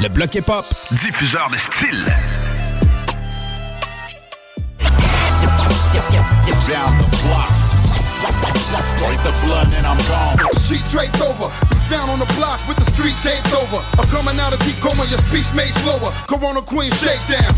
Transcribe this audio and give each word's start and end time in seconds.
Le 0.00 0.08
bloc 0.08 0.34
hip-hop. 0.34 0.64
Diffuseur 1.02 1.48
de 1.50 1.58
style. 1.58 2.04
Down 6.68 6.98
the 6.98 7.08
block. 7.24 7.48
Break 8.98 9.22
the 9.22 9.32
blood 9.46 9.72
and 9.72 9.86
I'm 9.86 9.96
gone. 10.06 10.36
Sheet 10.68 10.84
draped 10.90 11.20
over. 11.22 11.50
You 11.70 11.76
found 11.88 12.10
on 12.10 12.18
the 12.18 12.30
block 12.36 12.60
with 12.68 12.76
the 12.76 12.90
street 12.92 13.16
taped 13.22 13.54
over. 13.54 13.82
I'm 13.98 14.06
coming 14.08 14.38
out 14.38 14.52
of 14.52 14.58
deep 14.60 14.76
coma, 14.82 15.06
your 15.08 15.18
speech 15.20 15.48
made 15.54 15.72
slower. 15.80 16.12
Corona 16.28 16.60
Queen 16.60 16.92
shakedown. 16.92 17.54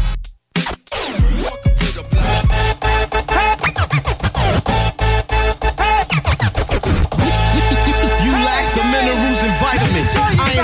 Welcome 1.43 1.75
to 1.75 1.89
the 1.97 2.05
block. 2.09 3.10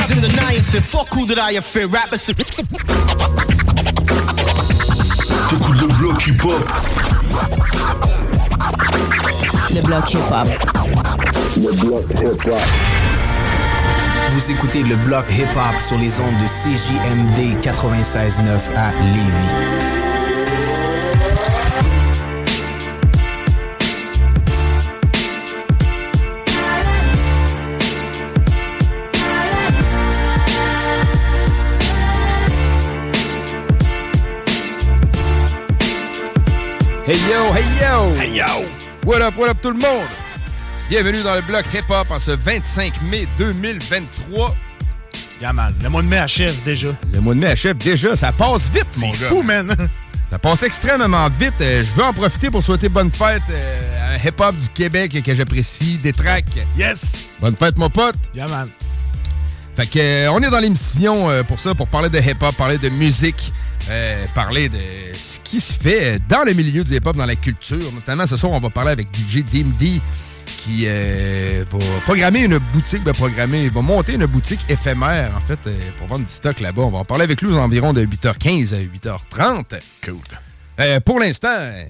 Irons 0.06 0.10
in 0.10 0.20
the 0.20 0.28
niacin. 0.28 0.82
Fuck 0.82 1.14
who 1.14 1.24
that 1.26 1.38
I 1.38 1.60
fear. 1.60 1.86
Rappers. 1.88 2.26
T'écoutes 2.26 2.46
le 5.80 5.86
bloc 5.98 6.26
hip-hop. 6.26 6.62
Le 9.75 9.81
bloc 9.82 10.10
hip-hop. 10.12 10.48
Le 11.56 11.72
bloc 11.72 12.04
hip-hop. 12.10 12.60
Vous 14.31 14.50
écoutez 14.50 14.82
le 14.82 14.97
bloc 14.97 15.25
hip-hop 15.31 15.76
sur 15.86 15.97
les 15.98 16.19
ondes 16.20 16.38
de 16.41 16.47
CJMD 16.47 17.54
96.9 17.62 18.75
à 18.76 18.91
Lévis. 19.02 19.95
Hey 37.06 37.19
yo, 37.31 37.53
hey 37.55 37.65
yo! 37.81 38.12
Hey 38.15 38.34
yo! 38.37 38.65
What 39.05 39.22
up, 39.22 39.37
what 39.37 39.49
up 39.49 39.59
tout 39.62 39.71
le 39.71 39.78
monde? 39.78 40.06
Bienvenue 40.89 41.22
dans 41.22 41.34
le 41.34 41.43
bloc 41.43 41.65
hip-hop 41.72 42.11
en 42.11 42.19
ce 42.19 42.33
25 42.33 42.93
mai 43.11 43.27
2023. 43.39 44.55
Yeah, 45.41 45.53
man. 45.53 45.75
Le 45.83 45.89
mois 45.89 46.03
de 46.03 46.09
mai 46.09 46.19
achève 46.19 46.56
déjà. 46.65 46.89
Le 47.12 47.21
mois 47.21 47.34
de 47.34 47.41
mai 47.41 47.49
achève 47.49 47.77
déjà, 47.77 48.17
ça 48.17 48.33
passe 48.33 48.69
vite, 48.72 48.89
mon 48.99 49.12
C'est 49.15 49.21
gars. 49.21 49.28
fou, 49.28 49.43
man. 49.43 49.75
Ça 50.28 50.41
passe 50.41 50.65
extrêmement 50.65 51.28
vite. 51.39 51.55
Euh, 51.61 51.84
je 51.84 51.93
veux 51.93 52.03
en 52.03 52.12
profiter 52.12 52.50
pour 52.50 52.61
souhaiter 52.61 52.89
bonne 52.89 53.12
fête 53.12 53.44
euh, 53.49 54.11
à 54.11 54.15
un 54.15 54.28
hip-hop 54.28 54.56
du 54.56 54.69
Québec 54.71 55.23
que 55.25 55.34
j'apprécie, 55.37 55.99
des 56.03 56.12
tracks. 56.12 56.44
Yes! 56.77 57.28
Bonne 57.41 57.55
fête, 57.55 57.78
mon 57.78 57.88
pote! 57.88 58.17
Yeah, 58.34 58.49
man. 58.49 58.69
Fait 59.77 59.87
que, 59.87 59.99
euh, 60.00 60.33
on 60.33 60.41
est 60.43 60.50
dans 60.50 60.59
l'émission 60.59 61.28
pour 61.47 61.61
ça, 61.61 61.77
pour 61.77 61.87
parler 61.87 62.09
de 62.11 62.19
hip-hop, 62.19 62.56
parler 62.56 62.77
de 62.77 62.88
musique, 62.88 63.53
euh, 63.88 64.24
parler 64.34 64.69
de 64.69 64.78
ce 65.19 65.38
qui 65.41 65.60
se 65.60 65.72
fait 65.72 66.20
dans 66.28 66.44
le 66.44 66.52
milieu 66.52 66.82
du 66.84 66.94
hip-hop, 66.94 67.16
dans 67.16 67.26
la 67.26 67.36
culture. 67.36 67.92
Notamment, 67.92 68.26
ce 68.26 68.36
soir, 68.36 68.52
on 68.52 68.60
va 68.60 68.70
parler 68.70 68.91
avec 68.91 69.08
DJ 69.14 69.44
DMD 69.44 70.00
qui 70.66 70.84
euh, 70.86 71.64
va 71.70 71.78
programmer 72.04 72.44
une 72.44 72.58
boutique, 72.72 73.02
va 73.04 73.12
programmer, 73.12 73.69
va 73.69 73.82
monter 73.82 74.14
une 74.14 74.26
boutique 74.26 74.60
éphémère, 74.69 75.30
en 75.36 75.41
fait, 75.41 75.60
euh, 75.66 75.78
pour 75.98 76.08
vendre 76.08 76.25
du 76.25 76.32
stock 76.32 76.58
là-bas. 76.60 76.82
On 76.82 76.91
va 76.91 76.98
en 76.98 77.04
parler 77.04 77.25
avec 77.25 77.41
lui 77.41 77.50
aux 77.50 77.56
environs 77.56 77.92
de 77.92 78.04
8h15 78.04 78.75
à 78.75 78.78
8h30. 78.78 79.80
Cool. 80.04 80.16
Euh, 80.80 81.00
pour 81.00 81.20
l'instant, 81.20 81.48
euh, 81.50 81.84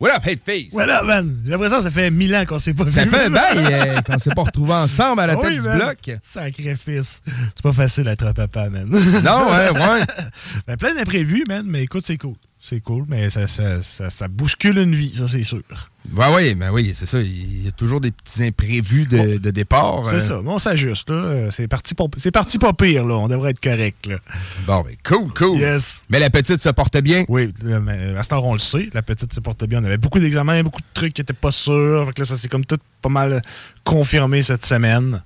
what 0.00 0.10
up, 0.10 0.24
Hateface? 0.24 0.72
What 0.72 0.88
up, 0.88 1.04
man? 1.04 1.40
J'ai 1.44 1.50
l'impression 1.50 1.76
que 1.78 1.82
ça 1.84 1.90
fait 1.90 2.10
mille 2.10 2.34
ans 2.34 2.44
qu'on 2.46 2.58
s'est 2.58 2.74
pas 2.74 2.86
Ça 2.86 3.04
vu. 3.04 3.10
fait 3.10 3.24
un 3.26 3.30
bail 3.30 3.58
euh, 3.58 4.00
qu'on 4.06 4.18
s'est 4.18 4.30
pas 4.34 4.42
retrouvés 4.42 4.72
ensemble 4.72 5.20
à 5.20 5.26
la 5.28 5.36
tête 5.36 5.44
Oui, 5.46 5.54
du 5.56 5.62
man. 5.62 5.76
bloc. 5.78 6.10
Sacrifice. 6.22 7.20
C'est 7.54 7.62
pas 7.62 7.72
facile 7.72 8.04
d'être 8.04 8.26
un 8.26 8.32
papa, 8.32 8.68
man. 8.70 8.86
Non, 8.88 9.48
ouais, 9.50 9.70
ouais. 9.70 10.00
Ben, 10.66 10.76
plein 10.76 10.94
d'imprévus, 10.94 11.44
man, 11.48 11.64
mais 11.66 11.82
écoute, 11.84 12.04
c'est 12.04 12.16
cool. 12.18 12.34
C'est 12.62 12.80
cool, 12.80 13.06
mais 13.08 13.30
ça, 13.30 13.46
ça, 13.46 13.80
ça, 13.80 14.10
ça 14.10 14.28
bouscule 14.28 14.76
une 14.76 14.94
vie, 14.94 15.14
ça, 15.16 15.26
c'est 15.26 15.42
sûr. 15.44 15.62
Ben 16.04 16.30
oui, 16.34 16.54
ben 16.54 16.70
oui, 16.70 16.92
c'est 16.94 17.06
ça. 17.06 17.18
Il 17.18 17.64
y 17.64 17.68
a 17.68 17.72
toujours 17.72 18.02
des 18.02 18.10
petits 18.10 18.44
imprévus 18.44 19.06
de, 19.06 19.38
de 19.38 19.50
départ. 19.50 20.02
C'est 20.06 20.16
euh. 20.16 20.20
ça. 20.20 20.42
Bon, 20.42 20.56
on 20.56 20.58
s'ajuste, 20.58 21.08
là. 21.08 21.50
C'est 21.52 21.68
parti, 21.68 21.94
pas- 21.94 22.04
c'est 22.18 22.30
parti 22.30 22.58
pas 22.58 22.74
pire, 22.74 23.06
là. 23.06 23.14
On 23.16 23.28
devrait 23.28 23.52
être 23.52 23.60
correct, 23.60 24.06
là. 24.06 24.18
Bon, 24.66 24.82
ben 24.82 24.94
cool, 25.02 25.32
cool. 25.32 25.58
Yes. 25.58 26.04
Mais 26.10 26.18
la 26.20 26.28
petite 26.28 26.60
se 26.60 26.68
porte 26.68 26.98
bien? 26.98 27.24
Oui, 27.28 27.50
mais 27.64 28.14
à 28.14 28.22
ce 28.22 28.28
temps, 28.28 28.42
on 28.44 28.52
le 28.52 28.58
sait. 28.58 28.90
La 28.92 29.00
petite 29.02 29.32
se 29.32 29.40
porte 29.40 29.64
bien. 29.64 29.80
On 29.80 29.84
avait 29.86 29.96
beaucoup 29.96 30.20
d'examens, 30.20 30.62
beaucoup 30.62 30.82
de 30.82 30.86
trucs 30.92 31.14
qui 31.14 31.22
étaient 31.22 31.32
pas 31.32 31.52
sûrs. 31.52 32.04
Fait 32.08 32.12
que 32.12 32.20
là, 32.20 32.26
ça 32.26 32.36
s'est 32.36 32.48
comme 32.48 32.66
tout 32.66 32.78
pas 33.00 33.08
mal 33.08 33.42
confirmé 33.84 34.42
cette 34.42 34.66
semaine. 34.66 35.22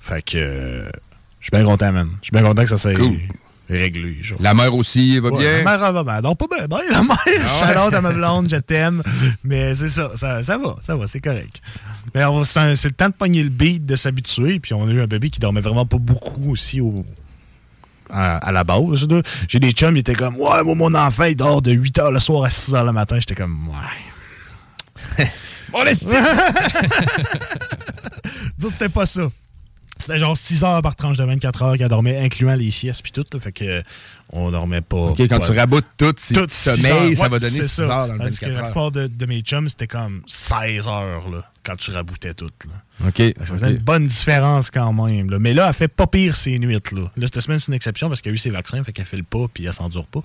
Fait 0.00 0.22
que 0.22 0.38
euh, 0.38 0.84
je 1.38 1.44
suis 1.46 1.50
bien 1.52 1.64
content, 1.64 1.92
man. 1.92 2.08
Je 2.20 2.24
suis 2.26 2.32
bien 2.32 2.42
content 2.42 2.62
que 2.64 2.70
ça 2.70 2.78
s'est 2.78 2.94
Cool. 2.94 3.16
Réglé. 3.68 4.18
genre. 4.22 4.38
La 4.40 4.52
mère 4.54 4.74
aussi 4.74 5.18
va 5.20 5.30
Ouais, 5.30 5.38
bien? 5.38 5.58
La 5.58 5.64
mère 5.64 5.84
elle 5.86 5.94
va 5.94 6.04
bien. 6.04 6.20
Non, 6.20 6.34
pas 6.34 6.46
bien. 6.54 6.66
bien, 6.66 6.78
la 6.90 7.02
mère, 7.02 7.16
Ah 7.62 7.86
ouais. 7.88 7.94
à 7.94 8.00
ma 8.00 8.12
blonde, 8.12 8.48
je 8.50 8.56
t'aime. 8.56 9.02
Mais 9.42 9.74
c'est 9.74 9.88
ça, 9.88 10.10
ça, 10.16 10.42
ça 10.42 10.58
va, 10.58 10.76
ça 10.80 10.96
va, 10.96 11.06
c'est 11.06 11.20
correct. 11.20 11.60
Mais 12.14 12.22
c'est 12.44 12.84
le 12.84 12.90
temps 12.92 13.08
de 13.08 13.14
pogner 13.14 13.42
le 13.42 13.48
beat, 13.48 13.84
de 13.86 13.96
s'habituer. 13.96 14.60
Puis 14.60 14.74
on 14.74 14.86
a 14.86 14.90
eu 14.90 15.00
un 15.00 15.06
bébé 15.06 15.30
qui 15.30 15.40
dormait 15.40 15.60
vraiment 15.62 15.86
pas 15.86 15.98
beaucoup 15.98 16.50
aussi 16.50 16.80
au, 16.80 17.04
à, 18.10 18.36
à 18.36 18.52
la 18.52 18.64
base. 18.64 19.06
J'ai 19.48 19.60
des 19.60 19.72
chums, 19.72 19.96
ils 19.96 20.00
étaient 20.00 20.14
comme 20.14 20.36
Ouais, 20.36 20.62
moi, 20.62 20.74
mon 20.74 20.94
enfant, 20.94 21.24
il 21.24 21.36
dort 21.36 21.62
de 21.62 21.72
8 21.72 21.98
h 21.98 22.10
le 22.12 22.20
soir 22.20 22.44
à 22.44 22.50
6 22.50 22.72
h 22.74 22.84
le 22.84 22.92
matin. 22.92 23.16
J'étais 23.18 23.34
comme 23.34 23.68
Ouais. 25.18 25.26
Bon, 25.72 25.82
laisse 25.82 26.04
Nous 26.06 26.12
autres, 28.66 28.74
c'était 28.78 28.88
pas 28.88 29.06
ça. 29.06 29.22
C'était 29.98 30.18
genre 30.18 30.36
6 30.36 30.64
heures 30.64 30.82
par 30.82 30.96
tranche 30.96 31.16
de 31.16 31.24
24 31.24 31.62
heures 31.62 31.76
qu'elle 31.78 31.88
dormait, 31.88 32.18
incluant 32.18 32.54
les 32.54 32.70
siestes 32.70 33.02
puis 33.02 33.12
tout. 33.12 33.24
là. 33.32 33.40
fait 33.40 33.52
que 33.52 33.82
on 34.34 34.50
dormait 34.50 34.80
pas. 34.80 34.96
OK, 34.96 35.18
quand 35.20 35.38
pas- 35.40 35.46
tu 35.46 35.52
raboutes 35.58 35.86
tout, 35.96 36.14
si 36.18 36.34
tout 36.34 36.46
sommeil, 36.48 37.14
ça 37.16 37.22
Ouais, 37.24 37.28
va 37.28 37.38
donner 37.38 37.62
c'est 37.62 37.68
6 37.68 37.80
heures 37.80 38.06
dans 38.08 38.12
le 38.14 38.18
Tandis 38.18 38.38
que 38.38 38.46
24 38.46 38.56
La 38.56 38.62
plupart 38.64 38.90
de, 38.90 39.06
de 39.06 39.26
mes 39.26 39.40
chums, 39.40 39.68
c'était 39.68 39.86
comme 39.86 40.22
16 40.26 40.86
heures. 40.88 41.28
Là. 41.30 41.44
quand 41.64 41.76
tu 41.76 41.92
raboutais 41.92 42.34
tout. 42.34 42.50
Là. 42.66 43.08
OK. 43.08 43.22
Ça 43.38 43.46
faisait 43.46 43.70
une 43.70 43.78
bonne 43.78 44.06
différence 44.06 44.70
quand 44.70 44.92
même. 44.92 45.30
là. 45.30 45.38
Mais 45.38 45.54
là, 45.54 45.66
elle 45.68 45.72
fait 45.74 45.88
pas 45.88 46.06
pire 46.06 46.36
ses 46.36 46.58
nuits. 46.58 46.74
Là, 46.92 47.00
là 47.16 47.26
cette 47.32 47.40
semaine, 47.40 47.58
c'est 47.58 47.68
une 47.68 47.74
exception 47.74 48.08
parce 48.08 48.20
qu'elle 48.20 48.32
a 48.32 48.34
eu 48.34 48.38
ses 48.38 48.50
vaccins, 48.50 48.84
fait 48.84 48.92
qu'elle 48.92 49.06
fait 49.06 49.16
le 49.16 49.22
pas 49.22 49.46
puis 49.52 49.64
elle 49.64 49.72
s'endure 49.72 50.04
pas. 50.04 50.20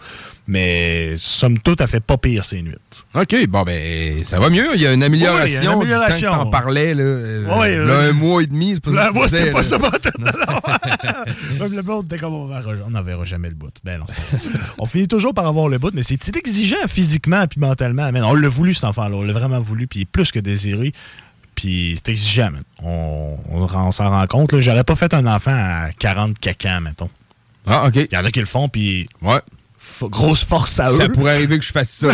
Mais 0.47 1.15
somme 1.17 1.57
toute, 1.59 1.79
elle 1.79 1.87
fait 1.87 2.01
pas 2.01 2.17
pire 2.17 2.43
ses 2.43 2.61
nuits. 2.61 2.75
OK, 3.15 3.47
bon, 3.47 3.63
ben, 3.63 4.21
ça 4.25 4.37
va 4.37 4.49
mieux. 4.49 4.67
Il 4.75 4.81
y 4.81 4.87
a 4.87 4.91
une 4.91 5.01
amélioration. 5.03 5.47
Il 5.47 5.53
y 5.63 5.67
a 5.67 5.71
une 5.71 5.77
amélioration. 5.79 6.31
Temps 6.31 6.37
que 6.39 6.43
t'en 6.43 6.49
parlais, 6.49 6.93
là. 6.93 7.03
euh, 7.03 7.57
Ouais, 7.59 7.75
là, 7.77 7.83
euh, 7.93 8.09
un 8.09 8.13
mois 8.13 8.43
et 8.43 8.47
demi, 8.47 8.73
c'est 8.75 8.83
pas 8.83 8.91
ça 8.91 9.07
que 9.09 9.13
moi, 9.13 9.29
tu 9.29 9.35
c'était 9.37 9.51
pas 9.51 9.63
ça, 9.63 9.79
pas 9.79 9.91
Même 11.59 11.73
le 11.73 11.81
monde 11.83 12.05
était 12.05 12.17
comme 12.17 12.33
on 12.33 12.47
verra- 12.47 12.83
on 12.85 12.89
n'en 12.89 13.01
verra 13.01 13.23
jamais 13.23 13.49
le 13.49 13.55
bout. 13.55 13.71
Ben 13.83 13.98
non. 13.99 14.05
On 14.77 14.85
finit 14.85 15.07
toujours 15.07 15.33
par 15.33 15.45
avoir 15.47 15.67
le 15.69 15.77
bout, 15.77 15.93
mais 15.93 16.03
c'est 16.03 16.35
exigeant 16.35 16.87
physiquement 16.87 17.45
puis 17.47 17.59
mentalement. 17.59 18.11
man. 18.11 18.23
On 18.23 18.33
l'a 18.33 18.47
voulu, 18.49 18.73
cet 18.73 18.85
enfant-là. 18.85 19.15
On 19.15 19.23
l'a 19.23 19.33
vraiment 19.33 19.59
voulu, 19.59 19.87
puis 19.87 19.99
il 19.99 20.01
est 20.03 20.05
plus 20.05 20.31
que 20.31 20.39
désiré. 20.39 20.93
Puis 21.55 21.95
c'est 21.97 22.11
exigeant, 22.11 22.51
man. 22.51 22.63
On, 22.83 23.37
on, 23.51 23.61
on 23.61 23.91
s'en 23.91 24.09
rend 24.09 24.25
compte. 24.27 24.59
J'aurais 24.59 24.83
pas 24.83 24.95
fait 24.95 25.13
un 25.13 25.25
enfant 25.27 25.51
à 25.53 25.89
40 25.99 26.39
cacans, 26.39 26.81
mettons. 26.81 27.09
Ah, 27.67 27.85
OK. 27.87 27.95
Il 27.95 28.07
y 28.11 28.17
en 28.17 28.25
a 28.25 28.31
qui 28.31 28.39
le 28.39 28.45
font, 28.45 28.69
puis. 28.69 29.05
Ouais. 29.21 29.39
grosse 30.03 30.43
force 30.43 30.79
à 30.79 30.91
eux. 30.91 30.97
Ça 30.97 31.09
pourrait 31.09 31.35
arriver 31.35 31.59
que 31.59 31.65
je 31.65 31.71
fasse 31.71 31.89
ça. 31.89 32.07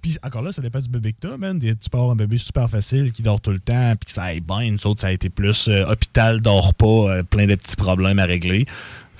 Puis 0.00 0.16
encore 0.22 0.42
là, 0.42 0.52
ça 0.52 0.62
dépend 0.62 0.78
du 0.80 0.88
bébé 0.88 1.12
que 1.12 1.28
t'as, 1.28 1.36
man. 1.36 1.58
Tu 1.58 1.74
peux 1.90 1.98
avoir 1.98 2.12
un 2.12 2.16
bébé 2.16 2.38
super 2.38 2.68
facile 2.70 3.12
qui 3.12 3.22
dort 3.22 3.40
tout 3.40 3.50
le 3.50 3.58
temps, 3.58 3.94
puis 3.98 4.06
que 4.06 4.12
ça 4.12 4.24
aille 4.24 4.40
bien. 4.40 4.70
Nous 4.70 4.86
autres, 4.86 5.00
ça 5.00 5.08
a 5.08 5.10
été 5.12 5.28
plus 5.28 5.68
euh, 5.68 5.84
hôpital, 5.90 6.40
dort 6.40 6.74
pas, 6.74 6.86
euh, 6.86 7.22
plein 7.22 7.46
de 7.46 7.54
petits 7.54 7.76
problèmes 7.76 8.18
à 8.18 8.24
régler. 8.24 8.66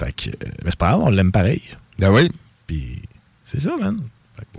Fait 0.03 0.13
que, 0.13 0.31
euh, 0.31 0.51
mais 0.65 0.71
c'est 0.71 0.79
pas 0.79 0.89
grave, 0.91 1.01
on 1.05 1.11
l'aime 1.11 1.33
pareil. 1.33 1.63
Ben 1.99 2.11
oui. 2.11 2.31
Puis 2.67 3.03
c'est 3.45 3.61
ça, 3.61 3.71
man. 3.81 3.99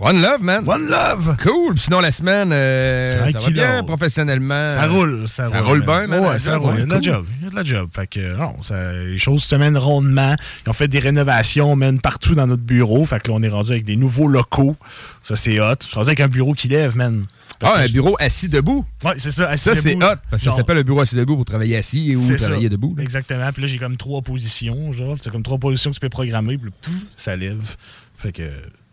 One 0.00 0.22
love, 0.22 0.42
man. 0.42 0.64
One 0.66 0.86
love. 0.88 1.36
Cool. 1.42 1.78
Sinon, 1.78 2.00
la 2.00 2.10
semaine, 2.10 2.50
euh, 2.52 3.30
ça 3.30 3.38
va 3.38 3.50
bien 3.50 3.82
professionnellement? 3.82 4.70
Ça 4.74 4.86
roule, 4.86 5.28
ça, 5.28 5.48
Ça 5.48 5.60
roule 5.60 5.84
bien, 5.84 6.06
man. 6.06 6.20
Ouais, 6.24 6.38
ça 6.38 6.56
roule. 6.56 6.74
Il 6.76 6.80
y 6.80 6.82
a 6.82 6.86
de 6.86 6.90
la 6.90 6.96
cool. 6.96 7.04
job. 7.04 7.26
Il 7.38 7.44
y 7.44 7.46
a 7.46 7.50
de 7.50 7.54
la 7.56 7.64
job. 7.64 7.88
Fait 7.92 8.06
que, 8.06 8.20
euh, 8.20 8.36
non, 8.36 8.62
ça- 8.62 8.92
les 8.94 9.18
choses 9.18 9.42
se 9.44 9.54
mènent 9.56 9.76
rondement. 9.76 10.34
Ils 10.64 10.70
ont 10.70 10.72
fait 10.72 10.88
des 10.88 11.00
rénovations, 11.00 11.76
man, 11.76 12.00
partout 12.00 12.34
dans 12.34 12.46
notre 12.46 12.62
bureau. 12.62 13.04
Fait 13.04 13.20
que 13.20 13.28
là, 13.30 13.34
on 13.36 13.42
est 13.42 13.48
rendu 13.48 13.72
avec 13.72 13.84
des 13.84 13.96
nouveaux 13.96 14.26
locaux. 14.28 14.74
Ça, 15.22 15.36
c'est 15.36 15.60
hot. 15.60 15.74
Je 15.82 15.86
suis 15.88 15.94
rendu 15.96 16.08
avec 16.08 16.20
un 16.20 16.28
bureau 16.28 16.54
qui 16.54 16.68
lève, 16.68 16.96
man. 16.96 17.26
Ah, 17.64 17.80
un 17.80 17.88
bureau 17.88 18.16
assis 18.20 18.48
debout. 18.48 18.84
Ouais, 19.04 19.14
c'est 19.18 19.30
ça. 19.30 19.48
assis 19.48 19.64
Ça, 19.64 19.74
c'est 19.76 19.94
hot. 19.94 19.98
debout. 19.98 20.06
Parce 20.30 20.42
que 20.44 20.50
ça 20.50 20.56
s'appelle 20.56 20.78
un 20.78 20.82
bureau 20.82 21.00
assis 21.00 21.16
debout 21.16 21.36
pour 21.36 21.44
travailler 21.44 21.76
assis 21.76 22.14
ou 22.16 22.26
C'est 22.26 22.38
ça. 22.38 22.46
travailler 22.48 22.68
debout. 22.68 22.94
là. 22.96 23.02
Exactement. 23.02 23.50
Puis 23.52 23.62
là, 23.62 23.68
j'ai 23.68 23.78
comme 23.78 23.96
trois 23.96 24.22
positions. 24.22 24.92
Genre, 24.92 25.16
c'est 25.22 25.30
comme 25.30 25.42
trois 25.42 25.58
positions 25.58 25.90
que 25.90 25.94
tu 25.94 26.00
peux 26.00 26.08
programmer. 26.08 26.58
Puis 26.58 26.70
pouf, 26.80 26.94
ça 27.16 27.36
lève. 27.36 27.76
Fait 28.16 28.32
que 28.32 28.42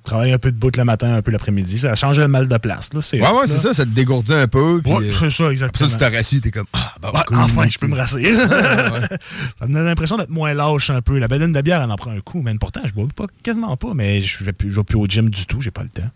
travaille 0.03 0.31
un 0.33 0.39
peu 0.39 0.51
debout 0.51 0.71
le 0.75 0.83
matin, 0.83 1.13
un 1.13 1.21
peu 1.21 1.29
l'après-midi. 1.31 1.77
Ça 1.77 1.93
change 1.93 2.17
le 2.19 2.27
mal 2.27 2.47
de 2.47 2.57
place. 2.57 2.89
Là, 2.93 3.01
Ouais, 3.13 3.21
hot, 3.27 3.39
ouais, 3.41 3.47
c'est 3.47 3.59
ça. 3.59 3.73
Ça 3.73 3.85
te 3.85 3.91
dégourdit 3.91 4.33
un 4.33 4.47
peu. 4.47 4.81
puis, 4.83 4.91
Ouais, 4.91 5.05
euh, 5.05 5.11
c'est 5.19 5.29
ça, 5.29 5.51
exactement. 5.51 5.67
Après 5.67 5.87
ça, 5.99 6.05
tu 6.07 6.11
t'es 6.11 6.17
rassis, 6.17 6.41
t'es 6.41 6.49
comme, 6.51 6.65
ah, 6.73 6.95
bon, 6.99 7.09
Ouais, 7.11 7.19
cool. 7.27 7.37
enfin, 7.37 7.69
je 7.69 7.77
peux 7.77 7.85
me 7.87 7.95
rasser. 7.95 8.17
ouais. 8.17 8.33
ça 9.59 9.67
me 9.67 9.73
donne 9.73 9.85
l'impression 9.85 10.17
d'être 10.17 10.29
moins 10.31 10.53
lâche 10.55 10.89
un 10.89 11.01
peu. 11.03 11.19
La 11.19 11.27
bedaine 11.27 11.51
de 11.53 11.61
bière, 11.61 11.81
elle 11.83 11.91
en 11.91 11.95
prend 11.97 12.09
un 12.11 12.19
coup. 12.19 12.41
Mais 12.41 12.53
pourtant, 12.55 12.81
je 12.85 12.93
bois 12.93 13.07
pas, 13.15 13.25
quasiment 13.43 13.77
pas. 13.77 13.93
Mais 13.93 14.21
je 14.21 14.43
vais 14.43 14.53
plus, 14.53 14.71
je 14.71 14.75
vais 14.77 14.83
plus 14.83 14.97
au 14.97 15.05
gym 15.05 15.29
du 15.29 15.45
tout. 15.45 15.61
J'ai 15.61 15.71
pas 15.71 15.83
le 15.83 15.89
temps. 15.89 16.09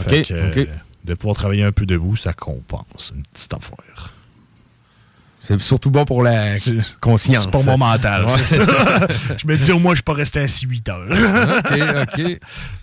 Fait 0.00 0.20
Ok, 0.22 0.26
que, 0.28 0.34
euh, 0.34 0.50
ok. 0.62 0.68
De 1.04 1.14
pouvoir 1.14 1.36
travailler 1.36 1.64
un 1.64 1.72
peu 1.72 1.86
debout, 1.86 2.16
ça 2.16 2.32
compense. 2.32 3.12
Une 3.14 3.22
petite 3.24 3.52
affaire. 3.54 4.12
C'est 5.42 5.60
surtout 5.60 5.90
bon 5.90 6.04
pour 6.04 6.22
la 6.22 6.54
conscience. 7.00 7.44
C'est 7.44 7.50
pour 7.50 7.64
mon 7.64 7.76
mental. 7.76 8.26
Ouais. 8.26 8.44
ça. 8.44 9.08
je 9.36 9.46
me 9.48 9.56
dis, 9.56 9.72
au 9.72 9.80
moins, 9.80 9.92
je 9.92 9.96
suis 9.96 10.04
pas 10.04 10.12
resté 10.12 10.38
assis 10.38 10.66
8 10.66 10.88
heures. 10.88 11.08
OK, 11.58 11.78
OK. 12.02 12.38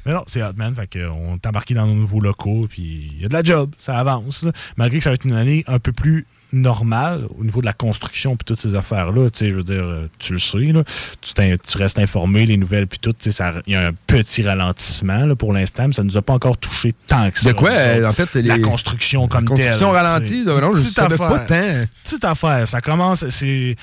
Mais 0.06 0.13
non, 0.13 0.24
c'est 0.27 0.44
hot, 0.44 0.51
man. 0.57 0.75
Fait 0.75 0.88
que, 0.88 1.07
on 1.07 1.36
est 1.36 1.45
embarqué 1.45 1.74
dans 1.74 1.88
nos 1.88 1.94
nouveaux 1.94 2.19
locaux, 2.19 2.68
puis 2.69 3.13
il 3.16 3.21
y 3.21 3.25
a 3.25 3.30
de 3.30 3.33
la 3.33 3.44
job, 3.44 3.74
ça 3.80 3.98
avance. 3.98 4.44
là. 4.44 4.51
Malgré 4.75 4.98
que 4.98 5.04
ça 5.06 5.10
va 5.10 5.13
être 5.13 5.24
une 5.24 5.36
année 5.36 5.63
un 5.68 5.80
peu 5.80 5.94
plus 5.94 6.27
normale 6.51 7.25
au 7.40 7.44
niveau 7.44 7.62
de 7.62 7.66
la 7.66 7.74
construction 7.74 8.36
puis 8.36 8.46
toutes 8.46 8.60
ces 8.60 8.75
affaires-là. 8.75 9.30
Tu 9.30 9.40
sais, 9.40 9.50
je 9.51 9.56
veux 9.56 9.63
dire, 9.63 9.84
euh, 9.84 10.10
tu 10.19 10.34
le 10.34 10.40
sais, 10.40 10.57
là. 10.60 10.84
Tu, 11.22 11.78
restes 11.78 12.00
informé, 12.00 12.46
les 12.46 12.57
nouvelles 12.57 12.88
puis 12.88 13.00
tout. 13.00 13.13
tu 13.13 13.31
sais, 13.31 13.44
Il 13.68 13.74
y 13.74 13.75
a 13.75 13.88
un 13.88 13.92
petit 14.07 14.44
ralentissement 14.44 15.25
là, 15.25 15.36
pour 15.36 15.54
l'instant, 15.54 15.88
mais 15.88 15.94
ça 15.94 16.04
nous 16.04 16.18
a 16.18 16.22
pas 16.22 16.34
encore 16.34 16.57
touché 16.57 16.94
tant 17.07 17.30
que 17.31 17.40
ça. 17.40 17.50
De 17.50 17.54
quoi, 17.57 17.72
euh, 17.72 18.07
en 18.07 18.13
fait, 18.13 18.34
les- 18.36 18.42
La 18.44 18.60
construction 18.60 19.28
comme 19.28 19.44
La 19.46 19.48
construction 19.50 19.94
telle. 19.94 20.01
ralentie, 20.04 20.46
donc 20.46 20.62
non, 20.62 20.72
je 20.75 20.81
Petite 20.81 20.94
savais 20.94 21.18
pas 21.18 21.40
tant. 21.40 21.86
Petite 22.04 22.25
affaire. 22.25 22.68
Ça 22.68 22.81
commence, 22.81 23.28
c'est. 23.30 23.75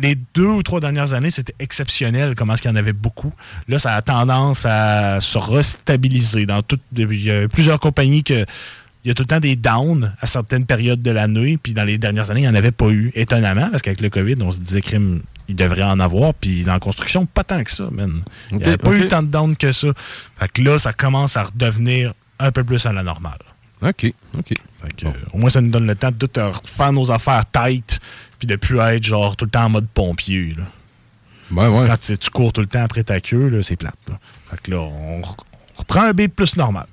Les 0.00 0.16
deux 0.34 0.46
ou 0.46 0.62
trois 0.62 0.80
dernières 0.80 1.12
années, 1.14 1.30
c'était 1.30 1.54
exceptionnel 1.58 2.34
comment 2.36 2.54
est-ce 2.54 2.62
qu'il 2.62 2.70
y 2.70 2.74
en 2.74 2.76
avait 2.76 2.92
beaucoup. 2.92 3.32
Là, 3.68 3.78
ça 3.78 3.94
a 3.94 4.02
tendance 4.02 4.64
à 4.66 5.18
se 5.20 5.38
restabiliser 5.38 6.46
dans 6.46 6.62
toutes. 6.62 6.82
Il 6.96 7.22
y 7.22 7.30
a 7.30 7.48
plusieurs 7.48 7.80
compagnies 7.80 8.22
que. 8.22 8.44
Il 9.04 9.08
y 9.08 9.10
a 9.10 9.14
tout 9.14 9.22
le 9.22 9.26
temps 9.28 9.40
des 9.40 9.54
downs 9.56 10.12
à 10.20 10.26
certaines 10.26 10.64
périodes 10.64 11.02
de 11.02 11.10
l'année, 11.10 11.58
puis 11.62 11.74
dans 11.74 11.84
les 11.84 11.98
dernières 11.98 12.30
années, 12.30 12.40
il 12.40 12.44
n'y 12.44 12.48
en 12.48 12.54
avait 12.54 12.70
pas 12.72 12.88
eu, 12.88 13.12
étonnamment, 13.14 13.68
parce 13.70 13.82
qu'avec 13.82 14.00
le 14.00 14.08
COVID, 14.08 14.36
on 14.40 14.50
se 14.50 14.58
disait 14.58 14.80
crime, 14.80 15.20
il 15.48 15.56
devrait 15.56 15.82
en 15.82 16.00
avoir, 16.00 16.32
puis 16.32 16.62
dans 16.64 16.72
la 16.72 16.80
construction, 16.80 17.26
pas 17.26 17.44
tant 17.44 17.62
que 17.62 17.70
ça, 17.70 17.88
man. 17.90 18.22
Il 18.50 18.58
n'y 18.58 18.64
avait 18.64 18.78
pas 18.78 18.92
eu 18.92 19.06
tant 19.08 19.22
de 19.22 19.28
downs 19.28 19.56
que 19.56 19.72
ça. 19.72 19.88
Fait 20.38 20.48
que 20.50 20.62
là, 20.62 20.78
ça 20.78 20.92
commence 20.94 21.36
à 21.36 21.42
redevenir 21.44 22.14
un 22.38 22.50
peu 22.50 22.64
plus 22.64 22.84
à 22.86 22.92
la 22.92 23.02
normale. 23.02 23.38
OK, 23.82 24.12
OK. 24.38 24.48
Fait 24.48 24.96
que, 24.96 25.06
euh, 25.06 25.10
Au 25.32 25.38
moins, 25.38 25.50
ça 25.50 25.60
nous 25.60 25.70
donne 25.70 25.86
le 25.86 25.94
temps 25.94 26.10
de 26.10 26.26
tout 26.26 26.40
euh, 26.40 26.50
faire 26.64 26.92
nos 26.92 27.10
affaires 27.10 27.44
tight, 27.52 28.00
puis 28.38 28.46
de 28.46 28.56
plus 28.56 28.78
être 28.78 29.04
genre 29.04 29.36
tout 29.36 29.44
le 29.44 29.50
temps 29.50 29.64
en 29.64 29.70
mode 29.70 29.86
pompier. 29.92 30.54
Là. 30.56 30.64
Ouais, 31.50 31.68
ouais. 31.68 31.86
Quand 31.86 31.98
tu, 32.00 32.30
cours 32.30 32.54
tout 32.54 32.62
le 32.62 32.66
temps 32.66 32.82
après 32.82 33.04
ta 33.04 33.20
queue, 33.20 33.60
c'est 33.62 33.76
plate. 33.76 33.98
Là. 34.08 34.18
Fait 34.50 34.60
que 34.62 34.70
là, 34.70 34.78
on, 34.80 35.20
re- 35.20 35.36
on 35.76 35.80
reprend 35.80 36.04
un 36.04 36.12
beat 36.14 36.34
plus 36.34 36.56
normal. 36.56 36.86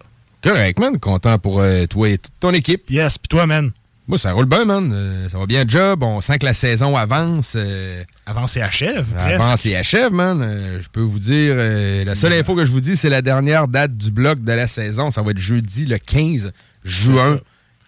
Correct, 0.44 0.80
man. 0.80 0.98
Content 1.00 1.38
pour 1.38 1.60
euh, 1.62 1.86
toi 1.86 2.10
et 2.10 2.18
toute 2.18 2.34
ton 2.40 2.54
équipe. 2.54 2.90
Yes, 2.90 3.18
puis 3.18 3.28
toi, 3.30 3.46
man. 3.46 3.72
Moi, 4.08 4.18
ça 4.18 4.34
roule 4.34 4.46
bien, 4.48 4.66
man. 4.66 4.92
Euh, 4.94 5.30
ça 5.30 5.38
va 5.38 5.46
bien, 5.46 5.64
job. 5.68 6.04
On 6.04 6.20
sent 6.22 6.40
que 6.40 6.46
la 6.46 6.54
saison 6.54 6.98
avance. 6.98 7.54
euh, 7.56 8.04
Avance 8.26 8.58
et 8.58 8.62
achève. 8.62 9.08
avance 9.18 9.66
et 9.66 9.76
achève, 9.76 10.12
man. 10.12 10.42
Euh, 10.42 10.80
je 10.82 10.90
peux 10.90 11.02
vous 11.02 11.20
dire, 11.20 11.56
la 12.06 12.16
seule 12.16 12.34
info 12.34 12.56
que 12.56 12.66
je 12.66 12.72
vous 12.72 12.82
dis, 12.82 12.98
c'est 12.98 13.10
la 13.10 13.22
dernière 13.22 13.68
date 13.68 13.96
du 13.96 14.12
bloc 14.12 14.44
de 14.44 14.52
la 14.52 14.68
saison. 14.68 15.12
Ça 15.12 15.22
va 15.22 15.32
être 15.32 15.38
jeudi, 15.38 15.86
le 15.86 15.98
15 16.00 16.52
juin. 16.84 17.40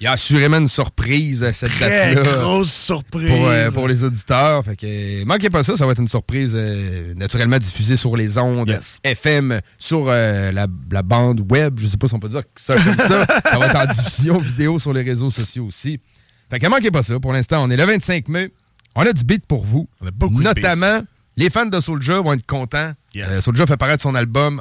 Il 0.03 0.07
y 0.07 0.09
a 0.09 0.11
assurément 0.11 0.57
une 0.57 0.67
surprise 0.67 1.45
à 1.45 1.53
cette 1.53 1.71
Très 1.71 2.13
date-là. 2.13 2.33
grosse 2.41 2.73
surprise. 2.73 3.29
Pour, 3.29 3.47
euh, 3.47 3.71
pour 3.71 3.87
les 3.87 4.03
auditeurs. 4.03 4.65
Fait 4.65 4.75
que, 4.75 5.23
manquez 5.23 5.49
pas 5.49 5.63
ça, 5.63 5.77
ça 5.77 5.85
va 5.85 5.93
être 5.93 6.01
une 6.01 6.09
surprise 6.09 6.51
euh, 6.55 7.13
naturellement 7.15 7.57
diffusée 7.57 7.95
sur 7.95 8.17
les 8.17 8.37
ondes 8.37 8.77
FM, 9.05 9.61
sur 9.77 10.09
euh, 10.09 10.51
la, 10.51 10.67
la 10.91 11.03
bande 11.03 11.49
web. 11.49 11.79
Je 11.79 11.87
sais 11.87 11.95
pas 11.95 12.09
si 12.09 12.15
on 12.15 12.19
peut 12.19 12.27
dire 12.27 12.41
ça 12.57 12.75
comme 12.75 12.97
ça. 12.97 13.25
ça 13.49 13.57
va 13.57 13.67
être 13.67 13.77
en 13.77 13.85
diffusion 13.85 14.39
vidéo 14.39 14.77
sur 14.77 14.91
les 14.91 15.03
réseaux 15.03 15.29
sociaux 15.29 15.67
aussi. 15.67 16.01
Fait 16.49 16.59
que 16.59 16.67
manquez 16.67 16.91
pas 16.91 17.01
ça. 17.03 17.17
Pour 17.21 17.31
l'instant, 17.31 17.63
on 17.63 17.69
est 17.71 17.77
le 17.77 17.85
25 17.85 18.27
mai. 18.27 18.51
On 18.95 19.03
a 19.03 19.13
du 19.13 19.23
beat 19.23 19.45
pour 19.45 19.63
vous. 19.63 19.87
beaucoup 20.15 20.39
de 20.39 20.43
Notamment, 20.43 21.01
les 21.37 21.49
fans 21.49 21.65
de 21.67 21.79
Soulja 21.79 22.19
vont 22.19 22.33
être 22.33 22.45
contents. 22.45 22.91
Soulja 23.39 23.65
fait 23.65 23.77
paraître 23.77 24.03
son 24.03 24.15
album 24.15 24.59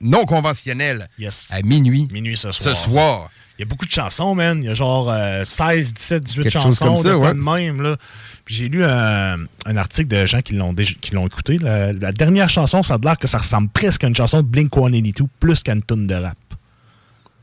non 0.00 0.24
conventionnel 0.24 1.08
Yes. 1.18 1.48
à 1.50 1.62
minuit. 1.62 2.06
Minuit 2.12 2.36
ce 2.36 2.52
Ce 2.52 2.74
soir. 2.74 3.28
Il 3.58 3.62
y 3.62 3.64
a 3.64 3.66
beaucoup 3.66 3.86
de 3.86 3.90
chansons, 3.90 4.34
man. 4.34 4.58
Il 4.62 4.66
y 4.66 4.68
a 4.68 4.74
genre 4.74 5.10
euh, 5.10 5.44
16, 5.44 5.94
17, 5.94 6.24
18 6.24 6.42
Quelque 6.42 6.52
chose 6.52 6.62
chansons 6.62 6.84
comme 6.84 6.96
ça, 6.96 7.10
de 7.10 7.14
ouais. 7.14 7.34
même. 7.34 7.80
Là. 7.80 7.96
Puis 8.44 8.54
j'ai 8.54 8.68
lu 8.68 8.84
un, 8.84 9.36
un 9.64 9.76
article 9.76 10.08
de 10.08 10.26
gens 10.26 10.42
qui 10.42 10.54
l'ont 10.54 10.74
qui 10.74 11.14
l'ont 11.14 11.26
écouté. 11.26 11.58
La, 11.58 11.92
la 11.92 12.12
dernière 12.12 12.48
chanson, 12.48 12.82
ça 12.82 12.94
a 12.94 12.98
l'air 13.02 13.16
que 13.16 13.26
ça 13.26 13.38
ressemble 13.38 13.68
presque 13.70 14.04
à 14.04 14.08
une 14.08 14.16
chanson 14.16 14.42
de 14.42 14.46
Blink-182 14.46 15.26
plus 15.40 15.62
qu'à 15.62 15.72
une 15.72 15.82
tune 15.82 16.06
de 16.06 16.14
rap. 16.14 16.36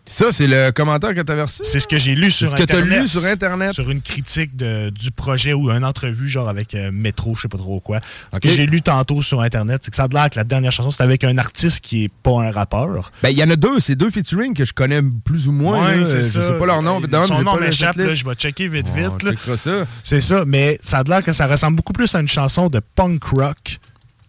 Ça, 0.06 0.34
c'est 0.34 0.48
le 0.48 0.72
commentaire 0.72 1.16
que 1.16 1.22
tu 1.22 1.32
avais 1.32 1.44
reçu? 1.44 1.62
C'est 1.64 1.80
ce 1.80 1.88
que 1.88 1.98
j'ai 1.98 2.14
lu 2.14 2.30
sur 2.30 2.48
C'est 2.48 2.52
ce 2.52 2.58
que 2.58 2.64
Internet. 2.64 3.02
lu 3.04 3.08
sur 3.08 3.24
Internet? 3.26 3.72
Sur 3.74 3.90
une 3.90 4.02
critique 4.02 4.56
de- 4.58 4.90
du 4.90 5.12
projet 5.12 5.54
ou 5.54 5.72
une 5.72 5.86
entrevue, 5.86 6.28
genre 6.28 6.50
avec 6.50 6.76
euh, 6.76 6.92
Métro, 6.92 7.36
je 7.36 7.42
sais 7.44 7.48
pas 7.48 7.58
trop 7.58 7.80
quoi. 7.80 8.02
Ce 8.34 8.40
que 8.40 8.50
j'ai 8.50 8.66
lu 8.66 8.82
tantôt 8.82 9.22
sur 9.22 9.42
Internet, 9.42 9.82
c'est 9.84 9.92
que 9.92 9.96
ça 9.96 10.04
a 10.04 10.08
l'air 10.10 10.30
que 10.30 10.36
la 10.36 10.44
dernière 10.44 10.74
chanson, 10.74 10.92
c'est 10.92 11.04
avec 11.04 11.24
un 11.24 11.38
artiste 11.38 11.80
qui 11.80 12.04
est 12.04 12.12
pas 12.22 12.42
un 12.42 12.52
rappeur. 12.52 13.12
Ben, 13.24 13.30
il 13.30 13.38
y 13.38 13.44
en 13.44 13.50
a 13.50 13.56
deux, 13.56 13.80
c'est 13.80 13.96
deux 13.96 14.10
featuring 14.12 14.54
que 14.54 14.66
je 14.66 14.74
connais 14.74 15.02
plus 15.24 15.48
ou 15.48 15.54
moins. 15.54 15.86
Ouais, 15.86 15.98
là. 16.00 16.06
c'est 16.06 16.20
je 16.24 16.30
ça. 16.30 16.48
sais 16.48 16.58
pas 16.60 16.66
leur 16.66 16.82
nom. 16.82 17.02
Euh, 17.02 17.08
D'un, 17.08 17.26
Son 17.26 17.42
nom 17.42 17.56
m'échappe, 17.58 17.96
je 17.98 18.26
vais 18.28 18.36
checker 18.36 18.68
vite, 18.68 18.88
vite. 18.94 19.12
checkera 19.22 19.56
ça. 19.56 19.86
C'est 20.04 20.20
ça, 20.22 20.44
mais 20.46 20.78
ça 20.84 21.00
a 21.00 21.04
l'air 21.04 21.24
que 21.24 21.32
ça 21.32 21.48
ressemble 21.48 21.78
beaucoup 21.78 21.94
plus 21.94 22.14
à 22.14 22.20
une 22.20 22.28
chanson 22.28 22.68
de 22.70 22.82
punk 22.96 23.24
rock 23.24 23.80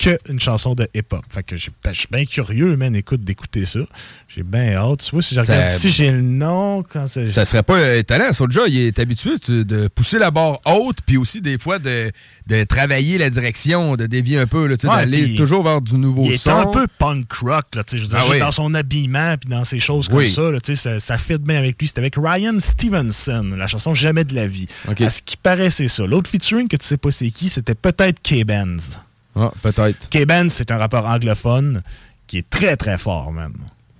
qu'une 0.04 0.38
chanson 0.40 0.74
de 0.74 0.86
hip-hop. 0.94 1.22
Fait 1.28 1.42
que 1.42 1.56
j'ai- 1.56 1.70
ben, 1.82 1.92
je 1.92 1.98
suis 2.00 2.08
bien 2.10 2.24
curieux, 2.24 2.76
man, 2.76 2.94
écoute, 2.94 3.20
d'écouter 3.22 3.64
ça. 3.64 3.80
J'ai 4.28 4.42
bien 4.42 4.74
hâte. 4.74 5.02
Tu 5.04 5.10
vois, 5.12 5.22
si 5.22 5.34
je 5.34 5.40
Ça- 5.40 5.52
regarde 5.54 5.74
ici, 5.76 5.90
j'ai 5.90 6.10
le 6.10 6.20
nom. 6.20 6.82
Quand 6.82 7.06
c'est- 7.08 7.28
Ça 7.28 7.44
serait 7.44 7.62
pas 7.62 7.78
euh, 7.78 7.98
étonnant. 7.98 8.32
Soulja, 8.32 8.62
il 8.66 8.78
est 8.80 8.98
habitué 8.98 9.38
tu- 9.38 9.64
de 9.64 9.88
pousser 9.88 10.18
la 10.18 10.30
barre 10.30 10.60
haute, 10.66 10.98
puis 11.06 11.16
aussi 11.16 11.40
des 11.40 11.58
fois 11.58 11.78
de, 11.78 12.10
de 12.46 12.64
travailler 12.64 13.18
la 13.18 13.30
direction, 13.30 13.96
de 13.96 14.06
dévier 14.06 14.38
un 14.38 14.46
peu, 14.46 14.68
Ouais, 14.68 14.76
d'aller 14.76 15.34
toujours 15.34 15.62
vers 15.62 15.80
du 15.80 15.94
nouveau 15.94 16.24
Il 16.24 16.32
est 16.32 16.36
son. 16.38 16.50
un 16.50 16.66
peu 16.66 16.86
punk 16.98 17.32
rock, 17.34 17.66
là, 17.74 17.82
je 17.90 17.96
veux 17.98 18.06
dire, 18.06 18.18
Ah 18.20 18.26
oui. 18.30 18.38
dans 18.40 18.50
son 18.50 18.74
habillement 18.74 19.36
puis 19.38 19.48
dans 19.48 19.64
ses 19.64 19.78
choses 19.80 20.08
Oui. 20.12 20.26
comme 20.34 20.34
ça, 20.34 20.50
là, 20.50 20.58
ça, 20.76 21.00
ça 21.00 21.18
fit 21.18 21.38
bien 21.38 21.58
avec 21.58 21.80
lui. 21.80 21.88
C'était 21.88 22.00
avec 22.00 22.14
Ryan 22.16 22.58
Stevenson, 22.60 23.54
la 23.56 23.66
chanson 23.66 23.94
Jamais 23.94 24.24
de 24.24 24.34
la 24.34 24.46
vie. 24.46 24.66
À 25.00 25.10
ce 25.10 25.22
qui 25.22 25.36
paraît, 25.36 25.70
c'est 25.70 25.88
ça. 25.88 26.04
L'autre 26.06 26.28
featuring 26.30 26.68
que 26.68 26.76
tu 26.76 26.84
sais 26.84 26.96
pas 26.96 27.10
c'est 27.10 27.30
qui, 27.30 27.48
c'était 27.48 27.74
peut-être 27.74 28.20
K-Benz. 28.22 29.00
Ah, 29.36 29.52
peut-être. 29.62 30.08
K-Benz, 30.10 30.52
c'est 30.52 30.70
un 30.70 30.76
rappeur 30.78 31.04
anglophone 31.06 31.82
qui 32.26 32.38
est 32.38 32.48
très 32.48 32.76
très 32.76 32.98
fort, 32.98 33.32
man. 33.32 33.52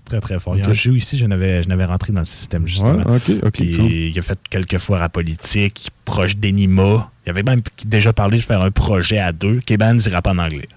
Très, 0.05 0.21
très 0.21 0.38
fort. 0.38 0.55
Il 0.57 0.59
y 0.59 0.62
a 0.62 0.67
Ok. 0.67 0.71
un 0.71 0.75
jeu 0.75 0.93
ici, 0.97 1.17
je 1.17 1.25
n'avais, 1.25 1.62
je 1.62 1.69
n'avais 1.69 1.87
rentré 1.87 2.12
dans 2.12 2.21
le 2.21 2.26
système, 2.26 2.67
justement. 2.67 3.03
Ouais, 3.11 3.17
ok, 3.43 3.57
cool. 3.57 3.64
il 3.64 4.19
a 4.19 4.23
fait 4.23 4.38
quelques 4.50 4.76
fois 4.79 5.00
à 5.03 5.09
politique, 5.09 5.91
proche 6.05 6.37
d'Enima. 6.37 7.11
Il 7.26 7.31
avait 7.31 7.43
même 7.43 7.62
déjà 7.87 8.12
parlé 8.12 8.37
de 8.38 8.43
faire 8.45 8.61
un 8.61 8.71
projet 8.71 9.19
à 9.19 9.33
deux. 9.33 9.61
Keban 9.61 9.95
dira 9.95 10.21
pas 10.21 10.33
en 10.33 10.38
anglais. 10.38 10.69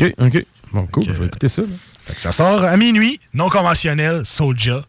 OK, 0.00 0.14
OK. 0.18 0.46
Bon, 0.72 0.86
cool, 0.86 1.04
je 1.04 1.12
vais 1.12 1.26
écouter 1.26 1.48
ça. 1.50 1.62
là. 1.62 1.68
Fait 2.04 2.14
que 2.14 2.20
ça 2.20 2.32
sort 2.32 2.64
à 2.64 2.76
minuit, 2.78 3.20
non 3.34 3.50
conventionnel, 3.50 4.24
Soulja. 4.24 4.82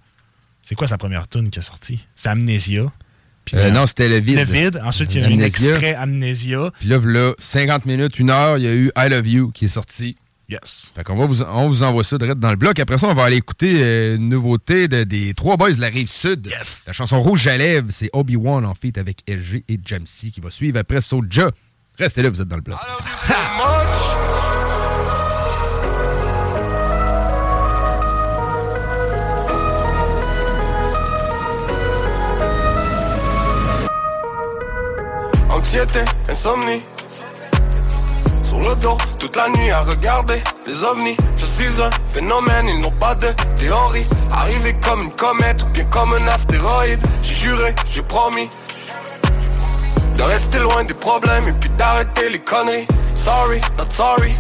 C'est 0.64 0.76
quoi 0.76 0.88
sa 0.88 0.98
première 0.98 1.28
tune 1.28 1.50
qui 1.50 1.60
est 1.60 1.64
sortie? 1.64 2.00
C'est 2.16 2.30
Amnesia. 2.30 2.86
Puis, 3.52 3.58
Euh, 3.62 3.72
non, 3.72 3.86
c'était 3.86 4.08
le 4.10 4.18
vide. 4.20 4.38
Le 4.38 4.44
vide. 4.46 4.82
Ensuite, 4.84 5.14
il 5.16 5.22
y 5.22 5.26
a 5.26 5.30
eu 5.30 5.34
un 5.34 5.40
extrait 5.40 5.94
Amnesia. 5.94 6.72
Puis 6.80 6.90
là, 6.90 6.98
voilà, 6.98 7.34
50 7.40 7.86
minutes, 7.86 8.18
une 8.20 8.30
heure, 8.30 8.58
il 8.58 8.64
y 8.64 8.68
a 8.68 8.74
eu 8.74 8.92
I 8.98 9.10
Love 9.10 9.28
You 9.28 9.52
qui 9.54 9.66
est 9.66 9.70
sorti. 9.70 10.16
Yes. 10.50 10.92
Fait 10.96 11.04
qu'on 11.06 11.16
va 11.16 11.26
vous, 11.26 11.42
on 11.44 11.68
vous 11.70 11.82
envoie 11.84 12.04
ça 12.04 12.18
direct 12.18 12.38
dans 12.40 12.50
le 12.50 12.58
bloc. 12.58 12.78
Après 12.80 12.98
ça, 12.98 13.08
on 13.08 13.14
va 13.14 13.24
aller 13.24 13.38
écouter 13.38 13.76
euh, 13.82 14.18
une 14.18 14.28
nouveauté 14.28 14.90
de- 14.90 15.06
des 15.06 15.34
trois 15.34 15.56
boys 15.56 15.72
de 15.72 15.80
la 15.80 15.88
rive 15.88 16.10
sud. 16.10 16.46
Yes. 16.46 16.84
La 16.88 16.92
chanson 16.94 17.22
Rouge 17.22 17.48
à 17.48 17.58
lèvres, 17.58 17.88
c'est 17.90 18.10
Obi-Wan 18.12 18.66
en 18.66 18.76
feat 18.76 18.98
avec 18.98 19.20
LG 19.30 19.64
et 19.70 19.80
Jamsey 19.86 20.30
qui 20.30 20.42
va 20.42 20.50
suivre 20.50 20.78
après 20.78 21.00
Soulja. 21.00 21.52
Restez 21.98 22.22
là, 22.22 22.30
vous 22.30 22.42
êtes 22.42 22.48
dans 22.50 22.58
le 22.58 22.62
bloc. 22.64 22.78
Anxiété, 35.72 36.02
insomnie. 36.28 36.80
Sur 38.44 38.60
le 38.60 38.76
dos, 38.82 38.98
toute 39.18 39.34
la 39.38 39.48
nuit 39.48 39.72
à 39.72 39.80
regarder 39.80 40.44
les 40.68 40.84
ovnis. 40.84 41.16
Je 41.38 41.46
suis 41.46 41.82
un 41.82 41.90
phénomène, 42.10 42.68
ils 42.68 42.82
n'ont 42.82 42.92
pas 42.92 43.16
de 43.16 43.28
théorie. 43.56 44.06
Arrivé 44.32 44.74
comme 44.84 45.04
une 45.04 45.14
comète 45.14 45.64
ou 45.64 45.68
bien 45.68 45.86
comme 45.86 46.14
un 46.14 46.28
astéroïde. 46.28 47.00
J'ai 47.22 47.36
juré, 47.36 47.74
j'ai 47.90 48.02
promis. 48.02 48.50
De 50.18 50.22
rester 50.24 50.60
loin 50.60 50.84
des 50.84 50.94
problèmes 50.94 51.48
et 51.48 51.54
puis 51.54 51.70
d'arrêter 51.78 52.30
les 52.30 52.40
conneries. 52.40 52.88
Sorry, 53.16 53.62
not 53.78 53.86
sorry. 53.92 54.36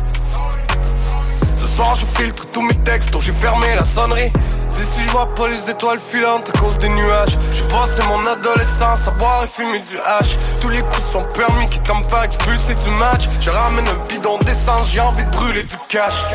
Ce 1.61 1.67
soir 1.77 1.95
je 1.95 2.05
filtre 2.21 2.45
tous 2.51 2.61
mes 2.61 2.75
textes, 2.83 3.17
j'ai 3.21 3.31
fermé 3.31 3.73
la 3.75 3.85
sonnerie. 3.85 4.33
D'ici 4.73 5.03
je 5.05 5.11
vois 5.11 5.33
pas 5.35 5.47
les 5.47 5.69
étoiles 5.69 5.99
filantes 5.99 6.49
à 6.53 6.57
cause 6.59 6.77
des 6.79 6.89
nuages. 6.89 7.37
J'ai 7.53 7.63
passé 7.63 8.01
mon 8.07 8.25
adolescence 8.25 9.07
à 9.07 9.11
boire 9.11 9.43
et 9.43 9.47
fumer 9.47 9.79
du 9.79 9.97
hash. 9.99 10.37
Tous 10.61 10.69
les 10.69 10.81
coups 10.81 11.11
sont 11.11 11.23
permis, 11.35 11.67
à 11.89 11.93
me 11.93 12.03
faire 12.03 12.23
expulser 12.23 12.75
du 12.83 12.89
match. 12.91 13.27
Je 13.39 13.49
ramène 13.49 13.87
un 13.87 14.07
bidon 14.07 14.37
d'essence, 14.39 14.89
j'ai 14.91 15.01
envie 15.01 15.23
de 15.23 15.31
brûler 15.31 15.63
du 15.63 15.75
cash. 15.89 16.25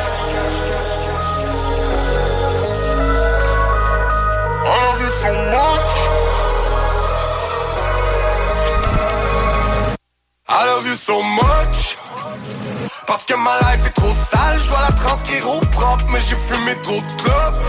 I 10.49 10.65
love 10.67 10.87
you 10.87 10.97
so 10.97 11.23
much. 11.23 11.99
Parce 13.07 13.25
que 13.25 13.35
ma 13.35 13.59
life 13.61 13.85
est 13.85 13.91
trop 13.91 14.15
sale, 14.15 14.59
je 14.61 14.69
dois 14.69 14.81
la 14.81 14.93
transcrire 14.95 15.49
au 15.50 15.61
propre, 15.73 16.05
mais 16.12 16.21
j'ai 16.29 16.37
fumé 16.37 16.75
trop 16.83 17.00
de 17.00 17.23
clopes. 17.23 17.67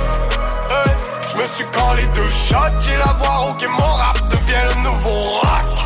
Hey, 0.69 0.93
je 1.31 1.37
me 1.37 1.47
suis 1.55 1.65
collé 1.65 2.05
deux 2.13 2.29
shots, 2.29 2.77
j'ai 2.81 2.97
la 2.97 3.11
voir 3.13 3.49
ok, 3.49 3.67
mon 3.67 3.93
rap 3.93 4.27
devient 4.29 4.63
le 4.75 4.81
nouveau 4.83 5.39
rock. 5.41 5.79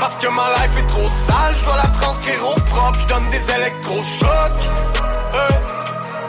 Parce 0.00 0.16
que 0.16 0.28
ma 0.28 0.48
life 0.56 0.76
est 0.78 0.86
trop 0.88 1.08
sale, 1.26 1.54
je 1.60 1.64
dois 1.64 1.76
la 1.76 1.88
transcrire 2.00 2.48
au 2.48 2.60
propre, 2.62 2.98
je 3.00 3.06
donne 3.06 3.28
des 3.28 3.50
électrochocs. 3.50 4.62
Hey, 5.32 5.56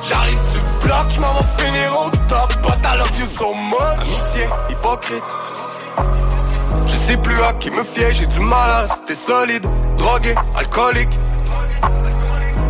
J'arrive 0.07 0.41
du 0.51 0.86
bloc, 0.86 1.05
je 1.15 1.19
m'en 1.19 1.33
vais 1.33 1.63
finir 1.63 1.91
au 2.00 2.10
top, 2.29 2.53
but 2.62 2.77
I 2.86 2.98
love 2.98 3.19
you 3.19 3.25
so 3.25 3.53
much. 3.55 4.01
Amitié, 4.01 4.50
hypocrite. 4.69 5.24
Je 6.88 6.95
sais 7.07 7.17
plus 7.17 7.41
à 7.43 7.53
qui 7.53 7.69
me 7.71 7.83
fier, 7.83 8.13
j'ai 8.13 8.25
du 8.25 8.39
mal 8.39 8.69
à 8.69 8.79
rester 8.81 9.15
solide, 9.15 9.65
drogué, 9.97 10.35
alcoolique. 10.55 11.17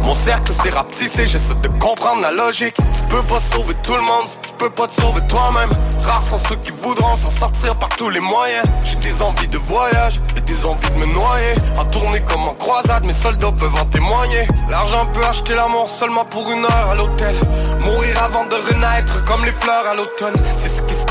Mon 0.03 0.15
cercle 0.15 0.51
s'est 0.51 0.69
rapetissé, 0.71 1.27
j'essaie 1.27 1.55
de 1.61 1.67
comprendre 1.67 2.21
la 2.21 2.31
logique. 2.31 2.75
Tu 2.75 3.03
peux 3.09 3.21
pas 3.23 3.39
sauver 3.53 3.75
tout 3.83 3.93
le 3.93 4.01
monde, 4.01 4.25
tu 4.41 4.49
peux 4.57 4.69
pas 4.69 4.87
te 4.87 4.99
sauver 4.99 5.21
toi-même. 5.27 5.69
Rares 6.01 6.23
sont 6.23 6.39
ceux 6.49 6.55
qui 6.55 6.71
voudront 6.71 7.15
s'en 7.17 7.29
sortir 7.29 7.77
par 7.77 7.89
tous 7.89 8.09
les 8.09 8.19
moyens. 8.19 8.65
J'ai 8.83 8.95
des 8.95 9.21
envies 9.21 9.47
de 9.47 9.57
voyage 9.57 10.19
et 10.35 10.41
des 10.41 10.65
envies 10.65 10.89
de 10.89 10.95
me 10.95 11.05
noyer. 11.05 11.53
En 11.77 11.85
tournée 11.85 12.21
comme 12.27 12.41
en 12.41 12.53
croisade, 12.53 13.05
mes 13.05 13.13
soldats 13.13 13.51
peuvent 13.51 13.75
en 13.75 13.85
témoigner. 13.85 14.47
L'argent 14.69 15.05
peut 15.13 15.23
acheter 15.23 15.53
l'amour 15.53 15.89
seulement 15.89 16.25
pour 16.25 16.49
une 16.51 16.65
heure 16.65 16.87
à 16.91 16.95
l'hôtel. 16.95 17.35
Mourir 17.81 18.23
avant 18.23 18.45
de 18.45 18.55
renaître 18.55 19.23
comme 19.25 19.45
les 19.45 19.51
fleurs 19.51 19.87
à 19.87 19.95
l'automne. 19.95 20.35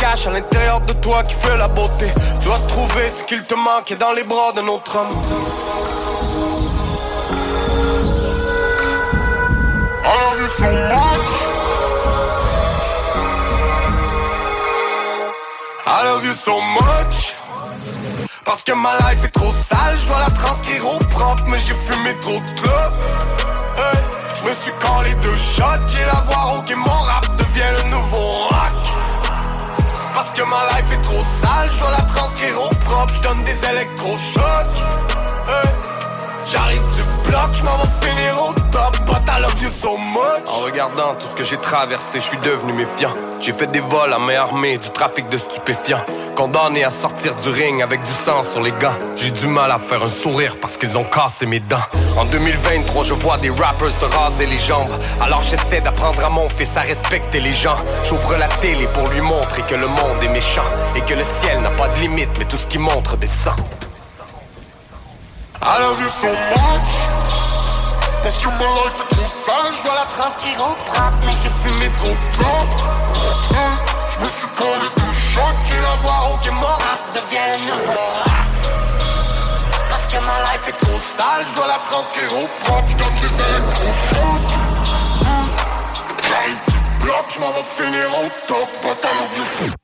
Cache 0.01 0.27
à 0.27 0.31
l'intérieur 0.31 0.81
de 0.81 0.93
toi 0.95 1.23
qui 1.23 1.35
fait 1.35 1.57
la 1.57 1.69
beauté. 1.69 2.07
Tu 2.41 2.47
dois 2.47 2.59
trouver 2.69 3.11
ce 3.17 3.23
qu'il 3.25 3.45
te 3.45 3.55
manque 3.55 3.95
dans 3.99 4.13
les 4.13 4.25
bras 4.25 4.53
d'un 4.55 4.67
autre 4.67 4.97
homme. 4.97 5.23
I 10.03 10.13
love 10.25 10.41
you 10.41 10.49
so 10.49 10.65
much. 10.65 11.31
I 15.87 16.05
love 16.05 16.25
you 16.25 16.35
so 16.35 16.61
much. 16.61 17.35
Parce 18.45 18.63
que 18.65 18.73
ma 18.73 18.97
life 18.99 19.23
est 19.25 19.31
trop 19.31 19.53
sale, 19.53 19.97
je 19.97 20.07
dois 20.07 20.19
la 20.19 20.35
transcrire 20.35 20.87
au 20.87 20.99
propre, 21.11 21.45
mais 21.47 21.59
j'ai 21.61 21.75
fumé 21.75 22.15
trop 22.21 22.41
de 22.41 22.61
clopes. 22.61 23.05
Hey, 23.77 24.01
je 24.37 24.49
me 24.49 24.55
suis 24.55 24.73
collé 24.81 25.15
deux 25.23 25.37
shots, 25.37 25.87
j'ai 25.89 26.05
la 26.07 26.21
voir 26.27 26.59
ok, 26.59 26.75
mon 26.77 26.91
rap 26.91 27.37
devient 27.37 27.85
le 27.85 27.91
nouveau 27.91 28.27
rock. 28.49 28.90
Parce 30.15 30.31
que 30.33 30.43
ma 30.43 30.63
life 30.71 30.93
est 30.93 31.03
trop 31.03 31.23
sale, 31.41 31.71
je 31.73 31.79
dois 31.79 31.91
la 31.91 32.05
transcrire 32.05 32.63
au 32.63 32.75
propre, 32.87 33.13
je 33.15 33.21
donne 33.21 33.43
des 33.43 33.65
électrochocs. 33.65 34.77
Hey, 35.47 35.71
J'arrive 36.51 36.83
du 36.97 37.31
bloc, 37.31 37.51
je 37.53 37.63
m'en 37.63 37.77
vais 37.77 38.07
finir 38.09 38.43
au 38.43 38.53
top, 38.73 38.97
but 39.07 39.23
I 39.29 39.41
love 39.41 39.63
you 39.63 39.71
so 39.71 39.97
much. 39.97 40.43
En 40.49 40.65
regardant 40.65 41.15
tout 41.15 41.29
ce 41.29 41.35
que 41.37 41.45
j'ai 41.45 41.57
traversé, 41.59 42.19
je 42.19 42.25
suis 42.25 42.39
devenu 42.39 42.73
méfiant. 42.73 43.11
J'ai 43.41 43.53
fait 43.53 43.69
des 43.69 43.79
vols 43.81 44.13
à 44.13 44.19
main 44.19 44.35
armée, 44.35 44.77
du 44.77 44.91
trafic 44.91 45.29
de 45.29 45.39
stupéfiants. 45.39 46.05
Condamné 46.35 46.83
à 46.83 46.91
sortir 46.91 47.37
du 47.37 47.49
ring 47.51 47.83
avec 47.83 48.03
du 48.03 48.13
sang 48.13 48.43
sur 48.43 48.63
les 48.63 48.73
gants. 48.73 48.99
J'ai 49.15 49.31
du 49.31 49.47
mal 49.47 49.71
à 49.71 49.79
faire 49.79 50.03
un 50.03 50.09
sourire 50.09 50.57
parce 50.61 50.77
qu'ils 50.77 50.99
ont 50.99 51.05
cassé 51.05 51.47
mes 51.47 51.61
dents. 51.61 51.87
En 52.17 52.25
2023, 52.25 53.05
je 53.05 53.15
vois 53.15 53.37
des 53.37 53.51
rappers 53.51 53.91
se 53.91 54.05
raser 54.05 54.47
les 54.47 54.59
jambes. 54.59 54.91
Alors 55.21 55.43
j'essaie 55.43 55.81
d'apprendre 55.81 56.25
à 56.25 56.31
mon 56.31 56.49
fils 56.49 56.77
à 56.77 56.81
respecter 56.81 57.39
les 57.39 57.53
gens. 57.53 57.77
J'ouvre 58.05 58.37
la 58.37 58.49
télé 58.49 58.87
pour 58.87 59.07
lui 59.09 59.21
montrer 59.21 59.63
que 59.63 59.77
le 59.77 59.87
monde 59.87 60.23
est 60.23 60.29
méchant. 60.29 60.69
Et 60.97 61.01
que 61.01 61.15
le 61.15 61.23
ciel 61.23 61.61
n'a 61.61 61.71
pas 61.71 61.89
de 61.89 62.01
limite, 62.01 62.31
mais 62.39 62.45
tout 62.47 62.57
ce 62.57 62.67
qui 62.67 62.79
montre 62.79 63.17
descend. 63.17 63.55
I 65.63 65.79
love 65.83 66.01
you 66.01 66.09
so 66.09 66.29
much 66.33 66.91
Parce 68.23 68.39
que 68.39 68.49
ma 68.49 68.65
life 68.81 68.97
est 69.01 69.15
trop 69.15 69.27
sale 69.27 69.73
Je 69.77 69.83
dois 69.83 69.95
la 69.95 70.07
transcrire 70.07 70.61
au 70.61 70.75
propre 70.89 71.13
Mais 71.27 71.33
j'ai 71.43 71.51
fumé 71.63 71.91
trop 71.99 72.09
de 72.09 72.17
Hein, 73.57 73.77
Je 74.11 74.25
me 74.25 74.31
suis 74.31 74.49
collé 74.57 74.89
deux 74.97 75.13
shots 75.13 75.61
J'ai 75.69 75.81
la 75.83 75.95
voir 76.03 76.33
ok 76.33 76.51
mon 76.53 76.61
rap 76.67 77.03
devient 77.15 77.45
le 77.53 77.59
nouveau 77.69 78.01
rap 78.25 78.49
Parce 79.91 80.07
que 80.07 80.19
ma 80.19 80.37
life 80.49 80.69
est 80.69 80.81
trop 80.85 80.99
sale. 80.99 81.45
Je 81.51 81.55
dois 81.55 81.69
la 81.69 81.79
transcrire 81.91 82.33
au 82.43 82.47
propre 82.65 82.89
Je 82.89 82.97
donne 82.97 83.17
des 83.21 83.35
électrochocs 83.45 84.53
Hein, 85.29 85.45
J'arrive 86.27 86.61
du 86.69 87.05
bloc 87.05 87.25
Je 87.35 87.39
m'en 87.41 87.51
vais 87.53 87.69
finir 87.77 88.09
au 88.19 88.29
top. 88.49 88.69
But 88.83 88.99
I 89.05 89.13
love 89.21 89.69
you 89.69 89.80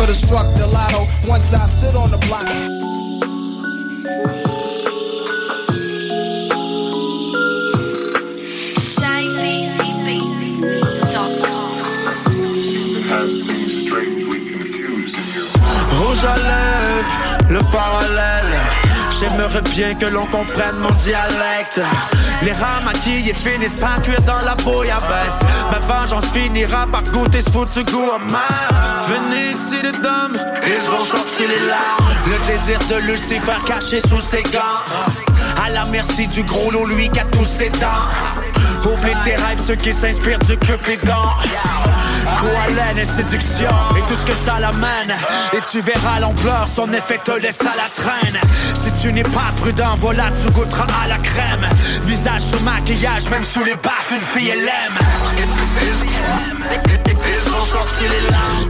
so 0.00 0.06
Could 0.06 0.08
have 0.08 0.16
struck 0.16 0.46
the 0.56 0.66
lotto 0.66 1.06
once 1.28 1.52
I 1.52 1.66
stood 1.66 1.94
on 1.94 2.10
the 2.10 2.18
block. 2.26 2.46
Rouge 15.98 16.24
à 16.24 16.36
lèvres, 16.36 17.50
le 17.50 17.60
parallèle. 17.70 18.29
J'aimerais 19.40 19.62
bien 19.74 19.94
que 19.94 20.04
l'on 20.04 20.26
comprenne 20.26 20.76
mon 20.80 20.90
dialecte. 21.02 21.80
Les 22.42 22.52
rats 22.52 22.82
maquillés 22.84 23.32
finissent 23.32 23.76
par 23.76 24.02
cuire 24.02 24.20
dans 24.22 24.42
la 24.42 24.54
bouillabaisse. 24.56 25.40
Ma 25.72 25.78
vengeance 25.78 26.26
finira 26.26 26.86
par 26.86 27.02
goûter 27.04 27.40
ce 27.40 27.48
foutu 27.48 27.82
goût 27.84 28.10
amer. 28.10 28.68
Venez 29.08 29.50
ici 29.50 29.76
les 29.82 29.92
dames, 29.92 30.36
ils 30.66 30.90
vont 30.90 31.04
sortir 31.06 31.48
les 31.48 31.66
larmes. 31.66 32.04
Le 32.26 32.52
désir 32.52 32.78
de 32.90 32.96
Lucifer 33.10 33.56
caché 33.66 34.00
sous 34.00 34.20
ses 34.20 34.42
gants. 34.42 34.84
À 35.64 35.70
la 35.70 35.86
merci 35.86 36.28
du 36.28 36.42
gros 36.42 36.70
lot, 36.70 36.84
lui 36.84 37.08
qui 37.08 37.20
a 37.20 37.24
tous 37.24 37.44
ses 37.44 37.70
dents. 37.70 38.08
Oublie 38.84 39.14
tes 39.24 39.36
rêves, 39.36 39.58
ceux 39.58 39.74
qui 39.74 39.92
s'inspirent 39.92 40.38
du 40.40 40.56
cupidon. 40.58 41.14
Koalen 42.38 42.98
et 42.98 43.04
séduction 43.04 43.70
et 43.96 44.00
tout 44.08 44.14
ce 44.18 44.24
que 44.24 44.34
ça 44.34 44.58
l'amène. 44.58 45.14
Et 45.52 45.60
tu 45.70 45.80
verras 45.80 46.20
l'ampleur, 46.20 46.66
son 46.66 46.92
effet 46.92 47.20
te 47.22 47.32
laisse 47.32 47.60
à 47.60 47.74
la 47.76 47.88
traîne. 47.94 48.40
Si 48.74 48.90
tu 49.02 49.12
n'es 49.12 49.22
pas 49.22 49.52
prudent, 49.60 49.94
voilà, 49.98 50.30
tu 50.42 50.50
goûteras 50.50 50.86
à 51.04 51.08
la 51.08 51.18
crème. 51.18 51.66
Visage 52.04 52.42
sous 52.42 52.60
maquillage, 52.60 53.28
même 53.28 53.44
sous 53.44 53.64
les 53.64 53.74
baffes, 53.74 54.12
une 54.12 54.20
fille 54.20 54.50
elle 54.50 54.60
aime. 54.60 54.98
Ils 57.06 57.48
ont 57.52 57.64
sorti 57.66 58.04
les 58.08 58.30
larmes. 58.30 58.68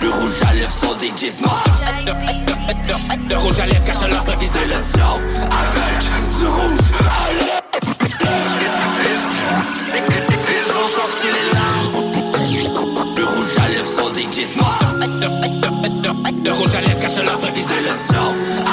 Le 0.00 0.10
rouge 0.10 0.42
à 0.48 0.54
lèvres 0.54 0.70
sont 0.80 0.94
déguisements. 0.94 1.56
Le 3.28 3.36
rouge 3.36 3.60
à 3.60 3.66
lèvres 3.66 3.84
cache 3.84 4.08
leur 4.08 4.38
visage. 4.38 4.70
Avec 4.96 6.02
du 6.38 6.46
rouge 6.46 6.90
à 7.00 7.32
lèvres. 7.32 7.58
Le 13.16 13.24
rouge 13.24 13.54
à 13.58 13.68
lèvres. 13.68 13.88
Le 16.44 16.52
rouge 16.52 16.74
à 16.74 16.80
lèvres 16.80 16.98
cache 16.98 17.16
visage. 17.54 17.88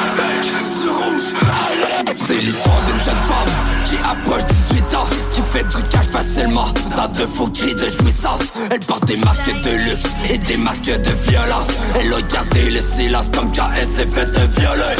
Avec 0.04 0.42
du 0.44 0.90
rouge 0.90 1.34
à 1.42 2.04
lèvres. 2.04 2.20
C'est 2.28 2.42
d'une 2.88 3.02
jeune 3.02 3.22
femme 3.28 3.52
qui 3.86 3.98
approche 3.98 4.46
18 4.70 4.96
ans, 4.96 5.08
fait 5.56 5.64
du 5.64 5.84
cash 5.90 6.06
facilement 6.08 6.68
dans 6.98 7.08
de 7.08 7.26
faux 7.26 7.48
cris 7.48 7.76
de 7.76 7.88
jouissance. 7.88 8.42
Elle 8.72 8.80
porte 8.80 9.06
des 9.06 9.18
marques 9.18 9.62
de 9.62 9.72
luxe 9.72 10.04
et 10.30 10.38
des 10.38 10.58
marques 10.58 10.86
de 10.86 11.12
violence. 11.30 11.68
Elle 12.00 12.14
a 12.14 12.22
gardé 12.22 12.70
le 12.70 12.82
silence 12.82 13.28
comme 13.34 13.52
quand 13.56 13.70
elle 13.80 13.88
s'est 13.88 14.06
fait 14.06 14.30
violer. 14.60 14.96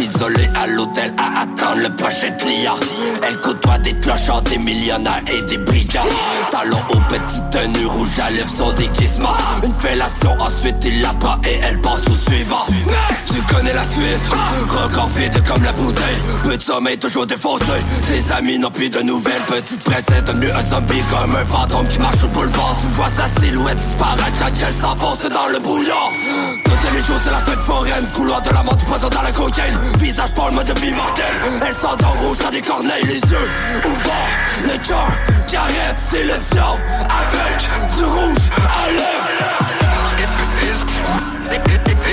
Isolée 0.00 0.48
à 0.56 0.66
l'hôtel 0.66 1.14
à 1.16 1.42
attendre 1.42 1.82
le 1.82 1.94
prochain 1.94 2.32
client. 2.32 2.76
Elle 3.22 3.36
côtoie 3.40 3.78
des 3.78 3.94
clochards, 3.94 4.42
des 4.42 4.58
millionnaires 4.58 5.22
et 5.32 5.42
des 5.42 5.58
brigands. 5.58 6.08
Talons 6.50 6.78
aux 6.90 7.00
petites 7.08 7.50
tenues 7.50 7.86
rouges 7.86 8.18
à 8.20 8.30
lèvres 8.30 8.52
son 8.56 8.72
déguisement. 8.72 9.34
Une 9.64 9.74
fellation, 9.74 10.32
ensuite 10.40 10.84
il 10.84 11.02
la 11.02 11.10
prend 11.14 11.36
et 11.44 11.60
elle 11.62 11.80
passe 11.80 12.06
au 12.08 12.30
suivant. 12.30 12.66
Tu 13.32 13.40
connais 13.54 13.74
la 13.74 13.84
suite, 13.84 14.28
record 14.68 15.08
vide 15.16 15.42
comme 15.46 15.62
la 15.62 15.72
bouteille. 15.72 16.18
Peu 16.42 16.56
de 16.56 16.62
sommeil, 16.62 16.98
toujours 16.98 17.26
défoncé. 17.26 17.64
Ses 18.08 18.32
amis 18.32 18.58
n'ont 18.58 18.70
plus 18.70 18.90
de 18.90 19.00
nouvelles. 19.02 19.42
Petite 19.48 19.84
princesse 20.00 20.24
devenue 20.24 20.50
un 20.50 20.62
zombie 20.62 21.02
comme 21.10 21.34
un 21.34 21.44
fantôme 21.44 21.86
qui 21.88 21.98
marche 21.98 22.22
au 22.24 22.28
boulevard. 22.28 22.76
Tu 22.80 22.86
vois 22.88 23.08
sa 23.08 23.26
silhouette 23.40 23.76
disparaître 23.76 24.38
quand 24.38 24.46
elle 24.46 24.74
s'enfonce 24.74 25.22
dans 25.28 25.46
le 25.48 25.58
brouillard. 25.58 26.10
Toutes 26.64 26.92
les 26.94 27.00
jours, 27.00 27.16
c'est 27.22 27.30
la 27.30 27.38
fête 27.38 27.60
foraine. 27.60 28.06
Couloir 28.14 28.40
de 28.42 28.50
la 28.50 28.62
mort, 28.62 28.76
tu 28.78 28.84
poison 28.86 29.08
dans 29.08 29.22
la 29.22 29.32
cocaïne. 29.32 29.78
Visage 29.98 30.32
pour 30.32 30.48
le 30.48 30.54
mode 30.54 30.66
de 30.66 30.80
vie 30.80 30.94
mortel. 30.94 31.26
Elle 31.66 31.74
sent 31.74 32.04
en 32.04 32.10
rouge, 32.22 32.38
t'as 32.40 32.50
des 32.50 32.60
corneilles, 32.60 33.04
les 33.04 33.20
yeux 33.20 33.48
ouverts. 33.84 34.30
Le 34.64 34.78
cœur 34.86 35.10
qui 35.46 35.56
arrête, 35.56 35.96
c'est 36.10 36.24
le 36.24 36.34
diable. 36.52 36.82
Avec 37.20 37.68
du 37.96 38.04
rouge 38.04 38.50
à 38.56 38.90
lèvres. 38.90 39.30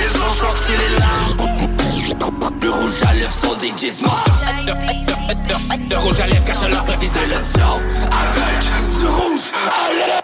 Ils 0.00 0.16
ont 0.16 0.34
sorti 0.34 0.72
les. 0.72 0.98
Le 2.60 2.70
rouge 2.70 3.02
à 3.08 3.14
lèvres 3.14 3.32
sont. 3.32 3.48
Le 5.68 5.96
rouge 5.98 6.18
à 6.20 6.26
lèvres 6.26 6.44
cache 6.44 6.62
leur 6.70 6.98
visage. 6.98 7.28
Avec 7.30 8.60
du 8.98 9.06
rouge 9.06 9.52
à 9.66 9.92
lèvres. 9.92 10.22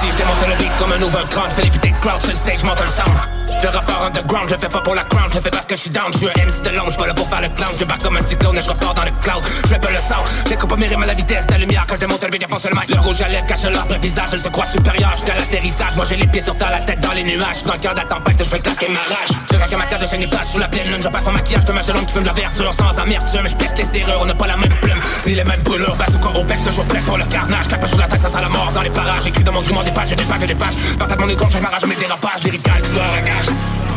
Si 0.00 0.10
je 0.12 0.16
démonte 0.16 0.48
le 0.48 0.56
beat 0.56 0.70
comme 0.78 0.92
un 0.92 1.02
overground, 1.02 1.50
je 1.50 1.54
fais 1.56 1.62
l'éviter 1.62 1.90
de 1.90 1.96
crowd 1.96 2.20
sur 2.20 2.30
le 2.30 2.36
stage, 2.36 2.62
monte 2.62 2.80
le 2.80 2.88
sound. 2.88 3.51
Le 3.62 3.68
rapport 3.68 4.04
underground, 4.04 4.48
je 4.48 4.54
le 4.54 4.60
fais 4.60 4.68
pas 4.68 4.80
pour 4.80 4.94
la 4.96 5.04
crown, 5.04 5.30
je 5.30 5.36
le 5.36 5.40
fais 5.40 5.50
parce 5.50 5.66
que 5.66 5.76
je 5.76 5.82
suis 5.82 5.90
down. 5.90 6.10
Je 6.12 6.18
suis 6.18 6.26
un 6.26 6.44
MC 6.44 6.62
de 6.64 6.76
long, 6.76 6.90
je 6.90 6.96
pas 6.96 7.06
là 7.06 7.14
pour 7.14 7.28
faire 7.28 7.42
le 7.42 7.48
clown. 7.48 7.70
Je 7.78 7.84
barre 7.84 7.98
comme 7.98 8.16
un 8.16 8.20
cyclone 8.20 8.58
et 8.58 8.60
je 8.60 8.68
repars 8.68 8.94
dans 8.94 9.04
le 9.04 9.12
cloud. 9.22 9.42
Je 9.68 9.74
pas 9.74 9.90
le 9.90 9.98
sound, 9.98 10.26
j'écoute 10.48 10.78
mes 10.78 10.86
rimes 10.86 11.02
à 11.04 11.06
la 11.06 11.14
vitesse 11.14 11.46
de 11.46 11.52
la 11.52 11.58
lumière. 11.58 11.84
Quand 11.86 11.94
je 11.94 12.00
démonte 12.00 12.24
le 12.24 12.30
beat, 12.30 12.40
défonce 12.40 12.64
le 12.64 12.74
mic. 12.74 12.88
Le 12.88 13.00
rouge 13.00 13.22
à 13.22 13.28
lèvres 13.28 13.46
cache 13.46 13.62
leur 13.62 13.86
visage, 14.00 14.30
elle 14.32 14.40
se 14.40 14.48
croit 14.48 14.64
supérieur. 14.64 15.12
J'étais 15.16 15.30
à 15.30 15.36
l'atterrissage, 15.36 15.94
moi 15.94 16.04
j'ai 16.08 16.16
les 16.16 16.26
pieds 16.26 16.40
sur 16.40 16.56
terre, 16.56 16.72
la 16.72 16.80
tête 16.80 16.98
dans 16.98 17.12
les 17.12 17.22
nuages. 17.22 17.62
Dans 17.64 17.74
le 17.74 17.78
cœur 17.78 17.94
de 17.94 18.00
la 18.00 18.06
tempête, 18.06 18.42
je 18.44 18.50
vais 18.50 18.58
claquer 18.58 18.88
ma 18.88 18.98
rage. 18.98 19.30
Je 19.50 19.56
claque 19.56 19.78
ma 19.78 19.86
tête, 19.86 20.10
je 20.10 20.16
les 20.16 20.26
pages 20.26 20.46
sous 20.46 20.58
la 20.58 20.68
pleine 20.68 20.88
lune. 20.90 21.02
Je 21.02 21.08
passe 21.08 21.26
en 21.28 21.32
maquillage, 21.32 21.62
je 21.62 21.72
te 21.72 21.92
l'homme 21.92 22.06
qui 22.06 22.14
fume 22.14 22.24
la 22.24 22.32
verdure 22.32 22.74
sans 22.74 22.98
amertume. 22.98 23.46
Je 23.46 23.54
pète 23.54 23.78
les 23.78 23.84
serrures, 23.84 24.18
on 24.22 24.26
n'a 24.26 24.34
pas 24.34 24.48
la 24.48 24.56
même 24.56 24.74
plume, 24.80 25.00
ni 25.24 25.34
les 25.36 25.44
mêmes 25.44 25.62
brûlures. 25.62 25.94
Basse 25.94 26.16
au 26.16 26.38
au 26.38 26.42
bec, 26.42 26.58
toujours 26.66 26.84
prêt 26.86 27.00
pour 27.06 27.16
le 27.16 27.24
carnage. 27.26 27.68
Claque 27.68 27.86
sur 27.86 27.98
la 27.98 28.08
tête, 28.08 28.22
ça 28.22 28.28
sent 28.28 28.40
la 28.42 28.48
mort 28.48 28.72
dans 28.74 28.82
les 28.82 28.90
parages. 28.90 29.22
J'écris 29.22 29.44
dans 29.44 29.52
mon 29.52 29.62
grimoire 29.62 29.84
des 29.84 29.92
pages, 29.92 30.08
j'ai 30.08 30.16
des 30.16 30.24
pages, 30.24 30.40
des 30.40 30.54
pages. 30.54 30.74
Dans 30.98 31.06
ta 31.06 31.16
mon 31.16 31.28
je 31.28 31.58
m'arrache 31.58 31.84
mes 31.84 31.94
dérapages, 31.94 32.42
à 32.42 33.20
gage. 33.20 33.51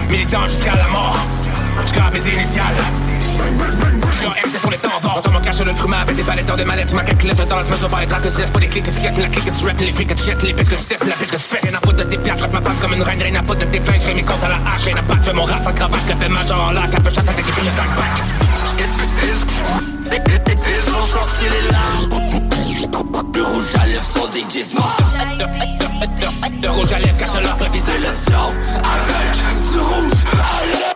Militant 0.10 0.48
jusqu'à 0.48 0.76
la 0.76 0.88
mort, 0.88 1.18
jusqu'à 1.82 2.10
mes 2.12 2.20
initiales. 2.20 2.76
Je 4.12 4.18
suis 4.18 4.28
MC 4.28 4.60
sur 4.60 4.70
les 4.70 4.78
temps 4.78 4.90
forts. 5.02 5.22
Dans 5.24 5.32
mon 5.32 5.40
cache 5.40 5.60
le 5.60 5.74
fruit 5.74 5.94
avec 5.94 6.16
des 6.16 6.24
palettes 6.24 6.46
dans 6.46 6.56
des 6.56 6.66
manettes. 6.66 6.94
Ma 6.94 7.04
calculette 7.04 7.48
dans 7.48 7.58
la 7.58 7.64
mesure 7.64 7.90
par 7.90 8.02
les 8.02 8.08
traces 8.08 8.24
de 8.24 8.30
cesse. 8.30 8.50
Pas 8.50 8.60
des 8.60 8.68
clics 8.68 8.84
que 8.84 8.92
tu 8.92 9.02
gâtes, 9.02 9.18
la 9.18 9.28
clique 9.28 9.46
que 9.46 9.60
tu 9.60 9.66
rappes, 9.66 9.80
les 9.80 9.92
prix 9.92 10.06
que 10.06 10.14
tu 10.14 10.24
jettes, 10.24 10.44
les 10.44 10.54
bêtes 10.54 10.70
que 10.70 10.76
tu 10.76 10.84
testes, 10.84 11.06
la 11.06 11.16
piste 11.16 11.32
que 11.32 11.38
tu 11.38 11.44
fais. 11.44 11.60
Rien 11.68 11.78
à 11.78 11.80
foutre 11.80 11.98
de 11.98 12.04
tes 12.04 12.18
je 12.18 12.46
ma 12.46 12.62
patte 12.62 12.80
comme 12.80 12.94
une 12.94 13.04
reine, 13.04 13.22
rien 13.22 13.36
à 13.36 13.44
foutre 13.44 13.60
de 13.60 13.66
tes 13.66 13.82
flingues. 13.82 14.02
Je 14.08 14.14
mes 14.14 14.24
comptes 14.24 14.44
à 14.44 14.50
la 14.50 14.56
hache, 14.56 14.86
rien 14.86 14.98
à 14.98 15.02
battre. 15.02 15.24
Fais 15.24 15.34
mon 15.34 15.44
rap 15.44 15.64
sans 15.64 15.74
cravache, 15.74 16.02
je 16.08 16.14
fais 16.14 16.30
major 16.30 16.68
en 16.68 16.72
lac. 16.72 16.92
Quatre 16.92 17.14
chatte 17.14 17.30
avec 17.30 17.46
des 17.46 17.52
filles 17.52 17.72
Ils 20.68 20.90
ont 20.90 21.06
sorti 21.06 21.44
les 21.44 21.72
larmes. 21.72 22.35
Le 23.34 23.44
rouge 23.44 23.76
à 23.80 23.86
lèvres 23.86 24.04
sont 24.04 24.28
déguisements. 24.28 24.84
Le 26.62 26.70
rouge 26.70 26.92
à 26.94 27.00
lèvres 27.00 27.18
cache 27.18 27.34
leur 27.42 27.72
visage. 27.72 28.02
Avec 28.84 29.32
du 29.72 29.80
rouge 29.80 30.12
à 30.34 30.66
lèvres. 30.66 30.96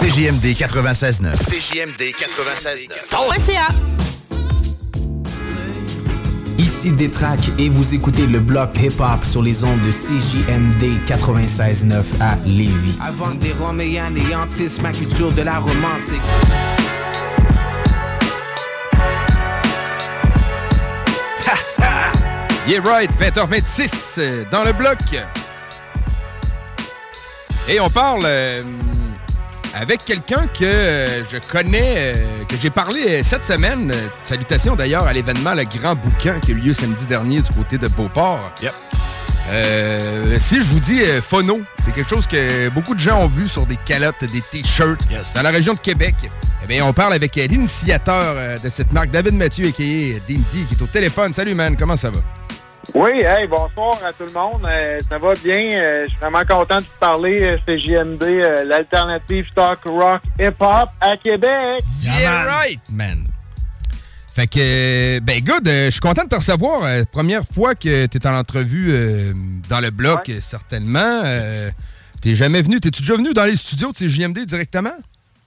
CJMD 0.00 0.54
96.9. 0.54 1.38
CJMD 1.48 2.02
96.9. 2.12 2.88
.ca. 3.46 3.68
Ici 6.84 6.92
Détrac 6.92 7.40
et 7.58 7.70
vous 7.70 7.94
écoutez 7.94 8.26
le 8.26 8.40
bloc 8.40 8.78
hip-hop 8.78 9.24
sur 9.24 9.42
les 9.42 9.64
ondes 9.64 9.80
de 9.80 9.90
CJMD 9.90 11.00
96.9 11.06 12.20
à 12.20 12.36
Lévis. 12.44 12.98
Avant 13.02 13.30
des 13.30 13.52
Roméens 13.52 14.10
néantissent 14.10 14.82
ma 14.82 14.92
culture 14.92 15.32
de 15.32 15.40
la 15.40 15.60
romantique. 15.60 16.18
Yeah 22.68 22.82
right, 22.82 23.10
20h26 23.18 24.18
euh, 24.18 24.44
dans 24.50 24.64
le 24.64 24.74
bloc. 24.74 24.98
Et 27.66 27.80
on 27.80 27.88
parle 27.88 28.24
euh, 28.26 28.62
avec 29.74 30.04
quelqu'un 30.04 30.46
que 30.46 30.64
euh, 30.64 31.24
je 31.24 31.38
connais, 31.50 32.14
euh, 32.14 32.44
que 32.48 32.56
j'ai 32.56 32.70
parlé 32.70 33.00
euh, 33.08 33.22
cette 33.22 33.44
semaine. 33.44 33.92
Salutations 34.22 34.76
d'ailleurs 34.76 35.06
à 35.06 35.12
l'événement 35.12 35.54
Le 35.54 35.64
Grand 35.64 35.94
Bouquin 35.94 36.38
qui 36.40 36.52
a 36.52 36.54
eu 36.54 36.58
lieu 36.58 36.72
samedi 36.72 37.06
dernier 37.06 37.40
du 37.40 37.50
côté 37.52 37.78
de 37.78 37.88
Beauport. 37.88 38.52
Euh, 39.50 40.38
si 40.38 40.56
je 40.60 40.64
vous 40.66 40.80
dis 40.80 41.02
euh, 41.02 41.20
Phono, 41.20 41.60
c'est 41.78 41.92
quelque 41.92 42.08
chose 42.08 42.26
que 42.26 42.68
beaucoup 42.70 42.94
de 42.94 43.00
gens 43.00 43.20
ont 43.22 43.28
vu 43.28 43.46
sur 43.46 43.66
des 43.66 43.76
calottes, 43.84 44.24
des 44.24 44.40
t-shirts 44.40 45.00
dans 45.34 45.42
la 45.42 45.50
région 45.50 45.74
de 45.74 45.80
Québec. 45.80 46.14
Eh 46.62 46.66
bien, 46.66 46.84
on 46.86 46.94
parle 46.94 47.12
avec 47.12 47.36
euh, 47.36 47.46
l'initiateur 47.46 48.58
de 48.58 48.68
cette 48.70 48.92
marque, 48.92 49.10
David 49.10 49.34
Mathieu, 49.34 49.66
a.k.a. 49.66 49.82
DMD, 50.26 50.66
qui 50.68 50.74
est 50.74 50.82
au 50.82 50.86
téléphone. 50.86 51.34
Salut, 51.34 51.54
man, 51.54 51.76
comment 51.76 51.96
ça 51.96 52.10
va? 52.10 52.20
Oui, 52.92 53.20
hey, 53.20 53.46
bonsoir 53.48 53.98
à 54.04 54.12
tout 54.12 54.24
le 54.26 54.32
monde. 54.32 54.66
Euh, 54.68 54.98
ça 55.08 55.18
va 55.18 55.32
bien? 55.42 55.72
Euh, 55.72 56.04
je 56.04 56.10
suis 56.10 56.18
vraiment 56.20 56.44
content 56.44 56.76
de 56.76 56.82
vous 56.82 56.98
parler. 57.00 57.42
Euh, 57.42 57.58
C'est 57.66 57.78
JMD, 57.78 58.22
euh, 58.22 58.64
l'alternative 58.64 59.46
talk 59.54 59.80
rock 59.84 60.22
hip-hop 60.38 60.88
à 61.00 61.16
Québec. 61.16 61.82
Yeah, 62.02 62.44
right, 62.44 62.80
man. 62.92 63.26
Fait 64.34 64.46
que, 64.48 65.20
ben, 65.20 65.42
good, 65.44 65.66
euh, 65.68 65.86
je 65.86 65.90
suis 65.92 66.00
content 66.00 66.24
de 66.24 66.28
te 66.28 66.34
recevoir. 66.34 66.84
Euh, 66.84 67.02
première 67.10 67.42
fois 67.46 67.74
que 67.74 68.06
tu 68.06 68.18
es 68.18 68.26
en 68.26 68.34
entrevue 68.34 68.88
euh, 68.90 69.32
dans 69.70 69.80
le 69.80 69.90
bloc, 69.90 70.30
certainement. 70.40 71.22
Euh, 71.24 71.70
T'es 72.20 72.34
jamais 72.34 72.62
venu. 72.62 72.80
T'es-tu 72.80 73.02
déjà 73.02 73.16
venu 73.16 73.34
dans 73.34 73.44
les 73.44 73.54
studios 73.56 73.92
de 73.92 73.96
CJMD 73.98 74.46
directement? 74.46 74.94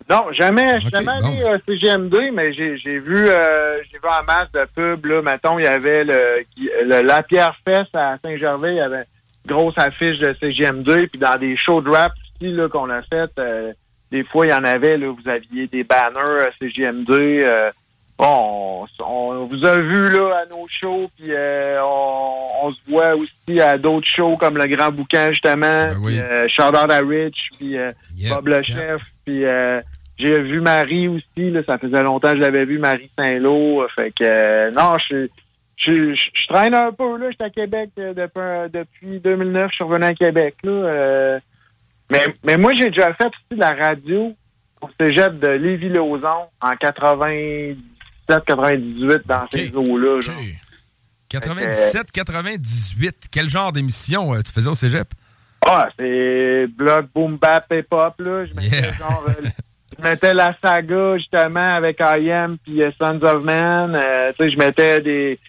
Non, 0.10 0.32
jamais, 0.32 0.80
je 0.80 0.90
jamais 0.90 1.20
bon. 1.20 1.28
allé 1.28 1.44
à 1.44 1.58
CGM2, 1.58 2.32
mais 2.32 2.54
j'ai 2.54 2.78
j'ai 2.78 2.98
vu 3.00 3.28
euh, 3.30 3.78
j'ai 3.92 3.98
vu 3.98 4.08
en 4.10 4.24
masse 4.24 4.50
de 4.54 4.66
pubs. 4.74 5.06
Là, 5.06 5.22
mettons, 5.22 5.60
il 5.60 5.64
y 5.66 5.68
avait 5.68 6.06
le, 6.06 6.46
le 6.86 7.02
La 7.02 7.24
Pierre 7.24 7.58
Fest 7.66 7.94
à 7.94 8.18
Saint-Gervais, 8.24 8.72
il 8.76 8.78
y 8.78 8.82
avait 8.82 9.00
une 9.46 9.52
grosse 9.54 9.78
affiche 9.78 10.18
de 10.20 10.32
CGM2, 10.34 11.08
puis 11.10 11.20
dans 11.20 11.38
des 11.38 11.58
shows 11.58 11.82
de 11.82 11.90
rap 11.90 12.14
aussi 12.40 12.52
là, 12.54 12.70
qu'on 12.70 12.90
a 12.90 13.02
fait, 13.02 13.30
euh, 13.40 13.74
des 14.12 14.24
fois, 14.24 14.46
il 14.46 14.50
y 14.50 14.54
en 14.54 14.64
avait, 14.64 14.98
là, 14.98 15.08
vous 15.10 15.30
aviez 15.30 15.68
des 15.68 15.84
banners 15.84 16.46
à 16.46 16.52
CGM2. 16.64 17.10
euh, 17.10 17.72
bon, 18.18 18.86
on, 19.00 19.04
on 19.06 19.46
vous 19.46 19.66
a 19.66 19.78
vu 19.78 20.10
là 20.12 20.44
à 20.44 20.46
nos 20.46 20.66
shows, 20.70 21.10
puis 21.18 21.32
euh, 21.34 21.82
on, 21.84 22.34
on 22.64 22.72
se 22.72 22.80
voit 22.88 23.14
aussi 23.16 23.60
à 23.60 23.78
d'autres 23.78 24.08
shows 24.08 24.38
comme 24.38 24.58
le 24.58 24.68
Grand 24.68 24.92
Bouquin, 24.92 25.32
justement. 25.32 25.90
puis, 26.06 26.20
euh, 26.22 26.48
Shout 26.48 26.62
out 26.70 26.90
à 26.90 27.00
Rich, 27.00 27.50
puis 27.58 27.78
euh, 27.78 27.90
Bob 28.30 28.48
le 28.48 28.64
Chef, 28.64 29.02
puis 29.26 29.44
euh, 29.46 29.82
j'ai 30.18 30.42
vu 30.42 30.60
Marie 30.62 31.08
aussi, 31.08 31.50
là, 31.52 31.62
ça 31.66 31.78
faisait 31.78 32.04
longtemps 32.04 32.32
que 32.32 32.38
je 32.38 32.42
l'avais 32.42 32.66
vu, 32.66 32.80
Marie 32.80 33.10
Saint-Lô. 33.18 33.84
euh, 33.84 33.88
Fait 33.96 34.12
que 34.12 34.24
euh, 34.24 34.72
non, 34.72 34.98
je 34.98 35.28
je, 35.78 36.16
je- 36.16 36.30
je 36.34 36.48
traîne 36.48 36.74
un 36.74 36.92
peu, 36.92 37.18
là. 37.18 37.30
J'étais 37.30 37.44
à 37.44 37.50
Québec 37.52 37.90
euh, 38.00 38.14
depuis, 38.14 38.72
depuis 39.08 39.20
2009. 39.20 39.70
Je 39.72 39.76
suis 39.76 39.84
revenu 39.84 40.06
à 40.06 40.14
Québec, 40.16 40.56
là. 40.64 40.72
euh, 40.72 41.40
mais, 42.10 42.26
mais 42.44 42.58
moi, 42.58 42.74
j'ai 42.74 42.90
déjà 42.90 43.14
fait 43.14 43.26
aussi 43.28 43.36
de 43.52 43.58
la 43.60 43.74
radio 43.76 44.34
au 44.82 44.90
cégep 45.00 45.38
de 45.40 45.48
Lévis-Lauzon 45.50 46.48
en 46.62 46.72
97-98 48.30 49.22
dans 49.26 49.48
ces 49.52 49.76
eaux-là. 49.76 50.22
genre. 50.22 50.36
97, 51.30 52.12
98. 52.12 53.16
Quel 53.32 53.50
genre 53.50 53.72
d'émission 53.72 54.34
euh, 54.34 54.42
tu 54.42 54.52
faisais 54.52 54.70
au 54.70 54.74
cégep? 54.76 55.08
Ah, 55.66 55.90
c'est 56.00 56.68
bloc 56.68 57.08
boom 57.14 57.36
bap 57.38 57.66
hip 57.72 57.88
hop 57.92 58.14
là. 58.20 58.46
Je 58.46 58.54
mettais 58.54 58.94
genre 58.94 59.26
euh, 59.28 59.34
je 59.96 60.04
mettais 60.04 60.34
la 60.34 60.56
saga 60.62 61.18
justement 61.18 61.70
avec 61.70 62.00
IM 62.00 62.58
puis 62.64 62.82
euh, 62.82 62.92
Sons 63.00 63.22
of 63.24 63.44
Man. 63.44 63.96
Euh, 63.96 64.32
tu 64.38 64.44
sais, 64.44 64.52
je 64.52 64.58
mettais 64.58 65.02
des, 65.02 65.40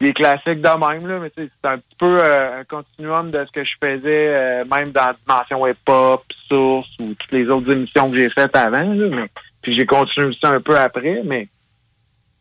des 0.00 0.12
classiques 0.12 0.60
de 0.60 0.86
même 0.86 1.06
là, 1.06 1.18
mais 1.20 1.30
c'est 1.36 1.68
un 1.68 1.78
petit 1.78 1.96
peu 1.98 2.20
euh, 2.24 2.60
un 2.60 2.64
continuum 2.64 3.30
de 3.30 3.44
ce 3.44 3.52
que 3.52 3.64
je 3.64 3.74
faisais 3.80 4.34
euh, 4.34 4.64
même 4.64 4.90
dans 4.90 5.14
dimension 5.26 5.66
hip 5.66 5.88
hop, 5.88 6.24
source 6.48 6.88
ou 7.00 7.14
toutes 7.14 7.32
les 7.32 7.48
autres 7.48 7.70
émissions 7.70 8.10
que 8.10 8.16
j'ai 8.16 8.28
faites 8.30 8.56
avant 8.56 8.82
là, 8.82 9.08
mais 9.10 9.28
puis 9.62 9.72
j'ai 9.72 9.86
continué 9.86 10.26
aussi 10.26 10.40
un 10.42 10.60
peu 10.60 10.76
après, 10.76 11.22
mais 11.24 11.46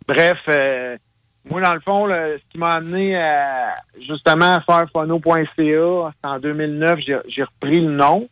bref, 0.08 0.40
euh, 0.48 0.98
moi, 1.46 1.62
dans 1.62 1.74
le 1.74 1.80
fond, 1.80 2.06
là, 2.06 2.38
ce 2.38 2.52
qui 2.52 2.58
m'a 2.58 2.72
amené 2.74 3.16
à, 3.16 3.76
justement 4.00 4.56
à 4.56 4.62
faire 4.62 4.86
phono.ca, 4.92 6.14
en 6.24 6.40
2009, 6.40 7.00
j'ai 7.00 7.18
j'ai 7.28 7.44
repris 7.44 7.80
le 7.80 7.92
nom. 7.92 8.28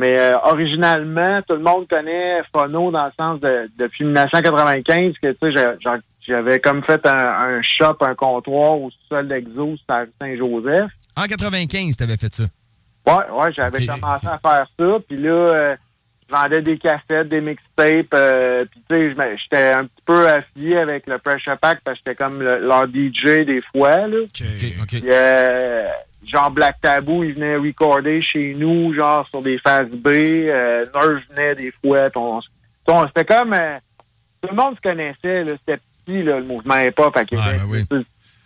Mais 0.00 0.18
euh, 0.18 0.38
originalement, 0.44 1.42
tout 1.46 1.54
le 1.54 1.60
monde 1.62 1.86
connaît 1.86 2.40
Phono 2.54 2.90
dans 2.90 3.04
le 3.04 3.12
sens 3.20 3.38
de 3.40 3.70
depuis 3.78 4.04
1995 4.04 5.12
que 5.22 5.32
tu 5.32 5.52
sais, 5.52 5.76
j'avais 6.26 6.58
comme 6.58 6.82
fait 6.82 7.04
un, 7.06 7.12
un 7.16 7.62
shop, 7.62 7.96
un 8.00 8.14
comptoir 8.14 8.72
au 8.80 8.90
sol 9.10 9.28
d'Exo, 9.28 9.74
Saint-Joseph. 9.86 10.90
En 11.16 11.24
95, 11.24 11.96
tu 11.96 12.02
avais 12.02 12.16
fait 12.16 12.32
ça. 12.32 12.44
Ouais, 13.06 13.14
ouais, 13.30 13.52
j'avais 13.52 13.78
commencé 14.00 14.26
à 14.26 14.38
faire 14.38 14.66
ça. 14.78 14.98
Puis 15.06 15.18
là, 15.18 15.30
euh, 15.30 15.76
je 16.28 16.34
vendais 16.34 16.62
des 16.62 16.78
cassettes, 16.78 17.28
des 17.28 17.40
mixtapes. 17.42 18.14
euh, 18.14 18.64
puis 18.70 18.80
tu 18.88 19.14
sais, 19.16 19.36
j'étais 19.42 19.72
un 19.72 19.84
petit 19.84 20.02
peu 20.06 20.28
affilié 20.28 20.76
avec 20.78 21.06
le 21.08 21.18
Pressure 21.18 21.58
Pack 21.58 21.80
parce 21.84 21.98
que 21.98 22.04
j'étais 22.06 22.14
comme 22.16 22.40
le- 22.40 22.60
leur 22.60 22.86
DJ 22.86 23.44
des 23.44 23.62
fois. 23.72 24.06
Là. 24.06 24.16
Puis, 24.88 25.00
euh, 25.08 25.88
genre 26.30 26.50
Black 26.50 26.80
Taboo, 26.80 27.24
il 27.24 27.34
venait 27.34 27.56
recorder 27.56 28.22
chez 28.22 28.54
nous, 28.56 28.94
genre 28.94 29.26
sur 29.28 29.42
des 29.42 29.58
phases 29.58 29.88
B. 29.90 30.06
Euh, 30.08 30.84
Nerve 30.94 31.20
venait 31.30 31.54
des 31.54 31.72
fois. 31.82 32.08
puis 32.10 32.18
on- 32.20 32.40
on- 32.88 33.06
C'était 33.06 33.24
comme... 33.24 33.52
euh, 33.52 33.76
tout 34.42 34.48
le 34.50 34.56
monde 34.56 34.76
se 34.76 34.80
connaissait. 34.80 35.44
là, 35.44 35.52
C'était 35.58 35.80
petit, 36.06 36.22
là, 36.22 36.38
le 36.38 36.44
mouvement 36.44 36.78
hip-hop 36.78 37.14
à 37.16 37.24
Québec. 37.24 37.44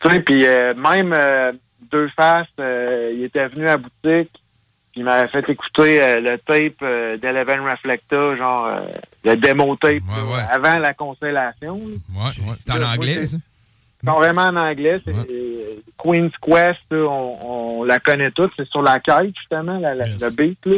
Tu 0.00 0.10
sais, 0.10 0.20
puis 0.20 0.44
euh, 0.46 0.74
même 0.74 1.12
euh, 1.12 1.52
Deux 1.90 2.08
Faces, 2.16 2.46
euh, 2.60 3.12
il 3.14 3.24
était 3.24 3.46
venu 3.48 3.62
à 3.68 3.72
la 3.72 3.76
boutique, 3.78 4.30
puis 4.92 5.00
il 5.00 5.04
m'avait 5.04 5.28
fait 5.28 5.48
écouter 5.48 6.02
euh, 6.02 6.20
le 6.20 6.38
tape 6.38 6.82
euh, 6.82 7.16
d'Eleven 7.16 7.60
Reflecta, 7.60 8.36
genre 8.36 8.66
euh, 8.66 8.80
le 9.24 9.36
démo 9.36 9.76
tape, 9.76 10.02
avant 10.50 10.78
la 10.78 10.92
constellation. 10.94 11.76
Ouais, 11.76 11.92
ouais. 12.16 12.54
C'était 12.58 12.72
en 12.72 12.82
anglais, 12.92 13.24
ça? 13.26 13.36
Carrément 14.04 14.42
en 14.42 14.56
anglais. 14.56 15.00
C'est 15.04 15.12
Queen's 15.98 16.32
Quest, 16.42 16.80
là, 16.90 16.98
on, 17.08 17.80
on 17.80 17.84
la 17.84 17.98
connaît 18.00 18.30
toutes. 18.30 18.52
C'est 18.56 18.68
sur 18.68 18.82
la 18.82 19.00
quête, 19.00 19.34
justement, 19.36 19.78
la, 19.78 19.94
la- 19.94 20.04
le 20.06 20.36
beat. 20.36 20.58
Là. 20.66 20.76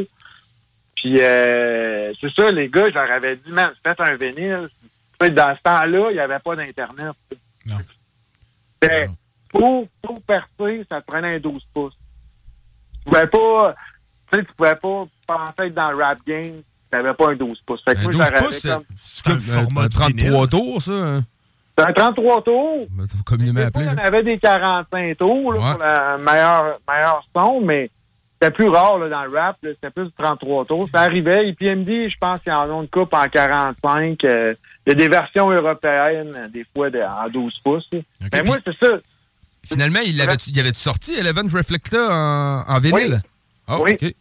Puis 0.94 1.18
euh, 1.20 2.12
c'est 2.20 2.32
ça, 2.34 2.50
les 2.50 2.68
gars, 2.68 2.88
je 2.88 2.94
leur 2.94 3.10
avais 3.10 3.36
dit, 3.36 3.50
man, 3.50 3.70
faites 3.82 4.00
un 4.00 4.16
vinyle. 4.16 4.68
Dans 5.20 5.56
ce 5.56 5.62
temps-là, 5.62 6.10
il 6.10 6.14
n'y 6.14 6.20
avait 6.20 6.38
pas 6.38 6.56
d'Internet. 6.56 7.12
C'était- 8.82 9.06
Pour, 9.48 9.88
pour 10.02 10.20
percer, 10.22 10.84
ça 10.88 11.00
te 11.00 11.06
prenait 11.06 11.36
un 11.36 11.38
12 11.40 11.62
pouces. 11.72 11.94
Tu 12.94 13.10
pouvais 13.10 13.26
pas, 13.26 13.74
tu 14.32 14.44
pouvais 14.56 14.74
pas 14.74 15.06
penser 15.26 15.52
être 15.68 15.74
dans 15.74 15.90
le 15.92 15.96
rap 16.02 16.18
game, 16.26 16.56
tu 16.90 16.96
n'avais 16.96 17.14
pas 17.14 17.30
un 17.30 17.36
12 17.36 17.60
pouces. 17.64 17.82
Fait 17.84 17.94
que 17.94 18.00
Un 18.00 18.02
moi, 18.02 18.12
12 18.12 18.24
je 18.26 18.30
leur 18.30 18.34
avais 18.38 18.46
pouces, 18.46 18.66
c'est 18.96 19.24
comme 19.24 19.38
un, 19.58 19.64
un 19.84 19.88
33 19.88 20.46
tours, 20.48 20.82
ça? 20.82 20.92
hein? 20.92 21.24
C'est 21.78 21.84
un 21.84 21.92
33 21.92 22.42
tours. 22.42 22.86
Fois, 22.96 23.04
appelé. 23.34 23.40
il 23.44 23.48
y 23.48 23.90
en 23.90 23.94
là. 23.94 24.02
avait 24.04 24.22
des 24.22 24.38
45 24.38 25.16
tours 25.18 25.52
là, 25.52 25.58
Ouais. 25.60 25.70
pour 25.72 25.80
la 25.84 26.18
meilleure, 26.18 26.78
meilleure 26.88 27.24
son, 27.34 27.60
mais 27.60 27.90
c'était 28.34 28.50
plus 28.52 28.68
rare 28.68 28.98
là, 28.98 29.08
dans 29.08 29.24
le 29.24 29.36
rap. 29.36 29.56
C'était 29.62 29.90
plus 29.90 30.04
de 30.04 30.12
33 30.16 30.64
tours. 30.64 30.88
Ça 30.90 31.00
arrivait. 31.02 31.48
Et 31.48 31.52
puis 31.52 31.68
MD, 31.68 32.08
je 32.08 32.16
pense 32.18 32.40
qu'il 32.40 32.52
y 32.52 32.56
en 32.56 32.62
a 32.78 32.80
une 32.82 32.88
coupe 32.88 33.12
en 33.12 33.28
45. 33.28 34.24
euh, 34.24 34.54
il 34.86 34.90
y 34.90 34.92
a 34.92 34.94
des 34.94 35.08
versions 35.08 35.50
européennes, 35.50 36.48
des 36.52 36.64
fois 36.74 36.88
de- 36.90 37.00
en 37.00 37.28
12 37.28 37.58
pouces. 37.62 37.88
Mais 38.32 38.42
moi, 38.42 38.56
c'est 38.64 38.76
ça. 38.78 38.96
Finalement, 39.66 39.98
il 40.06 40.20
avait-tu 40.20 40.50
il 40.50 40.60
avait-tu 40.60 40.78
sorti 40.80 41.14
Eleven 41.18 41.48
Reflecta 41.52 42.08
en, 42.10 42.62
en 42.74 42.78
vinyle? 42.78 43.20
Oui. 43.68 43.92
OK. 43.94 44.14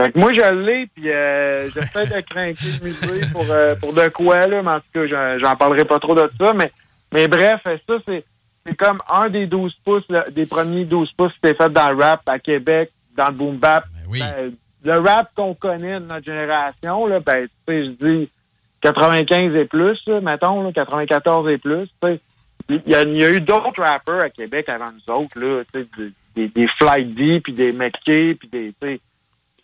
Fait 0.00 0.10
que 0.10 0.18
moi, 0.18 0.32
je 0.32 0.40
l'ai, 0.64 0.86
puis 0.88 1.08
euh, 1.10 1.70
j'essaie 1.70 2.06
de 2.06 2.20
craquer 2.22 2.56
le 2.82 2.84
musée 2.88 3.26
pour, 3.32 3.44
euh, 3.50 3.74
pour 3.76 3.92
de 3.92 4.08
quoi, 4.08 4.46
là, 4.48 4.60
mais 4.62 4.70
en 4.72 4.80
tout 4.80 5.06
cas, 5.08 5.38
j'en 5.38 5.54
parlerai 5.54 5.84
pas 5.84 6.00
trop 6.00 6.14
de 6.16 6.28
ça, 6.40 6.52
mais, 6.54 6.72
mais 7.12 7.28
bref, 7.28 7.60
ça, 7.64 7.96
c'est 8.06 8.24
c'est 8.64 8.76
comme 8.76 9.00
un 9.10 9.28
des 9.28 9.46
12 9.46 9.74
pouces, 9.84 10.08
là, 10.08 10.24
des 10.30 10.46
premiers 10.46 10.84
12 10.84 11.12
pouces 11.12 11.32
qui 11.32 11.38
était 11.38 11.54
fait 11.54 11.70
dans 11.70 11.90
le 11.90 12.02
rap 12.02 12.22
à 12.26 12.38
Québec, 12.38 12.92
dans 13.16 13.26
le 13.26 13.32
boom 13.32 13.56
bap. 13.56 13.84
Ben, 14.08 14.52
le 14.84 14.98
rap 14.98 15.30
qu'on 15.34 15.54
connaît 15.54 15.98
de 15.98 16.06
notre 16.06 16.24
génération, 16.24 17.06
là, 17.06 17.20
ben, 17.20 17.46
tu 17.46 17.50
sais, 17.66 17.84
je 17.84 17.90
dis 17.90 18.30
95 18.80 19.54
et 19.56 19.64
plus, 19.64 20.00
là, 20.06 20.20
mettons, 20.20 20.62
là, 20.62 20.72
94 20.72 21.48
et 21.50 21.58
plus, 21.58 21.86
tu 21.86 22.08
sais. 22.08 22.20
Il 22.68 22.80
y, 22.86 22.94
a, 22.94 23.02
il 23.02 23.16
y 23.16 23.24
a 23.24 23.30
eu 23.30 23.40
d'autres 23.40 23.82
rappeurs 23.82 24.20
à 24.20 24.30
Québec 24.30 24.68
avant 24.68 24.92
nous 24.92 25.12
autres, 25.12 25.38
là, 25.38 25.62
des, 25.74 25.86
des, 26.36 26.48
des 26.48 26.68
Flight 26.68 27.12
D, 27.14 27.40
puis 27.40 27.52
des 27.52 27.72
McKay, 27.72 28.34
puis 28.34 28.48
des, 28.48 28.72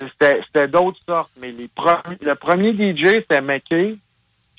c'était 0.01 0.43
c'était 0.45 0.69
d'autres 0.69 0.99
sortes, 1.07 1.31
mais 1.41 1.53
les 1.53 1.69
premiers, 1.69 2.19
le 2.21 2.35
premier 2.35 2.73
DJ, 2.73 3.21
c'était 3.21 3.41
McKay. 3.41 3.97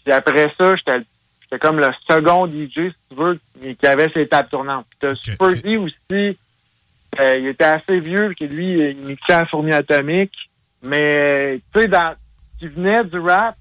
Puis 0.03 0.13
après 0.13 0.51
ça, 0.57 0.75
j'étais 0.77 1.01
j'étais 1.49 1.59
comme 1.59 1.79
le 1.79 1.89
second 2.07 2.47
DJ, 2.47 2.91
si 2.91 2.95
tu 3.09 3.15
veux, 3.15 3.39
qui 3.59 3.87
avait 3.87 4.09
ses 4.09 4.27
tables 4.27 4.49
tournantes. 4.49 4.85
Puis 4.89 4.99
t'as 4.99 5.15
Super 5.15 5.55
D 5.55 5.77
aussi, 5.77 6.37
euh, 7.19 7.37
il 7.37 7.47
était 7.47 7.63
assez 7.63 7.99
vieux, 7.99 8.33
que 8.33 8.45
lui, 8.45 8.91
il 8.91 8.97
mixait 8.97 9.33
à 9.33 9.45
fourmi 9.45 9.73
atomique. 9.73 10.49
Mais, 10.81 11.59
tu 11.73 11.81
sais, 11.81 11.87
dans, 11.87 12.15
qui 12.59 12.67
venait 12.67 13.03
du 13.03 13.19
rap, 13.19 13.55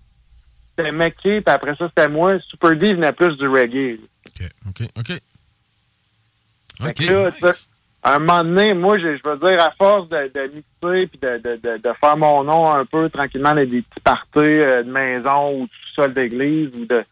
c'était 0.77 0.93
McKay, 0.93 1.41
puis 1.41 1.55
après 1.55 1.75
ça, 1.77 1.89
c'était 1.89 2.09
moi. 2.09 2.39
Super 2.41 2.77
D 2.77 2.95
venait 2.95 3.13
plus 3.13 3.37
du 3.37 3.49
reggae. 3.49 3.99
OK, 4.69 4.83
OK. 4.97 5.13
Fait 6.81 6.95
que 6.95 7.03
là, 7.13 7.53
à 8.03 8.15
un 8.15 8.19
moment 8.21 8.45
donné, 8.45 8.75
moi, 8.75 8.99
je, 8.99 9.17
je 9.17 9.29
veux 9.29 9.37
dire, 9.37 9.61
à 9.61 9.73
force 9.73 10.09
de, 10.09 10.31
de 10.33 10.43
mixer 10.55 11.09
puis 11.09 11.19
de, 11.21 11.39
de, 11.39 11.57
de, 11.57 11.79
de 11.79 11.93
faire 12.01 12.17
mon 12.17 12.45
nom 12.45 12.71
un 12.73 12.85
peu 12.85 13.11
tranquillement 13.11 13.55
dans 13.55 13.69
des 13.69 13.83
petits 13.83 14.01
parties 14.05 14.39
euh, 14.39 14.85
de 14.85 14.91
maison 14.91 15.55
ou 15.55 15.67
du 15.67 15.93
sol 15.95 16.15
d'église 16.15 16.71
ou 16.77 16.85
de 16.85 17.05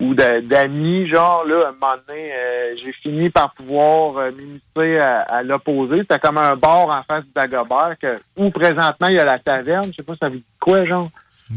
ou 0.00 0.14
de- 0.14 0.40
d'amis, 0.40 1.06
genre, 1.06 1.44
là, 1.44 1.66
à 1.66 1.68
un 1.68 1.72
moment 1.72 1.94
donné, 2.08 2.32
euh, 2.34 2.74
j'ai 2.82 2.92
fini 2.92 3.30
par 3.30 3.52
pouvoir 3.54 4.16
euh, 4.18 4.30
m'immiscer 4.32 4.98
à, 4.98 5.20
à 5.22 5.42
l'opposé. 5.42 5.98
C'était 6.00 6.18
comme 6.18 6.38
un 6.38 6.56
bar 6.56 6.88
en 6.88 7.02
face 7.04 7.24
du 7.24 7.30
Dagobert, 7.32 7.94
que, 8.00 8.18
où 8.36 8.50
présentement, 8.50 9.06
il 9.08 9.14
y 9.14 9.18
a 9.20 9.24
la 9.24 9.38
taverne. 9.38 9.90
Je 9.92 9.96
sais 9.96 10.02
pas, 10.02 10.14
ça 10.20 10.28
vous 10.28 10.36
dit 10.36 10.44
quoi, 10.60 10.84
genre? 10.84 11.08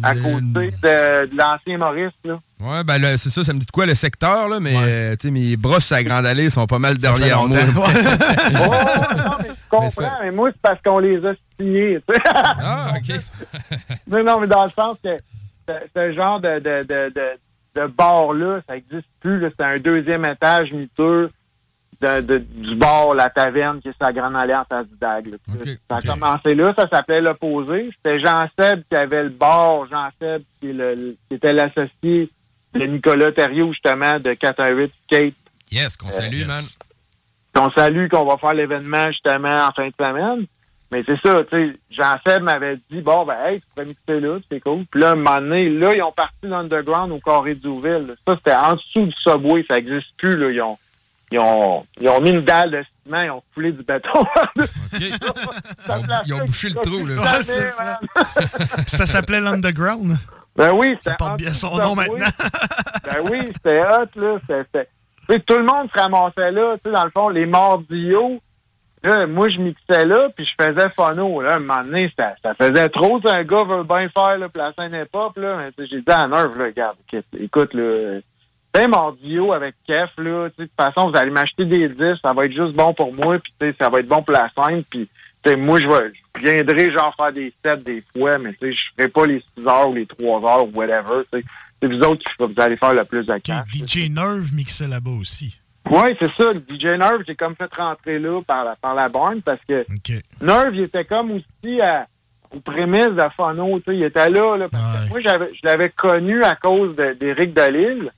À 0.04 0.13
côté 0.13 0.71
de, 0.84 1.26
de 1.32 1.38
l'ancien 1.38 1.78
Maurice, 1.78 2.12
là? 2.26 2.38
Ouais, 2.60 2.84
ben 2.84 3.02
c'est 3.17 3.30
ça, 3.30 3.43
ça 3.43 3.54
me 3.54 3.60
dit 3.60 3.65
de 3.65 3.71
quoi 3.71 3.86
le 3.86 3.95
secteur, 3.95 4.50
là, 4.50 4.60
mais 4.60 4.73
euh, 4.76 5.12
tu 5.15 5.28
sais, 5.28 5.32
mes 5.32 5.56
brosses 5.56 5.91
à 5.91 6.04
Grande 6.04 6.26
Allée 6.26 6.50
sont 6.50 6.67
pas 6.67 6.78
mal 6.78 6.97
derrière 6.97 7.41
moi. 7.47 7.58
longtemps. 7.58 7.86
Je 8.52 9.69
comprends, 9.69 10.17
mais 10.21 10.32
moi, 10.32 10.50
c'est 10.52 10.62
parce 10.62 10.82
qu'on 10.82 11.00
les 11.00 11.26
a 11.26 11.34
signés. 11.60 12.00
tu 12.08 12.13
sais. 12.15 12.21
Ah, 12.26 12.93
OK. 12.97 13.15
non, 14.08 14.23
non, 14.23 14.39
mais 14.41 14.47
dans 14.47 14.65
le 14.65 14.71
sens 14.71 14.97
que 15.04 15.15
ce, 15.67 15.73
ce 15.95 16.13
genre 16.13 16.39
de, 16.39 16.60
de, 16.60 16.84
de, 16.84 17.13
de 17.78 17.88
bar-là, 17.88 18.60
ça 18.68 18.74
n'existe 18.76 19.08
plus. 19.20 19.40
là. 19.40 19.50
C'est 19.58 19.63
un 19.66 19.76
deuxième 19.78 20.26
étage 20.26 20.72
miteux 20.72 21.30
de, 22.02 22.22
de- 22.22 22.38
du 22.38 22.76
bar, 22.76 23.13
la 23.16 23.30
taverne, 23.30 23.80
qui 23.82 23.90
est 23.90 23.98
sa 24.00 24.12
grande 24.13 24.36
allée 24.36 24.54
en 24.56 24.66
face 24.66 24.88
du 24.88 24.96
DAG. 25.00 25.28
là. 25.28 25.38
ça 25.90 25.98
a 25.98 26.02
commencé 26.02 26.54
là, 26.56 26.74
ça 26.76 26.88
s'appelait 26.88 27.22
l'opposé. 27.22 27.90
C'était 27.96 28.20
Jean 28.20 28.48
Seb 28.60 28.84
qui 28.90 28.96
avait 28.96 29.24
le 29.24 29.30
bar, 29.30 29.86
Jean 29.90 30.10
Seb 30.20 30.42
qui, 30.60 30.70
est 30.70 30.74
le- 30.74 31.16
qui 31.28 31.36
était 31.36 31.54
l'associé 31.54 32.30
de 32.74 32.86
Nicolas 32.86 33.32
Thériault, 33.32 33.72
justement, 33.74 34.20
de 34.20 34.34
418 34.34 34.92
Skate. 35.06 35.34
Yes, 35.72 35.98
qu'on 35.98 36.12
salue, 36.12 36.46
man. 36.46 36.63
qu'on 37.56 37.72
salue, 37.72 38.08
qu'on 38.10 38.26
va 38.26 38.38
faire 38.38 38.54
l'événement 38.54 39.08
justement 39.08 39.66
en 39.68 39.72
fin 39.72 39.88
de 39.88 39.94
semaine. 40.00 40.46
Mais 40.91 41.04
c'est 41.06 41.19
ça, 41.21 41.43
tu 41.43 41.50
sais, 41.71 41.78
Jean-Seb 41.91 42.43
m'avait 42.43 42.78
dit, 42.89 43.02
bon, 43.02 43.26
ben, 43.26 43.36
hey, 43.45 43.60
tu 43.60 43.65
pourrais 43.76 43.86
mixer 43.88 44.19
là, 44.21 44.38
c'est 44.50 44.60
cool. 44.62 44.86
Puis 44.89 45.02
là, 45.02 45.12
un 45.12 45.15
moment 45.15 45.39
donné, 45.41 45.69
là, 45.69 45.93
ils 45.93 46.02
ont 46.02 46.13
parti 46.13 46.38
l'underground 46.43 47.12
au 47.12 47.19
Carré 47.19 47.56
d'Ouville. 47.56 48.15
Ça, 48.26 48.36
c'était 48.38 48.54
en 48.56 48.76
dessous 48.76 49.06
du 49.06 49.12
subway, 49.17 49.65
ça 49.69 49.76
n'existe 49.76 50.15
plus, 50.17 50.38
là. 50.38 50.50
Ils 50.50 50.62
ont, 50.62 50.78
ils 51.30 51.39
ont, 51.39 51.86
ils 52.00 52.08
ont 52.08 52.21
mis 52.21 52.30
une 52.30 52.41
dalle 52.41 52.71
de 52.71 52.86
ciment, 53.04 53.19
ils 53.19 53.32
ont 53.32 53.43
coulé 53.54 53.73
du 53.73 53.84
béton. 53.84 54.23
Ils 56.26 56.34
ont 56.34 56.45
bouché 56.45 56.69
le 56.69 56.76
trou, 56.76 57.06
là. 57.06 57.15
Ouais, 57.21 57.41
c'est 57.41 57.65
ça. 58.88 59.06
S'appelait 59.06 59.41
l'Underground? 59.41 60.17
Ben 60.56 60.71
oui, 60.73 60.95
Ça 61.00 61.13
porte 61.13 61.38
bien 61.38 61.52
son 61.52 61.78
nom 61.78 61.95
maintenant. 61.95 62.26
ben 63.04 63.17
oui, 63.30 63.39
c'était 63.54 63.82
hot, 63.82 64.08
là. 64.15 64.38
C'était- 64.41 64.63
c'était- 64.63 64.89
Tu 65.28 65.34
sais, 65.36 65.39
tout 65.41 65.58
le 65.58 65.63
monde 65.65 65.89
se 65.93 66.00
ramassait 66.00 66.52
là, 66.52 66.76
tu 66.78 66.89
sais, 66.89 66.95
dans 66.95 67.04
le 67.04 67.12
fond, 67.12 67.30
les 67.30 67.45
mordiaux. 67.45 68.41
Là, 69.08 69.26
moi, 69.28 69.50
je 69.50 69.58
mixais 69.60 70.06
là, 70.06 70.28
puis 70.36 70.46
je 70.46 70.52
faisais 70.63 70.89
phono. 70.89 71.41
Là, 71.41 71.54
à 71.54 71.56
un 71.56 71.60
moment 71.60 71.84
donné, 71.84 72.12
ça, 72.17 72.36
ça 72.43 72.54
faisait 72.56 72.89
trop. 72.89 73.20
Un 73.28 73.43
gars 73.43 73.63
veut 73.63 73.84
bien 73.84 74.10
faire 74.10 74.38
là, 74.38 74.48
la 74.56 74.74
scène 74.74 74.93
hip-hop. 74.93 75.38
Là, 75.38 75.70
j'ai 75.78 76.02
dit 76.02 76.04
à 76.08 76.28
Nerve, 76.28 76.58
là, 76.58 76.65
regarde, 76.65 76.98
écoute, 77.39 77.74
là, 77.74 78.20
fais 78.76 78.88
mordio 78.88 79.54
avec 79.54 79.76
Kef. 79.88 80.10
Là, 80.17 80.50
de 80.50 80.54
toute 80.63 80.72
façon, 80.78 81.10
vous 81.10 81.17
allez 81.17 81.32
m'acheter 81.32 81.65
des 81.65 81.89
disques, 81.89 82.22
ça 82.22 82.34
va 82.34 82.46
être 82.46 82.54
juste 82.54 82.74
bon 82.74 82.93
pour 82.93 83.13
moi, 83.13 83.38
puis 83.39 83.74
ça 83.80 83.89
va 83.89 84.00
être 84.00 84.08
bon 84.08 84.22
pour 84.24 84.34
la 84.34 84.50
scène. 84.56 84.84
Puis 84.89 85.08
moi, 85.58 85.80
je 85.80 85.88
vais- 85.88 86.12
je 86.36 86.41
viendrai 86.41 86.91
genre 86.91 87.15
faire 87.15 87.32
des 87.32 87.54
sets 87.63 87.78
des 87.78 88.04
fois, 88.13 88.38
mais 88.38 88.54
je 88.62 88.76
ferai 88.98 89.08
pas 89.08 89.26
les 89.26 89.41
6 89.58 89.65
heures 89.65 89.89
ou 89.89 89.93
les 89.96 90.06
3 90.06 90.41
heures 90.43 90.65
ou 90.67 90.72
whatever. 90.74 91.24
C'est 91.32 91.88
vous 91.88 92.02
autres 92.02 92.22
qui 92.24 92.32
vous 92.39 92.62
allez 92.62 92.76
faire 92.76 92.93
le 92.93 93.06
plus 93.06 93.26
de 93.26 93.38
cash. 93.38 93.65
DJ 93.72 94.10
Nerve 94.10 94.54
mixait 94.54 94.88
là-bas 94.88 95.12
aussi. 95.12 95.58
Oui, 95.89 96.15
c'est 96.19 96.32
ça. 96.34 96.54
Le 96.54 96.60
DJ 96.60 96.86
Nerve, 97.00 97.23
j'ai 97.28 97.36
comme 97.36 97.56
fait 97.56 97.73
rentrer 97.73 98.19
là 98.19 98.41
par 98.45 98.63
la, 98.65 98.76
par 98.76 98.93
la 98.95 99.08
borne 99.10 99.41
parce 99.41 99.62
que 99.67 99.86
Nerve, 100.41 100.76
il 100.76 100.82
était 100.82 101.06
comme 101.06 101.32
aussi 101.32 101.82
à- 101.82 102.08
aux 102.56 102.60
prémices 102.60 103.10
de 103.10 103.21
sais, 103.91 103.95
Il 103.97 104.04
était 104.04 104.30
là. 104.30 104.58
là, 104.58 104.67
parce 104.69 104.84
que 105.06 105.10
moi, 105.10 105.19
j'avais, 105.21 105.50
je 105.54 105.60
l'avais 105.67 105.89
connu 105.89 106.43
à 106.43 106.56
cause 106.56 106.95
de- 106.95 107.13
d'Éric 107.13 107.54
Delisle, 107.54 108.12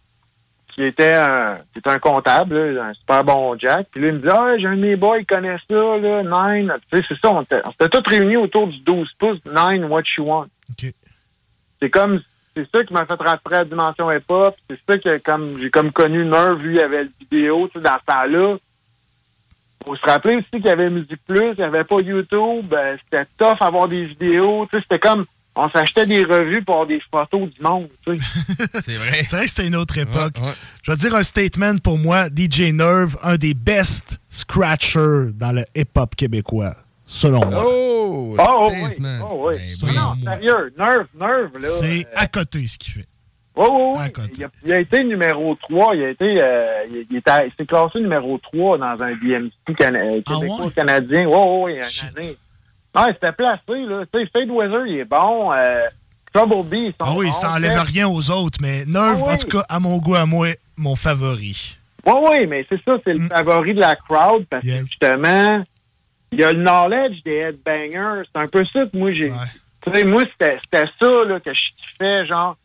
qui 0.68 0.84
était 0.84 1.14
un, 1.14 1.58
qui 1.74 1.80
était 1.80 1.90
un 1.90 2.00
comptable, 2.00 2.74
là, 2.74 2.86
un 2.86 2.94
super 2.94 3.24
bon 3.24 3.58
Jack. 3.58 3.88
Puis 3.92 4.02
lui, 4.02 4.10
il 4.10 4.14
me 4.16 4.20
dit 4.20 4.30
Ah, 4.30 4.56
j'ai 4.58 4.68
un 4.68 4.76
de 4.76 4.82
mes 4.82 4.96
boys, 4.96 5.20
il 5.20 5.26
connaît 5.26 5.58
ça, 5.70 5.98
là, 5.98 6.24
Nine. 6.24 6.74
Tu 6.92 6.98
sais, 7.02 7.06
c'est 7.10 7.20
ça, 7.20 7.32
on 7.32 7.42
était, 7.42 7.62
on 7.66 7.72
s'était 7.72 7.90
tous 7.90 8.08
réunis 8.10 8.38
autour 8.38 8.68
du 8.68 8.78
12 8.80 9.12
pouces, 9.18 9.40
Nine, 9.46 9.86
What 9.86 10.04
You 10.18 10.26
Want. 10.26 10.48
C'est 11.82 11.90
comme 11.90 12.22
c'est 12.72 12.78
ça 12.78 12.84
qui 12.84 12.94
m'a 12.94 13.06
fait 13.06 13.14
rentrer 13.14 13.56
à 13.56 13.60
la 13.60 13.66
dimension 13.66 14.12
hip-hop. 14.12 14.56
C'est 14.70 14.80
ça 14.88 14.98
que 14.98 15.18
comme 15.20 15.60
j'ai 15.60 15.70
comme 15.70 15.92
connu 15.92 16.26
Nerve, 16.26 16.62
lui, 16.62 16.76
il 16.76 16.80
avait 16.80 17.04
le 17.04 17.12
vidéo, 17.20 17.68
tu 17.68 17.80
sais, 17.80 17.84
dans 17.84 17.98
ce 18.00 18.06
temps-là. 18.06 18.58
Faut 19.86 19.96
se 19.96 20.06
rappeler 20.06 20.36
aussi 20.36 20.50
qu'il 20.52 20.66
y 20.66 20.70
avait 20.70 20.90
Musique 20.90 21.22
Plus, 21.26 21.52
il 21.52 21.60
n'y 21.60 21.64
avait 21.64 21.86
pas 21.86 22.02
YouTube, 22.02 22.74
euh, 22.74 22.98
c'était 23.04 23.26
tough 23.38 23.62
avoir 23.62 23.88
des 23.88 24.06
vidéos, 24.06 24.68
tu 24.70 24.78
sais, 24.78 24.84
c'était 24.84 25.00
comme 25.00 25.26
on 25.56 25.70
s'achetait 25.70 26.06
des 26.06 26.24
revues 26.24 26.64
pour 26.64 26.76
avoir 26.76 26.88
des 26.88 27.02
photos 27.12 27.50
du 27.50 27.62
monde, 27.62 27.88
tu 28.06 28.16
sais. 28.16 28.66
C'est 28.82 28.96
vrai. 28.96 29.24
C'est 29.26 29.36
vrai 29.36 29.46
que 29.46 29.50
c'était 29.50 29.68
une 29.68 29.76
autre 29.76 29.98
époque. 29.98 30.36
Je 30.84 30.92
vais 30.92 30.98
dire 30.98 31.16
un 31.16 31.24
statement 31.24 31.78
pour 31.78 31.98
moi. 31.98 32.28
DJ 32.28 32.72
Nerve, 32.72 33.18
un 33.24 33.38
des 33.38 33.54
best 33.54 34.20
scratchers 34.30 35.32
dans 35.34 35.52
le 35.52 35.66
hip-hop 35.76 36.16
québécois, 36.16 36.76
selon 37.10 37.46
moi. 37.46 37.64
Oh, 37.66 38.36
Oh, 38.38 38.70
oui. 38.72 38.96
Oh, 39.22 39.50
oui. 39.50 39.58
Ben 39.84 39.94
non, 39.94 40.14
sérieux, 40.24 40.74
Nerve, 40.78 41.08
Nerve, 41.20 41.52
là. 41.60 41.68
C'est 41.68 42.06
euh, 42.06 42.12
à 42.16 42.28
côté 42.28 42.66
ce 42.68 42.78
qu'il 42.78 42.94
fait. 42.94 43.08
Oui, 43.56 43.66
oui, 43.70 43.94
oui. 43.98 44.24
Il 44.38 44.44
a, 44.44 44.48
il 44.66 44.74
a 44.74 44.80
été 44.80 45.04
numéro 45.04 45.56
3. 45.56 45.96
Il 45.96 46.04
a 46.04 46.10
été, 46.12 46.36
euh, 46.42 46.84
il, 46.90 47.06
il 47.10 47.18
il 47.18 47.52
s'est 47.58 47.66
classé 47.66 48.00
numéro 48.00 48.38
3 48.38 48.78
dans 48.78 49.04
un 49.04 49.12
DMC 49.16 49.52
cana- 49.78 50.00
euh, 50.00 50.22
québécois-canadien. 50.22 51.26
Oui, 51.28 51.36
oui, 51.36 51.74
oui, 51.74 51.74
une 51.74 52.18
année. 52.20 52.38
Ouais, 52.96 53.14
c'était 53.14 53.32
placé, 53.34 53.62
là. 53.86 54.04
Tu 54.12 54.20
sais, 54.22 54.30
Fade 54.34 54.50
Weather, 54.50 54.86
il 54.88 55.00
est 55.00 55.06
bon. 55.06 55.52
Euh, 55.54 55.82
Trouble 56.34 56.64
B, 56.70 56.74
ils 56.76 56.88
sont 56.92 56.96
Ah 57.02 57.14
oui, 57.16 57.26
bons. 57.28 57.32
ça 57.34 57.52
enlève 57.52 57.80
rien 57.82 58.08
aux 58.08 58.30
autres, 58.32 58.60
mais 58.62 58.86
Nerve, 58.86 59.22
Ah 59.22 59.28
oui. 59.28 59.34
en 59.34 59.38
tout 59.38 59.48
cas, 59.48 59.66
à 59.68 59.80
mon 59.80 59.98
goût, 59.98 60.16
à 60.16 60.26
moi, 60.26 60.50
mon 60.78 60.96
favori. 60.96 61.78
Oui, 62.06 62.14
oui, 62.32 62.48
mais 62.48 62.66
c'est 62.70 62.80
ça, 62.86 62.94
c'est 63.04 63.14
le 63.14 63.28
favori 63.28 63.74
de 63.74 63.80
la 63.82 63.96
crowd 63.96 64.46
parce 64.50 64.64
que 64.64 64.78
justement, 64.78 65.62
il 66.32 66.40
y 66.40 66.44
a 66.44 66.54
le 66.54 66.62
knowledge 66.62 67.24
des 67.24 67.38
headbangers. 67.38 68.24
C'est 68.32 68.40
un 68.40 68.48
peu 68.48 68.66
ça 68.66 68.86
que 68.86 68.98
moi, 68.98 69.12
j'ai. 69.14 69.32
Tu 69.82 69.92
sais, 69.92 70.04
moi, 70.04 70.24
c'était 70.32 70.60
c'était 70.62 70.86
ça 71.00 71.24
là, 71.26 71.40
que 71.40 71.54
je 71.54 71.62
kiffais, 71.78 72.26
genre. 72.26 72.58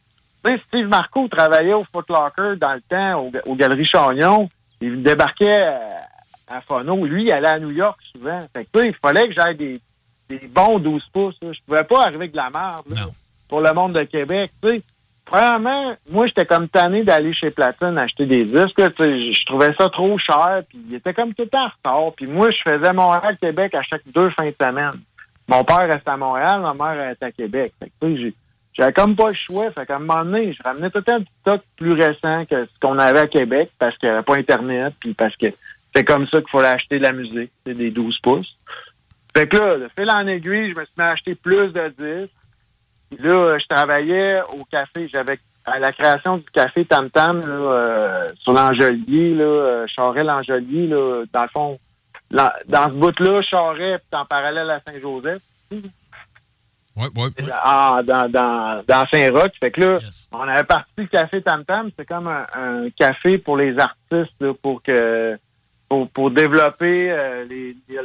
Tu 0.44 0.50
sais, 0.50 0.60
Steve 0.66 0.88
Marco 0.88 1.26
travaillait 1.28 1.72
au 1.72 1.84
Foot 1.84 2.08
Locker 2.08 2.56
dans 2.56 2.74
le 2.74 2.82
temps, 2.82 3.20
au, 3.20 3.32
aux 3.50 3.54
Galeries 3.54 3.84
Chagnon. 3.84 4.48
Il 4.80 5.02
débarquait 5.02 5.62
à, 5.62 6.08
à 6.48 6.60
Phono. 6.60 7.06
Lui, 7.06 7.24
il 7.24 7.32
allait 7.32 7.48
à 7.48 7.58
New 7.58 7.70
York 7.70 7.98
souvent. 8.12 8.46
Fait 8.52 8.66
que, 8.70 8.84
il 8.84 8.94
fallait 8.94 9.28
que 9.28 9.34
j'aille 9.34 9.56
des, 9.56 9.80
des 10.28 10.46
bons 10.46 10.78
12 10.78 11.02
pouces. 11.12 11.36
Je 11.40 11.58
pouvais 11.66 11.84
pas 11.84 12.02
arriver 12.02 12.16
avec 12.16 12.32
de 12.32 12.36
la 12.36 12.50
merde 12.50 12.84
pour 13.48 13.60
le 13.60 13.72
monde 13.72 13.94
de 13.94 14.02
Québec. 14.02 14.50
Tu 14.62 14.68
sais, 14.68 14.82
Premièrement, 15.24 15.94
moi, 16.10 16.26
j'étais 16.26 16.44
comme 16.44 16.68
tanné 16.68 17.02
d'aller 17.02 17.32
chez 17.32 17.50
Platine 17.50 17.96
acheter 17.96 18.26
des 18.26 18.44
disques. 18.44 18.78
Je 18.78 19.44
trouvais 19.46 19.74
ça 19.78 19.88
trop 19.88 20.18
cher, 20.18 20.62
puis 20.68 20.78
il 20.88 20.94
était 20.96 21.14
comme 21.14 21.32
tout 21.32 21.48
en 21.54 21.68
retard. 21.68 22.12
Puis 22.14 22.26
moi, 22.26 22.50
je 22.50 22.60
faisais 22.62 22.92
Montréal-Québec 22.92 23.74
à 23.74 23.82
chaque 23.82 24.02
deux 24.14 24.30
fins 24.30 24.46
de 24.46 24.54
semaine. 24.60 25.00
Mon 25.48 25.64
père 25.64 25.88
restait 25.88 26.10
à 26.10 26.16
Montréal, 26.16 26.60
ma 26.60 26.74
mère 26.74 27.10
était 27.10 27.26
à 27.26 27.32
Québec. 27.32 27.72
J'avais 28.74 28.92
comme 28.92 29.14
pas 29.16 29.28
le 29.28 29.34
choix. 29.34 29.70
Fait 29.70 29.86
qu'à 29.86 29.96
un 29.96 30.00
moment 30.00 30.24
donné, 30.24 30.52
je 30.52 30.62
ramenais 30.62 30.90
tout 30.90 30.98
le 30.98 31.04
temps 31.04 31.18
du 31.18 31.26
stock 31.40 31.62
plus 31.76 31.92
récent 31.92 32.44
que 32.44 32.64
ce 32.66 32.80
qu'on 32.80 32.98
avait 32.98 33.20
à 33.20 33.26
Québec 33.26 33.70
parce 33.78 33.96
qu'il 33.96 34.08
n'y 34.08 34.14
avait 34.14 34.24
pas 34.24 34.36
Internet, 34.36 34.94
puis 35.00 35.14
parce 35.14 35.36
que 35.36 35.46
c'est 35.94 36.04
comme 36.04 36.26
ça 36.26 36.40
qu'il 36.40 36.50
fallait 36.50 36.68
acheter 36.68 36.98
de 36.98 37.04
la 37.04 37.12
musique, 37.12 37.50
des 37.64 37.90
12 37.90 38.18
pouces. 38.18 38.56
Fait 39.34 39.48
que 39.48 39.56
là, 39.56 39.78
de 39.78 39.88
fil 39.96 40.10
en 40.10 40.26
aiguille, 40.26 40.72
je 40.72 40.78
me 40.78 40.84
suis 40.84 40.94
mis 40.98 41.04
à 41.04 41.10
acheter 41.10 41.34
plus 41.34 41.72
de 41.72 41.88
disques. 41.88 42.34
Puis 43.16 43.28
là, 43.28 43.58
je 43.58 43.66
travaillais 43.66 44.40
au 44.52 44.64
café. 44.64 45.08
J'avais 45.12 45.38
à 45.64 45.78
la 45.78 45.92
création 45.92 46.36
du 46.38 46.44
café 46.52 46.84
Tam 46.84 47.08
Tam 47.10 47.40
là, 47.40 47.46
euh, 47.54 48.32
sur 48.38 48.52
l'Angelier, 48.52 49.34
là, 49.34 49.44
euh, 49.44 49.86
Charest-L'Angelier, 49.88 50.86
là, 50.88 51.24
dans 51.32 51.42
le 51.42 51.48
fond, 51.48 51.78
dans 52.30 52.88
ce 52.90 52.94
bout-là, 52.94 53.40
Charest, 53.42 54.04
puis 54.10 54.20
en 54.20 54.24
parallèle 54.26 54.70
à 54.70 54.80
Saint-Joseph. 54.86 55.40
Ouais, 56.96 57.06
ouais, 57.16 57.28
en- 57.64 58.02
dans, 58.04 58.30
dans, 58.30 58.82
dans 58.86 59.06
Saint-Roch. 59.08 59.50
Fait 59.58 59.70
que 59.72 59.80
là, 59.80 59.98
on 60.30 60.42
avait 60.42 60.62
parti 60.64 60.90
le 60.98 61.06
café 61.06 61.42
Tam 61.42 61.64
Tam. 61.64 61.90
C'est 61.98 62.06
comme 62.06 62.28
un, 62.28 62.46
un 62.54 62.90
café 62.90 63.38
pour 63.38 63.56
les 63.56 63.76
artistes, 63.78 64.36
là, 64.40 64.52
pour 64.62 64.80
que 64.82 65.36
pour, 66.12 66.30
développer 66.30 67.10
euh, 67.10 67.44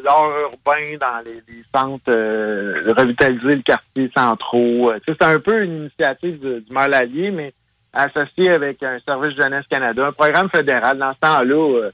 l'art 0.04 0.30
urbain 0.42 0.98
dans 1.00 1.24
les, 1.26 1.42
centres, 1.74 2.04
euh, 2.10 2.94
revitaliser 2.98 3.56
le 3.56 3.62
quartier 3.62 4.10
centraux. 4.14 4.92
Euh, 4.92 5.00
C'est 5.06 5.22
un 5.22 5.40
peu 5.40 5.64
une 5.64 5.82
initiative 5.82 6.40
du, 6.40 6.62
du 6.62 7.32
mais 7.32 7.54
associé 7.94 8.52
avec 8.52 8.84
un 8.84 9.00
service 9.00 9.36
Jeunesse 9.36 9.66
Canada, 9.70 10.08
un 10.08 10.12
programme 10.12 10.50
fédéral. 10.50 10.98
Dans 10.98 11.14
ce 11.14 11.20
temps-là, 11.20 11.90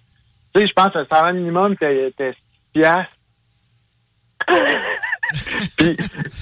je 0.55 0.73
pense 0.73 0.93
que 0.93 0.99
le 0.99 1.05
salaire 1.05 1.33
minimum 1.33 1.73
était 1.73 2.07
était 2.07 2.33
6 2.33 2.37
piastres. 2.73 3.14
Puis, 5.77 5.97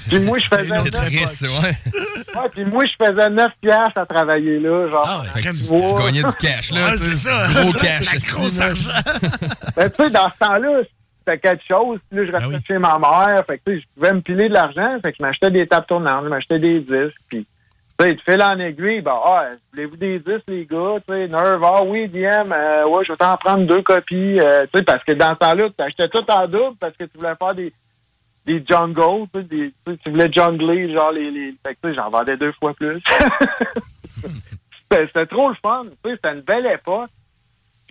puis 0.10 0.20
moi, 0.20 0.38
je 0.38 0.48
faisais... 0.48 0.76
C'est 0.84 0.92
triste, 0.92 1.42
ouais. 1.44 1.94
Ouais, 2.36 2.50
puis 2.52 2.66
moi, 2.66 2.84
je 2.86 3.06
faisais 3.06 3.30
9 3.30 3.52
piastres 3.62 3.98
à 3.98 4.06
travailler 4.06 4.60
là, 4.60 4.90
genre. 4.90 5.26
Que 5.36 5.40
tu, 5.40 6.04
gagnais 6.04 6.24
du 6.24 6.36
cash, 6.36 6.72
là. 6.72 6.92
Ouais, 6.92 6.98
c'est 6.98 7.16
ça. 7.16 7.48
du 7.48 7.54
Gros 7.54 7.74
cash. 7.74 8.06
La 8.06 8.16
esti, 8.16 8.32
grosse 8.32 8.60
là. 8.60 8.66
argent. 8.66 8.92
Ben, 9.76 9.90
tu 9.90 10.04
sais, 10.04 10.10
dans 10.10 10.30
ce 10.30 10.38
temps-là, 10.40 10.82
c'était 11.20 11.40
quelque 11.40 11.64
chose. 11.68 12.00
Puis 12.10 12.20
là, 12.20 12.26
je 12.26 12.32
Ben 12.32 12.46
restais 12.48 12.74
chez 12.74 12.78
ma 12.78 13.00
mère. 13.00 13.44
Fait 13.48 13.58
que, 13.60 13.64
tu 13.66 13.76
sais, 13.76 13.82
je 13.82 13.88
pouvais 13.96 14.14
me 14.14 14.22
piler 14.22 14.50
de 14.50 14.54
l'argent. 14.54 15.00
Fait 15.02 15.12
que 15.12 15.18
je 15.20 15.24
m'achetais 15.24 15.52
des 15.52 15.68
tables 15.68 15.86
tournantes, 15.86 16.26
je 16.26 16.30
m'achetais 16.30 16.60
des 16.60 16.80
disques. 16.80 17.20
Puis, 17.30 17.48
tu 18.00 18.06
sais, 18.06 18.16
de 18.16 18.22
fil 18.22 18.42
en 18.42 18.60
aiguille, 18.60 19.02
ben, 19.02 19.18
ah, 19.24 19.46
voulez-vous 19.72 19.98
des 19.98 20.20
disques, 20.20 20.44
les 20.48 20.66
gars? 20.66 20.96
Tu 21.08 21.14
sais, 21.14 21.28
Nerve, 21.28 21.64
ah 21.64 21.84
oui, 21.84 22.08
DM, 22.10 22.52
euh, 22.52 22.86
ouais, 22.88 23.06
je 23.06 23.14
vais 23.14 23.18
t'en 23.18 23.38
prendre 23.38 23.66
deux 23.66 23.82
copies. 23.82 24.40
euh, 24.40 24.66
tu 24.74 24.80
sais, 24.80 24.84
parce 24.84 25.04
que 25.04 25.14
dans 25.14 25.34
ce 25.34 25.40
temps-là, 25.40 25.70
tu 25.78 25.84
achetais 25.84 26.10
tout 26.10 26.30
en 26.30 26.48
double 26.48 26.76
parce 26.80 26.98
que 26.98 27.06
tu 27.06 27.18
voulais 27.18 27.36
faire 27.40 27.56
des, 27.56 27.72
des 28.46 28.64
jungles, 28.68 29.28
tu 29.34 29.74
sais, 29.88 29.98
tu 30.04 30.10
voulais 30.10 30.32
jungler, 30.32 30.92
genre, 30.94 31.12
les, 31.12 31.32
les, 31.32 31.56
fait 31.66 31.76
que, 31.76 31.80
tu 31.84 31.90
sais, 31.90 31.96
j'en 31.96 32.10
vendais 32.10 32.38
deux 32.38 32.52
fois 32.54 32.74
plus. 32.74 33.02
C'était 34.92 35.26
trop 35.26 35.50
le 35.50 35.56
fun, 35.56 35.86
tu 35.86 36.10
sais, 36.10 36.16
c'était 36.16 36.34
une 36.34 36.42
belle 36.42 36.68
époque. 36.68 37.10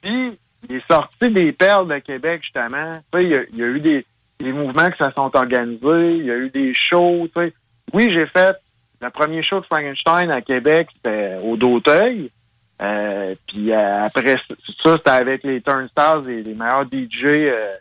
Puis, 0.00 0.38
il 0.68 0.76
est 0.76 0.86
sorti 0.86 1.30
des 1.30 1.52
perles 1.52 1.88
de 1.88 1.98
Québec, 1.98 2.42
justement. 2.44 3.00
Tu 3.12 3.18
sais, 3.18 3.48
il 3.52 3.58
y 3.58 3.62
a, 3.62 3.66
eu 3.66 3.80
des, 3.80 4.06
des 4.38 4.52
mouvements 4.52 4.90
qui 4.90 5.02
se 5.02 5.10
sont 5.10 5.34
organisés, 5.34 6.16
il 6.16 6.26
y 6.26 6.30
a 6.30 6.36
eu 6.36 6.50
des 6.50 6.74
shows, 6.74 7.28
tu 7.34 7.42
sais. 7.42 7.52
Oui, 7.92 8.10
j'ai 8.12 8.26
fait 8.26 8.56
le 9.00 9.10
premier 9.10 9.42
show 9.42 9.60
de 9.60 9.66
Frankenstein 9.66 10.30
à 10.30 10.40
Québec, 10.40 10.88
c'était 10.94 11.38
au 11.42 11.56
D'Auteuil. 11.56 12.30
Euh, 12.80 13.34
puis 13.46 13.72
euh, 13.72 14.04
après 14.04 14.36
ça, 14.82 14.96
c'était 14.96 15.10
avec 15.10 15.44
les 15.44 15.60
Turnstiles, 15.60 16.22
les, 16.26 16.42
les 16.42 16.54
meilleurs 16.54 16.84
DJ 16.84 17.24
euh, 17.24 17.74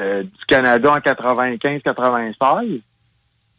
euh, 0.00 0.22
du 0.22 0.44
Canada 0.46 0.92
en 0.92 0.98
95-96. 0.98 2.80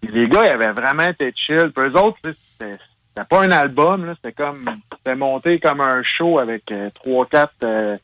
Puis 0.01 0.11
Les 0.11 0.27
gars, 0.27 0.43
ils 0.45 0.51
avaient 0.51 0.71
vraiment 0.71 1.07
été 1.07 1.31
chill. 1.35 1.71
Puis 1.75 1.87
eux 1.87 1.97
autres, 1.97 2.17
c'était 2.23 3.27
pas 3.29 3.41
un 3.41 3.51
album, 3.51 4.13
c'était 4.15 4.33
comme 4.33 4.69
c'était 4.95 5.15
monté 5.15 5.59
comme 5.59 5.81
un 5.81 6.03
show 6.03 6.39
avec 6.39 6.71
euh, 6.71 6.89
trois, 6.93 7.27
euh, 7.63 7.97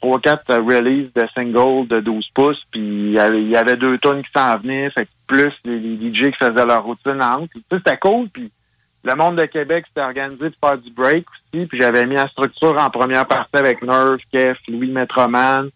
trois, 0.00 0.20
quatre 0.20 0.50
euh, 0.50 0.62
releases 0.62 1.12
de 1.14 1.26
singles 1.34 1.88
de 1.88 2.00
12 2.00 2.28
pouces, 2.34 2.64
puis 2.70 2.80
il 2.80 3.48
y 3.48 3.56
avait, 3.56 3.76
deux 3.76 3.98
tonnes 3.98 4.22
qui 4.22 4.30
s'en 4.30 4.56
venaient, 4.58 4.90
plus 5.26 5.52
les, 5.64 5.78
les 5.78 6.12
DJ 6.12 6.30
qui 6.30 6.38
faisaient 6.38 6.66
leur 6.66 6.84
routine 6.84 7.20
tu 7.52 7.60
sais, 7.60 7.78
c'était 7.78 7.96
cool, 7.98 8.28
puis 8.28 8.50
le 9.04 9.14
monde 9.14 9.36
de 9.36 9.46
Québec 9.46 9.86
s'était 9.88 10.02
organisé 10.02 10.50
pour 10.50 10.68
faire 10.68 10.78
du 10.78 10.90
break 10.90 11.26
aussi, 11.30 11.66
puis 11.66 11.78
j'avais 11.78 12.06
mis 12.06 12.14
la 12.14 12.28
structure 12.28 12.78
en 12.78 12.90
première 12.90 13.26
partie 13.26 13.56
avec 13.56 13.82
Nerve, 13.82 14.18
Kef, 14.30 14.58
Louis 14.68 14.90
Metroman, 14.90 15.68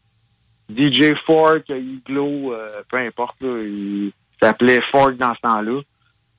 DJ 0.76 1.14
Fork, 1.26 1.68
Iglo, 1.68 2.52
euh, 2.54 2.82
peu 2.90 2.98
importe, 2.98 3.37
là, 3.40 3.50
il 3.58 4.12
s'appelait 4.42 4.80
Fork 4.90 5.16
dans 5.16 5.35
ce 5.35 5.40
temps-là. 5.40 5.80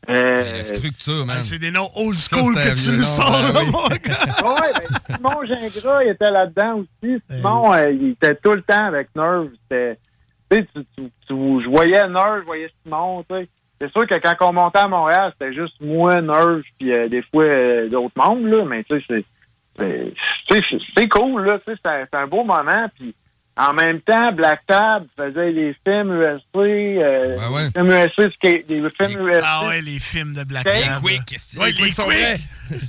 Euh, 0.09 0.41
La 0.57 0.63
structure, 0.65 1.25
man. 1.25 1.41
C'est 1.41 1.59
des 1.59 1.71
noms 1.71 1.87
old 1.95 2.17
school 2.17 2.53
que 2.55 2.75
tu 2.75 2.91
nous 2.91 2.97
nom, 2.97 3.03
sors, 3.03 3.31
ben 3.31 3.53
là, 3.53 3.61
oui. 3.63 3.71
mon 3.71 3.87
gars. 3.87 3.95
ouais, 4.43 4.71
ben, 5.07 5.15
Simon 5.15 5.45
Gingras, 5.45 6.03
il 6.03 6.09
était 6.09 6.29
là-dedans 6.31 6.79
aussi. 6.79 7.21
Simon, 7.31 7.73
euh, 7.73 7.91
il 7.91 8.09
était 8.11 8.35
tout 8.35 8.51
le 8.51 8.61
temps 8.63 8.85
avec 8.87 9.07
Nerve. 9.15 9.49
Tu 9.71 9.77
sais, 9.77 9.97
tu- 10.51 10.85
tu- 10.97 11.11
tu- 11.27 11.61
je 11.63 11.69
voyais 11.69 12.05
Nerve, 12.09 12.41
je 12.41 12.45
voyais 12.45 12.69
Simon, 12.83 13.23
tu 13.29 13.35
sais. 13.35 13.47
C'est 13.79 13.91
sûr 13.91 14.05
que 14.07 14.15
quand 14.15 14.35
on 14.41 14.53
montait 14.53 14.79
à 14.79 14.87
Montréal, 14.87 15.33
c'était 15.33 15.53
juste 15.53 15.75
moi, 15.81 16.19
Nerve, 16.21 16.61
puis 16.77 16.91
euh, 16.91 17.07
des 17.07 17.21
fois 17.21 17.43
euh, 17.45 17.87
d'autres 17.89 18.13
membres, 18.17 18.45
là, 18.47 18.65
mais 18.65 18.83
tu 18.83 18.99
sais, 18.99 19.05
c'est, 19.07 19.25
c'est, 19.79 20.13
tu 20.47 20.55
sais, 20.55 20.61
c'est- 20.69 20.85
c'est 20.97 21.07
cool, 21.09 21.45
là, 21.45 21.59
c'est 21.65 22.13
un 22.15 22.27
beau 22.27 22.43
moment, 22.43 22.87
puis 22.95 23.13
en 23.55 23.73
même 23.73 24.01
temps, 24.01 24.31
Black 24.31 24.61
Tab 24.65 25.03
faisait 25.17 25.53
des 25.53 25.75
films 25.85 26.11
USC, 26.21 26.41
euh, 26.55 27.37
des 27.37 27.71
films 27.71 27.91
USC, 27.91 28.67
des 28.67 28.81
films 28.97 29.27
USC. 29.27 29.43
Ah 29.45 29.67
ouais, 29.67 29.81
les 29.81 29.99
films 29.99 30.33
de 30.33 30.43
Black 30.43 30.65
Les 30.65 30.81
Tab. 30.83 31.01
Quick, 31.01 31.37
Ouais, 31.59 31.71
les 31.71 31.91
sont 31.91 32.03
Quick. 32.05 32.17
vrais. 32.17 32.37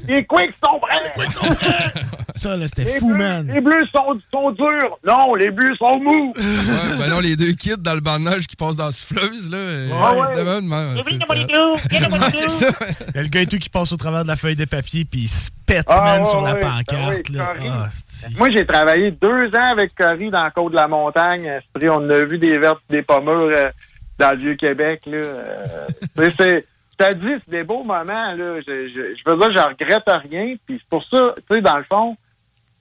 Les 0.08 0.24
Quicks 0.24 0.54
sont 0.64 0.78
vrais! 0.78 1.12
Ça, 2.36 2.56
là, 2.56 2.66
c'était 2.66 2.84
Les 2.84 2.98
fou, 2.98 3.08
bleus- 3.08 3.16
man. 3.18 3.46
Les 3.52 3.60
bleus 3.60 3.86
sont, 3.94 4.18
sont 4.32 4.50
durs. 4.52 4.98
Non, 5.06 5.34
les 5.34 5.50
bleus 5.50 5.74
sont 5.76 5.98
mous. 6.00 6.32
Ouais, 6.36 6.98
ben 6.98 7.08
non, 7.08 7.20
les 7.20 7.36
deux 7.36 7.52
kids 7.52 7.76
dans 7.78 7.94
le 7.94 8.00
banc 8.00 8.18
de 8.18 8.24
neige 8.24 8.46
qui 8.46 8.56
passent 8.56 8.76
dans 8.76 8.86
la 8.86 8.92
souffleuse, 8.92 9.48
là. 9.50 9.56
euh, 9.56 9.88
Ah 9.94 10.14
ouais. 10.14 10.36
de 10.36 10.42
même, 10.42 10.64
man, 10.66 10.96
c'est 10.96 11.10
ça. 11.20 11.26
Ouais, 11.28 12.48
ça. 12.48 12.66
Il 13.10 13.14
y 13.14 13.18
a 13.18 13.22
le 13.22 13.28
gars 13.28 13.40
et 13.42 13.46
tout 13.46 13.58
qui 13.58 13.68
passe 13.68 13.92
au 13.92 13.96
travers 13.96 14.22
de 14.24 14.28
la 14.28 14.36
feuille 14.36 14.56
de 14.56 14.64
papier 14.64 15.04
puis 15.04 15.22
il 15.22 15.28
se 15.28 15.50
pète, 15.66 15.84
Ah, 15.88 16.00
man, 16.04 16.22
ouais, 16.22 16.28
sur 16.28 16.40
la 16.42 16.54
ouais, 16.54 16.60
pancarte. 16.60 17.20
oui, 17.28 17.34
là. 17.36 17.52
Ah, 17.60 17.88
Moi, 18.36 18.48
j'ai 18.54 18.66
travaillé 18.66 19.10
deux 19.12 19.46
ans 19.54 19.70
avec 19.72 19.94
Cory 19.94 20.30
dans 20.30 20.44
le 20.44 20.50
côte 20.54 20.72
de 20.72 20.76
la 20.76 20.88
montagne. 20.88 21.44
Esprit, 21.46 21.88
on 21.90 22.08
a 22.10 22.24
vu 22.24 22.38
des 22.38 22.58
vertes, 22.58 22.82
des 22.88 23.02
pommures 23.02 23.50
euh, 23.54 23.70
dans 24.18 24.30
le 24.30 24.38
Vieux-Québec. 24.38 25.02
Euh, 25.08 25.88
c'est- 26.38 26.66
te 26.96 27.14
dis, 27.14 27.34
c'est 27.44 27.50
des 27.50 27.64
beaux 27.64 27.82
moments. 27.82 28.36
Je, 28.36 28.62
je, 28.66 29.30
veux 29.30 29.36
dire, 29.36 29.52
je 29.52 29.58
regrette 29.58 30.04
rien. 30.06 30.54
Puis 30.66 30.78
c'est 30.78 30.88
pour 30.88 31.04
ça, 31.04 31.34
tu 31.36 31.54
sais, 31.56 31.60
dans 31.60 31.78
le 31.78 31.84
fond, 31.84 32.16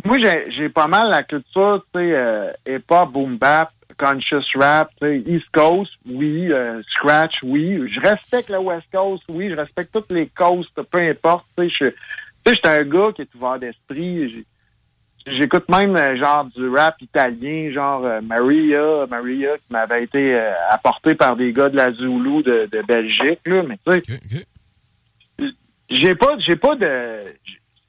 moi, 0.06 0.18
j'ai 0.20 0.70
pas 0.70 0.88
mal 0.88 1.10
la 1.10 1.24
culture, 1.24 1.84
tu 1.94 2.00
sais, 2.00 2.12
euh, 2.14 2.52
hip-hop, 2.68 3.12
boom 3.12 3.38
bap, 3.38 3.72
conscious 3.98 4.44
rap, 4.56 4.92
East 5.02 5.46
Coast, 5.54 5.94
oui, 6.06 6.52
euh, 6.52 6.82
scratch, 6.90 7.40
oui. 7.44 7.82
Je 7.90 8.00
respecte 8.00 8.50
la 8.50 8.60
West 8.60 8.88
Coast, 8.92 9.24
oui. 9.30 9.50
Je 9.50 9.56
respecte 9.56 9.94
toutes 9.94 10.12
les 10.12 10.28
coasts, 10.28 10.82
peu 10.92 11.00
importe. 11.00 11.46
Tu 11.58 11.70
sais, 11.70 11.94
je 12.46 12.52
j'étais 12.54 12.68
un 12.68 12.84
gars 12.84 13.12
qui 13.16 13.22
est 13.22 13.36
ouvert 13.36 13.58
d'esprit. 13.58 14.46
J'écoute 15.26 15.70
même 15.70 15.96
euh, 15.96 16.18
genre 16.18 16.46
du 16.46 16.68
rap 16.68 17.02
italien, 17.02 17.72
genre 17.72 18.04
euh, 18.06 18.20
Maria, 18.22 19.06
Maria 19.10 19.58
qui 19.58 19.72
m'avait 19.72 20.04
été 20.04 20.36
euh, 20.36 20.52
apporté 20.70 21.16
par 21.16 21.36
des 21.36 21.54
gars 21.54 21.70
de 21.70 21.78
la 21.78 21.94
Zulu 21.94 22.44
de, 22.44 22.68
de 22.72 22.82
Belgique, 22.82 23.40
là, 23.46 23.64
mais 23.64 23.78
tu 23.86 24.14
sais, 25.40 25.48
j'ai 25.90 26.16
pas, 26.16 26.38
j'ai 26.40 26.56
pas 26.56 26.76
de, 26.76 27.20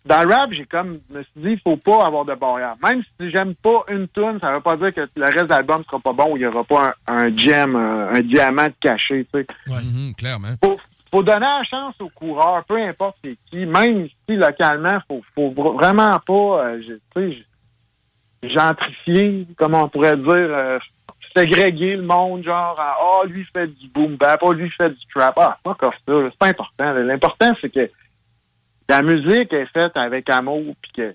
dans 0.05 0.23
le 0.23 0.35
rap, 0.35 0.53
j'ai 0.53 0.65
comme, 0.67 1.01
je 1.11 1.19
me 1.19 1.23
suis 1.23 1.33
dit, 1.57 1.61
faut 1.65 1.77
pas 1.77 2.05
avoir 2.05 2.25
de 2.25 2.35
barrière. 2.35 2.77
Même 2.83 3.03
si 3.03 3.31
j'aime 3.31 3.55
pas 3.55 3.85
une 3.89 4.07
tune, 4.09 4.39
ça 4.41 4.53
veut 4.53 4.61
pas 4.61 4.77
dire 4.77 4.93
que 4.93 5.09
le 5.17 5.25
reste 5.25 5.45
de 5.45 5.49
l'album 5.51 5.83
sera 5.85 5.99
pas 5.99 6.13
bon 6.13 6.33
ou 6.33 6.37
il 6.37 6.43
y 6.43 6.47
aura 6.47 6.63
pas 6.65 6.95
un, 7.07 7.17
un 7.17 7.37
gem, 7.37 7.75
un, 7.75 8.15
un 8.15 8.21
diamant 8.21 8.69
caché, 8.81 9.27
tu 9.33 9.41
sais. 9.41 9.47
Mhm, 9.67 10.15
clairement. 10.15 10.49
Faut, 10.63 10.79
faut 11.15 11.23
donner 11.23 11.47
la 11.47 11.63
chance 11.63 11.95
aux 12.01 12.09
coureurs, 12.09 12.65
peu 12.65 12.77
importe 12.77 13.19
c'est 13.23 13.37
qui, 13.49 13.67
même 13.67 14.09
si 14.09 14.35
localement, 14.35 14.99
faut, 15.07 15.23
faut 15.33 15.51
vr- 15.51 15.75
vraiment 15.75 16.19
pas, 16.19 16.67
euh, 16.67 17.33
gentrifier, 18.43 19.47
comment 19.57 19.85
on 19.85 19.89
pourrait 19.89 20.17
dire, 20.17 20.27
euh, 20.33 20.81
ségréguer 21.37 21.95
le 21.95 22.03
monde, 22.03 22.43
genre, 22.43 22.75
ah, 22.79 22.97
oh, 23.01 23.27
lui 23.27 23.45
fait 23.45 23.69
du 23.69 23.87
boom 23.87 24.17
bap, 24.17 24.41
oh, 24.43 24.53
lui 24.53 24.69
fait 24.71 24.91
du 24.91 25.07
trap. 25.15 25.39
Ah, 25.39 25.57
fuck 25.63 25.85
off 25.85 25.95
ça, 26.07 26.15
c'est 26.25 26.39
pas 26.39 26.47
important. 26.49 26.93
L'important, 26.95 27.55
c'est 27.61 27.71
que 27.71 27.89
la 28.89 29.03
musique 29.03 29.53
est 29.53 29.67
faite 29.67 29.97
avec 29.97 30.29
amour, 30.29 30.75
puis 30.83 30.91
que 30.97 31.15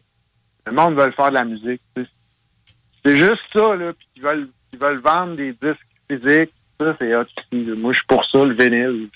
le 0.66 0.72
monde 0.72 0.96
veut 0.96 1.12
faire 1.12 1.30
de 1.30 1.36
la 1.36 1.44
musique. 1.44 1.82
C'est 3.04 3.18
juste 3.18 3.44
ça, 3.52 3.76
là, 3.76 3.92
puis 3.92 4.08
qu'ils 4.14 4.24
veulent, 4.24 4.50
ils 4.72 4.80
veulent 4.80 5.02
vendre 5.02 5.36
des 5.36 5.52
disques 5.52 5.88
physiques. 6.10 6.54
Ça, 6.80 6.96
c'est. 6.98 7.12
Moi, 7.76 7.92
je 7.92 7.98
suis 7.98 8.08
pour 8.08 8.24
ça, 8.24 8.46
le 8.46 8.54
vinyle. 8.54 9.10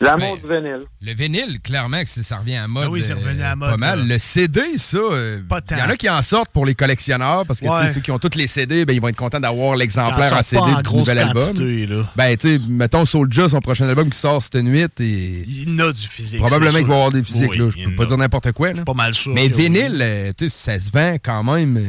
L'amour 0.00 0.38
du 0.38 0.42
vinyle. 0.48 0.82
Le 1.02 1.12
vinyle, 1.12 1.60
clairement 1.60 2.00
que 2.02 2.08
ça 2.08 2.36
revient 2.38 2.56
à 2.56 2.68
mode. 2.68 2.84
Ah 2.86 2.90
oui, 2.90 3.02
c'est 3.02 3.14
revenu 3.14 3.42
à 3.42 3.52
euh, 3.52 3.56
mode, 3.56 3.70
Pas 3.70 3.76
mal. 3.76 3.98
là. 4.00 4.04
Le 4.14 4.18
CD, 4.18 4.60
ça, 4.76 4.96
euh, 4.98 5.40
tant. 5.48 5.58
il 5.72 5.78
y 5.78 5.82
en 5.82 5.90
a 5.90 5.96
qui 5.96 6.08
en 6.08 6.22
sortent 6.22 6.50
pour 6.52 6.66
les 6.66 6.74
collectionneurs 6.76 7.44
parce 7.46 7.58
que 7.60 7.66
Ouais. 7.66 7.92
ceux 7.92 8.00
qui 8.00 8.10
ont 8.12 8.18
tous 8.18 8.36
les 8.36 8.46
CD, 8.46 8.84
ben, 8.84 8.92
ils 8.94 9.00
vont 9.00 9.08
être 9.08 9.16
contents 9.16 9.40
d'avoir 9.40 9.74
l'exemplaire 9.76 10.32
en 10.32 10.42
CD 10.42 10.60
pas 10.62 10.66
en 10.78 10.80
du 10.82 10.94
nouvel 10.96 11.18
quantité, 11.32 11.82
album. 11.82 11.98
là. 11.98 12.12
Ben, 12.16 12.36
tu 12.36 12.56
sais, 12.58 12.62
mettons 12.68 13.04
Soulja, 13.04 13.48
son 13.48 13.60
prochain 13.60 13.88
album 13.88 14.08
qui 14.08 14.18
sort 14.18 14.42
cette 14.42 14.54
nuit, 14.56 14.82
et 15.00 15.44
Il 15.46 15.68
y 15.68 15.74
en 15.82 15.88
a 15.88 15.92
du 15.92 16.06
physique. 16.06 16.38
probablement 16.40 16.78
qu'il 16.78 16.86
va 16.86 16.94
avoir 16.94 17.10
des 17.10 17.24
physiques. 17.24 17.50
Oui, 17.50 17.58
là. 17.58 17.64
il 17.74 17.80
y 17.80 17.82
Je 17.82 17.88
peux 17.88 17.94
en 17.94 17.96
pas 17.96 18.02
a. 18.04 18.06
dire 18.06 18.18
n'importe 18.18 18.52
quoi. 18.52 18.72
là. 18.72 18.84
Pas 18.84 18.94
mal 18.94 19.14
sûr. 19.14 19.32
Mais 19.34 19.48
vinyle, 19.48 19.98
euh, 20.00 20.32
tu 20.36 20.48
sais, 20.48 20.74
ça 20.74 20.80
se 20.80 20.90
vend 20.92 21.16
quand 21.22 21.42
même. 21.42 21.82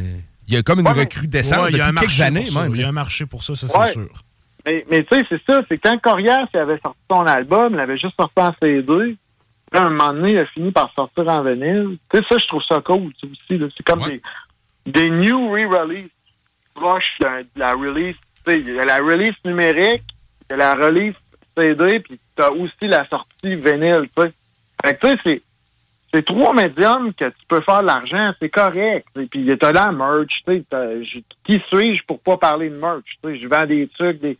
Il 0.48 0.56
y 0.56 0.58
a 0.58 0.64
comme 0.64 0.80
une 0.80 0.88
Ouais, 0.88 0.94
recrudescence 0.94 1.60
Ouais, 1.66 1.70
il 1.72 1.78
y 1.78 1.82
a 1.82 1.86
un 1.86 1.90
depuis 1.92 2.08
quelques 2.08 2.10
marché 2.18 2.24
années 2.24 2.44
pour 2.46 2.54
ça. 2.54 2.62
même. 2.64 2.76
Il 2.76 2.82
y 2.82 2.84
a 2.84 2.88
un 2.88 2.92
marché 2.92 3.26
pour 3.28 3.44
ça, 3.44 3.56
ça, 3.56 3.68
c'est 3.68 3.94
sûr. 3.94 4.08
Mais, 4.66 4.86
mais 4.90 5.04
tu 5.04 5.16
sais, 5.18 5.26
c'est 5.30 5.42
ça, 5.48 5.62
c'est 5.70 5.78
quand 5.78 5.98
Corias 6.00 6.48
avait 6.54 6.80
sorti 6.80 7.00
son 7.10 7.22
album, 7.26 7.74
il 7.74 7.80
avait 7.80 7.98
juste 7.98 8.16
sorti 8.16 8.40
en 8.40 8.54
CD. 8.62 9.18
Puis 9.72 9.80
à 9.80 9.84
un 9.86 9.90
moment 9.90 10.14
donné, 10.14 10.32
il 10.34 10.40
a 10.40 10.46
fini 10.48 10.72
par 10.72 10.92
sortir 10.94 11.28
en 11.28 11.42
vinyle. 11.44 11.98
Tu 12.12 12.18
sais, 12.18 12.24
ça, 12.30 12.38
je 12.38 12.48
trouve 12.48 12.64
ça 12.64 12.82
cool 12.82 13.12
aussi. 13.24 13.62
C'est 13.78 13.84
comme 13.86 14.02
des, 14.04 14.22
des 14.86 15.10
new 15.10 15.50
re-release 15.50 16.10
proches 16.74 17.18
de 17.20 17.46
la 17.56 17.74
release. 17.74 18.16
Tu 18.46 18.52
sais, 18.52 18.60
il 18.60 18.74
y 18.74 18.80
a 18.80 18.86
la 18.86 18.98
release 18.98 19.36
numérique, 19.46 20.04
il 20.50 20.52
y 20.52 20.54
a 20.54 20.58
la 20.58 20.76
release 20.76 21.16
CD, 21.58 22.00
puis 22.00 22.20
tu 22.36 22.42
as 22.42 22.52
aussi 22.52 22.72
la 22.88 23.06
sortie 23.06 23.56
vinyle. 23.56 24.08
Tu 24.16 24.24
sais. 24.24 24.34
Fait 24.84 24.96
que 24.96 25.08
tu 25.08 25.14
sais, 25.14 25.20
c'est 25.24 25.42
c'est 26.12 26.26
trois 26.26 26.56
médiums 26.56 27.14
que 27.14 27.26
tu 27.26 27.46
peux 27.48 27.62
faire 27.62 27.82
de 27.82 27.86
l'argent, 27.86 28.34
c'est 28.40 28.50
correct. 28.50 29.06
Et 29.16 29.28
puis 29.28 29.42
il 29.42 29.46
y 29.46 29.52
a 29.52 29.72
la 29.72 29.92
merch, 29.92 30.42
tu 30.44 30.56
sais, 30.56 30.64
t'as- 30.68 30.96
qui 31.44 31.62
suis-je 31.68 32.04
pour 32.06 32.20
pas 32.20 32.36
parler 32.38 32.70
de 32.72 32.78
merch? 32.78 33.04
Tu 33.24 33.30
sais, 33.30 33.40
je 33.40 33.48
vends 33.48 33.66
des 33.68 33.88
trucs, 33.88 34.20
des, 34.20 34.36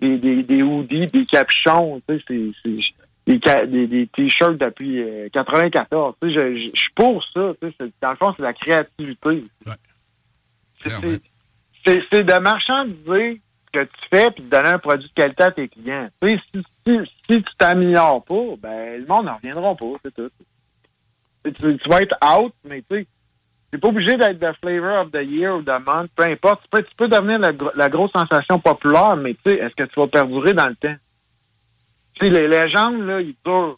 des, 0.00 0.18
des, 0.18 0.42
des 0.42 0.62
hoodies, 0.62 1.06
des 1.06 1.24
capuchons, 1.26 2.00
tu 2.08 2.18
sais, 2.18 2.24
c'est- 2.28 2.52
c'est 2.62 2.94
des, 3.26 3.66
des, 3.66 3.86
des 3.86 4.06
t-shirts 4.06 4.56
depuis 4.58 5.00
euh, 5.02 5.28
94. 5.32 6.14
Tu 6.22 6.28
sais, 6.28 6.34
je, 6.34 6.52
je, 6.52 6.70
je 6.74 6.80
suis 6.80 6.92
pour 6.94 7.24
ça. 7.34 7.52
Tu 7.60 7.68
sais, 7.72 7.90
dans 8.00 8.10
le 8.10 8.16
fond, 8.16 8.32
c'est 8.36 8.42
la 8.42 8.52
créativité. 8.52 9.44
C'est- 10.82 10.90
c'est- 11.00 11.22
C'est 11.84 12.02
c'est 12.10 12.24
de 12.24 12.38
marchandiser 12.40 13.40
ce 13.72 13.78
que 13.78 13.84
tu 13.84 14.08
fais 14.10 14.30
puis 14.32 14.42
de 14.42 14.48
donner 14.48 14.70
un 14.70 14.78
produit 14.78 15.08
de 15.08 15.14
qualité 15.14 15.42
à 15.44 15.50
tes 15.52 15.68
clients. 15.68 16.08
Tu 16.20 16.28
sais, 16.30 16.40
si, 16.52 16.62
si, 16.86 16.98
si 17.30 17.42
tu 17.42 17.54
t'améliores 17.56 18.24
pas, 18.24 18.56
ben 18.58 19.00
le 19.00 19.06
monde 19.06 19.26
n'en 19.26 19.36
reviendra 19.36 19.74
pas, 19.76 19.86
c'est 20.04 20.14
tout. 20.14 20.30
Tu- 21.44 21.52
tu 21.78 21.88
vas 21.88 22.02
être 22.02 22.16
out, 22.38 22.52
mais 22.64 22.82
tu 22.90 22.96
sais, 22.98 23.06
t'es 23.76 23.80
pas 23.80 23.88
obligé 23.88 24.16
d'être 24.16 24.38
the 24.38 24.56
flavor 24.62 25.02
of 25.02 25.10
the 25.12 25.22
year 25.28 25.54
ou 25.56 25.62
the 25.62 25.78
month, 25.86 26.10
peu 26.16 26.24
importe. 26.24 26.62
Tu 26.62 26.68
peux, 26.70 26.82
tu 26.82 26.94
peux 26.96 27.08
devenir 27.08 27.38
la, 27.38 27.52
la 27.74 27.88
grosse 27.88 28.12
sensation 28.12 28.58
populaire, 28.58 29.16
mais 29.16 29.34
tu 29.34 29.40
sais, 29.50 29.56
est-ce 29.56 29.74
que 29.74 29.84
tu 29.84 30.00
vas 30.00 30.06
perdurer 30.06 30.52
dans 30.52 30.66
le 30.68 30.74
temps? 30.76 30.94
Tu 32.14 32.26
sais, 32.26 32.30
les 32.32 32.48
légendes, 32.48 33.02
là, 33.06 33.20
ils 33.20 33.34
durent. 33.44 33.76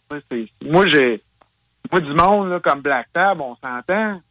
Moi, 0.65 0.85
j'ai. 0.85 1.21
Moi, 1.91 2.01
du 2.01 2.13
monde, 2.13 2.49
là, 2.49 2.59
comme 2.59 2.81
Black 2.81 3.07
Tab, 3.13 3.41
on 3.41 3.55
s'entend. 3.55 4.21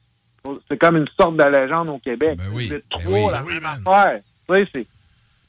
C'est 0.69 0.79
comme 0.79 0.97
une 0.97 1.09
sorte 1.21 1.37
de 1.37 1.43
légende 1.45 1.91
au 1.91 1.99
Québec. 1.99 2.39
C'est 2.69 2.89
trop 2.89 3.31
la 3.31 3.43
même 3.43 3.65
affaire. 3.67 4.21
Tu 4.49 4.55
sais, 4.55 4.69
c'est 4.73 4.87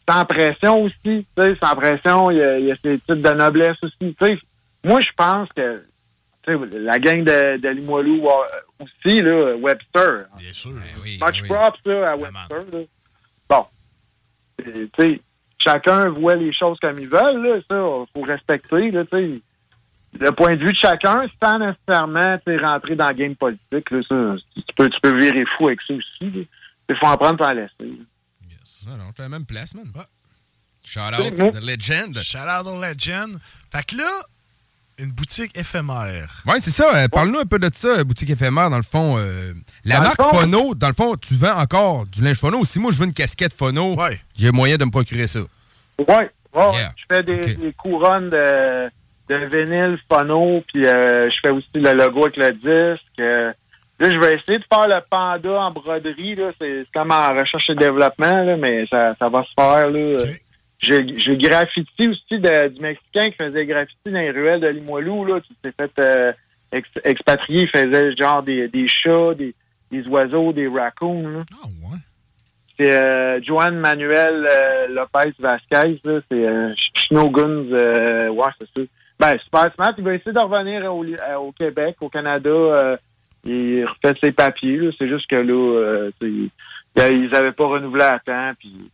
sans 0.10 0.26
pression 0.26 0.84
aussi. 0.84 0.98
Tu 1.04 1.26
sais, 1.38 1.56
sans 1.56 1.76
pression, 1.76 2.32
il 2.32 2.38
y, 2.38 2.42
a- 2.44 2.60
il 2.60 2.66
y 2.66 2.72
a 2.72 2.76
ces 2.76 2.98
titres 3.00 3.16
de 3.16 3.30
noblesse 3.30 3.78
aussi. 3.84 4.16
Tu 4.20 4.26
sais, 4.26 4.38
moi, 4.84 5.00
je 5.00 5.10
pense 5.16 5.48
que 5.56 5.84
la 6.58 7.00
gang 7.00 7.24
de, 7.24 7.58
de 7.58 7.70
Limoilou 7.70 8.28
euh, 8.28 8.84
aussi, 8.84 9.22
là, 9.22 9.56
Webster. 9.56 10.26
Bien 10.38 10.54
sûr. 10.54 10.72
Much 10.72 11.44
props 11.48 11.80
là, 11.86 12.12
à 12.12 12.16
Webster. 12.16 12.64
Là. 12.72 12.80
Bon. 13.50 13.66
Tu 14.64 14.90
sais, 14.98 15.22
chacun 15.58 16.10
voit 16.10 16.36
les 16.36 16.54
choses 16.54 16.78
comme 16.80 17.00
ils 17.00 17.08
veulent. 17.10 17.42
Là, 17.44 17.60
ça, 17.70 17.76
faut 18.14 18.22
respecter. 18.26 18.92
Là, 18.92 19.06
tu 19.06 19.18
sais. 19.18 19.42
le 20.20 20.32
point 20.32 20.56
de 20.56 20.64
vue 20.64 20.72
de 20.74 20.78
chacun, 20.78 21.26
sans 21.42 21.60
nécessairement 21.60 22.38
tu 22.46 22.58
rentrer 22.58 22.96
dans 22.96 23.10
le 23.10 23.14
game 23.14 23.36
politique. 23.36 23.92
Là, 23.92 24.00
ça, 24.08 24.36
tu, 24.56 24.74
peux, 24.76 24.90
tu 24.90 25.00
peux 25.02 25.16
virer 25.16 25.46
fou 25.58 25.68
avec 25.68 25.82
ça 25.82 25.94
aussi. 25.94 26.48
Il 26.90 26.96
faut 26.96 27.06
en 27.06 27.18
prendre 27.18 27.38
pour 27.38 27.48
en 27.48 27.54
laisser. 27.54 27.70
là. 27.80 28.06
Non, 28.88 28.98
non, 28.98 29.12
t'as 29.14 29.24
la 29.24 29.30
même 29.30 29.46
place, 29.46 29.76
man. 29.76 29.86
Shout 30.84 31.00
C'est 31.16 31.42
out. 31.42 31.54
The 31.54 31.62
Legend. 31.62 32.18
Shout 32.18 32.38
out 32.40 32.66
au 32.66 32.82
Legend. 32.82 33.38
Fait 33.72 33.86
que 33.86 33.98
là, 33.98 34.10
une 35.02 35.12
boutique 35.12 35.58
éphémère. 35.58 36.42
Oui, 36.46 36.56
c'est 36.62 36.72
ça. 36.72 36.96
Euh, 36.96 37.08
Parle-nous 37.08 37.40
un 37.40 37.46
peu 37.46 37.60
de 37.60 37.70
ça, 37.74 38.04
boutique 38.04 38.30
éphémère, 38.30 38.70
dans 38.70 38.78
le 38.78 38.84
fond. 38.84 39.16
euh, 39.18 39.54
la 39.86 39.98
Dans 39.98 40.02
marque 40.04 40.22
fond- 40.22 40.30
Phono, 40.30 40.76
dans 40.76 40.88
le 40.88 40.94
fond, 40.94 41.16
tu 41.16 41.36
vends 41.36 41.58
encore 41.58 42.06
du 42.06 42.22
linge 42.24 42.38
Phono. 42.40 42.64
Si 42.66 42.80
moi, 42.80 42.92
je 42.92 42.98
veux 43.00 43.06
une 43.06 43.14
casquette 43.14 43.54
Phono, 43.54 43.96
j'ai 44.36 44.52
moyen 44.52 44.78
de 44.78 44.86
me 44.86 44.92
procurer 44.92 45.28
ça. 45.28 45.40
Oui, 46.00 46.06
ouais, 46.08 46.26
Yeah. 46.54 46.92
je 46.98 47.04
fais 47.16 47.24
des, 47.24 47.56
des 47.56 47.74
couronnes 47.74 48.30
de, 48.32 48.90
de 49.30 49.36
vinyle 49.46 50.00
phono, 50.10 50.64
puis 50.74 50.86
euh, 50.88 51.30
je 51.30 51.38
fais 51.42 51.50
aussi 51.52 51.68
le 51.76 51.94
logo 51.94 52.26
avec 52.26 52.38
le 52.38 52.52
disque. 52.54 53.06
euh. 53.20 53.52
là, 54.00 54.10
je 54.10 54.18
vais 54.18 54.36
essayer 54.36 54.58
de 54.58 54.64
faire 54.72 54.88
le 54.88 55.00
panda 55.10 55.62
en 55.62 55.72
broderie. 55.72 56.36
là. 56.36 56.52
C'est 56.60 56.80
c'est 56.86 56.92
comme 56.94 57.12
en 57.12 57.36
recherche 57.36 57.70
et 57.70 57.76
développement, 57.76 58.44
là, 58.44 58.56
mais 58.58 58.86
ça, 58.90 59.14
ça 59.20 59.30
va 59.30 59.44
se 59.44 59.50
faire. 59.56 59.90
Là. 59.92 60.18
J'ai 60.82 61.18
j'ai 61.20 61.38
graffiti 61.38 62.08
aussi 62.08 62.40
de- 62.40 62.68
du 62.70 62.82
Mexicain 62.82 63.30
qui 63.30 63.36
faisait 63.38 63.66
graffiti 63.66 63.98
dans 64.06 64.20
les 64.20 64.32
ruelles 64.32 64.62
de 64.62 64.68
Limoilou, 64.68 65.26
là, 65.26 65.40
qui 65.42 65.54
s'est 65.64 65.74
fait 65.80 65.92
euh, 66.00 66.32
ex- 66.72 66.88
expatrier. 67.04 67.64
Il 67.64 67.70
faisait 67.80 68.16
genre 68.16 68.42
des, 68.44 68.68
des 68.70 68.88
chats, 68.88 69.34
des, 69.36 69.54
des 69.92 70.08
oiseaux, 70.08 70.54
des 70.54 70.68
raccoons. 70.68 71.28
là. 71.28 71.44
C'est 72.78 72.94
euh, 72.94 73.42
Joan 73.44 73.78
Manuel 73.78 74.46
euh, 74.48 74.88
Lopez 74.88 75.34
Vasquez, 75.38 76.00
là, 76.06 76.22
c'est 76.32 76.48
euh, 76.48 76.74
Snowguns, 77.08 77.68
euh, 77.74 78.30
ouais, 78.30 78.48
c'est 78.60 78.68
ça. 78.82 78.88
Ben, 79.20 79.38
super 79.44 79.74
smart. 79.74 79.94
Il 79.98 80.04
va 80.06 80.14
essayer 80.16 80.32
de 80.32 80.40
revenir 80.40 80.86
au, 80.94 81.04
euh, 81.04 81.36
au 81.40 81.52
Québec, 81.52 81.98
au 82.00 82.08
Canada. 82.08 82.50
euh, 82.50 82.96
il 83.44 83.84
refait 83.86 84.18
ses 84.24 84.32
papiers. 84.32 84.78
là. 84.78 84.92
C'est 84.98 85.10
juste 85.10 85.30
que 85.30 85.36
là, 85.36 85.52
euh, 85.54 86.12
sais, 86.22 87.12
ils 87.16 87.30
n'avaient 87.30 87.52
pas 87.52 87.66
renouvelé 87.68 88.04
à 88.04 88.20
temps. 88.20 88.52
Puis 88.58 88.90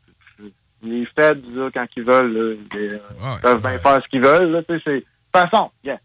les 0.86 1.06
Feds, 1.06 1.42
là, 1.54 1.70
quand 1.74 1.86
ils 1.96 2.04
veulent, 2.04 2.34
là, 2.34 2.56
ils 2.74 2.80
euh, 2.94 2.98
peuvent 3.42 3.62
bien 3.62 3.80
faire 3.80 4.02
ce 4.04 4.08
qu'ils 4.08 4.22
veulent. 4.22 4.52
Là, 4.52 4.62
c'est- 4.68 4.78
de 4.90 5.00
toute 5.00 5.06
façon, 5.34 5.70
yeah. 5.84 6.00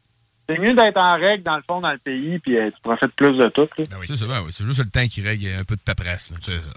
c'est 0.49 0.59
mieux 0.59 0.75
d'être 0.75 0.97
en 0.99 1.15
règle, 1.15 1.43
dans 1.45 1.57
le 1.57 1.63
fond, 1.67 1.81
dans 1.81 1.93
le 1.93 1.99
pays, 1.99 2.39
puis 2.41 2.57
euh, 2.59 2.71
tu 2.71 2.81
profites 2.83 3.15
plus 3.15 3.37
de 3.37 3.49
tout. 3.49 3.69
C'est 3.77 4.17
ça, 4.17 4.27
ben 4.27 4.41
oui, 4.45 4.51
c'est 4.53 4.65
juste 4.65 4.83
le 4.85 4.91
temps 4.91 5.07
qui 5.07 5.23
règle 5.23 5.47
un 5.61 5.65
peu 5.65 5.77
de 5.77 5.81
paperasse. 5.81 6.31
là, 6.31 6.37
C'est 6.41 6.59
ça. 6.59 6.71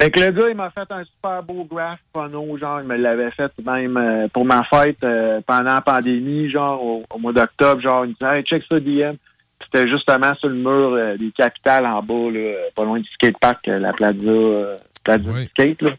Fait 0.00 0.10
que 0.10 0.18
le 0.20 0.30
gars, 0.30 0.48
il 0.48 0.56
m'a 0.56 0.70
fait 0.70 0.90
un 0.90 1.04
super 1.04 1.42
beau 1.42 1.64
graph 1.70 1.98
phono, 2.14 2.56
genre, 2.56 2.80
il 2.80 2.86
me 2.86 2.96
l'avait 2.96 3.30
fait 3.32 3.52
même 3.62 3.96
euh, 3.98 4.28
pour 4.28 4.46
ma 4.46 4.64
fête 4.64 5.02
euh, 5.04 5.42
pendant 5.46 5.74
la 5.74 5.80
pandémie, 5.82 6.48
genre, 6.48 6.82
au, 6.82 7.04
au 7.10 7.18
mois 7.18 7.34
d'octobre, 7.34 7.82
genre, 7.82 8.06
il 8.06 8.10
me 8.10 8.14
disait, 8.14 8.38
hey, 8.38 8.44
check 8.44 8.62
ça, 8.68 8.80
DM. 8.80 9.16
C'était 9.62 9.86
justement 9.88 10.34
sur 10.36 10.48
le 10.48 10.54
mur 10.54 11.18
des 11.18 11.30
capitales 11.32 11.84
en 11.84 12.02
bas, 12.02 12.30
là, 12.32 12.54
pas 12.74 12.82
loin 12.84 12.98
du 12.98 13.06
skatepark, 13.12 13.66
la 13.66 13.92
plaza, 13.92 14.78
plaza 15.04 15.30
du 15.30 15.46
skate, 15.46 15.82
là. 15.82 15.90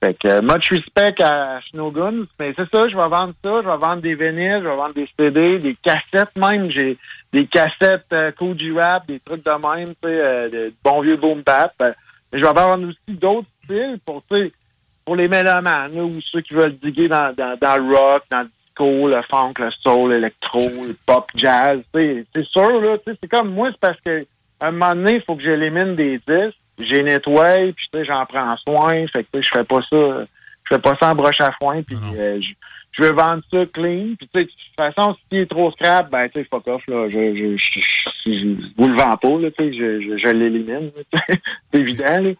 Fait 0.00 0.14
que, 0.14 0.28
euh, 0.28 0.42
much 0.42 0.70
respect 0.70 1.22
à 1.22 1.60
Snowguns, 1.70 2.26
mais 2.38 2.52
c'est 2.56 2.68
ça, 2.70 2.88
je 2.88 2.96
vais 2.96 3.08
vendre 3.08 3.34
ça, 3.42 3.62
je 3.62 3.68
vais 3.68 3.76
vendre 3.76 4.02
des 4.02 4.14
vinyles, 4.14 4.60
je 4.62 4.68
vais 4.68 4.76
vendre 4.76 4.94
des 4.94 5.08
CD, 5.18 5.58
des 5.58 5.74
cassettes 5.74 6.36
même, 6.36 6.70
j'ai 6.70 6.98
des 7.34 7.46
cassettes 7.46 8.06
euh, 8.12 8.30
Koji 8.30 8.72
Rap, 8.72 9.06
des 9.08 9.20
trucs 9.20 9.44
de 9.44 9.50
même, 9.50 9.88
tu 9.88 9.94
sais, 10.02 10.20
euh, 10.20 10.48
de 10.48 10.72
bons 10.84 11.00
vieux 11.00 11.16
boom 11.16 11.42
bap. 11.42 11.74
Euh, 11.82 11.92
mais 12.32 12.38
je 12.38 12.44
vais 12.44 12.52
vendre 12.52 12.88
aussi 12.88 13.18
d'autres 13.18 13.48
styles 13.64 13.98
pour, 14.06 14.22
tu 14.30 14.36
sais, 14.36 14.52
pour 15.04 15.16
les 15.16 15.28
mélomanes, 15.28 15.94
là, 15.94 16.02
ou 16.02 16.20
ceux 16.20 16.40
qui 16.40 16.54
veulent 16.54 16.76
diguer 16.76 17.08
dans, 17.08 17.34
dans, 17.34 17.58
dans 17.58 17.76
le 17.76 17.96
rock, 17.96 18.22
dans 18.30 18.40
le 18.40 18.48
disco, 18.66 19.08
le 19.08 19.22
funk, 19.22 19.54
le 19.58 19.70
soul, 19.70 20.12
l'électro, 20.12 20.60
le 20.60 20.96
pop, 21.06 21.28
jazz, 21.34 21.80
tu 21.92 22.00
sais, 22.00 22.24
c'est 22.34 22.46
sûr, 22.46 22.80
là, 22.80 22.98
tu 22.98 23.10
sais, 23.10 23.18
c'est 23.20 23.28
comme 23.28 23.52
moi, 23.52 23.70
c'est 23.72 23.80
parce 23.80 24.00
que 24.00 24.24
à 24.60 24.68
un 24.68 24.70
moment 24.70 24.94
donné, 24.94 25.16
il 25.16 25.22
faut 25.22 25.34
que 25.34 25.42
j'élimine 25.42 25.96
des 25.96 26.18
disques, 26.18 26.56
j'ai 26.78 27.02
nettoyé, 27.02 27.72
puis 27.72 27.88
tu 27.92 27.98
sais, 27.98 28.04
j'en 28.04 28.24
prends 28.26 28.56
soin, 28.58 29.06
fait 29.08 29.24
que 29.24 29.28
tu 29.32 29.38
sais, 29.38 29.42
je 29.42 29.48
fais 29.50 29.64
pas 29.64 29.80
ça, 29.82 30.24
je 30.64 30.68
fais 30.74 30.78
pas 30.78 30.96
ça 30.98 31.10
en 31.10 31.14
broche 31.14 31.40
à 31.40 31.52
foin, 31.52 31.82
puis 31.82 31.96
euh, 32.16 32.40
je, 32.40 32.50
je 32.92 33.02
veux 33.02 33.12
vendre 33.12 33.42
ça 33.50 33.64
clean, 33.72 34.14
puis 34.18 34.28
tu 34.32 34.40
sais, 34.40 34.44
de 34.44 34.50
toute 34.50 34.76
façon, 34.76 35.16
s'il 35.30 35.40
est 35.40 35.46
trop 35.50 35.70
scrap, 35.72 36.10
ben 36.10 36.28
tu 36.28 36.40
sais, 36.40 36.48
fuck 36.50 36.66
off, 36.68 36.82
là, 36.88 37.08
je, 37.10 37.34
je, 37.36 37.56
je, 37.56 37.80
je- 37.80 38.38
je 38.38 38.48
vous 38.76 38.88
le 38.88 38.96
vends 38.96 39.16
pas, 39.16 39.38
là, 39.40 39.50
tu 39.50 39.64
sais, 39.64 39.72
je, 39.72 40.00
je, 40.00 40.16
je 40.18 40.28
l'élimine, 40.28 40.90
c'est 41.72 41.78
évident, 41.80 42.22
là. 42.22 42.30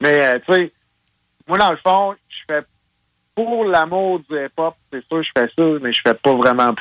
Mais, 0.00 0.26
euh, 0.26 0.38
tu 0.46 0.54
sais, 0.54 0.72
moi, 1.48 1.58
dans 1.58 1.70
le 1.70 1.76
fond, 1.78 2.14
je 2.28 2.36
fais 2.54 2.62
pour 3.34 3.64
l'amour 3.64 4.20
du 4.20 4.36
hip-hop, 4.36 4.74
c'est 4.92 5.04
sûr, 5.08 5.22
je 5.22 5.30
fais 5.36 5.48
ça, 5.56 5.64
mais 5.82 5.92
je 5.92 6.00
fais 6.04 6.14
pas 6.14 6.34
vraiment 6.34 6.74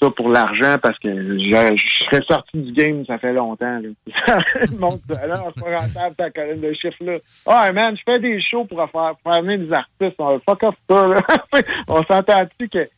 ça 0.00 0.10
pour 0.10 0.28
l'argent 0.28 0.76
parce 0.82 0.98
que 0.98 1.38
je, 1.38 2.04
serais 2.04 2.22
sorti 2.28 2.58
du 2.58 2.72
game, 2.72 3.04
ça 3.06 3.18
fait 3.18 3.32
longtemps. 3.32 3.80
Là. 3.80 4.38
Le 4.60 4.78
monde 4.78 5.00
Ah 5.10 5.50
c'est 5.54 5.64
pas 5.64 5.78
rentable 5.78 6.16
ta 6.16 6.30
colonne 6.30 6.60
de 6.60 6.72
chiffres 6.72 7.04
là. 7.04 7.18
Ah, 7.46 7.72
man, 7.72 7.96
je 7.96 8.02
fais 8.04 8.18
des 8.18 8.40
shows 8.40 8.64
pour 8.64 8.78
faire, 8.90 9.42
venir 9.42 9.58
des 9.58 9.72
artistes. 9.72 10.16
On 10.18 10.40
fuck 10.40 10.62
off 10.62 10.76
ça, 10.88 11.06
là. 11.06 11.20
On 11.88 12.02
s'entend-tu 12.04 12.68
que 12.68 12.88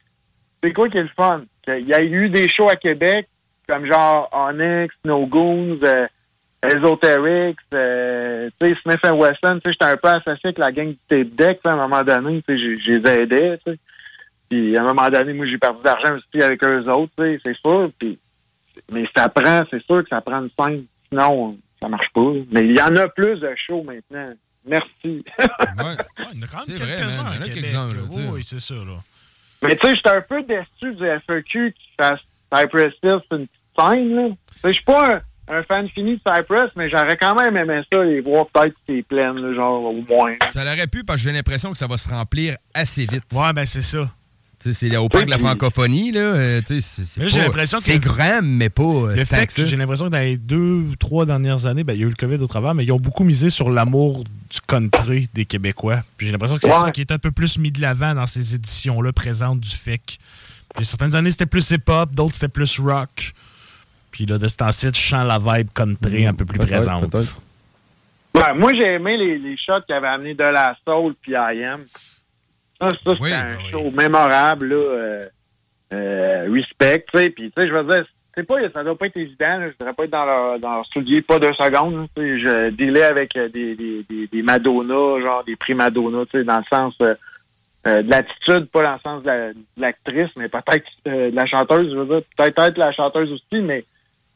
c'est 0.62 0.72
quoi 0.72 0.88
qui 0.88 0.98
est 0.98 1.02
le 1.02 1.10
fun? 1.16 1.42
Il 1.68 1.86
y 1.86 1.94
a 1.94 2.02
eu 2.02 2.28
des 2.28 2.48
shows 2.48 2.68
à 2.68 2.76
Québec, 2.76 3.28
comme 3.68 3.86
genre 3.86 4.28
Onyx, 4.32 4.94
No 5.04 5.26
Goons, 5.26 5.78
euh, 5.82 6.06
Esoterics, 6.62 7.58
euh, 7.74 8.48
Smith 8.60 9.00
Wesson, 9.04 9.60
j'étais 9.64 9.84
un 9.84 9.96
peu 9.96 10.08
associé 10.08 10.40
avec 10.44 10.58
la 10.58 10.72
gang 10.72 10.88
du 10.88 10.98
Tape 11.08 11.34
Deck, 11.34 11.60
à 11.64 11.72
un 11.72 11.76
moment 11.76 12.02
donné, 12.02 12.42
je 12.48 12.90
les 12.90 13.10
aidais, 13.10 13.58
tu 13.58 13.72
sais. 13.72 13.78
Puis 14.48 14.76
à 14.76 14.82
un 14.82 14.84
moment 14.84 15.08
donné, 15.10 15.32
moi, 15.32 15.46
j'ai 15.46 15.58
perdu 15.58 15.80
de 15.80 15.84
l'argent 15.84 16.14
aussi 16.16 16.42
avec 16.42 16.62
eux 16.62 16.84
autres, 16.90 17.12
tu 17.18 17.24
sais, 17.24 17.40
c'est 17.44 17.56
sûr. 17.56 17.90
Puis, 17.98 18.18
mais 18.92 19.08
ça 19.14 19.28
prend, 19.28 19.64
c'est 19.70 19.84
sûr 19.84 20.02
que 20.02 20.08
ça 20.08 20.20
prend 20.20 20.42
une 20.42 20.50
scène, 20.58 20.84
sinon, 21.08 21.58
ça 21.80 21.88
marche 21.88 22.10
pas. 22.12 22.32
Mais 22.50 22.66
il 22.66 22.76
y 22.76 22.80
en 22.80 22.94
a 22.96 23.08
plus 23.08 23.40
de 23.40 23.50
shows 23.56 23.82
maintenant. 23.82 24.32
Merci. 24.66 25.24
C'est 25.38 26.76
vrai, 26.76 27.00
man, 27.00 27.08
il 27.08 27.16
y 27.16 27.38
en 27.38 27.42
a 27.42 27.44
quelques-uns, 27.44 27.88
sais. 27.88 28.28
Oui, 28.32 28.42
c'est 28.42 28.60
ça, 28.60 28.74
là. 28.74 28.96
Mais 29.62 29.76
tu 29.76 29.86
sais, 29.86 29.94
j'étais 29.96 30.10
un 30.10 30.20
peu 30.20 30.42
déçu 30.42 30.94
du 30.94 31.04
FEQ 31.26 31.72
qui 31.72 31.88
fasse 31.98 32.20
Cypress 32.54 32.92
Hill, 33.02 33.18
c'est 33.28 33.36
une 33.36 33.46
petite 33.46 33.60
scène, 33.78 34.14
là. 34.14 34.28
Tu 34.28 34.34
sais, 34.60 34.68
Je 34.68 34.72
suis 34.72 34.84
pas 34.84 35.14
un, 35.14 35.20
un 35.48 35.62
fan 35.62 35.88
fini 35.88 36.14
de 36.14 36.20
Cypress, 36.26 36.70
mais 36.76 36.90
j'aurais 36.90 37.16
quand 37.16 37.34
même 37.34 37.56
aimé 37.56 37.80
ça, 37.90 38.02
les 38.02 38.20
voir 38.20 38.46
peut-être 38.46 38.76
c'est 38.86 39.02
pleine, 39.02 39.38
là, 39.40 39.54
genre, 39.54 39.82
au 39.84 40.04
moins. 40.08 40.34
Ça 40.50 40.64
l'aurait 40.64 40.86
pu 40.86 41.04
parce 41.04 41.18
que 41.20 41.24
j'ai 41.24 41.32
l'impression 41.32 41.72
que 41.72 41.78
ça 41.78 41.86
va 41.86 41.96
se 41.96 42.08
remplir 42.08 42.56
assez 42.74 43.06
vite. 43.06 43.24
Ouais, 43.32 43.52
ben 43.52 43.64
c'est 43.64 43.82
ça. 43.82 44.10
Tu 44.58 44.72
c'est 44.72 44.96
au 44.96 45.08
parc 45.10 45.26
de 45.26 45.30
la 45.30 45.38
francophonie, 45.38 46.12
là. 46.12 46.20
euh, 46.20 46.60
tu 46.66 46.80
c'est- 46.80 47.98
grand, 47.98 48.40
mais 48.42 48.70
pas. 48.70 48.82
euh, 48.82 49.14
Le 49.14 49.24
fait 49.26 49.46
que 49.46 49.66
j'ai 49.66 49.76
l'impression 49.76 50.06
que 50.06 50.10
dans 50.12 50.18
les 50.18 50.38
deux 50.38 50.56
ou 50.90 50.96
trois 50.96 51.26
dernières 51.26 51.66
années, 51.66 51.84
ben, 51.84 51.92
il 51.92 52.00
y 52.00 52.02
a 52.04 52.06
eu 52.06 52.08
le 52.08 52.14
COVID 52.14 52.36
au 52.42 52.46
travers, 52.46 52.74
mais 52.74 52.84
ils 52.84 52.90
ont 52.92 52.98
beaucoup 52.98 53.22
misé 53.22 53.50
sur 53.50 53.68
l'amour 53.68 54.24
du 54.24 54.60
country 54.66 55.28
des 55.34 55.44
Québécois. 55.44 56.02
Puis 56.16 56.26
j'ai 56.26 56.32
l'impression 56.32 56.56
que 56.56 56.62
c'est 56.62 56.68
Ouais. 56.74 56.80
ça 56.86 56.90
qui 56.90 57.02
est 57.02 57.12
un 57.12 57.18
peu 57.18 57.30
plus 57.32 57.58
mis 57.58 57.70
de 57.70 57.82
l'avant 57.82 58.14
dans 58.14 58.26
ces 58.26 58.54
éditions-là 58.54 59.12
présentes 59.12 59.60
du 59.60 59.68
FEC. 59.68 60.18
Puis 60.74 60.86
certaines 60.86 61.14
années, 61.14 61.30
c'était 61.30 61.46
plus 61.46 61.70
hip-hop, 61.70 62.14
d'autres, 62.14 62.34
c'était 62.34 62.48
plus 62.48 62.78
rock. 62.80 63.32
Puis 64.10 64.24
là, 64.24 64.38
de 64.38 64.48
ce 64.48 64.56
temps-ci, 64.56 64.86
je 64.94 64.98
sens 64.98 65.26
la 65.26 65.38
vibe 65.38 65.68
country 65.74 66.26
un 66.26 66.32
peu 66.32 66.46
plus 66.46 66.58
présente. 66.58 67.14
Ouais, 68.34 68.54
moi, 68.54 68.72
j'ai 68.74 68.94
aimé 68.94 69.16
les, 69.18 69.38
les 69.38 69.56
shots 69.58 69.82
qui 69.86 69.92
avaient 69.92 70.08
amené 70.08 70.34
de 70.34 70.42
la 70.44 70.74
soul 70.86 71.14
puis 71.20 71.32
I.M. 71.32 71.80
Ça, 72.80 72.88
ça 72.88 72.94
c'était 73.14 73.34
un 73.34 73.58
show 73.70 73.90
mémorable, 73.90 74.68
là. 74.68 74.74
euh, 74.76 75.26
euh, 75.92 76.48
respect, 76.52 77.04
tu 77.12 77.18
sais. 77.18 77.30
Puis, 77.30 77.50
tu 77.50 77.62
sais, 77.62 77.68
je 77.68 77.72
veux 77.72 77.84
dire, 77.84 78.04
c'est 78.36 78.42
pas, 78.46 78.56
ça 78.72 78.84
doit 78.84 78.98
pas 78.98 79.06
être 79.06 79.16
évident, 79.16 79.58
là. 79.58 79.68
Je 79.68 79.74
voudrais 79.78 79.94
pas 79.94 80.04
être 80.04 80.10
dans 80.10 80.24
leur, 80.26 80.58
dans 80.58 80.74
leur 80.76 80.86
soulier, 80.86 81.22
pas 81.22 81.38
deux 81.38 81.52
secondes. 81.54 82.06
Je 82.16 82.70
dealais 82.70 83.04
avec 83.04 83.36
euh, 83.36 83.48
des, 83.48 83.74
des, 83.74 84.02
des, 84.08 84.26
des 84.26 84.42
Madonna, 84.42 85.20
genre 85.20 85.44
des 85.44 85.56
prix 85.56 85.74
Madonna, 85.74 86.24
tu 86.26 86.38
sais, 86.38 86.44
dans 86.44 86.58
le 86.58 86.64
sens 86.68 86.94
euh, 87.00 87.14
de 88.02 88.10
l'attitude, 88.10 88.66
pas 88.66 88.82
dans 88.82 88.92
le 88.94 88.98
sens 89.00 89.22
de 89.22 89.26
la- 89.28 89.52
de 89.52 89.58
l'actrice, 89.78 90.30
mais 90.36 90.48
peut-être 90.48 90.86
euh, 91.06 91.30
de 91.30 91.36
la 91.36 91.46
chanteuse, 91.46 91.90
je 91.92 91.98
veux 91.98 92.06
dire. 92.06 92.22
Peut-être 92.36 92.58
être 92.58 92.78
la 92.78 92.92
chanteuse 92.92 93.32
aussi, 93.32 93.62
mais 93.62 93.84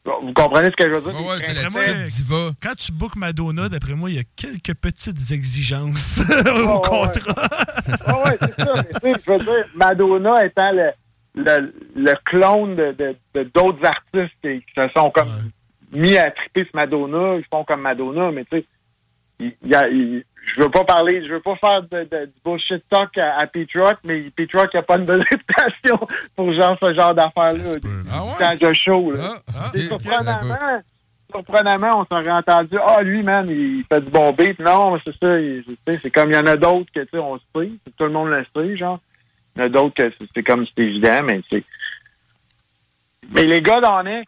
vous 0.03 0.33
comprenez 0.33 0.71
ce 0.71 0.75
que 0.75 0.89
je 0.89 0.95
veux 0.95 1.01
dire? 1.01 1.11
D'après 1.13 1.53
Des 1.53 1.61
moi, 1.69 1.83
principes. 1.83 2.55
Quand 2.61 2.75
tu 2.75 2.91
bookes 2.91 3.15
Madonna, 3.15 3.69
d'après 3.69 3.93
moi, 3.93 4.09
il 4.09 4.15
y 4.15 4.19
a 4.19 4.23
quelques 4.35 4.73
petites 4.75 5.31
exigences 5.31 6.21
ouais, 6.27 6.49
au 6.51 6.75
ouais. 6.75 6.81
contrat. 6.81 7.49
Ouais, 8.23 8.37
c'est 8.41 8.63
ça. 8.63 8.73
Mais, 9.03 9.13
tu 9.13 9.13
sais, 9.13 9.21
je 9.25 9.31
veux 9.31 9.37
dire, 9.39 9.65
Madonna 9.75 10.45
étant 10.45 10.71
le, 10.71 10.89
le, 11.35 11.73
le 11.95 12.13
clone 12.25 12.75
de 12.75 12.91
de- 12.93 13.15
de 13.35 13.43
d'autres 13.53 13.85
artistes 13.85 14.35
qui, 14.43 14.59
qui 14.61 14.73
se 14.75 14.87
sont 14.95 15.11
comme 15.11 15.49
mis 15.93 16.17
à 16.17 16.31
triper 16.31 16.63
ce 16.71 16.75
Madonna, 16.75 17.35
ils 17.35 17.45
font 17.51 17.63
comme 17.63 17.81
Madonna, 17.81 18.31
mais 18.31 18.43
tu 18.45 18.57
sais, 18.57 18.65
il, 19.39 19.53
il 19.63 19.69
y 19.71 19.75
a, 19.75 19.87
il- 19.87 20.23
je 20.55 20.61
veux 20.61 20.69
pas 20.69 20.83
parler, 20.83 21.25
je 21.25 21.33
veux 21.33 21.39
pas 21.39 21.55
faire 21.55 21.81
de, 21.83 22.03
de- 22.03 22.25
du 22.25 22.33
bullshit 22.43 22.83
talk 22.89 23.17
à, 23.17 23.37
à 23.37 23.47
Pete 23.47 23.69
Rock, 23.75 23.97
mais 24.03 24.29
Pete 24.35 24.51
Rock 24.53 24.73
a 24.75 24.81
pas 24.81 24.97
une 24.97 25.05
bonne 25.05 25.23
réputation 25.29 25.99
pour 26.35 26.53
genre 26.53 26.77
ce 26.81 26.93
genre 26.93 27.13
d'affaires-là. 27.13 27.63
Quand 28.37 28.67
de 28.67 28.73
show, 28.73 29.11
là. 29.11 29.35
C'est 29.71 29.87
surprenamment, 29.87 30.81
surprenamment, 31.29 31.99
on 32.01 32.05
s'aurait 32.05 32.31
entendu, 32.31 32.77
ah, 32.85 33.01
lui, 33.01 33.23
man, 33.23 33.47
il 33.49 33.83
fait 33.89 34.01
du 34.01 34.09
bon 34.11 34.31
beat. 34.33 34.59
Non, 34.59 34.99
c'est 35.05 35.11
ça, 35.17 35.97
c'est 36.01 36.11
comme 36.11 36.31
il 36.31 36.35
y 36.35 36.39
en 36.39 36.45
a 36.47 36.55
d'autres 36.55 36.91
que, 36.93 36.99
tu 37.01 37.09
sais, 37.11 37.17
on 37.19 37.37
se 37.37 37.43
sait, 37.55 37.71
tout 37.97 38.03
le 38.05 38.09
monde 38.11 38.29
le 38.29 38.43
sait, 38.53 38.75
genre. 38.77 38.99
Il 39.55 39.59
y 39.59 39.61
en 39.63 39.65
a 39.65 39.69
d'autres 39.69 39.95
que 39.95 40.11
c'est- 40.33 40.43
comme 40.43 40.65
c'est 40.65 40.83
évident, 40.83 41.21
mais 41.23 41.41
c'est. 41.49 41.63
Mais 43.33 43.45
les 43.45 43.61
gars 43.61 43.79
d'Onyx, 43.79 44.27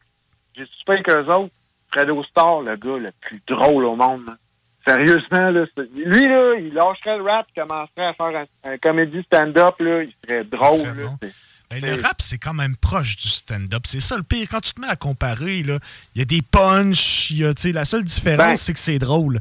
j'ai 0.55 0.65
super 0.77 0.93
avec 0.95 1.09
eux 1.09 1.31
autres. 1.31 1.53
Fredo 1.91 2.23
Star, 2.23 2.61
le 2.61 2.75
gars 2.75 2.97
le 2.97 3.11
plus 3.21 3.41
drôle 3.47 3.85
au 3.85 3.95
monde. 3.95 4.21
man. 4.25 4.37
Sérieusement, 4.85 5.49
là, 5.49 5.65
lui, 5.95 6.27
là, 6.27 6.55
il 6.59 6.73
lâcherait 6.73 7.17
le 7.17 7.23
rap, 7.23 7.47
il 7.55 7.61
commencerait 7.61 8.05
à 8.05 8.13
faire 8.13 8.45
un, 8.65 8.71
un 8.71 8.77
comédie 8.77 9.23
stand-up, 9.23 9.75
là, 9.79 10.03
il 10.03 10.13
serait 10.23 10.43
drôle, 10.43 10.81
là. 10.81 11.27
Ben, 11.69 11.81
le 11.81 12.01
rap, 12.01 12.21
c'est 12.21 12.37
quand 12.37 12.53
même 12.53 12.75
proche 12.75 13.15
du 13.17 13.29
stand-up. 13.29 13.83
C'est 13.85 13.99
ça 14.01 14.15
le 14.15 14.23
pire. 14.23 14.47
Quand 14.51 14.61
tu 14.61 14.73
te 14.73 14.81
mets 14.81 14.87
à 14.87 14.95
comparer, 14.95 15.59
il 15.59 15.79
y 16.15 16.21
a 16.21 16.25
des 16.25 16.41
punchs. 16.41 17.31
y 17.31 17.45
a, 17.45 17.53
La 17.71 17.85
seule 17.85 18.03
différence, 18.03 18.47
Ben. 18.47 18.55
c'est 18.55 18.73
que 18.73 18.79
c'est 18.79 18.99
drôle. 18.99 19.39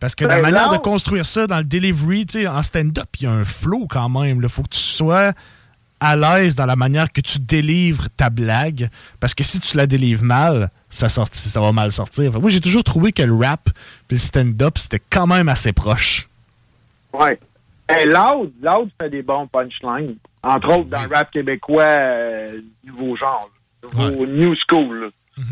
Parce 0.00 0.14
que 0.14 0.24
Ben, 0.24 0.36
la 0.36 0.42
manière 0.42 0.68
non. 0.68 0.76
de 0.76 0.78
construire 0.78 1.24
ça 1.24 1.46
dans 1.46 1.58
le 1.58 1.64
delivery, 1.64 2.26
en 2.48 2.62
stand-up, 2.62 3.08
il 3.20 3.24
y 3.24 3.26
a 3.26 3.32
un 3.32 3.44
flow 3.44 3.86
quand 3.88 4.08
même. 4.08 4.40
Il 4.42 4.48
faut 4.48 4.62
que 4.62 4.70
tu 4.70 4.80
sois 4.80 5.32
à 6.00 6.16
l'aise 6.16 6.54
dans 6.54 6.66
la 6.66 6.76
manière 6.76 7.12
que 7.12 7.20
tu 7.20 7.38
délivres 7.38 8.08
ta 8.16 8.30
blague. 8.30 8.88
Parce 9.20 9.34
que 9.34 9.44
si 9.44 9.60
tu 9.60 9.76
la 9.76 9.86
délivres 9.86 10.24
mal, 10.24 10.70
ça, 10.88 11.08
sorti- 11.08 11.48
ça 11.48 11.60
va 11.60 11.72
mal 11.72 11.92
sortir. 11.92 12.40
Moi, 12.40 12.50
j'ai 12.50 12.60
toujours 12.60 12.84
trouvé 12.84 13.12
que 13.12 13.22
le 13.22 13.34
rap 13.34 13.68
et 13.68 14.14
le 14.14 14.18
stand-up, 14.18 14.78
c'était 14.78 15.02
quand 15.10 15.26
même 15.26 15.48
assez 15.48 15.72
proche. 15.72 16.28
Ouais. 17.12 17.38
Hey, 17.88 18.06
Loud, 18.06 18.52
Loud 18.62 18.88
fait 19.00 19.10
des 19.10 19.22
bons 19.22 19.46
punchlines. 19.46 20.16
Entre 20.42 20.68
autres, 20.68 20.88
dans 20.88 21.02
le 21.02 21.08
rap 21.14 21.30
québécois, 21.30 21.82
euh, 21.82 22.60
nouveau 22.84 23.16
genre, 23.16 23.50
nouveau 23.82 24.26
new 24.26 24.54
school. 24.68 25.00
là. 25.36 25.44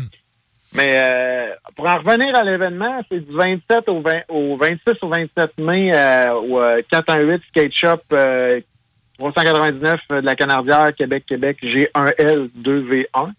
Mais 0.75 0.93
euh, 0.97 1.55
pour 1.75 1.87
en 1.87 1.97
revenir 1.97 2.35
à 2.35 2.43
l'événement, 2.43 3.01
c'est 3.09 3.19
du 3.27 3.35
27 3.35 3.89
au, 3.89 4.01
20 4.01 4.21
au 4.29 4.55
26 4.55 4.93
au 5.01 5.07
27 5.07 5.57
mai 5.59 5.91
euh, 5.93 6.33
au 6.35 6.59
euh, 6.61 6.81
418 6.91 7.41
Skate 7.49 7.73
Shop 7.73 7.97
euh, 8.13 8.61
399 9.19 9.99
de 10.09 10.15
la 10.15 10.35
Canardière, 10.35 10.93
Québec, 10.95 11.25
Québec, 11.27 11.57
G1L2V1. 11.61 13.31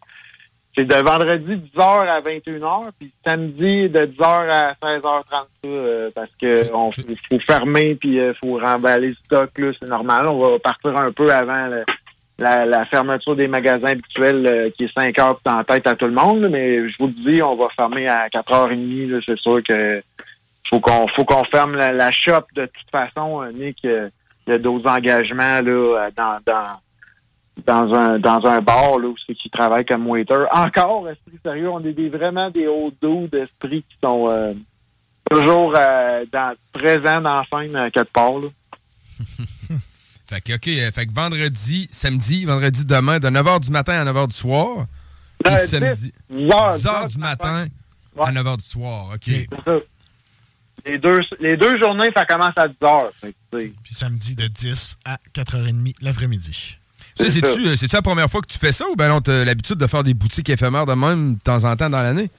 C'est 0.76 0.84
de 0.84 0.94
vendredi 0.94 1.56
10h 1.74 2.08
à 2.08 2.20
21h, 2.20 2.90
puis 2.96 3.10
samedi 3.24 3.88
de 3.88 4.06
10h 4.06 4.22
à 4.22 4.74
16h30, 4.74 5.46
euh, 5.66 6.10
parce 6.14 6.30
que 6.40 6.72
on 6.72 6.92
faut, 6.92 7.02
faut 7.28 7.40
fermer 7.40 7.96
puis 7.96 8.16
il 8.16 8.34
faut 8.40 8.56
remballer 8.56 9.08
le 9.08 9.14
stock, 9.14 9.50
là, 9.58 9.72
c'est 9.78 9.88
normal. 9.88 10.28
On 10.28 10.38
va 10.38 10.58
partir 10.60 10.96
un 10.96 11.10
peu 11.10 11.32
avant 11.32 11.68
la, 12.38 12.66
la 12.66 12.84
fermeture 12.86 13.34
des 13.34 13.48
magasins 13.48 13.88
habituels 13.88 14.46
euh, 14.46 14.70
qui 14.70 14.84
est 14.84 14.94
5 14.94 15.18
heures 15.18 15.40
puis 15.44 15.52
en 15.52 15.64
tête 15.64 15.88
à 15.88 15.96
tout 15.96 16.06
le 16.06 16.12
monde, 16.12 16.42
là, 16.42 16.48
mais 16.48 16.88
je 16.88 16.96
vous 17.00 17.08
le 17.08 17.14
dis, 17.14 17.42
on 17.42 17.56
va 17.56 17.68
fermer 17.70 18.06
à 18.06 18.28
4h30, 18.28 19.10
là, 19.10 19.18
c'est 19.26 19.38
sûr 19.40 19.62
que 19.64 20.00
faut 20.68 20.78
qu'on 20.78 21.08
faut 21.08 21.24
qu'on 21.24 21.42
ferme 21.44 21.74
la, 21.74 21.92
la 21.92 22.12
shop 22.12 22.44
de 22.54 22.66
toute 22.66 22.90
façon, 22.92 23.42
euh, 23.42 23.50
Nick. 23.50 23.84
Euh, 24.48 24.48
Il 24.48 24.52
y 24.52 24.54
a 24.54 24.58
d'autres 24.58 24.88
engagements 24.88 25.60
là, 25.60 25.70
euh, 25.70 26.10
dans, 26.16 26.38
dans, 26.44 26.80
dans 27.66 27.94
un 27.94 28.18
dans 28.18 28.44
un 28.46 28.60
bar 28.60 28.98
là, 28.98 29.08
où 29.08 29.16
c'est 29.26 29.34
qui 29.34 29.50
travaille 29.50 29.84
comme 29.84 30.06
waiter. 30.06 30.46
Encore, 30.52 31.08
esprit 31.08 31.38
sérieux, 31.42 31.70
on 31.70 31.84
est 31.84 31.92
des, 31.92 32.08
vraiment 32.08 32.50
des 32.50 32.66
hauts 32.66 32.92
dos 33.00 33.26
d'esprit 33.30 33.82
qui 33.82 33.96
sont 34.02 34.28
euh, 34.28 34.54
toujours 35.30 35.74
euh, 35.76 36.24
dans, 36.32 36.54
présents 36.72 37.20
dans 37.20 37.36
la 37.36 37.44
scène 37.50 37.76
à 37.76 37.90
quelque 37.90 38.12
part. 38.12 38.38
Là. 38.38 38.48
Fait 40.30 40.40
que, 40.40 40.54
OK, 40.54 40.68
euh, 40.68 40.92
fait 40.92 41.06
que 41.06 41.12
vendredi, 41.12 41.88
samedi, 41.90 42.44
vendredi 42.44 42.84
demain, 42.84 43.18
de 43.18 43.28
9h 43.28 43.58
du 43.62 43.72
matin 43.72 43.94
à 43.94 44.04
9h 44.04 44.28
du 44.28 44.36
soir. 44.36 44.86
Euh, 45.44 45.56
samedi, 45.66 46.12
10 46.30 46.52
heures, 46.52 46.72
10 46.72 46.86
heures 46.86 47.06
du 47.06 47.18
matin 47.18 47.66
à 48.16 48.30
9h 48.30 48.56
du 48.58 48.62
soir. 48.62 49.08
OK. 49.12 49.88
Les 50.84 50.98
deux, 50.98 51.20
les 51.40 51.56
deux 51.56 51.78
journées, 51.78 52.10
ça 52.14 52.24
commence 52.24 52.54
à 52.56 52.68
10 52.68 52.74
heures. 52.84 53.10
Fait. 53.20 53.34
Puis 53.50 53.72
samedi 53.94 54.34
de 54.36 54.46
10 54.46 54.98
à 55.04 55.16
4h30 55.34 55.94
l'après-midi. 56.02 56.76
C'est-tu 57.14 57.66
euh, 57.66 57.76
c'est-tu 57.76 57.94
la 57.96 58.02
première 58.02 58.30
fois 58.30 58.40
que 58.40 58.46
tu 58.46 58.58
fais 58.58 58.72
ça 58.72 58.86
ou 58.88 58.96
ben 58.96 59.08
non, 59.08 59.20
t'as 59.20 59.44
l'habitude 59.44 59.76
de 59.76 59.86
faire 59.86 60.02
des 60.02 60.14
boutiques 60.14 60.48
éphémères 60.48 60.86
de 60.86 60.94
même 60.94 61.34
de 61.34 61.40
temps 61.40 61.64
en 61.64 61.76
temps 61.76 61.90
dans 61.90 62.02
l'année? 62.02 62.30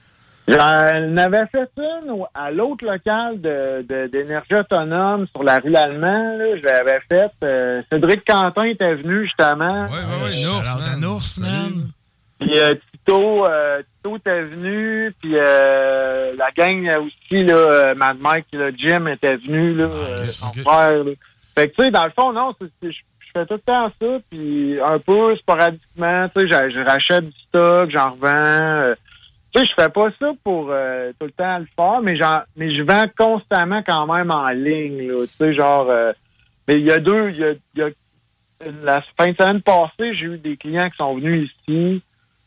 J'en 0.48 0.56
avais 0.58 1.46
fait 1.52 1.70
une 1.76 2.24
à 2.34 2.50
l'autre 2.50 2.84
local 2.84 3.40
de- 3.40 3.86
de- 3.88 4.08
d'énergie 4.08 4.54
autonome 4.56 5.26
sur 5.28 5.44
la 5.44 5.60
rue 5.60 5.70
L'Allemand. 5.70 6.36
là. 6.36 6.56
Je 6.56 6.62
l'avais 6.64 6.98
faite. 7.08 7.30
Euh, 7.44 7.80
Cédric 7.92 8.24
Quentin 8.26 8.64
était 8.64 8.94
venu 8.96 9.22
justement. 9.24 9.86
Oui, 9.88 9.98
oui, 10.24 10.30
oui. 10.34 11.00
Nours, 11.00 11.38
man. 11.38 11.90
Puis 12.40 12.58
euh, 12.58 12.74
Tito, 13.04 13.46
euh, 13.46 13.82
Tito 13.96 14.16
était 14.16 14.42
venu. 14.42 15.14
Puis 15.20 15.32
euh, 15.34 16.32
la 16.36 16.50
gang 16.50 16.88
aussi, 17.04 17.44
là, 17.44 17.54
euh, 17.54 17.94
Mad 17.94 18.18
Mike, 18.20 18.46
le 18.52 18.72
Jim 18.76 19.06
était 19.06 19.36
venu, 19.36 19.74
là, 19.74 19.84
euh, 19.84 20.24
son 20.24 20.52
frère. 20.52 21.04
là. 21.04 21.12
Fait 21.54 21.68
que 21.68 21.76
tu 21.76 21.84
sais, 21.84 21.90
dans 21.90 22.04
le 22.04 22.10
fond, 22.10 22.32
non, 22.32 22.54
je 22.60 22.88
fais 23.34 23.46
tout 23.46 23.54
le 23.54 23.60
temps 23.60 23.90
ça, 24.00 24.18
puis 24.30 24.78
un 24.80 24.98
peu 24.98 25.36
sporadiquement, 25.36 26.28
tu 26.34 26.48
sais, 26.48 26.70
je, 26.70 26.84
rachète 26.84 27.26
du 27.26 27.38
stock, 27.48 27.90
j'en 27.90 28.12
revends. 28.12 28.94
tu 29.54 29.60
sais, 29.60 29.66
je 29.66 29.82
fais 29.82 29.90
pas 29.90 30.08
ça 30.18 30.32
pour 30.42 30.68
euh, 30.70 31.12
tout 31.18 31.26
le 31.26 31.32
temps 31.32 31.58
le 31.58 31.66
faire, 31.76 32.00
mais 32.00 32.16
j'en, 32.16 32.40
mais 32.56 32.74
je 32.74 32.82
vends 32.82 33.04
constamment 33.18 33.82
quand 33.82 34.06
même 34.06 34.30
en 34.30 34.48
ligne, 34.48 35.08
là, 35.08 35.26
tu 35.26 35.28
sais, 35.28 35.52
genre, 35.52 35.90
mais 36.66 36.74
il 36.74 36.86
y 36.86 36.90
a 36.90 36.98
deux, 36.98 37.30
il 37.30 37.36
y 37.36 37.44
a, 37.44 37.52
il 37.74 37.80
y 37.80 37.82
a 37.82 37.90
la 38.82 39.02
fin 39.16 39.30
de 39.30 39.36
semaine 39.36 39.60
passée, 39.60 40.14
j'ai 40.14 40.26
eu 40.26 40.38
des 40.38 40.56
clients 40.56 40.88
qui 40.88 40.96
sont 40.96 41.14
venus 41.16 41.50
ici. 41.68 42.02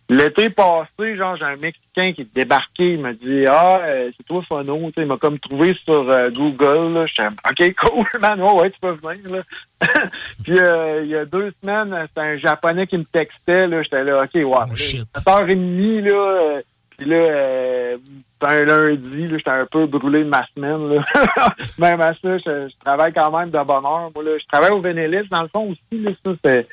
L'été 0.08 0.52
passé, 0.52 1.16
genre, 1.16 1.36
j'ai 1.36 1.46
un 1.46 1.56
Mexicain 1.56 2.14
qui 2.14 2.22
est 2.22 2.36
débarqué. 2.36 2.94
Il 2.94 3.00
m'a 3.00 3.14
dit 3.14 3.48
Ah, 3.48 3.80
euh, 3.84 4.12
c'est 4.16 4.26
toi, 4.28 4.44
sais, 4.48 4.58
il 4.98 5.06
m'a 5.06 5.18
comme 5.18 5.40
trouvé 5.40 5.76
sur 5.84 6.10
euh, 6.10 6.30
Google. 6.30 6.94
Là. 6.94 7.06
J'étais 7.08 7.28
OK, 7.28 7.76
cool, 7.76 8.06
man. 8.22 8.40
Ouais, 8.40 8.52
ouais, 8.52 8.70
tu 8.70 8.80
peux 8.80 8.92
venir. 8.92 9.32
Là. 9.32 9.42
Puis 10.44 10.60
euh, 10.60 11.02
il 11.04 11.10
y 11.10 11.16
a 11.16 11.26
deux 11.26 11.52
semaines, 11.60 11.96
c'était 12.08 12.22
un 12.22 12.38
Japonais 12.38 12.86
qui 12.86 13.00
me 13.00 13.04
textait. 13.04 13.66
Là. 13.66 13.82
J'étais 13.82 14.04
là, 14.04 14.24
OK, 14.24 14.34
là, 14.36 14.68
7h30, 14.76 16.02
là. 16.02 16.62
puis 16.98 17.10
là, 17.10 17.16
euh, 17.16 17.98
c'était 18.46 18.72
un 18.72 18.88
lundi, 18.90 19.30
j'étais 19.30 19.50
un 19.50 19.66
peu 19.66 19.86
brûlé 19.86 20.24
de 20.24 20.30
ma 20.30 20.46
semaine. 20.56 20.90
Là. 20.90 21.04
même 21.80 22.02
à 22.02 22.14
ça, 22.14 22.38
je, 22.38 22.70
je 22.70 22.74
travaille 22.84 23.14
quand 23.14 23.38
même 23.38 23.50
de 23.50 23.64
bonne 23.64 23.86
heure. 23.86 24.12
Moi, 24.14 24.24
là, 24.24 24.38
je 24.40 24.46
travaille 24.48 24.72
au 24.72 24.80
Vénélis, 24.80 25.28
dans 25.30 25.42
le 25.42 25.48
fond 25.48 25.72
aussi. 25.72 26.02
Là, 26.02 26.12
ça, 26.24 26.32
c'est 26.44 26.68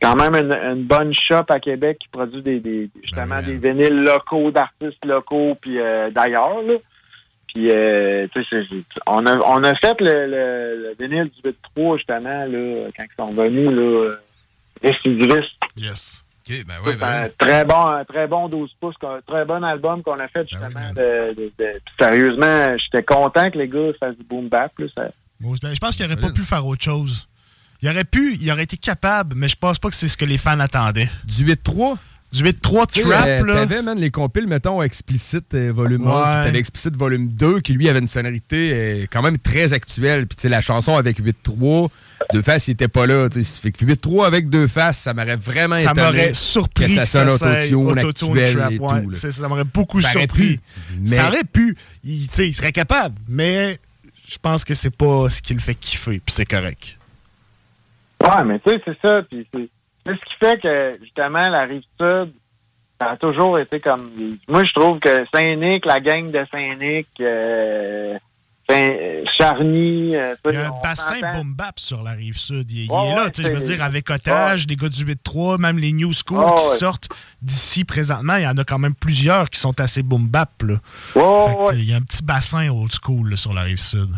quand 0.00 0.16
même 0.16 0.34
une, 0.34 0.52
une 0.52 0.84
bonne 0.84 1.12
shop 1.14 1.44
à 1.48 1.60
Québec 1.60 1.98
qui 2.00 2.08
produit 2.08 2.42
des, 2.42 2.60
des 2.60 2.90
justement 3.02 3.40
des 3.42 3.56
vinyles 3.56 4.02
locaux, 4.02 4.50
d'artistes 4.50 5.04
locaux, 5.04 5.56
puis 5.60 5.78
euh, 5.80 6.10
d'ailleurs. 6.10 6.62
Puis, 7.48 7.68
euh, 7.70 8.28
on 9.08 9.26
a, 9.26 9.36
on 9.38 9.64
a 9.64 9.74
fait 9.74 10.00
le, 10.00 10.26
le, 10.26 10.82
le 10.82 10.96
vinyle 11.00 11.30
du 11.30 11.50
8-3, 11.76 11.96
justement, 11.96 12.44
là, 12.44 12.88
quand 12.96 13.02
ils 13.04 13.16
sont 13.18 13.32
venus, 13.32 13.70
là, 13.70 13.82
euh, 13.82 14.16
récidivistes. 14.82 15.60
Yes. 15.76 16.24
OK, 16.50 16.64
ben 16.66 16.74
oui, 16.84 16.92
un 16.92 16.96
ben 16.96 17.24
oui. 17.24 17.30
très 17.38 17.64
bon, 17.64 17.86
un 17.86 18.04
très 18.04 18.26
bon 18.26 18.48
12 18.48 18.70
pouces, 18.80 18.94
un 19.02 19.20
très 19.26 19.44
bon 19.44 19.62
album 19.62 20.02
qu'on 20.02 20.18
a 20.18 20.28
fait 20.28 20.46
justement. 20.48 20.90
de, 20.94 21.34
de- 21.34 21.52
de- 21.58 21.80
puis 21.84 21.94
sérieusement, 21.98 22.76
j'étais 22.78 23.02
content 23.02 23.50
que 23.50 23.58
les 23.58 23.68
gars 23.68 23.90
fassent 23.98 24.16
du 24.16 24.24
boom 24.24 24.48
bap. 24.48 24.72
Là, 24.78 24.86
ça- 24.96 25.10
ben, 25.40 25.74
je 25.74 25.78
pense 25.78 25.96
qu'il 25.96 26.04
aurait 26.06 26.16
pas 26.16 26.30
pu 26.30 26.42
faire 26.42 26.66
autre 26.66 26.82
chose. 26.82 27.26
Il 27.82 27.88
aurait 27.88 28.04
pu, 28.04 28.36
il 28.40 28.50
aurait 28.52 28.64
été 28.64 28.76
capable, 28.76 29.34
mais 29.36 29.48
je 29.48 29.56
pense 29.56 29.78
pas 29.78 29.88
que 29.88 29.94
c'est 29.94 30.08
ce 30.08 30.16
que 30.16 30.26
les 30.26 30.36
fans 30.36 30.60
attendaient. 30.60 31.08
Du 31.24 31.44
8-3? 31.44 31.96
Du 32.32 32.44
8-3 32.44 32.86
Tu 32.92 33.00
sais, 33.00 33.08
trap, 33.08 33.26
euh, 33.26 33.44
là. 33.44 33.54
T'avais, 33.54 33.82
man, 33.82 33.98
les 33.98 34.10
compiles, 34.12 34.46
mettons, 34.46 34.80
Explicit 34.82 35.42
euh, 35.54 35.72
volume 35.72 36.06
1, 36.06 36.10
Ouais. 36.10 36.22
puis 36.22 36.44
t'avais 36.46 36.58
Explicit 36.60 36.96
volume 36.96 37.26
2, 37.26 37.58
qui 37.60 37.72
lui 37.72 37.88
avait 37.88 37.98
une 37.98 38.06
sonorité 38.06 38.70
euh, 38.72 39.06
quand 39.10 39.20
même 39.22 39.36
très 39.38 39.72
actuelle. 39.72 40.28
Puis, 40.28 40.36
tu 40.36 40.42
sais, 40.42 40.48
la 40.48 40.60
chanson 40.60 40.94
avec 40.96 41.18
8-3, 41.20 41.90
Deux 42.32 42.42
Faces, 42.42 42.68
il 42.68 42.72
était 42.72 42.86
pas 42.86 43.06
là. 43.08 43.28
tu 43.28 43.42
sais. 43.42 43.60
Fait 43.60 43.72
que 43.72 43.84
8-3 43.84 44.26
avec 44.28 44.48
Deux 44.48 44.68
Faces, 44.68 44.98
ça 44.98 45.12
m'aurait 45.12 45.34
vraiment 45.34 45.74
Ça 45.74 45.90
étonné 45.90 46.02
m'aurait 46.02 46.34
surpris 46.34 46.86
que 46.86 46.94
ça 46.94 47.04
sonne 47.06 47.30
s'aille 47.36 47.74
autotune, 47.74 47.98
autotune 48.04 48.38
actuel 48.38 48.56
trap, 48.56 48.72
et 48.72 48.78
ouais. 48.78 49.02
tout. 49.02 49.10
là. 49.10 49.32
Ça 49.32 49.48
m'aurait 49.48 49.64
beaucoup 49.64 50.00
Ça 50.00 50.10
surpris. 50.12 50.58
pu, 50.58 50.60
mais- 51.00 51.16
Ça 51.16 51.26
aurait 51.28 51.44
pu. 51.44 51.76
Il, 52.04 52.28
tu 52.28 52.34
sais, 52.36 52.48
il 52.48 52.54
serait 52.54 52.70
capable, 52.72 53.16
mais 53.28 53.80
je 54.28 54.38
pense 54.40 54.64
que 54.64 54.74
c'est 54.74 54.94
pas 54.96 55.28
ce 55.28 55.42
qui 55.42 55.52
le 55.54 55.60
fait 55.60 55.74
kiffer, 55.74 56.20
puis 56.24 56.32
c'est 56.32 56.46
correct. 56.46 56.96
Ouais, 58.22 58.44
mais 58.44 58.60
tu 58.60 58.70
sais, 58.70 58.80
c'est 58.84 58.98
ça. 59.08 59.22
Puis 59.28 59.44
c'est 59.52 59.68
c'est 60.06 60.12
ce 60.14 60.20
qui 60.24 60.34
fait 60.40 60.60
que, 60.62 60.98
justement, 61.02 61.48
la 61.48 61.62
rive 61.64 61.82
sud, 62.00 62.32
ça 63.00 63.10
a 63.12 63.16
toujours 63.16 63.58
été 63.58 63.80
comme. 63.80 64.10
Moi, 64.48 64.64
je 64.64 64.72
trouve 64.72 64.98
que 64.98 65.24
Saint-Nic, 65.32 65.84
la 65.86 66.00
gang 66.00 66.30
de 66.30 66.44
Saint-Nic, 66.52 67.06
euh, 67.20 68.18
euh, 68.70 69.24
Charny, 69.36 70.14
euh, 70.14 70.34
Il 70.46 70.52
y 70.54 70.56
a 70.56 70.68
un 70.68 70.80
bassin 70.82 71.32
boom 71.32 71.54
bap 71.54 71.78
sur 71.80 72.02
la 72.02 72.12
rive 72.12 72.36
sud. 72.36 72.70
Il, 72.70 72.84
il 72.84 72.90
Ouais, 72.90 73.08
est 73.08 73.14
là, 73.16 73.24
ouais, 73.24 73.30
tu 73.30 73.42
sais, 73.42 73.48
je 73.52 73.54
veux 73.58 73.64
dire, 73.64 73.82
avec 73.82 74.08
Otage, 74.10 74.66
les 74.68 74.76
gars 74.76 74.88
du 74.88 75.04
8-3, 75.04 75.58
même 75.58 75.78
les 75.78 75.92
New 75.92 76.12
School 76.12 76.38
Ouais, 76.38 76.46
qui 76.56 76.68
ouais. 76.68 76.76
sortent 76.76 77.08
d'ici 77.42 77.84
présentement. 77.84 78.36
Il 78.36 78.42
y 78.42 78.46
en 78.46 78.56
a 78.58 78.64
quand 78.64 78.78
même 78.78 78.94
plusieurs 78.94 79.50
qui 79.50 79.58
sont 79.58 79.78
assez 79.80 80.02
boom 80.02 80.28
bap. 80.28 80.62
Là. 80.62 80.74
Ouais, 80.74 81.46
Fait 81.48 81.56
que, 81.58 81.64
ouais. 81.70 81.78
Il 81.78 81.84
y 81.90 81.92
a 81.94 81.96
un 81.96 82.02
petit 82.02 82.22
bassin 82.22 82.68
old 82.68 82.92
school 82.92 83.30
là, 83.30 83.36
sur 83.36 83.52
la 83.54 83.62
rive 83.62 83.80
sud. 83.80 84.10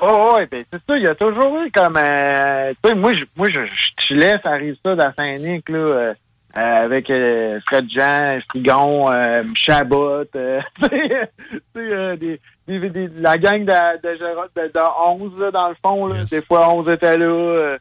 Oh, 0.00 0.34
ouais, 0.36 0.46
ben 0.46 0.64
c'est 0.72 0.80
ça, 0.88 0.96
il 0.96 1.02
y 1.04 1.06
a 1.06 1.14
toujours 1.14 1.58
eu 1.62 1.70
comme 1.70 1.96
euh, 1.96 2.72
tu 2.82 2.88
sais, 2.88 2.94
moi 2.96 3.14
je 3.14 3.24
moi 3.36 3.48
je, 3.50 3.60
je 3.64 3.90
chillais 4.04 4.36
ça 4.42 4.50
arrive 4.50 4.74
ça 4.84 4.92
à 4.92 5.12
Saint-Nic 5.12 5.68
là 5.68 5.78
euh, 5.78 6.14
euh, 6.56 6.84
avec 6.84 7.08
euh, 7.10 7.60
Fred 7.66 7.88
Jean, 7.90 8.38
Frigon, 8.48 9.12
euh, 9.12 9.42
Chabot, 9.54 10.24
euh, 10.34 10.60
tu 10.80 10.88
sais, 10.88 11.28
tu 11.50 11.56
sais, 11.56 11.60
euh, 11.76 12.16
des, 12.16 12.40
des, 12.66 12.90
des- 12.90 13.08
la 13.20 13.38
gang 13.38 13.64
de, 13.64 13.72
de, 14.02 14.18
de, 14.18 14.72
de 14.72 14.80
11 15.24 15.40
là, 15.40 15.50
dans 15.50 15.68
le 15.68 15.76
fond 15.84 16.06
là, 16.06 16.24
des 16.24 16.42
fois 16.42 16.68
11 16.74 16.88
étaient 16.88 17.16
là. 17.18 17.24
Euh, 17.26 17.78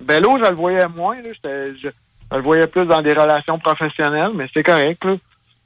Bello, 0.00 0.38
je 0.42 0.48
le 0.48 0.54
voyais 0.56 0.88
moins 0.88 1.16
là, 1.16 1.28
je, 1.44 1.74
je 1.82 1.88
le 2.36 2.42
voyais 2.42 2.66
plus 2.66 2.86
dans 2.86 3.02
des 3.02 3.12
relations 3.12 3.58
professionnelles, 3.58 4.32
mais 4.34 4.46
c'est 4.54 4.62
correct 4.62 5.04
là. 5.04 5.14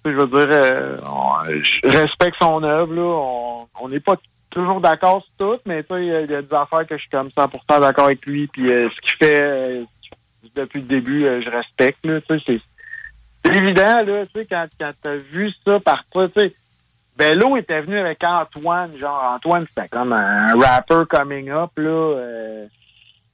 Je 0.05 0.11
veux 0.11 0.27
dire, 0.27 0.49
euh, 0.51 0.99
on- 1.07 1.45
je 1.63 1.81
respecte 1.89 2.37
son 2.39 2.63
œuvre 2.63 2.93
là, 2.95 3.03
on 3.03 3.67
on 3.81 3.89
n'est 3.89 4.01
pas 4.01 4.17
toujours 4.55 4.81
d'accord 4.81 5.23
sur 5.39 5.47
tout, 5.57 5.61
mais 5.67 5.83
tu 5.83 5.95
sais, 5.95 6.01
il 6.03 6.07
y 6.07 6.15
a- 6.35 6.43
des 6.43 6.55
affaires 6.55 6.87
que 6.87 6.97
je 6.97 7.03
suis 7.03 7.11
comme 7.11 7.29
100% 7.31 7.81
d'accord 7.81 8.07
avec 8.07 8.25
lui, 8.25 8.47
puis 8.47 8.73
euh, 8.73 8.89
ce 8.95 9.01
qu'il 9.03 9.17
fait 9.19 9.41
euh, 9.41 9.85
depuis 10.55 10.81
le 10.81 10.87
début, 10.87 11.25
euh, 11.27 11.43
je 11.43 11.51
respecte, 11.51 12.01
tu 12.03 12.39
sais, 12.39 12.61
c'est 13.45 13.57
évident, 13.57 14.03
là, 14.03 14.25
tu 14.27 14.33
sais, 14.41 14.47
quand, 14.47 14.67
quand 14.81 14.93
t'as 15.03 15.17
vu 15.17 15.51
ça 15.65 15.79
partir, 15.81 16.31
tu 16.35 16.41
sais, 16.41 16.55
Bello 17.17 17.57
était 17.57 17.81
venu 17.83 17.99
avec 17.99 18.25
Antoine, 18.25 18.97
genre, 18.99 19.35
Antoine, 19.37 19.67
c'était 19.69 19.89
comme 19.89 20.13
un 20.13 20.57
rapper 20.59 21.03
coming 21.09 21.49
up, 21.51 21.71
là, 21.77 21.91
euh, 21.91 22.67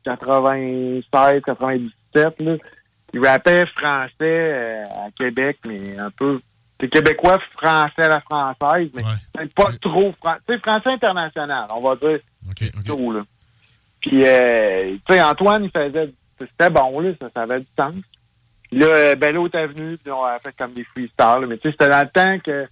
96, 0.04 1.42
97, 1.44 2.40
là. 2.40 2.56
Il 3.12 3.26
rappait 3.26 3.66
français 3.66 4.84
à 4.90 5.10
Québec, 5.16 5.58
mais 5.66 5.98
un 5.98 6.10
peu. 6.10 6.40
C'est 6.80 6.88
québécois 6.88 7.38
français 7.56 8.02
à 8.04 8.08
la 8.08 8.20
française, 8.20 8.88
mais 8.94 9.02
pas 9.54 9.70
trop. 9.80 10.12
fran- 10.20 10.36
Tu 10.46 10.54
sais, 10.54 10.60
français 10.60 10.90
international, 10.90 11.66
on 11.74 11.80
va 11.80 11.96
dire. 11.96 12.18
Plutôt, 12.72 13.12
là. 13.12 13.20
Puis, 14.00 14.22
euh, 14.24 14.96
tu 15.06 15.12
sais, 15.14 15.22
Antoine, 15.22 15.64
il 15.64 15.70
faisait... 15.70 16.12
C'était 16.38 16.70
bon, 16.70 17.00
là, 17.00 17.10
ça, 17.20 17.28
ça 17.34 17.42
avait 17.42 17.60
du 17.60 17.66
sens. 17.78 17.92
Puis 18.70 18.78
là, 18.80 18.86
euh, 18.86 19.14
Bello 19.14 19.46
était 19.46 19.66
venu, 19.66 19.98
puis 19.98 20.10
on 20.10 20.24
a 20.24 20.38
fait 20.38 20.56
comme 20.56 20.72
des 20.72 20.84
freestyles. 20.84 21.12
là. 21.18 21.46
Mais 21.46 21.58
tu 21.58 21.68
sais, 21.68 21.72
c'était 21.72 21.90
dans 21.90 22.00
le 22.00 22.08
temps 22.08 22.38
que 22.42 22.66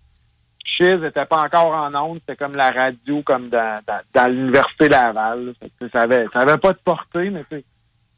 Chiz 0.64 0.94
n'était 1.00 1.26
pas 1.26 1.42
encore 1.42 1.74
en 1.74 1.94
ondes. 1.94 2.20
C'était 2.20 2.36
comme 2.42 2.54
la 2.56 2.70
radio, 2.70 3.20
comme 3.22 3.50
dans, 3.50 3.78
dans, 3.86 4.00
dans 4.14 4.26
l'Université 4.32 4.88
Laval. 4.88 5.54
là. 5.60 5.88
Ça, 5.92 6.00
avait, 6.02 6.26
ça 6.32 6.40
avait 6.40 6.56
pas 6.56 6.72
de 6.72 6.78
portée, 6.82 7.28
mais 7.28 7.44
tu 7.50 7.56
sais, 7.58 7.64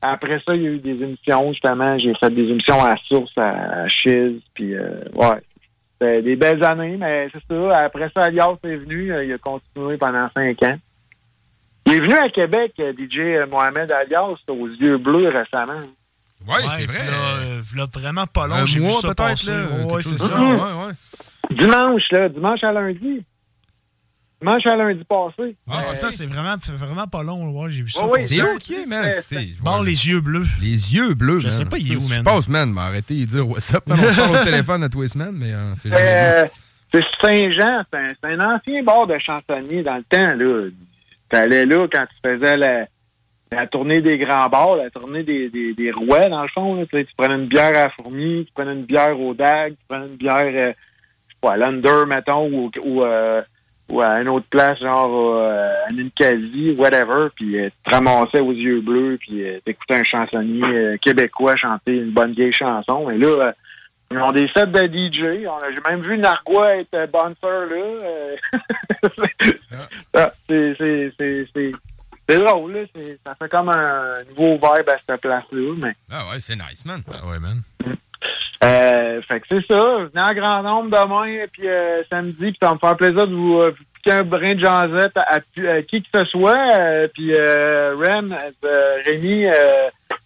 après 0.02 0.40
ça, 0.46 0.54
il 0.54 0.62
y 0.62 0.66
a 0.66 0.70
eu 0.70 0.78
des 0.78 1.02
émissions, 1.02 1.52
justement. 1.52 1.98
J'ai 1.98 2.14
fait 2.14 2.30
des 2.30 2.44
émissions 2.48 2.80
à 2.82 2.96
source 3.08 3.36
à, 3.36 3.82
à 3.82 3.88
Chiz, 3.88 4.40
puis 4.54 4.74
euh, 4.76 5.00
ouais. 5.14 5.40
C'était 6.00 6.22
des 6.22 6.36
belles 6.36 6.64
années, 6.64 6.96
mais 6.98 7.28
c'est 7.32 7.42
ça. 7.46 7.76
Après 7.78 8.10
ça, 8.14 8.22
Alias 8.24 8.56
est 8.64 8.76
venu. 8.76 9.12
euh, 9.12 9.24
il 9.24 9.32
a 9.32 9.38
continué 9.38 9.98
pendant 9.98 10.28
cinq 10.34 10.62
ans. 10.62 10.78
Il 11.86 11.92
est 11.94 12.00
venu 12.00 12.14
à 12.14 12.28
Québec, 12.30 12.72
euh, 12.80 12.92
DJ 12.92 13.48
Mohamed 13.50 13.90
Alias, 13.92 14.36
aux 14.48 14.66
yeux 14.68 14.96
bleus 14.98 15.28
récemment. 15.28 15.80
Oui, 16.46 16.54
c'est 16.68 16.86
vrai. 16.86 17.04
Là, 17.04 17.60
là, 17.76 17.86
vraiment 17.92 18.26
pas 18.26 18.46
long, 18.46 18.54
Un 18.54 18.64
j'ai 18.66 18.80
vu 18.80 18.86
mois, 18.86 19.00
ça 19.00 19.14
peut-être, 19.14 19.46
Ouais, 19.84 20.02
quelque 20.02 20.02
c'est 20.02 20.18
ça. 20.18 20.40
ouais. 20.40 20.46
Ouais, 20.46 20.86
ouais. 20.86 20.92
Dimanche, 21.50 22.10
là, 22.12 22.28
dimanche 22.30 22.64
à 22.64 22.72
lundi. 22.72 23.22
Dimanche 24.40 24.66
à 24.66 24.76
lundi 24.76 25.04
passé. 25.04 25.54
Ah, 25.70 25.82
c'est 25.82 25.94
ça, 25.96 26.10
c'est 26.10 26.24
vraiment, 26.26 26.54
c'est 26.62 26.74
vraiment 26.74 27.06
pas 27.06 27.22
long. 27.22 27.50
Ouais, 27.50 27.70
j'ai 27.70 27.82
vu 27.82 27.90
ça. 27.90 28.06
Ouais. 28.06 28.22
C'est 28.22 28.36
est, 28.36 28.86
man? 28.86 29.04
Je 29.04 29.84
les 29.84 30.08
yeux 30.08 30.20
bleus. 30.20 30.46
Les 30.60 30.94
yeux 30.94 31.14
bleus, 31.14 31.40
Je 31.40 31.48
man. 31.48 31.56
sais 31.56 31.64
pas, 31.66 31.76
il 31.78 31.92
est 31.92 31.96
où, 31.96 32.00
Je 32.08 32.14
man? 32.16 32.24
passe, 32.24 32.48
man, 32.48 32.70
m'a 32.70 32.84
arrêté 32.86 33.14
de 33.14 33.24
dire 33.26 33.46
what's 33.48 33.74
up, 33.74 33.84
man. 33.86 33.98
On 34.00 34.10
se 34.10 34.16
parle 34.16 34.36
au 34.36 34.44
téléphone 34.44 34.82
à 34.84 34.88
tous 34.88 35.02
les 35.02 35.08
semaines, 35.08 35.34
mais 35.36 35.52
euh, 35.52 35.74
c'est 35.76 35.90
jamais 35.90 36.02
Euh, 36.06 36.46
c'est 36.92 37.04
Saint-Jean, 37.20 37.82
c'est 37.92 38.26
un, 38.28 38.40
ancien 38.56 38.82
bar 38.82 39.06
de 39.06 39.18
chansonnier 39.18 39.82
dans 39.82 39.96
le 39.96 40.04
temps. 40.04 40.34
là. 40.34 40.68
T'allais 41.28 41.66
là 41.66 41.86
quand 41.92 42.04
tu 42.06 42.16
faisais 42.30 42.56
la, 42.56 42.86
la 43.52 43.66
tournée 43.66 44.00
des 44.00 44.16
grands 44.18 44.48
bars, 44.48 44.76
la 44.76 44.90
tournée 44.90 45.22
des, 45.22 45.50
des, 45.50 45.74
des 45.74 45.92
rouets, 45.92 46.28
dans 46.30 46.42
le 46.42 46.48
fond. 46.48 46.76
là. 46.76 46.86
Tu 46.86 46.96
sais, 46.98 47.04
tu 47.04 47.12
prenais 47.16 47.34
une 47.34 47.46
bière 47.46 47.68
à 47.68 47.72
la 47.72 47.90
fourmi, 47.90 48.46
tu 48.46 48.52
prenais 48.54 48.72
une 48.72 48.84
bière 48.84 49.20
au 49.20 49.34
DAG, 49.34 49.72
tu 49.74 49.78
prenais 49.86 50.06
une 50.06 50.16
bière 50.16 50.36
euh, 50.46 50.72
je 50.72 51.34
sais 51.34 51.38
pas, 51.42 51.52
à 51.52 51.56
l'Under, 51.58 52.06
mettons, 52.08 52.48
ou, 52.50 52.70
ou, 52.82 53.02
euh, 53.04 53.42
ou 53.90 54.00
à 54.00 54.20
une 54.20 54.28
autre 54.28 54.46
place, 54.48 54.78
genre 54.80 55.10
euh, 55.36 55.68
à 55.86 55.92
Ninkasi, 55.92 56.74
whatever, 56.78 57.28
puis 57.34 57.58
euh, 57.60 57.68
te 57.84 57.90
ramassais 57.90 58.40
aux 58.40 58.52
yeux 58.52 58.80
bleus, 58.80 59.18
puis 59.20 59.44
euh, 59.44 59.58
t'écoutais 59.64 59.96
un 59.96 60.02
chansonnier 60.04 60.62
euh, 60.64 60.96
québécois 60.98 61.56
chanter 61.56 61.96
une 61.96 62.10
bonne 62.10 62.32
vieille 62.32 62.52
chanson. 62.52 63.10
Et 63.10 63.18
là, 63.18 63.26
euh, 63.28 63.52
ils 64.12 64.18
ont 64.18 64.32
des 64.32 64.48
sets 64.48 64.66
de 64.66 64.86
DJ. 64.86 65.44
J'ai 65.72 65.80
même 65.88 66.00
vu 66.02 66.18
Nargois 66.18 66.76
être 66.76 66.94
euh, 66.94 67.06
bouncer 67.06 67.36
là. 67.42 68.58
Ah, 70.14 70.32
c'est- 70.48 70.76
drôle, 72.28 72.72
là. 72.72 72.80
Ça 73.26 73.34
fait 73.34 73.48
comme 73.48 73.68
un 73.70 74.22
nouveau 74.30 74.52
vibe 74.54 74.88
à 74.88 74.96
cette 75.04 75.20
place-là. 75.20 75.74
Mais, 75.78 75.94
Ah 76.10 76.22
ouais, 76.30 76.40
c'est 76.40 76.54
nice, 76.56 76.84
man. 76.86 77.02
Ah 77.12 77.26
ouais, 77.26 77.38
man. 77.38 77.60
Euh, 78.62 79.20
fait 79.22 79.40
que 79.40 79.46
c'est 79.50 79.66
ça. 79.66 79.96
Venez 80.12 80.24
en 80.24 80.34
grand 80.34 80.62
nombre 80.62 80.90
demain, 80.90 81.46
puis 81.52 81.68
euh, 81.68 82.02
samedi, 82.10 82.36
puis 82.52 82.58
ça 82.60 82.68
va 82.68 82.74
me 82.74 82.78
faire 82.78 82.96
plaisir 82.96 83.26
de 83.26 83.34
vous, 83.34 83.58
euh, 83.58 83.70
vous 83.70 83.84
piquer 83.94 84.12
un 84.12 84.22
brin 84.24 84.54
de 84.54 84.60
jasette 84.60 85.16
à, 85.16 85.36
à- 85.36 85.70
à 85.76 85.82
qui 85.82 86.02
que 86.02 86.08
ce 86.14 86.24
soit. 86.26 86.58
Euh, 86.76 87.08
puis 87.12 87.32
euh, 87.34 87.94
Ren, 87.98 88.30
euh, 88.64 88.96
Rémi, 89.04 89.46
euh, 89.46 89.52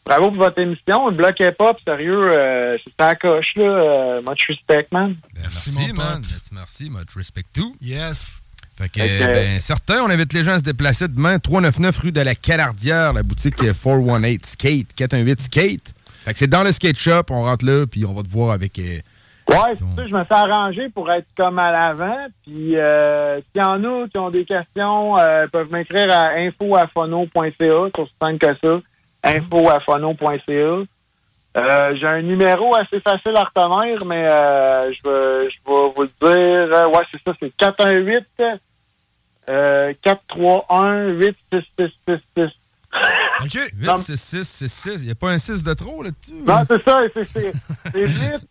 bravo 0.04 0.28
pour 0.30 0.38
votre 0.44 0.58
émission. 0.58 1.08
Le 1.08 1.14
bloc 1.14 1.38
hip-hop, 1.40 1.78
sérieux, 1.84 2.22
euh, 2.32 2.76
c'est 2.84 2.96
ta 2.96 3.14
coche, 3.14 3.52
là. 3.56 3.62
Euh, 3.64 4.22
much 4.22 4.46
respect, 4.48 4.86
man. 4.90 5.14
Merci, 5.40 5.92
man. 5.92 6.22
Merci, 6.52 6.90
much 6.90 7.14
respect 7.16 7.44
too. 7.54 7.74
Yes. 7.80 8.40
Fait 8.76 8.88
que, 8.88 8.98
ben, 8.98 9.60
certains, 9.60 10.02
on 10.02 10.10
invite 10.10 10.32
les 10.32 10.42
gens 10.42 10.54
à 10.54 10.58
se 10.58 10.64
déplacer 10.64 11.06
demain, 11.06 11.38
399 11.38 11.96
rue 11.98 12.10
de 12.10 12.20
la 12.20 12.34
Calardière, 12.34 13.12
la 13.12 13.22
boutique 13.22 13.54
euh, 13.62 13.66
418 13.72 14.44
Skate, 14.46 14.88
418 14.96 15.40
Skate. 15.42 15.94
Fait 16.24 16.32
que 16.32 16.38
c'est 16.38 16.46
dans 16.46 16.62
le 16.62 16.72
skate 16.72 16.98
shop, 16.98 17.24
on 17.30 17.42
rentre 17.42 17.66
là, 17.66 17.86
puis 17.86 18.04
on 18.06 18.14
va 18.14 18.22
te 18.22 18.28
voir 18.28 18.52
avec... 18.52 18.78
euh, 18.78 18.98
Ouais, 19.46 19.74
c'est 19.76 19.84
ça, 19.94 20.08
je 20.08 20.14
me 20.14 20.24
suis 20.24 20.34
arrangé 20.34 20.88
pour 20.88 21.10
être 21.12 21.26
comme 21.36 21.58
à 21.58 21.70
l'avant. 21.70 22.16
Puis, 22.44 22.76
euh, 22.78 23.40
s'il 23.52 23.60
y 23.60 23.64
en 23.64 23.84
a 23.84 24.08
qui 24.08 24.16
ont 24.16 24.30
des 24.30 24.46
questions, 24.46 25.18
euh, 25.18 25.46
peuvent 25.48 25.70
m'écrire 25.70 26.10
à 26.10 26.30
info.fono.ca, 26.30 27.90
sur 27.94 28.08
ce 28.08 28.36
que 28.38 28.54
ça. 28.62 28.80
info.fono.ca. 29.22 30.84
Euh, 31.56 31.94
j'ai 31.94 32.06
un 32.06 32.22
numéro 32.22 32.74
assez 32.74 33.00
facile 33.00 33.36
à 33.36 33.44
retenir, 33.44 34.04
mais 34.06 34.26
euh, 34.26 34.90
je, 34.92 35.08
vais, 35.08 35.50
je 35.50 35.56
vais 35.66 35.92
vous 35.94 36.02
le 36.02 36.08
dire. 36.08 36.74
Euh, 36.74 36.88
ouais, 36.88 37.04
c'est 37.12 37.22
ça, 37.22 37.32
c'est 37.38 37.54
418 37.56 38.24
euh, 39.50 39.92
431 40.02 41.08
8666. 41.10 42.50
OK. 43.42 43.58
86666. 43.74 45.02
Il 45.02 45.06
n'y 45.06 45.10
a 45.10 45.14
pas 45.14 45.30
un 45.30 45.38
6 45.38 45.62
de 45.64 45.74
trop 45.74 46.02
là-dessus? 46.02 46.32
Non, 46.46 46.64
c'est 46.68 46.82
ça, 46.84 47.00
c'est- 47.14 47.24
c'est 47.24 47.52
c'est 47.92 48.06
8 48.06 48.48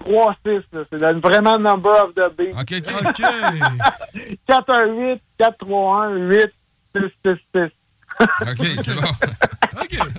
3 0.00 0.34
6, 0.44 0.60
là. 0.72 0.80
c'est 0.90 0.98
vraiment 0.98 1.56
le 1.56 1.62
number 1.62 2.04
of 2.04 2.14
the 2.14 2.36
beat. 2.36 2.54
OK, 2.54 2.74
OK. 3.06 3.22
418 4.46 5.20
431 5.38 6.16
8666. 6.94 7.70
OK, 8.20 8.66
c'est 8.82 8.94
bon. 8.94 9.08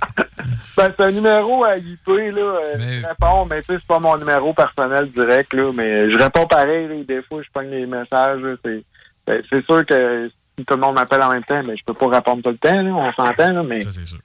Ben, 0.76 0.92
c'est 0.96 1.04
un 1.04 1.10
numéro 1.12 1.62
à 1.64 1.76
IP, 1.78 2.06
là. 2.08 2.16
euh, 2.40 2.76
Je 2.78 3.06
réponds, 3.06 3.46
mais 3.46 3.60
tu 3.60 3.66
sais, 3.66 3.74
c'est 3.80 3.86
pas 3.86 4.00
mon 4.00 4.16
numéro 4.18 4.52
personnel 4.52 5.08
direct, 5.12 5.54
là. 5.54 5.70
Mais 5.72 6.10
je 6.10 6.18
réponds 6.18 6.46
pareil, 6.48 6.88
là. 6.88 6.94
Des 7.06 7.22
fois, 7.22 7.40
je 7.42 7.48
pogne 7.52 7.70
les 7.70 7.86
messages, 7.86 8.40
C'est 8.64 8.84
ben, 9.26 9.42
c'est 9.48 9.64
sûr 9.64 9.86
que 9.86 10.28
si 10.58 10.64
tout 10.64 10.74
le 10.74 10.80
monde 10.80 10.94
m'appelle 10.94 11.22
en 11.22 11.32
même 11.32 11.44
temps, 11.44 11.62
mais 11.64 11.76
je 11.76 11.84
peux 11.84 11.94
pas 11.94 12.08
répondre 12.08 12.42
tout 12.42 12.50
le 12.50 12.56
temps, 12.58 12.80
là. 12.82 12.90
On 12.92 13.12
s'entend, 13.12 13.52
là. 13.52 13.62
Mais 13.62 13.80
Ça, 13.80 13.92
c'est 13.92 14.06
sûr. 14.06 14.18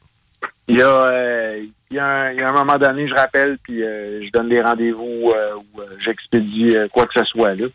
il 0.67 0.77
y, 0.77 0.81
a, 0.81 0.87
euh, 0.87 1.63
il 1.91 1.95
y, 1.95 1.99
a 1.99 2.05
un, 2.05 2.31
il 2.31 2.39
y 2.39 2.41
a 2.43 2.49
un 2.49 2.53
moment 2.53 2.77
donné, 2.77 3.07
je 3.07 3.15
rappelle, 3.15 3.57
puis 3.63 3.83
euh, 3.83 4.21
je 4.23 4.29
donne 4.31 4.49
des 4.49 4.61
rendez-vous 4.61 5.31
euh, 5.35 5.55
ou 5.55 5.81
j'expédie 5.99 6.75
quoi 6.91 7.05
que 7.07 7.13
ce 7.13 7.23
soit, 7.25 7.55
là. 7.55 7.65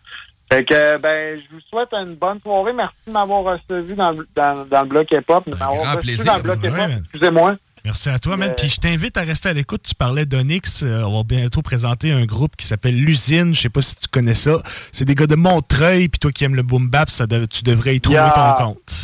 Fait 0.52 0.62
que, 0.64 0.98
ben, 0.98 1.38
je 1.40 1.54
vous 1.54 1.60
souhaite 1.70 1.92
une 1.94 2.14
bonne 2.14 2.38
soirée. 2.40 2.72
Merci 2.74 2.94
de 3.06 3.12
m'avoir 3.12 3.42
reçu 3.44 3.94
dans, 3.94 4.10
le- 4.12 4.28
dans, 4.36 4.64
dans 4.66 4.82
le 4.82 4.88
bloc 4.88 5.10
hip-hop. 5.10 5.44
de 5.48 5.52
m'avoir 5.54 5.74
grand 5.76 5.94
reçu 5.96 6.06
plaisir. 6.06 6.24
dans 6.26 6.36
le 6.36 6.42
bloc 6.42 6.58
hip-hop. 6.62 6.90
Excusez-moi. 7.00 7.56
Merci 7.84 8.08
à 8.08 8.18
toi, 8.18 8.36
man. 8.38 8.50
Euh, 8.50 8.54
Puis 8.56 8.68
je 8.68 8.80
t'invite 8.80 9.16
à 9.18 9.22
rester 9.22 9.50
à 9.50 9.52
l'écoute. 9.52 9.82
Tu 9.86 9.94
parlais 9.94 10.24
d'Onyx. 10.24 10.82
Euh, 10.82 11.02
on 11.02 11.18
va 11.18 11.22
bientôt 11.22 11.60
présenter 11.60 12.12
un 12.12 12.24
groupe 12.24 12.56
qui 12.56 12.66
s'appelle 12.66 12.96
L'Usine. 12.98 13.52
Je 13.52 13.60
sais 13.60 13.68
pas 13.68 13.82
si 13.82 13.94
tu 13.96 14.08
connais 14.10 14.32
ça. 14.34 14.62
C'est 14.90 15.04
des 15.04 15.14
gars 15.14 15.26
de 15.26 15.34
Montreuil. 15.34 16.08
Puis 16.08 16.18
toi 16.18 16.32
qui 16.32 16.44
aimes 16.44 16.54
le 16.54 16.62
boom 16.62 16.88
bap, 16.88 17.10
ça 17.10 17.26
tu 17.26 17.62
devrais 17.62 17.96
y 17.96 18.00
trouver 18.00 18.16
Yeah. 18.18 18.54
ton 18.56 18.64
compte. 18.64 18.94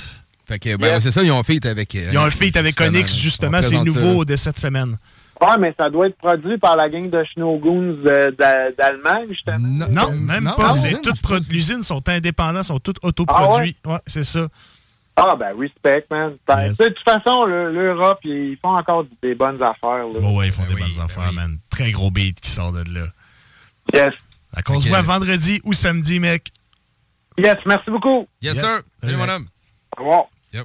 Fait 0.47 0.59
que, 0.59 0.77
ben, 0.77 0.99
c'est 0.99 1.11
ça, 1.13 1.23
ils 1.23 1.31
ont 1.31 1.39
un 1.39 1.45
feat 1.45 1.65
avec. 1.67 1.95
euh, 1.95 2.09
Ils 2.11 2.19
ont 2.19 2.23
un 2.25 2.31
feat 2.31 2.57
avec. 2.57 2.81
Onyx, 2.81 3.13
On 3.13 3.17
justement. 3.19 3.63
C'est 3.63 3.77
ça, 3.77 3.85
nouveau 3.85 4.25
de 4.25 4.35
cette 4.37 4.59
semaine. 4.59 4.97
Ouais, 5.41 5.57
mais 5.59 5.75
ça 5.79 5.89
doit 5.89 6.07
être 6.09 6.17
produit 6.19 6.59
par 6.59 6.77
la 6.77 6.89
gang 6.89 7.09
de 7.09 7.23
Schnaugoons 7.33 7.97
euh, 8.07 8.31
d'A- 8.33 8.73
d'Allemagne, 8.77 9.27
justement. 9.31 9.59
Non, 9.59 10.11
même 10.13 10.45
non, 10.45 10.53
pas. 10.55 10.73
l'usine, 11.51 11.83
sont 11.83 12.07
indépendants, 12.09 12.63
sont 12.63 12.79
toutes 12.79 12.99
autoproduits. 13.03 13.77
ouais, 13.87 13.99
c'est 14.07 14.25
ça. 14.25 14.49
Ah, 15.23 15.37
ben, 15.37 15.55
respect, 15.59 16.07
man. 16.11 16.37
Ben, 16.47 16.71
De 16.71 16.89
toute 16.89 17.05
façon, 17.05 17.45
le- 17.45 17.73
l'Europe, 17.73 18.19
ils 18.25 18.57
font 18.63 18.75
encore 18.77 19.05
des 19.23 19.35
bonnes 19.35 19.63
affaires. 19.63 20.07
Là. 20.07 20.19
Ouais, 20.21 20.35
ouais, 20.37 20.47
ils 20.47 20.53
font 20.53 20.63
Ben 20.63 20.75
des 20.75 20.81
bonnes 20.81 21.01
affaires, 21.05 21.33
man. 21.33 21.59
Très 21.69 21.91
gros 21.93 22.11
beat 22.11 22.41
qui 22.41 22.49
sort 22.51 22.73
de 22.73 22.83
là. 22.93 23.07
Yes. 23.93 24.13
Fait 24.55 24.63
qu'on 24.63 24.81
se 24.81 24.89
voit 24.89 25.03
vendredi 25.03 25.61
ou 25.65 25.73
samedi, 25.73 26.19
mec. 26.21 26.49
Yes, 27.39 27.57
merci 27.67 27.91
beaucoup. 27.91 28.27
Yes, 28.43 28.55
Yes. 28.55 28.61
sir. 28.61 28.69
Salut, 28.71 28.85
Salut, 28.99 29.17
mon 29.17 29.29
homme. 29.29 29.49
Au 29.97 30.01
revoir. 30.01 30.25
Yep. 30.53 30.65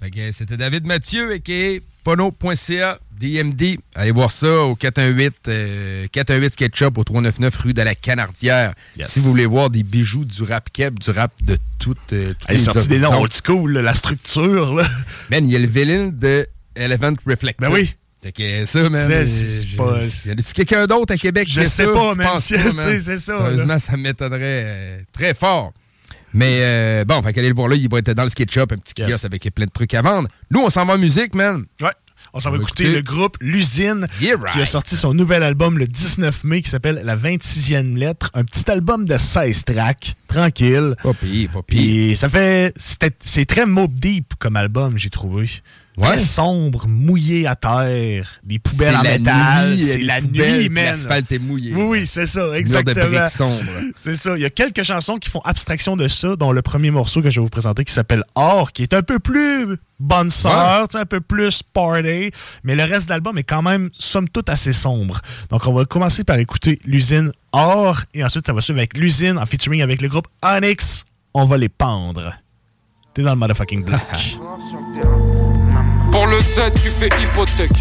Fait 0.00 0.10
que 0.10 0.32
c'était 0.32 0.56
David 0.56 0.84
Mathieu, 0.86 1.32
a.k.a. 1.32 1.78
pono.ca, 2.04 2.98
DMD. 3.18 3.78
Allez 3.94 4.10
voir 4.10 4.30
ça 4.30 4.60
au 4.60 4.74
418, 4.76 5.34
euh, 5.48 6.06
418 6.12 6.52
Sketchup 6.52 6.98
au 6.98 7.04
399 7.04 7.56
rue 7.56 7.74
de 7.74 7.82
la 7.82 7.94
Canardière. 7.94 8.74
Si 9.06 9.20
vous 9.20 9.30
voulez 9.30 9.46
voir 9.46 9.70
des 9.70 9.82
bijoux 9.82 10.24
du 10.24 10.42
rap 10.42 10.68
keb, 10.72 10.98
du 10.98 11.10
rap 11.10 11.32
de 11.42 11.56
toutes 11.78 11.98
euh, 12.12 12.28
toutes 12.28 12.36
Elle 12.48 12.56
est 12.56 12.58
les 12.58 12.64
sortie 12.64 12.88
des 12.88 12.98
noms 12.98 13.20
old 13.22 13.32
school, 13.44 13.72
la 13.78 13.94
structure. 13.94 14.74
Là. 14.74 14.86
Man, 15.30 15.46
il 15.48 15.52
y 15.52 15.56
a 15.56 15.58
le 15.58 15.66
villain 15.66 16.10
de 16.12 16.46
Elephant 16.76 17.14
Reflector. 17.26 17.68
Ben 17.68 17.74
oui. 17.74 17.94
Fait 18.22 18.32
que 18.32 18.64
ça, 18.66 18.88
man. 18.88 19.26
C'est- 19.26 19.66
euh, 19.74 19.76
pas- 19.76 20.00
Y 20.26 20.30
a 20.30 20.34
quelqu'un 20.54 20.86
d'autre 20.86 21.12
à 21.12 21.16
Québec 21.18 21.46
Je 21.50 21.60
sais 21.60 21.84
ça? 21.84 21.92
pas, 21.92 22.12
Je 22.12 22.18
man. 22.18 22.28
C'est- 22.40 23.18
ça, 23.18 23.36
Sérieusement, 23.38 23.64
là. 23.74 23.78
ça 23.78 23.96
m'étonnerait 23.96 24.40
euh, 24.66 24.98
très 25.12 25.34
fort. 25.34 25.72
Mais 26.34 26.58
euh, 26.62 27.04
bon, 27.04 27.22
fait 27.22 27.32
qu'allez 27.32 27.48
le 27.48 27.54
voir 27.54 27.68
là, 27.68 27.76
il 27.76 27.88
va 27.88 27.98
être 27.98 28.10
dans 28.12 28.24
le 28.24 28.28
skate 28.28 28.50
shop, 28.50 28.62
un 28.72 28.76
petit 28.78 28.92
kiosque 28.94 29.24
avec 29.24 29.48
plein 29.54 29.66
de 29.66 29.70
trucs 29.70 29.94
à 29.94 30.02
vendre. 30.02 30.28
Nous, 30.50 30.60
on 30.60 30.68
s'en 30.68 30.84
va 30.84 30.94
en 30.94 30.98
musique, 30.98 31.34
man. 31.34 31.64
Ouais. 31.80 31.90
On 32.32 32.40
s'en 32.40 32.50
va 32.50 32.56
écouter 32.56 32.84
écouter. 32.84 32.96
le 32.96 33.02
groupe 33.02 33.36
L'Usine 33.40 34.08
Yeah, 34.20 34.36
right. 34.36 34.52
qui 34.52 34.60
a 34.60 34.66
sorti 34.66 34.96
son 34.96 35.14
nouvel 35.14 35.44
album 35.44 35.78
le 35.78 35.86
19 35.86 36.42
mai 36.42 36.62
qui 36.62 36.70
s'appelle 36.70 37.00
La 37.04 37.16
26e 37.16 37.96
lettre. 37.96 38.30
Un 38.34 38.42
petit 38.44 38.68
album 38.70 39.04
de 39.04 39.16
16 39.16 39.64
tracks, 39.64 40.14
tranquille. 40.26 40.96
Pas 41.02 41.14
pire, 41.14 41.50
pas 41.50 41.62
pire. 41.62 42.16
Ça 42.16 42.28
fait. 42.28 42.72
c'était- 42.76 43.14
C'est 43.20 43.44
très 43.44 43.66
Mob 43.66 43.94
Deep 43.94 44.34
comme 44.40 44.56
album, 44.56 44.98
j'ai 44.98 45.10
trouvé. 45.10 45.48
Très 46.00 46.18
sombre, 46.18 46.86
mouillé 46.88 47.46
à 47.46 47.54
terre, 47.54 48.40
des 48.42 48.58
poubelles 48.58 48.96
en 48.96 49.02
la 49.02 49.18
métal. 49.18 49.70
nuit, 49.70 49.80
C'est 49.80 49.98
la 49.98 50.20
nuit, 50.20 50.68
man. 50.68 50.86
l'asphalte 50.86 51.30
est 51.30 51.38
mouillé. 51.38 51.72
Oui, 51.74 51.82
oui, 51.84 52.06
c'est 52.06 52.26
ça, 52.26 52.48
exactement. 52.58 53.26
C'est 53.96 54.16
ça. 54.16 54.36
Il 54.36 54.42
y 54.42 54.44
a 54.44 54.50
quelques 54.50 54.82
chansons 54.82 55.16
qui 55.16 55.30
font 55.30 55.40
abstraction 55.40 55.96
de 55.96 56.08
ça, 56.08 56.34
dont 56.34 56.50
le 56.50 56.62
premier 56.62 56.90
morceau 56.90 57.22
que 57.22 57.30
je 57.30 57.38
vais 57.38 57.44
vous 57.44 57.50
présenter 57.50 57.84
qui 57.84 57.92
s'appelle 57.92 58.24
Or, 58.34 58.72
qui 58.72 58.82
est 58.82 58.92
un 58.92 59.02
peu 59.02 59.20
plus 59.20 59.76
bonne 60.00 60.30
sœur, 60.30 60.88
un 60.94 61.06
peu 61.06 61.20
plus 61.20 61.62
party, 61.62 62.30
mais 62.64 62.74
le 62.74 62.82
reste 62.82 63.06
de 63.06 63.10
l'album 63.10 63.38
est 63.38 63.44
quand 63.44 63.62
même, 63.62 63.90
somme 63.96 64.28
toute, 64.28 64.48
assez 64.48 64.72
sombre. 64.72 65.20
Donc, 65.50 65.66
on 65.66 65.72
va 65.72 65.84
commencer 65.84 66.24
par 66.24 66.38
écouter 66.38 66.78
l'usine 66.84 67.30
Or, 67.52 68.00
et 68.14 68.24
ensuite, 68.24 68.46
ça 68.46 68.52
va 68.52 68.60
suivre 68.60 68.80
avec 68.80 68.98
l'usine 68.98 69.38
en 69.38 69.46
featuring 69.46 69.80
avec 69.80 70.02
le 70.02 70.08
groupe 70.08 70.26
Onyx. 70.44 71.04
On 71.34 71.44
va 71.44 71.56
les 71.56 71.68
pendre. 71.68 72.34
T'es 73.14 73.22
dans 73.22 73.30
le 73.30 73.36
motherfucking 73.36 73.84
block. 73.84 74.00
Pour 76.14 76.28
le 76.28 76.38
Z, 76.38 76.70
tu 76.80 76.90
fais 76.90 77.08
hypothèque. 77.20 77.72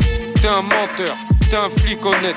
T'es 0.42 0.48
un 0.48 0.64
menteur, 0.64 1.16
t'es 1.40 1.56
un 1.56 1.70
flic 1.70 2.04
honnête. 2.04 2.36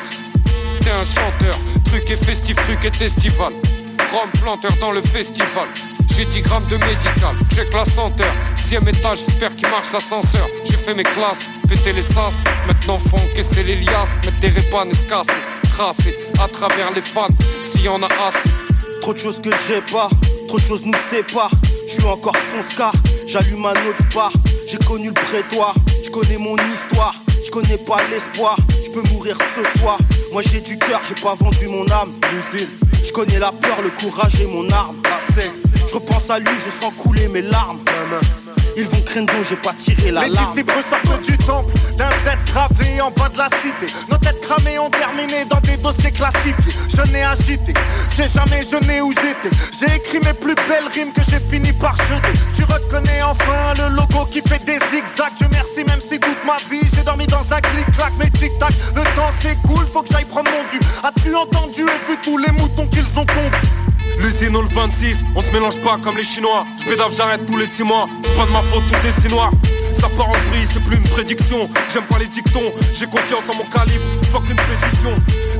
T'es 0.82 0.90
un 0.90 1.02
chanteur, 1.02 1.56
truc 1.86 2.10
et 2.10 2.16
festif, 2.16 2.54
truc 2.54 2.84
et 2.84 2.94
festival. 2.94 3.54
Rome 4.12 4.30
planteur 4.42 4.72
dans 4.78 4.92
le 4.92 5.00
festival. 5.00 5.66
J'ai 6.14 6.26
10 6.26 6.42
grammes 6.42 6.66
de 6.66 6.76
médical, 6.76 7.34
check 7.54 7.72
la 7.72 7.86
senteur. 7.86 8.30
Sixième 8.56 8.86
étage, 8.86 9.20
j'espère 9.24 9.56
qu'il 9.56 9.68
marche 9.70 9.90
l'ascenseur. 9.90 10.46
J'ai 10.66 10.76
fait 10.76 10.92
mes 10.92 11.02
classes, 11.02 11.48
pété 11.66 11.94
les 11.94 12.02
sas. 12.02 12.44
Maintenant 12.66 12.98
faut 12.98 13.16
encaisser 13.16 13.62
les 13.62 13.76
liasses, 13.76 14.10
mettre 14.22 14.40
des 14.40 14.48
répanes 14.48 14.90
et 14.90 14.94
se. 14.94 15.70
Tracer 15.70 16.14
à 16.44 16.46
travers 16.46 16.92
les 16.94 17.00
fans, 17.00 17.28
s'il 17.72 17.86
y 17.86 17.88
en 17.88 18.02
a 18.02 18.08
assez. 18.28 18.50
Trop 19.00 19.14
de 19.14 19.18
choses 19.18 19.40
que 19.40 19.50
j'ai 19.66 19.80
pas, 19.90 20.10
trop 20.56 20.62
de 20.62 20.68
choses 20.68 20.86
nous 20.86 20.92
séparent. 21.10 21.50
Je 21.86 21.92
suis 21.92 22.04
encore 22.04 22.36
fonce-car, 22.36 22.92
j'allume 23.26 23.64
un 23.66 23.72
autre 23.72 24.02
bar. 24.14 24.32
J'ai 24.66 24.78
connu 24.78 25.08
le 25.08 25.12
prétoire, 25.12 25.74
je 26.04 26.10
connais 26.10 26.38
mon 26.38 26.56
histoire. 26.56 27.14
Je 27.44 27.50
connais 27.50 27.78
pas 27.78 27.98
l'espoir, 28.10 28.56
je 28.84 28.90
peux 28.90 29.08
mourir 29.12 29.36
ce 29.54 29.78
soir. 29.78 29.98
Moi 30.32 30.42
j'ai 30.42 30.60
du 30.60 30.78
cœur, 30.78 31.00
j'ai 31.08 31.20
pas 31.22 31.34
vendu 31.34 31.68
mon 31.68 31.86
âme. 31.90 32.12
Je 32.52 33.12
connais 33.12 33.38
la 33.38 33.52
peur, 33.52 33.82
le 33.82 33.90
courage 33.90 34.40
et 34.40 34.46
mon 34.46 34.68
arme. 34.70 34.96
La 35.04 35.42
je 35.88 35.94
repense 35.94 36.28
à 36.30 36.38
lui, 36.38 36.50
je 36.64 36.70
sens 36.70 36.92
couler 36.98 37.28
mes 37.28 37.42
larmes. 37.42 37.78
Ils 38.78 38.84
vont 38.84 39.00
craindre 39.06 39.32
dont 39.32 39.42
j'ai 39.48 39.56
pas 39.56 39.72
tiré 39.72 40.10
la 40.10 40.24
Les 40.24 40.30
disciples 40.30 40.74
sortent 40.90 41.22
du 41.22 41.38
temple 41.38 41.72
d'un 41.96 42.10
Z 42.10 42.36
gravé 42.44 43.00
en 43.00 43.10
bas 43.10 43.30
de 43.30 43.38
la 43.38 43.48
cité. 43.62 43.90
Nos 44.10 44.18
têtes 44.18 44.38
cramées 44.42 44.78
ont 44.78 44.90
terminé 44.90 45.46
dans 45.48 45.60
des 45.60 45.78
dossiers 45.78 46.12
classifiés. 46.12 46.74
Je 46.94 47.10
n'ai 47.10 47.24
agité, 47.24 47.72
j'ai 48.14 48.28
jamais 48.28 48.62
jeûné 48.70 49.00
où 49.00 49.12
j'étais. 49.12 49.56
J'ai 49.80 49.96
écrit 49.96 50.20
mes 50.20 50.34
plus 50.34 50.54
belles 50.68 50.88
rimes 50.92 51.10
que 51.10 51.22
j'ai 51.22 51.40
fini 51.40 51.72
par 51.72 51.96
jeter. 51.96 52.38
Tu 52.54 52.64
reconnais 52.64 53.22
enfin 53.22 53.72
le 53.78 53.96
logo 53.96 54.26
qui 54.30 54.42
fait 54.42 54.62
des 54.66 54.78
zigzags. 54.92 55.32
Dieu 55.38 55.48
merci, 55.52 55.82
même 55.88 56.00
si 56.06 56.20
toute 56.20 56.44
ma 56.44 56.56
vie 56.70 56.86
j'ai 56.94 57.02
dormi 57.02 57.26
dans 57.28 57.46
un 57.50 57.60
clic-clac. 57.62 58.12
Mais 58.18 58.28
tic-tac, 58.28 58.74
le 58.94 59.02
temps 59.16 59.32
s'écoule, 59.40 59.86
faut 59.90 60.02
que 60.02 60.12
j'aille 60.12 60.26
prendre 60.26 60.50
mon 60.50 60.70
dû. 60.70 60.78
As-tu 61.02 61.34
entendu 61.34 61.80
et 61.80 62.10
vu 62.10 62.18
tous 62.22 62.36
les 62.36 62.52
moutons 62.52 62.86
qu'ils 62.88 63.08
ont 63.18 63.24
tondus? 63.24 63.95
L'usine 64.18 64.56
au 64.56 64.62
26, 64.66 65.18
on 65.34 65.40
se 65.40 65.50
mélange 65.50 65.76
pas 65.82 65.98
comme 66.02 66.16
les 66.16 66.24
Chinois. 66.24 66.66
Je 66.78 66.90
pédave, 66.90 67.12
j'arrête 67.16 67.46
tous 67.46 67.56
les 67.56 67.66
6 67.66 67.82
mois. 67.82 68.08
C'est 68.22 68.34
pas 68.34 68.46
de 68.46 68.50
ma 68.50 68.62
faute, 68.62 68.84
tout 68.86 69.06
est 69.06 69.20
si 69.20 69.28
noir. 69.32 69.50
Ça 69.94 70.08
part 70.16 70.28
en 70.28 70.32
vrille, 70.50 70.66
c'est 70.70 70.82
plus 70.84 70.96
une 70.96 71.08
prédiction. 71.08 71.68
J'aime 71.92 72.04
pas 72.04 72.18
les 72.18 72.26
dictons, 72.26 72.72
j'ai 72.94 73.06
confiance 73.06 73.48
en 73.52 73.56
mon 73.56 73.64
calibre. 73.64 74.04
Fuck 74.32 74.48
une 74.50 74.56
pétition. 74.56 75.10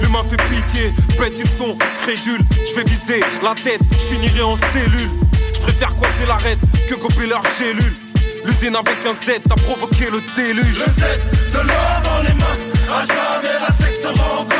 L'humain 0.00 0.22
fait 0.28 0.42
pitié, 0.48 0.92
bête 1.18 1.38
ils 1.38 1.48
sont 1.48 1.76
crédules. 2.02 2.44
Je 2.68 2.74
vais 2.74 2.84
viser 2.84 3.20
la 3.42 3.54
tête, 3.54 3.80
je 3.92 4.14
finirai 4.14 4.42
en 4.42 4.56
cellule. 4.56 5.10
Je 5.54 5.60
préfère 5.60 5.94
coincer 5.96 6.26
l'arête 6.26 6.58
que 6.88 6.94
gober 6.94 7.26
leur 7.26 7.42
gélule. 7.58 7.94
L'usine 8.44 8.76
avec 8.76 8.98
un 9.06 9.12
Z 9.12 9.40
a 9.50 9.54
provoqué 9.54 10.10
le 10.10 10.20
déluge. 10.36 10.78
Le 10.78 10.86
Z 10.86 11.04
de 11.52 11.58
la 13.60 13.72
sexe 13.80 14.55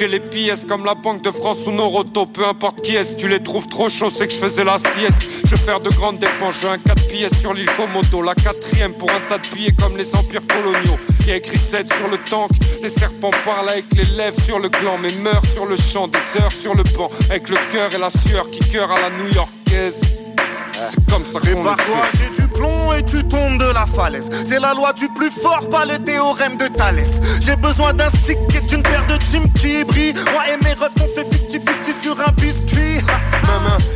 J'ai 0.00 0.08
les 0.08 0.18
pièces 0.18 0.64
comme 0.66 0.86
la 0.86 0.94
Banque 0.94 1.20
de 1.20 1.30
France 1.30 1.58
ou 1.66 1.72
Noroto, 1.72 2.24
peu 2.24 2.46
importe 2.46 2.80
qui 2.80 2.96
est, 2.96 3.16
tu 3.16 3.28
les 3.28 3.42
trouves 3.42 3.68
trop 3.68 3.90
chauds, 3.90 4.08
c'est 4.08 4.28
que 4.28 4.32
je 4.32 4.38
faisais 4.38 4.64
la 4.64 4.78
sieste. 4.78 5.42
Je 5.44 5.50
vais 5.50 5.60
faire 5.60 5.78
de 5.78 5.90
grandes 5.90 6.18
dépenses, 6.18 6.54
j'ai 6.62 6.68
un 6.68 6.78
4 6.78 7.08
pièces 7.08 7.38
sur 7.38 7.52
l'île 7.52 7.68
Komodo, 7.76 8.22
la 8.22 8.34
quatrième 8.34 8.94
pour 8.94 9.10
un 9.10 9.20
tas 9.28 9.36
de 9.36 9.54
billets 9.54 9.74
comme 9.78 9.98
les 9.98 10.16
empires 10.16 10.40
coloniaux. 10.48 10.98
Y 11.26 11.32
a 11.32 11.36
écrit 11.36 11.58
7 11.58 11.92
sur 11.92 12.08
le 12.08 12.16
tank, 12.16 12.50
les 12.82 12.88
serpents 12.88 13.30
parlent 13.44 13.68
avec 13.68 13.84
les 13.92 14.16
lèvres 14.16 14.40
sur 14.40 14.58
le 14.58 14.70
gland, 14.70 14.96
mais 15.02 15.12
meurent 15.22 15.44
sur 15.44 15.66
le 15.66 15.76
champ, 15.76 16.08
des 16.08 16.40
heures 16.40 16.50
sur 16.50 16.74
le 16.74 16.82
banc, 16.96 17.10
avec 17.28 17.50
le 17.50 17.56
cœur 17.70 17.94
et 17.94 17.98
la 17.98 18.08
sueur 18.08 18.50
qui 18.50 18.60
cœur 18.70 18.90
à 18.90 18.98
la 18.98 19.10
new-yorkaise. 19.10 20.19
C'est 20.90 21.10
comme 21.10 21.24
ça 21.24 21.38
qu'on 21.38 21.62
fait. 21.76 22.18
j'ai 22.18 22.42
du 22.42 22.48
plomb 22.48 22.92
et 22.92 23.04
tu 23.04 23.22
tombes 23.28 23.58
de 23.58 23.72
la 23.72 23.86
falaise. 23.86 24.28
C'est 24.48 24.58
la 24.58 24.74
loi 24.74 24.92
du 24.92 25.08
plus 25.08 25.30
fort, 25.30 25.68
pas 25.70 25.84
le 25.84 25.98
théorème 25.98 26.56
de 26.56 26.66
Thalès. 26.66 27.10
J'ai 27.40 27.56
besoin 27.56 27.92
d'un 27.92 28.08
stick 28.08 28.38
et 28.56 28.66
d'une 28.66 28.82
paire 28.82 29.06
de 29.06 29.18
jeans 29.30 29.52
qui 29.54 29.84
brillent. 29.84 30.14
Moi 30.32 30.42
et 30.52 30.64
mes 30.64 30.72
refs, 30.72 30.90
on 31.00 31.08
fait 31.14 31.28
50-50 31.28 32.02
sur 32.02 32.20
un 32.20 32.32
biscuit. 32.32 33.04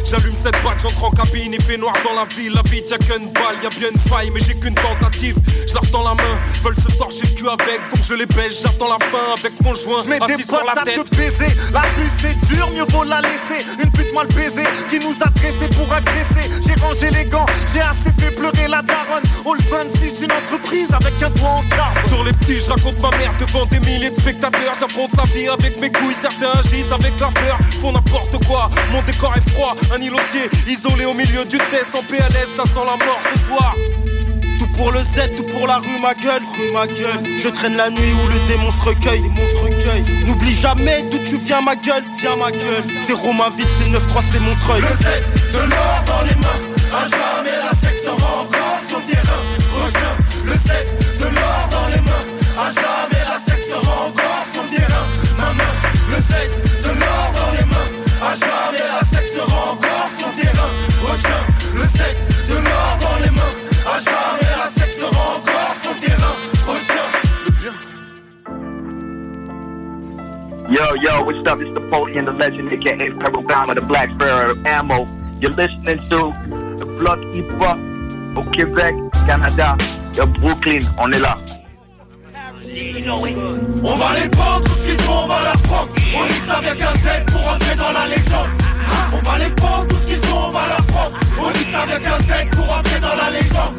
J'allume 0.04 0.34
cette 0.36 0.62
batte, 0.62 0.80
j'entre 0.82 1.04
en 1.04 1.10
cabine, 1.10 1.52
il 1.54 1.62
fait 1.62 1.76
noir 1.76 1.94
dans 2.04 2.14
la 2.14 2.24
ville, 2.36 2.52
la 2.54 2.62
bite 2.62 2.90
y'a 2.90 2.98
qu'une 2.98 3.30
balle, 3.32 3.56
y'a 3.62 3.70
bien 3.70 3.88
une 3.92 4.00
faille, 4.10 4.30
mais 4.32 4.40
j'ai 4.40 4.54
qu'une 4.54 4.74
tentative. 4.74 5.36
Je 5.66 5.72
leur 5.74 5.90
tends 5.90 6.04
la 6.04 6.14
main, 6.14 6.34
veulent 6.62 6.76
se 6.76 6.96
torcher 6.98 7.22
le 7.22 7.34
cul 7.40 7.48
avec, 7.48 7.80
donc 7.90 8.04
je 8.06 8.14
les 8.14 8.26
baisse, 8.26 8.60
j'attends 8.62 8.88
la 8.88 8.98
fin 9.06 9.32
avec 9.36 9.58
mon 9.62 9.74
joint, 9.74 10.02
Je 10.04 10.10
mets 10.10 10.20
des 10.20 10.42
sur 10.42 10.62
la 10.64 10.80
à 10.80 10.84
tête. 10.84 11.02
te 11.10 11.16
baiser. 11.16 11.48
La 11.72 11.80
rue 11.80 12.10
c'est 12.18 12.38
dur, 12.54 12.70
mieux 12.74 12.84
vaut 12.90 13.04
la 13.04 13.20
laisser. 13.22 13.64
Une 13.82 13.90
pute 13.90 14.12
mal 14.14 14.26
baisée 14.28 14.68
qui 14.90 14.98
nous 15.00 15.16
a 15.20 15.28
dressés 15.30 15.70
pour 15.76 15.92
agresser. 15.92 16.50
J'ai 16.66 16.80
rangé 16.82 17.10
les 17.10 17.24
gants, 17.24 17.46
j'ai 17.72 17.80
assez 17.80 18.12
fait 18.20 18.30
pleurer 18.36 18.68
la 18.68 18.82
daronne. 18.82 19.24
All 19.46 19.58
26, 19.70 20.22
une 20.24 20.32
entreprise 20.32 20.88
avec 20.92 21.14
un 21.22 21.30
doigt 21.30 21.48
en 21.48 21.62
carbone. 21.74 22.08
Sur 22.08 22.24
les 22.24 22.32
petits, 22.34 22.60
je 22.60 22.70
raconte 22.70 23.00
ma 23.00 23.10
mère 23.16 23.32
devant 23.40 23.64
des 23.66 23.80
milliers 23.80 24.10
de 24.10 24.20
spectateurs. 24.20 24.74
J'affronte 24.78 25.10
la 25.16 25.24
vie 25.24 25.48
avec 25.48 25.80
mes 25.80 25.90
couilles, 25.90 26.14
certains 26.20 26.58
agissent 26.60 26.92
avec 26.92 27.18
la 27.18 27.28
peur. 27.28 27.58
Font 27.80 27.92
n'importe 27.92 28.44
quoi, 28.46 28.70
mon 28.92 29.02
décor 29.02 29.32
est 29.36 29.53
Un 29.56 30.00
îlotier 30.00 30.50
isolé 30.66 31.04
au 31.04 31.14
milieu 31.14 31.44
du 31.44 31.58
test 31.58 31.94
en 31.94 32.02
PLS, 32.02 32.48
ça 32.56 32.64
sent 32.64 32.84
la 32.84 32.96
mort 33.06 33.20
ce 33.32 33.40
soir. 33.46 33.74
Tout 34.58 34.66
pour 34.76 34.90
le 34.90 34.98
Z, 34.98 35.36
tout 35.36 35.44
pour 35.44 35.68
la 35.68 35.76
rue 35.76 36.00
ma 36.02 36.12
gueule, 36.14 36.42
rue 36.58 36.72
ma 36.72 36.86
gueule. 36.88 37.22
Je 37.40 37.48
traîne 37.48 37.76
la 37.76 37.88
nuit 37.88 38.12
où 38.12 38.28
le 38.28 38.40
démon 38.46 38.70
se 38.72 38.82
recueille, 38.82 39.22
les 39.22 39.28
monstres 39.28 39.62
recueillent. 39.62 40.04
N'oublie 40.26 40.54
jamais 40.54 41.02
d'où 41.10 41.18
tu 41.18 41.36
viens 41.36 41.60
ma 41.60 41.76
gueule, 41.76 42.02
viens 42.18 42.36
ma 42.36 42.50
gueule. 42.50 42.84
C'est 43.06 43.12
Romainville, 43.12 43.66
c'est 43.78 43.88
9-3, 43.88 44.22
c'est 44.32 44.40
Montreuil. 44.40 44.82
Le 44.82 44.88
Z 44.88 45.06
de 45.52 45.58
l'or 45.70 46.04
dans 46.06 46.22
les 46.22 46.34
mains, 46.34 46.60
à 46.92 47.04
jamais 47.04 47.56
la 47.64 47.88
sexe 47.88 48.02
sera 48.04 48.42
encore 48.42 48.80
sur 48.88 49.00
terrain. 49.06 49.42
Retiens 49.72 50.16
le 50.46 50.52
Z 50.54 51.20
de 51.20 51.24
l'or 51.24 51.68
dans 51.70 51.88
les 51.94 52.02
mains, 52.02 52.26
à 52.58 52.68
Yo, 70.74 70.82
yo, 70.94 71.22
what's 71.22 71.38
up? 71.48 71.60
It's 71.60 71.72
the 71.72 71.78
Napoleon, 71.78 72.24
the 72.24 72.32
legend, 72.32 72.72
aka 72.72 73.10
Pharaoh 73.10 73.44
Bama, 73.44 73.76
the 73.76 73.80
Black 73.80 74.10
Sparrow 74.10 74.56
Ammo. 74.64 75.06
You're 75.40 75.52
listening 75.52 75.98
to 76.10 76.34
the 76.78 76.84
Block 76.98 77.20
Hip 77.32 77.46
au 78.34 78.42
Québec, 78.50 78.96
Canada, 79.24 79.76
de 80.14 80.24
Brooklyn. 80.40 80.80
On 80.98 81.12
est 81.12 81.20
là. 81.20 81.38
On 83.84 83.96
va 83.96 84.20
les 84.20 84.28
prendre, 84.30 84.64
tout 84.64 84.72
ce 84.72 84.86
qu'ils 84.88 85.00
sont, 85.00 85.12
on 85.12 85.28
va 85.28 85.42
leur 85.44 85.62
prendre. 85.62 85.90
On 86.12 86.48
ça 86.48 86.54
avec 86.54 86.82
un 86.82 86.92
Z 86.94 87.24
pour 87.30 87.52
entrer 87.52 87.76
dans 87.76 87.92
la 87.92 88.08
légende. 88.08 88.63
On 89.14 89.18
va 89.18 89.38
les 89.38 89.50
prendre, 89.54 89.86
tout 89.86 89.96
ce 89.96 90.06
qu'ils 90.06 90.28
sont, 90.28 90.36
on 90.36 90.50
va 90.50 90.66
leur 90.68 90.82
prendre. 90.86 91.16
Avec 91.74 92.06
un 92.06 92.18
Z 92.18 92.50
pour 92.56 92.70
entrer 92.70 93.00
dans 93.00 93.14
la 93.14 93.30
légende. 93.30 93.74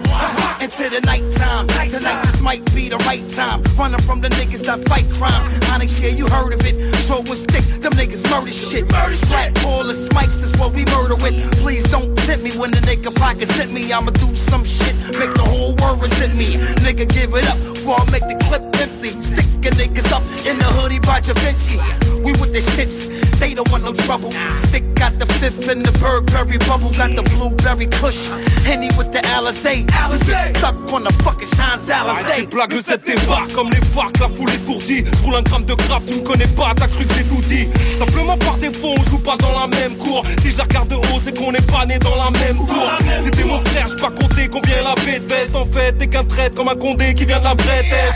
Into 0.61 0.89
the 0.89 1.05
nighttime. 1.05 1.67
Tonight 1.89 2.21
this 2.23 2.41
might 2.41 2.63
be 2.73 2.89
the 2.89 2.97
right 3.07 3.23
time. 3.29 3.61
Running 3.77 4.01
from 4.01 4.21
the 4.21 4.29
niggas 4.29 4.63
that 4.65 4.79
fight 4.89 5.05
crime. 5.11 5.47
Onyx, 5.71 6.01
yeah, 6.01 6.09
you 6.09 6.27
heard 6.27 6.53
of 6.53 6.61
it. 6.65 6.75
Throw 7.07 7.19
a 7.21 7.36
stick, 7.36 7.63
them 7.81 7.93
niggas 7.93 8.23
murder 8.29 8.51
shit. 8.51 8.91
Murder 8.91 9.15
Strap 9.15 9.57
all 9.65 9.83
the 9.83 9.93
smikes 9.93 10.41
is 10.43 10.51
what 10.57 10.73
we 10.73 10.86
murder 10.86 11.15
with. 11.15 11.36
Please 11.61 11.83
don't 11.91 12.15
tip 12.25 12.41
me 12.41 12.51
when 12.57 12.71
the 12.71 12.81
nigga 12.83 13.15
pockets 13.15 13.51
hit 13.55 13.71
me. 13.71 13.91
I'ma 13.93 14.11
do 14.11 14.33
some 14.33 14.63
shit, 14.63 14.95
make 15.19 15.33
the 15.33 15.45
whole 15.45 15.75
world 15.81 16.01
resent 16.01 16.36
me. 16.36 16.57
Nigga, 16.83 17.07
give 17.07 17.33
it 17.33 17.47
up 17.47 17.57
before 17.73 17.95
I 17.95 18.11
make 18.11 18.27
the 18.27 18.36
clip 18.47 18.74
empty. 19.66 19.76
Sticking 19.76 19.93
niggas 19.93 20.11
up 20.11 20.24
in 20.45 20.57
the 20.57 20.66
hoodie 20.66 20.99
by 20.99 21.20
Da 21.22 21.34
Vinci. 21.41 21.78
We 22.24 22.32
with 22.41 22.53
the 22.53 22.61
shits, 22.74 23.07
they 23.39 23.53
don't 23.53 23.70
want 23.70 23.84
no 23.84 23.93
trouble. 23.93 24.32
Stick 24.57 24.84
got 24.95 25.20
the 25.20 25.26
fifth 25.38 25.70
in 25.70 25.84
the 25.84 25.91
Burberry 26.01 26.57
bubble, 26.66 26.89
got 26.91 27.13
the 27.16 27.22
blueberry 27.22 27.86
kush. 27.86 28.30
Henny 28.66 28.89
with 28.97 29.11
the 29.11 29.22
Alizé. 29.36 29.86
Alizé. 29.93 30.57
Stuck 30.57 30.76
on 30.91 31.03
the 31.03 31.13
fucking 31.24 31.47
tes 31.47 31.93
Alizé. 31.93 32.49
blagues, 32.49 32.74
le 32.74 32.82
set 32.82 33.05
débarque 33.05 33.53
comme 33.53 33.70
les 33.70 33.82
farcs, 33.93 34.20
la 34.20 34.30
foule 34.30 34.49
étourdie. 34.49 35.03
Je 35.05 35.24
roule 35.24 35.36
un 35.36 35.43
gramme 35.43 35.66
de 35.66 35.76
grappe, 35.76 36.05
tu 36.07 36.16
me 36.16 36.22
connais 36.22 36.47
pas, 36.47 36.74
t'as 36.76 36.88
cru 36.88 37.05
que 37.05 37.13
j'ai 37.13 37.24
tout 37.24 37.41
dit. 37.47 37.68
Simplement 37.97 38.38
par 38.38 38.57
défaut, 38.57 38.95
on 38.97 39.03
joue 39.03 39.20
pas 39.20 39.38
dans 39.38 39.59
la 39.59 39.68
même 39.68 39.95
cour. 39.97 40.24
Si 40.41 40.49
je 40.49 40.57
la 40.57 40.63
regarde 40.63 40.89
de 40.89 40.95
haut, 40.95 41.22
c'est 41.24 41.38
qu'on 41.38 41.51
n'est 41.51 41.61
pas 41.61 41.86
né 41.86 41.99
dans 41.99 42.16
la 42.16 42.32
même 42.32 42.57
tour. 42.57 42.89
C'était 43.24 43.43
mon 43.43 43.59
frère, 43.66 43.88
j'ai 43.88 44.01
pas 44.01 44.11
compté 44.11 44.47
combien 44.47 44.82
la 44.84 44.95
paix 44.95 45.20
de 45.20 45.28
veste. 45.28 45.55
En 45.55 45.66
fait, 45.66 45.93
t'es 45.93 46.07
qu'un 46.07 46.24
traître 46.24 46.55
comme 46.55 46.70
un 46.70 46.76
condé 46.76 47.13
qui 47.13 47.26
vient 47.26 47.39
de 47.39 47.43
la 47.43 47.53
vraie 47.53 47.84
tête. 47.84 48.16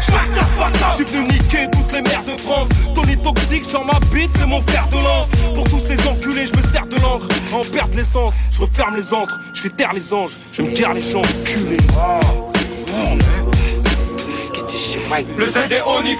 J'ai 0.98 1.04
venu 1.04 1.39
niquer 1.40 1.68
toutes 1.72 1.92
les 1.94 2.02
mères 2.02 2.24
de 2.24 2.40
France. 2.40 2.68
Tony 2.94 3.18
toxique, 3.18 3.70
genre 3.70 3.86
ma 3.86 4.00
c'est 4.38 4.46
mon 4.46 4.62
fer 4.62 4.88
de 4.90 4.96
lance. 4.96 5.28
Pour 5.54 5.64
tous 5.66 5.80
ces 5.80 6.08
enculés, 6.08 6.48
je 6.48 6.56
me 6.58 6.74
sers 6.74 6.86
de 6.88 6.96
l'encre. 7.02 7.28
En 7.54 7.62
perdre 7.62 7.96
l'essence, 7.98 8.34
je 8.52 8.62
referme 8.62 8.96
les 8.96 9.14
encres, 9.14 9.40
je 9.54 9.62
fais 9.62 9.70
taire 9.70 9.94
les 9.94 10.14
anges, 10.14 10.32
je 10.54 10.62
me 10.62 10.72
gare 10.72 10.94
les 10.94 11.02
gens 11.02 11.22
culés. 11.46 11.78
Le 15.38 15.46
Z 15.46 15.58
est 15.72 15.82
onif 15.82 16.20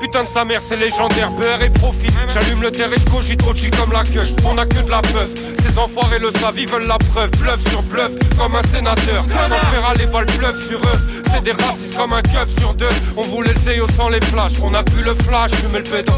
Putain 0.00 0.24
de 0.24 0.28
sa 0.28 0.44
mère 0.44 0.62
c'est 0.62 0.76
légendaire. 0.76 1.30
Beurre 1.32 1.62
et 1.62 1.70
profit. 1.70 2.08
J'allume 2.32 2.62
le 2.62 2.70
terre 2.70 2.92
et 2.92 2.98
je 2.98 3.04
cogite 3.04 3.38
trop 3.38 3.54
chill 3.54 3.70
comme 3.70 3.92
la 3.92 4.02
queue. 4.02 4.24
On 4.44 4.56
a 4.56 4.64
que 4.64 4.80
de 4.80 4.90
la 4.90 5.02
peuf 5.02 5.28
Ces 5.62 5.78
enfoirés 5.78 6.18
le 6.18 6.30
savent 6.30 6.58
ils 6.58 6.68
veulent 6.68 6.86
la 6.86 6.98
preuve. 6.98 7.30
Bluff 7.32 7.60
sur 7.68 7.82
bluff 7.82 8.12
comme 8.38 8.54
un 8.54 8.62
sénateur. 8.62 9.24
On 9.26 9.72
verra 9.72 9.94
les 9.94 10.06
balles 10.06 10.26
bluff 10.38 10.56
sur 10.68 10.78
eux. 10.78 11.22
C'est 11.32 11.42
des 11.42 11.52
racistes 11.52 11.96
comme 11.96 12.12
un 12.12 12.22
keuf 12.22 12.48
sur 12.58 12.74
deux. 12.74 12.88
On 13.16 13.22
voulait 13.22 13.52
le 13.52 13.82
CEO 13.82 13.86
sans 13.96 14.08
les 14.08 14.20
flashs. 14.20 14.60
On 14.62 14.74
a 14.74 14.82
pu 14.82 15.02
le 15.02 15.14
flash 15.14 15.52
fumer 15.52 15.78
le 15.78 15.84
pédo. 15.84 16.12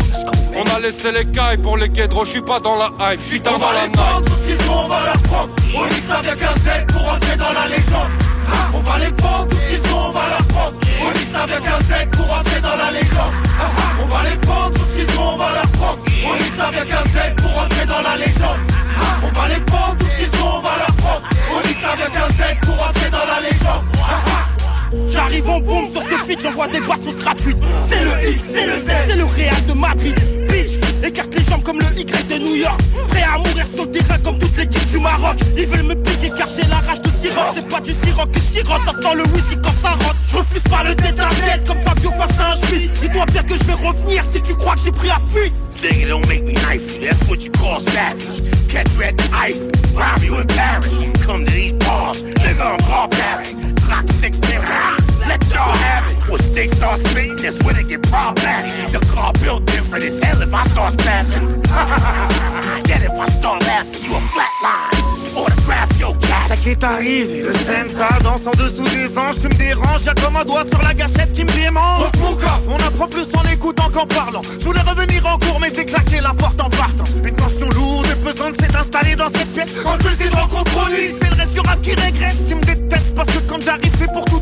On 0.54 0.74
a 0.74 0.78
laissé 0.78 1.10
les 1.12 1.24
cailles 1.26 1.58
pour 1.58 1.76
les 1.76 1.88
guédros. 1.88 2.24
Je 2.24 2.30
suis 2.30 2.42
pas 2.42 2.60
dans 2.60 2.76
la 2.76 2.90
hype 3.00 3.20
Je 3.20 3.26
suis 3.26 3.40
dans, 3.40 3.58
dans 3.58 3.72
la 3.72 3.88
night. 3.88 4.24
Tout 4.24 4.32
ce 4.40 4.46
qu'ils 4.46 4.64
sont, 4.64 4.72
on 4.72 4.88
va 4.88 5.04
leur 5.04 5.22
prendre. 5.22 5.50
On 5.74 5.86
dit 5.86 6.02
ça 6.08 6.18
avec 6.18 6.42
un 6.42 6.54
Z 6.54 6.86
pour 6.92 7.08
entrer 7.08 7.36
dans 7.36 7.52
la 7.52 7.66
légende. 7.66 8.31
On 8.74 8.80
va 8.80 8.98
les 8.98 9.12
prendre, 9.12 9.48
tout 9.48 9.56
ce 9.56 9.68
qu'ils 9.76 9.88
sont, 9.88 9.96
on 9.96 10.12
va 10.12 10.20
leur 10.28 10.46
prendre. 10.48 10.74
On 11.06 11.12
dit 11.12 11.26
ça 11.32 11.42
avec 11.42 11.66
un 11.66 11.78
Z 11.78 12.10
pour 12.12 12.32
entrer 12.32 12.60
dans 12.60 12.76
la 12.76 12.90
légende. 12.90 13.34
On 14.02 14.06
va 14.06 14.22
les 14.28 14.36
prendre, 14.36 14.72
tout 14.74 14.84
ce 14.90 14.96
qu'ils 14.96 15.14
sont, 15.14 15.22
on 15.22 15.36
va 15.36 15.52
leur 15.54 15.66
prendre. 15.72 15.98
Avec 16.62 16.90
un 16.92 17.02
Z 17.02 17.34
pour 17.36 17.62
entrer 17.62 17.86
dans 17.86 18.02
la 18.02 18.16
légende. 18.16 18.60
On 19.24 19.28
va 19.38 19.48
les 19.48 19.60
prendre, 19.60 19.96
tout 19.96 20.06
ce 20.06 20.18
qu'ils 20.18 20.38
sont, 20.38 20.46
on 20.46 20.60
va 20.60 20.70
leur 20.78 20.96
prendre. 20.96 21.22
Avec 21.92 22.14
un 22.16 22.28
Z 22.28 22.60
pour 22.62 22.74
entrer 22.74 23.10
dans 23.10 23.26
la 23.26 23.40
légende. 23.40 24.01
J'arrive 25.08 25.48
en 25.48 25.60
bombe 25.60 25.90
sur 25.90 26.02
ce 26.02 26.26
feat, 26.26 26.40
j'envoie 26.42 26.68
des 26.68 26.80
bastos 26.80 27.16
gratuites. 27.18 27.58
C'est 27.88 28.02
le 28.02 28.30
X, 28.30 28.44
c'est 28.52 28.66
le 28.66 28.72
Z, 28.72 28.86
c'est 29.08 29.16
le 29.16 29.24
Real 29.24 29.66
de 29.66 29.72
Madrid. 29.72 30.14
Bitch, 30.48 30.72
écarte 31.02 31.34
les 31.34 31.44
jambes 31.44 31.62
comme 31.62 31.78
le 31.78 31.98
Y 31.98 32.28
de 32.28 32.38
New 32.38 32.56
York. 32.56 32.80
Prêt 33.08 33.22
à 33.22 33.38
mourir 33.38 33.66
sur 33.74 33.86
le 33.86 33.92
terrain 33.92 34.18
comme 34.18 34.38
toute 34.38 34.56
l'équipe 34.56 34.84
du 34.86 34.98
Maroc. 34.98 35.36
Ils 35.56 35.66
veulent 35.66 35.86
me 35.86 35.94
piquer 35.94 36.30
car 36.36 36.48
j'ai 36.54 36.66
la 36.68 36.76
rage 36.76 37.00
de 37.00 37.08
Siroc. 37.08 37.54
C'est 37.54 37.68
pas 37.68 37.80
du 37.80 37.92
Siroc 37.92 38.30
que 38.30 38.40
sirote, 38.40 38.82
ça 38.84 38.92
sent 38.92 39.14
le 39.16 39.24
whisky 39.32 39.56
quand 39.62 39.74
ça 39.82 39.90
rentre. 39.90 40.16
Je 40.30 40.36
refuse 40.36 40.62
pas 40.70 40.84
le 40.84 40.94
tête 40.94 41.18
à 41.18 41.28
tête 41.34 41.66
comme 41.66 41.78
Fabio 41.78 42.10
face 42.12 42.38
à 42.38 42.52
un 42.52 42.56
Schmitt. 42.56 42.90
Dis-toi 43.00 43.24
bien 43.26 43.42
que 43.44 43.54
je 43.54 43.64
vais 43.64 43.86
revenir 43.86 44.22
si 44.34 44.42
tu 44.42 44.54
crois 44.54 44.74
que 44.74 44.80
j'ai 44.84 44.92
pris 44.92 45.08
la 45.08 45.20
fuite. 45.32 45.54
Nigga, 45.82 46.08
don't 46.08 46.26
make 46.28 46.44
me 46.44 46.52
knife. 46.52 47.00
That's 47.00 47.28
what 47.28 47.42
you 47.42 47.50
call 47.50 47.80
savage. 47.80 48.42
Catch 48.68 48.94
you 48.94 49.02
at 49.02 49.16
the 49.16 49.24
rob 49.96 50.22
you 50.22 50.36
in 50.36 50.46
Paris. 50.46 50.98
Come 51.26 51.44
to 51.44 51.52
these 51.52 51.72
bars, 51.72 52.22
nigga, 52.22 52.78
I'm. 52.78 53.21
Clock 53.80 54.06
16, 54.20 54.40
ah, 54.60 54.96
let 55.28 55.40
y'all 55.52 55.72
have 55.72 56.10
it. 56.10 56.16
When 56.28 56.40
sticks 56.40 56.76
start 56.76 56.98
spitting, 56.98 57.36
that's 57.36 57.62
when 57.62 57.76
it 57.76 57.88
get 57.88 58.02
problematic. 58.02 58.92
The 58.92 59.00
car 59.12 59.32
built 59.40 59.64
different 59.66 60.04
as 60.04 60.18
hell 60.18 60.42
if 60.42 60.52
I 60.52 60.64
start 60.68 60.94
spazzing. 60.94 61.48
Yet 62.88 63.02
if 63.02 63.12
I 63.12 63.26
start 63.38 63.62
laughing, 63.62 64.04
you 64.04 64.16
a 64.16 64.20
flat 64.32 64.52
line. 64.62 65.02
Autograph 65.36 65.98
your 65.98 66.14
cat. 66.20 66.48
Ça 66.48 66.56
qui 66.56 66.70
est 66.70 66.84
arrivé, 66.84 67.42
le 67.42 67.52
scène 67.52 67.88
ça 67.96 68.18
danse 68.22 68.46
en 68.46 68.50
dessous 68.50 68.84
des 68.90 69.16
anges, 69.16 69.38
tu 69.40 69.48
me 69.48 69.54
déranges, 69.54 70.04
y'a 70.04 70.14
comme 70.14 70.36
un 70.36 70.44
doigt 70.44 70.64
sur 70.70 70.82
la 70.82 70.92
gâchette 70.92 71.32
qui 71.32 71.44
me 71.44 71.52
démange. 71.52 72.04
On 72.68 72.76
apprend 72.76 73.08
plus 73.08 73.26
en 73.34 73.42
écoutant 73.50 73.88
qu'en 73.90 74.06
parlant. 74.06 74.42
Je 74.42 74.64
voulais 74.64 74.80
revenir 74.80 75.26
en 75.26 75.38
cours, 75.38 75.58
mais 75.60 75.70
j'ai 75.74 75.84
claqué 75.84 76.20
la 76.20 76.34
porte 76.34 76.60
en 76.60 76.68
partant. 76.70 77.04
Une 77.24 77.34
tension 77.34 77.68
lourde 77.70 78.06
et 78.12 78.16
pesante 78.24 78.60
s'est 78.60 78.76
installée 78.76 79.16
dans 79.16 79.28
cette 79.28 79.52
pièce. 79.52 79.74
Je 79.74 80.24
les 80.24 80.30
rencontre 80.30 80.70
chronique, 80.72 81.14
c'est 81.20 81.30
le 81.30 81.36
reste 81.36 81.54
du 81.54 81.60
rap 81.60 81.80
qui 81.82 81.94
régresse. 81.94 82.36
Tu 82.48 82.54
j'arrive, 83.72 83.96
c'est 83.98 84.12
pour 84.12 84.24
tout 84.26 84.41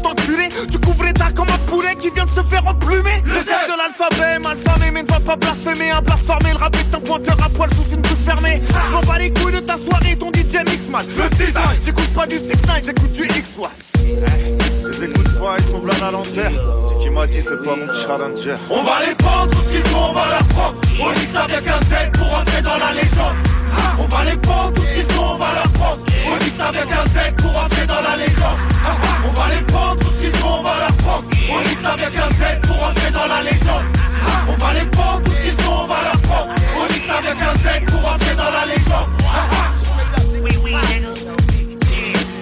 comme 1.40 1.48
un 1.48 1.70
poulet 1.70 1.94
qui 1.98 2.10
vient 2.10 2.24
de 2.26 2.30
se 2.30 2.42
faire 2.42 2.66
emplumer. 2.66 3.22
Le 3.24 3.32
test 3.32 3.64
de 3.66 3.76
l'alphabet, 3.80 4.38
malfamé, 4.40 4.90
mais 4.92 5.02
ne 5.02 5.08
va 5.08 5.20
pas 5.20 5.36
blasphémer. 5.36 5.90
Un 5.90 6.02
blasphémé, 6.02 6.52
le 6.52 6.58
rap 6.58 6.76
est 6.76 6.94
un 6.94 7.00
pointeur 7.00 7.36
à 7.42 7.48
poil 7.48 7.70
sous 7.74 7.94
une 7.94 8.02
bouche 8.02 8.24
fermée. 8.26 8.60
M'en 8.92 9.00
bats 9.00 9.18
les 9.18 9.32
couilles 9.32 9.54
de 9.54 9.60
ta 9.60 9.76
soirée, 9.78 10.16
ton 10.16 10.28
DJ 10.28 10.60
Mixman. 10.68 11.06
Le 11.16 11.36
design, 11.36 11.80
j'écoute 11.82 12.12
pas 12.14 12.26
du 12.26 12.36
6 12.36 12.48
9 12.66 12.80
j'écoute 12.84 13.12
du 13.12 13.22
X1. 13.22 13.68
Les 14.04 15.04
écoute 15.04 15.38
pas, 15.38 15.56
ils 15.58 15.64
sont 15.64 15.78
blancs 15.78 16.02
à 16.02 16.10
l'envers. 16.10 16.52
C'est 16.88 16.98
qui 17.04 17.10
m'a 17.10 17.26
dit, 17.26 17.40
c'est 17.40 17.62
pas 17.64 17.76
mon 17.76 17.86
petit 17.86 18.02
challenger. 18.02 18.56
On 18.68 18.82
va 18.82 19.06
les 19.06 19.14
prendre, 19.14 19.50
tout 19.50 19.62
ce 19.64 19.72
qu'ils 19.72 19.90
sont, 19.90 19.98
on 19.98 20.12
va 20.12 20.28
leur 20.28 20.44
prendre. 20.44 20.76
On 21.00 21.34
ça 21.34 21.42
avec 21.44 21.66
un 21.66 21.80
Z 21.88 22.18
pour 22.18 22.38
entrer 22.38 22.62
dans 22.62 22.76
la 22.76 22.92
légende. 22.92 23.36
Ah, 23.72 23.96
On 23.98 24.04
va 24.04 24.24
les 24.24 24.36
prendre, 24.36 24.72
tout 24.74 24.82
ce 24.82 24.94
qu'ils 24.94 25.14
sont, 25.14 25.22
on 25.22 25.38
va 25.38 25.54
leur 25.54 25.72
prendre. 25.72 26.00
On 26.26 26.58
ça 26.58 26.68
avec 26.68 26.92
un 26.92 27.04
Z 27.04 27.34
pour 27.38 27.56
entrer 27.56 27.86
dans 27.86 28.02
la 28.02 28.16
légende. 28.16 28.58
Ah, 28.84 28.90
ah, 28.92 29.06
On 29.26 29.40
va 29.40 29.54
les 29.54 29.64
prendre, 29.64 29.96
tout 30.00 30.12
ce 30.12 30.20
qu'ils 30.20 30.36
sont, 30.40 30.46
on 30.46 30.62
va 30.62 30.76
leur 30.80 30.96
prendre. 30.98 31.29
On 31.50 31.82
ça 31.82 31.90
avec 31.92 32.16
un 32.16 32.28
Z 32.28 32.60
pour 32.62 32.82
entrer 32.82 33.10
dans 33.10 33.26
la 33.26 33.42
légende. 33.42 33.84
On 34.48 34.52
va 34.52 34.72
les 34.74 34.86
prendre, 34.86 35.22
tout 35.22 35.30
ce 35.30 35.42
qu'ils 35.42 35.64
sont, 35.64 35.72
on 35.72 35.86
va 35.86 36.02
leur 36.02 36.20
prendre. 36.22 36.50
On 36.76 36.88
ça 37.06 37.18
avec 37.18 37.40
un 37.42 37.52
Z 37.54 37.84
pour 37.86 38.12
entrer 38.12 38.34
dans 38.36 38.50
la 38.50 38.66
légende. 38.66 39.08
Oui, 40.42 40.52
oui. 40.64 40.74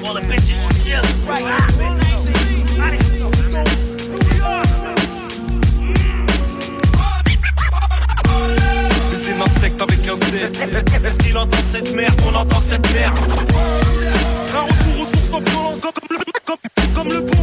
All 0.05 0.15
the 0.15 0.23
bitches 0.27 0.59
chill. 0.83 1.03
Avec 9.81 10.09
un 10.09 10.15
Z 10.17 10.19
Est-ce 11.05 11.19
qu'il 11.25 11.37
entend 11.37 11.57
cette 11.73 11.95
merde? 11.95 12.21
On 12.27 12.35
entend 12.35 12.61
cette 12.69 12.93
merde. 12.93 13.17
Un 14.53 14.63
retour 14.63 15.01
aux 15.01 15.17
sources 15.17 15.33
en 15.33 15.41
violence 15.41 15.81
comme 15.81 16.09
le, 16.11 16.19
comme, 16.45 16.95
comme 16.95 17.09
le 17.09 17.38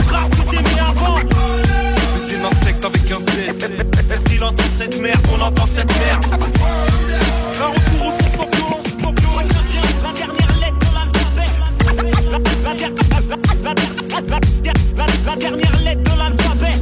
qu'on 5.35 5.41
entend 5.41 5.67
cette 5.67 5.91
merde. 5.99 6.25
Un 7.61 7.67
retour 7.67 8.07
aux 8.07 8.11
sources 8.11 8.39
en 8.39 8.47
violence, 8.55 8.91
non 9.01 9.11
violence. 9.11 9.51
La 10.03 10.11
dernière 10.11 10.53
lettre 10.59 10.79
de 10.79 10.85
la 10.93 10.99
l'alphabet. 11.05 11.49
La 15.25 15.35
dernière 15.35 15.77
lettre 15.83 16.03
de 16.03 16.17
la 16.17 16.29
l'alphabet. 16.29 16.75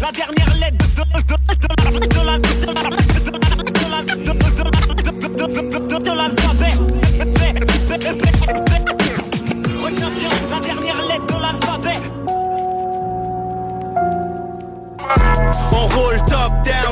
La 0.00 0.12
dernière 0.12 0.54
lettre 0.56 0.86
de 0.94 2.26
l'alphabet. 2.26 2.53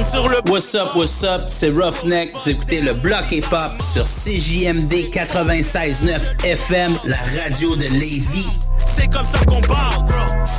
Top 0.02 0.12
down 0.12 0.22
sur 0.22 0.28
le 0.28 0.42
What's 0.50 0.74
up, 0.74 0.94
what's 0.94 1.22
up, 1.22 1.42
c'est 1.48 1.70
Roughneck. 1.70 2.32
Vous 2.34 2.50
écoutez 2.50 2.80
le 2.80 2.94
bloc 2.94 3.30
hip-hop 3.30 3.72
sur 3.82 4.04
CJMD 4.04 5.10
96.9 5.10 6.44
FM, 6.44 6.94
la 7.04 7.16
radio 7.16 7.76
de 7.76 7.84
Lévis. 7.84 8.48
C'est 8.78 9.10
comme 9.10 9.26
ça 9.26 9.44
qu'on 9.44 9.60
parle. 9.62 10.06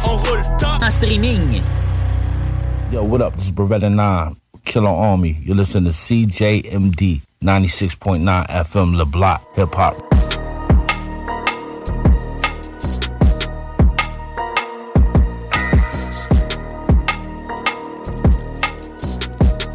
On 0.05 0.17
roule 0.17 0.41
top. 0.59 0.81
En 0.83 0.89
streaming. 0.89 1.61
Yo, 2.91 3.03
what 3.03 3.21
up? 3.21 3.35
This 3.35 3.47
is 3.47 3.51
Beretta 3.51 3.89
9, 3.89 4.35
Killer 4.65 4.87
Army. 4.87 5.37
You're 5.43 5.55
listening 5.55 5.85
to 5.85 5.91
CJMD 5.91 7.21
96.9 7.43 8.47
FM, 8.49 8.97
Le 8.97 9.05
Block, 9.05 9.41
Hip 9.57 9.75
Hop. 9.75 10.12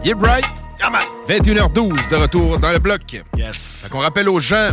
Yeah, 0.08 0.14
right. 0.22 0.46
21h12 1.28 2.08
de 2.08 2.16
retour 2.16 2.58
dans 2.58 2.72
le 2.72 2.78
bloc. 2.78 3.22
Yes. 3.36 3.82
Fait 3.82 3.90
qu'on 3.90 3.98
rappelle 3.98 4.30
aux 4.30 4.40
gens, 4.40 4.70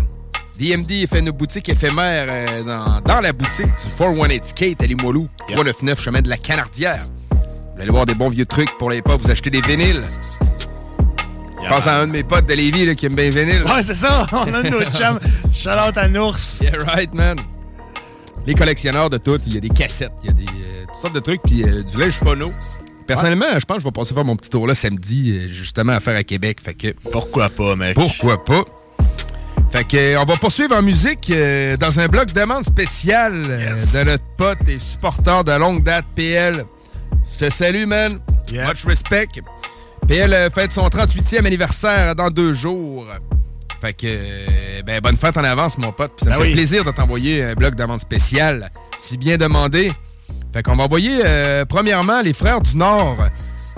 DMD 0.57 1.09
fait 1.09 1.19
une 1.19 1.31
boutique 1.31 1.67
éphémère 1.67 2.27
euh, 2.29 2.63
dans, 2.63 3.01
dans 3.01 3.19
la 3.19 3.33
boutique 3.33 3.65
du 3.65 3.97
418 3.97 4.45
Skate 4.45 4.81
à 4.81 4.85
Limoilou, 4.85 5.27
399 5.39 5.99
chemin 6.01 6.21
de 6.21 6.29
la 6.29 6.37
Canardière. 6.37 7.03
Vous 7.31 7.81
allez 7.81 7.91
voir 7.91 8.05
des 8.05 8.13
bons 8.13 8.29
vieux 8.29 8.45
trucs 8.45 8.71
pour 8.77 8.89
les 8.89 9.01
pas, 9.01 9.17
vous 9.17 9.29
achetez 9.29 9.49
des 9.49 9.59
vinyles. 9.59 10.03
Je 11.61 11.67
pense 11.67 11.85
à 11.85 11.99
un 11.99 12.07
de 12.07 12.13
mes 12.13 12.23
potes 12.23 12.45
de 12.45 12.53
Lévis 12.53 12.85
là, 12.85 12.95
qui 12.95 13.07
aime 13.07 13.15
bien 13.15 13.25
les 13.25 13.31
vinyles. 13.31 13.63
Ouais, 13.65 13.83
c'est 13.83 13.93
ça. 13.93 14.25
On 14.31 14.53
a 14.53 14.63
notre 14.63 14.97
chum. 14.97 15.19
Shout 15.51 15.71
out 15.71 15.97
à 15.97 16.07
Nours. 16.07 16.61
Yeah, 16.61 16.77
right, 16.85 17.13
man. 17.13 17.35
Les 18.45 18.53
collectionneurs 18.53 19.09
de 19.09 19.17
tout, 19.17 19.39
il 19.47 19.55
y 19.55 19.57
a 19.57 19.59
des 19.59 19.67
cassettes, 19.67 20.13
il 20.23 20.27
y 20.27 20.29
a 20.29 20.33
des, 20.33 20.45
euh, 20.45 20.85
toutes 20.85 20.95
sortes 20.95 21.15
de 21.15 21.19
trucs, 21.19 21.41
puis 21.41 21.65
euh, 21.65 21.83
du 21.83 21.97
linge 21.97 22.19
phono. 22.19 22.49
Personnellement, 23.07 23.45
je 23.59 23.65
pense 23.65 23.77
que 23.77 23.81
je 23.83 23.85
vais 23.87 23.91
passer 23.91 24.13
faire 24.13 24.25
mon 24.25 24.35
petit 24.35 24.49
tour 24.49 24.65
là 24.67 24.73
samedi, 24.75 25.31
euh, 25.37 25.47
justement 25.51 25.93
à 25.93 25.99
faire 25.99 26.15
à 26.17 26.23
Québec. 26.23 26.59
Fait 26.63 26.73
que. 26.73 26.93
Pourquoi 27.11 27.49
pas, 27.49 27.75
mec? 27.75 27.93
Pourquoi 27.95 28.43
pas? 28.43 28.63
Fait 29.71 29.83
que, 29.83 29.97
euh, 29.97 30.19
on 30.21 30.25
va 30.25 30.35
poursuivre 30.37 30.75
en 30.75 30.81
musique 30.81 31.29
euh, 31.31 31.75
dans 31.77 31.99
un 31.99 32.07
bloc 32.07 32.31
demande 32.33 32.63
spéciale 32.63 33.33
euh, 33.49 33.85
de 33.93 34.09
notre 34.11 34.23
pote 34.37 34.67
et 34.67 34.79
supporter 34.79 35.43
de 35.43 35.51
longue 35.51 35.83
date, 35.83 36.05
PL. 36.15 36.63
Je 37.33 37.45
te 37.45 37.51
salue, 37.51 37.85
man. 37.85 38.19
Much 38.53 38.85
respect. 38.85 39.27
PL 40.07 40.49
fête 40.53 40.71
son 40.71 40.87
38e 40.87 41.45
anniversaire 41.45 42.15
dans 42.15 42.29
deux 42.29 42.53
jours. 42.53 43.05
Fait 43.81 43.93
que, 43.93 44.81
ben, 44.83 45.01
bonne 45.01 45.17
fête 45.17 45.35
en 45.35 45.43
avance, 45.43 45.77
mon 45.77 45.91
pote. 45.91 46.13
Puis 46.15 46.25
ça 46.25 46.29
Ben 46.31 46.37
me 46.37 46.41
fait 46.43 46.47
oui. 46.49 46.53
plaisir 46.55 46.85
de 46.85 46.91
t'envoyer 46.91 47.43
un 47.43 47.53
bloc 47.55 47.75
d'amende 47.75 47.99
spéciale, 47.99 48.71
si 48.99 49.17
bien 49.17 49.37
demandé. 49.37 49.91
Fait 50.55 50.63
qu'on 50.63 50.77
va 50.77 50.85
envoyer, 50.85 51.19
euh, 51.25 51.65
premièrement, 51.65 52.21
les 52.21 52.31
Frères 52.31 52.61
du 52.61 52.77
Nord 52.77 53.17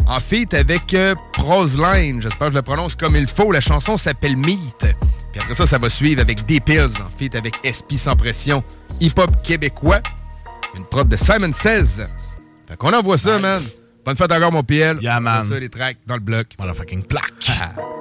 en 0.07 0.19
feat 0.19 0.53
avec 0.53 0.93
euh, 0.93 1.15
Proseline. 1.33 2.21
J'espère 2.21 2.49
que 2.49 2.53
je 2.53 2.57
le 2.59 2.61
prononce 2.61 2.95
comme 2.95 3.15
il 3.15 3.25
faut. 3.25 3.51
La 3.51 3.61
chanson 3.61 3.97
s'appelle 3.97 4.37
Meat. 4.37 4.85
Puis 5.31 5.41
après 5.41 5.55
ça, 5.55 5.65
ça 5.65 5.79
va 5.79 5.89
suivre 5.89 6.21
avec 6.21 6.45
Des 6.45 6.59
Pills 6.59 6.93
en 6.99 7.17
feat 7.17 7.33
avec 7.33 7.55
SP 7.65 7.97
sans 7.97 8.15
pression. 8.15 8.63
Hip-hop 9.01 9.31
québécois. 9.43 10.01
Une 10.75 10.85
prod 10.85 11.07
de 11.07 11.15
Simon 11.15 11.51
16. 11.51 12.15
Fait 12.69 12.77
qu'on 12.77 12.93
envoie 12.93 13.17
ça, 13.17 13.39
man. 13.39 13.59
Bonne 14.05 14.15
fête 14.15 14.31
encore, 14.31 14.51
mon 14.51 14.61
PL. 14.61 14.99
Yeah, 15.01 15.19
man. 15.19 15.41
On 15.43 15.49
ça, 15.49 15.59
les 15.59 15.69
tracks 15.69 15.97
dans 16.05 16.13
le 16.13 16.21
bloc. 16.21 16.49
Motherfucking 16.59 17.01
plaque. 17.05 17.49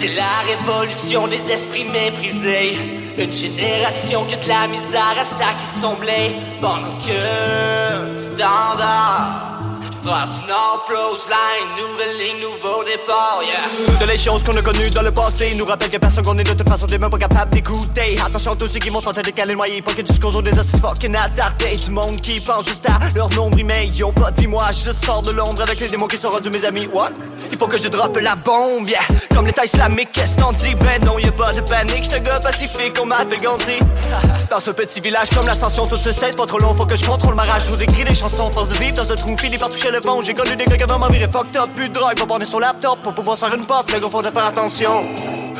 C'est 0.00 0.14
la 0.14 0.38
révolution 0.46 1.28
des 1.28 1.52
esprits 1.52 1.84
méprisés. 1.84 2.74
Une 3.18 3.30
génération 3.30 4.24
que 4.24 4.42
de 4.42 4.48
la 4.48 4.66
misère 4.66 5.14
à 5.18 5.58
son 5.60 5.94
blé. 5.96 6.36
Pendant 6.58 6.96
que 6.96 8.18
standard. 8.18 9.60
Faire 9.60 9.69
du 10.02 10.06
Nord 10.06 10.84
Pros 10.86 11.28
Line, 11.28 11.68
nouvelle 11.76 12.16
ligne, 12.16 12.40
nouveau 12.40 12.82
départ, 12.84 13.40
yeah. 13.42 13.96
Toutes 13.98 14.08
les 14.08 14.16
choses 14.16 14.42
qu'on 14.42 14.56
a 14.56 14.62
connues 14.62 14.88
dans 14.90 15.02
le 15.02 15.10
passé 15.10 15.54
nous 15.54 15.66
rappellent 15.66 15.90
que 15.90 15.98
personne 15.98 16.24
qu'on 16.24 16.38
est 16.38 16.42
de 16.42 16.54
toute 16.54 16.68
façon 16.68 16.86
des 16.86 16.96
même 16.96 17.10
pas 17.10 17.18
capable 17.18 17.50
d'écouter. 17.50 18.18
Attention 18.24 18.52
à 18.52 18.56
tous 18.56 18.66
ceux 18.66 18.78
qui 18.78 18.88
vont 18.88 19.00
tenter 19.00 19.20
de 19.20 19.30
caler 19.30 19.50
le 19.50 19.56
noyer, 19.56 19.82
pas 19.82 19.92
que 19.92 20.00
discours 20.00 20.42
des 20.42 20.58
astuces 20.58 20.80
fucking 20.80 21.14
attardés. 21.14 21.76
Du 21.76 21.90
monde 21.90 22.16
qui 22.22 22.40
pense 22.40 22.66
juste 22.66 22.86
à 22.88 22.98
leur 23.14 23.28
nombre 23.30 23.58
mais 23.62 23.88
ils 23.88 24.04
ont 24.04 24.12
pas 24.12 24.30
de 24.30 24.40
vie. 24.40 24.46
Moi, 24.46 24.64
je 24.72 24.90
sors 24.90 25.22
de 25.22 25.32
l'ombre 25.32 25.60
avec 25.60 25.80
les 25.80 25.88
démons 25.88 26.06
qui 26.06 26.16
sont 26.16 26.30
rendus 26.30 26.50
mes 26.50 26.64
amis. 26.64 26.88
What? 26.92 27.10
Il 27.52 27.58
faut 27.58 27.66
que 27.66 27.76
je 27.76 27.88
droppe 27.88 28.18
la 28.20 28.36
bombe, 28.36 28.88
yeah. 28.88 29.00
Comme 29.34 29.46
l'état 29.46 29.64
islamique, 29.64 30.12
qu'est-ce 30.12 30.40
qu'on 30.40 30.52
dit? 30.52 30.74
Ben 30.76 31.04
non, 31.04 31.18
y'a 31.18 31.32
pas 31.32 31.52
de 31.52 31.60
panique, 31.60 32.04
j'te 32.04 32.22
gars 32.22 32.40
pacifique, 32.40 32.96
on 33.00 33.06
m'appelle 33.06 33.40
Gandhi. 33.40 33.78
Dans 34.50 34.60
ce 34.60 34.70
petit 34.70 35.00
village, 35.00 35.28
comme 35.30 35.46
l'ascension, 35.46 35.84
tout 35.86 35.96
se 35.96 36.12
cesse, 36.12 36.34
pas 36.34 36.46
trop 36.46 36.58
long, 36.58 36.74
faut 36.74 36.86
que 36.86 36.96
je 36.96 37.04
contrôle 37.04 37.34
ma 37.34 37.44
rage. 37.44 37.64
Je 37.66 37.74
vous 37.74 37.82
écris 37.82 38.04
des 38.04 38.14
chansons, 38.14 38.50
force 38.50 38.70
de 38.70 38.78
vivre 38.78 38.96
dans 38.96 39.04
ce 39.04 39.12
trou, 39.12 39.36
fini 39.38 39.58
par 39.58 39.68
toucher 39.68 39.89
fond. 39.98 40.22
J'ai 40.22 40.34
connu 40.34 40.56
des 40.56 40.64
gars 40.64 40.76
qui 40.76 40.82
avaient 40.82 40.92
vraiment 40.92 41.08
viré 41.08 41.30
fucked 41.30 41.56
up, 41.56 41.70
plus 41.74 41.88
de 41.88 41.94
drogue, 41.94 42.16
pour 42.16 42.26
prendre 42.26 42.44
son 42.44 42.58
laptop 42.58 43.02
pour 43.02 43.14
pouvoir 43.14 43.36
faire 43.36 43.54
une 43.54 43.66
puff, 43.66 43.92
le 43.92 44.00
gars, 44.00 44.08
faut 44.08 44.22
faire 44.22 44.46
attention. 44.46 45.02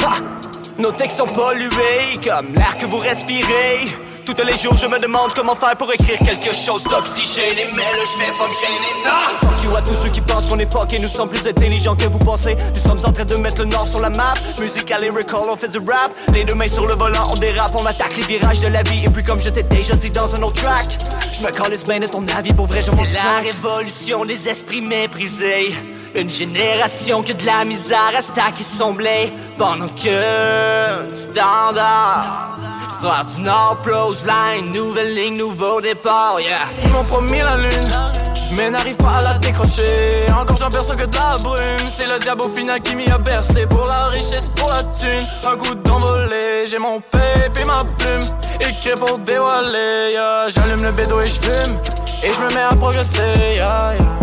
Ha! 0.00 0.49
Nos 0.78 0.92
textes 0.92 1.18
sont 1.18 1.26
pollués, 1.26 2.18
comme 2.24 2.54
l'air 2.54 2.76
que 2.78 2.86
vous 2.86 2.98
respirez. 2.98 3.88
Tous 4.24 4.34
les 4.44 4.56
jours, 4.56 4.76
je 4.76 4.86
me 4.86 4.98
demande 5.00 5.32
comment 5.34 5.54
faire 5.54 5.76
pour 5.76 5.92
écrire 5.92 6.18
quelque 6.18 6.54
chose 6.54 6.84
d'oxygéné. 6.84 7.66
Mais 7.74 7.82
là, 7.82 8.04
je 8.04 8.18
vais 8.18 8.32
pas 8.32 8.46
me 8.46 8.52
gêner, 8.52 8.94
non! 9.04 9.48
Fuck 9.48 9.64
you 9.64 9.76
à 9.76 9.82
tous 9.82 9.94
ceux 10.02 10.10
qui 10.10 10.20
pensent 10.20 10.46
qu'on 10.46 10.58
est 10.58 10.70
fuck 10.70 10.92
et 10.92 10.98
nous 10.98 11.08
sommes 11.08 11.28
plus 11.28 11.46
intelligents 11.48 11.96
que 11.96 12.04
vous 12.04 12.18
pensez. 12.18 12.56
Nous 12.74 12.80
sommes 12.80 13.00
en 13.04 13.12
train 13.12 13.24
de 13.24 13.34
mettre 13.36 13.62
le 13.62 13.66
nord 13.66 13.88
sur 13.88 14.00
la 14.00 14.10
map. 14.10 14.34
Musical 14.60 15.04
et 15.04 15.10
recall, 15.10 15.48
on 15.50 15.56
fait 15.56 15.68
du 15.68 15.78
rap. 15.78 16.12
Les 16.32 16.44
deux 16.44 16.54
mains 16.54 16.68
sur 16.68 16.86
le 16.86 16.94
volant, 16.94 17.24
on 17.32 17.36
dérape, 17.36 17.72
on 17.78 17.84
attaque 17.86 18.16
les 18.16 18.26
virages 18.26 18.60
de 18.60 18.68
la 18.68 18.82
vie. 18.82 19.04
Et 19.04 19.10
puis, 19.10 19.24
comme 19.24 19.40
je 19.40 19.50
t'ai 19.50 19.64
déjà 19.64 19.94
dit 19.96 20.10
dans 20.10 20.34
un 20.34 20.42
autre 20.42 20.62
track, 20.62 20.98
je 21.32 21.40
me 21.40 21.50
calisse 21.50 21.84
bien 21.84 21.98
de 21.98 22.06
ton 22.06 22.24
avis, 22.28 22.52
pour 22.52 22.66
vrai, 22.66 22.82
je 22.82 22.90
m'en 22.90 23.04
C'est 23.04 23.14
la 23.14 23.40
révolution 23.40 24.24
des 24.24 24.48
esprits 24.48 24.82
méprisés. 24.82 25.74
Une 26.14 26.28
génération 26.30 27.22
que 27.22 27.32
de 27.32 27.46
la 27.46 27.64
misère 27.64 28.12
à 28.16 28.52
son 28.62 28.92
blé. 28.92 29.32
Pendant 29.56 29.88
que 29.88 31.06
du 31.08 31.16
standard. 31.16 32.58
Faire 33.00 33.24
du 33.24 33.40
Nord 33.40 33.78
Pros 33.82 34.12
Line, 34.26 34.72
nouvelle 34.72 35.14
ligne, 35.14 35.36
nouveau 35.38 35.80
départ, 35.80 36.38
yeah. 36.38 36.68
Ils 36.84 36.90
m'ont 36.90 37.04
promis 37.04 37.38
la 37.38 37.56
lune, 37.56 38.12
mais 38.52 38.68
n'arrive 38.68 38.98
pas 38.98 39.20
à 39.20 39.22
la 39.22 39.38
décrocher. 39.38 40.26
Encore 40.38 40.58
j'en 40.58 40.68
perçois 40.68 40.96
que 40.96 41.06
de 41.06 41.16
la 41.16 41.38
brume. 41.42 41.88
C'est 41.96 42.06
le 42.06 42.18
diable 42.18 42.42
au 42.42 42.50
final 42.50 42.78
qui 42.82 42.94
m'y 42.94 43.10
a 43.10 43.16
bercé. 43.16 43.66
Pour 43.66 43.86
la 43.86 44.08
richesse, 44.08 44.50
pour 44.54 44.68
la 44.68 44.82
thune, 44.82 45.26
un 45.46 45.56
coup 45.56 45.74
d'envolée. 45.76 46.66
J'ai 46.66 46.78
mon 46.78 46.98
et 46.98 47.64
ma 47.64 47.84
plume, 47.96 48.20
écrit 48.60 48.98
pour 48.98 49.18
dévoiler. 49.18 50.10
yeah. 50.12 50.50
J'allume 50.50 50.82
le 50.82 50.92
bédo 50.92 51.20
et 51.22 51.28
je 51.28 51.40
fume, 51.40 51.76
et 52.22 52.28
je 52.28 52.40
me 52.44 52.54
mets 52.54 52.62
à 52.62 52.76
progresser. 52.76 53.54
Yeah, 53.54 53.94
yeah. 53.94 54.20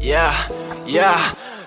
Yeah, 0.00 0.32
yeah. 0.88 1.16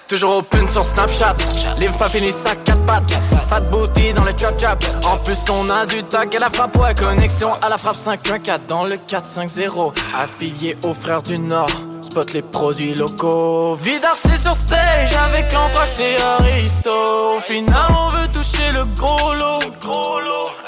Toujours 0.08 0.38
open 0.38 0.68
sur 0.68 0.84
Snapchat. 0.84 1.36
Les 1.78 1.88
femmes 1.88 2.10
finissent 2.10 2.46
à 2.46 2.54
quatre 2.56 2.86
pattes. 2.86 3.14
Fat 3.48 3.62
booty 3.62 4.14
dans 4.14 4.26
le 4.26 4.34
trap 4.34 4.58
trap. 4.58 4.86
En 5.06 5.18
plus, 5.18 5.40
on 5.50 5.70
a 5.70 5.86
du 5.86 6.04
tac 6.04 6.36
à 6.36 6.40
la 6.40 6.50
frappe. 6.50 6.76
Ouais, 6.76 6.94
connexion 6.94 7.50
à 7.62 7.70
la 7.70 7.78
frappe 7.78 7.96
514 7.96 8.60
dans 8.68 8.84
le 8.84 8.98
450. 8.98 9.98
Affilié 10.20 10.76
aux 10.84 10.94
frères 10.94 11.24
du 11.24 11.40
Nord. 11.40 11.70
Spot 12.02 12.34
les 12.34 12.42
produits 12.42 12.94
locaux. 12.94 13.76
Vie 13.76 14.02
d'artiste 14.02 14.42
sur 14.42 14.56
stage 14.56 15.14
avec 15.14 15.54
l'anthrax 15.54 15.98
et 16.02 16.18
Aristo. 16.18 17.38
Au 17.38 17.40
final, 17.40 17.92
on 17.98 18.10
veut 18.10 18.28
toucher 18.34 18.72
le 18.74 18.84
gros 18.96 19.34
lot. 19.34 19.62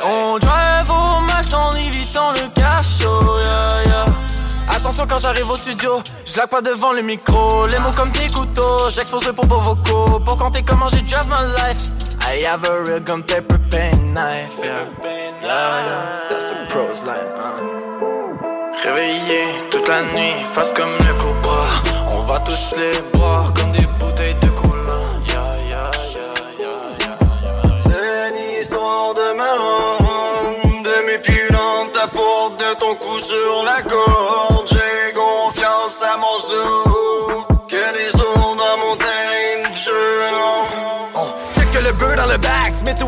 On 0.06 0.38
drive 0.38 0.90
au 0.90 1.20
max 1.22 1.54
en 1.54 1.76
évitant 1.76 2.32
le 2.32 2.48
cachot. 2.50 3.34
Attention 4.84 5.08
quand 5.08 5.20
j'arrive 5.20 5.50
au 5.50 5.56
studio, 5.56 6.04
je 6.26 6.46
pas 6.46 6.62
devant 6.62 6.92
le 6.92 7.02
micro. 7.02 7.68
Les 7.68 7.80
mots 7.80 7.94
comme 7.96 8.12
des 8.12 8.28
couteaux, 8.28 8.90
j'expose 8.90 9.26
les 9.26 9.32
propos 9.32 9.62
vocaux. 9.62 10.20
Pour 10.20 10.38
compter 10.38 10.62
comment 10.62 10.90
j'ai 10.90 11.00
drive 11.04 11.26
my 11.30 11.46
life. 11.56 11.90
I 12.28 12.44
have 12.46 12.66
a 12.70 12.84
real 12.84 13.00
gun, 13.00 13.22
paper, 13.22 13.58
pen, 13.72 14.14
knife. 14.14 14.52
Yeah. 14.62 14.84
That's 16.30 16.50
the 16.50 16.68
pros 16.68 17.02
line. 17.06 17.32
huh. 17.38 18.84
Réveillé 18.84 19.70
toute 19.72 19.88
la 19.88 20.02
nuit, 20.02 20.44
face 20.54 20.74
comme 20.74 20.92
le 21.08 21.14
cobra. 21.14 21.66
On 22.12 22.24
va 22.24 22.40
tous 22.40 22.74
les 22.76 23.18
boire 23.18 23.54
comme 23.54 23.72
des 23.72 23.88
bouteilles 23.98 24.36
de 24.42 24.50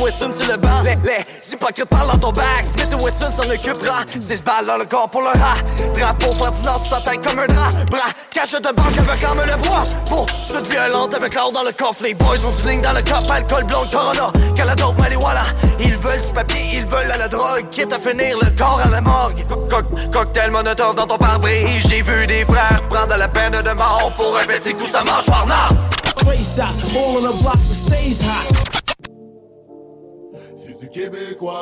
Wesson 0.06 0.32
sur 0.36 0.48
le 0.48 0.58
banc. 0.58 0.84
Les, 0.84 0.96
les 1.04 1.26
hypocrites 1.52 1.86
parlent 1.86 2.12
dans 2.12 2.18
ton 2.18 2.32
back, 2.32 2.64
Smith 2.72 2.94
Wesson 3.02 3.32
s'en 3.32 3.50
occupera. 3.50 4.04
6 4.20 4.44
balles 4.44 4.68
dans 4.68 4.78
le 4.78 4.86
corps 4.86 5.10
pour 5.10 5.22
le 5.22 5.30
rat. 5.30 5.58
Drapeau 5.98 6.34
Nord 6.64 6.80
sur 6.86 6.90
ta 6.90 7.02
tête 7.10 7.24
comme 7.24 7.40
un 7.40 7.48
drap. 7.48 7.72
Bras, 7.90 8.12
cache 8.32 8.52
de 8.52 8.72
banque 8.72 8.98
avec 9.00 9.24
arme 9.24 9.42
le 9.46 9.56
bois. 9.68 9.84
Pour 10.06 10.28
suite 10.44 10.68
violente 10.70 11.16
avec 11.16 11.34
l'or 11.34 11.52
dans 11.52 11.64
le 11.64 11.72
coffre. 11.72 12.04
Les 12.04 12.14
boys 12.14 12.38
ont 12.46 12.62
du 12.62 12.70
ligne 12.70 12.82
dans 12.82 12.94
le 12.94 13.02
cop, 13.02 13.30
alcool 13.32 13.64
blond, 13.64 13.88
corona. 13.92 14.32
Canada, 14.56 14.86
voilà. 15.20 15.44
Ils 15.80 15.96
veulent 15.98 16.22
du 16.26 16.34
papier, 16.34 16.62
ils 16.74 16.86
veulent 16.86 17.12
à 17.12 17.18
la 17.18 17.28
drogue. 17.28 17.66
Quitte 17.72 17.92
à 17.94 17.98
finir 17.98 18.38
le 18.40 18.50
corps 18.56 18.80
à 18.86 18.90
la 18.90 19.02
morgue. 19.02 19.44
Co- 19.50 19.84
cocktail 20.14 20.52
monotone 20.52 20.96
dans 20.96 21.08
ton 21.08 21.18
pare-brise. 21.18 21.84
J'ai 21.90 22.04
vu 22.04 22.28
des 22.28 22.46
frères 22.46 22.82
prendre 22.90 23.16
la 23.18 23.28
peine 23.28 23.54
de 23.54 23.72
mort 23.72 24.12
pour 24.16 24.38
un 24.38 24.46
petit 24.46 24.76
coup, 24.76 24.86
ça 24.86 25.04
marche 25.04 25.26
par 25.26 25.48
là. 25.48 25.70
Race 26.28 26.60
out, 26.60 26.76
all 26.96 27.18
on 27.18 27.32
the 27.32 27.42
block 27.42 27.58
stays 27.72 28.22
hot. 28.22 28.85
Québécois. 30.96 31.60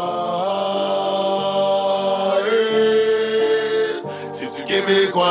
eh. 2.45 3.97
C'est 4.31 4.55
du 4.55 4.61
Québécois. 4.63 5.25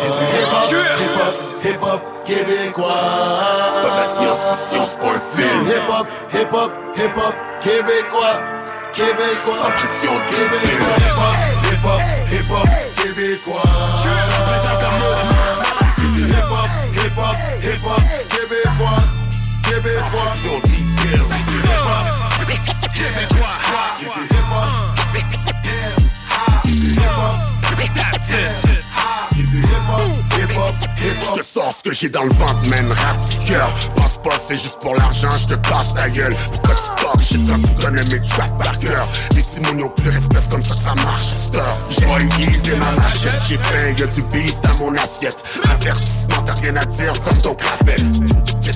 C'est 0.00 0.12
du 0.16 0.24
hip-hop, 0.40 0.68
hip-hop, 1.04 1.34
hip-hop 1.66 2.00
québécois. 2.24 3.04
C'est 3.74 3.82
pas 3.82 3.94
la 3.94 4.06
science, 4.16 4.92
pour 4.98 5.12
le 5.12 5.20
film. 5.36 5.60
Hip-hop, 5.68 6.06
hip-hop, 6.32 6.70
hip-hop 6.96 7.34
québécois. 7.60 8.36
Québécois. 8.94 9.60
Sans 9.60 9.70
pression 9.70 10.14
Québécois. 10.30 10.96
Hip-hop, 10.96 11.36
hip-hop, 11.72 12.00
hip-hop 12.32 12.68
québécois. 12.96 13.68
C'est 15.94 16.10
du 16.14 16.22
hip-hop, 16.22 16.68
hip-hop, 16.94 17.36
hip-hop 17.62 18.09
Je 30.96 31.40
te 31.40 31.44
sens 31.44 31.74
ce 31.78 31.82
que 31.82 31.94
Pied 31.94 32.08
dans 32.08 32.22
le 32.22 32.30
ventre, 32.30 32.68
man, 32.68 32.92
rap 32.92 33.18
du 33.28 33.50
cœur. 33.50 33.72
Pense 33.96 34.18
pas 34.22 34.40
c'est 34.46 34.54
juste 34.56 34.78
pour 34.80 34.94
l'argent, 34.94 35.28
je 35.38 35.54
te 35.54 35.60
casse 35.68 35.92
ta 35.94 36.08
gueule. 36.08 36.34
Pourquoi 36.50 36.74
tu 36.74 37.04
talk 37.04 37.20
shit 37.22 37.46
quand 37.46 37.60
tu 37.60 37.74
connais 37.82 38.04
mes 38.04 38.26
tracks 38.28 38.56
par 38.56 38.78
cœur? 38.78 39.08
Les 39.34 39.42
timonios 39.42 39.90
plus 39.90 40.10
respect 40.10 40.38
comme 40.50 40.64
ça 40.64 40.74
que 40.74 40.80
ça 40.80 40.94
marche, 41.04 41.26
star. 41.26 41.76
J'vois 41.90 42.22
easy 42.38 42.76
ma 42.78 42.92
machette, 42.92 43.42
j'ai 43.48 43.56
faim, 43.56 43.94
y'a 43.98 44.06
du 44.06 44.22
beef 44.22 44.54
dans 44.62 44.78
mon 44.78 44.94
assiette. 44.96 45.42
Avertissement, 45.64 46.42
t'as 46.46 46.54
rien 46.54 46.76
à 46.76 46.84
dire, 46.86 47.14
ferme 47.16 47.42
ton 47.42 47.54
clapet. 47.54 48.02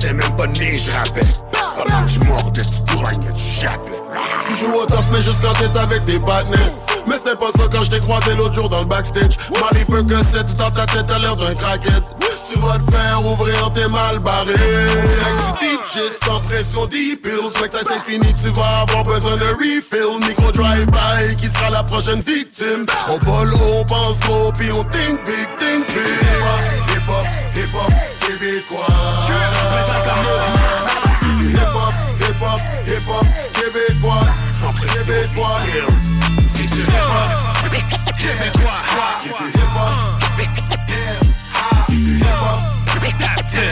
J'étais 0.04 0.16
même 0.16 0.36
pas 0.36 0.46
né, 0.48 0.76
je 0.76 0.90
rappelle. 0.90 1.24
Pendant 1.52 2.02
que 2.02 2.10
je 2.10 2.20
mordais, 2.20 2.60
tu 2.60 2.94
couragnais, 2.94 3.20
tu 3.20 3.60
jappais. 3.62 4.02
Tu 4.46 4.56
joues 4.56 4.74
au 4.74 4.84
tough 4.84 5.04
mais 5.10 5.22
juste 5.22 5.38
quand 5.42 5.54
t'es 5.54 5.78
avec 5.78 6.04
tes 6.04 6.18
partenaires. 6.18 6.72
Mais 7.06 7.16
c'était 7.16 7.36
pas 7.36 7.50
ça 7.56 7.64
quand 7.72 7.82
je 7.84 7.90
t'ai 7.90 8.00
croisé 8.00 8.34
l'autre 8.36 8.54
jour 8.54 8.68
dans 8.68 8.80
le 8.80 8.86
backstage. 8.86 9.38
Mali 9.52 9.84
peu 9.86 10.02
que 10.02 10.16
c'est 10.32 10.58
dans 10.58 10.70
ta 10.70 10.84
tête 10.86 11.10
à 11.10 11.18
l'air 11.18 11.36
d'un 11.36 11.54
craquette. 11.54 12.04
Tu 12.52 12.58
vas 12.58 12.78
te 12.78 12.90
faire 12.90 13.20
ouvrir 13.24 13.72
tes 13.72 13.88
mal 13.88 14.18
barrés. 14.18 14.52
Avec 14.52 15.60
du 15.60 15.66
deep 15.66 15.80
shit 15.90 16.18
sans 16.22 16.38
pression 16.40 16.86
deep 16.86 17.22
pills 17.22 17.52
que 17.54 17.70
ça 17.70 17.78
c'est 17.88 18.10
fini 18.10 18.34
tu 18.42 18.50
vas 18.50 18.82
avoir 18.82 19.04
besoin 19.04 19.36
de 19.36 19.54
refill. 19.54 20.20
Micro 20.28 20.52
drive-by 20.52 21.34
qui 21.36 21.46
sera 21.46 21.70
la 21.70 21.82
prochaine 21.82 22.20
victime. 22.20 22.84
On 23.08 23.18
vole 23.24 23.54
on 23.54 23.84
pense 23.86 24.18
gros 24.20 24.48
on 24.48 24.84
think 24.84 25.24
big 25.24 25.48
things 25.58 25.84
Hip 27.04 27.12
hop, 27.12 27.26
hip 27.54 27.74
hop, 27.74 27.92
québécois 28.20 28.86
Hip 31.52 31.74
hop, 31.74 31.92
hip 32.18 32.40
hop, 32.40 32.58
hip 32.86 33.06
hop, 33.06 33.26
québécois 33.52 34.24
Québécois 34.40 35.44
tu 36.54 36.62
hip 36.62 36.80
hop, 36.80 37.20
québécois 38.24 39.10
tu 39.20 39.28
hip 39.28 39.74
hop, 39.76 39.92
Si 41.86 41.92
tu 41.92 42.12
hip 42.16 42.40
hop, 42.40 42.64
tu 43.44 43.68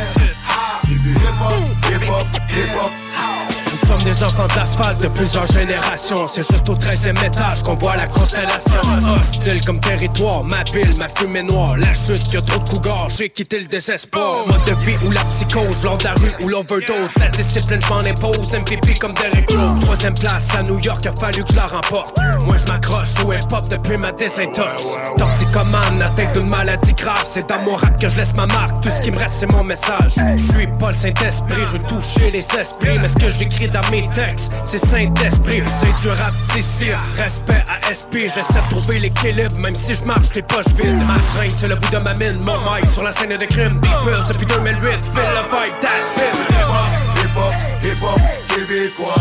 hip 0.92 1.40
hop, 1.40 1.56
hip 1.88 2.04
hop, 2.06 2.26
hip 2.50 2.70
hop 2.76 3.51
sommes 3.92 4.02
des 4.02 4.22
enfants 4.24 4.46
d'asphalte 4.54 5.02
de 5.02 5.08
plusieurs 5.08 5.46
générations. 5.46 6.28
C'est 6.30 6.48
juste 6.48 6.68
au 6.68 6.74
13e 6.74 7.24
étage 7.24 7.62
qu'on 7.62 7.74
voit 7.74 7.96
la 7.96 8.06
constellation. 8.06 8.80
Hostile 9.14 9.64
comme 9.64 9.80
territoire, 9.80 10.44
ma 10.44 10.62
ville, 10.64 10.94
ma 10.98 11.08
fumée 11.08 11.42
noire. 11.42 11.76
La 11.76 11.92
chute, 11.92 12.32
y 12.32 12.36
a 12.36 12.42
trop 12.42 12.58
de 12.60 12.68
cougars, 12.68 13.08
j'ai 13.16 13.28
quitté 13.28 13.58
le 13.60 13.66
désespoir. 13.66 14.46
Mode 14.46 14.64
de 14.64 14.74
vie 14.84 14.96
ou 15.06 15.10
la 15.10 15.24
psychose, 15.26 15.82
lors 15.84 15.98
de 15.98 16.04
la 16.04 16.14
rue 16.14 16.32
ou 16.40 16.48
l'overdose. 16.48 17.10
La 17.18 17.28
discipline, 17.28 17.80
je 17.82 17.88
m'en 17.88 17.98
impose, 17.98 18.52
MVP 18.54 18.94
comme 18.98 19.14
Derrick 19.14 19.50
Rose. 19.50 19.82
Troisième 19.82 20.14
place 20.14 20.54
à 20.56 20.62
New 20.62 20.78
York, 20.78 21.04
a 21.06 21.12
fallu 21.12 21.42
que 21.44 21.50
je 21.50 21.56
la 21.56 21.66
remporte. 21.66 22.18
Moi, 22.46 22.56
je 22.56 22.70
m'accroche 22.70 23.24
au 23.24 23.32
hip-hop 23.32 23.68
depuis 23.70 23.96
ma 23.96 24.12
désintox. 24.12 24.82
Toxicomane, 25.18 26.02
atteinte 26.02 26.34
d'une 26.34 26.48
maladie 26.48 26.94
grave. 26.94 27.24
C'est 27.26 27.48
dans 27.48 27.60
mon 27.62 27.76
rap 27.76 28.00
que 28.00 28.08
je 28.08 28.16
laisse 28.16 28.34
ma 28.36 28.46
marque. 28.46 28.82
Tout 28.82 28.88
ce 28.88 29.02
qui 29.02 29.10
me 29.10 29.18
reste, 29.18 29.36
c'est 29.40 29.46
mon 29.46 29.64
message. 29.64 30.14
Je 30.16 30.52
suis 30.52 30.66
pas 30.78 30.90
le 30.90 30.96
Saint-Esprit, 30.96 31.62
je 31.66 31.76
veux 31.76 31.84
toucher 31.84 32.30
les 32.30 32.46
esprits. 32.58 32.98
Mais 32.98 33.08
ce 33.08 33.16
que 33.16 33.28
j'écris 33.28 33.68
dans 33.68 33.81
mes 33.90 34.08
textes, 34.12 34.52
c'est 34.64 34.78
Saint-Esprit. 34.78 35.62
C'est 35.80 35.92
du 36.00 36.08
rap 36.08 36.32
d'ici, 36.54 36.90
respect 37.16 37.64
à 37.68 37.92
SP. 37.92 38.28
J'essaie 38.32 38.60
de 38.62 38.68
trouver 38.70 38.98
l'équilibre, 38.98 39.54
même 39.60 39.74
si 39.74 39.94
je 39.94 40.04
marche 40.04 40.34
les 40.34 40.42
poches 40.42 40.72
vides. 40.76 41.04
Ma 41.06 41.18
seringue, 41.20 41.50
c'est 41.50 41.68
le 41.68 41.76
bout 41.76 41.90
de 41.90 42.02
ma 42.02 42.14
mine. 42.14 42.38
Mon 42.40 42.58
mic 42.60 42.88
sur 42.92 43.02
la 43.02 43.12
scène 43.12 43.36
de 43.36 43.44
crime. 43.44 43.80
Deep 43.80 43.92
depuis 44.28 44.46
2008. 44.46 44.82
Feel 44.82 45.32
the 45.34 45.44
vibe, 45.50 45.74
that's 45.80 46.16
it. 46.16 46.32
Hip 46.50 46.68
hop, 46.68 46.86
hip 47.16 47.36
hop, 47.36 47.52
hip 47.82 48.02
hop, 48.02 48.20
québécois 48.48 49.14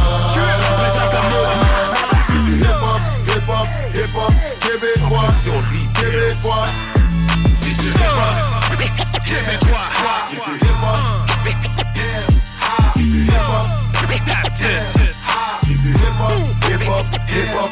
hip 2.61 2.81
hop, 2.81 2.99
hip 3.27 3.47
hop, 3.49 3.65
hip 3.93 4.15
hop, 4.15 4.33
québécois 4.61 5.27
Québécois 5.93 6.67
Si 7.53 7.73
tu 7.75 7.87
hip 7.87 7.99
hop, 8.17 8.33
québécois 9.25 9.87
Si 10.29 10.35
tu 10.35 10.51
hip 10.51 10.81
hop, 10.81 10.97
Si 12.95 13.01
tu 13.09 13.17
hip 13.17 13.31
hop, 13.31 13.90
that's 14.25 14.63
it 14.63 14.81
Si 15.65 15.77
tu 15.77 15.89
hip 15.89 16.15
hop, 16.19 16.31
hip 16.67 16.81
hop, 16.87 17.05
hip 17.29 17.49
hop 17.55 17.71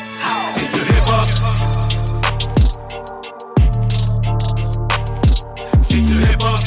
Si 0.53 0.63
tu 0.71 0.79
hip 0.89 1.07
hop 1.07 1.27
Si 5.81 5.97
tu 6.05 6.13
hip 6.13 6.43
hop 6.43 6.59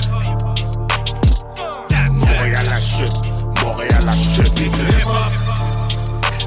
Montréal 2.13 2.67
la 2.69 2.81
chute, 2.81 3.19
Montréal 3.63 4.05
la 4.05 4.13
chute 4.13 4.53
Si 4.53 4.69
tu 4.71 4.83
hip 4.83 5.07
hop 5.07 5.33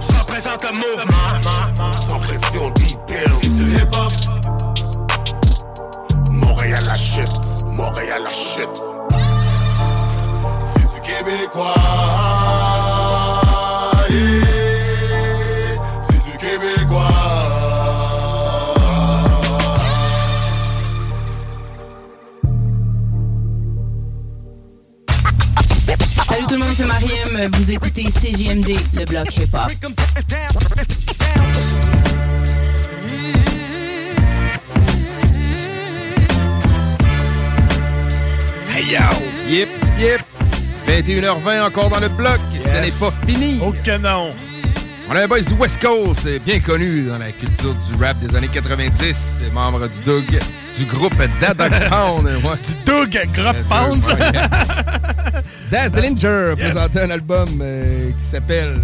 Je 0.01 0.13
représente 0.19 0.63
le 0.63 0.71
mouvement. 0.73 1.91
Sans 2.07 2.19
pression 2.19 2.69
deep 2.71 2.99
Si 3.41 3.49
tu 3.49 3.65
hip 3.75 3.93
hop 3.93 4.11
Montréal 6.31 6.83
la 6.87 6.95
chute, 6.95 7.65
Montréal 7.67 8.23
la 8.23 8.31
chute 8.31 8.81
C'est 10.09 10.87
du 10.93 11.01
québécois 11.01 12.24
le 26.55 26.63
monde, 26.63 26.73
c'est 26.75 26.85
Mariem. 26.85 27.51
Vous 27.53 27.71
écoutez 27.71 28.03
CJMD, 28.03 28.77
le 28.93 29.05
bloc 29.05 29.35
hip-hop. 29.35 29.71
Hey 38.73 38.85
yo! 38.85 38.99
Yep, 39.49 39.69
yep! 39.99 40.21
21h20 40.87 41.63
encore 41.63 41.89
dans 41.89 41.99
le 41.99 42.09
bloc. 42.09 42.39
Ce 42.63 42.69
n'est 42.69 42.91
pas 42.91 43.13
fini. 43.27 43.59
Au 43.61 43.71
canon. 43.71 44.31
On 45.09 45.15
a 45.15 45.23
un 45.23 45.27
boys 45.27 45.41
du 45.41 45.53
West 45.53 45.81
Coast, 45.81 46.25
euh, 46.25 46.39
bien 46.39 46.59
connu 46.59 47.03
dans 47.03 47.17
la 47.17 47.31
culture 47.31 47.75
du 47.75 48.03
rap 48.03 48.17
des 48.19 48.35
années 48.35 48.47
90, 48.47 49.41
euh, 49.43 49.51
membre 49.51 49.87
du 49.87 49.99
Doug, 50.05 50.39
du 50.77 50.85
groupe 50.85 51.15
Dada 51.41 51.69
Pound. 51.89 52.25
ouais. 52.25 52.57
Du 52.67 52.75
Doug 52.85 53.19
Grub 53.33 53.55
Pound. 53.69 54.03
Daz 55.71 55.91
Dillinger 55.91 56.51
a 56.51 56.55
présenté 56.55 57.01
un 57.01 57.09
album 57.09 57.47
euh, 57.61 58.11
qui 58.11 58.21
s'appelle 58.23 58.81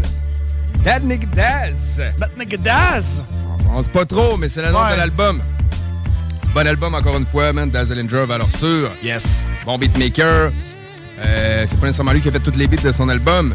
Dad 0.84 1.04
Nigga 1.04 1.28
Daz. 1.36 2.02
Dad 2.18 2.32
Nigga 2.38 2.58
Daz. 2.58 3.24
On 3.50 3.64
pense 3.76 3.88
pas 3.88 4.06
trop, 4.06 4.38
mais 4.38 4.50
c'est 4.50 4.62
le 4.62 4.72
nom 4.72 4.80
Ouais. 4.84 4.94
de 4.94 4.98
l'album. 4.98 5.42
Bon 6.54 6.68
album 6.68 6.96
encore 6.96 7.18
une 7.18 7.26
fois, 7.26 7.54
man. 7.54 7.70
Daz 7.70 7.88
Dillinger, 7.88 8.26
valeur 8.26 8.50
sûre. 8.50 8.90
Yes. 9.04 9.44
Bon 9.66 9.78
beatmaker. 9.78 10.52
Euh, 11.24 11.66
c'est 11.68 11.80
pas 11.80 11.86
nécessairement 11.86 12.14
lui 12.14 12.22
qui 12.22 12.30
a 12.30 12.32
fait 12.32 12.40
toutes 12.40 12.58
les 12.58 12.68
beats 12.68 12.82
de 12.82 12.92
son 12.92 13.08
album. 13.10 13.54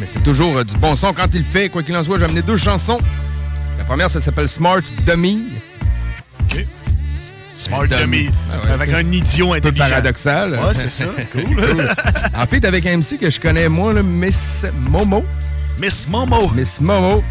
Mais 0.00 0.06
c'est 0.06 0.22
toujours 0.22 0.56
euh, 0.58 0.64
du 0.64 0.76
bon 0.78 0.96
son 0.96 1.12
quand 1.12 1.28
il 1.34 1.38
le 1.40 1.44
fait. 1.44 1.68
Quoi 1.68 1.82
qu'il 1.82 1.96
en 1.96 2.02
soit, 2.04 2.18
j'ai 2.18 2.24
amené 2.24 2.42
deux 2.42 2.56
chansons. 2.56 2.98
La 3.76 3.84
première, 3.84 4.08
ça 4.10 4.20
s'appelle 4.20 4.48
Smart 4.48 4.80
Dummy. 5.06 5.46
Smart 7.58 7.86
Dummy. 7.88 8.24
Dummy. 8.24 8.30
Ah 8.52 8.64
ouais, 8.66 8.72
avec 8.72 8.92
un 8.94 9.12
idiot 9.12 9.48
Un 9.52 9.60
peu 9.60 9.68
intelligent. 9.68 9.88
paradoxal. 9.88 10.52
Ouais, 10.52 10.74
c'est 10.74 10.90
ça. 10.90 11.04
Cool. 11.32 11.88
en 12.36 12.46
fait, 12.46 12.64
avec 12.64 12.86
un 12.86 12.98
MC 12.98 13.18
que 13.20 13.28
je 13.30 13.40
connais, 13.40 13.68
moi, 13.68 13.92
là, 13.92 14.02
Miss 14.02 14.64
Momo. 14.88 15.24
Miss 15.78 16.06
Momo. 16.08 16.50
Miss 16.54 16.80
Momo. 16.80 17.22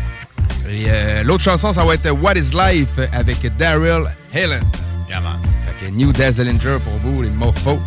Et 0.69 0.85
euh, 0.89 1.23
l'autre 1.23 1.43
chanson, 1.43 1.71
ça 1.71 1.83
va 1.85 1.93
être 1.93 2.09
What 2.11 2.33
is 2.35 2.51
Life 2.53 2.99
avec 3.13 3.37
Daryl 3.57 4.01
Helen. 4.33 4.61
Yeah, 5.09 5.21
man. 5.21 5.37
Fait 5.79 5.85
que 5.85 5.91
New 5.91 6.11
Daz 6.11 6.35
Dillinger 6.35 6.77
pour 6.83 6.97
vous, 7.03 7.21
les 7.21 7.29
mofos. 7.29 7.79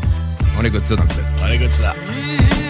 On 0.59 0.64
écoute 0.64 0.86
ça 0.86 0.97
dans 0.97 1.05
le 1.05 1.11
set. 1.11 1.24
On 1.43 1.49
écoute 1.51 1.72
ça. 1.74 1.95
Hey, 2.11 2.69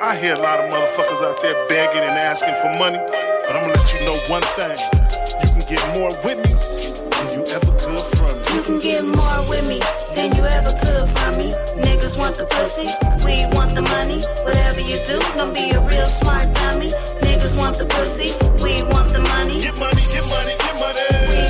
I 0.00 0.16
hear 0.16 0.34
a 0.34 0.38
lot 0.38 0.60
of 0.60 0.70
motherfuckers 0.70 1.26
out 1.26 1.42
there 1.42 1.58
begging 1.68 2.06
and 2.06 2.14
asking 2.14 2.54
for 2.62 2.70
money, 2.78 2.98
but 3.02 3.50
I'm 3.50 3.66
gonna 3.66 3.74
let 3.74 3.90
you 3.90 4.06
know 4.06 4.14
one 4.30 4.46
thing. 4.54 4.78
You 5.42 5.50
can 5.50 5.64
get 5.66 5.82
more 5.98 6.14
with 6.22 6.38
me 6.38 6.54
than 7.18 7.28
you 7.34 7.42
ever 7.50 7.72
could 7.74 7.98
from 8.14 8.30
me. 8.38 8.54
You 8.54 8.62
can 8.62 8.78
get 8.78 9.02
more 9.02 9.42
with 9.50 9.66
me 9.66 9.82
than 10.14 10.30
you 10.38 10.44
ever 10.46 10.70
could 10.78 11.02
from 11.18 11.32
me. 11.42 11.50
Niggas 11.82 12.14
want 12.14 12.38
the 12.38 12.46
pussy, 12.46 12.86
we 13.26 13.42
want 13.58 13.74
the 13.74 13.82
money. 13.82 14.22
Whatever 14.46 14.80
you 14.86 15.02
do, 15.02 15.18
don't 15.34 15.52
be 15.52 15.74
a 15.74 15.82
real 15.90 16.06
smart 16.06 16.46
dummy. 16.54 16.94
Niggas 17.26 17.58
want 17.58 17.76
the 17.78 17.86
pussy, 17.90 18.30
we 18.62 18.86
want 18.94 19.10
the 19.10 19.20
money. 19.34 19.58
Get 19.58 19.78
money, 19.82 20.02
get 20.14 20.22
money, 20.30 20.54
get 20.62 20.74
money. 20.78 21.02
We 21.26 21.47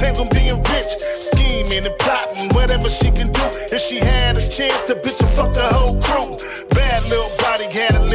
plans 0.00 0.18
on 0.18 0.28
being 0.30 0.56
rich, 0.72 0.92
scheming 1.14 1.84
and 1.84 1.96
plotting, 2.00 2.48
whatever 2.56 2.88
she 2.88 3.10
can 3.10 3.30
do. 3.30 3.44
If 3.68 3.82
she 3.82 3.98
had 3.98 4.36
a 4.38 4.48
chance, 4.48 4.80
the 4.88 4.94
bitch 4.94 5.20
would 5.20 5.34
fuck 5.36 5.52
the 5.52 5.68
whole 5.76 6.00
crew. 6.00 6.28
Bad 6.70 7.04
little 7.12 7.30
body 7.36 7.68
had 7.68 7.94
a 8.00 8.09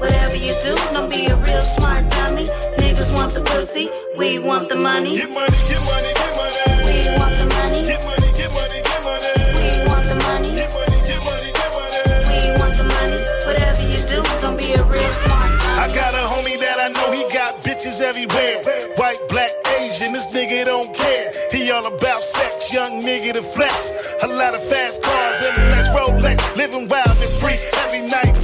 Whatever 0.00 0.36
you 0.36 0.54
do, 0.62 0.74
don't 0.92 1.10
be 1.10 1.26
a 1.26 1.36
real 1.36 1.62
smart 1.62 2.08
dummy. 2.10 2.44
Niggas 2.78 3.14
want 3.14 3.34
the 3.34 3.42
pussy, 3.42 3.90
we 4.16 4.38
want 4.38 4.68
the 4.68 4.76
money. 4.76 5.16
Get 5.16 5.30
money, 5.30 5.58
get 5.68 5.82
money, 5.84 6.10
get 6.14 6.32
money. 6.36 6.62
We 6.86 6.94
want 7.18 7.34
the 7.38 7.46
money. 7.46 7.80
Get 7.82 8.02
money, 8.04 8.28
get 8.34 8.50
money, 8.54 8.80
get 8.82 9.00
money. 9.04 9.30
We 9.56 9.66
want 9.88 10.04
the 10.06 10.16
money. 10.26 10.50
Get 10.54 10.70
money, 10.74 10.98
get 11.06 11.20
money, 11.24 11.50
get 11.54 11.70
money. 11.74 12.00
We 12.28 12.38
want 12.58 12.74
the 12.76 12.86
money. 12.86 13.20
Whatever 13.46 13.82
you 13.86 14.00
do, 14.06 14.20
don't 14.42 14.58
be 14.58 14.74
a 14.74 14.82
real 14.86 15.12
smart 15.22 15.50
dummy. 15.50 15.78
I 15.78 15.86
got 15.94 16.14
a 16.14 16.24
homie 16.26 16.58
that 16.58 16.78
I 16.82 16.88
know 16.94 17.08
he 17.12 17.22
got 17.32 17.62
bitches 17.62 18.00
everywhere. 18.00 18.62
White, 18.96 19.22
black, 19.28 19.50
Asian, 19.78 20.12
this 20.12 20.26
nigga 20.34 20.64
don't 20.64 20.90
care. 20.94 21.30
He 21.50 21.70
all 21.70 21.86
about 21.86 22.20
sex, 22.20 22.72
young 22.72 23.02
nigga 23.02 23.34
to 23.34 23.42
flex. 23.42 24.14
A 24.22 24.28
lot 24.28 24.54
of 24.54 24.62
fast 24.68 25.02
cars 25.02 25.42
and 25.42 25.58
a 25.58 25.70
nice 25.70 25.90
Rolex. 25.92 26.56
Living 26.56 26.86
wild 26.88 27.18
and 27.18 27.34
free, 27.40 27.58
every 27.86 28.02
night 28.08 28.41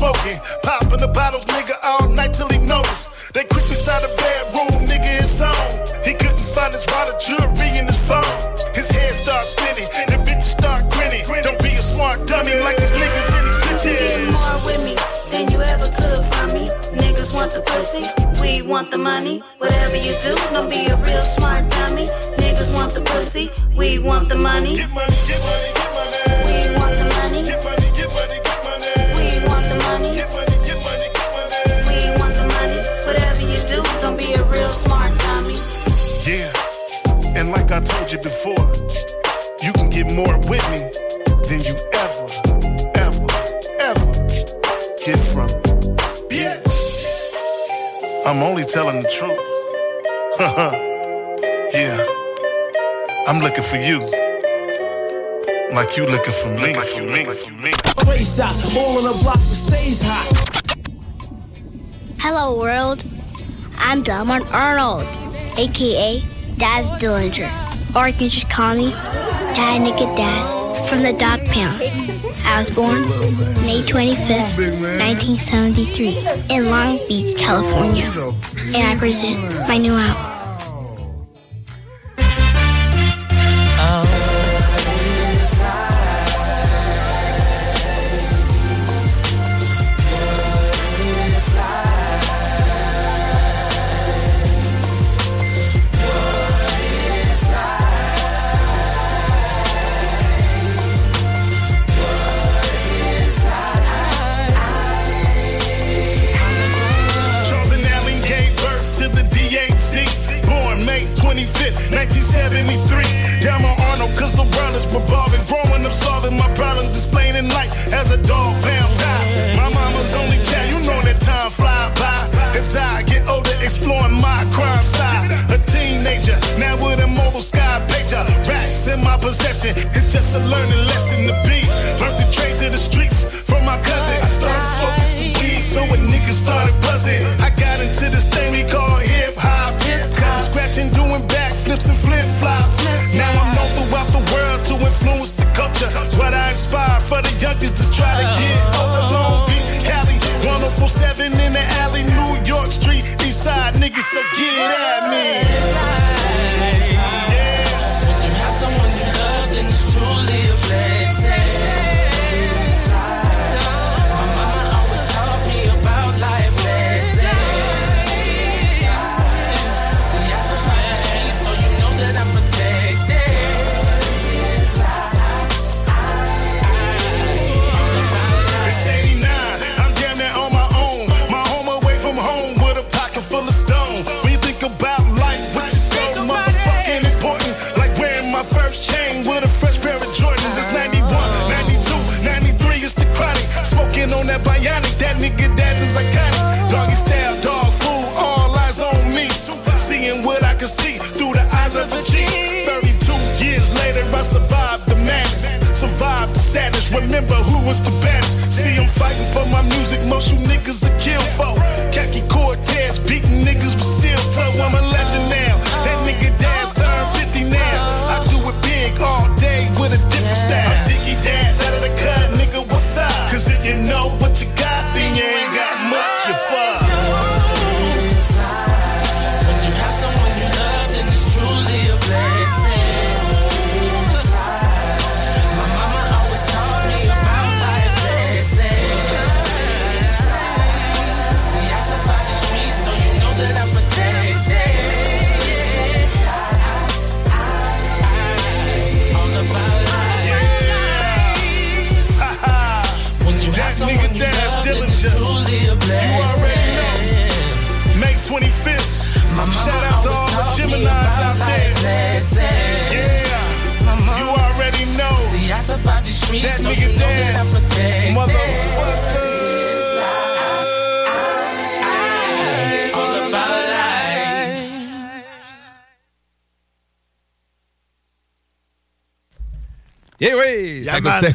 smoking. 0.00 0.40
Popping 0.64 1.00
the 1.04 1.12
bottles, 1.12 1.44
nigga, 1.44 1.76
all 1.84 2.08
night 2.08 2.32
till 2.32 2.48
he 2.48 2.58
noticed. 2.64 3.34
They 3.34 3.44
creep 3.44 3.68
inside 3.68 4.00
the 4.00 4.12
bedroom, 4.16 4.88
nigga, 4.88 5.12
it's 5.20 5.40
on. 5.44 5.66
He 6.00 6.16
couldn't 6.16 6.48
find 6.56 6.72
his 6.72 6.88
wallet, 6.88 7.20
jewelry, 7.20 7.68
in 7.76 7.84
his 7.84 8.00
phone. 8.08 8.36
His 8.72 8.88
head 8.88 9.12
starts 9.12 9.52
spinning, 9.52 9.88
the 10.08 10.18
bitches 10.24 10.56
start 10.56 10.88
grinning. 10.90 11.24
Don't 11.44 11.60
be 11.60 11.76
a 11.76 11.84
smart 11.84 12.24
dummy 12.26 12.56
like 12.64 12.80
these 12.80 12.94
niggas 12.96 13.28
in 13.36 13.44
these 13.44 13.60
can 13.60 13.76
get 13.84 14.16
bitches. 14.16 14.32
more 14.32 14.56
with 14.64 14.82
me 14.88 14.94
than 15.32 15.44
you 15.52 15.60
ever 15.60 15.88
could 15.92 16.20
from 16.32 16.48
me. 16.56 16.64
Niggas 16.96 17.36
want 17.36 17.52
the 17.52 17.60
pussy, 17.60 18.04
we 18.40 18.62
want 18.62 18.90
the 18.90 18.98
money. 18.98 19.44
Whatever 19.58 19.96
you 19.96 20.16
do, 20.24 20.32
don't 20.56 20.70
be 20.70 20.88
a 20.88 20.96
real 21.04 21.24
smart 21.36 21.68
dummy. 21.76 22.08
Niggas 22.40 22.72
want 22.74 22.94
the 22.96 23.02
pussy, 23.04 23.50
we 23.76 23.98
want 23.98 24.28
the 24.30 24.36
money, 24.36 24.76
get 24.76 24.90
money, 24.90 25.19
I 37.80 37.82
told 37.82 38.12
you 38.12 38.18
before, 38.18 38.72
you 39.62 39.72
can 39.72 39.88
get 39.88 40.12
more 40.14 40.36
with 40.50 40.60
me 40.70 40.80
than 41.48 41.60
you 41.64 41.74
ever, 41.96 42.26
ever, 42.94 43.24
ever 43.80 44.12
get 45.00 45.18
from 45.32 45.48
me. 45.48 46.44
Yeah, 46.44 46.60
I'm 48.26 48.42
only 48.42 48.64
telling 48.64 49.00
the 49.00 49.08
truth. 49.08 49.38
yeah, 51.72 52.04
I'm 53.26 53.38
looking 53.38 53.64
for 53.64 53.76
you, 53.76 54.00
like 55.74 55.96
you 55.96 56.04
looking 56.04 56.34
for 56.34 56.50
me. 56.50 56.76
Like 56.76 56.94
you, 56.94 57.04
me, 57.04 57.24
like 57.24 57.46
you, 57.46 57.54
me. 57.54 57.72
Race 58.06 58.40
out, 58.40 58.76
all 58.76 58.98
on 58.98 59.04
the 59.04 59.18
block 59.22 59.36
that 59.36 59.40
stays 59.40 60.02
hot. 60.04 60.28
Hello, 62.18 62.58
world. 62.58 63.02
I'm 63.78 64.02
Delmont 64.02 64.52
Arnold, 64.52 65.06
aka 65.56 66.20
Daz 66.58 66.92
Dillinger. 66.92 67.69
Or 67.94 68.06
you 68.06 68.14
can 68.14 68.28
just 68.28 68.48
call 68.48 68.76
me 68.76 68.90
Dad 68.90 69.82
Nigga 69.82 70.88
from 70.88 71.02
the 71.02 71.12
Dog 71.12 71.44
Pound. 71.46 71.82
I 72.44 72.58
was 72.58 72.70
born 72.70 73.02
May 73.66 73.82
25th, 73.82 74.56
1973, 74.98 76.56
in 76.56 76.70
Long 76.70 76.98
Beach, 77.08 77.36
California. 77.36 78.04
And 78.74 78.86
I 78.86 78.96
present 78.96 79.42
my 79.66 79.76
new 79.76 79.94
album. 79.94 80.29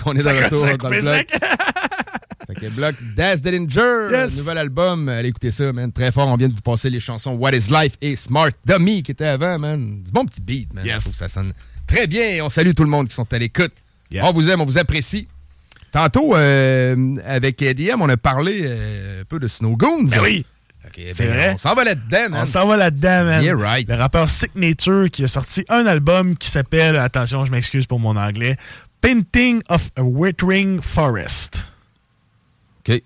On 0.05 0.15
est 0.15 0.21
Ça 0.21 0.33
de 0.33 0.43
retour 0.43 0.59
dans 0.77 0.89
le 0.89 1.01
bloc. 1.01 1.27
fait 2.47 2.53
que 2.55 2.69
bloc 2.69 2.95
Das 3.15 3.37
Dillinger, 3.41 4.07
Yes. 4.11 4.37
nouvel 4.37 4.57
album. 4.57 5.09
Allez 5.09 5.29
écouter 5.29 5.51
ça, 5.51 5.71
man. 5.73 5.91
Très 5.91 6.11
fort. 6.11 6.27
On 6.27 6.35
vient 6.37 6.47
de 6.47 6.53
vous 6.53 6.61
passer 6.61 6.89
les 6.89 6.99
chansons 6.99 7.31
What 7.33 7.51
is 7.53 7.67
Life 7.71 7.93
et 8.01 8.15
Smart 8.15 8.49
Dummy 8.65 9.03
qui 9.03 9.11
étaient 9.11 9.25
avant, 9.25 9.57
man. 9.59 10.01
Du 10.03 10.11
bon 10.11 10.25
petit 10.25 10.41
beat, 10.41 10.73
man. 10.73 10.83
Je 10.85 10.97
trouve 10.99 11.11
que 11.13 11.17
ça 11.17 11.27
sonne 11.27 11.53
très 11.87 12.07
bien. 12.07 12.43
On 12.43 12.49
salue 12.49 12.71
tout 12.75 12.83
le 12.83 12.89
monde 12.89 13.07
qui 13.07 13.15
sont 13.15 13.31
à 13.31 13.37
l'écoute. 13.37 13.73
On 14.21 14.31
vous 14.31 14.49
aime, 14.49 14.61
on 14.61 14.65
vous 14.65 14.77
apprécie. 14.77 15.27
Tantôt, 15.91 16.35
euh, 16.35 17.15
avec 17.25 17.57
DM, 17.63 18.01
on 18.01 18.09
a 18.09 18.17
parlé 18.17 18.63
euh, 18.65 19.21
un 19.21 19.23
peu 19.23 19.39
de 19.39 19.47
Snow 19.47 19.77
Goons. 19.77 20.03
Ben 20.09 20.19
oui. 20.21 20.45
Ok, 20.85 21.01
C'est 21.13 21.25
ben, 21.25 21.33
vrai. 21.33 21.51
On 21.53 21.57
s'en 21.57 21.73
va 21.73 21.83
là-dedans, 21.85 22.29
man. 22.31 22.41
On 22.41 22.45
s'en 22.45 22.67
va 22.67 22.75
là-dedans, 22.77 23.23
man. 23.23 23.43
Yeah, 23.43 23.55
right. 23.55 23.87
Le 23.89 23.95
rappeur 23.95 24.27
Signature 24.29 25.09
qui 25.09 25.23
a 25.23 25.27
sorti 25.27 25.63
un 25.69 25.85
album 25.85 26.35
qui 26.37 26.49
s'appelle, 26.49 26.97
attention, 26.97 27.45
je 27.45 27.51
m'excuse 27.51 27.85
pour 27.87 27.99
mon 27.99 28.15
anglais, 28.17 28.57
Painting 29.05 29.61
of 29.69 29.91
a 29.97 30.03
Withering 30.03 30.81
Forest. 30.81 31.63
OK. 32.79 33.03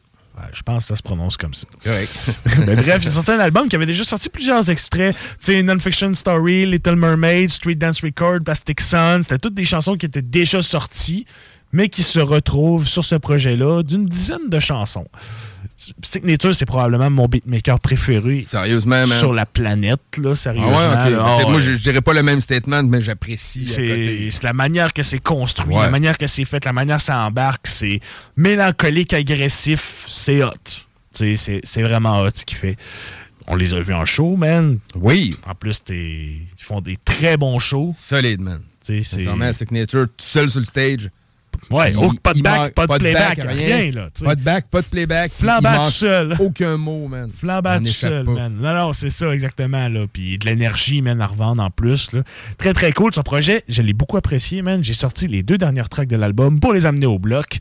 je 0.54 0.62
pense 0.62 0.84
que 0.84 0.88
ça 0.88 0.96
se 0.96 1.02
prononce 1.04 1.36
comme 1.36 1.54
ça. 1.54 1.68
Correct. 1.84 2.18
Mais 2.66 2.78
bref, 2.78 3.00
il 3.02 3.10
a 3.10 3.12
sorti 3.12 3.32
un 3.32 3.40
album 3.40 3.68
qui 3.68 3.76
avait 3.76 3.86
déjà 3.86 4.06
sorti 4.06 4.30
plusieurs 4.30 4.70
extraits. 4.70 5.14
Tu 5.14 5.36
sais, 5.40 5.62
Non-Fiction 5.62 6.16
Story, 6.16 6.66
Little 6.66 6.96
Mermaid, 6.96 7.50
Street 7.50 7.76
Dance 7.76 8.00
Record, 8.02 8.40
Plastic 8.46 8.80
Sun. 8.80 9.24
C'était 9.24 9.40
toutes 9.40 9.56
des 9.56 9.66
chansons 9.66 9.98
qui 9.98 10.06
étaient 10.06 10.22
déjà 10.22 10.62
sorties, 10.62 11.26
mais 11.74 11.90
qui 11.90 12.04
se 12.04 12.20
retrouvent 12.20 12.88
sur 12.88 13.04
ce 13.04 13.16
projet-là 13.16 13.84
d'une 13.84 14.06
dizaine 14.06 14.48
de 14.48 14.60
chansons. 14.60 15.10
Signature, 16.04 16.54
c'est 16.56 16.66
probablement 16.66 17.10
mon 17.10 17.28
beatmaker 17.28 17.80
préféré. 17.80 18.44
Sérieusement, 18.46 19.08
man. 19.08 19.18
Sur 19.18 19.34
la 19.34 19.46
planète, 19.46 20.00
là, 20.18 20.32
Ah 20.32 20.36
sérieusement. 20.36 20.72
ouais, 20.78 21.10
là. 21.12 21.38
Sais, 21.38 21.44
Ah 21.46 21.50
Moi, 21.50 21.60
je, 21.60 21.72
je 21.76 21.82
dirais 21.82 22.02
pas 22.02 22.14
le 22.14 22.22
même 22.24 22.42
statement, 22.42 22.84
mais 22.84 23.02
j'apprécie. 23.02 23.66
à. 23.70 23.74
C'est 23.74 24.44
la 24.44 24.54
manière 24.54 24.94
que 24.94 25.04
c'est 25.04 25.20
construit, 25.20 25.74
Ouais. 25.76 25.84
la 25.84 25.90
manière 25.92 26.18
que 26.18 26.28
c'est 26.28 26.44
fait, 26.46 26.64
la 26.66 26.74
manière 26.74 26.98
que 26.98 27.04
ça 27.04 27.26
embarque, 27.26 27.68
c'est 27.68 28.00
mélancolique, 28.36 29.14
agressif, 29.14 30.06
c'est 30.08 30.44
hot. 30.44 30.52
C'est 31.14 31.82
vraiment 31.82 32.22
hot 32.22 32.30
ce 32.34 32.46
qu'il 32.46 32.58
fait. 32.58 32.76
On 33.48 33.56
les 33.56 33.74
a 33.74 33.80
vus 33.80 33.94
en 33.94 34.06
show, 34.06 34.36
man. 34.36 34.80
Oui. 34.96 35.36
En 35.48 35.56
plus, 35.56 35.84
t'es- 35.84 35.96
ils 36.58 36.64
font 36.64 36.82
des 36.82 36.98
très 37.04 37.36
bons 37.36 37.58
shows. 37.58 37.92
Solide, 37.98 38.42
man. 38.42 38.60
C'est- 38.82 39.02
Sincèrement, 39.04 39.52
Signature, 39.54 40.06
tout 40.08 40.14
seul 40.26 40.50
sur 40.50 40.60
le 40.60 40.66
stage. 40.66 41.10
Ouais, 41.72 41.92
Il- 41.92 41.98
oh, 41.98 42.12
pas 42.24 42.34
de 42.34 42.40
il 42.40 42.42
back, 42.44 42.74
pas 42.74 42.88
de 42.88 42.94
playback, 42.98 43.40
rien, 43.46 43.92
là. 43.92 44.08
Pas 44.24 44.36
de 44.36 44.42
back, 44.42 44.66
pas 44.72 44.82
de 44.82 44.88
playback. 44.88 45.32
Flambant 45.32 45.70
Il 45.70 45.76
tout 45.76 45.82
manque 45.82 45.92
seul. 45.92 46.36
Aucun 46.40 46.78
mot, 46.78 47.08
man. 47.08 47.30
Flambant 47.32 47.74
On 47.76 47.78
tout 47.78 47.84
n'échappe 47.84 48.10
seul, 48.10 48.26
pas. 48.26 48.32
man. 48.32 48.56
Non, 48.60 48.74
non, 48.74 48.94
c'est 48.94 49.10
ça, 49.12 49.32
exactement. 49.34 49.88
Là. 49.88 50.06
Puis 50.12 50.38
de 50.40 50.46
l'énergie, 50.46 51.02
man, 51.02 51.22
à 51.22 51.28
revendre 51.28 51.62
en 51.62 51.70
plus. 51.70 52.12
Là. 52.12 52.24
Très, 52.58 52.74
très 52.74 52.92
cool. 52.92 53.14
Son 53.14 53.22
projet, 53.22 53.64
je 53.68 53.82
l'ai 53.84 53.94
beaucoup 53.94 54.18
apprécié, 54.18 54.62
man. 54.64 54.84
J'ai 54.84 54.94
sorti 54.94 55.28
les 55.28 55.44
deux 55.44 55.58
dernières 55.60 55.90
tracks 55.90 56.08
de 56.08 56.16
l'album 56.16 56.60
pour 56.60 56.74
les 56.74 56.86
amener 56.88 57.06
au 57.06 57.20
bloc. 57.20 57.58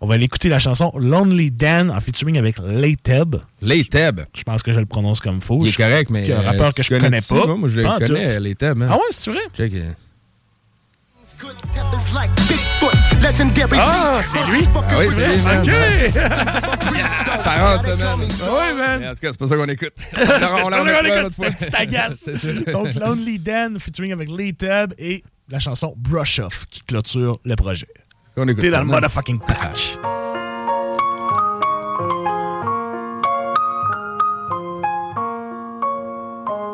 On 0.00 0.06
va 0.06 0.14
aller 0.14 0.24
écouter 0.24 0.48
la 0.48 0.58
chanson 0.58 0.90
Lonely 0.98 1.50
Dan 1.52 1.90
en 1.90 2.00
featuring 2.00 2.38
avec 2.38 2.56
Layteb. 2.66 3.36
Layteb. 3.60 4.22
Je 4.36 4.42
pense 4.42 4.62
que 4.64 4.72
je 4.72 4.80
le 4.80 4.86
prononce 4.86 5.20
comme 5.20 5.40
faux. 5.40 5.60
Il 5.62 5.68
est 5.68 5.76
correct, 5.76 6.10
mais. 6.10 6.30
Un 6.32 6.36
euh, 6.36 6.40
rappeur 6.40 6.74
que 6.74 6.82
je 6.82 6.88
connais 6.88 7.20
pas. 7.20 7.46
Moi, 7.46 7.56
moi, 7.56 7.68
je 7.68 7.80
le 7.80 8.06
connais. 8.06 8.40
Layteb, 8.40 8.76
man. 8.76 8.88
Ah 8.90 8.96
ouais, 8.96 9.02
c'est 9.10 9.30
vrai? 9.30 9.40
Check. 9.56 9.72
Euh. 11.44 11.52
Ah, 13.74 14.20
c'est 14.22 14.50
lui? 14.50 14.66
Ah 14.74 14.96
oui, 14.98 15.06
c'est. 15.08 15.30
OK. 15.30 16.12
Ça 17.44 17.50
rentre, 17.56 17.96
man. 17.96 18.18
Ah 18.42 18.54
ouais, 18.54 18.74
man. 18.74 19.08
En 19.08 19.14
tout 19.14 19.20
cas, 19.20 19.28
c'est 19.30 19.38
pas 19.38 19.48
ça 19.48 19.56
qu'on 19.56 19.68
écoute. 19.68 19.92
C'est 20.12 20.22
on 20.22 20.70
pas 20.70 20.84
ça 20.84 21.02
qu'on 21.02 21.06
écoute, 21.06 21.54
c'est 21.58 21.74
agace. 21.74 22.28
Donc, 22.72 22.94
Lonely 22.94 23.38
Dan 23.38 23.78
featuring 23.78 24.12
avec 24.12 24.28
Lee 24.28 24.54
Tab 24.54 24.92
et 24.98 25.22
la 25.48 25.58
chanson 25.58 25.94
Brush 25.96 26.38
Off 26.40 26.66
qui 26.70 26.82
clôture 26.82 27.38
le 27.44 27.54
projet. 27.56 27.88
On 28.36 28.48
écoute 28.48 28.62
T'es 28.62 28.70
dans 28.70 28.80
le 28.80 28.86
motherfucking 28.86 29.40
patch. 29.40 29.98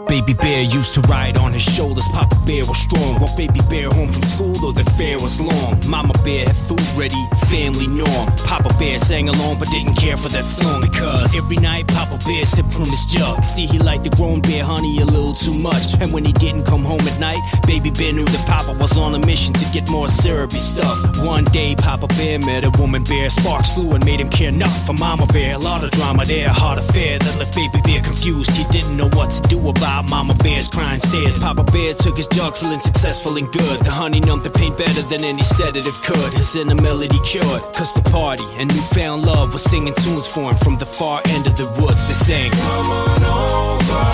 Baby 0.08 0.32
Bear 0.32 0.62
used 0.62 0.94
to 0.94 1.00
ride 1.02 1.36
on 1.36 1.52
his 1.52 1.62
shoulders. 1.62 2.08
Papa 2.08 2.34
Bear 2.46 2.64
was 2.64 2.78
strong. 2.78 3.18
Brought 3.18 3.36
Baby 3.36 3.60
Bear 3.68 3.90
home 3.90 4.08
from 4.08 4.22
school, 4.22 4.54
though 4.54 4.72
the 4.72 4.84
fare 4.96 5.18
was 5.20 5.38
long. 5.38 5.76
Mama 5.86 6.14
Bear 6.24 6.46
had 6.46 6.56
food 6.56 6.80
ready, 6.96 7.20
family 7.52 7.86
norm. 7.86 8.26
Papa 8.48 8.72
Bear 8.78 8.98
sang 8.98 9.28
along, 9.28 9.58
but 9.58 9.68
didn't 9.68 9.96
care 9.96 10.16
for 10.16 10.30
that 10.30 10.44
song 10.44 10.80
because 10.80 11.36
every 11.36 11.56
night 11.56 11.86
Papa 11.88 12.18
Bear 12.24 12.44
sipped 12.46 12.72
from 12.72 12.88
his 12.88 13.04
jug. 13.06 13.44
See, 13.44 13.66
he 13.66 13.78
liked 13.78 14.04
the 14.04 14.10
grown 14.16 14.40
bear 14.40 14.64
honey 14.64 14.96
a 15.00 15.04
little 15.04 15.34
too 15.34 15.54
much. 15.54 15.92
And 16.00 16.12
when 16.12 16.24
he 16.24 16.32
didn't 16.32 16.64
come 16.64 16.82
home 16.82 17.04
at 17.04 17.20
night, 17.20 17.40
Baby 17.66 17.90
Bear 17.90 18.12
knew 18.14 18.24
that 18.24 18.44
Papa 18.48 18.78
was 18.80 18.96
on 18.96 19.14
a 19.14 19.20
mission 19.26 19.52
to 19.54 19.64
get 19.72 19.90
more 19.90 20.08
syrupy 20.08 20.58
stuff. 20.58 20.96
One 21.24 21.44
day, 21.52 21.74
Papa 21.76 22.06
Bear 22.16 22.38
met 22.38 22.64
a 22.64 22.70
woman 22.80 23.04
bear. 23.04 23.28
Sparks 23.28 23.74
flew 23.74 23.92
and 23.92 24.04
made 24.04 24.20
him 24.20 24.30
care 24.30 24.48
enough 24.48 24.86
for 24.86 24.94
Mama 24.94 25.26
Bear. 25.26 25.56
A 25.56 25.58
lot 25.58 25.84
of 25.84 25.90
drama 25.90 26.24
there, 26.24 26.48
hard 26.48 26.78
affair 26.78 27.18
that 27.18 27.36
left 27.38 27.54
Baby 27.54 27.80
Bear 27.84 28.00
confused. 28.00 28.50
He 28.56 28.64
didn't 28.72 28.96
know 28.96 29.10
what 29.12 29.30
to 29.36 29.42
do 29.48 29.68
about 29.68 29.97
Mama 30.02 30.34
Bear's 30.42 30.68
crying 30.68 31.00
stares. 31.00 31.38
Papa 31.38 31.64
Bear 31.72 31.94
took 31.94 32.16
his 32.16 32.26
jug, 32.28 32.54
feeling 32.56 32.80
successful 32.80 33.36
and 33.36 33.50
good. 33.52 33.80
The 33.80 33.90
honey 33.90 34.20
numbed 34.20 34.44
the 34.44 34.50
pain 34.50 34.74
better 34.76 35.02
than 35.02 35.24
any 35.24 35.42
sedative 35.42 35.96
could. 36.02 36.32
His 36.32 36.54
inner 36.56 36.74
melody 36.74 37.18
cured, 37.24 37.62
cause 37.74 37.92
the 37.92 38.02
party 38.10 38.44
and 38.58 38.68
newfound 38.68 39.22
love 39.22 39.52
was 39.52 39.62
singing 39.62 39.94
tunes 39.94 40.26
for 40.26 40.50
him 40.50 40.56
from 40.58 40.76
the 40.78 40.86
far 40.86 41.20
end 41.28 41.46
of 41.46 41.56
the 41.56 41.66
woods. 41.80 42.06
They 42.06 42.14
sang, 42.14 42.50
Come 42.50 42.86
on 42.86 43.22
over, 43.24 44.06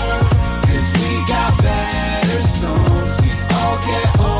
cause 0.65 0.89
we 0.97 1.11
got 1.27 1.51
better 1.61 2.41
songs. 2.41 3.13
We 3.21 3.29
all 3.53 3.77
get 3.85 4.07
older, 4.19 4.34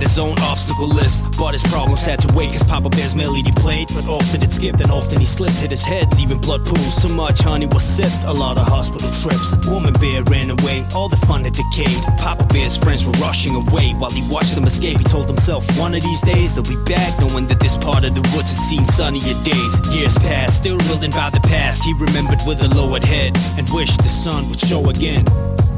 had 0.00 0.08
his 0.08 0.18
own 0.18 0.36
obstacle 0.48 0.88
list. 0.88 1.22
But 1.38 1.52
his 1.52 1.62
problems 1.62 2.04
had 2.04 2.18
to 2.20 2.28
wait 2.34 2.52
cause 2.52 2.62
Papa 2.62 2.88
Bear's 2.88 3.14
melody 3.14 3.52
played. 3.56 3.88
But 3.88 4.08
often 4.08 4.42
it 4.42 4.52
skipped 4.52 4.80
and 4.80 4.90
often 4.90 5.20
he 5.20 5.26
slipped, 5.26 5.56
hit 5.60 5.70
his 5.70 5.82
head, 5.82 6.12
leaving 6.16 6.40
blood 6.40 6.64
pools. 6.64 7.02
Too 7.02 7.14
much 7.14 7.40
honey 7.40 7.66
was 7.66 7.84
sipped, 7.84 8.24
a 8.24 8.32
lot 8.32 8.56
of 8.56 8.66
hospital 8.66 9.10
trips. 9.20 9.54
Woman 9.68 9.92
Bear 10.00 10.22
ran 10.24 10.50
away, 10.50 10.84
all 10.94 11.08
the 11.08 11.20
fun 11.28 11.44
had 11.44 11.52
decayed. 11.52 12.00
Papa 12.18 12.46
Bear's 12.52 12.76
friends 12.76 13.04
were 13.04 13.16
rushing 13.20 13.54
away 13.54 13.92
while 14.00 14.10
he 14.10 14.24
watched 14.32 14.54
them 14.54 14.64
escape. 14.64 14.98
He 14.98 15.04
told 15.04 15.26
himself, 15.26 15.64
one 15.78 15.94
of 15.94 16.02
these 16.02 16.20
days 16.22 16.54
they'll 16.54 16.64
be 16.64 16.80
back, 16.88 17.18
knowing 17.20 17.46
that 17.48 17.60
this 17.60 17.76
part 17.76 18.04
of 18.04 18.14
the 18.14 18.24
woods 18.34 18.50
had 18.50 18.62
seen 18.68 18.84
sunnier 18.84 19.36
days. 19.44 19.72
Years 19.94 20.16
passed, 20.24 20.56
still 20.58 20.78
reeling 20.88 21.12
by 21.12 21.30
the 21.30 21.40
past. 21.44 21.84
He 21.84 21.92
remembered 21.94 22.40
with 22.46 22.62
a 22.62 22.68
lowered 22.74 23.04
head 23.04 23.36
and 23.58 23.68
wished 23.70 23.98
the 23.98 24.08
sun 24.08 24.48
would 24.48 24.60
show 24.60 24.88
again. 24.88 25.24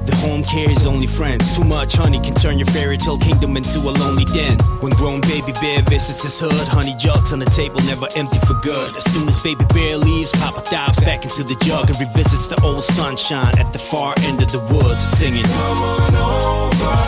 The 0.07 0.17
home 0.17 0.43
carries 0.43 0.85
only 0.87 1.07
friends. 1.07 1.55
Too 1.57 1.65
much 1.65 1.95
honey 1.95 2.21
can 2.21 2.35
turn 2.35 2.59
your 2.59 2.67
fairy 2.69 2.97
tale 2.99 3.19
kingdom 3.19 3.57
into 3.57 3.79
a 3.79 3.93
lonely 4.03 4.25
den. 4.27 4.59
When 4.81 4.93
grown 4.93 5.21
baby 5.23 5.53
bear 5.61 5.83
visits 5.87 6.23
his 6.23 6.39
hood, 6.41 6.67
honey 6.69 6.95
jugs 6.99 7.33
on 7.33 7.39
the 7.39 7.47
table 7.47 7.81
never 7.87 8.09
empty 8.17 8.39
for 8.47 8.55
good. 8.63 8.91
As 8.97 9.05
soon 9.13 9.29
as 9.29 9.41
baby 9.43 9.65
bear 9.75 9.97
leaves, 9.97 10.33
Papa 10.33 10.63
dives 10.71 10.99
back 11.01 11.23
into 11.23 11.43
the 11.45 11.55
jug 11.65 11.89
and 11.91 11.99
revisits 12.01 12.49
the 12.49 12.59
old 12.63 12.83
sunshine 12.83 13.55
at 13.59 13.73
the 13.73 13.79
far 13.79 14.15
end 14.27 14.43
of 14.43 14.51
the 14.51 14.63
woods, 14.75 15.03
singing. 15.19 15.45
Come 15.45 15.79
on 15.79 16.15
over, 16.19 16.99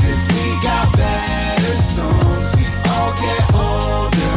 cause 0.00 0.22
we 0.32 0.46
got 0.64 0.88
better 0.96 1.76
songs. 1.92 2.48
We 2.56 2.64
all 2.88 3.12
get 3.20 3.44
older, 3.52 4.31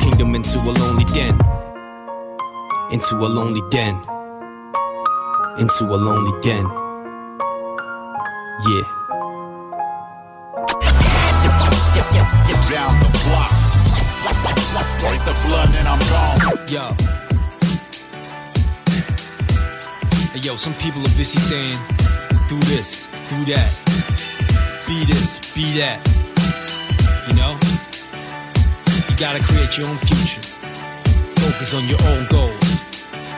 kingdom 0.00 0.34
into 0.34 0.58
a 0.58 0.72
lonely 0.72 1.04
den. 1.04 1.34
Into 2.90 3.14
a 3.16 3.28
lonely 3.28 3.62
den. 3.70 3.94
Into 5.58 5.84
a 5.84 5.96
lonely 5.96 6.32
den. 6.42 6.64
Yeah. 8.68 8.92
Down 12.68 12.98
the 12.98 13.10
block. 13.22 13.52
Break 14.98 15.20
the 15.24 15.34
blood 15.46 15.70
and 15.76 15.86
I'm 15.86 16.00
gone. 16.10 16.40
Yo. 16.68 16.94
Hey, 20.32 20.40
yo, 20.40 20.56
some 20.56 20.74
people 20.74 21.00
are 21.00 21.16
busy 21.16 21.38
saying, 21.38 21.78
do 22.48 22.58
this, 22.66 23.06
do 23.28 23.44
that, 23.44 23.70
be 24.88 25.04
this, 25.04 25.54
be 25.54 25.78
that. 25.78 26.00
You 27.28 27.34
know? 27.34 27.65
Gotta 29.18 29.42
create 29.42 29.78
your 29.78 29.88
own 29.88 29.96
future. 29.96 30.42
Focus 31.36 31.72
on 31.72 31.88
your 31.88 32.02
own 32.02 32.26
goals. 32.26 32.75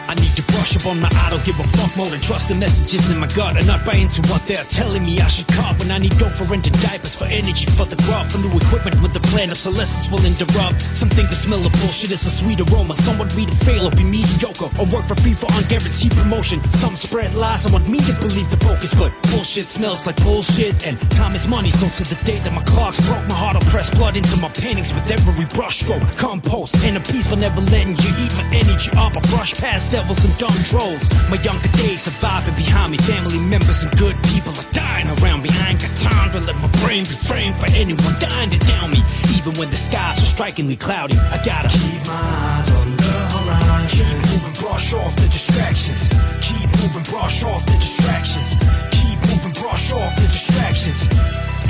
I 0.09 0.15
need 0.15 0.33
to 0.41 0.43
brush 0.57 0.75
up 0.75 0.87
on 0.87 1.01
my 1.01 1.09
I 1.13 1.29
don't 1.29 1.45
give 1.45 1.61
a 1.61 1.69
fuck 1.77 1.95
more 1.95 2.07
than 2.07 2.21
trust 2.21 2.49
the 2.49 2.55
messages 2.55 3.11
in 3.13 3.19
my 3.19 3.29
gut. 3.29 3.57
And 3.57 3.67
not 3.67 3.85
buy 3.85 4.01
into 4.01 4.23
what 4.33 4.41
they're 4.49 4.65
telling 4.65 5.05
me. 5.05 5.21
I 5.21 5.29
should 5.29 5.47
cop 5.49 5.79
when 5.79 5.91
I 5.91 5.99
need 5.99 6.17
dough 6.17 6.33
for 6.33 6.45
renting 6.45 6.73
diapers 6.81 7.15
for 7.15 7.27
energy 7.27 7.67
for 7.77 7.85
the 7.85 7.97
crop 8.09 8.33
for 8.33 8.39
new 8.39 8.49
equipment 8.57 9.03
with 9.03 9.13
the 9.13 9.21
plan 9.29 9.51
of 9.53 9.59
obsolescence 9.59 10.09
will 10.09 10.25
interrupt. 10.25 10.81
Some 10.97 11.11
think 11.11 11.29
the 11.29 11.37
smell 11.37 11.61
of 11.67 11.73
bullshit 11.85 12.11
is 12.11 12.25
a 12.25 12.31
sweet 12.31 12.61
aroma. 12.61 12.97
Some 12.97 13.19
want 13.19 13.37
me 13.37 13.45
to 13.45 13.55
fail 13.67 13.87
or 13.87 13.91
be 13.91 14.05
mediocre. 14.05 14.71
Or 14.81 14.87
work 14.89 15.05
for 15.05 15.17
free 15.21 15.35
for 15.35 15.47
unguaranteed 15.61 16.17
promotion. 16.17 16.63
Some 16.81 16.97
spread 16.97 17.35
lies. 17.35 17.67
I 17.67 17.71
want 17.71 17.89
me 17.89 17.99
to 17.99 18.15
believe 18.17 18.49
the 18.51 18.57
focus 18.65 18.95
but 18.95 19.13
bullshit 19.29 19.69
smells 19.69 20.07
like 20.07 20.17
bullshit. 20.25 20.87
And 20.87 20.97
time 21.13 21.35
is 21.35 21.47
money 21.47 21.71
so 21.71 21.85
to 21.85 22.03
the 22.09 22.17
day 22.25 22.39
that 22.49 22.53
my 22.53 22.63
clocks 22.65 22.97
broke 23.05 23.27
my 23.29 23.35
heart 23.35 23.61
will 23.61 23.69
press 23.69 23.91
blood 23.91 24.17
into 24.17 24.37
my 24.41 24.49
paintings 24.57 24.95
with 24.95 25.05
every 25.11 25.45
brushstroke 25.53 26.01
compost 26.17 26.81
and 26.87 26.97
a 26.97 27.01
piece 27.01 27.27
for 27.27 27.37
never 27.37 27.61
letting 27.73 27.93
you 27.93 28.11
eat 28.25 28.33
my 28.41 28.47
energy 28.57 28.89
up. 28.97 29.17
I 29.17 29.21
brush 29.37 29.53
past 29.55 29.93
devils 29.99 30.25
and 30.25 30.35
dumb 30.39 30.59
trolls. 30.71 31.11
My 31.29 31.39
younger 31.43 31.67
days 31.83 32.03
surviving 32.07 32.55
behind 32.55 32.93
me. 32.93 32.99
Family 32.99 33.41
members 33.41 33.83
and 33.83 33.91
good 33.99 34.15
people 34.31 34.55
are 34.55 34.71
dying 34.71 35.09
around 35.19 35.43
me. 35.43 35.51
I 35.51 35.75
ain't 35.75 35.83
got 35.83 35.95
time 35.99 36.31
to 36.33 36.41
let 36.47 36.55
my 36.63 36.71
brain 36.83 37.03
be 37.03 37.19
framed 37.29 37.59
by 37.59 37.67
anyone 37.75 38.15
dying 38.23 38.51
to 38.55 38.59
down 38.71 38.95
me. 38.95 39.03
Even 39.35 39.59
when 39.59 39.69
the 39.75 39.81
skies 39.89 40.17
are 40.23 40.31
strikingly 40.37 40.77
cloudy, 40.77 41.19
I 41.35 41.43
gotta 41.43 41.69
keep 41.75 41.99
my 42.07 42.15
eyes 42.15 42.69
on 42.79 42.95
the 42.95 43.15
horizon. 43.35 43.91
Keep 43.91 44.23
moving, 44.31 44.57
brush 44.63 44.95
off 44.95 45.13
the 45.19 45.29
distractions. 45.35 46.03
Keep 46.47 46.69
moving, 46.79 47.07
brush 47.11 47.43
off 47.43 47.67
the 47.67 47.77
distractions. 47.83 48.49
Keep 48.95 49.19
moving, 49.27 49.55
brush 49.59 49.91
off 49.99 50.15
the 50.15 50.27
distractions. 50.31 51.01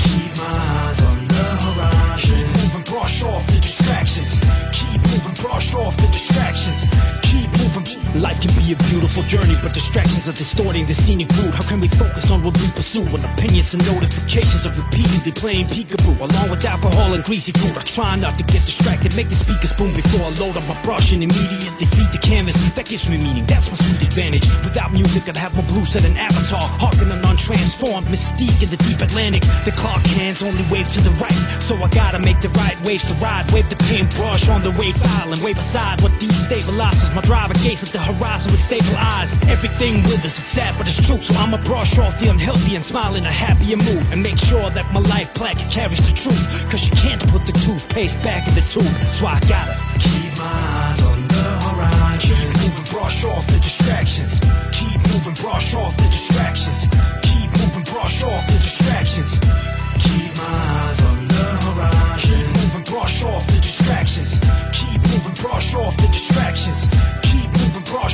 Keep 0.05 0.31
my 0.37 0.53
eyes 0.77 0.99
on 1.01 1.17
the 1.33 1.45
horizon. 1.65 2.29
Keep 2.29 2.45
moving, 2.61 2.85
brush 2.93 3.23
off 3.23 3.43
the 3.49 3.57
distractions. 3.57 4.37
Keep 4.77 5.01
moving, 5.09 5.35
brush 5.41 5.73
off 5.73 5.97
the 5.97 6.07
distractions. 6.13 6.98
Life 8.19 8.41
can 8.41 8.51
be 8.59 8.75
a 8.75 8.77
beautiful 8.91 9.23
journey, 9.23 9.55
but 9.63 9.73
distractions 9.73 10.27
are 10.27 10.35
distorting 10.35 10.85
the 10.85 10.93
scenic 10.93 11.31
route. 11.39 11.55
How 11.55 11.63
can 11.63 11.79
we 11.79 11.87
focus 11.87 12.29
on 12.31 12.43
what 12.43 12.51
we 12.59 12.67
pursue 12.75 13.07
when 13.15 13.23
opinions 13.23 13.73
and 13.73 13.79
notifications 13.87 14.67
are 14.67 14.75
repeatedly 14.75 15.31
playing 15.31 15.67
peekaboo? 15.67 16.19
Along 16.19 16.49
with 16.51 16.65
alcohol 16.65 17.13
and 17.13 17.23
greasy 17.23 17.53
food, 17.53 17.77
I 17.77 17.81
try 17.87 18.17
not 18.17 18.37
to 18.37 18.43
get 18.43 18.59
distracted. 18.67 19.15
Make 19.15 19.29
the 19.29 19.39
speakers 19.39 19.71
boom 19.71 19.95
before 19.95 20.27
I 20.27 20.35
load 20.35 20.57
up 20.59 20.67
my 20.67 20.75
brush 20.83 21.13
and 21.13 21.23
immediately 21.23 21.87
feed 21.87 22.11
the 22.11 22.19
canvas. 22.19 22.59
That 22.75 22.87
gives 22.91 23.07
me 23.07 23.15
meaning, 23.15 23.45
that's 23.45 23.71
my 23.71 23.79
sweet 23.79 24.03
advantage. 24.03 24.43
Without 24.67 24.91
music, 24.91 25.29
I'd 25.29 25.37
have 25.37 25.55
my 25.55 25.63
blue 25.71 25.85
set 25.85 26.03
an 26.03 26.17
avatar. 26.17 26.67
Harking 26.75 27.11
an 27.15 27.23
untransformed 27.23 28.11
mystique 28.11 28.59
in 28.59 28.67
the 28.67 28.79
deep 28.83 28.99
Atlantic. 28.99 29.47
The 29.63 29.71
clock 29.71 30.03
hands 30.19 30.43
only 30.43 30.65
wave 30.67 30.89
to 30.91 30.99
the 31.07 31.15
right, 31.23 31.39
so 31.63 31.79
I 31.79 31.87
gotta 31.87 32.19
make 32.19 32.41
the 32.41 32.51
right 32.59 32.75
waves 32.83 33.07
to 33.07 33.15
ride. 33.23 33.49
Wave 33.55 33.69
the 33.69 33.79
paintbrush 33.87 34.49
on 34.49 34.61
the 34.61 34.75
wave 34.75 34.97
file 34.99 35.31
and 35.31 35.41
wave 35.41 35.57
aside 35.57 36.01
what 36.01 36.11
destabilizes 36.19 37.15
my 37.15 37.21
driver 37.21 37.55
gaze 37.63 37.79
at 37.79 37.95
the 37.95 38.08
horizon 38.13 38.51
with 38.51 38.61
stable 38.61 38.95
eyes. 38.97 39.37
Everything 39.49 40.03
withers, 40.03 40.39
it's 40.39 40.49
sad, 40.49 40.75
but 40.77 40.87
it's 40.87 41.01
true. 41.05 41.21
So 41.21 41.33
I'ma 41.35 41.57
brush 41.63 41.97
off 41.97 42.19
the 42.19 42.29
unhealthy 42.29 42.75
and 42.75 42.83
smile 42.83 43.15
in 43.15 43.25
a 43.25 43.31
happier 43.31 43.77
mood. 43.77 44.05
And 44.11 44.21
make 44.21 44.37
sure 44.37 44.69
that 44.69 44.85
my 44.93 44.99
life 44.99 45.33
plaque 45.33 45.59
carries 45.69 46.01
the 46.09 46.15
truth. 46.15 46.69
Cause 46.69 46.89
you 46.89 46.95
can't 46.95 47.21
put 47.29 47.45
the 47.45 47.53
toothpaste 47.53 48.21
back 48.23 48.47
in 48.47 48.55
the 48.55 48.61
tube. 48.61 48.83
So 49.07 49.25
I 49.27 49.39
gotta 49.47 49.75
keep 49.99 50.31
my 50.37 50.45
eyes 50.45 51.01
on 51.05 51.27
the 51.27 51.45
horizon. 51.65 52.35
Keep 52.35 52.49
moving, 52.61 52.87
brush 52.91 53.23
off 53.25 53.45
the 53.47 53.59
distractions. 53.59 54.39
Keep 54.71 54.99
moving, 55.11 55.35
brush 55.35 55.73
off 55.75 55.95
the 55.97 56.07
distractions. 56.09 56.87
Keep 57.21 57.49
moving, 57.59 57.85
brush 57.93 58.23
off 58.23 58.43
the 58.47 58.57
distractions. 58.63 59.39
Keep 59.99 60.31
my 60.37 60.55
eyes 60.81 60.99
on 61.05 61.27
the 61.27 61.45
horizon. 61.65 62.17
Keep 62.23 62.47
moving, 62.57 62.85
brush 62.89 63.23
off 63.23 63.45
the 63.47 63.59
distractions. 63.61 64.39
Keep 64.71 65.01
moving, 65.11 65.35
brush 65.43 65.75
off 65.75 65.95
the 65.97 66.07
distractions. 66.07 67.08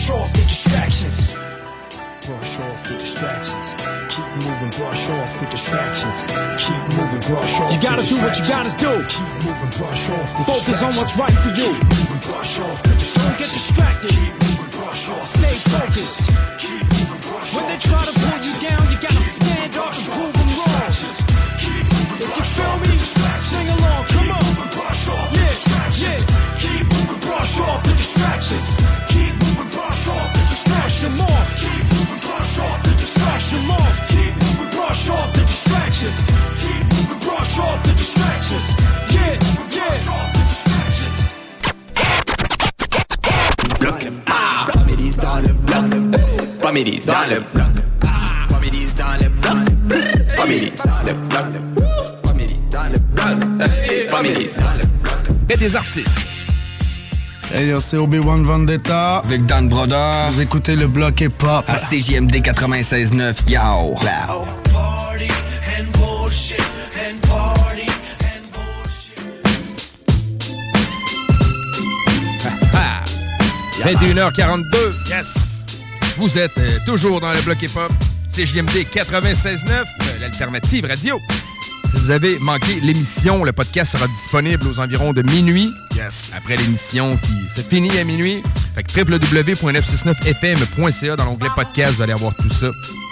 Brush 0.05 0.21
off 0.21 0.33
the 0.37 0.45
distractions. 0.45 1.33
Brush 1.33 2.59
off 2.61 2.77
the 2.85 2.93
distractions. 2.93 3.73
Keep 4.13 4.29
moving, 4.37 4.69
brush 4.77 5.09
off 5.09 5.31
the 5.41 5.49
distractions. 5.49 6.17
Keep 6.61 6.83
moving, 6.93 7.25
brush 7.25 7.57
off. 7.57 7.73
You 7.73 7.81
gotta 7.81 8.05
do 8.05 8.13
what 8.21 8.37
you 8.37 8.45
gotta 8.45 8.69
do. 8.77 9.01
Keep 9.09 9.33
moving, 9.41 9.73
brush 9.81 10.05
off 10.13 10.29
the 10.37 10.43
Focus 10.45 10.77
on 10.85 10.93
what's 10.93 11.17
right 11.17 11.33
for 11.41 11.49
you. 11.57 11.73
Keep 11.73 11.89
moving, 11.89 12.21
brush 12.21 12.53
off 12.61 12.77
the 12.85 12.93
distractions. 13.01 13.25
Don't 13.25 13.39
get 13.41 13.49
distracted. 13.49 14.09
Keep 14.13 14.33
moving, 14.45 14.71
brush 14.77 15.09
off. 15.09 15.25
Stay 15.25 15.55
focused. 15.73 16.29
Keep 16.61 16.85
moving, 16.85 17.21
brush 17.25 17.49
When 17.57 17.65
they 17.65 17.79
try 17.81 18.01
to 18.05 18.13
pull 18.13 18.39
you 18.45 18.53
down, 18.61 18.83
you 18.93 18.97
gotta 19.01 19.25
stand 19.25 19.73
up 19.73 19.89
and 19.89 20.05
prove 20.13 20.33
them 20.37 20.49
wrong. 20.53 20.85
If 22.21 22.29
you 22.29 22.45
feel 22.45 22.75
me, 22.77 22.93
sing 23.41 23.67
along. 23.73 24.05
Come 24.13 24.37
on. 24.37 24.53
Yeah, 25.33 25.97
yeah. 25.97 26.21
Keep 26.61 26.93
moving, 26.93 27.21
brush 27.25 27.57
off 27.57 27.81
the 27.81 27.93
distractions. 27.97 29.04
Comédies 46.65 46.99
dans 47.05 47.29
le 47.29 47.41
bloc. 47.53 47.67
Comédies 48.49 48.87
dans 48.97 49.11
le 49.21 49.29
bloc. 49.29 49.53
Comédies 50.35 50.71
dans 50.83 51.05
le 51.05 51.13
bloc. 51.13 52.23
Comédies 52.23 52.59
dans 52.71 52.91
le 52.91 52.97
bloc. 52.97 54.09
Comédies 54.09 54.55
dans 54.57 54.73
le 54.73 54.87
bloc. 54.87 55.29
Et 55.47 55.57
des 55.57 55.75
artistes. 55.75 56.27
Hey 57.53 57.67
yo, 57.67 57.79
c'est 57.79 57.97
Obi-Wan 57.97 58.43
Vendetta. 58.43 59.17
Avec 59.17 59.45
Dan 59.45 59.69
Broder. 59.69 60.25
Vous 60.31 60.41
écoutez 60.41 60.75
le 60.75 60.87
bloc 60.87 61.21
hip-hop. 61.21 61.65
À 61.67 61.75
CJMD 61.75 62.37
96.9, 62.37 63.47
yo. 63.47 63.59
Wow. 63.59 64.47
Party 64.73 65.27
and 65.77 65.91
bullshit 65.93 66.59
and 66.97 67.21
party. 67.29 67.85
21h42. 73.83 75.09
Yes. 75.09 75.44
Vous 76.17 76.37
êtes 76.39 76.57
euh, 76.57 76.69
toujours 76.85 77.19
dans 77.19 77.33
le 77.33 77.41
bloc 77.41 77.61
hip-hop. 77.61 77.91
CJMD 78.33 78.85
96.9, 78.93 79.69
euh, 79.71 79.83
l'alternative 80.19 80.85
radio. 80.85 81.19
Si 81.89 81.97
vous 82.01 82.11
avez 82.11 82.37
manqué 82.39 82.79
l'émission, 82.81 83.43
le 83.43 83.51
podcast 83.51 83.91
sera 83.93 84.07
disponible 84.07 84.67
aux 84.67 84.79
environs 84.79 85.13
de 85.13 85.21
minuit. 85.21 85.71
Yes. 85.95 86.31
Après 86.35 86.57
l'émission 86.57 87.15
qui 87.17 87.33
se 87.55 87.61
finit 87.61 87.97
à 87.97 88.03
minuit. 88.03 88.41
Fait 88.75 88.83
que 88.83 89.01
www.969fm.ca 89.01 91.15
dans 91.15 91.25
l'onglet 91.25 91.49
podcast, 91.55 91.93
vous 91.95 92.01
allez 92.01 92.13
avoir 92.13 92.35
tout 92.35 92.49
ça. 92.49 92.67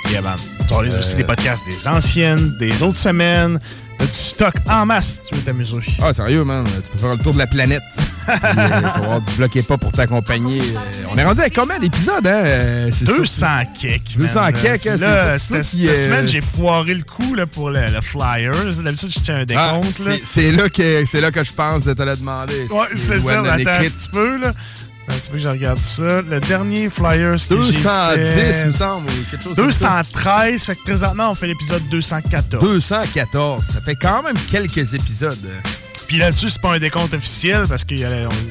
Yeah, 0.09 0.21
man. 0.21 0.37
Auras 0.69 0.87
aussi 0.99 1.13
Euh, 1.13 1.17
des 1.17 1.23
podcasts 1.23 1.63
des 1.65 1.87
anciennes, 1.87 2.53
des 2.59 2.83
autres 2.83 2.97
semaines. 2.97 3.59
T'as 3.97 4.05
du 4.05 4.13
stock 4.13 4.53
en 4.69 4.85
masse 4.85 5.19
si 5.23 5.29
tu 5.29 5.35
veux 5.35 5.41
t'amuser. 5.41 5.77
Ah, 6.01 6.13
sérieux, 6.13 6.43
man. 6.43 6.63
Tu 6.65 6.91
peux 6.91 6.97
faire 6.97 7.11
le 7.15 7.17
tour 7.17 7.33
de 7.33 7.37
la 7.39 7.47
planète. 7.47 7.81
Puis, 7.95 8.31
euh, 8.33 8.41
tu 8.45 8.55
vas 8.55 8.95
avoir 8.97 9.21
du 9.21 9.33
bloc 9.33 9.61
pas 9.67 9.77
pour 9.77 9.91
t'accompagner. 9.91 10.61
Euh, 10.61 11.03
on 11.11 11.17
est 11.17 11.23
rendu 11.23 11.41
à 11.41 11.49
combien 11.49 11.77
d'épisodes, 11.79 12.25
hein? 12.25 12.41
Euh, 12.45 12.89
c'est 12.91 13.05
200 13.05 13.45
kek. 13.79 14.01
200 14.17 14.41
man. 14.41 14.53
kek, 14.53 14.87
hein, 14.87 14.95
Là, 14.97 15.37
c'est 15.39 15.53
ça. 15.53 15.63
cette, 15.63 15.79
euh, 15.89 16.03
semaine, 16.03 16.27
j'ai 16.27 16.41
foiré 16.41 16.93
le 16.93 17.03
coup 17.03 17.35
là, 17.35 17.45
pour 17.45 17.69
le, 17.69 17.81
le 17.81 18.01
flyer. 18.01 18.51
D'habitude, 18.81 19.11
je 19.13 19.19
tiens 19.19 19.35
un 19.35 19.41
Ah, 19.41 19.45
décompte. 19.79 20.01
c'est- 20.25 20.51
là, 20.51 20.63
là 21.21 21.31
que 21.31 21.43
je 21.43 21.53
pense 21.53 21.83
de 21.83 21.93
te 21.93 22.01
le 22.03 22.15
demander. 22.15 22.65
Ouais, 22.69 22.87
c'est 22.95 23.19
ça. 23.19 23.39
Attends 23.41 23.49
un 23.51 23.57
petit 23.89 24.09
peu, 24.11 24.37
là. 24.37 24.51
Un 25.09 25.13
petit 25.15 25.29
peu 25.31 25.37
que 25.37 25.43
je 25.43 25.49
regarde 25.49 25.77
ça. 25.79 26.21
Le 26.21 26.39
dernier 26.39 26.89
flyer, 26.89 27.37
ce 27.39 27.47
que 27.47 27.61
j'ai 27.61 27.71
210, 27.73 28.33
fait- 28.33 28.61
il 28.61 28.67
me 28.67 28.71
semble, 28.71 29.09
ou 29.09 29.13
quelque 29.29 29.43
chose 29.43 29.55
comme 29.55 29.71
ça. 29.71 29.87
213. 30.03 30.63
Fait 30.65 30.75
que 30.75 30.83
présentement, 30.83 31.31
on 31.31 31.35
fait 31.35 31.47
l'épisode 31.47 31.83
214. 31.89 32.63
214. 32.63 33.65
Ça 33.65 33.81
fait 33.81 33.95
quand 33.95 34.23
même 34.23 34.37
quelques 34.49 34.93
épisodes. 34.93 35.61
Puis 36.07 36.17
là-dessus, 36.17 36.49
c'est 36.49 36.61
pas 36.61 36.73
un 36.73 36.79
décompte 36.79 37.13
officiel 37.13 37.63
parce 37.67 37.83
qu'il 37.83 37.99
y 37.99 38.05
a... 38.05 38.09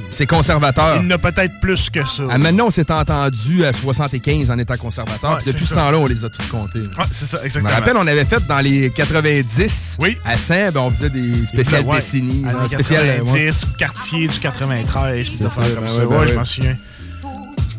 C'est 0.08 0.26
conservateur. 0.26 0.96
Il 1.02 1.06
en 1.06 1.10
a 1.10 1.18
peut-être 1.18 1.60
plus 1.60 1.90
que 1.90 2.04
ça. 2.06 2.24
Ah, 2.30 2.38
maintenant, 2.38 2.66
on 2.66 2.70
s'est 2.70 2.90
entendu 2.90 3.64
à 3.64 3.72
75 3.72 4.50
en 4.50 4.58
étant 4.58 4.76
conservateur. 4.76 5.32
Ouais, 5.32 5.36
Puis 5.42 5.52
depuis 5.52 5.64
ce 5.64 5.70
ça. 5.74 5.76
temps-là, 5.82 5.98
on 5.98 6.06
les 6.06 6.24
a 6.24 6.28
tous 6.28 6.46
comptés. 6.48 6.80
Ouais, 6.80 7.04
c'est 7.12 7.26
ça, 7.26 7.36
Je 7.38 7.42
me 7.42 7.46
exactement. 7.46 7.70
rappelle, 7.74 7.96
on 7.96 8.06
avait 8.06 8.24
fait 8.24 8.44
dans 8.46 8.60
les 8.60 8.90
90 8.90 9.98
à 10.24 10.36
Saint, 10.36 10.70
ben, 10.72 10.80
on 10.80 10.90
faisait 10.90 11.10
des 11.10 11.46
spéciales 11.46 11.84
Ouais, 11.84 11.96
décennies. 11.96 12.44
spéciales, 12.68 13.04
euh, 13.06 13.16
90, 13.18 13.36
ouais. 13.64 13.68
quartier 13.78 14.26
du 14.28 14.38
93, 14.38 15.28
puis 15.28 15.38
des 15.38 15.44
ça, 15.44 15.46
affaires 15.60 15.74
comme 15.74 15.84
ben 15.84 15.88
ça. 15.90 16.06
ouais, 16.06 16.18
ben 16.18 16.26
je 16.28 16.34
m'en 16.34 16.44
souviens. 16.44 16.76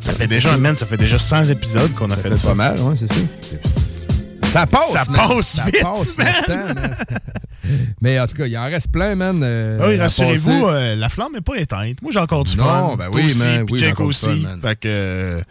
Ça 0.02 0.12
fait 0.12 0.28
déjà, 0.28 0.58
man, 0.58 0.76
ça 0.76 0.86
fait 0.86 0.98
déjà 0.98 1.18
100 1.18 1.46
épisodes 1.46 1.94
qu'on 1.94 2.12
a 2.12 2.16
fait, 2.16 2.30
fait 2.30 2.36
ça. 2.38 2.50
pas 2.50 2.56
mal, 2.56 2.80
ouais, 2.80 2.96
c'est 3.00 3.08
ça. 3.08 3.16
Ça 4.54 4.68
passe, 4.68 4.92
Ça 4.92 5.06
man. 5.10 5.16
passe 5.28 5.48
Ça 5.48 5.66
vite, 5.66 5.82
passe 5.82 6.18
man. 6.18 6.28
le 6.28 6.46
temps, 6.46 6.74
man. 6.82 6.96
Mais 8.02 8.20
en 8.20 8.28
tout 8.28 8.36
cas, 8.36 8.46
il 8.46 8.58
en 8.58 8.64
reste 8.66 8.92
plein, 8.92 9.16
man. 9.16 9.42
euh, 9.44 9.88
oui, 9.90 9.98
rassurez-vous, 9.98 10.68
euh, 10.68 10.96
la 10.96 11.10
flamme 11.10 11.34
n'est 11.34 11.42
pas 11.42 11.56
éteinte. 11.56 12.02
Moi, 12.02 12.12
j'ai 12.12 12.20
encore 12.20 12.44
du 12.44 12.56
Non, 12.58 12.64
fun. 12.66 12.96
ben 12.98 13.08
Toi 13.10 13.16
oui, 13.16 13.26
aussi, 13.28 13.38
man, 13.40 13.66
oui, 13.70 13.80
Jake 13.80 14.00
aussi. 14.00 14.26
fun, 14.26 14.36
man. 14.36 14.60
fait 14.62 14.76
que 14.80 14.88
euh, 14.90 15.42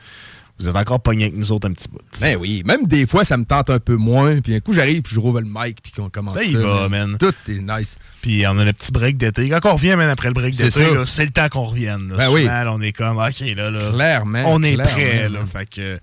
vous 0.58 0.68
êtes 0.68 0.76
encore 0.76 1.00
pogné 1.00 1.24
avec 1.24 1.36
nous 1.36 1.50
autres 1.50 1.68
un 1.68 1.72
petit 1.72 1.88
bout. 1.88 1.98
Ben 2.20 2.36
oui, 2.38 2.62
même 2.66 2.86
des 2.86 3.06
fois, 3.06 3.24
ça 3.24 3.36
me 3.38 3.44
tente 3.44 3.70
un 3.70 3.78
peu 3.80 3.96
moins. 3.96 4.40
Puis 4.40 4.54
un 4.54 4.60
coup, 4.60 4.72
j'arrive, 4.74 5.02
puis 5.02 5.14
je 5.14 5.20
rouvre 5.20 5.40
le 5.40 5.48
mic, 5.48 5.78
puis 5.82 5.90
qu'on 5.90 6.08
commence 6.10 6.34
Ça 6.34 6.44
y 6.44 6.54
va, 6.54 6.88
man. 6.88 7.16
Tout 7.18 7.32
est 7.48 7.58
nice. 7.58 7.98
Puis 8.20 8.46
on 8.46 8.56
a 8.58 8.64
le 8.64 8.72
petit 8.74 8.92
break 8.92 9.16
d'été. 9.16 9.48
Quand 9.48 9.64
on 9.70 9.74
revient, 9.74 9.96
même 9.96 10.10
après 10.10 10.28
le 10.28 10.34
break 10.34 10.54
d'été, 10.54 10.84
c'est 11.06 11.24
le 11.24 11.30
temps 11.32 11.48
qu'on 11.48 11.64
revienne. 11.64 12.08
là. 12.10 12.16
Ben 12.18 12.30
oui. 12.30 12.44
Là, 12.44 12.70
on 12.72 12.80
est 12.82 12.92
comme, 12.92 13.16
OK, 13.18 13.40
là, 13.56 13.70
là 13.70 13.90
Clairement, 13.92 14.42
on 14.46 14.62
est 14.62 14.76
prêt. 14.76 15.28
Là, 15.30 15.40
fait 15.50 15.66
que, 15.68 15.98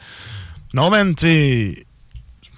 non, 0.73 0.89
man, 0.89 1.13
tu 1.15 1.25
sais, 1.27 1.85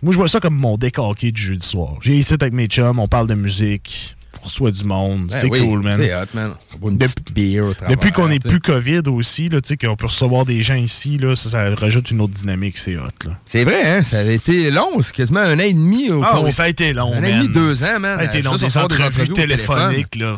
moi, 0.01 0.13
je 0.13 0.17
vois 0.17 0.27
ça 0.27 0.39
comme 0.39 0.55
mon 0.55 0.77
décorqué 0.77 1.31
du 1.31 1.41
jeudi 1.41 1.65
soir. 1.65 1.97
J'ai 2.01 2.15
ici 2.17 2.33
avec 2.33 2.53
mes 2.53 2.67
chums, 2.67 2.99
on 2.99 3.07
parle 3.07 3.27
de 3.27 3.35
musique, 3.35 4.15
on 4.41 4.45
reçoit 4.45 4.71
du 4.71 4.83
monde. 4.83 5.27
Ben 5.27 5.41
c'est 5.41 5.49
oui, 5.49 5.67
cool, 5.67 5.81
man. 5.81 5.99
C'est 5.99 6.13
hot, 6.15 6.25
man. 6.33 6.53
Une 6.81 6.97
bière 7.33 7.75
travers, 7.75 7.95
Depuis 7.95 8.11
qu'on 8.11 8.27
n'est 8.27 8.39
plus 8.39 8.59
COVID 8.59 9.03
aussi, 9.07 9.49
là, 9.49 9.61
tu 9.61 9.69
sais, 9.69 9.77
qu'on 9.77 9.95
peut 9.95 10.07
recevoir 10.07 10.45
des 10.45 10.61
gens 10.61 10.75
ici, 10.75 11.17
là, 11.17 11.35
ça, 11.35 11.49
ça 11.49 11.75
rajoute 11.75 12.11
une 12.11 12.21
autre 12.21 12.33
dynamique, 12.33 12.77
c'est 12.77 12.97
hot. 12.97 13.25
Là. 13.25 13.37
C'est 13.45 13.63
vrai, 13.63 13.83
hein? 13.83 14.03
Ça 14.03 14.19
avait 14.19 14.35
été 14.35 14.71
long. 14.71 15.01
C'est 15.01 15.13
quasiment 15.13 15.41
un 15.41 15.55
an 15.55 15.63
et 15.63 15.73
demi. 15.73 16.09
Au 16.09 16.21
Ah 16.23 16.41
oui, 16.41 16.51
ça 16.51 16.63
a 16.63 16.67
été 16.69 16.93
long, 16.93 17.13
Un 17.13 17.19
an 17.19 17.23
et 17.23 17.33
demi, 17.33 17.49
deux 17.49 17.83
ans, 17.83 17.99
man. 17.99 18.17
Ça 18.17 18.23
a 18.23 18.25
été 18.25 18.41
long, 18.41 18.51
Juste 18.53 18.65
des 18.65 18.77
entrevues 18.77 19.29
téléphoniques, 19.29 20.15
là. 20.15 20.35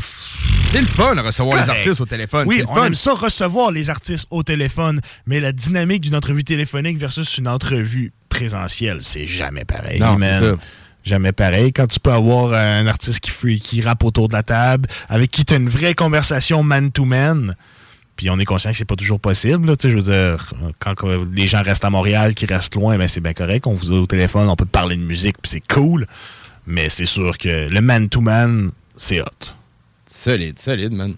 C'est 0.69 0.81
le 0.81 0.87
fun 0.87 1.15
de 1.15 1.21
recevoir 1.21 1.61
les 1.63 1.69
artistes 1.69 2.01
au 2.01 2.05
téléphone. 2.05 2.47
Oui, 2.47 2.63
on 2.67 2.73
fun. 2.73 2.85
aime 2.85 2.95
ça 2.95 3.13
recevoir 3.13 3.71
les 3.71 3.91
artistes 3.91 4.25
au 4.31 4.41
téléphone, 4.41 5.01
mais 5.27 5.39
la 5.39 5.51
dynamique 5.51 6.01
d'une 6.01 6.15
entrevue 6.15 6.43
téléphonique 6.43 6.97
versus 6.97 7.37
une 7.37 7.47
entrevue 7.47 8.11
présentielle, 8.27 8.97
c'est 9.01 9.27
jamais 9.27 9.65
pareil. 9.65 9.99
Non, 9.99 10.17
c'est 10.19 10.39
ça. 10.39 10.57
Jamais 11.03 11.33
pareil. 11.33 11.73
Quand 11.73 11.87
tu 11.87 11.99
peux 11.99 12.11
avoir 12.11 12.53
un 12.53 12.87
artiste 12.87 13.19
qui, 13.19 13.29
free, 13.29 13.59
qui 13.59 13.81
rappe 13.81 14.03
autour 14.03 14.29
de 14.29 14.33
la 14.33 14.43
table, 14.43 14.87
avec 15.09 15.31
qui 15.31 15.43
tu 15.43 15.53
as 15.53 15.57
une 15.57 15.67
vraie 15.67 15.95
conversation 15.95 16.63
man-to-man, 16.63 17.55
puis 18.15 18.29
on 18.29 18.39
est 18.39 18.45
conscient 18.45 18.71
que 18.71 18.77
c'est 18.77 18.85
pas 18.85 18.95
toujours 18.95 19.19
possible. 19.19 19.67
Là, 19.67 19.75
je 19.81 19.89
veux 19.89 20.01
dire, 20.01 20.53
quand 20.79 20.93
euh, 21.03 21.25
les 21.33 21.47
gens 21.47 21.61
restent 21.61 21.83
à 21.83 21.89
Montréal, 21.89 22.35
qui 22.35 22.45
restent 22.45 22.75
loin, 22.75 22.97
ben 22.97 23.07
c'est 23.07 23.21
bien 23.21 23.33
correct. 23.33 23.67
On 23.67 23.73
vous 23.73 23.91
a 23.91 23.99
au 23.99 24.05
téléphone, 24.05 24.47
on 24.49 24.55
peut 24.55 24.65
parler 24.65 24.95
de 24.95 25.01
musique, 25.01 25.37
puis 25.41 25.49
c'est 25.49 25.73
cool. 25.73 26.07
Mais 26.65 26.89
c'est 26.89 27.05
sûr 27.05 27.37
que 27.37 27.67
le 27.69 27.81
man-to-man, 27.81 28.71
c'est 28.95 29.19
hot. 29.19 29.25
Solide, 30.07 30.59
solide, 30.59 30.93
man. 30.93 31.15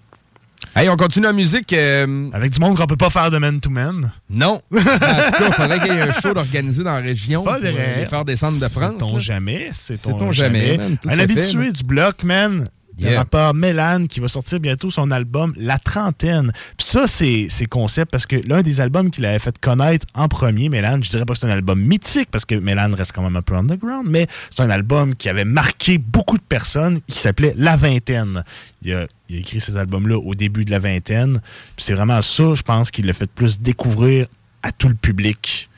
Hey, 0.77 0.89
on 0.89 0.97
continue 0.97 1.25
la 1.25 1.31
musique. 1.31 1.71
euh, 1.71 2.29
Avec 2.33 2.51
du 2.51 2.59
monde 2.59 2.75
qu'on 2.75 2.85
peut 2.85 2.97
pas 2.97 3.09
faire 3.09 3.31
de 3.31 3.37
man-to-man. 3.37 4.11
Non. 4.29 4.61
en 4.75 4.77
tout 4.77 4.83
cas, 4.99 5.31
il 5.47 5.53
faudrait 5.53 5.79
qu'il 5.79 5.93
y 5.93 5.97
ait 5.97 6.01
un 6.01 6.11
show 6.11 6.35
organisé 6.35 6.83
dans 6.83 6.95
la 6.95 6.99
région 6.99 7.43
pour 7.43 7.53
Faudrait. 7.53 7.99
les 8.01 8.05
faire 8.07 8.25
descendre 8.25 8.59
de 8.59 8.67
France. 8.67 8.95
Sait-on 8.99 9.13
là. 9.13 9.19
jamais. 9.19 9.69
C'est 9.71 9.95
Sait-on 9.97 10.31
jamais, 10.33 10.75
man, 10.77 10.97
tout 11.01 11.07
Un 11.09 11.17
habitué 11.19 11.65
fait, 11.67 11.71
du 11.71 11.83
bloc, 11.83 12.23
man. 12.25 12.67
Le 12.97 13.09
Yeah. 13.09 13.19
rappeur 13.19 13.53
Mélan 13.53 14.05
qui 14.07 14.21
va 14.21 14.29
sortir 14.29 14.59
bientôt 14.61 14.89
son 14.89 15.11
album 15.11 15.53
La 15.57 15.77
Trentaine. 15.77 16.53
Puis 16.77 16.87
ça, 16.87 17.07
c'est 17.07 17.47
c'est 17.49 17.65
concept 17.65 18.09
parce 18.09 18.25
que 18.25 18.37
l'un 18.47 18.61
des 18.61 18.79
albums 18.79 19.11
qu'il 19.11 19.25
avait 19.25 19.39
fait 19.39 19.57
connaître 19.59 20.05
en 20.13 20.29
premier, 20.29 20.69
Mélan, 20.69 20.99
je 21.01 21.09
dirais 21.09 21.25
pas 21.25 21.33
que 21.33 21.39
c'est 21.39 21.45
un 21.45 21.49
album 21.49 21.81
mythique 21.81 22.29
parce 22.31 22.45
que 22.45 22.55
Mélan 22.55 22.93
reste 22.95 23.11
quand 23.13 23.21
même 23.21 23.35
un 23.35 23.41
peu 23.41 23.55
underground, 23.55 24.07
mais 24.09 24.27
c'est 24.49 24.63
un 24.63 24.69
album 24.69 25.13
qui 25.15 25.27
avait 25.27 25.43
marqué 25.43 25.97
beaucoup 25.97 26.37
de 26.37 26.43
personnes 26.43 27.01
qui 27.07 27.19
s'appelait 27.19 27.53
La 27.57 27.75
Vingtaine. 27.75 28.43
Il 28.81 28.93
a, 28.93 29.07
il 29.27 29.35
a 29.35 29.39
écrit 29.39 29.59
cet 29.59 29.75
album-là 29.75 30.17
au 30.17 30.33
début 30.33 30.63
de 30.63 30.71
la 30.71 30.79
vingtaine. 30.79 31.41
Puis 31.75 31.85
c'est 31.85 31.93
vraiment 31.95 32.21
ça, 32.21 32.55
je 32.55 32.61
pense, 32.61 32.91
qui 32.91 33.01
l'a 33.01 33.13
fait 33.13 33.29
plus 33.29 33.59
découvrir 33.59 34.27
à 34.63 34.71
tout 34.71 34.87
le 34.87 34.95
public, 34.95 35.69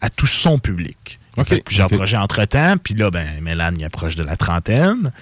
à 0.00 0.08
tout 0.08 0.26
son 0.26 0.58
public. 0.58 1.18
Il 1.36 1.40
a 1.40 1.42
Ok, 1.42 1.48
fait 1.48 1.64
plusieurs 1.64 1.88
projets 1.90 2.16
entre-temps, 2.16 2.76
puis 2.82 2.94
là, 2.94 3.10
ben, 3.10 3.26
Mélan, 3.42 3.72
il 3.76 3.84
approche 3.84 4.16
de 4.16 4.22
la 4.22 4.36
trentaine 4.36 5.12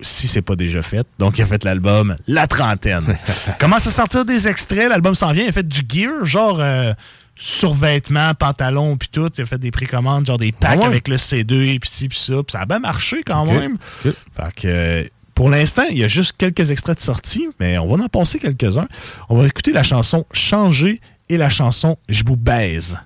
si 0.00 0.28
c'est 0.28 0.42
pas 0.42 0.56
déjà 0.56 0.82
fait. 0.82 1.06
Donc, 1.18 1.38
il 1.38 1.42
a 1.42 1.46
fait 1.46 1.62
l'album 1.64 2.16
La 2.26 2.46
Trentaine. 2.46 3.16
Commence 3.58 3.86
à 3.86 3.90
sortir 3.90 4.24
des 4.24 4.48
extraits? 4.48 4.88
L'album 4.88 5.14
s'en 5.14 5.32
vient. 5.32 5.44
Il 5.44 5.48
a 5.48 5.52
fait 5.52 5.66
du 5.66 5.80
gear, 5.88 6.24
genre 6.24 6.58
euh, 6.60 6.92
survêtements, 7.36 8.34
pantalons, 8.34 8.96
puis 8.96 9.08
tout. 9.10 9.30
Il 9.36 9.42
a 9.42 9.44
fait 9.44 9.58
des 9.58 9.70
précommandes, 9.70 10.26
genre 10.26 10.38
des 10.38 10.52
packs 10.52 10.72
Ah 10.74 10.78
ouais? 10.78 10.84
avec 10.86 11.08
le 11.08 11.16
C2, 11.16 11.78
puis 11.78 11.90
ci, 11.90 12.08
puis 12.08 12.18
ça. 12.18 12.34
Ça 12.48 12.60
a 12.60 12.66
bien 12.66 12.78
marché 12.78 13.22
quand 13.24 13.44
même. 13.46 13.76
Fait 14.02 14.12
que, 14.56 14.66
euh, 14.66 15.04
pour 15.34 15.48
l'instant, 15.48 15.84
il 15.90 15.98
y 15.98 16.04
a 16.04 16.08
juste 16.08 16.34
quelques 16.36 16.70
extraits 16.70 16.98
de 16.98 17.02
sortie, 17.02 17.48
mais 17.58 17.78
on 17.78 17.94
va 17.94 18.04
en 18.04 18.08
passer 18.08 18.38
quelques-uns. 18.38 18.88
On 19.28 19.36
va 19.38 19.46
écouter 19.46 19.72
la 19.72 19.82
chanson 19.82 20.26
Changer 20.32 21.00
et 21.28 21.36
la 21.36 21.48
chanson 21.48 21.96
Je 22.08 22.22
vous 22.26 22.36
baise. 22.36 22.98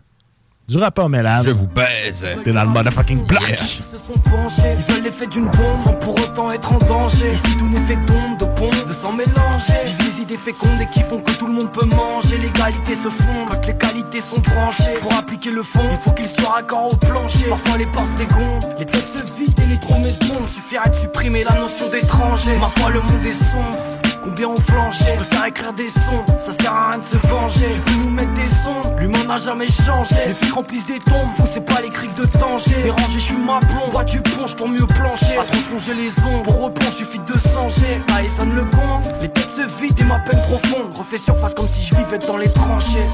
Du 0.67 0.79
rappeur. 0.79 1.11
Je 1.45 1.51
vous 1.51 1.67
baise. 1.67 2.27
T'es 2.43 2.51
dans 2.51 2.65
le 2.65 2.71
motherfucking 2.71 3.27
block. 3.27 3.43
Ils 3.49 3.57
se 3.57 4.03
sont 4.07 4.19
penchés, 4.21 4.63
ils 4.79 4.95
veulent 4.95 5.05
l'effet 5.05 5.27
d'une 5.27 5.45
bombe 5.45 5.85
sans 5.85 5.93
pour 5.93 6.15
autant 6.19 6.51
être 6.51 6.73
en 6.73 6.79
danger. 6.79 7.33
Ici 7.33 7.57
tout 7.59 7.69
n'est 7.69 7.81
fait 7.81 7.99
tombe, 8.07 8.39
de 8.39 8.47
pompe, 8.59 8.89
de 8.89 8.95
s'en 8.95 9.13
mélanger. 9.13 9.75
Vivent 9.85 10.15
les 10.17 10.23
idées 10.23 10.39
fécondes 10.39 10.81
et 10.81 10.87
qui 10.87 11.01
font 11.01 11.21
que 11.21 11.33
tout 11.33 11.47
le 11.47 11.53
monde 11.53 11.71
peut 11.71 11.85
manger. 11.85 12.39
L'égalité 12.39 12.95
se 12.95 13.11
fond 13.11 13.45
quand 13.51 13.67
les 13.67 13.77
qualités 13.77 14.21
sont 14.23 14.41
branchées. 14.41 14.99
Pour 15.03 15.13
appliquer 15.13 15.51
le 15.51 15.63
fond, 15.63 15.87
il 15.91 15.99
faut 15.99 16.13
qu'il 16.13 16.27
soit 16.29 16.55
raccord 16.55 16.93
au 16.93 16.97
plancher. 16.97 17.49
Parfois 17.51 17.77
les 17.77 17.87
portes 17.87 18.17
dégondent, 18.17 18.75
les 18.79 18.87
têtes 18.87 19.09
se 19.13 19.39
vident 19.39 19.63
et 19.63 19.67
les 19.67 19.79
promesses 19.79 20.19
tombent. 20.19 20.49
Suffirait 20.49 20.89
de 20.89 20.95
supprimer 20.95 21.45
la 21.45 21.57
notion 21.61 21.91
d'étranger. 21.91 22.57
Parfois 22.59 22.91
le 22.91 23.01
monde 23.03 23.27
est 23.27 23.53
sombre. 23.53 24.04
Combien 24.25 24.49
ont 24.49 24.57
flanché 24.57 25.05
Préfère 25.17 25.47
écrire 25.47 25.73
des 25.75 25.91
sons, 25.91 26.25
ça 26.39 26.53
sert 26.53 26.73
à 26.73 26.91
rien 26.91 26.99
de 26.99 27.05
se 27.05 27.27
venger. 27.27 27.69
Tu 27.75 27.81
peux 27.83 28.05
nous 28.05 28.11
mettre 28.11 28.33
des 28.33 28.47
sons, 28.65 28.97
l'humain 28.99 29.25
n'a 29.29 29.37
jamais 29.37 29.67
changé. 29.67 30.15
Les 30.27 30.35
flics 30.35 30.55
remplissent 30.55 30.87
des 30.87 30.99
tombes, 30.99 31.29
vous 31.37 31.47
c'est 31.53 31.65
pas 31.65 31.83
les 31.83 31.91
criques 31.91 32.15
de 32.15 32.25
danger. 32.39 32.83
Dérangé, 32.83 33.13
je 33.15 33.19
suis 33.19 33.37
ma 33.37 33.61
plomb, 33.61 33.91
bois 33.91 34.05
du 34.05 34.21
plonge 34.23 34.57
pour 34.57 34.69
mieux 34.69 34.87
plancher. 34.87 35.37
Pas 35.37 35.45
trop 35.45 35.61
plonger 35.69 35.95
les 35.95 36.25
ombres, 36.25 36.43
pour 36.45 36.65
replonge 36.65 36.95
suffit 36.95 37.19
de 37.19 37.35
changer 37.53 38.01
Ça 38.09 38.23
y 38.23 38.29
sonne 38.29 38.55
le 38.55 38.65
gong, 38.65 39.03
les 39.21 39.29
têtes 39.29 39.51
se 39.51 39.83
vident 39.83 40.01
et 40.01 40.05
ma 40.05 40.19
peine 40.21 40.41
profonde. 40.41 40.97
Refais 40.97 41.19
surface 41.19 41.55
comme 41.55 41.69
si 41.69 41.83
je 41.85 41.95
vivais 41.95 42.19
dans 42.19 42.39
les 42.39 42.49
tranchées. 42.49 43.07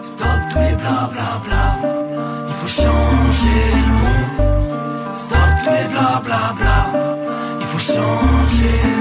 Stop 0.00 0.28
tous 0.50 0.60
les 0.60 0.76
blablabla 0.76 1.78
Il 2.48 2.54
faut 2.54 2.82
changer 2.82 3.64
le 3.74 3.92
monde. 3.92 5.14
Stop 5.14 5.38
tous 5.62 5.70
les 5.70 5.88
blablabla 5.88 6.92
Il 7.60 7.66
faut 7.66 7.78
changer 7.78 8.95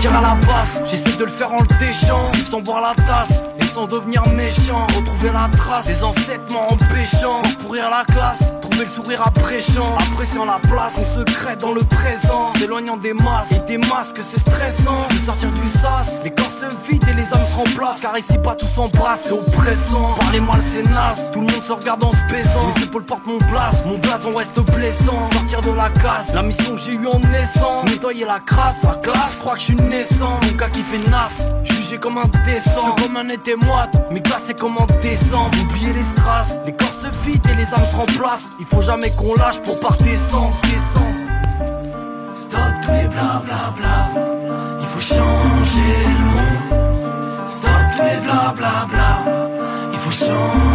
repartir 0.00 0.16
à 0.16 0.20
la 0.20 0.34
base, 0.46 0.82
j'essaie 0.86 1.16
de 1.18 1.24
le 1.24 1.30
faire 1.30 1.52
en 1.52 1.60
le 1.60 1.78
déchant 1.78 2.32
Sans 2.50 2.60
voir 2.60 2.80
la 2.80 2.94
tasse 2.94 3.59
sans 3.72 3.86
devenir 3.86 4.26
méchant 4.28 4.86
Retrouver 4.96 5.32
la 5.32 5.48
trace 5.56 5.86
des 5.86 6.02
ancêtres 6.02 6.56
empêchant 6.56 7.42
Pourrir 7.60 7.90
la 7.90 8.04
classe, 8.04 8.42
trouver 8.60 8.84
le 8.84 8.90
sourire 8.90 9.22
appréciant 9.26 9.96
Appréciant 10.10 10.44
la 10.44 10.58
place, 10.58 10.94
on 10.98 11.18
secret 11.18 11.56
dans 11.56 11.72
le 11.72 11.82
présent 11.82 12.52
S'éloignant 12.58 12.96
des 12.96 13.12
masses 13.12 13.52
et 13.52 13.60
des 13.66 13.78
masques 13.78 14.20
c'est 14.30 14.40
stressant. 14.40 15.08
Sortir 15.24 15.50
du 15.50 15.78
sas, 15.78 16.20
les 16.24 16.30
corps 16.30 16.50
se 16.60 16.90
vident 16.90 17.06
et 17.08 17.14
les 17.14 17.32
âmes 17.32 17.46
se 17.50 17.56
remplacent. 17.56 18.00
Car 18.00 18.18
ici 18.18 18.38
pas 18.38 18.54
tous 18.54 18.66
s'embrassent, 18.66 19.22
c'est 19.24 19.32
oppressant. 19.32 20.14
Parlez-moi 20.18 20.56
le 20.56 20.62
c'est 20.72 20.90
naze, 20.90 21.30
tout 21.32 21.40
le 21.40 21.46
monde 21.46 21.64
se 21.64 21.72
regarde 21.72 22.04
en 22.04 22.12
se 22.12 22.32
baisant. 22.32 22.72
Les 22.76 22.84
épaules 22.84 23.04
portent 23.04 23.26
mon 23.26 23.38
place, 23.38 23.84
mon 23.86 23.98
blason 23.98 24.34
reste 24.34 24.60
blessant. 24.60 25.30
Sortir 25.32 25.62
de 25.62 25.70
la 25.70 25.90
casse, 25.90 26.34
la 26.34 26.42
mission 26.42 26.74
que 26.74 26.80
j'ai 26.80 26.94
eue 26.94 27.06
en 27.06 27.18
naissant. 27.18 27.84
Nettoyer 27.84 28.24
la 28.26 28.40
crasse, 28.40 28.82
la 28.82 28.94
classe, 28.96 29.36
crois 29.40 29.54
que 29.54 29.60
je 29.60 29.64
suis 29.66 29.76
naissant. 29.76 30.38
Mon 30.42 30.56
gars 30.56 30.70
qui 30.70 30.82
fait 30.82 31.10
nasse, 31.10 31.46
jugé 31.90 32.00
comme 32.00 32.18
un 32.18 32.26
décent 32.44 32.94
Comme 33.02 33.16
un 33.16 33.28
été 33.28 33.56
moite, 33.56 33.96
mais 34.10 34.20
glacé 34.20 34.54
comme 34.54 34.76
en 34.76 34.86
décembre 35.02 35.56
Oubliez 35.62 35.92
les 35.92 36.02
strass, 36.02 36.60
les 36.64 36.72
corps 36.72 36.88
se 36.88 37.08
vident 37.26 37.48
et 37.50 37.54
les 37.56 37.74
âmes 37.74 37.86
se 37.90 37.96
remplacent. 37.96 38.50
Il 38.58 38.66
faut 38.66 38.82
jamais 38.82 39.10
qu'on 39.10 39.34
lâche 39.34 39.60
pour 39.60 39.78
pas 39.80 39.96
descendre, 40.00 40.56
descendre 40.62 41.16
Stop 42.34 42.60
tous 42.82 42.92
les 42.92 43.08
blablabla 43.08 44.10
Il 44.80 44.86
faut 44.86 45.14
changer 45.14 45.96
le 46.06 46.24
monde. 46.34 47.48
Stop 47.48 47.70
tous 47.96 48.02
les 48.02 48.20
blablabla 48.20 49.24
Il 49.92 49.98
faut 49.98 50.26
changer 50.26 50.69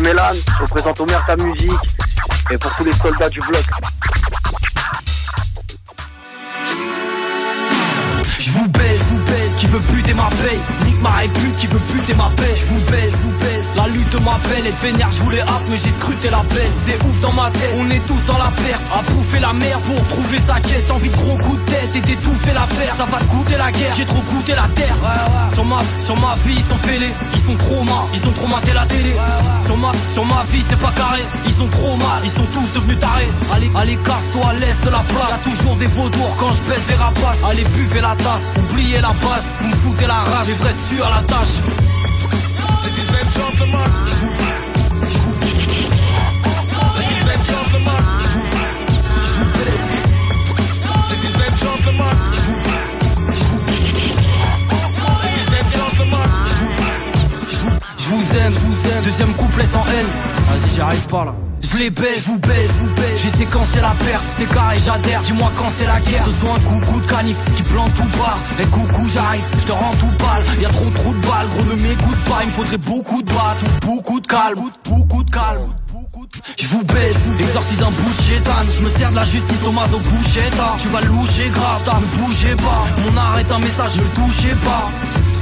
Mélan, 0.00 0.22
je 0.32 0.62
représente 0.62 1.00
Omer 1.00 1.24
ta 1.24 1.36
musique 1.36 1.72
et 2.50 2.58
pour 2.58 2.74
tous 2.76 2.84
les 2.84 2.92
soldats 2.92 3.28
du 3.28 3.40
bloc. 3.40 3.64
Je 8.38 8.68
baise, 8.68 9.00
veut 9.78 9.94
buter 9.94 10.14
ma 10.14 10.28
paye 10.42 10.58
Nique 10.84 11.02
ma 11.02 11.10
répute, 11.10 11.56
qui 11.56 11.66
veut 11.66 11.80
buter 11.92 12.14
ma 12.14 12.30
paix. 12.36 12.54
Je 12.56 12.64
vous 12.66 12.90
baise, 12.90 13.12
vous 13.22 13.32
baise, 13.38 13.64
la 13.76 13.84
te 13.84 14.16
m'appelle 14.22 14.66
et 14.66 14.74
vénère, 14.82 15.10
je 15.10 15.22
voulais 15.22 15.40
hâte 15.40 15.66
mais 15.68 15.76
j'ai 15.76 15.90
scruté 15.90 16.30
la 16.30 16.42
baisse. 16.42 16.76
C'est 16.86 17.02
ouf 17.04 17.20
dans 17.20 17.32
ma 17.32 17.50
tête, 17.50 17.74
on 17.78 17.90
est 17.90 18.04
tous 18.06 18.24
dans 18.26 18.38
la 18.38 18.50
perte. 18.50 18.82
À 18.92 19.02
bouffer 19.10 19.40
la 19.40 19.52
mer 19.52 19.78
pour 19.80 20.08
trouver 20.08 20.38
sa 20.46 20.60
caisse. 20.60 20.90
Envie 20.90 21.10
de 21.10 21.16
gros 21.16 21.36
coups 21.38 21.60
de 21.60 21.70
tête 21.70 21.96
et 21.96 22.00
d'étouffer 22.00 22.52
l'affaire 22.54 22.94
Ça 22.96 23.04
va 23.04 23.18
te 23.18 23.24
goûter 23.24 23.56
la 23.56 23.70
guerre, 23.70 23.94
j'ai 23.96 24.04
trop 24.04 24.22
goûté 24.22 24.54
la 24.54 24.68
terre. 24.74 24.96
Sur 25.54 25.64
ma, 25.64 25.80
sur 26.04 26.16
ma 26.16 26.34
vie 26.44 26.56
ils 26.56 26.64
sont 26.64 26.80
fêlés 26.80 27.12
Ils 27.34 27.44
sont 27.44 27.56
trop 27.56 27.84
mal, 27.84 28.04
ils 28.14 28.28
ont 28.28 28.32
trop 28.32 28.46
maté 28.48 28.72
la 28.72 28.86
télé. 28.86 29.14
Sur 29.66 29.76
ma, 29.76 29.92
sur 30.12 30.24
ma 30.24 30.42
vie 30.50 30.64
c'est 30.68 30.80
pas 30.80 30.92
carré. 30.92 31.22
Ils 31.46 31.54
sont 31.54 31.68
trop 31.68 31.96
mal, 31.96 32.20
ils 32.24 32.32
sont 32.32 32.48
tous 32.52 32.72
devenus 32.74 32.98
tarés. 32.98 33.28
Allez, 33.54 33.70
allez 33.76 33.96
casse-toi 33.96 34.50
à 34.50 34.52
l'est 34.54 34.80
de 34.84 34.90
la 34.90 35.02
place. 35.06 35.30
Y'a 35.30 35.50
toujours 35.50 35.76
des 35.76 35.86
vautours 35.86 36.36
quand 36.38 36.50
je 36.50 36.68
baisse 36.68 36.86
les 36.88 36.94
rapaces 36.94 37.38
Allez 37.48 37.64
buvez 37.76 38.00
la 38.00 38.16
tasse, 38.16 38.46
oubliez 38.56 39.00
la 39.00 39.08
base 39.08 39.44
Vous 39.68 39.74
me 39.74 39.80
foutez 39.80 40.06
la 40.06 40.14
rage, 40.14 40.48
la 40.98 41.22
tâche. 41.24 41.60
Je 57.98 58.14
vous 58.14 58.36
aime, 58.38 58.52
je 58.52 58.58
vous 58.58 58.88
aime. 58.88 59.04
Deuxième 59.04 59.32
couplet 59.34 59.66
sans 59.66 59.84
haine. 59.84 60.06
Vas-y, 60.48 60.74
j'y 60.74 60.80
arrive 60.80 61.06
pas 61.08 61.24
là. 61.26 61.47
Je 61.70 61.76
les 61.76 61.90
baise, 61.90 62.22
vous 62.24 62.38
baise, 62.38 62.70
vous 62.78 62.94
baise. 62.94 63.20
J'ai 63.22 63.44
séquencé 63.44 63.80
la 63.80 63.90
perte, 63.90 64.24
c'est 64.38 64.48
carré, 64.48 64.78
j'adhère. 64.84 65.20
Dis-moi 65.22 65.50
quand 65.56 65.70
c'est 65.78 65.86
la 65.86 66.00
guerre. 66.00 66.24
Ce 66.24 66.32
soit 66.40 66.54
un 66.54 66.60
coucou 66.60 67.00
de 67.00 67.06
canif 67.06 67.36
qui 67.56 67.62
plante 67.62 67.94
tout 67.94 68.18
bas. 68.18 68.38
Et 68.58 68.66
coucou, 68.66 69.06
j'arrive, 69.12 69.44
je 69.58 69.64
te 69.66 69.72
rends 69.72 69.94
tout 70.00 70.16
pâle. 70.18 70.44
Y'a 70.62 70.68
trop 70.70 70.90
trop 70.90 71.12
de 71.12 71.26
balles, 71.26 71.46
gros, 71.48 71.64
ne 71.64 71.82
m'écoute 71.82 72.18
pas. 72.28 72.38
Il 72.42 72.46
me 72.46 72.52
faudrait 72.52 72.78
beaucoup 72.78 73.22
de 73.22 73.30
battes, 73.30 73.58
ou 73.62 73.86
beaucoup 73.86 74.20
de 74.20 74.26
calme, 74.26 74.70
beaucoup 74.84 75.24
de 75.24 75.30
calme. 75.30 75.74
Je 76.58 76.66
vous 76.66 76.84
baise, 76.84 77.16
exorcise 77.38 77.82
un 77.82 77.90
bout 77.90 78.10
de 78.10 78.76
Je 78.76 78.82
me 78.82 78.90
sers 78.98 79.10
de 79.10 79.16
la 79.16 79.24
justice 79.24 79.62
au 79.66 79.72
mazo 79.72 79.98
bouchetta 79.98 80.76
Tu 80.82 80.88
vas 80.88 81.00
loucher 81.02 81.48
grave, 81.50 81.82
t'as 81.84 82.00
ne 82.00 82.06
bougez 82.18 82.56
pas. 82.56 82.86
Mon 83.04 83.16
art 83.16 83.38
est 83.38 83.50
un 83.50 83.58
message, 83.58 83.96
ne 83.96 84.04
touchez 84.14 84.54
pas. 84.64 84.88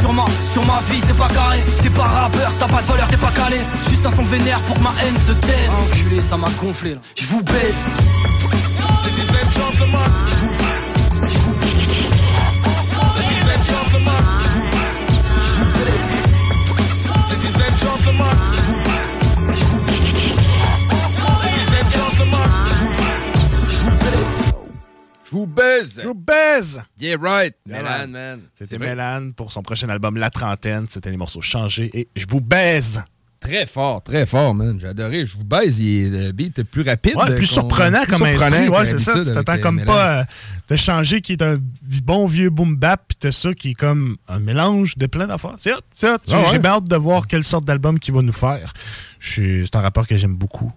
Sur 0.00 0.12
ma, 0.12 0.24
sur 0.52 0.64
ma 0.64 0.80
vie, 0.90 1.02
c'est 1.06 1.16
pas 1.16 1.28
carré. 1.28 1.62
T'es 1.82 1.90
pas 1.90 2.04
rappeur, 2.04 2.52
t'as 2.58 2.68
pas 2.68 2.82
de 2.82 2.86
valeur, 2.86 3.08
t'es 3.08 3.16
pas 3.16 3.32
calé. 3.32 3.58
Juste 3.88 4.06
un 4.06 4.14
son 4.14 4.22
vénère 4.22 4.60
pour 4.60 4.76
que 4.76 4.82
ma 4.82 4.92
haine 5.02 5.16
se 5.26 5.32
taise. 5.32 5.70
Enculé, 5.82 6.20
ça 6.22 6.36
m'a 6.36 6.48
gonflé 6.60 6.94
là. 6.94 7.00
Je 7.16 7.26
vous 7.26 7.42
baise 7.42 7.74
vous 25.36 25.46
baise. 25.46 26.00
Je 26.02 26.08
vous 26.08 26.14
baise. 26.14 26.82
Yeah, 27.00 27.16
right. 27.20 27.54
Mélan, 27.66 27.82
Mélan, 27.82 28.08
man. 28.08 28.40
C'était. 28.54 28.78
Mélan 28.78 29.30
pour 29.32 29.52
son 29.52 29.62
prochain 29.62 29.88
album 29.88 30.16
La 30.16 30.30
Trentaine. 30.30 30.86
C'était 30.88 31.10
les 31.10 31.16
morceaux 31.16 31.40
changés 31.42 31.90
et 31.94 32.08
je 32.16 32.26
vous 32.28 32.40
baise. 32.40 33.02
Très 33.38 33.66
fort, 33.66 34.02
très 34.02 34.24
fort, 34.26 34.54
man. 34.54 34.78
J'ai 34.80 34.88
adoré. 34.88 35.24
Je 35.26 35.36
vous 35.36 35.44
baise. 35.44 35.78
Il 35.78 36.14
est, 36.16 36.26
le 36.26 36.32
beat 36.32 36.58
est 36.58 36.64
plus 36.64 36.82
rapide. 36.82 37.14
Ouais, 37.16 37.36
plus 37.36 37.46
surprenant 37.46 38.02
plus 38.02 38.12
comme 38.16 38.26
surprenant 38.26 38.56
instru. 38.56 38.68
Ouais, 38.76 38.84
c'est 38.86 38.98
ça. 38.98 39.12
Tu 39.18 39.24
t'attends 39.32 39.52
avec, 39.52 39.62
comme 39.62 39.78
euh, 39.78 39.84
pas 39.84 40.20
euh, 40.20 40.24
de 40.70 40.76
changer 40.76 41.20
qui 41.20 41.32
est 41.34 41.42
un 41.42 41.58
bon 42.02 42.26
vieux 42.26 42.50
boom 42.50 42.74
bap, 42.76 43.04
puis 43.06 43.16
t'as 43.20 43.30
ça 43.32 43.52
qui 43.54 43.70
est 43.70 43.74
comme 43.74 44.16
un 44.26 44.40
mélange 44.40 44.96
de 44.96 45.06
plein 45.06 45.26
d'affaires. 45.26 45.54
C'est 45.58 45.72
hot, 45.72 45.76
c'est 45.94 46.10
hot. 46.10 46.16
J'ai 46.26 46.32
Ah 46.34 46.40
ouais. 46.40 46.46
j'ai 46.60 46.66
hâte 46.66 46.84
de 46.88 46.96
voir 46.96 47.28
quelle 47.28 47.44
sorte 47.44 47.66
d'album 47.66 47.98
qu'il 48.00 48.14
va 48.14 48.22
nous 48.22 48.32
faire. 48.32 48.72
Je 49.20 49.30
suis- 49.30 49.62
C'est 49.66 49.76
un 49.76 49.82
rapport 49.82 50.06
que 50.08 50.16
j'aime 50.16 50.34
beaucoup. 50.34 50.72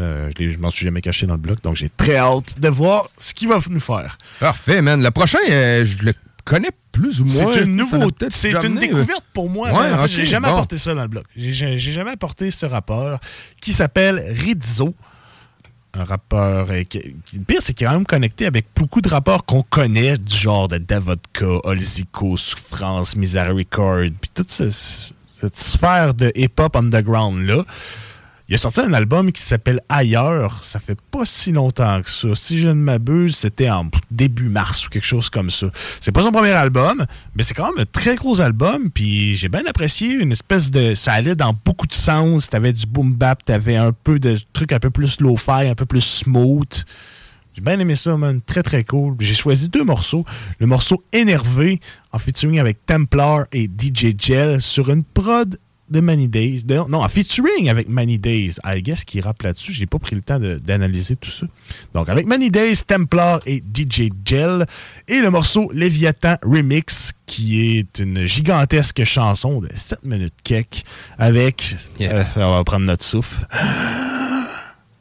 Euh, 0.00 0.30
je 0.38 0.56
m'en 0.58 0.70
suis 0.70 0.84
jamais 0.84 1.00
caché 1.00 1.26
dans 1.26 1.34
le 1.34 1.40
bloc, 1.40 1.60
donc 1.62 1.74
j'ai 1.76 1.88
très 1.90 2.16
hâte 2.16 2.58
de 2.60 2.68
voir 2.68 3.08
ce 3.18 3.34
qu'il 3.34 3.48
va 3.48 3.58
nous 3.68 3.80
faire. 3.80 4.16
Parfait, 4.38 4.80
man. 4.80 5.02
Le 5.02 5.10
prochain, 5.10 5.38
euh, 5.50 5.84
je 5.84 6.04
le 6.04 6.12
connais 6.44 6.70
plus 6.92 7.20
ou 7.20 7.24
moins. 7.24 7.52
C'est 7.52 7.64
une 7.64 7.76
nouveauté, 7.76 8.26
c'est 8.30 8.50
une 8.50 8.56
amené, 8.56 8.80
découverte 8.88 9.24
pour 9.32 9.50
moi. 9.50 9.70
Ouais, 9.72 9.92
en 9.92 9.98
fait, 10.02 10.08
j'ai 10.08 10.24
jamais 10.26 10.46
bon. 10.48 10.54
apporté 10.54 10.78
ça 10.78 10.94
dans 10.94 11.02
le 11.02 11.08
bloc. 11.08 11.24
J'ai- 11.36 11.78
jamais 11.78 12.12
apporté 12.12 12.50
ce 12.50 12.64
rappeur 12.66 13.18
qui 13.60 13.72
s'appelle 13.72 14.24
Rizzo. 14.36 14.94
Un 15.94 16.04
rappeur. 16.04 16.70
euh, 16.70 16.82
qui- 16.84 17.14
le 17.32 17.40
pire, 17.44 17.60
c'est 17.60 17.72
qu'il 17.74 17.84
est 17.86 17.90
quand 17.90 17.96
même 17.96 18.06
connecté 18.06 18.46
avec 18.46 18.66
beaucoup 18.76 19.00
de 19.00 19.08
rappeurs 19.08 19.44
qu'on 19.44 19.62
connaît, 19.62 20.16
du 20.18 20.36
genre 20.36 20.68
de 20.68 20.78
Davodka, 20.78 21.46
Olzico, 21.64 22.36
Souffrance, 22.36 23.16
Miséricorde, 23.16 24.12
puis 24.20 24.30
toute 24.32 24.50
ce- 24.50 24.70
cette 25.40 25.58
sphère 25.58 26.14
de 26.14 26.30
hip-hop 26.36 26.76
underground-là. 26.76 27.64
Il 28.50 28.54
a 28.54 28.58
sorti 28.58 28.80
un 28.80 28.94
album 28.94 29.30
qui 29.30 29.42
s'appelle 29.42 29.82
Ailleurs. 29.90 30.64
Ça 30.64 30.80
fait 30.80 30.98
pas 31.10 31.26
si 31.26 31.52
longtemps 31.52 32.00
que 32.00 32.08
ça. 32.08 32.28
Si 32.34 32.58
je 32.58 32.68
ne 32.68 32.72
m'abuse, 32.72 33.36
c'était 33.36 33.68
en 33.68 33.90
début 34.10 34.48
mars 34.48 34.86
ou 34.86 34.88
quelque 34.88 35.04
chose 35.04 35.28
comme 35.28 35.50
ça. 35.50 35.66
C'est 36.00 36.12
pas 36.12 36.22
son 36.22 36.32
premier 36.32 36.52
album, 36.52 37.04
mais 37.34 37.42
c'est 37.42 37.52
quand 37.52 37.70
même 37.70 37.82
un 37.82 37.84
très 37.84 38.16
gros 38.16 38.40
album. 38.40 38.90
Puis 38.90 39.36
j'ai 39.36 39.50
bien 39.50 39.66
apprécié 39.66 40.14
une 40.14 40.32
espèce 40.32 40.70
de. 40.70 40.94
Ça 40.94 41.12
allait 41.12 41.36
dans 41.36 41.54
beaucoup 41.62 41.86
de 41.86 41.92
sens. 41.92 42.48
T'avais 42.48 42.72
du 42.72 42.86
boom 42.86 43.12
bap, 43.12 43.44
t'avais 43.44 43.76
un 43.76 43.92
peu 43.92 44.18
de 44.18 44.38
trucs 44.54 44.72
un 44.72 44.80
peu 44.80 44.88
plus 44.88 45.20
low-fi, 45.20 45.68
un 45.68 45.74
peu 45.74 45.84
plus 45.84 46.00
smooth. 46.00 46.86
J'ai 47.52 47.60
bien 47.60 47.78
aimé 47.78 47.96
ça, 47.96 48.16
man. 48.16 48.40
Très, 48.40 48.62
très 48.62 48.82
cool. 48.82 49.16
J'ai 49.20 49.34
choisi 49.34 49.68
deux 49.68 49.84
morceaux. 49.84 50.24
Le 50.58 50.66
morceau 50.66 51.04
Énervé, 51.12 51.80
en 52.12 52.18
featuring 52.18 52.60
avec 52.60 52.86
Templar 52.86 53.44
et 53.52 53.64
DJ 53.64 54.14
Gel, 54.18 54.62
sur 54.62 54.88
une 54.88 55.04
prod 55.04 55.58
de 55.90 56.00
Many 56.00 56.28
Days. 56.28 56.62
De- 56.64 56.88
non, 56.88 57.02
en 57.02 57.08
featuring 57.08 57.68
avec 57.68 57.88
Many 57.88 58.18
Days. 58.18 58.56
I 58.64 58.82
guess 58.82 59.04
qui 59.04 59.20
rappe 59.20 59.42
là-dessus. 59.42 59.72
J'ai 59.72 59.86
pas 59.86 59.98
pris 59.98 60.14
le 60.16 60.22
temps 60.22 60.38
d'analyser 60.38 61.16
tout 61.16 61.30
ça. 61.30 61.46
Donc, 61.94 62.08
avec 62.08 62.26
Many 62.26 62.50
Days, 62.50 62.78
Templar 62.86 63.40
et 63.46 63.62
DJ 63.74 64.10
Gel. 64.24 64.66
Et 65.06 65.20
le 65.20 65.30
morceau 65.30 65.70
Léviathan 65.72 66.36
Remix, 66.42 67.12
qui 67.26 67.78
est 67.78 67.98
une 67.98 68.24
gigantesque 68.26 69.04
chanson 69.04 69.60
de 69.60 69.68
7 69.74 70.04
minutes 70.04 70.34
cake 70.44 70.84
avec... 71.18 71.76
euh, 72.00 72.24
on 72.36 72.50
va 72.52 72.64
prendre 72.64 72.86
notre 72.86 73.04
souffle. 73.04 73.46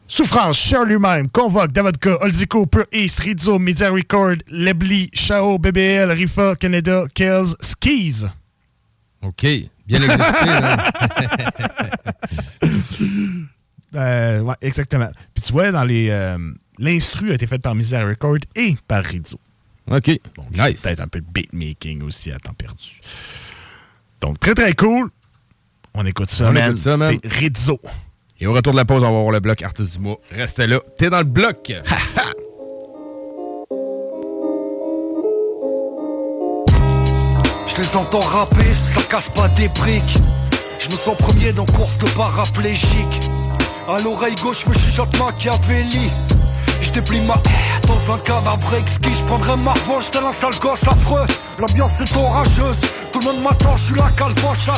Souffrance, 0.09 0.57
Cher 0.57 0.85
lui-même, 0.85 1.27
Convoque, 1.27 1.73
Davodka, 1.73 2.17
Olzico, 2.23 2.65
Pure 2.65 2.85
East, 2.93 3.19
Rizzo, 3.19 3.59
Media 3.59 3.89
Record, 3.89 4.37
Lebly, 4.47 5.09
Chao, 5.13 5.57
BBL, 5.57 6.09
Rifa, 6.11 6.55
Canada, 6.55 7.05
Kells, 7.13 7.55
Skis. 7.59 8.23
OK. 9.21 9.45
Bien 9.87 10.01
exécuté, 10.01 10.45
là. 10.45 10.91
Euh, 13.95 14.41
ouais, 14.41 14.55
exactement. 14.61 15.09
Puis 15.33 15.43
tu 15.43 15.53
vois, 15.53 15.71
dans 15.71 15.85
les. 15.85 16.09
euh, 16.09 16.37
L'instru 16.77 17.31
a 17.31 17.35
été 17.35 17.47
fait 17.47 17.57
par 17.57 17.73
Media 17.73 18.05
Record 18.05 18.37
et 18.55 18.75
par 18.87 19.03
Rizzo. 19.03 19.39
OK. 19.89 20.07
nice. 20.51 20.81
Peut-être 20.81 20.99
un 20.99 21.07
peu 21.07 21.21
de 21.21 21.25
beatmaking 21.33 22.03
aussi 22.03 22.31
à 22.31 22.37
temps 22.37 22.53
perdu. 22.53 22.99
Donc, 24.21 24.39
très 24.39 24.53
très 24.53 24.73
cool. 24.73 25.09
On 25.93 26.05
écoute 26.05 26.29
ça, 26.29 26.49
On 26.49 26.53
man. 26.53 26.71
écoute 26.71 26.79
ça, 26.79 26.97
man. 26.97 27.17
C'est 27.23 27.31
Rizzo. 27.33 27.79
Et 28.39 28.45
au 28.45 28.53
retour 28.53 28.73
de 28.73 28.77
la 28.77 28.85
pause, 28.85 29.01
on 29.03 29.11
va 29.11 29.21
voir 29.21 29.31
le 29.31 29.39
bloc 29.39 29.61
artiste 29.63 29.93
du 29.93 29.99
mois. 29.99 30.17
Restez 30.31 30.67
là. 30.67 30.79
T'es 30.97 31.09
dans 31.09 31.19
le 31.19 31.23
bloc. 31.23 31.71
Je 37.77 37.83
les 37.83 37.95
entends 37.95 38.21
rapper, 38.21 38.73
ça 38.95 39.03
casse 39.03 39.29
pas 39.35 39.47
des 39.49 39.67
briques. 39.67 40.17
Je 40.79 40.87
me 40.89 40.97
sens 40.97 41.15
premier 41.15 41.53
dans 41.53 41.65
course 41.65 41.99
de 41.99 42.07
paraplégique. 42.09 43.29
À 43.87 43.99
l'oreille 43.99 44.33
gauche, 44.41 44.65
me 44.65 44.73
chuchote 44.73 45.15
Machiavelli. 45.19 46.09
Je 46.81 46.89
déplie 46.89 47.21
ma 47.21 47.35
haie 47.35 47.87
dans 47.87 48.13
un 48.13 48.17
cadavre 48.17 48.73
exquis. 48.73 49.13
Je 49.13 49.23
prendrai 49.25 49.55
ma 49.57 49.73
revanche 49.73 50.09
tel 50.09 50.23
un 50.23 50.33
sale 50.33 50.59
gosse 50.59 50.87
affreux. 50.87 51.27
L'ambiance 51.59 51.99
est 52.01 52.17
orageuse. 52.17 52.79
Tout 53.13 53.19
le 53.19 53.25
monde 53.25 53.43
m'attend, 53.43 53.77
je 53.77 53.83
suis 53.83 53.95
la 53.95 54.09
calvoche 54.09 54.69
à 54.69 54.75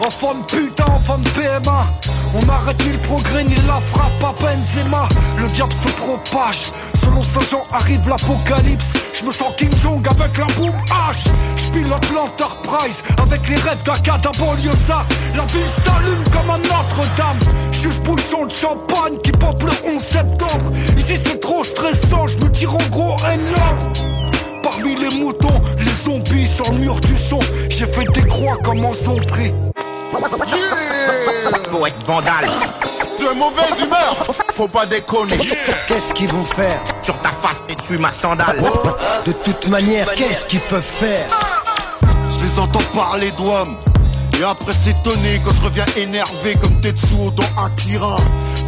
Enfant 0.00 0.34
de 0.34 0.44
putain, 0.44 0.84
enfant 0.86 1.18
de 1.18 1.28
PMA 1.30 1.86
On 2.34 2.46
n'arrête 2.46 2.84
ni 2.84 2.92
le 2.92 2.98
progrès 2.98 3.44
ni 3.44 3.54
la 3.66 3.80
frappe 3.90 4.22
à 4.22 4.32
Benzema 4.40 5.08
Le 5.38 5.48
diable 5.48 5.72
se 5.72 5.88
propage. 6.00 6.70
Selon 7.02 7.22
ce 7.22 7.40
Jean 7.50 7.64
arrive 7.72 8.08
l'apocalypse. 8.08 8.84
Je 9.18 9.24
me 9.24 9.32
sens 9.32 9.54
King 9.56 9.70
Jong 9.82 10.06
avec 10.08 10.38
la 10.38 10.46
boum 10.54 10.72
H. 10.90 11.28
Je 11.56 12.14
l'Enterprise 12.14 13.02
Avec 13.20 13.48
les 13.48 13.56
rêves 13.56 13.82
d'Akada 13.84 14.30
banlieusard 14.38 15.06
La 15.36 15.44
ville 15.46 15.68
s'allume 15.84 16.24
comme 16.32 16.50
un 16.50 16.58
Notre-Dame. 16.58 17.38
Juste 17.72 18.02
bouchon 18.02 18.46
de 18.46 18.52
champagne 18.52 19.18
qui 19.22 19.32
pop 19.32 19.62
le 19.62 19.94
11 19.94 20.02
septembre. 20.02 20.72
Ici 20.96 21.18
c'est 21.24 21.40
trop 21.40 21.64
stressant, 21.64 22.26
je 22.26 22.38
me 22.38 22.50
tire 22.52 22.74
en 22.74 22.88
gros 22.90 23.16
énorme 23.18 23.92
Parmi 24.62 24.94
les 24.96 25.18
moutons, 25.18 25.60
les 25.78 26.04
zombies 26.04 26.46
sur 26.46 26.70
le 26.72 26.78
mur 26.78 27.00
du 27.00 27.16
son. 27.16 27.40
J'ai 27.68 27.86
fait 27.86 28.06
des 28.12 28.26
croix 28.26 28.56
comme 28.62 28.84
en 28.84 28.92
zombie 30.12 31.70
Poète 31.70 31.94
vandale. 32.06 32.48
De 33.18 33.34
mauvaise 33.34 33.80
humeur, 33.84 34.16
faut 34.54 34.68
pas 34.68 34.86
déconner. 34.86 35.36
Qu'est-ce 35.86 36.12
qu'ils 36.12 36.28
vont 36.28 36.44
faire? 36.44 36.80
Sur 37.02 37.18
ta 37.20 37.30
face, 37.42 37.58
et 37.68 37.74
dessus 37.74 37.98
ma 37.98 38.10
sandale. 38.10 38.62
De 39.24 39.32
toute 39.32 39.68
manière, 39.68 40.10
qu'est-ce 40.12 40.44
qu'ils 40.44 40.60
peuvent 40.60 40.82
faire? 40.82 41.26
Je 42.30 42.46
les 42.46 42.58
entends 42.58 42.80
parler 42.94 43.30
d'hommes 43.32 43.76
Et 44.38 44.44
après 44.44 44.72
s'étonner 44.72 45.40
quand 45.44 45.52
je 45.60 45.62
reviens 45.62 45.86
énervé 45.96 46.54
comme 46.60 46.80
Tetsuo 46.80 47.30
dans 47.32 47.64
Akira. 47.64 48.16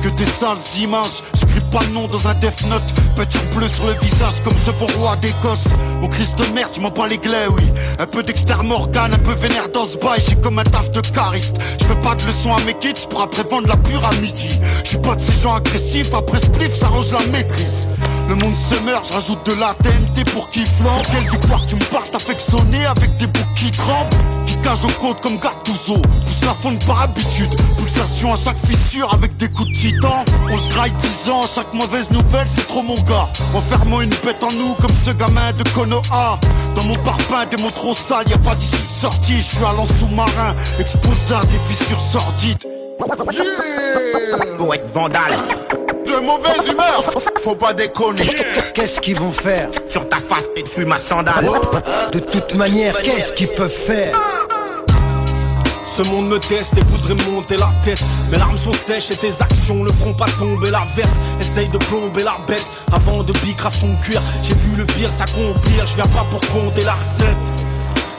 Que 0.03 0.09
tes 0.09 0.25
sales 0.25 0.57
images, 0.79 1.23
pas 1.70 1.81
le 1.87 1.93
nom 1.93 2.07
dans 2.07 2.27
un 2.27 2.35
death 2.35 2.66
note. 2.69 2.82
Peinture 3.16 3.41
bleue 3.55 3.69
sur 3.69 3.87
le 3.87 3.95
visage 3.95 4.43
comme 4.45 4.57
ce 4.65 4.70
beau 4.73 4.87
roi 4.99 5.16
d'Écosse. 5.16 5.65
Au 6.03 6.09
Christ 6.09 6.37
de 6.39 6.55
merde, 6.55 6.70
je 6.74 6.81
m'en 6.81 6.91
bats 6.91 7.07
les 7.09 7.19
glais, 7.19 7.47
oui. 7.51 7.62
Un 7.99 8.07
peu 8.07 8.23
d'externe 8.23 8.66
Morgane, 8.66 9.15
un 9.15 9.19
peu 9.19 9.32
vénère 9.32 9.69
dans 9.73 9.85
ce 9.85 9.97
bail. 9.97 10.23
J'ai 10.27 10.37
comme 10.37 10.59
un 10.59 10.65
taf 10.65 10.91
de 10.93 11.01
chariste 11.15 11.57
Je 11.81 11.85
fais 11.87 12.01
pas 12.01 12.15
de 12.15 12.27
leçons 12.27 12.55
à 12.55 12.61
mes 12.65 12.74
kids 12.74 13.07
pour 13.09 13.23
après 13.23 13.43
vendre 13.43 13.69
la 13.69 13.77
pure 13.77 14.05
à 14.05 14.15
midi 14.20 14.49
Je 14.85 14.89
suis 14.91 14.99
pas 14.99 15.15
de 15.15 15.20
ces 15.20 15.41
gens 15.41 15.55
agressifs, 15.55 16.15
après 16.15 16.39
spliff 16.39 16.78
ça 16.78 16.89
range 16.89 17.12
la 17.12 17.27
maîtrise. 17.27 17.89
Le 18.28 18.35
monde 18.37 18.55
se 18.70 18.78
meurt, 18.85 19.07
je 19.09 19.12
rajoute 19.12 19.45
de 19.47 19.55
la 19.61 19.74
TNT 19.82 20.24
pour 20.32 20.51
qu'il 20.51 20.66
flambe 20.66 21.03
Quelle 21.12 21.31
victoire 21.31 21.65
tu 21.66 21.74
me 21.74 21.85
parles 21.91 22.05
affectionné 22.15 22.87
avec 22.87 23.16
des 23.19 23.27
boucs 23.27 23.55
qui 23.57 23.70
tremblent 23.70 24.40
Qui 24.61 24.69
casent 24.69 24.85
aux 24.85 25.01
côtes 25.01 25.20
comme 25.20 25.39
Gattuso. 25.39 25.97
Pousse 25.97 26.45
la 26.45 26.55
fonte 26.55 26.85
par 26.87 27.03
habitude. 27.03 27.55
Pulsation 27.77 28.35
à 28.35 28.37
chaque 28.37 28.59
fissure 28.59 29.12
avec 29.12 29.37
des 29.37 29.49
coups 29.49 29.69
de 29.69 29.74
titan. 29.74 30.24
On 30.51 30.59
se 30.59 30.69
graille 30.69 30.93
10 31.24 31.31
ans, 31.31 31.43
chaque 31.55 31.73
mauvaise 31.73 32.11
nouvelle 32.11 32.47
c'est 32.55 32.66
trop 32.66 32.82
mon 32.82 32.97
gars. 33.03 33.28
Enfermons 33.55 34.01
une 34.01 34.11
bête 34.11 34.43
en 34.43 34.53
nous 34.53 34.74
comme 34.74 34.95
ce 35.05 35.11
gamin 35.12 35.53
de 35.53 35.69
Konoha. 35.70 36.39
Dans 36.74 36.85
mon 36.85 36.97
parpaing 36.97 37.47
des 37.47 37.62
mots 37.62 37.70
trop 37.70 37.95
sales, 37.95 38.28
y 38.28 38.35
a 38.35 38.39
pas 38.39 38.55
d'issue 38.55 38.77
de 38.77 39.01
sortie. 39.01 39.37
Je 39.37 39.57
suis 39.57 39.65
allant 39.65 39.87
sous-marin, 39.87 40.55
exposé 40.78 41.35
à 41.35 41.43
des 41.43 41.74
fissures 41.74 42.01
sordides. 42.12 42.66
Pour 44.59 44.74
être 44.74 44.93
vandale. 44.93 45.32
De 46.07 46.24
mauvaise 46.24 46.69
humeur. 46.69 47.05
Faut 47.43 47.55
pas 47.55 47.73
déconner. 47.73 48.28
Qu'est-ce 48.74 49.01
qu'ils 49.01 49.19
vont 49.19 49.32
faire? 49.32 49.69
Sur 49.89 50.09
ta 50.09 50.16
face 50.16 50.45
et 50.57 50.62
dessus 50.62 50.85
ma 50.85 50.99
sandale. 50.99 51.51
De 52.12 52.19
toute 52.19 52.55
manière, 52.57 52.95
qu'est-ce 52.99 53.32
qu'ils 53.32 53.49
peuvent 53.49 53.70
faire? 53.70 54.15
Ce 56.02 56.09
monde 56.09 56.28
me 56.28 56.39
teste 56.39 56.72
et 56.78 56.82
voudrait 56.82 57.31
monter 57.31 57.59
la 57.59 57.68
tête. 57.85 58.02
Mes 58.31 58.39
larmes 58.39 58.56
sont 58.56 58.72
sèches 58.72 59.10
et 59.10 59.16
tes 59.16 59.32
actions 59.39 59.85
ne 59.85 59.93
feront 59.93 60.14
pas 60.14 60.31
tomber 60.39 60.70
la 60.70 60.86
verse. 60.97 61.10
Essaye 61.39 61.68
de 61.68 61.77
plomber 61.77 62.22
la 62.22 62.39
bête 62.47 62.64
avant 62.90 63.22
de 63.22 63.32
piquer 63.32 63.68
son 63.70 63.94
cuir 63.97 64.22
J'ai 64.43 64.55
vu 64.55 64.77
le 64.77 64.86
pire 64.86 65.10
s'accomplir, 65.10 65.86
je 65.86 65.97
viens 65.97 66.06
pas 66.06 66.24
pour 66.31 66.40
compter 66.48 66.85
la 66.85 66.94
recette 66.94 67.60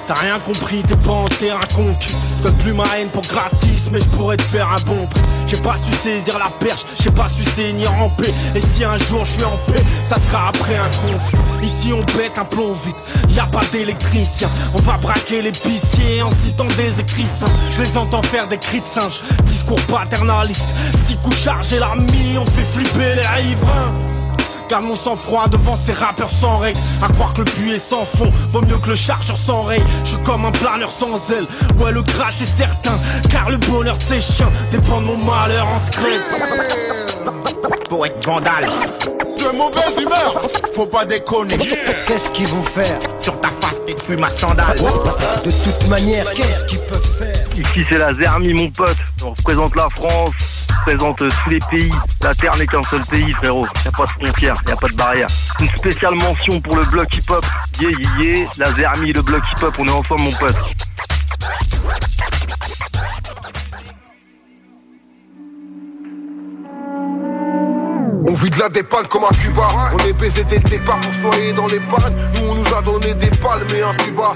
T'as 0.08 0.16
rien 0.16 0.40
compris, 0.40 0.82
t'es 0.84 0.96
pas 0.96 1.12
en 1.12 1.28
terrain 1.28 1.60
conquis 1.76 2.16
donne 2.42 2.56
plus 2.58 2.74
ma 2.74 2.84
haine 2.98 3.10
pour 3.10 3.24
gratis, 3.24 3.90
mais 3.92 4.00
je 4.00 4.06
pourrais 4.06 4.38
te 4.38 4.42
faire 4.44 4.68
un 4.70 4.82
bon 4.82 5.06
prix. 5.08 5.22
J'ai 5.48 5.58
pas 5.58 5.76
su 5.76 5.94
saisir 5.94 6.38
la 6.40 6.50
perche, 6.66 6.86
j'ai 7.00 7.12
pas 7.12 7.28
su 7.28 7.44
saigner 7.44 7.88
en 7.88 8.10
paix. 8.10 8.34
Et 8.56 8.62
si 8.62 8.84
un 8.84 8.98
jour 8.98 9.24
je 9.26 9.32
suis 9.32 9.44
en 9.44 9.58
paix, 9.72 9.84
ça 10.08 10.16
sera 10.28 10.50
après 10.50 10.76
un 10.78 10.90
conflit. 11.08 11.40
Ici 11.62 11.94
on 11.94 12.04
bête 12.18 12.38
un 12.38 12.46
plomb 12.46 12.74
vite, 12.74 12.96
y 13.30 13.40
a 13.40 13.46
pas 13.46 13.64
d'électricien. 13.72 14.50
On 14.74 14.82
va 14.82 14.98
braquer 14.98 15.42
l'épicier 15.42 16.22
en 16.24 16.32
citant 16.32 16.68
des 16.78 17.00
écrits 17.00 17.28
saints 17.40 17.54
Je 17.72 17.84
les 17.84 17.98
entends 17.98 18.24
faire 18.24 18.48
des 18.48 18.58
cris 18.58 18.82
de 18.82 18.88
singe, 18.88 19.22
discours 19.44 19.82
paternaliste. 19.82 20.62
Six 21.08 21.18
coups 21.18 21.38
chargés 21.38 21.80
l'ami, 21.80 22.38
on 22.40 22.46
fait 22.46 22.66
flipper 22.66 23.16
les 23.16 23.28
riverains 23.28 24.21
Garde 24.72 24.86
mon 24.86 24.96
sang-froid 24.96 25.50
devant 25.50 25.76
ces 25.76 25.92
rappeurs 25.92 26.30
sans 26.30 26.58
règles. 26.60 26.80
À 27.04 27.12
croire 27.12 27.34
que 27.34 27.40
le 27.40 27.44
puits 27.44 27.74
est 27.74 27.90
sans 27.90 28.06
fond 28.06 28.30
Vaut 28.54 28.62
mieux 28.62 28.78
que 28.78 28.92
le 28.92 28.96
chargeur 28.96 29.36
s'enraye. 29.36 29.84
Je 30.06 30.12
suis 30.12 30.24
comme 30.24 30.46
un 30.46 30.52
planeur 30.52 30.90
sans 30.90 31.18
aile. 31.34 31.46
Ouais 31.78 31.92
le 31.92 32.02
crash 32.02 32.42
est 32.42 32.58
certain 32.58 32.98
Car 33.30 33.50
le 33.50 33.58
bonheur 33.58 33.98
de 33.98 34.04
ces 34.04 34.22
chiens 34.22 34.48
Dépend 34.72 35.02
de 35.02 35.08
mon 35.08 35.18
malheur 35.18 35.68
en 35.68 35.80
secret. 35.86 36.20
Pour 37.90 38.06
être 38.06 38.26
vandale. 38.26 38.66
De 39.38 39.58
mauvaise 39.58 40.02
humeur. 40.02 40.42
Faut 40.74 40.86
pas 40.86 41.04
déconner. 41.04 41.58
Qu'est-ce 42.08 42.32
qu'ils 42.32 42.48
vont 42.48 42.64
faire? 42.64 42.98
Sur 43.22 43.42
ta 43.42 43.50
face 43.60 43.82
et 43.90 43.94
dessus 43.94 44.16
ma 44.16 44.30
sandale. 44.30 44.78
De 44.78 45.52
toute 45.52 45.90
manière, 45.90 46.32
qu'est-ce 46.32 46.64
qu'ils 46.64 46.80
peuvent 46.80 47.18
faire? 47.20 47.36
Ici 47.58 47.86
c'est 47.90 47.98
la 47.98 48.14
Zermi 48.14 48.54
mon 48.54 48.70
pote, 48.70 48.96
on 49.22 49.32
représente 49.32 49.76
la 49.76 49.90
France, 49.90 50.34
représente 50.82 51.18
tous 51.18 51.50
les 51.50 51.60
pays. 51.70 51.92
La 52.22 52.34
Terre 52.34 52.56
n'est 52.58 52.68
qu'un 52.68 52.84
seul 52.84 53.02
pays 53.06 53.32
frérot, 53.34 53.66
y 53.86 53.88
a 53.88 53.92
pas 53.92 54.06
de 54.06 54.10
frontières, 54.10 54.56
y 54.68 54.72
a 54.72 54.76
pas 54.76 54.88
de 54.88 54.96
barrière. 54.96 55.28
Une 55.60 55.70
spéciale 55.70 56.16
mention 56.16 56.60
pour 56.62 56.76
le 56.76 56.84
bloc 56.86 57.08
hip-hop. 57.16 57.46
Yeah 57.80 57.92
yeah 57.92 58.24
yeah, 58.24 58.50
la 58.58 58.72
Zermi, 58.72 59.14
le 59.14 59.22
bloc 59.22 59.44
hip-hop, 59.52 59.74
on 59.80 59.88
est 59.88 59.92
ensemble 59.92 60.22
mon 60.22 60.32
pote. 60.32 60.56
On 68.24 68.34
vit 68.34 68.50
de 68.50 68.60
la 68.60 68.70
dépanne 68.70 69.08
comme 69.08 69.24
à 69.24 69.30
Cuba 69.30 69.68
On 69.94 69.98
est 70.08 70.14
baisé 70.14 70.44
dès 70.46 70.58
le 70.58 70.70
départ 70.70 71.00
pour 71.00 71.12
se 71.12 71.20
noyer 71.20 71.54
dans 71.54 71.68
les 71.68 71.80
pannes 71.80 72.16
Nous 72.36 72.50
on 72.50 72.56
nous 72.56 72.76
a 72.76 72.82
donné 72.82 73.14
des 73.16 73.32
palmes 73.38 73.68
et 73.76 73.82
un 73.82 73.94
tuba 73.96 74.32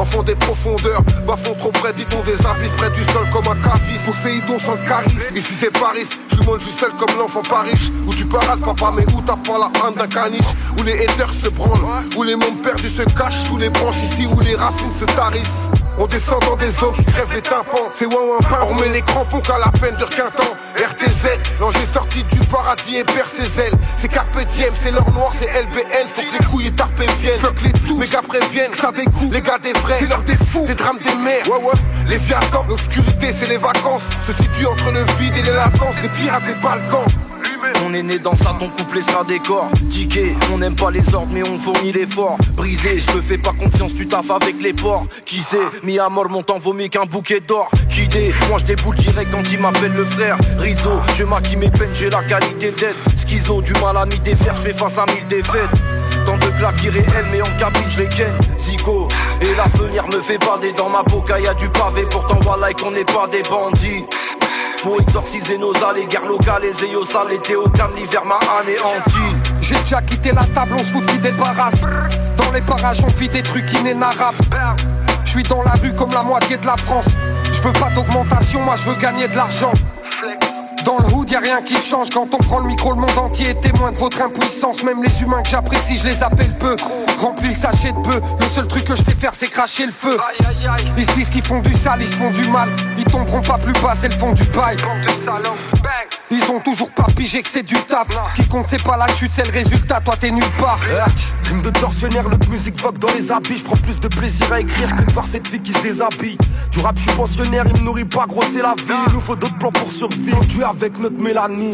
Enfant 0.00 0.22
des 0.22 0.34
profondeurs, 0.34 1.02
bas-fond 1.26 1.54
trop 1.58 1.70
près, 1.72 1.92
dit-on 1.92 2.22
des 2.22 2.32
habits 2.46 2.70
frais 2.78 2.88
du 2.88 3.04
sol 3.12 3.28
comme 3.30 3.46
un 3.52 3.60
cavis 3.60 3.98
Poséidon 4.06 4.58
sans 4.58 4.72
le 4.72 4.88
charisme, 4.88 5.36
ici 5.36 5.52
c'est 5.60 5.70
Paris 5.78 6.06
Je 6.30 6.36
suis 6.36 6.44
je 6.58 6.64
suis 6.64 6.78
seul 6.78 6.90
comme 6.92 7.18
l'enfant 7.18 7.42
pas 7.42 7.60
riche. 7.64 7.92
Où 8.06 8.14
tu 8.14 8.24
parades 8.24 8.60
papa 8.60 8.94
mais 8.96 9.04
où 9.12 9.20
t'as 9.20 9.36
pas 9.36 9.58
la 9.58 9.66
haine 9.66 9.94
d'un 9.94 10.06
caniche? 10.06 10.40
Où 10.78 10.82
les 10.84 11.04
haters 11.04 11.30
se 11.44 11.50
branlent, 11.50 11.84
où 12.16 12.22
les 12.22 12.34
mondes 12.34 12.62
perdus 12.62 12.88
se 12.88 13.02
cachent 13.02 13.44
Sous 13.46 13.58
les 13.58 13.68
branches 13.68 14.02
ici 14.10 14.26
où 14.26 14.40
les 14.40 14.56
racines 14.56 14.90
se 14.98 15.04
tarissent 15.04 15.79
on 16.00 16.06
descend 16.06 16.40
dans 16.40 16.56
des 16.56 16.70
zones 16.70 16.94
qui 16.94 17.04
crèvent 17.04 17.34
les 17.34 17.42
tympans. 17.42 17.90
C'est 17.92 18.06
wow 18.06 18.38
un 18.40 18.42
pain, 18.42 18.66
on 18.70 18.74
met 18.74 18.88
les 18.88 19.02
crampons 19.02 19.40
qu'à 19.40 19.58
la 19.58 19.70
peine 19.78 19.94
de 19.96 20.04
temps 20.04 20.56
RTZ, 20.76 21.60
l'ange 21.60 21.76
est 21.76 21.92
sorti 21.92 22.24
du 22.24 22.38
paradis 22.46 22.96
et 22.96 23.04
perd 23.04 23.28
ses 23.28 23.60
ailes. 23.60 23.74
C'est 23.98 24.08
Carpe 24.08 24.38
Diem, 24.54 24.72
c'est 24.82 24.92
l'or 24.92 25.10
noir, 25.12 25.32
c'est 25.38 25.46
LBL 25.46 26.06
Faut 26.14 26.22
que 26.22 26.38
les 26.38 26.46
couilles 26.46 26.66
et 26.68 26.72
tarpes 26.72 27.02
viennent. 27.20 27.38
Fuck 27.38 27.62
les 27.62 27.72
tous, 27.72 27.98
méga 27.98 28.22
préviennent, 28.22 28.72
ça 28.72 28.90
des 28.92 29.04
coups 29.04 29.32
Les 29.32 29.42
gars 29.42 29.58
des 29.58 29.72
vrais, 29.74 29.98
c'est 29.98 30.06
l'heure 30.06 30.22
des 30.22 30.36
fous, 30.36 30.64
des 30.66 30.74
drames 30.74 30.98
des 30.98 31.14
mers 31.16 31.46
Ouais 31.48 31.62
ouais, 31.62 31.80
les 32.08 32.18
viatants, 32.18 32.64
l'obscurité 32.68 33.34
c'est 33.38 33.48
les 33.48 33.58
vacances. 33.58 34.04
Se 34.26 34.32
situe 34.32 34.66
entre 34.66 34.90
le 34.92 35.02
vide 35.18 35.36
et 35.36 35.42
les 35.42 35.52
latences. 35.52 35.96
Les 36.02 36.08
pirates 36.08 36.46
des 36.46 36.54
Balkans 36.54 37.04
on 37.84 37.94
est 37.94 38.02
né 38.02 38.18
dans 38.18 38.36
ça, 38.36 38.56
ton 38.58 38.68
couplet 38.68 39.02
sera 39.02 39.24
décor. 39.24 39.70
Ticket, 39.90 40.34
on 40.52 40.58
n'aime 40.58 40.76
pas 40.76 40.90
les 40.90 41.14
ordres, 41.14 41.30
mais 41.32 41.42
on 41.42 41.58
fournit 41.58 41.92
l'effort. 41.92 42.36
Brisé, 42.54 42.98
je 42.98 43.06
te 43.06 43.20
fais 43.20 43.38
pas 43.38 43.52
confiance, 43.52 43.94
tu 43.94 44.06
taffes 44.06 44.30
avec 44.30 44.60
les 44.60 44.72
porcs. 44.72 45.06
Qui 45.24 45.40
sait, 45.40 45.58
mis 45.82 45.98
à 45.98 46.08
mort, 46.08 46.28
mon 46.28 46.42
temps 46.42 46.58
mieux 46.74 46.88
qu'un 46.88 47.04
bouquet 47.04 47.40
d'or. 47.40 47.70
Qui 47.88 48.08
moi 48.48 48.58
je 48.58 48.64
direct 49.02 49.30
quand 49.30 49.42
il 49.50 49.58
m'appelle 49.60 49.92
le 49.92 50.04
frère. 50.04 50.36
Rizzo, 50.58 51.00
je 51.16 51.24
maquille 51.24 51.56
mes 51.56 51.70
peines, 51.70 51.94
j'ai 51.94 52.10
la 52.10 52.22
qualité 52.22 52.70
d'être. 52.72 53.04
Schizo, 53.26 53.62
du 53.62 53.72
mal 53.74 53.96
à 53.96 54.06
m'y 54.06 54.18
défaire, 54.20 54.54
je 54.56 54.62
fais 54.62 54.72
face 54.72 54.98
à 54.98 55.06
mille 55.06 55.26
défaites. 55.28 55.70
Tant 56.26 56.36
de 56.36 56.46
claques 56.58 56.82
irréelles, 56.82 57.26
mais 57.32 57.40
en 57.40 57.58
cabine, 57.58 57.88
je 57.90 58.02
les 58.02 58.08
ken. 58.08 58.32
Zico, 58.58 59.08
et 59.40 59.54
l'avenir 59.54 60.06
me 60.08 60.20
fait 60.20 60.38
bader 60.38 60.72
dans 60.76 60.88
ma 60.88 61.02
boca, 61.02 61.38
y 61.40 61.46
a 61.46 61.54
du 61.54 61.68
pavé. 61.70 62.02
Pourtant, 62.10 62.38
voilà 62.42 62.72
qu'on 62.72 62.90
n'est 62.90 63.04
pas 63.04 63.26
des 63.30 63.42
bandits. 63.42 64.04
Faut 64.82 64.98
exorciser 64.98 65.58
nos 65.58 65.74
allées, 65.84 66.06
guerre 66.06 66.24
locale, 66.24 66.62
les 66.62 66.84
ayos 66.86 67.04
sales, 67.04 67.28
l'été 67.28 67.52
l'hiver 67.94 68.24
m'a 68.24 68.38
anéanti. 68.58 69.36
J'ai 69.60 69.74
déjà 69.74 70.00
quitté 70.00 70.32
la 70.32 70.46
table, 70.54 70.72
on 70.74 70.78
se 70.78 70.84
fout 70.84 71.04
qui 71.04 71.18
débarrasse. 71.18 71.82
Dans 72.38 72.50
les 72.50 72.62
parages, 72.62 73.02
on 73.04 73.08
vit 73.08 73.28
des 73.28 73.42
trucs 73.42 73.70
inénarrables. 73.74 74.38
Je 75.24 75.30
suis 75.30 75.42
dans 75.42 75.62
la 75.62 75.72
rue 75.72 75.94
comme 75.94 76.12
la 76.12 76.22
moitié 76.22 76.56
de 76.56 76.64
la 76.64 76.78
France. 76.78 77.04
Je 77.52 77.60
veux 77.60 77.74
pas 77.74 77.90
d'augmentation, 77.94 78.60
moi 78.60 78.74
je 78.76 78.88
veux 78.88 78.96
gagner 78.96 79.28
de 79.28 79.36
l'argent. 79.36 79.72
Dans 80.84 80.98
le 80.98 81.14
hood, 81.14 81.30
y 81.30 81.36
a 81.36 81.40
rien 81.40 81.62
qui 81.62 81.76
change 81.76 82.08
quand 82.10 82.34
on 82.34 82.38
prend 82.38 82.58
le 82.58 82.66
micro, 82.66 82.92
le 82.92 83.00
monde 83.00 83.18
entier 83.18 83.50
est 83.50 83.60
témoin 83.60 83.92
de 83.92 83.98
votre 83.98 84.22
impuissance. 84.22 84.82
Même 84.82 85.02
les 85.02 85.22
humains 85.22 85.42
que 85.42 85.48
j'apprécie, 85.48 85.96
je 85.96 86.08
les 86.08 86.22
appelle 86.22 86.56
peu. 86.58 86.76
Remplis 87.18 87.48
le 87.48 87.54
sachet 87.54 87.92
de 87.92 88.00
peu, 88.00 88.20
le 88.40 88.46
seul 88.46 88.66
truc 88.66 88.84
que 88.84 88.94
je 88.94 89.02
sais 89.02 89.14
faire, 89.14 89.32
c'est 89.34 89.48
cracher 89.48 89.86
le 89.86 89.92
feu. 89.92 90.16
Ils 90.96 91.04
se 91.04 91.12
disent 91.12 91.30
qu'ils 91.30 91.44
font 91.44 91.60
du 91.60 91.72
sale, 91.74 92.00
ils 92.00 92.06
se 92.06 92.14
font 92.14 92.30
du 92.30 92.48
mal. 92.48 92.68
Ils 92.98 93.04
tomberont 93.04 93.42
pas 93.42 93.58
plus 93.58 93.74
bas, 93.74 93.92
c'est 94.00 94.08
le 94.08 94.18
fond 94.18 94.32
du 94.32 94.44
bail. 94.44 94.76
Ils 96.32 96.42
ont 96.44 96.60
toujours 96.60 96.90
pas 96.92 97.06
pigé 97.16 97.42
que 97.42 97.48
c'est 97.48 97.64
du 97.64 97.74
taf. 97.74 98.06
Ce 98.28 98.40
qui 98.40 98.48
compte, 98.48 98.66
c'est 98.68 98.82
pas 98.82 98.96
la 98.96 99.08
chute, 99.08 99.32
c'est 99.34 99.46
le 99.46 99.52
résultat. 99.52 100.00
Toi, 100.00 100.14
t'es 100.16 100.30
nulle 100.30 100.44
part. 100.58 100.78
Rime 101.44 101.62
de 101.62 101.70
tortionnaire, 101.70 102.28
notre 102.28 102.48
musique 102.48 102.80
vogue 102.80 102.98
dans 102.98 103.10
les 103.10 103.32
habits. 103.32 103.56
Je 103.58 103.64
prends 103.64 103.76
plus 103.76 103.98
de 103.98 104.08
plaisir 104.08 104.52
à 104.52 104.60
écrire 104.60 104.94
que 104.94 105.02
de 105.02 105.12
voir 105.12 105.26
cette 105.26 105.48
fille 105.48 105.60
qui 105.60 105.72
se 105.72 105.82
déshabille. 105.82 106.38
Du 106.70 106.78
rap, 106.80 106.96
je 106.96 107.02
suis 107.02 107.12
pensionnaire, 107.12 107.64
il 107.66 107.80
me 107.80 107.84
nourrit 107.84 108.04
pas, 108.04 108.26
gros, 108.26 108.44
c'est 108.52 108.62
la 108.62 108.74
vie. 108.74 108.94
Il 109.08 109.14
nous 109.14 109.20
faut 109.20 109.34
d'autres 109.34 109.58
plans 109.58 109.72
pour 109.72 109.90
survivre. 109.90 110.46
Tu 110.46 110.60
es 110.60 110.64
avec 110.64 110.98
notre 110.98 111.18
Mélanie. 111.18 111.72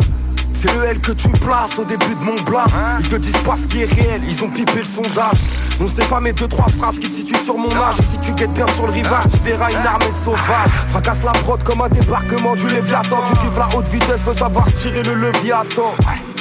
C'est 0.61 0.73
le 0.73 0.85
L 0.85 1.01
que 1.01 1.13
tu 1.13 1.29
places 1.29 1.79
au 1.79 1.85
début 1.85 2.15
de 2.15 2.25
mon 2.25 2.35
blast. 2.43 2.75
Ils 3.01 3.09
te 3.09 3.17
disent 3.17 3.37
pas 3.45 3.57
ce 3.57 3.67
qui 3.67 3.83
est 3.83 3.93
réel, 3.93 4.23
ils 4.27 4.43
ont 4.43 4.49
pipé 4.49 4.79
le 4.79 4.85
sondage. 4.85 5.39
On 5.81 5.89
sait 5.89 6.07
pas 6.07 6.21
mes 6.21 6.33
deux 6.33 6.49
trois 6.49 6.69
phrases 6.79 6.99
qui 6.99 7.11
te 7.11 7.15
situent 7.15 7.45
sur 7.45 7.59
mon 7.59 7.71
âge. 7.71 7.97
Si 8.11 8.19
tu 8.21 8.33
guettes 8.33 8.55
bien 8.55 8.67
sur 8.75 8.87
le 8.87 8.93
rivage, 8.93 9.25
tu 9.31 9.39
verras 9.45 9.71
une 9.71 9.87
armée 9.87 10.11
de 10.11 10.25
sauvages. 10.25 10.71
Fracasse 10.91 11.23
la 11.23 11.33
prod 11.33 11.63
comme 11.63 11.83
un 11.83 11.89
débarquement 11.89 12.55
du 12.55 12.67
Léviathan. 12.69 13.23
Tu 13.29 13.35
kiffes 13.35 13.59
la 13.59 13.69
haute 13.77 13.89
vitesse, 13.89 14.21
faut 14.25 14.33
savoir 14.33 14.67
tirer 14.75 15.03
le 15.03 15.15
levier 15.15 15.53
à 15.53 15.65
temps 15.75 15.95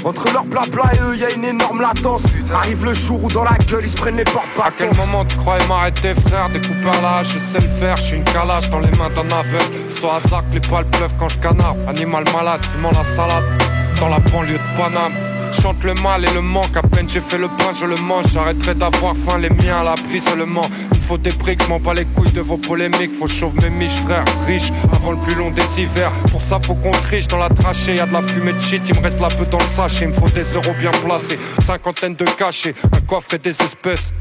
entre 0.06 0.32
leur 0.32 0.46
blabla 0.46 0.84
et 0.94 1.00
eux, 1.02 1.18
y 1.18 1.26
a 1.26 1.32
une 1.32 1.46
énorme 1.46 1.82
latence. 1.82 2.24
Arrive 2.54 2.86
le 2.86 2.94
jour 2.94 3.24
où 3.24 3.30
dans 3.30 3.44
la 3.44 3.58
gueule 3.68 3.84
ils 3.84 3.90
se 3.90 3.98
prennent 3.98 4.18
les 4.18 4.24
portes 4.24 4.48
À 4.64 4.70
quel 4.70 4.96
moment 4.96 5.26
tu 5.26 5.36
croyais 5.36 5.66
m'arrêter, 5.68 6.14
frère? 6.14 6.48
Des 6.50 6.62
coupeurs 6.62 7.02
là, 7.02 7.24
je 7.24 7.40
sais 7.40 7.60
le 7.60 7.68
faire. 7.80 7.98
Je 7.98 8.04
suis 8.04 8.18
une 8.18 8.24
calage 8.24 8.70
dans 8.70 8.80
les 8.80 8.92
mains 8.92 9.10
d'un 9.10 9.26
aveugle. 9.36 9.92
Soit 10.00 10.18
à 10.18 10.28
zac, 10.28 10.46
les 10.54 10.60
poils 10.60 10.86
pleuvent 10.86 11.16
quand 11.20 11.28
je 11.28 11.40
canarde. 11.40 11.78
Animal 11.88 12.24
malade, 12.34 12.64
fumant 12.72 12.92
la 12.92 13.04
salade 13.04 13.44
dans 14.00 14.10
la 14.10 14.20
banlieue 14.20 14.58
de 14.58 14.78
Paname. 14.78 15.14
Chante 15.62 15.84
le 15.84 15.94
mal 15.96 16.26
et 16.26 16.34
le 16.34 16.42
manque, 16.42 16.76
à 16.76 16.82
peine 16.82 17.08
j'ai 17.08 17.22
fait 17.22 17.38
le 17.38 17.48
pain, 17.48 17.72
je 17.80 17.86
le 17.86 17.96
mange. 17.96 18.26
J'arrêterai 18.34 18.76
d'avoir 18.76 19.16
faim, 19.16 19.38
les 19.38 19.50
miens 19.50 19.78
à 19.78 19.84
l'abri 19.84 20.20
seulement. 20.20 20.66
Il 20.94 21.00
faut 21.00 21.18
des 21.18 21.32
briques, 21.32 21.68
m'en 21.70 21.80
pas 21.80 21.94
les 21.94 22.06
couilles 22.06 22.32
de 22.32 22.42
vos 22.42 22.58
polémiques. 22.58 23.14
Faut 23.18 23.28
chauffer 23.28 23.70
mes 23.70 23.86
miches, 23.86 24.02
frère, 24.06 24.26
riche, 24.48 24.72
avant 24.92 25.12
le 25.12 25.18
plus 25.18 25.36
long 25.36 25.52
des 25.52 25.82
hivers. 25.82 26.12
Pour 26.32 26.42
ça, 26.42 26.60
faut 26.62 26.76
qu'on 26.76 26.92
triche 26.92 27.28
dans 27.28 27.38
la 27.38 27.50
trachée. 27.50 27.96
Y'a 27.96 28.06
de 28.06 28.14
la 28.14 28.22
fumée 28.22 28.54
de 28.54 28.60
shit, 28.60 28.82
il 28.90 28.96
me 28.96 29.04
reste 29.04 29.22
la 29.22 29.30
peu 29.30 29.46
dans 29.46 29.60
le 29.60 29.66
sachet. 29.66 30.06
Il 30.06 30.10
me 30.10 30.14
faut 30.14 30.30
des 30.30 30.44
euros 30.54 30.76
bien 30.80 30.92
placés, 30.92 31.40
cinquantaine 31.66 32.16
de 32.16 32.26
cachets, 32.26 32.74
un 32.94 33.02
coffre 33.02 33.36
et 33.36 33.40
des 33.40 33.62
espèces 33.62 34.14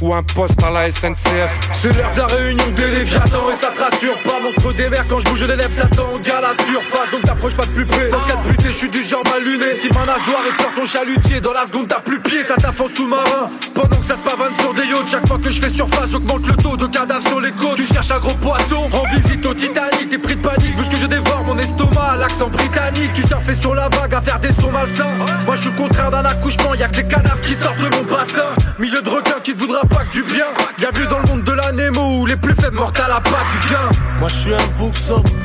ou 0.00 0.14
un 0.14 0.22
poste 0.22 0.62
à 0.62 0.70
la 0.70 0.90
SNCF. 0.90 1.50
C'est 1.80 1.96
l'heure 1.96 2.12
de 2.12 2.18
la 2.18 2.26
réunion 2.26 2.64
des 2.76 2.88
Léviathans 2.88 3.50
et 3.50 3.56
ça 3.56 3.68
te 3.68 3.80
rassure 3.80 4.18
pas. 4.22 4.40
Monstre 4.42 4.72
des 4.74 4.88
verres 4.88 5.06
quand 5.08 5.20
je 5.20 5.26
bouge 5.26 5.44
les 5.44 5.56
lèvres, 5.56 5.70
au 6.14 6.18
gars 6.18 6.38
à 6.38 6.40
la 6.40 6.64
surface. 6.64 7.10
Donc 7.12 7.22
t'approches 7.22 7.56
pas 7.56 7.66
de 7.66 7.70
plus 7.70 7.86
près. 7.86 8.08
Dans 8.08 8.20
ce 8.20 8.26
cas 8.26 8.36
de 8.36 8.48
putain, 8.48 8.70
je 8.70 8.76
suis 8.76 8.88
du 8.88 9.02
genre 9.02 9.24
mal 9.24 9.42
luné. 9.42 9.74
Si 9.80 9.88
ma 9.88 10.00
nageoire 10.00 10.42
est 10.48 10.62
fort 10.62 10.72
ton 10.74 10.84
chalutier, 10.84 11.40
dans 11.40 11.52
la 11.52 11.64
seconde 11.64 11.88
t'as 11.88 12.00
plus 12.00 12.20
pied, 12.20 12.42
ça 12.42 12.56
taffe 12.56 12.80
en 12.80 12.88
sous-marin. 12.88 13.50
Pendant 13.74 13.96
que 13.96 14.04
ça 14.04 14.16
se 14.16 14.20
pavane 14.20 14.52
sur 14.60 14.74
des 14.74 14.86
yachts, 14.86 15.10
chaque 15.10 15.26
fois 15.26 15.38
que 15.38 15.50
je 15.50 15.60
fais 15.60 15.70
surface, 15.70 16.10
j'augmente 16.12 16.46
le 16.46 16.56
taux 16.56 16.76
de 16.76 16.86
cadavres 16.86 17.26
sur 17.28 17.40
les 17.40 17.52
côtes. 17.52 17.76
Tu 17.76 17.86
cherches 17.86 18.10
un 18.10 18.18
gros 18.18 18.34
poisson, 18.34 18.88
rends 18.90 19.06
visite 19.14 19.44
au 19.46 19.54
Titanic, 19.54 20.08
t'es 20.10 20.18
pris 20.18 20.36
de 20.36 20.42
panique, 20.42 20.76
vu 20.76 20.84
ce 20.84 20.90
que 20.90 20.96
je 20.96 21.06
dévore 21.06 21.44
mon 21.46 21.58
estomac, 21.58 22.16
l'accent 22.18 22.48
britannique. 22.48 23.10
Tu 23.14 23.22
surfais 23.26 23.54
sur 23.54 23.74
la 23.74 23.88
vague 23.88 24.14
à 24.14 24.20
faire 24.20 24.38
des 24.38 24.52
sons 24.52 24.70
malsains. 24.70 25.12
Moi 25.46 25.54
je 25.54 25.62
suis 25.62 25.72
contraire 25.72 26.10
d'un 26.10 26.24
accouchement, 26.24 26.74
y'a 26.74 26.88
que 26.88 26.96
les 26.96 27.08
cadavres 27.08 27.40
qui 27.40 27.54
sortent 27.54 27.78
de 27.78 27.96
mon 27.96 28.02
bassin. 28.02 28.54
Milieu 28.78 29.00
de 29.00 29.08
requin 29.08 29.40
qui 29.42 29.52
voudra 29.52 29.83
pas 29.86 30.04
que 30.04 30.12
du 30.12 30.22
bien. 30.22 30.46
Y'a 30.78 30.90
vu 30.90 31.06
dans 31.06 31.18
le 31.18 31.26
monde 31.26 31.44
de 31.44 31.52
la 31.52 31.72
Nemo 31.72 32.20
où 32.20 32.26
les 32.26 32.36
plus 32.36 32.54
faibles 32.54 32.76
mortent 32.76 33.00
à 33.00 33.08
la 33.08 33.20
passe 33.20 33.60
du 33.60 33.68
gain. 33.68 33.88
Moi 34.20 34.28
je 34.28 34.34
suis 34.34 34.54
un 34.54 34.66
bouc 34.78 34.94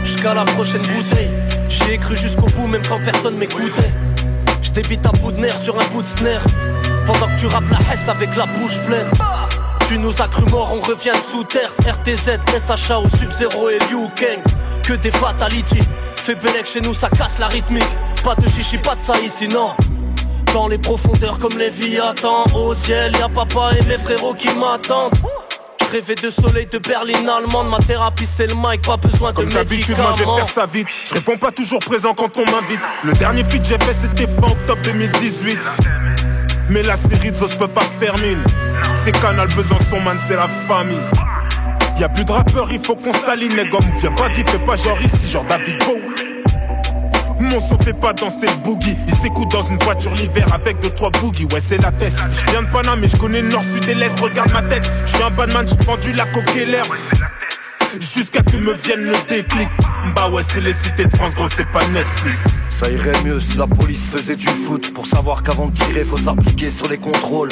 jusqu'à 0.03 0.33
la 0.33 0.45
prochaine 0.45 0.81
bouteille. 0.81 1.29
J'y 1.69 1.91
ai 1.91 1.97
cru 1.97 2.15
jusqu'au 2.15 2.47
bout 2.47 2.67
même 2.67 2.81
quand 2.87 2.99
personne 3.03 3.35
m'écoutait. 3.35 3.93
Je 4.61 4.95
à 5.07 5.11
bout 5.17 5.31
de 5.31 5.39
nerf 5.39 5.57
sur 5.57 5.75
un 5.79 5.85
bout 5.91 6.01
de 6.01 6.19
snare. 6.19 6.41
Pendant 7.05 7.27
que 7.27 7.39
tu 7.39 7.47
rappes 7.47 7.69
la 7.71 7.79
hesse 7.93 8.07
avec 8.07 8.35
la 8.35 8.45
bouche 8.45 8.77
pleine. 8.85 9.07
Tu 9.87 9.97
nous 9.97 10.13
as 10.21 10.27
cru 10.27 10.45
mort, 10.51 10.71
on 10.73 10.81
revient 10.81 11.17
sous 11.31 11.43
terre. 11.43 11.71
RTZ, 11.85 12.39
SHA 12.47 12.99
au 12.99 13.09
Sub-Zero 13.09 13.69
et 13.69 13.79
Liu 13.89 14.07
Kang. 14.15 14.41
Que 14.83 14.93
des 14.93 15.11
fatalities. 15.11 15.83
Fais 16.15 16.35
Bellec 16.35 16.67
chez 16.67 16.81
nous, 16.81 16.93
ça 16.93 17.09
casse 17.09 17.39
la 17.39 17.47
rythmique. 17.47 17.89
Pas 18.23 18.35
de 18.35 18.47
chichi, 18.49 18.77
pas 18.77 18.95
de 18.95 19.01
ça 19.01 19.19
ici, 19.19 19.47
non. 19.47 19.71
Dans 20.53 20.67
les 20.67 20.77
profondeurs 20.77 21.39
comme 21.39 21.57
les 21.57 21.69
viatans 21.69 22.45
Au 22.55 22.73
ciel 22.73 23.13
y'a 23.19 23.29
papa 23.29 23.71
et 23.79 23.85
mes 23.85 23.97
frérots 23.97 24.33
qui 24.33 24.47
m'attendent 24.55 25.13
rêvais 25.91 26.15
de 26.15 26.29
soleil 26.29 26.67
de 26.71 26.77
berline 26.77 27.27
allemande 27.27 27.69
Ma 27.69 27.79
thérapie 27.79 28.27
c'est 28.27 28.47
le 28.47 28.55
mic, 28.55 28.81
pas 28.83 28.97
besoin 28.97 29.31
de 29.31 29.37
Comme 29.37 29.49
d'habitude, 29.49 29.97
moi 29.97 30.13
je 30.17 30.23
vais 30.23 30.35
faire 30.35 30.49
ça 30.49 30.65
vite. 30.65 30.87
Je 31.05 31.15
réponds 31.15 31.37
pas 31.37 31.51
toujours 31.51 31.79
présent 31.79 32.13
quand 32.13 32.29
on 32.37 32.45
m'invite. 32.45 32.79
Le 33.03 33.13
dernier 33.13 33.43
feat 33.43 33.65
j'ai 33.65 33.77
fait 33.79 33.95
c'était 34.01 34.27
fin 34.27 34.51
octobre 34.51 34.81
2018. 34.83 35.59
Mais 36.69 36.83
la 36.83 36.95
série 36.95 37.31
de 37.31 37.35
je 37.35 37.57
peux 37.57 37.67
pas 37.67 37.81
faire 37.99 38.15
mine. 38.19 38.43
C'est 39.03 39.11
Canal 39.19 39.47
Besançon, 39.47 40.01
man, 40.01 40.17
c'est 40.27 40.35
la 40.35 40.47
famille. 40.67 40.97
Y'a 41.99 42.09
plus 42.09 42.23
de 42.23 42.31
rappeurs, 42.31 42.71
il 42.71 42.79
faut 42.79 42.95
qu'on 42.95 43.13
s'aligne, 43.13 43.55
les 43.55 43.65
gommes. 43.65 43.81
Viens 43.99 44.11
pas 44.11 44.29
dit, 44.29 44.43
fais 44.43 44.59
pas 44.59 44.75
genre 44.75 44.97
ici, 45.01 45.31
genre 45.31 45.45
David 45.45 45.79
Bowie. 45.83 46.28
Mon 47.39 47.59
son 47.67 47.77
fait 47.79 47.93
pas 47.93 48.13
danser 48.13 48.47
le 48.47 48.63
boogie. 48.63 48.97
Il 49.07 49.15
s'écoute 49.15 49.49
dans 49.51 49.63
une 49.63 49.77
voiture 49.79 50.13
l'hiver 50.13 50.47
avec 50.53 50.79
deux 50.81 50.89
trois 50.89 51.09
boogies. 51.11 51.45
Ouais, 51.45 51.61
c'est 51.67 51.81
la 51.81 51.91
tête. 51.91 52.13
Je 52.45 52.51
viens 52.51 52.63
de 52.63 52.67
Paname, 52.67 52.99
mais 53.01 53.07
je 53.07 53.17
connais 53.17 53.41
le 53.41 53.49
nord, 53.49 53.63
sud 53.63 53.89
et 53.89 53.95
l'est. 53.95 54.19
Regarde 54.19 54.51
ma 54.51 54.61
tête. 54.63 54.89
Je 55.05 55.11
suis 55.11 55.23
un 55.23 55.29
badman, 55.31 55.67
j'ai 55.67 55.85
vendu 55.85 56.11
la 56.13 56.25
coque 56.25 56.55
et 56.55 56.65
l'herbe. 56.65 56.93
Jusqu'à 58.13 58.43
que 58.43 58.57
me 58.57 58.73
vienne 58.73 59.01
le 59.01 59.15
déclic. 59.27 59.69
Bah 60.15 60.29
ouais, 60.29 60.43
c'est 60.53 60.61
les 60.61 60.73
cités 60.83 61.05
de 61.05 61.15
France, 61.15 61.33
gros, 61.33 61.47
c'est 61.55 61.67
pas 61.71 61.87
Netflix. 61.87 62.43
Ça 62.79 62.89
irait 62.89 63.21
mieux 63.23 63.39
si 63.39 63.57
la 63.57 63.67
police 63.67 64.09
faisait 64.09 64.37
du 64.37 64.47
foot 64.47 64.93
Pour 64.93 65.05
savoir 65.05 65.43
qu'avant 65.43 65.67
de 65.67 65.73
tirer 65.73 66.05
faut 66.05 66.17
s'appliquer 66.17 66.69
sur 66.69 66.87
les 66.87 66.97
contrôles 66.97 67.49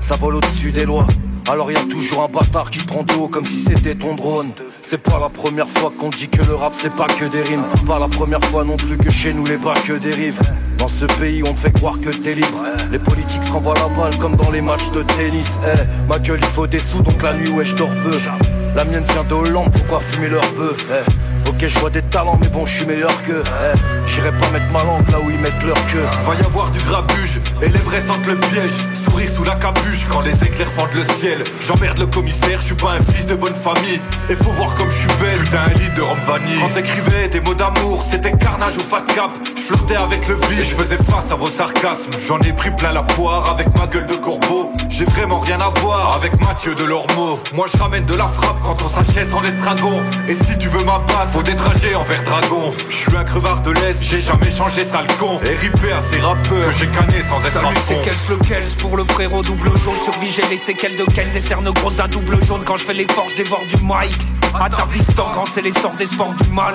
Ça 0.00 0.16
vole 0.16 0.34
au-dessus 0.34 0.72
des 0.72 0.84
lois 0.84 1.06
Alors 1.50 1.70
y 1.70 1.76
a 1.76 1.84
toujours 1.84 2.22
un 2.22 2.28
bâtard 2.28 2.70
qui 2.70 2.78
prend 2.80 3.02
de 3.02 3.12
haut 3.14 3.28
comme 3.28 3.44
si 3.44 3.64
c'était 3.64 3.94
ton 3.94 4.14
drone. 4.14 4.50
C'est 4.82 4.98
pas 5.02 5.18
la 5.20 5.28
première 5.28 5.68
fois 5.68 5.92
qu'on 5.98 6.08
dit 6.08 6.28
que 6.28 6.42
le 6.42 6.54
rap 6.54 6.72
c'est 6.80 6.92
pas 6.94 7.06
que 7.06 7.26
des 7.26 7.42
rimes. 7.42 7.64
Pas 7.86 7.98
la 7.98 8.08
première 8.08 8.42
fois 8.46 8.64
non 8.64 8.76
plus 8.76 8.96
que 8.96 9.10
chez 9.10 9.34
nous 9.34 9.44
les 9.44 9.58
que 9.86 9.92
dérivent 9.98 10.40
Dans 10.78 10.88
ce 10.88 11.04
pays 11.04 11.42
on 11.46 11.54
fait 11.54 11.70
croire 11.72 12.00
que 12.00 12.08
t'es 12.10 12.34
libre. 12.34 12.64
Les 12.90 12.98
politiques 12.98 13.44
se 13.44 13.52
renvoient 13.52 13.74
la 13.74 13.88
balle 13.88 14.16
comme 14.18 14.36
dans 14.36 14.50
les 14.50 14.62
matchs 14.62 14.90
de 14.92 15.02
tennis. 15.02 15.46
Eh, 15.66 16.08
Ma 16.08 16.18
gueule 16.18 16.40
il 16.40 16.46
faut 16.48 16.66
des 16.66 16.78
sous 16.78 17.02
donc 17.02 17.22
la 17.22 17.34
nuit 17.34 17.50
ouais 17.50 17.64
je 17.64 17.76
dors 17.76 17.88
peu. 17.88 18.18
La 18.74 18.84
mienne 18.84 19.04
vient 19.12 19.24
de 19.24 19.34
Hollande 19.34 19.70
pourquoi 19.70 20.00
fumer 20.00 20.28
leur 20.30 20.50
bœuf 20.52 20.76
Eh, 20.90 21.10
Ok, 21.46 21.66
je 21.66 21.78
vois 21.78 21.90
des 21.90 22.00
talents, 22.02 22.38
mais 22.40 22.48
bon, 22.48 22.64
je 22.64 22.72
suis 22.72 22.86
meilleur 22.86 23.12
que. 23.22 23.32
Eh, 23.32 23.78
J'irai 24.06 24.32
pas 24.32 24.48
mettre 24.50 24.72
ma 24.72 24.82
langue 24.82 25.08
là 25.10 25.18
où 25.20 25.30
ils 25.30 25.38
mettent 25.38 25.62
leur 25.62 25.76
queue. 25.86 26.06
Va 26.26 26.34
y 26.34 26.44
avoir 26.44 26.70
du 26.70 26.78
grabuge 26.80 27.38
et 27.60 27.68
les 27.68 27.78
vrais 27.80 28.00
sentent 28.00 28.26
le 28.26 28.36
piège. 28.36 28.72
Sous 29.34 29.42
la 29.42 29.54
capuche 29.56 30.06
quand 30.12 30.20
les 30.20 30.32
éclairs 30.44 30.70
fendent 30.72 30.94
le 30.94 31.04
ciel. 31.18 31.42
J'emmerde 31.66 31.98
le 31.98 32.06
commissaire, 32.06 32.60
je 32.60 32.66
suis 32.66 32.74
pas 32.74 32.92
un 32.92 33.12
fils 33.12 33.26
de 33.26 33.34
bonne 33.34 33.54
famille. 33.54 34.00
Et 34.30 34.34
faut 34.36 34.50
voir 34.50 34.74
comme 34.76 34.88
je 34.90 34.96
suis 34.98 35.20
belle, 35.20 35.38
putain, 35.40 35.62
un 35.64 35.78
lit 35.78 35.90
de 35.96 36.02
rhum 36.02 36.18
vanille. 36.26 36.58
Quand 36.60 36.68
t'écrivais 36.68 37.28
des 37.28 37.40
mots 37.40 37.54
d'amour, 37.54 38.04
c'était 38.10 38.32
carnage 38.32 38.76
au 38.76 38.80
fat 38.80 39.02
cap. 39.14 39.30
Je 39.56 39.62
flirtais 39.62 39.96
avec 39.96 40.28
le 40.28 40.34
vide, 40.34 40.64
je 40.64 40.74
faisais 40.74 40.98
face 40.98 41.30
à 41.32 41.34
vos 41.34 41.48
sarcasmes. 41.48 42.10
J'en 42.28 42.38
ai 42.40 42.52
pris 42.52 42.70
plein 42.70 42.92
la 42.92 43.02
poire 43.02 43.50
avec 43.50 43.74
ma 43.76 43.86
gueule 43.86 44.06
de 44.06 44.14
corbeau. 44.14 44.70
J'ai 44.90 45.06
vraiment 45.06 45.38
rien 45.38 45.58
à 45.60 45.70
voir 45.80 46.14
avec 46.16 46.38
Mathieu 46.40 46.74
de 46.74 46.84
l'Ormeau. 46.84 47.40
Moi 47.54 47.66
je 47.72 47.76
ramène 47.78 48.04
de 48.04 48.14
la 48.14 48.28
frappe 48.28 48.58
quand 48.62 48.76
on 48.84 48.88
s'achète 48.88 49.32
en 49.34 49.42
estragon. 49.42 50.00
Et 50.28 50.34
si 50.34 50.56
tu 50.58 50.68
veux 50.68 50.84
ma 50.84 51.00
patte, 51.08 51.30
faut 51.32 51.42
des 51.42 51.56
trajets 51.56 51.94
envers 51.96 52.22
dragon. 52.22 52.72
Je 52.88 52.94
suis 52.94 53.16
un 53.16 53.24
crevard 53.24 53.62
de 53.62 53.72
l'Est, 53.72 54.00
j'ai 54.02 54.20
jamais 54.20 54.50
changé 54.50 54.84
sale 54.84 55.06
con. 55.18 55.40
Et 55.44 55.54
ripé 55.56 55.90
à 55.92 56.00
ces 56.12 56.20
rappeurs 56.20 56.68
que 56.68 56.78
j'ai 56.78 56.86
canné 56.88 57.22
sans 57.28 57.40
être 57.40 57.52
Salut, 57.54 57.74
fond. 57.74 57.82
c'est 57.88 58.00
quel 58.02 58.36
lequel 58.36 58.62
pour 58.80 58.96
le 58.96 59.03
frérot 59.08 59.42
double 59.42 59.70
jaune 59.84 59.96
Survie 59.96 60.28
j'ai 60.28 60.46
les 60.48 60.56
séquelles 60.56 60.96
de 60.96 61.04
quel 61.14 61.30
Des 61.32 61.40
cernes 61.40 61.70
grosses 61.70 61.96
d'un 61.96 62.08
double 62.08 62.44
jaune. 62.44 62.62
Quand 62.64 62.76
je 62.76 62.84
fais 62.84 62.94
les 62.94 63.06
forges, 63.06 63.32
je 63.32 63.42
dévore 63.42 63.62
du 63.68 63.76
mic. 63.82 64.14
À 64.58 64.70
ta 64.70 64.84
vista, 64.86 65.26
grand 65.32 65.44
c'est 65.46 65.62
l'essor 65.62 65.92
des 65.96 66.06
sports 66.06 66.34
du 66.34 66.48
mal. 66.50 66.74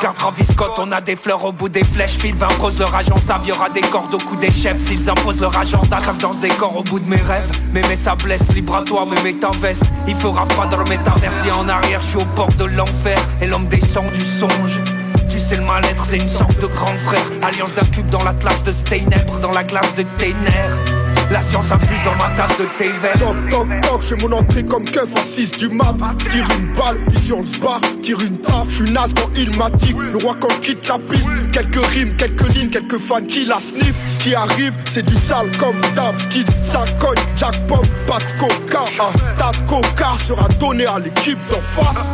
Car 0.00 0.14
Travis 0.14 0.46
Scott, 0.46 0.72
on 0.78 0.92
a 0.92 1.00
des 1.00 1.16
fleurs 1.16 1.44
au 1.44 1.52
bout 1.52 1.68
des 1.68 1.82
flèches. 1.82 2.18
Fil 2.18 2.34
20 2.36 2.46
pros 2.58 2.70
leur 2.78 2.94
agence, 2.94 3.28
aviera 3.30 3.68
des 3.68 3.80
cordes 3.80 4.14
au 4.14 4.18
cou 4.18 4.36
des 4.36 4.50
chefs. 4.50 4.78
S'ils 4.78 5.10
imposent 5.10 5.40
leur 5.40 5.56
agenda, 5.58 5.96
rêve 5.96 6.18
dans 6.18 6.32
ce 6.32 6.40
décor 6.40 6.76
au 6.76 6.82
bout 6.82 7.00
de 7.00 7.08
mes 7.08 7.16
rêves. 7.16 7.50
Mais 7.72 7.82
mais 7.88 7.96
ça 7.96 8.14
blesse, 8.14 8.48
libre 8.54 8.76
à 8.76 8.82
toi, 8.82 9.06
mais 9.10 9.20
mets 9.22 9.38
ta 9.38 9.50
veste 9.50 9.84
Il 10.06 10.14
fera 10.16 10.46
froid 10.46 10.66
dans 10.66 10.78
le 10.78 10.84
métaverse, 10.84 11.34
viens 11.42 11.56
en 11.56 11.68
arrière, 11.68 12.00
je 12.00 12.06
suis 12.06 12.18
au 12.18 12.24
port 12.36 12.52
de 12.52 12.64
l'enfer. 12.64 13.18
Et 13.42 13.46
l'homme 13.46 13.66
descend 13.66 14.10
du 14.12 14.24
songe. 14.38 14.80
Tu 15.28 15.40
sais 15.40 15.56
le 15.56 15.62
mal-être 15.62 16.04
c'est 16.04 16.18
une 16.18 16.28
sorte 16.28 16.58
de 16.60 16.66
grand 16.66 16.96
frère. 17.06 17.24
Alliance 17.42 17.74
d'un 17.74 17.86
cube 17.86 18.08
dans 18.08 18.22
l'atlas 18.22 18.62
de 18.62 18.72
Steinèbre 18.72 19.40
Dans 19.40 19.52
la 19.52 19.64
glace 19.64 19.94
de 19.94 20.02
nerfs 20.02 20.97
La 21.30 21.40
science 21.42 21.70
infuse 21.70 22.02
dans 22.04 22.14
ma 22.16 22.30
tasse 22.36 22.56
de 22.58 22.64
thé 22.78 22.90
vert. 23.02 23.18
Toc 23.18 23.36
toc 23.50 23.80
toc, 23.82 24.02
je 24.08 24.14
mon 24.16 24.32
entrée 24.32 24.64
comme 24.64 24.84
keuf 24.84 25.14
à 25.16 25.20
6 25.20 25.50
du 25.52 25.68
mat. 25.68 25.94
Tire 26.30 26.48
une 26.58 26.72
balle, 26.72 26.98
puis 27.10 27.20
sur 27.20 27.38
le 27.38 27.60
bar, 27.60 27.80
tire 28.02 28.18
une 28.20 28.38
taf. 28.38 28.68
Je 28.70 28.84
suis 28.84 28.92
naze 28.92 29.12
quand 29.14 29.30
il 29.36 29.56
m'attique, 29.56 29.96
le 29.98 30.18
roi 30.18 30.36
quand 30.40 30.60
quitte 30.60 30.88
la 30.88 30.98
piste. 30.98 31.28
Quelques 31.52 31.86
rimes, 31.86 32.16
quelques 32.16 32.48
lignes, 32.54 32.70
quelques 32.70 32.98
fans 32.98 33.24
qui 33.26 33.44
la 33.44 33.58
sniff 33.60 33.94
Ce 34.18 34.24
qui 34.24 34.34
arrive, 34.34 34.72
c'est 34.92 35.04
du 35.04 35.14
sale 35.14 35.50
comme 35.58 35.80
d'hab. 35.94 36.18
Skis, 36.18 36.46
ça 36.62 36.84
cogne, 36.98 37.18
jackpot, 37.36 37.82
pas 38.06 38.18
de 38.18 38.40
coca. 38.40 38.84
Ah, 38.98 39.12
Tas 39.38 39.52
coca 39.66 40.16
sera 40.26 40.48
donné 40.60 40.86
à 40.86 40.98
l'équipe 40.98 41.38
d'en 41.50 41.60
face. 41.60 42.06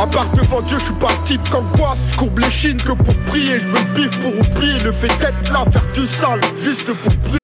À 0.00 0.06
part 0.06 0.28
devant 0.30 0.60
Dieu, 0.62 0.76
je 0.78 0.84
suis 0.84 0.94
pas 0.94 1.12
type 1.24 1.48
qu'angoisse. 1.50 2.08
Je 2.12 2.16
courbe 2.18 2.38
les 2.38 2.50
chines 2.50 2.80
que 2.82 2.92
pour 2.92 3.14
prier 3.26 3.60
Je 3.60 3.66
veux 3.66 3.84
bif 3.94 4.10
pour 4.20 4.32
oublier. 4.32 4.78
Le 4.84 4.92
fait 4.92 5.08
d'être 5.18 5.52
là 5.52 5.64
Faire 5.70 5.82
du 5.94 6.06
sale, 6.06 6.40
juste 6.62 6.92
pour 6.94 7.12
briller 7.22 7.43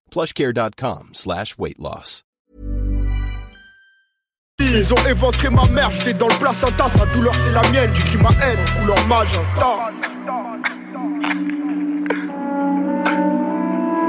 plushcare.com 0.11 1.09
slash 1.13 1.57
weight 1.57 1.79
loss. 1.79 2.23
Ils 4.59 4.93
ont 4.93 5.07
éventré 5.09 5.49
ma 5.49 5.65
mère, 5.65 5.89
j'étais 5.89 6.13
dans 6.13 6.27
le 6.27 6.35
placenta, 6.35 6.87
sa 6.87 7.05
douleur 7.07 7.33
c'est 7.33 7.51
la 7.51 7.63
mienne, 7.71 7.91
du 7.93 8.03
qui 8.03 8.17
ma 8.17 8.29
haine, 8.45 8.59
couleur 8.79 9.07
magenta. 9.07 9.91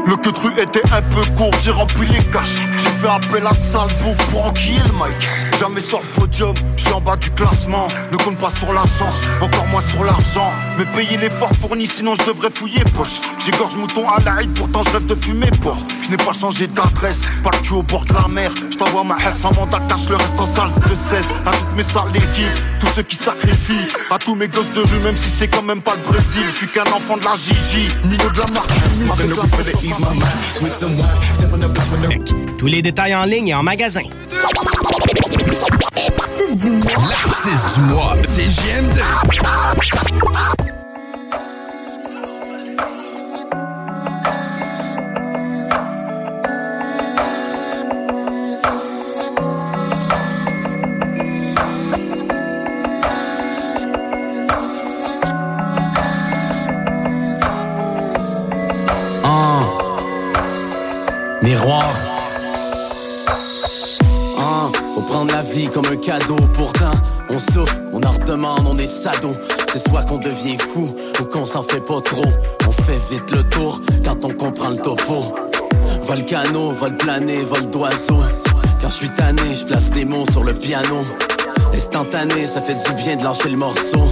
Le 0.04 0.16
que 0.16 0.28
tru 0.28 0.50
était 0.60 0.82
un 0.92 1.00
peu 1.00 1.24
court, 1.36 1.54
j'ai 1.62 1.70
rempli 1.70 2.06
les 2.08 2.24
caches. 2.30 2.71
J'ai 2.82 2.90
fait 3.00 3.08
appel 3.08 3.46
à 3.46 3.52
Salbo 3.54 4.14
pour 4.30 4.46
enquiller 4.46 4.80
le 4.86 4.92
mic. 4.92 5.28
Jamais 5.60 5.80
sur 5.80 6.00
le 6.00 6.08
podium, 6.20 6.54
je 6.76 6.92
en 6.92 7.00
bas 7.00 7.16
du 7.16 7.30
classement. 7.30 7.86
Ne 8.10 8.16
compte 8.16 8.38
pas 8.38 8.50
sur 8.50 8.72
la 8.72 8.82
chance, 8.82 9.14
encore 9.40 9.66
moins 9.68 9.82
sur 9.82 10.02
l'argent. 10.04 10.50
Me 10.78 10.84
payer 10.96 11.16
l'effort 11.16 11.52
fourni, 11.60 11.86
sinon 11.86 12.14
je 12.16 12.24
devrais 12.24 12.50
fouiller 12.50 12.82
poche. 12.96 13.20
J'égorge 13.44 13.76
mouton 13.76 14.08
à 14.08 14.18
la 14.24 14.42
haine, 14.42 14.52
pourtant 14.54 14.82
je 14.82 14.90
rêve 14.90 15.06
de 15.06 15.14
fumer 15.14 15.50
pour. 15.60 15.76
Je 16.04 16.10
n'ai 16.10 16.16
pas 16.16 16.32
changé 16.32 16.66
d'adresse, 16.66 17.20
pas 17.44 17.50
le 17.52 17.58
cul 17.58 17.74
au 17.74 17.82
bord 17.82 18.04
de 18.04 18.14
la 18.14 18.26
mer. 18.28 18.50
Je 18.70 18.76
t'envoie 18.76 19.04
ma 19.04 19.16
haine 19.16 19.34
sans 19.40 19.54
mandat, 19.54 19.78
le 20.08 20.16
reste 20.16 20.40
en 20.40 20.46
salle 20.46 20.72
de 20.74 20.94
16. 20.94 21.24
À 21.46 21.50
toutes 21.52 21.76
mes 21.76 21.82
salles 21.82 22.10
d'équipe, 22.12 22.52
tous 22.80 22.88
ceux 22.96 23.02
qui 23.02 23.16
sacrifient. 23.16 23.86
À 24.10 24.18
tous 24.18 24.34
mes 24.34 24.48
gosses 24.48 24.72
de 24.72 24.80
rue, 24.80 25.00
même 25.04 25.16
si 25.16 25.30
c'est 25.38 25.48
quand 25.48 25.62
même 25.62 25.80
pas 25.80 25.94
le 25.94 26.02
Brésil. 26.02 26.44
Je 26.46 26.56
suis 26.56 26.68
qu'un 26.68 26.90
enfant 26.92 27.16
de 27.16 27.24
la 27.24 27.36
Gigi, 27.36 27.88
milieu 28.04 28.30
de 28.30 28.38
la 28.38 28.46
marque. 28.52 28.68
Tous 32.62 32.68
les 32.68 32.80
détails 32.80 33.12
en 33.12 33.24
ligne 33.24 33.48
et 33.48 33.54
en 33.54 33.62
magasin. 33.64 34.02
L'artiste 37.08 37.74
du 37.74 37.80
mois, 37.80 38.14
c'est 38.22 38.46
JM2. 38.46 39.02
Cadeau. 66.02 66.36
Pourtant, 66.54 66.92
on 67.30 67.38
souffre, 67.38 67.74
on 67.92 68.02
en 68.02 68.10
redemande, 68.10 68.66
on 68.68 68.76
est 68.76 68.86
sado. 68.86 69.34
C'est 69.72 69.88
soit 69.88 70.02
qu'on 70.02 70.18
devient 70.18 70.58
fou 70.58 70.94
ou 71.20 71.24
qu'on 71.24 71.46
s'en 71.46 71.62
fait 71.62 71.80
pas 71.80 72.00
trop. 72.00 72.24
On 72.68 72.72
fait 72.82 73.00
vite 73.10 73.30
le 73.30 73.42
tour 73.44 73.80
quand 74.04 74.24
on 74.24 74.30
comprend 74.30 74.70
le 74.70 74.76
topo. 74.76 75.34
Volcano, 76.02 76.72
vol 76.72 76.96
plané, 76.96 77.38
vol 77.44 77.66
d'oiseau. 77.70 78.18
Quand 78.80 78.88
je 78.88 78.94
suis 78.94 79.10
tanné, 79.10 79.54
je 79.54 79.64
place 79.64 79.90
des 79.90 80.04
mots 80.04 80.26
sur 80.30 80.44
le 80.44 80.52
piano. 80.54 81.04
Instantané, 81.74 82.46
ça 82.46 82.60
fait 82.60 82.74
du 82.74 83.02
bien 83.02 83.16
de 83.16 83.24
lâcher 83.24 83.48
le 83.48 83.56
morceau. 83.56 84.08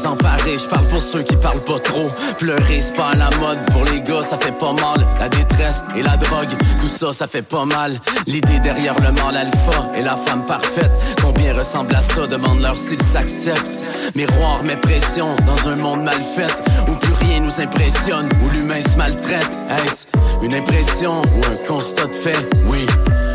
Je 0.00 0.68
parle 0.68 0.86
pour 0.86 1.02
ceux 1.02 1.22
qui 1.22 1.36
parlent 1.36 1.60
pas 1.60 1.78
trop. 1.80 2.08
Pleurer, 2.38 2.80
c'est 2.80 2.94
pas 2.94 3.14
la 3.14 3.30
mode. 3.38 3.58
Pour 3.72 3.84
les 3.84 4.00
gars, 4.00 4.22
ça 4.22 4.38
fait 4.38 4.56
pas 4.56 4.72
mal. 4.72 5.04
La 5.18 5.28
détresse 5.28 5.82
et 5.96 6.02
la 6.02 6.16
drogue, 6.16 6.48
tout 6.80 6.88
ça, 6.88 7.12
ça 7.12 7.26
fait 7.26 7.42
pas 7.42 7.64
mal. 7.64 7.98
L'idée 8.26 8.60
derrière 8.60 8.94
le 8.94 9.12
mal 9.12 9.36
alpha 9.36 9.90
et 9.96 10.02
la 10.02 10.16
femme 10.16 10.46
parfaite. 10.46 10.90
Combien 11.20 11.52
ressemble 11.52 11.94
à 11.94 12.02
ça, 12.02 12.26
demande-leur 12.26 12.76
s'ils 12.76 13.02
s'acceptent. 13.02 13.78
Miroir, 14.14 14.62
mes 14.62 14.76
pressions 14.76 15.34
dans 15.46 15.68
un 15.68 15.76
monde 15.76 16.04
mal 16.04 16.20
fait. 16.36 16.62
Où 16.88 16.94
plus 16.94 17.14
rien 17.26 17.40
nous 17.40 17.60
impressionne, 17.60 18.28
où 18.44 18.50
l'humain 18.50 18.82
se 18.82 18.96
maltraite. 18.96 19.50
Est-ce 19.84 20.06
une 20.44 20.54
impression 20.54 21.22
ou 21.22 21.44
un 21.44 21.66
constat 21.66 22.06
de 22.06 22.12
fait? 22.12 22.48
Oui, 22.66 22.86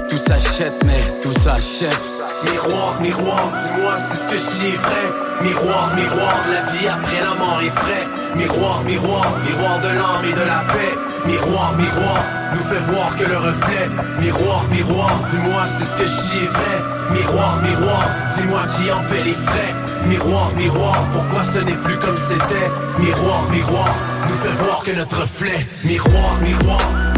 tout 0.10 0.18
s'achète, 0.18 0.82
mais 0.86 1.02
tout 1.22 1.34
s'achève. 1.42 2.13
Miroir, 2.52 3.00
miroir, 3.02 3.44
dis-moi 3.64 3.94
si 3.98 4.18
ce 4.18 4.28
que 4.30 4.38
je 4.38 4.50
dis 4.60 4.76
vrai. 4.78 5.08
Miroir, 5.42 5.92
miroir, 5.96 6.36
la 6.52 6.72
vie 6.72 6.88
après 6.88 7.22
la 7.22 7.34
mort 7.36 7.60
est 7.62 7.76
vraie. 7.82 8.08
Miroir, 8.36 8.84
miroir, 8.84 9.26
miroir 9.48 9.80
de 9.80 9.88
l'âme 9.88 10.26
et 10.28 10.34
de 10.34 10.46
la 10.46 10.62
paix. 10.74 10.94
Miroir, 11.26 11.74
miroir, 11.78 12.20
nous 12.54 12.66
fait 12.70 12.84
voir 12.92 13.16
que 13.16 13.24
le 13.24 13.38
reflet. 13.38 13.88
Miroir, 14.20 14.64
miroir, 14.72 15.12
dis-moi 15.32 15.62
si 15.68 15.86
ce 15.86 15.96
que 15.98 16.06
je 16.06 16.22
dis 16.32 16.48
vrai. 16.48 16.78
Miroir, 17.12 17.60
miroir, 17.62 18.04
dis-moi 18.38 18.62
qui 18.76 18.92
en 18.92 19.04
paie 19.10 19.24
les 19.24 19.34
frais. 19.34 19.74
Miroir, 20.08 20.52
miroir, 20.58 21.04
pourquoi 21.14 21.44
ce 21.54 21.60
n'est 21.60 21.80
plus 21.86 21.98
comme 21.98 22.18
c'était. 22.18 22.70
Miroir, 23.00 23.48
miroir, 23.52 23.90
nous 24.30 24.38
fait 24.38 24.64
voir 24.64 24.84
que 24.84 24.92
notre 24.92 25.22
reflet. 25.22 25.66
Miroir. 25.86 26.38
Miroir, 26.42 27.13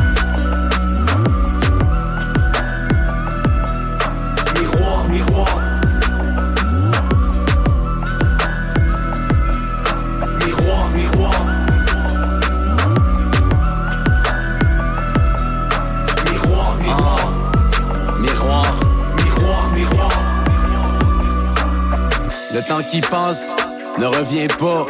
Le 22.56 22.62
temps 22.62 22.82
qui 22.90 23.02
passe 23.02 23.54
ne 24.00 24.06
revient 24.06 24.48
pas. 24.48 24.86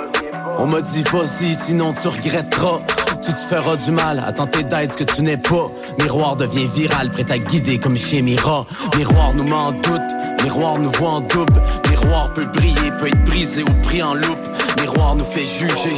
On 0.60 0.68
m'a 0.68 0.82
dit 0.82 1.02
vas-y, 1.12 1.56
sinon 1.56 1.94
tu 2.00 2.08
regretteras. 2.08 2.80
Tu 3.26 3.34
te 3.34 3.40
feras 3.40 3.76
du 3.76 3.90
mal 3.90 4.24
à 4.24 4.32
tenter 4.32 4.62
d'être 4.62 4.94
ce 4.94 4.98
que 5.00 5.04
tu 5.04 5.24
n'es 5.24 5.38
pas. 5.38 5.72
Miroir 6.00 6.36
devient 6.36 6.68
viral, 6.68 7.10
prêt 7.10 7.26
à 7.32 7.40
guider 7.40 7.80
comme 7.80 7.98
chien 7.98 8.22
Mira. 8.22 8.68
Miroir 8.96 9.34
nous 9.34 9.46
met 9.46 9.54
en 9.54 9.72
doute, 9.72 10.12
miroir 10.44 10.78
nous 10.78 10.92
voit 10.92 11.10
en 11.10 11.22
double. 11.22 11.60
Miroir 11.90 12.32
peut 12.34 12.46
briller, 12.46 12.92
peut 13.00 13.08
être 13.08 13.26
brisé 13.26 13.64
ou 13.64 13.74
pris 13.82 14.04
en 14.04 14.14
loupe. 14.14 14.48
Miroir 14.80 15.16
nous 15.16 15.26
fait 15.26 15.44
juger, 15.44 15.98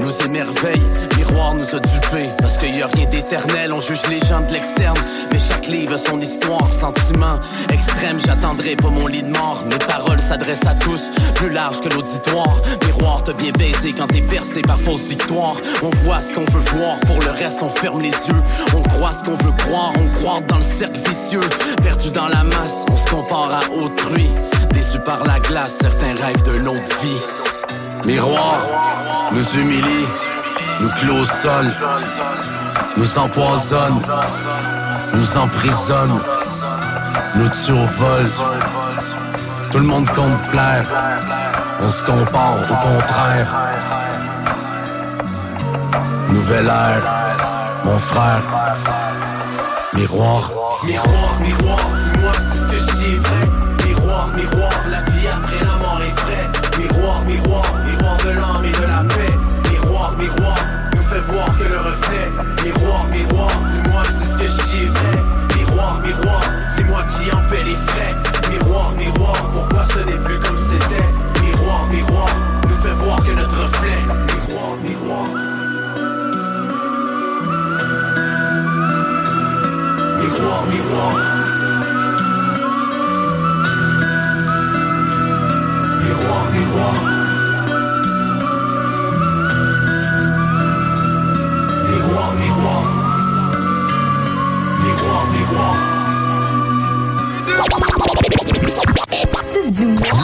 nous 0.00 0.26
émerveille. 0.26 0.82
Miroir 1.28 1.54
nous 1.54 1.76
a 1.76 1.80
dupés, 1.80 2.30
parce 2.38 2.58
qu'il 2.58 2.76
y 2.76 2.82
a 2.82 2.86
rien 2.86 3.06
d'éternel. 3.06 3.72
On 3.72 3.80
juge 3.80 4.02
les 4.08 4.20
gens 4.20 4.40
de 4.42 4.52
l'externe, 4.52 4.98
mais 5.32 5.38
chaque 5.38 5.66
livre 5.66 5.94
a 5.94 5.98
son 5.98 6.20
histoire, 6.20 6.72
sentiment 6.72 7.38
extrême. 7.72 8.18
J'attendrai 8.24 8.76
pas 8.76 8.90
mon 8.90 9.06
lit 9.06 9.22
de 9.22 9.30
mort. 9.30 9.64
Mes 9.68 9.78
paroles 9.78 10.20
s'adressent 10.20 10.66
à 10.66 10.74
tous, 10.74 11.10
plus 11.34 11.50
large 11.50 11.80
que 11.80 11.88
l'auditoire. 11.88 12.60
Miroir 12.84 13.24
te 13.24 13.32
bien 13.32 13.50
baisé 13.52 13.92
quand 13.92 14.06
t'es 14.06 14.20
bercé 14.20 14.62
par 14.62 14.78
fausse 14.80 15.08
victoire. 15.08 15.56
On 15.82 15.90
voit 16.04 16.20
ce 16.20 16.34
qu'on 16.34 16.44
veut 16.44 16.64
voir, 16.74 16.98
pour 17.06 17.20
le 17.20 17.30
reste 17.30 17.62
on 17.62 17.70
ferme 17.70 18.00
les 18.00 18.10
yeux. 18.10 18.42
On 18.74 18.82
croit 18.82 19.12
ce 19.12 19.24
qu'on 19.24 19.36
veut 19.36 19.56
croire, 19.58 19.92
on 19.98 20.20
croit 20.20 20.40
dans 20.46 20.58
le 20.58 20.62
cercle 20.62 21.00
vicieux. 21.08 21.48
Perdu 21.82 22.10
dans 22.10 22.28
la 22.28 22.44
masse, 22.44 22.86
on 22.90 22.96
se 22.96 23.10
compare 23.10 23.50
à 23.52 23.74
autrui. 23.74 24.28
Déçu 24.72 24.98
par 25.00 25.24
la 25.24 25.40
glace, 25.40 25.78
certains 25.80 26.14
rêvent 26.24 26.42
de 26.42 26.52
l'autre 26.52 26.96
vie. 27.02 28.06
Miroir 28.06 28.60
nous 29.32 29.60
humilie, 29.60 30.06
nous 30.80 30.90
clôt 31.00 31.18
au 31.18 31.24
sol, 31.24 31.66
nous 32.96 33.18
empoisonne, 33.18 34.00
nous 35.14 35.38
emprisonne, 35.38 36.20
nous 37.36 37.48
tue. 37.48 37.72
Tout 39.70 39.78
le 39.78 39.86
monde 39.86 40.08
compte 40.10 40.38
plaire, 40.50 40.86
on 41.80 41.88
se 41.88 42.02
compare 42.02 42.56
au 42.70 42.74
contraire. 42.74 43.54
Nouvelle 46.30 46.66
ère, 46.66 47.02
mon 47.84 47.98
frère. 47.98 48.42
Miroir. 49.94 50.50
Miroir, 50.84 51.40
miroir, 51.40 51.95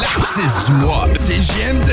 L'artiste 0.01 0.67
du 0.67 0.73
mois, 0.75 1.07
c'est 1.25 1.39
JM2. 1.39 1.93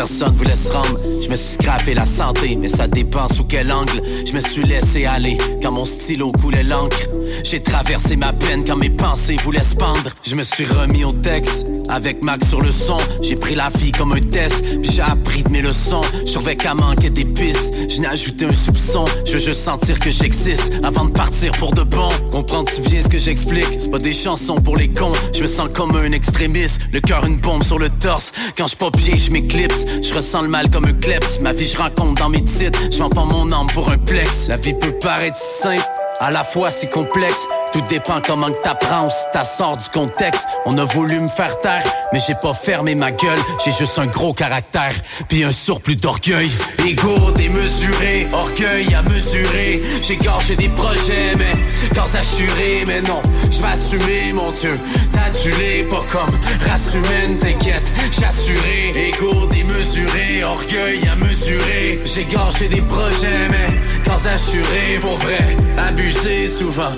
Je 0.00 0.04
suis 0.04 0.22
allé 0.22 0.28
nos 0.28 0.34
personnes 0.34 0.36
voulaient 0.36 0.54
se 0.54 0.70
rendre. 0.70 1.00
Je 1.20 1.28
me 1.28 1.36
suis 1.36 1.54
scrappé 1.54 1.94
la 1.94 2.06
santé, 2.06 2.56
mais 2.56 2.68
ça 2.68 2.86
dépend 2.86 3.28
sous 3.28 3.44
quel 3.44 3.72
angle. 3.72 4.00
Je 4.24 4.32
me 4.32 4.40
suis 4.40 4.62
laissé 4.62 5.06
aller 5.06 5.36
quand 5.60 5.72
mon 5.72 5.84
stylo 5.84 6.30
coulait 6.32 6.62
l'encre. 6.62 7.08
J'ai 7.44 7.62
traversé 7.62 8.16
ma 8.16 8.32
peine 8.32 8.64
quand 8.64 8.76
mes 8.76 8.90
pensées 8.90 9.36
voulaient 9.44 9.62
se 9.62 9.74
pendre. 9.74 10.10
Je 10.26 10.34
me 10.34 10.44
suis 10.44 10.64
remis 10.64 11.04
au 11.04 11.12
texte 11.12 11.66
avec 11.88 12.22
Max 12.22 12.48
sur 12.48 12.60
le 12.60 12.70
son. 12.70 12.98
J'ai 13.22 13.34
pris 13.34 13.54
la 13.54 13.70
vie 13.78 13.92
comme 13.92 14.12
un 14.12 14.20
test, 14.20 14.62
puis 14.82 14.90
j'ai 14.92 15.02
appris 15.02 15.42
de 15.42 15.50
mes 15.50 15.62
leçons. 15.62 16.02
Je 16.26 16.32
trouvais 16.32 16.56
qu'à 16.56 16.74
manquer 16.74 17.10
d'épices, 17.10 17.70
je 17.88 18.00
n'ai 18.00 18.06
ajouté 18.06 18.44
un 18.44 18.54
soupçon. 18.54 19.04
Je 19.26 19.32
veux 19.32 19.38
juste 19.38 19.62
sentir 19.62 19.98
que 19.98 20.10
j'existe 20.10 20.70
avant 20.82 21.06
de 21.06 21.12
partir 21.12 21.52
pour 21.52 21.72
de 21.72 21.82
bon. 21.82 22.10
Comprends-tu 22.30 22.80
bien 22.82 23.02
ce 23.02 23.08
que 23.08 23.18
j'explique? 23.18 23.78
C'est 23.78 23.90
pas 23.90 23.98
des 23.98 24.12
chansons 24.12 24.56
pour 24.56 24.76
les 24.76 24.88
cons. 24.88 25.12
Je 25.34 25.42
me 25.42 25.48
sens 25.48 25.72
comme 25.72 25.96
un 25.96 26.12
extrémiste, 26.12 26.80
le 26.92 27.00
cœur 27.00 27.24
une 27.24 27.38
bombe 27.38 27.64
sur 27.64 27.78
le 27.78 27.88
torse. 27.88 28.32
Quand 28.56 28.66
je 28.66 28.76
pas 28.76 28.90
bien, 28.90 29.16
je 29.16 29.30
m'éclipse. 29.30 29.84
Je 30.02 30.14
ressens 30.14 30.42
le 30.42 30.48
mal 30.48 30.70
comme 30.70 30.84
un 30.84 30.92
kleps. 30.92 31.40
Ma 31.40 31.52
vie, 31.52 31.68
je 31.68 31.76
rencontre 31.76 32.22
dans 32.22 32.28
mes 32.28 32.44
titres. 32.44 32.78
Je 32.90 32.98
pas 33.08 33.24
mon 33.24 33.50
âme 33.52 33.66
pour 33.74 33.90
un 33.90 33.98
plex. 33.98 34.48
La 34.48 34.56
vie 34.56 34.74
peut 34.74 34.92
paraître 35.00 35.38
simple. 35.38 35.97
À 36.20 36.32
la 36.32 36.42
fois 36.42 36.72
c'est 36.72 36.88
complexe, 36.88 37.46
tout 37.72 37.80
dépend 37.88 38.20
comment 38.24 38.50
que 38.50 38.62
t'apprends 38.62 39.10
si 39.10 39.24
t'as 39.32 39.44
sort 39.44 39.76
du 39.78 39.88
contexte. 39.90 40.46
On 40.64 40.76
a 40.78 40.84
voulu 40.84 41.20
me 41.20 41.28
faire 41.28 41.60
taire, 41.60 41.84
mais 42.12 42.20
j'ai 42.26 42.34
pas 42.34 42.54
fermé 42.54 42.94
ma 42.94 43.10
gueule. 43.10 43.38
J'ai 43.64 43.72
juste 43.72 43.98
un 43.98 44.06
gros 44.06 44.32
caractère, 44.32 44.94
puis 45.28 45.44
un 45.44 45.52
surplus 45.52 45.96
d'orgueil. 45.96 46.50
Ego 46.86 47.30
démesuré, 47.32 48.28
orgueil 48.32 48.94
à 48.94 49.02
mesurer. 49.02 49.80
J'ai 50.02 50.16
gorgé 50.16 50.56
des 50.56 50.68
projets, 50.68 51.34
mais 51.36 51.54
quand 51.94 52.14
assuré, 52.14 52.84
mais 52.86 53.02
non, 53.02 53.20
je 53.50 53.58
vais 53.58 53.68
assumer 53.68 54.32
mon 54.32 54.50
Dieu. 54.52 54.78
T'adulé, 55.12 55.84
pas 55.84 56.04
comme 56.12 56.38
race 56.68 56.94
humaine, 56.94 57.38
t'inquiète, 57.38 57.90
j'ai 58.12 58.24
assuré. 58.24 58.92
Ego 58.94 59.46
démesuré, 59.46 60.44
orgueil 60.44 61.00
à 61.08 61.16
mesurer. 61.16 61.98
J'ai 62.04 62.24
gorgé 62.24 62.68
des 62.68 62.82
projets, 62.82 63.48
mais 63.50 63.74
quand 64.04 64.18
assuré, 64.26 64.98
pour 65.00 65.16
vrai, 65.18 65.56
abusé 65.76 66.48
souvent, 66.48 66.90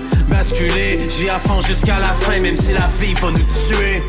J'y 0.43 1.29
à 1.29 1.39
fond 1.39 1.61
jusqu'à 1.61 1.99
la 1.99 2.15
fin, 2.15 2.41
même 2.41 2.57
si 2.57 2.73
la 2.73 2.89
vie 2.99 3.13
va 3.15 3.31
nous 3.31 3.45
tuer. 3.69 4.03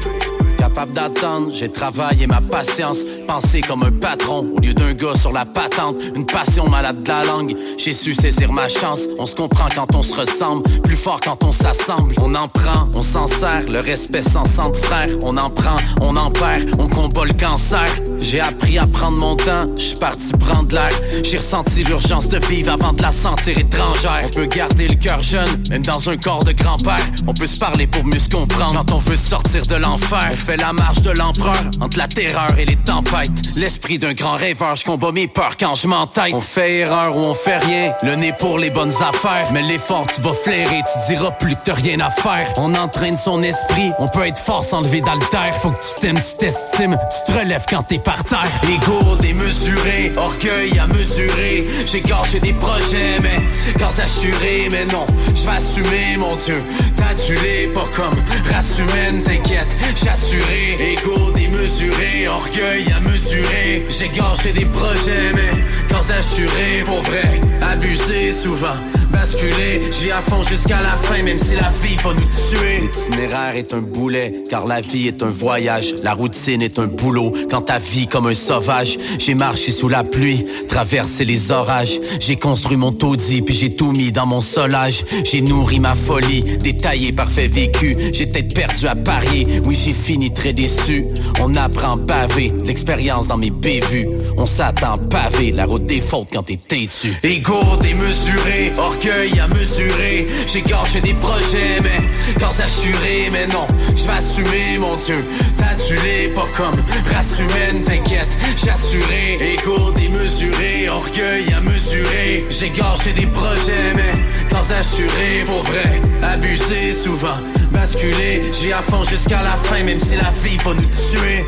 Capable 0.57 0.93
d'attendre, 0.93 1.51
j'ai 1.53 1.69
travaillé 1.69 2.25
ma 2.25 2.39
patience 2.39 3.05
Penser 3.31 3.61
comme 3.61 3.83
un 3.83 3.91
patron 3.91 4.45
au 4.57 4.59
lieu 4.59 4.73
d'un 4.73 4.91
gars 4.91 5.15
sur 5.15 5.31
la 5.31 5.45
patente 5.45 5.95
Une 6.17 6.25
passion 6.25 6.67
malade 6.67 7.01
de 7.01 7.07
la 7.07 7.23
langue. 7.23 7.55
J'ai 7.77 7.93
su 7.93 8.13
saisir 8.13 8.51
ma 8.51 8.67
chance 8.67 9.07
On 9.17 9.25
se 9.25 9.33
comprend 9.35 9.69
quand 9.73 9.95
on 9.95 10.03
se 10.03 10.13
ressemble 10.13 10.63
Plus 10.81 10.97
fort 10.97 11.21
quand 11.23 11.41
on 11.45 11.53
s'assemble. 11.53 12.13
On 12.17 12.35
en 12.35 12.49
prend, 12.49 12.89
on 12.93 13.01
s'en 13.01 13.27
sert 13.27 13.63
Le 13.71 13.79
respect 13.79 14.23
sans 14.23 14.43
centre 14.43 14.77
frère. 14.79 15.07
On 15.21 15.37
en 15.37 15.49
prend, 15.49 15.77
on 16.01 16.17
en 16.17 16.29
perd 16.29 16.71
On 16.77 16.89
combat 16.89 17.23
le 17.23 17.31
cancer. 17.31 17.87
J'ai 18.19 18.41
appris 18.41 18.77
à 18.77 18.85
prendre 18.85 19.17
mon 19.17 19.37
temps 19.37 19.69
Je 19.77 19.95
parti 19.95 20.33
prendre 20.33 20.75
l'air. 20.75 20.91
J'ai 21.23 21.37
ressenti 21.37 21.85
l'urgence 21.85 22.27
de 22.27 22.45
vivre 22.47 22.73
avant 22.73 22.91
de 22.91 23.01
la 23.01 23.13
sentir 23.13 23.57
étrangère. 23.57 24.23
On 24.25 24.29
peut 24.29 24.47
garder 24.47 24.89
le 24.89 24.95
cœur 24.95 25.23
jeune 25.23 25.63
Même 25.69 25.85
dans 25.85 26.09
un 26.09 26.17
corps 26.17 26.43
de 26.43 26.51
grand-père. 26.51 27.07
On 27.25 27.33
peut 27.33 27.47
se 27.47 27.57
parler 27.57 27.87
pour 27.87 28.03
mieux 28.03 28.19
se 28.19 28.29
comprendre. 28.29 28.83
Quand 28.85 28.95
on 28.95 28.99
veut 28.99 29.15
sortir 29.15 29.65
de 29.67 29.75
l'enfer 29.75 30.33
fait 30.35 30.57
la 30.57 30.73
marche 30.73 30.99
de 30.99 31.11
l'empereur 31.11 31.71
Entre 31.79 31.97
la 31.97 32.09
terreur 32.09 32.59
et 32.59 32.65
les 32.65 32.75
tempêtes 32.75 33.20
L'esprit 33.56 33.99
d'un 33.99 34.14
grand 34.14 34.34
rêveur 34.34 34.76
Je 34.76 34.85
combat 34.85 35.11
mes 35.11 35.27
peurs 35.27 35.57
quand 35.57 35.76
je 35.76 35.88
m'entête. 35.88 36.34
On 36.34 36.41
fait 36.41 36.80
erreur 36.80 37.15
ou 37.15 37.19
on 37.19 37.34
fait 37.34 37.57
rien 37.57 37.93
Le 38.03 38.15
nez 38.15 38.34
pour 38.39 38.57
les 38.57 38.69
bonnes 38.69 38.93
affaires. 39.02 39.49
Mais 39.52 39.61
l'effort 39.61 40.07
tu 40.07 40.22
vas 40.22 40.34
flairer 40.34 40.81
Tu 41.07 41.14
diras 41.14 41.31
plus 41.31 41.56
que 41.56 41.64
t'as 41.64 41.73
rien 41.73 41.99
à 41.99 42.10
faire. 42.10 42.53
On 42.57 42.73
entraîne 42.76 43.18
son 43.18 43.43
esprit 43.43 43.91
On 43.99 44.07
peut 44.07 44.26
être 44.26 44.39
fort 44.39 44.64
sans 44.64 44.81
lever 44.81 45.02
d'altère. 45.02 45.56
Faut 45.61 45.72
que 45.72 45.76
tu 45.76 46.02
t'aimes, 46.02 46.19
tu 46.19 46.38
t'estimes 46.38 46.98
Tu 47.26 47.31
te 47.31 47.38
relèves 47.38 47.65
quand 47.69 47.84
t'es 47.84 47.99
par 47.99 48.23
terre. 48.23 48.52
Ego 48.64 49.15
démesuré 49.18 50.11
Orgueil 50.15 50.80
à 50.80 50.88
mesurer. 50.88 51.65
J'ai 51.85 52.02
gâché 52.02 52.39
des 52.39 52.53
projets 52.53 53.19
Mais 53.22 53.39
quand 53.77 53.91
assuré. 53.99 54.69
Mais 54.72 54.85
non, 54.85 55.06
je 55.35 55.45
vais 55.45 55.57
assumer 55.57 56.18
mon 56.18 56.35
Dieu. 56.38 56.60
T'adulé, 56.98 57.69
pas 57.73 57.88
comme 57.95 58.15
race 58.52 58.77
humaine 58.77 59.23
T'inquiète, 59.23 59.76
assuré 60.10 60.77
Ego 60.80 61.31
démesuré 61.31 62.27
Orgueil 62.27 62.91
à 62.95 63.01
mesurer. 63.02 63.86
J'ai 63.90 64.10
gâché 64.10 64.52
des 64.53 64.65
projets 64.65 65.32
Mais 65.34 65.64
quand 65.90 66.02
assuré 66.18 66.84
pour 66.86 67.02
vrai. 67.02 67.41
Abusé 67.61 68.34
souvent 68.34 68.76
basculer 69.11 69.82
J'y 69.91 70.11
à 70.11 70.22
fond 70.22 70.41
jusqu'à 70.44 70.82
la 70.82 70.95
fin 70.98 71.22
Même 71.23 71.40
si 71.40 71.56
la 71.56 71.72
vie 71.82 71.98
va 72.03 72.14
nous 72.14 72.22
tuer. 72.49 72.82
L'itinéraire 72.82 73.56
est 73.56 73.73
un 73.73 73.82
boulet 73.82 74.44
Car 74.49 74.65
la 74.65 74.82
vie 74.82 75.07
est 75.07 75.22
un 75.23 75.30
voyage. 75.30 75.94
La 76.03 76.14
routine 76.14 76.61
est 76.61 76.80
un 76.80 76.88
boulot 76.88 77.32
Quand 77.49 77.61
ta 77.61 77.80
vie 77.80 78.07
comme 78.07 78.28
un 78.28 78.34
sauvage. 78.34 78.98
J'ai 79.19 79.36
marché 79.36 79.72
sous 79.72 79.90
la 79.90 80.03
pluie 80.03 80.45
Traversé 80.68 81.26
les 81.26 81.52
orages. 81.52 81.99
J'ai 82.19 82.36
construit 82.36 82.78
mon 82.78 82.91
taudis 82.91 83.41
Puis 83.41 83.56
j'ai 83.56 83.76
tout 83.76 83.91
mis 83.91 84.11
dans 84.11 84.26
mon 84.26 84.41
solage. 84.41 85.03
J'ai 85.23 85.41
nourri 85.41 85.80
ma 85.80 85.95
folie 85.95 86.41
Détaillé 86.57 87.11
par 87.11 87.30
fait 87.30 87.48
vécu. 87.48 87.95
Peut-être 87.95 88.53
perdu 88.53 88.88
à 88.88 88.95
parier. 88.95 89.61
Oui 89.65 89.78
j'ai 89.82 89.94
fini 89.94 90.34
très 90.34 90.53
déçu. 90.53 91.06
On 91.40 91.56
apprend 91.56 91.98
pavé 91.98 92.52
L'expérience 92.65 92.90
dans 93.27 93.38
mes 93.38 93.51
bévues. 93.51 94.07
On 94.38 94.45
s'attend 94.45 94.97
pavé 95.09 95.51
La 95.51 95.65
route 95.65 95.85
des 95.85 96.01
fautes 96.01 96.27
quand 96.34 96.43
t'es 96.43 96.57
têtu. 96.57 97.15
Ego 97.23 97.61
démesuré 97.81 98.73
Orgueil 98.77 99.39
à 99.39 99.47
mesurer. 99.47 100.26
J'ai 100.51 100.61
gâché 100.61 100.99
des 100.99 101.13
projets 101.13 101.80
mais 101.81 102.01
quand 102.39 102.49
assuré. 102.49 103.30
Mais 103.31 103.47
non, 103.47 103.65
je 103.95 104.03
vais 104.03 104.11
assumer 104.11 104.77
mon 104.80 104.95
Dieu. 104.97 105.26
T'adulé, 105.57 106.27
pas 106.35 106.47
comme 106.57 106.76
race 107.13 107.39
humaine 107.39 107.84
T'inquiète, 107.85 108.30
j'ai 108.57 108.69
assuré 108.69 109.38
Ego 109.39 109.91
démesuré, 109.91 110.89
orgueil 110.89 111.53
à 111.53 111.61
mesurer. 111.61 112.43
J'ai 112.49 112.69
gâché 112.69 113.13
des 113.13 113.27
projets 113.27 113.93
mais 113.95 114.19
quand 114.49 114.65
assuré. 114.77 115.45
Pour 115.45 115.63
vrai, 115.63 116.01
abusé 116.22 116.93
souvent 116.93 117.39
Basculé, 117.72 118.43
j'y 118.59 118.73
à 118.73 118.81
fond 118.81 119.03
jusqu'à 119.05 119.41
la 119.41 119.55
fin 119.63 119.81
Même 119.84 119.99
si 119.99 120.15
la 120.15 120.31
vie 120.43 120.57
va 120.57 120.73
nous 120.73 120.89
tuer 121.11 121.45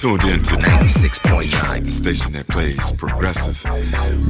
tuned 0.00 0.24
in 0.24 0.42
to 0.42 0.54
96.9, 0.54 1.80
the 1.80 1.86
station 1.86 2.32
that 2.32 2.48
plays 2.48 2.90
progressive 2.92 3.62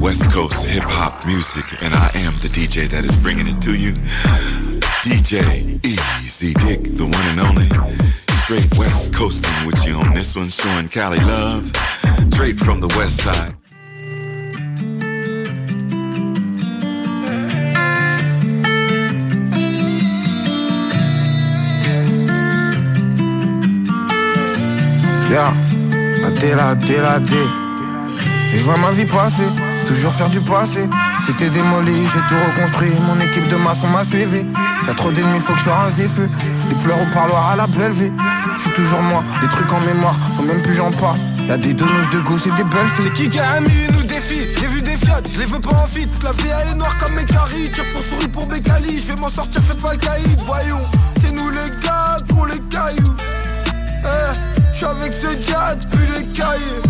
West 0.01 0.29
Coast 0.29 0.65
hip 0.65 0.83
hop 0.83 1.25
music, 1.25 1.63
and 1.81 1.93
I 1.93 2.11
am 2.13 2.33
the 2.39 2.49
DJ 2.49 2.89
that 2.89 3.05
is 3.05 3.15
bringing 3.15 3.47
it 3.47 3.61
to 3.61 3.79
you. 3.79 3.93
DJ 5.01 5.79
Easy 5.85 6.53
Dick, 6.55 6.83
the 6.83 7.05
one 7.05 7.25
and 7.29 7.39
only. 7.39 7.69
Straight 8.43 8.77
West 8.77 9.13
Coasting 9.13 9.65
with 9.65 9.87
you 9.87 9.93
on 9.93 10.13
this 10.13 10.35
one, 10.35 10.49
showing 10.49 10.89
Cali 10.89 11.19
love. 11.19 11.71
Straight 12.33 12.59
from 12.59 12.81
the 12.81 12.89
West 12.97 13.21
Side. 13.21 13.60
Yeah, 25.31 25.53
la 26.21 26.29
D, 26.29 26.53
la 26.53 26.75
D, 26.75 26.97
la. 26.97 27.19
Et 28.53 28.57
je 28.57 28.63
vois 28.65 28.75
ma 28.75 28.91
vie 28.91 29.05
passer, 29.05 29.47
toujours 29.87 30.11
faire 30.11 30.27
du 30.27 30.41
passé. 30.41 30.89
C'était 31.25 31.49
démoli, 31.49 31.93
j'ai 32.13 32.19
tout 32.27 32.35
reconstruit. 32.49 32.91
Mon 33.07 33.17
équipe 33.17 33.47
de 33.47 33.55
maçons 33.55 33.87
m'a 33.87 34.03
suivi. 34.03 34.45
Y'a 34.85 34.93
trop 34.93 35.09
d'ennemis, 35.09 35.39
faut 35.39 35.53
que 35.53 35.59
je 35.59 35.63
sois 35.63 35.85
un 35.87 35.91
ziffu. 35.95 36.27
Des 36.67 36.75
pleurs 36.83 37.01
au 37.01 37.13
parloir 37.13 37.51
à 37.51 37.55
la 37.55 37.67
belle 37.67 37.93
vie. 37.93 38.11
Je 38.57 38.61
suis 38.61 38.71
toujours 38.71 39.01
moi, 39.01 39.23
des 39.41 39.47
trucs 39.47 39.71
en 39.71 39.79
mémoire, 39.79 40.15
faut 40.35 40.43
même 40.43 40.61
plus 40.61 40.73
j'en 40.73 40.91
parle. 40.91 41.19
Y'a 41.47 41.55
des 41.55 41.73
donneuses 41.75 42.09
de 42.11 42.19
gauche 42.19 42.47
et 42.47 42.51
des 42.51 42.65
belles 42.65 42.89
filles. 42.97 43.05
C'est 43.05 43.13
qui 43.13 43.29
qui 43.29 43.39
a 43.39 43.61
mis 43.61 43.87
nous 43.93 44.03
défie 44.03 44.47
J'ai 44.59 44.67
vu 44.67 44.81
des 44.81 44.97
fiat, 44.97 45.21
je 45.33 45.39
les 45.39 45.45
veux 45.45 45.61
pas 45.61 45.81
en 45.81 45.85
fit 45.85 46.07
La 46.23 46.31
vie 46.31 46.49
elle 46.61 46.73
est 46.73 46.75
noire 46.75 46.97
comme 46.97 47.15
mes 47.15 47.23
caries 47.23 47.71
Tire 47.71 47.85
pour 47.93 48.03
souris 48.03 48.27
pour 48.27 48.49
mes 48.49 48.59
calis 48.59 48.99
Je 48.99 49.13
vais 49.13 49.21
m'en 49.21 49.29
sortir, 49.29 49.61
fais 49.61 49.81
pas 49.81 49.93
le 49.93 49.97
caïd 49.97 50.39
Voyons, 50.45 50.81
c'est 51.23 51.31
nous 51.31 51.49
les 51.49 51.83
gars 51.83 52.17
pour 52.27 52.45
les 52.47 52.59
cailloux 52.69 53.15
eh, 54.03 54.60
suis 54.81 54.89
avec 54.89 55.11
ce 55.11 55.35
diade, 55.35 55.85
puis 55.91 56.07
les 56.17 56.27
cahiers 56.27 56.81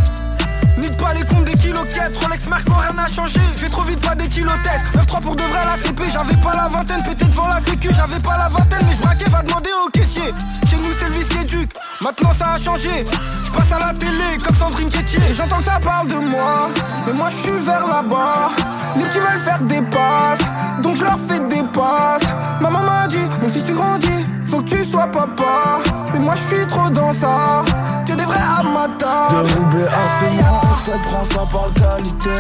Nique 0.78 0.96
pas 0.98 1.14
les 1.14 1.26
comptes 1.26 1.44
des 1.44 1.58
kiloquettes, 1.58 2.18
Rolex 2.22 2.48
Marco, 2.48 2.72
rien 2.74 2.94
n'a 2.94 3.08
changé. 3.08 3.42
J'ai 3.58 3.70
trop 3.70 3.84
vite 3.84 4.02
pas 4.02 4.16
des 4.16 4.30
kilotestes. 4.30 4.96
9-3 4.96 5.22
pour 5.22 5.36
de 5.36 5.42
vrai 5.42 5.60
la 5.66 5.78
CP, 5.78 6.04
j'avais 6.12 6.40
pas 6.42 6.54
la 6.56 6.70
vingtaine, 6.70 7.04
peut-être 7.04 7.30
devant 7.30 7.50
la 7.50 7.60
sécu, 7.62 7.90
j'avais 7.94 8.20
pas 8.20 8.38
la 8.38 8.48
vingtaine, 8.48 8.86
mais 8.88 8.94
je 8.94 9.02
braquais, 9.02 9.30
va 9.30 9.42
demander 9.44 9.70
au 9.86 9.90
caissier. 9.90 10.34
Chez 10.70 10.78
nous 10.78 10.92
c'est 11.00 11.10
le 11.10 11.16
vice 11.16 11.28
qui 11.28 11.38
éduque. 11.40 11.72
Maintenant 12.00 12.32
ça 12.40 12.54
a 12.54 12.58
changé. 12.58 13.04
Je 13.44 13.52
passe 13.52 13.72
à 13.74 13.80
la 13.80 13.94
télé 13.94 14.38
comme 14.44 14.56
Sandrine 14.56 14.90
Quétier. 14.90 15.20
J'entends 15.36 15.58
que 15.58 15.66
ça 15.66 15.80
parle 15.84 16.08
de 16.08 16.16
moi. 16.16 16.70
Mais 17.06 17.14
moi 17.14 17.30
je 17.30 17.36
suis 17.36 17.66
vers 17.66 17.86
là-bas. 17.86 18.52
Les 18.96 19.04
petits 19.04 19.20
veulent 19.20 19.44
faire 19.44 19.62
des 19.64 19.82
passes. 19.82 20.40
Donc 20.82 20.96
je 20.96 21.04
leur 21.04 21.20
fais 21.28 21.40
des 21.42 21.64
passes. 21.74 22.24
Maman 22.62 22.80
m'a 22.80 23.08
dit, 23.10 23.26
mon 23.42 23.50
fils 23.50 23.66
tu 23.66 23.74
grandis. 23.74 24.31
Faut 24.52 24.62
que 24.62 24.70
tu 24.70 24.84
sois 24.84 25.08
papa. 25.08 25.80
Mais 26.12 26.20
moi 26.20 26.34
je 26.36 26.56
suis 26.56 26.68
trop 26.68 26.90
dans 26.90 27.14
ça. 27.14 27.64
Que 28.06 28.12
des 28.12 28.26
vrais 28.26 28.38
amateurs. 28.60 29.32
De 29.32 29.54
Roubaix 29.54 29.88
à 29.88 30.26
Fillon, 30.26 30.60
on 30.62 30.86
se 30.86 31.08
prend 31.08 31.24
ça 31.24 31.46
par 31.50 31.72
qualité. 31.72 32.36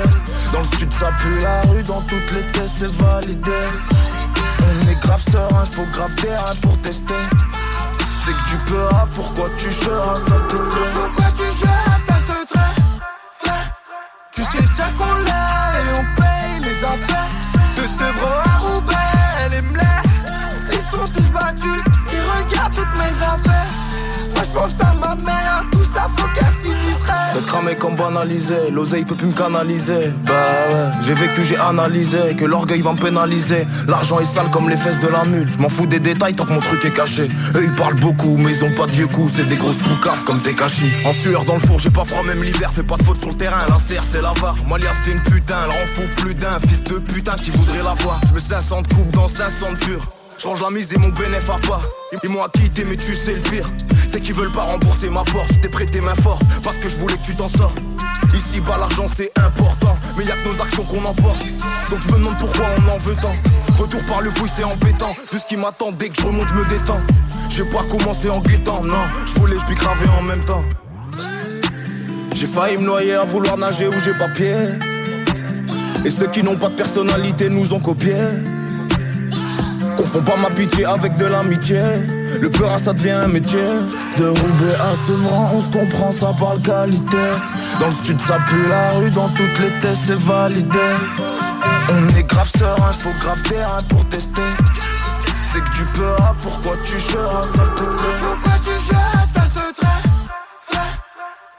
Dans 0.51 0.59
le 0.59 0.77
sud, 0.77 0.93
ça 0.93 1.09
pue 1.17 1.39
la 1.39 1.61
rue, 1.71 1.83
dans 1.83 2.01
toutes 2.01 2.31
les 2.35 2.41
tests, 2.41 2.79
c'est 2.79 2.91
validé. 2.91 3.51
On 4.59 4.89
est 4.89 4.99
grave 4.99 5.23
serein, 5.31 5.65
faut 5.71 5.89
grave 5.97 6.13
terrain 6.15 6.51
pour 6.61 6.77
tester. 6.81 7.15
C'est 8.25 8.33
que 8.33 8.49
tu 8.49 8.57
peux, 8.65 8.87
ah, 8.91 9.07
pourquoi 9.13 9.45
tu 9.57 9.71
seras, 9.71 10.15
ça 10.15 10.35
te 10.35 10.55
traîne. 10.57 10.93
Pourquoi 10.93 11.25
tu 11.37 11.45
gères, 11.61 11.99
ça 12.07 12.15
te 12.15 12.53
traîne 12.53 13.55
Tu 14.33 14.41
sais 14.41 14.57
déjà 14.57 14.89
qu'on 14.97 15.13
l'a 15.23 15.79
et 15.79 15.93
on 15.97 16.21
paye 16.21 16.59
les 16.61 16.83
affaires 16.83 17.50
pense 24.53 24.75
à 24.81 24.93
ma 24.99 25.15
mère, 25.23 25.63
tout 25.71 25.83
ça 25.83 26.07
faut 26.15 26.27
qu'elle 26.33 26.45
sinistrait 26.61 27.33
D'être 27.33 27.45
cramé 27.45 27.75
comme 27.75 27.95
banalisé, 27.95 28.69
l'oseille 28.71 29.05
peut 29.05 29.15
plus 29.15 29.27
me 29.27 29.33
canaliser. 29.33 30.11
Bah 30.25 30.33
ouais, 30.69 30.91
j'ai 31.05 31.13
vécu, 31.13 31.43
j'ai 31.43 31.57
analysé, 31.57 32.35
que 32.37 32.45
l'orgueil 32.45 32.81
va 32.81 32.93
me 32.93 32.97
pénaliser. 32.97 33.65
L'argent 33.87 34.19
est 34.19 34.25
sale 34.25 34.49
comme 34.51 34.69
les 34.69 34.77
fesses 34.77 34.99
de 34.99 35.07
la 35.07 35.23
mule. 35.23 35.49
Je 35.49 35.57
m'en 35.59 35.69
fous 35.69 35.85
des 35.85 35.99
détails 35.99 36.33
tant 36.33 36.45
que 36.45 36.53
mon 36.53 36.59
truc 36.59 36.83
est 36.85 36.93
caché. 36.93 37.29
Eux 37.55 37.63
ils 37.63 37.75
parlent 37.75 37.99
beaucoup, 37.99 38.35
mais 38.37 38.51
ils 38.51 38.65
ont 38.65 38.73
pas 38.73 38.85
de 38.85 38.91
vieux 38.91 39.07
coups, 39.07 39.31
c'est 39.35 39.47
des 39.47 39.55
grosses 39.55 39.77
poucaves 39.77 40.23
comme 40.25 40.39
des 40.39 40.53
cachis. 40.53 40.91
En 41.05 41.13
sueur 41.13 41.45
dans 41.45 41.55
le 41.55 41.61
four, 41.61 41.79
j'ai 41.79 41.89
pas 41.89 42.05
froid 42.05 42.23
même 42.23 42.43
l'hiver, 42.43 42.71
fais 42.73 42.83
pas 42.83 42.97
de 42.97 43.03
faute 43.03 43.19
sur 43.19 43.29
le 43.29 43.35
terrain. 43.35 43.65
La 43.69 43.75
serre 43.75 44.03
c'est 44.03 44.21
la 44.21 44.33
barre, 44.41 44.57
Malia 44.67 44.89
c'est 45.03 45.11
une 45.11 45.21
putain, 45.21 45.55
elle 45.63 45.71
rend 45.71 45.87
fou 45.95 46.03
plus 46.17 46.35
d'un 46.35 46.59
fils 46.59 46.83
de 46.83 46.99
putain 46.99 47.33
qui 47.33 47.51
voudrait 47.51 47.83
la 47.83 47.93
voir. 47.93 48.19
Je 48.29 48.33
mets 48.33 48.39
500 48.39 48.81
de 48.81 48.87
coupe 48.89 49.11
dans 49.11 49.27
500 49.27 49.67
de. 49.87 50.20
Change 50.41 50.59
la 50.59 50.71
mise 50.71 50.91
et 50.91 50.97
mon 50.97 51.09
bénéf 51.09 51.47
à 51.51 51.67
pas. 51.67 51.81
Ils 52.23 52.29
m'ont 52.29 52.41
quitté, 52.51 52.83
mais 52.83 52.95
tu 52.95 53.13
sais 53.13 53.33
le 53.33 53.41
pire. 53.41 53.67
C'est 54.09 54.19
qu'ils 54.19 54.33
veulent 54.33 54.51
pas 54.51 54.63
rembourser 54.63 55.11
ma 55.11 55.23
porte. 55.23 55.51
T'es 55.61 55.67
prêté 55.67 56.01
main 56.01 56.15
forte 56.15 56.41
parce 56.63 56.77
que 56.77 56.89
je 56.89 56.95
voulais 56.95 57.15
que 57.17 57.21
tu 57.21 57.35
t'en 57.35 57.47
sortes. 57.47 57.79
Ici 58.33 58.59
bas 58.61 58.77
l'argent 58.79 59.05
c'est 59.15 59.31
important, 59.37 59.95
mais 60.17 60.25
y'a 60.25 60.33
que 60.33 60.51
nos 60.51 60.63
actions 60.63 60.83
qu'on 60.83 61.05
emporte. 61.05 61.45
Donc 61.91 62.01
je 62.01 62.11
me 62.11 62.17
demande 62.17 62.39
pourquoi 62.39 62.65
on 62.75 62.89
en 62.89 62.97
veut 62.97 63.13
tant. 63.21 63.35
Retour 63.77 63.99
par 64.09 64.21
le 64.21 64.31
bruit 64.31 64.49
c'est 64.55 64.63
embêtant. 64.63 65.15
Vu 65.31 65.39
ce 65.39 65.45
qui 65.45 65.57
m'attend 65.57 65.91
dès 65.91 66.09
que 66.09 66.19
je 66.19 66.25
remonte, 66.25 66.47
je 66.47 66.53
me 66.55 66.65
détends. 66.67 67.01
J'ai 67.49 67.63
pas 67.71 67.83
commencé 67.83 68.27
en 68.31 68.39
guettant, 68.39 68.81
non. 68.81 69.05
Je 69.27 69.39
voulais, 69.39 69.59
je 69.59 69.65
puis 69.67 69.75
craver 69.75 70.07
en 70.19 70.23
même 70.23 70.43
temps. 70.43 70.63
J'ai 72.33 72.47
failli 72.47 72.77
me 72.77 72.85
noyer 72.85 73.13
à 73.13 73.25
vouloir 73.25 73.57
nager 73.59 73.87
où 73.87 73.99
j'ai 74.03 74.15
pas 74.15 74.29
pied. 74.29 74.55
Et 76.03 76.09
ceux 76.09 76.27
qui 76.27 76.41
n'ont 76.41 76.57
pas 76.57 76.69
de 76.69 76.75
personnalité 76.75 77.47
nous 77.47 77.73
ont 77.73 77.79
copié. 77.79 78.15
Confonds 79.97 80.21
pas 80.21 80.37
ma 80.37 80.49
pitié 80.49 80.85
avec 80.85 81.17
de 81.17 81.25
l'amitié. 81.25 81.81
Le 82.41 82.49
peur 82.49 82.79
ça 82.79 82.93
devient 82.93 83.11
un 83.11 83.27
métier. 83.27 83.59
De 84.17 84.27
Roubaix 84.27 84.75
à 84.79 84.93
Sevran, 85.05 85.51
on 85.53 85.61
se 85.61 85.69
comprend, 85.69 86.11
ça 86.11 86.33
parle 86.37 86.61
qualité. 86.61 87.17
Dans 87.79 87.87
le 87.87 87.93
sud, 88.03 88.19
ça 88.21 88.37
pue 88.47 88.67
la 88.69 88.91
rue, 88.91 89.11
dans 89.11 89.29
toutes 89.29 89.59
les 89.59 89.71
tests, 89.79 90.01
c'est 90.07 90.19
validé. 90.19 90.79
On 91.89 92.07
est 92.17 92.23
grave 92.23 92.49
serein, 92.57 92.93
faut 92.93 93.25
grave 93.25 93.41
terrain 93.43 93.81
pour 93.89 94.05
tester. 94.05 94.41
C'est 95.53 95.61
que 95.61 95.69
tu 95.77 95.85
peux, 95.93 96.13
ah, 96.19 96.33
pourquoi 96.39 96.73
tu 96.85 96.97
seras, 96.97 97.43
ça 97.43 97.63
te 97.63 97.83
plaît. 97.83 98.19
Pourquoi 98.21 98.53
tu 98.63 98.93
gères, 98.93 99.27
ça 99.35 99.41
te 99.41 99.59
Frère, 100.61 100.99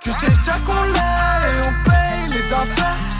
tu 0.00 0.10
sais 0.10 0.26
déjà 0.26 0.52
qu'on 0.66 0.82
l'est 0.84 1.48
et 1.48 1.68
on 1.68 1.90
paye 1.90 2.30
les 2.30 2.52
affaires 2.54 3.11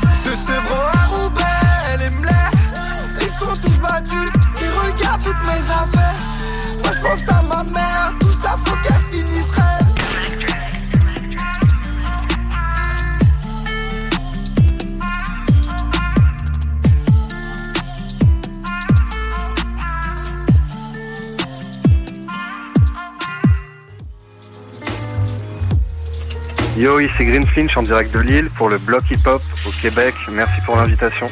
Yo, 26.83 26.99
ici 26.99 27.25
Green 27.25 27.47
Flinch 27.47 27.77
en 27.77 27.85
direct 27.85 28.13
de 28.13 28.19
Lille 28.19 28.51
pour 28.57 28.69
le 28.69 28.77
bloc 28.77 29.05
hip-hop 29.09 29.41
au 29.65 29.71
Québec. 29.71 30.17
Merci 30.33 30.61
pour 30.67 30.75
l'invitation. 30.75 31.27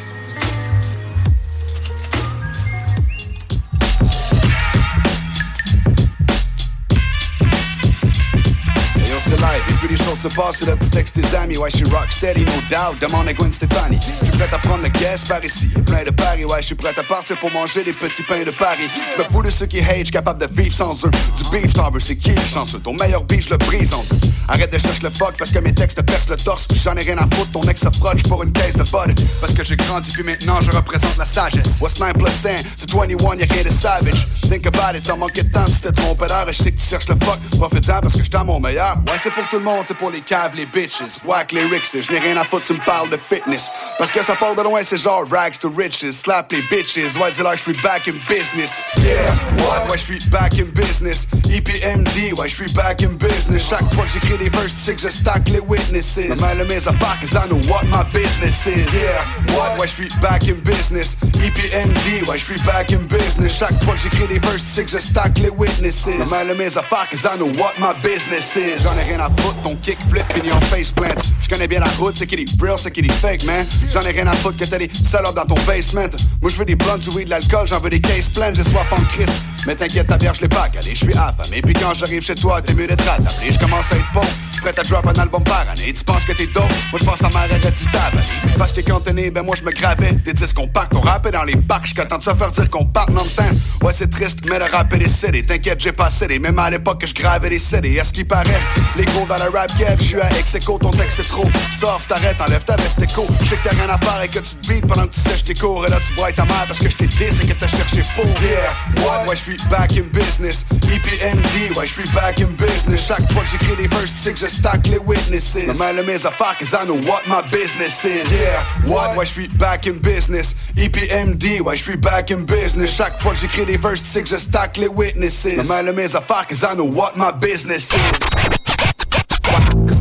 Live, 9.31 9.63
et 9.69 9.73
puis 9.79 9.87
les 9.89 9.97
choses 9.97 10.19
se 10.19 10.27
passent, 10.27 10.61
là 10.61 10.75
tu 10.79 10.89
textes 10.89 11.19
tes 11.19 11.35
amis, 11.35 11.57
ouais, 11.57 11.71
je 11.71 11.77
suis 11.77 11.85
rock 11.85 12.11
steady, 12.11 12.45
no 12.45 12.51
doubt, 12.69 12.99
demande 12.99 13.27
à 13.29 13.33
Gwen 13.33 13.51
Stefani. 13.51 13.97
Je 14.19 14.25
suis 14.25 14.37
prêt 14.37 14.49
à 14.51 14.57
prendre 14.57 14.83
le 14.83 14.89
guest 14.89 15.27
par 15.27 15.43
ici, 15.43 15.69
et 15.75 15.81
plein 15.81 16.03
de 16.03 16.11
paris, 16.11 16.43
ouais, 16.45 16.61
je 16.61 16.67
suis 16.67 16.75
prêt 16.75 16.93
à 16.95 17.03
partir 17.03 17.39
pour 17.39 17.49
manger 17.51 17.83
des 17.83 17.93
petits 17.93 18.23
pains 18.23 18.43
de 18.43 18.51
Paris. 18.51 18.89
Je 19.13 19.17
me 19.17 19.23
fous 19.29 19.41
de 19.41 19.49
ceux 19.49 19.67
qui 19.67 19.79
hate, 19.79 19.99
j'suis 19.99 20.11
capable 20.11 20.45
de 20.45 20.53
vivre 20.53 20.75
sans 20.75 21.05
eux. 21.05 21.11
Du 21.37 21.49
beef, 21.49 21.73
t'en 21.73 21.89
veux, 21.89 21.99
c'est 21.99 22.17
qui 22.17 22.31
le 22.31 22.41
chanceux? 22.41 22.79
Ton 22.79 22.93
meilleur 22.93 23.23
beef, 23.23 23.45
je 23.45 23.51
le 23.51 23.57
brise 23.57 23.93
en 23.93 24.03
deux. 24.03 24.30
Arrête 24.47 24.71
de 24.71 24.77
chercher 24.77 25.03
le 25.03 25.09
fuck 25.09 25.35
parce 25.37 25.51
que 25.51 25.59
mes 25.59 25.73
textes 25.73 26.01
percent 26.01 26.29
le 26.29 26.37
torse, 26.37 26.67
j'en 26.83 26.95
ai 26.95 27.01
rien 27.01 27.17
à 27.17 27.35
foutre, 27.35 27.51
ton 27.51 27.63
ex 27.63 27.81
se 27.81 27.89
frotte 27.97 28.23
pour 28.27 28.43
une 28.43 28.51
caisse 28.51 28.75
de 28.75 28.83
bud. 28.83 29.19
Parce 29.39 29.53
que 29.53 29.63
j'ai 29.63 29.75
grandi, 29.75 30.11
puis 30.11 30.23
maintenant 30.23 30.59
je 30.61 30.71
représente 30.71 31.17
la 31.17 31.25
sagesse. 31.25 31.79
What's 31.81 31.99
9 31.99 32.13
plus 32.13 32.41
10? 32.41 32.49
C'est 32.77 32.91
21, 32.91 33.35
y'a 33.35 33.45
rien 33.45 33.63
de 33.63 33.69
savage. 33.69 34.27
Think 34.49 34.67
about 34.67 34.97
it, 34.97 35.03
t'as 35.05 35.15
manqué 35.15 35.43
de 35.43 35.51
temps, 35.51 35.67
si 35.67 35.81
t'es 35.81 35.91
trompé 35.91 36.27
d'heure, 36.27 36.49
et 36.49 36.53
je 36.53 36.63
sais 36.63 36.71
que 36.71 36.79
tu 36.79 36.85
cherches 36.85 37.07
le 37.07 37.15
fuck. 37.23 37.39
Profite-en 37.57 38.01
parce 38.01 38.15
que 38.15 38.35
à 38.35 38.43
mon 38.43 38.59
meilleur. 38.59 38.97
Ouais, 39.07 39.13
c'est 39.21 39.31
pour 39.31 39.47
tout 39.49 39.57
le 39.57 39.63
monde, 39.63 39.83
c'est 39.85 39.97
pour 39.97 40.09
les 40.09 40.21
caves, 40.21 40.55
les 40.55 40.65
bitches. 40.65 41.01
Whack 41.25 41.51
les 41.51 41.65
rixes, 41.65 41.97
je 41.99 42.11
rien 42.11 42.37
à 42.37 42.45
foutre, 42.45 42.65
tu 42.67 42.73
me 42.73 42.85
parles 42.85 43.09
de 43.09 43.17
fitness. 43.17 43.69
Parce 43.97 44.11
que 44.11 44.23
ça 44.23 44.35
part 44.35 44.55
de 44.55 44.61
loin, 44.61 44.81
c'est 44.83 44.97
genre 44.97 45.25
rags 45.29 45.57
to 45.57 45.71
riches. 45.75 46.09
Slap 46.11 46.51
les 46.51 46.61
bitches, 46.63 47.15
ouais, 47.15 47.31
dis-leur, 47.31 47.57
je 47.57 47.61
suis 47.61 47.81
back 47.81 48.07
in 48.07 48.13
business. 48.27 48.83
Yeah, 48.97 49.35
what? 49.57 49.89
Ouais, 49.89 49.97
je 49.97 50.03
suis 50.03 50.29
back 50.29 50.59
in 50.59 50.65
business. 50.73 51.27
EPMD, 51.49 52.33
ouais, 52.37 52.47
je 52.47 52.55
suis 52.55 52.73
back 52.73 53.03
in 53.03 53.13
business. 53.13 53.69
Chaque 53.69 53.93
fois 53.93 54.05
tu 54.37 54.69
sais 54.69 54.93
que 54.95 55.01
je 55.01 55.09
stack 55.09 55.49
les 55.49 55.59
witnesses. 55.59 56.17
Main 56.39 56.55
le 56.55 56.65
mes 56.65 56.87
affaires, 56.87 57.17
cause 57.19 57.33
I 57.33 57.47
know 57.47 57.59
what 57.69 57.83
my 57.85 58.03
business 58.13 58.65
is. 58.65 58.85
Yeah, 58.93 59.55
what? 59.55 59.77
Je 59.81 59.87
suis 59.87 60.09
back 60.21 60.47
in 60.47 60.59
business? 60.63 61.15
EPMD, 61.21 62.25
je 62.33 62.37
suis 62.37 62.61
back 62.65 62.91
in 62.91 63.05
business? 63.07 63.57
Chaque 63.57 63.83
fois 63.83 63.93
que 63.93 64.01
j'écris 64.01 64.27
des 64.27 64.39
verses, 64.39 64.79
je 64.87 64.99
stack 64.99 65.37
les 65.39 65.49
witnesses. 65.49 66.07
Main 66.29 66.43
le 66.45 66.55
mes 66.55 66.77
affaires, 66.77 67.07
cause 67.09 67.25
I 67.25 67.37
know 67.37 67.51
what 67.57 67.73
my 67.79 67.93
business 68.01 68.55
is. 68.55 68.83
J'en 68.83 68.97
ai 68.97 69.03
rien 69.03 69.19
à 69.19 69.29
foutre, 69.41 69.61
ton 69.63 69.75
kick 69.77 69.97
flip, 70.09 70.27
pignon 70.33 70.59
face 70.69 70.91
plant. 70.91 71.21
Je 71.41 71.49
connais 71.49 71.67
bien 71.67 71.79
la 71.79 71.89
route, 71.97 72.15
c'est 72.17 72.27
qui 72.27 72.35
est 72.35 72.61
real, 72.61 72.77
c'est 72.77 72.91
qui 72.91 73.01
est 73.01 73.11
fake, 73.11 73.43
man. 73.43 73.65
J'en 73.91 74.01
ai 74.01 74.11
rien 74.11 74.27
à 74.27 74.33
foutre 74.33 74.57
que 74.57 74.65
t'as 74.65 74.77
des 74.77 74.89
salopes 75.03 75.35
dans 75.35 75.45
ton 75.45 75.61
basement. 75.65 76.07
Moi, 76.41 76.51
je 76.51 76.57
veux 76.57 76.65
des 76.65 76.75
blondes, 76.75 77.01
du 77.01 77.09
weed, 77.09 77.25
de 77.25 77.31
l'alcool, 77.31 77.67
j'en 77.67 77.79
veux 77.79 77.89
des 77.89 77.99
cases 77.99 78.29
pleines, 78.29 78.55
j'ai 78.55 78.63
soif 78.63 78.91
en 78.91 79.01
Christ. 79.13 79.33
Mais 79.67 79.75
t'inquiète, 79.75 80.07
ta 80.07 80.17
bière, 80.17 80.33
je 80.33 80.41
l'ai 80.41 80.47
pas 80.47 80.69
calé, 80.69 80.91
je 80.95 81.05
suis 81.05 81.13
affamé. 81.13 81.61
Puis 81.61 81.73
quand 81.73 81.93
j'arrive 81.93 82.23
chez 82.23 82.35
toi, 82.35 82.61
t'es 82.61 82.73
mieux 82.73 82.87
d'être 82.87 83.07
attablé. 83.07 83.51
Je 83.51 83.59
commence 83.59 83.91
à 83.91 83.95
être 83.95 84.11
pauvre, 84.21 84.61
prêt 84.61 84.73
à 84.77 84.83
drop 84.83 85.07
un 85.07 85.19
album 85.19 85.43
par 85.43 85.65
année. 85.69 85.93
Tu 85.93 86.03
penses 86.03 86.23
que 86.23 86.33
t'es 86.33 86.47
dope, 86.47 86.71
moi 86.91 86.99
je 86.99 87.03
pense 87.05 87.19
ta 87.19 87.29
mère 87.29 87.47
aurait 87.49 87.71
dû 87.71 87.85
t'avaler. 87.91 88.53
Parce 88.57 88.71
que 88.71 88.81
quand 88.81 88.99
t'es 89.01 89.13
né, 89.13 89.31
ben 89.31 89.43
moi 89.43 89.55
je 89.57 89.63
me 89.63 89.71
gravais 89.71 90.13
des 90.13 90.33
disques 90.33 90.55
compacts. 90.55 90.93
On 90.95 91.01
rappait 91.01 91.31
dans 91.31 91.43
les 91.43 91.55
parcs, 91.55 91.85
j'suis 91.85 91.95
content 91.95 92.17
de 92.17 92.23
se 92.23 92.33
faire 92.33 92.51
dire 92.51 92.69
qu'on 92.69 92.85
part 92.85 93.09
non 93.11 93.23
scène. 93.23 93.59
Ouais, 93.81 93.93
c'est 93.93 94.09
triste, 94.09 94.39
mais 94.45 94.59
le 94.59 94.65
rap 94.65 94.93
est 94.93 94.99
décédé. 94.99 95.43
T'inquiète, 95.43 95.81
j'ai 95.81 95.91
pas 95.91 96.09
cédé, 96.09 96.39
même 96.39 96.59
à 96.59 96.69
l'époque 96.69 97.01
que 97.01 97.07
je 97.07 97.13
gravais 97.13 97.49
des 97.49 97.59
CD. 97.59 97.99
À 97.99 98.03
ce 98.03 98.13
qui 98.13 98.23
paraît, 98.23 98.61
les 98.95 99.05
gros 99.05 99.25
dans 99.25 99.37
le 99.37 99.49
rap 99.49 99.71
je 99.97 100.03
suis 100.03 100.21
à 100.21 100.29
ex 100.37 100.55
ton 100.65 100.91
texte 100.91 101.19
est 101.19 101.23
trop. 101.23 101.49
Soft, 101.71 102.07
t'arrêtes, 102.07 102.39
enlève 102.41 102.63
ta 102.63 102.75
veste 102.75 103.01
écho. 103.01 103.25
Je 103.41 103.49
sais 103.49 103.55
que 103.55 103.69
t'as 103.69 103.75
rien 103.75 103.89
à 103.89 103.97
faire 103.97 104.21
et 104.23 104.27
que 104.27 104.39
tu 104.39 104.55
te 104.55 104.67
beats 104.67 104.87
pendant 104.87 105.07
que 105.07 105.13
tu 105.13 105.21
sèches 105.21 105.43
tes 105.43 105.53
cours. 105.53 105.85
Et 105.85 105.89
là, 105.89 105.99
tu 106.05 106.13
broies 106.13 106.31
ta 106.31 106.45
mère 106.45 106.65
parce 106.67 106.79
que 106.79 106.89
je 106.89 106.95
t'ai 106.95 107.07
dit 107.07 107.23
et 107.23 107.47
que 107.47 107.53
t'as 107.53 107.67
cherché 107.67 108.01
pour. 108.15 108.25
Yeah, 108.25 109.03
what? 109.03 109.25
Ouais, 109.27 109.35
je 109.35 109.41
suis 109.41 109.57
back 109.69 109.97
in 109.97 110.03
business. 110.13 110.65
EPMD, 110.71 111.77
ouais, 111.77 111.87
je 111.87 111.93
suis 111.93 112.09
back 112.13 112.41
in 112.41 112.51
business. 112.57 113.07
Chaque 113.07 113.31
fois 113.31 113.43
que 113.43 113.49
j'écris 113.49 113.75
des 113.75 113.87
verses, 113.87 114.10
que 114.31 114.37
je 114.37 114.47
stack 114.47 114.87
les 114.87 114.97
witnesses. 114.97 115.67
Ma 115.67 115.73
main 115.73 115.93
le 115.93 116.03
mes 116.03 116.25
affaires, 116.25 116.57
cause 116.57 116.73
I 116.73 116.85
know 116.85 116.99
what 117.07 117.27
my 117.27 117.41
business 117.49 118.03
is. 118.03 118.29
Yeah, 118.31 118.63
what? 118.85 119.15
Ouais, 119.15 119.25
je 119.25 119.31
suis 119.31 119.47
back 119.47 119.87
in 119.87 119.99
business? 119.99 120.55
EPMD, 120.75 121.61
ouais, 121.61 121.75
je 121.75 121.83
suis 121.83 121.97
back 121.97 122.31
in 122.31 122.43
business? 122.43 122.95
Chaque 122.95 123.21
fois 123.21 123.33
que 123.33 123.39
j'écris 123.39 123.65
des 123.65 123.77
que 123.77 124.25
je 124.25 124.37
stack 124.37 124.77
les 124.77 124.87
witnesses. 124.87 125.57
Ma 125.57 125.63
main 125.63 125.81
le 125.83 125.93
mes 125.93 126.15
affaires, 126.15 126.45
cause 126.47 126.63
I 126.63 126.75
know 126.75 126.85
what 126.85 127.15
my 127.15 127.31
business 127.31 127.91
is. 127.93 128.51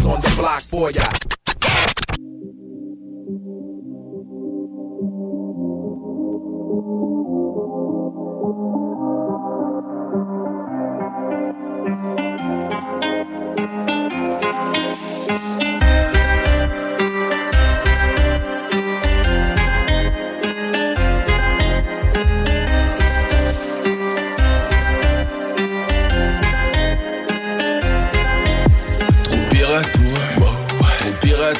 On 0.06 0.20
the 0.20 0.30
block 0.36 0.60
for 0.60 0.90
ya. 0.90 1.19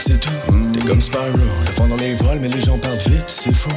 C'est 0.00 0.20
tout. 0.20 0.30
T'es 0.72 0.80
comme 0.80 1.00
Sparrow, 1.00 1.26
le 1.34 1.72
vent 1.76 1.88
dans 1.88 1.96
les 1.96 2.14
voiles, 2.14 2.38
mais 2.40 2.48
les 2.48 2.60
gens 2.60 2.78
partent 2.78 3.08
vite, 3.08 3.24
c'est 3.28 3.54
fou. 3.54 3.70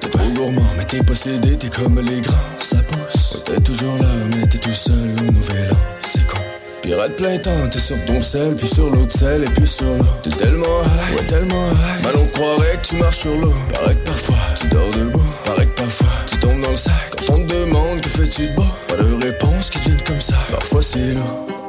T'es 0.00 0.08
trop 0.08 0.28
gourmand, 0.34 0.62
mais 0.76 0.84
t'es 0.84 1.02
possédé, 1.02 1.56
t'es 1.56 1.68
comme 1.68 2.00
les 2.00 2.20
grands, 2.20 2.34
ça 2.60 2.76
pousse. 2.78 3.32
Ouais, 3.32 3.40
t'es 3.44 3.60
toujours 3.60 3.96
là, 4.00 4.08
mais 4.30 4.46
t'es 4.46 4.58
tout 4.58 4.74
seul 4.74 5.14
au 5.28 5.32
nouvel 5.32 5.70
an, 5.72 5.76
c'est 6.06 6.26
con. 6.26 6.38
Pirate 6.82 7.16
plein 7.16 7.38
temps, 7.38 7.68
t'es 7.70 7.78
sur 7.78 7.96
ton 8.06 8.22
sel, 8.22 8.54
puis 8.56 8.68
sur 8.68 8.90
l'autre 8.90 9.16
sel, 9.16 9.44
et 9.44 9.50
puis 9.50 9.66
sur 9.66 9.84
l'eau. 9.84 10.04
T'es 10.22 10.30
tellement 10.30 10.82
high, 10.84 11.16
ouais, 11.18 11.26
tellement 11.26 11.66
high. 11.70 12.04
Mal 12.04 12.14
on 12.16 12.26
croirait 12.26 12.78
que 12.82 12.88
tu 12.88 12.96
marches 12.96 13.18
sur 13.18 13.36
l'eau. 13.36 13.54
Paraît 13.72 13.94
que 13.94 14.04
parfois, 14.04 14.36
tu 14.60 14.66
dors 14.68 14.90
debout. 14.90 15.22
Paraît 15.44 15.66
que 15.66 15.82
parfois, 15.82 16.08
tu 16.26 16.36
tombes 16.38 16.60
dans 16.60 16.70
le 16.70 16.76
sac. 16.76 16.94
Quand 17.10 17.34
on 17.34 17.46
te 17.46 17.52
demande 17.52 18.00
que 18.00 18.08
fais-tu 18.08 18.48
de 18.48 18.54
beau, 18.54 18.64
pas 18.88 18.96
de 18.96 19.24
réponse 19.24 19.70
qui 19.70 19.78
viennent 19.80 20.02
comme 20.06 20.20
ça. 20.20 20.34
Parfois 20.50 20.82
c'est 20.82 21.14
lourd. 21.14 21.59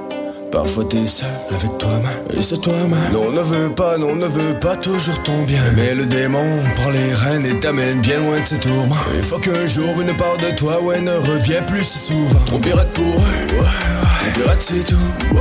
Parfois 0.51 0.83
t'es 0.83 1.07
seul 1.07 1.27
avec 1.49 1.77
toi-même. 1.77 2.37
Et 2.37 2.41
c'est 2.41 2.59
toi-même. 2.59 3.13
Non 3.13 3.27
on 3.27 3.31
ne 3.31 3.41
veut 3.41 3.69
pas, 3.69 3.97
non 3.97 4.09
on 4.11 4.15
ne 4.15 4.27
veut 4.27 4.59
pas 4.59 4.75
toujours 4.75 5.17
ton 5.23 5.43
bien. 5.43 5.61
Mais 5.77 5.95
le 5.95 6.05
démon 6.05 6.45
prend 6.75 6.89
les 6.89 7.13
rênes 7.13 7.45
et 7.45 7.57
t'amène 7.59 8.01
bien 8.01 8.19
loin 8.19 8.39
de 8.41 8.45
ses 8.45 8.57
tourments. 8.57 8.95
Il 9.15 9.23
faut 9.23 9.37
qu'un 9.39 9.65
jour 9.67 10.01
une 10.01 10.13
part 10.17 10.35
de 10.37 10.53
toi, 10.55 10.81
ouais, 10.83 10.99
ne 10.99 11.13
revient 11.13 11.61
plus 11.67 11.83
si 11.83 11.99
souvent. 11.99 12.39
Trop 12.45 12.59
pirate 12.59 12.89
pour 12.89 13.05
eux, 13.05 13.55
ouais, 13.55 13.59
ouais. 13.61 14.31
Pirate 14.33 14.61
c'est 14.61 14.85
tout, 14.85 14.95
wow. 15.31 15.39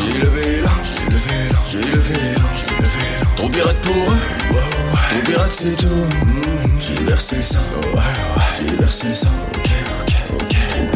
J'ai 0.00 0.18
levé 0.20 0.60
là, 0.62 0.70
j'ai 0.82 1.12
levé 1.12 1.52
là, 1.52 1.58
j'ai 1.70 1.78
levé 1.78 2.14
là, 2.34 2.44
j'ai 2.54 2.82
levé 2.82 3.04
là 3.20 3.26
Trop 3.36 3.48
pirate 3.48 3.76
pour 3.82 3.92
eux, 3.94 4.52
wow, 4.52 4.56
ouais. 4.56 5.22
Pirate 5.26 5.52
c'est 5.52 5.76
tout, 5.76 5.86
mm, 5.86 6.80
j'ai 6.80 7.04
versé 7.04 7.42
ça, 7.42 7.58
ouais, 7.92 7.98
ouais. 7.98 8.68
J'ai 8.70 8.76
versé 8.76 9.12
ça, 9.12 9.28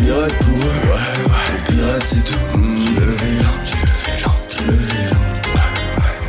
pirate 0.05 0.33
pour 0.45 0.57
eux, 0.57 0.61
ouais, 0.61 1.17
ouais. 1.25 1.65
Trop 1.65 1.73
pirate 1.73 2.05
c'est 2.07 2.25
tout, 2.25 2.59
mm, 2.59 2.81
j'ai 2.81 3.01
levé 3.01 3.31
là 3.43 3.51
j'ai 3.65 3.75
levé 3.87 4.13
là, 4.23 4.33
j'ai. 4.51 5.07
Ouais, 5.51 5.69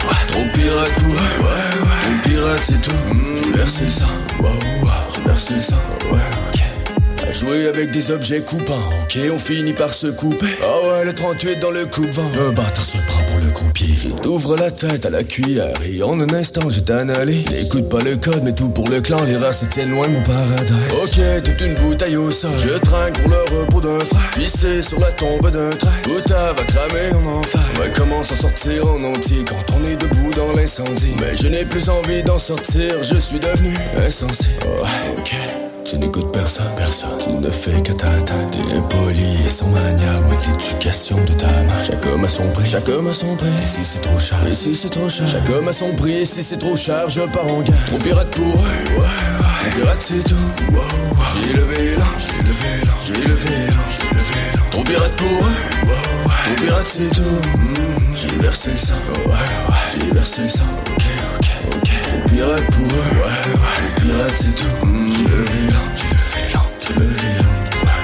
ouais. 0.08 0.24
Trop 0.28 0.46
pirate 0.54 0.94
pour 1.00 1.10
ouais, 1.10 1.16
ouais. 1.16 2.02
Trop 2.04 2.30
pirate 2.30 2.64
c'est 2.64 2.82
tout. 2.82 2.92
Mmh, 3.14 3.42
j'ai 3.46 3.52
versé 3.58 3.90
ça, 3.90 4.06
wow, 4.40 4.50
wow. 4.82 4.90
j'ai 5.16 5.22
versé 5.22 5.62
ça, 5.62 5.76
ouais, 6.12 6.20
ok. 6.54 6.71
À 7.32 7.34
jouer 7.34 7.70
avec 7.70 7.92
des 7.92 8.12
objets 8.12 8.42
coupants, 8.42 8.74
ok, 9.04 9.18
on 9.34 9.40
finit 9.40 9.72
par 9.72 9.94
se 9.94 10.08
couper. 10.08 10.48
Ah 10.62 10.86
ouais, 10.86 11.06
le 11.06 11.14
38 11.14 11.60
dans 11.62 11.72
le 11.72 11.86
coupe-vent. 11.86 12.30
Un 12.46 12.52
bâtard 12.52 12.84
se 12.84 12.98
prend 13.08 13.24
pour 13.24 13.40
le 13.40 13.50
croupier. 13.52 13.96
Je 13.96 14.10
t'ouvre 14.10 14.58
la 14.58 14.70
tête 14.70 15.06
à 15.06 15.10
la 15.10 15.24
cuillère 15.24 15.74
et 15.82 16.04
en 16.04 16.20
un 16.20 16.34
instant 16.34 16.70
je 16.70 16.82
t'analyse. 16.82 17.50
N'écoute 17.50 17.88
pas 17.88 18.02
le 18.02 18.18
code, 18.18 18.42
mais 18.44 18.52
tout 18.52 18.68
pour 18.68 18.90
le 18.90 19.00
clan, 19.00 19.24
les 19.24 19.38
rats 19.38 19.54
se 19.54 19.64
tiennent 19.64 19.92
loin 19.92 20.10
de 20.10 20.14
mon 20.14 20.22
paradis. 20.24 20.74
Ok, 21.02 21.44
toute 21.46 21.62
une 21.62 21.76
bouteille 21.76 22.18
au 22.18 22.32
sol. 22.32 22.52
Je 22.62 22.78
trinque 22.80 23.22
pour 23.22 23.30
le 23.30 23.62
repos 23.62 23.80
d'un 23.80 24.04
frère. 24.04 24.32
Pissé 24.36 24.82
sur 24.82 25.00
la 25.00 25.12
tombe 25.14 25.50
d'un 25.52 25.70
train. 25.70 25.94
Bouta 26.04 26.52
va 26.52 26.64
cramer 26.66 27.16
en 27.16 27.40
enfer. 27.40 27.62
Ouais, 27.80 27.94
comment 27.96 28.24
s'en 28.24 28.36
sortir 28.36 28.86
en 28.86 29.02
entier 29.06 29.46
quand 29.48 29.78
on 29.80 29.90
est 29.90 29.96
debout 29.96 30.32
dans 30.36 30.52
l'incendie? 30.52 31.16
Mais 31.22 31.38
je 31.38 31.48
n'ai 31.48 31.64
plus 31.64 31.88
envie 31.88 32.24
d'en 32.24 32.38
sortir, 32.38 33.02
je 33.02 33.16
suis 33.16 33.40
devenu 33.40 33.74
insensé. 34.06 34.48
Oh, 34.66 34.86
ok. 35.18 35.34
Tu 35.86 35.98
n'écoutes 35.98 36.32
personne, 36.32 36.66
personne. 36.78 37.10
Tu 37.24 37.30
ne 37.32 37.50
fais 37.50 37.82
qu'à 37.82 37.94
ta 37.94 38.08
tête. 38.22 38.52
T'es 38.52 38.78
impoli 38.78 39.46
et 39.46 39.50
sans 39.50 39.68
manière, 39.68 40.20
loin 40.22 40.36
de 40.36 40.52
l'éducation 40.52 41.18
de 41.18 41.34
ta 41.34 41.48
main. 41.64 41.78
Chaque 41.84 42.06
homme 42.06 42.24
a 42.24 42.28
son 42.28 42.48
prix, 42.52 42.66
chaque 42.70 42.88
homme 42.90 43.08
a 43.08 43.14
son 43.14 43.36
prix. 43.36 43.50
Ici 43.64 43.80
c'est 43.84 44.02
trop 44.02 44.20
cher, 44.20 44.38
ici 44.50 44.74
c'est 44.76 44.90
trop 44.90 45.10
cher? 45.10 45.28
Chaque 45.28 45.50
homme 45.50 45.68
a 45.68 45.74
son 45.74 45.94
prix, 45.96 46.22
ici 46.22 46.44
c'est 46.44 46.58
trop 46.58 46.76
cher. 46.76 47.10
Je 47.10 47.22
pars 47.22 47.46
en 47.46 47.62
guerre. 47.62 47.86
Trop 47.88 47.98
pirate 47.98 48.30
pour 48.32 48.46
eux, 48.46 49.00
ouais, 49.00 49.72
pirate 49.76 50.02
c'est 50.02 50.24
tout. 50.24 50.36
J'ai 51.36 51.54
levé 51.54 51.96
là, 51.96 52.06
j'ai 52.20 52.44
levé 52.48 52.86
là, 52.86 52.94
j'ai 53.06 53.14
levé 53.14 53.68
là, 53.68 53.84
j'ai 53.90 54.16
levé 54.16 54.56
là. 54.56 54.62
Trop 54.72 54.84
pirate 54.84 55.12
pour 55.16 55.28
eux, 55.28 55.88
ouais. 55.88 56.34
Trop 56.46 56.64
pirate 56.64 56.88
c'est 56.88 57.10
tout, 57.10 57.22
mm, 57.22 58.16
j'ai 58.16 58.38
versé 58.42 58.72
ça, 58.78 58.94
ouais, 59.26 59.32
ouais. 59.32 60.00
J'ai 60.00 60.14
versé 60.14 60.48
ça, 60.48 60.64
ok, 60.96 61.04
ok, 61.38 61.48
ok. 61.78 61.90
Pirate 62.34 62.66
pour 62.72 62.86
eux, 62.86 62.88
ouais, 62.88 63.44
ouais. 63.54 63.92
Pirate 63.98 64.36
c'est 64.36 64.56
tout, 64.56 64.86
mm, 64.86 65.12
j'ai 65.12 65.24
levé 65.24 65.72
là, 65.72 65.82
j'ai 65.96 66.08
levé 66.08 66.54
là, 66.54 66.62
j'ai 66.80 66.94
levé 66.94 67.32
là. 67.38 67.44
Ouais, 67.84 68.00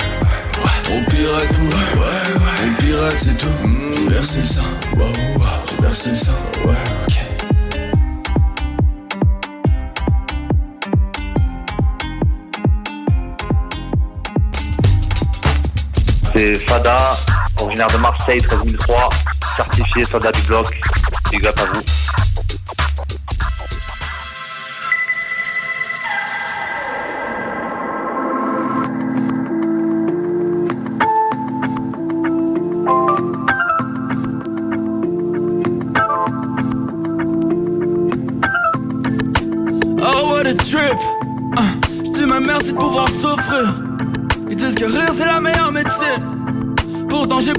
ouais. 0.63 0.77
Trop 0.83 1.01
pirate 1.09 1.51
pour 1.55 1.65
eux, 1.65 1.91
ouais, 1.99 2.21
ouais. 2.35 2.71
Pirate 2.77 3.19
c'est 3.19 3.37
tout, 3.37 3.67
mm, 3.67 3.95
j'ai 3.95 4.09
versé 4.13 4.41
ça, 4.45 4.61
wow, 4.95 5.05
wow. 5.37 5.45
J'ai 5.69 5.81
versé 5.81 6.17
ça, 6.17 6.31
ouais, 6.65 6.83
ok. 7.07 7.15
C'est 16.35 16.57
Fada, 16.59 17.17
originaire 17.61 17.87
de 17.87 17.97
Marseille, 17.97 18.41
13003, 18.41 19.09
certifié 19.55 20.03
soldat 20.03 20.31
du 20.33 20.41
bloc. 20.41 20.79
Big 21.31 21.45
up 21.45 21.59
à 21.59 21.65
vous. 21.73 21.81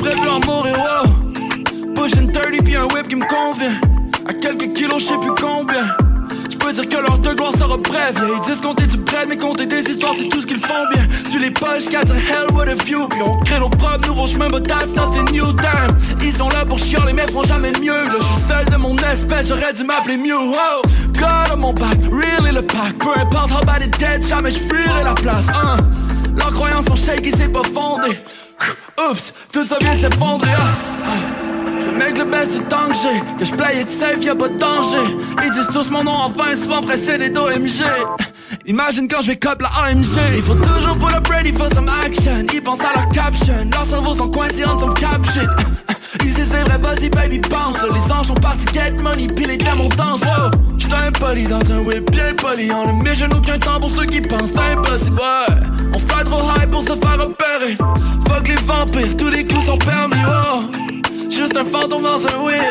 Prévu 0.08 0.28
en 0.28 0.40
mourir 0.40 0.78
wow. 0.78 1.94
Pushing 1.94 2.32
30 2.32 2.64
puis 2.64 2.76
un 2.76 2.84
whip 2.84 3.08
qui 3.08 3.16
me 3.16 3.26
convient. 3.26 3.78
À 4.26 4.32
quelques 4.32 4.72
kilos 4.72 5.02
je 5.02 5.08
sais 5.08 5.18
plus 5.18 5.34
combien. 5.38 5.84
Je 6.50 6.56
peux 6.56 6.72
dire 6.72 6.88
que 6.88 6.96
leur 6.96 7.18
de 7.18 7.34
gloire 7.34 7.52
sera 7.52 7.76
brève. 7.76 8.16
Yeah, 8.16 8.36
Ils 8.36 8.50
disent 8.50 8.62
compter 8.62 8.86
du 8.86 8.96
bread 8.96 9.28
mais 9.28 9.36
compter 9.36 9.66
des 9.66 9.82
histoires 9.82 10.14
c'est 10.16 10.30
tout 10.30 10.40
ce 10.40 10.46
qu'ils 10.46 10.60
font 10.60 10.86
bien. 10.94 11.02
Sur 11.30 11.40
les 11.40 11.50
poches 11.50 11.90
4 11.90 12.10
hell 12.10 12.46
what 12.54 12.68
a 12.68 12.74
view. 12.74 13.06
Puis 13.08 13.20
on 13.22 13.36
crée 13.40 13.60
nos 13.60 13.68
propres 13.68 14.08
nouveaux 14.08 14.26
chemins 14.26 14.48
but 14.48 14.66
that's 14.66 14.94
nothing 14.94 15.30
new 15.30 15.52
damn. 15.52 15.94
Ils 16.22 16.32
sont 16.32 16.48
là 16.48 16.64
pour 16.64 16.78
chialer 16.78 17.12
mais 17.12 17.26
feront 17.26 17.44
jamais 17.44 17.72
mieux. 17.72 17.92
Là 17.92 18.14
je 18.18 18.24
suis 18.24 18.48
seul 18.48 18.64
de 18.64 18.76
mon 18.76 18.96
espèce 18.96 19.48
j'aurais 19.48 19.74
dû 19.74 19.84
m'appeler 19.84 20.16
Mew 20.16 20.32
oh. 20.32 20.82
God 21.12 21.52
on 21.52 21.56
mon 21.58 21.72
back, 21.74 21.98
really 22.10 22.54
le 22.54 22.62
pack. 22.62 22.96
Peu 22.98 23.10
importe 23.20 23.50
how 23.50 23.60
bad 23.66 23.82
it 23.82 23.98
dead, 23.98 24.26
jamais 24.26 24.52
je 24.52 25.04
la 25.04 25.12
place 25.12 25.48
hein. 25.48 25.76
Leurs 26.34 26.54
croyances 26.54 26.86
sont 26.86 26.96
shaky, 26.96 27.30
c'est 27.36 27.52
pas 27.52 27.62
fondé 27.74 28.16
Oups, 28.98 29.32
tout 29.52 29.64
ça 29.64 29.76
vient 29.80 29.94
s'effondrer. 29.94 30.50
Ah, 30.56 31.06
ah. 31.06 31.10
Je 31.80 31.90
mec 31.90 32.18
le 32.18 32.24
best 32.24 32.58
du 32.58 32.64
temps 32.64 32.88
que 32.88 32.94
j'ai. 32.94 33.38
Que 33.38 33.44
je 33.44 33.54
play 33.54 33.80
it 33.80 33.88
safe, 33.88 34.24
y'a 34.24 34.34
pas 34.34 34.48
de 34.48 34.58
danger. 34.58 34.98
Ils 35.44 35.50
disent 35.50 35.68
tous 35.72 35.90
mon 35.90 36.02
nom 36.02 36.12
en 36.12 36.28
vain, 36.30 36.56
souvent 36.56 36.80
précédé 36.80 37.30
d'OMG 37.30 37.84
Imagine 38.66 39.08
quand 39.08 39.22
je 39.22 39.28
vais 39.28 39.36
cop 39.36 39.62
la 39.62 39.68
AMG 39.84 40.04
Il 40.36 40.42
faut 40.42 40.54
toujours 40.54 40.98
pull 40.98 41.14
up 41.14 41.26
ready 41.28 41.52
for 41.52 41.68
some 41.68 41.88
action. 41.88 42.46
Ils 42.52 42.62
pensent 42.62 42.80
à 42.80 42.92
leur 42.94 43.08
caption. 43.10 43.54
Leurs 43.72 43.86
cerveaux 43.86 44.14
sont 44.14 44.28
coincés 44.28 44.64
en 44.64 44.78
some 44.78 44.94
cap 44.94 45.24
shit. 45.32 45.48
Ils 46.24 46.34
disent 46.34 46.48
c'est 46.50 46.64
vrai, 46.64 46.78
vas-y 46.78 47.08
baby 47.08 47.38
bounce. 47.38 47.78
Les 47.82 48.12
anges 48.12 48.26
sont 48.26 48.34
partis 48.34 48.66
get 48.74 49.02
money, 49.02 49.28
puis 49.28 49.46
les 49.46 49.58
démons 49.58 49.88
dansent 49.96 50.22
wow. 50.22 50.77
J'suis 50.88 51.06
impoli 51.06 51.44
dans 51.44 51.72
un 51.72 51.80
whip 51.80 52.10
bien 52.10 52.34
poli. 52.34 52.70
On 52.72 52.92
ne 52.92 53.02
met 53.02 53.34
aucun 53.34 53.58
temps 53.58 53.80
pour 53.80 53.90
ceux 53.90 54.06
qui 54.06 54.20
pensent 54.20 54.52
C'est 54.52 54.72
impossible, 54.72 55.20
On 55.94 55.98
fly 55.98 56.24
trop 56.24 56.42
high 56.56 56.70
pour 56.70 56.82
se 56.82 56.96
faire 56.96 57.18
repérer 57.18 57.76
Fuck 58.26 58.48
les 58.48 58.56
vampires, 58.56 59.16
tous 59.16 59.28
les 59.28 59.46
coups 59.46 59.66
sont 59.66 59.78
permis, 59.78 60.16
wow 60.16 60.62
Juste 61.30 61.56
un 61.56 61.64
fantôme 61.64 62.04
dans 62.04 62.26
un 62.26 62.42
whip. 62.42 62.62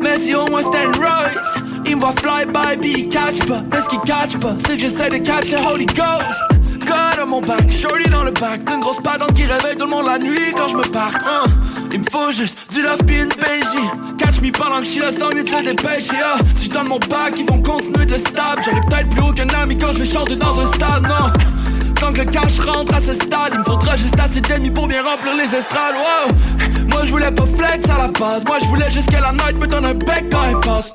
Mais 0.00 0.18
si 0.18 0.34
au 0.34 0.46
moins 0.46 0.62
c'était 0.62 0.84
une 0.84 0.96
Royce 0.96 1.36
Il 1.86 1.96
me 1.96 2.00
voit 2.00 2.12
fly 2.12 2.44
by, 2.46 2.76
puis 2.80 2.92
il 2.98 3.08
catch 3.08 3.38
pas. 3.46 3.62
Mais 3.70 3.80
ce 3.80 3.88
qu'il 3.88 4.00
catch 4.00 4.36
pas, 4.38 4.54
c'est 4.58 4.74
que 4.74 4.80
j'essaie 4.80 5.08
de 5.08 5.18
catch 5.18 5.50
le 5.50 5.58
Holy 5.58 5.86
Ghost. 5.86 6.40
God 6.80 7.20
à 7.20 7.24
mon 7.24 7.40
back, 7.40 7.70
shorty 7.70 8.08
dans 8.10 8.24
le 8.24 8.32
back. 8.32 8.64
D'une 8.64 8.80
grosse 8.80 9.00
patente 9.00 9.32
qui 9.34 9.44
réveille 9.44 9.76
tout 9.76 9.86
le 9.86 9.90
monde 9.90 10.06
la 10.06 10.18
nuit 10.18 10.52
quand 10.56 10.68
je 10.68 10.76
me 10.76 10.84
parque. 10.84 11.22
Hein. 11.24 11.44
Il 11.92 12.00
me 12.00 12.04
faut 12.10 12.30
juste 12.32 12.58
du 12.72 12.82
love 12.82 13.02
pis 13.04 13.18
une 13.18 13.28
PJ 13.28 13.76
Je 14.38 14.84
suis 14.84 15.00
là 15.00 15.10
sans 15.10 15.30
mieux 15.34 15.42
de 15.42 15.48
se 15.48 15.64
dépêcher 15.64 16.16
ah. 16.22 16.36
Si 16.54 16.66
je 16.66 16.70
donne 16.70 16.88
mon 16.88 16.98
back, 16.98 17.34
ils 17.38 17.46
vont 17.46 17.62
continuer 17.62 18.04
de 18.04 18.12
le 18.12 18.18
stab 18.18 18.60
J'aurai 18.64 18.80
peut-être 18.88 19.08
plus 19.08 19.22
aucun 19.22 19.48
ami 19.58 19.76
quand 19.76 19.92
je 19.94 20.00
vais 20.00 20.04
chanter 20.04 20.36
dans 20.36 20.60
un 20.60 20.66
stade, 20.66 21.08
non 21.08 21.32
Tant 21.98 22.12
que 22.12 22.18
le 22.18 22.24
cash 22.26 22.58
rentre 22.60 22.94
à 22.94 23.00
ce 23.00 23.14
stade, 23.14 23.52
il 23.52 23.58
me 23.58 23.64
faudra 23.64 23.96
juste 23.96 24.18
assez 24.20 24.40
d'ennemis 24.40 24.70
pour 24.70 24.86
bien 24.86 25.02
remplir 25.02 25.34
les 25.34 25.56
estrades. 25.56 25.94
Wow. 25.94 26.88
Moi 26.88 27.00
je 27.04 27.10
voulais 27.10 27.30
pas 27.30 27.46
flex 27.46 27.88
à 27.88 27.98
la 27.98 28.08
base, 28.08 28.44
moi 28.46 28.58
je 28.60 28.66
voulais 28.66 28.90
juste 28.90 29.10
que 29.10 29.20
la 29.20 29.32
night 29.32 29.58
me 29.58 29.66
donne 29.66 29.86
un 29.86 29.94
bec 29.94 30.26
quand 30.30 30.44
elle 30.48 30.60
passe. 30.60 30.92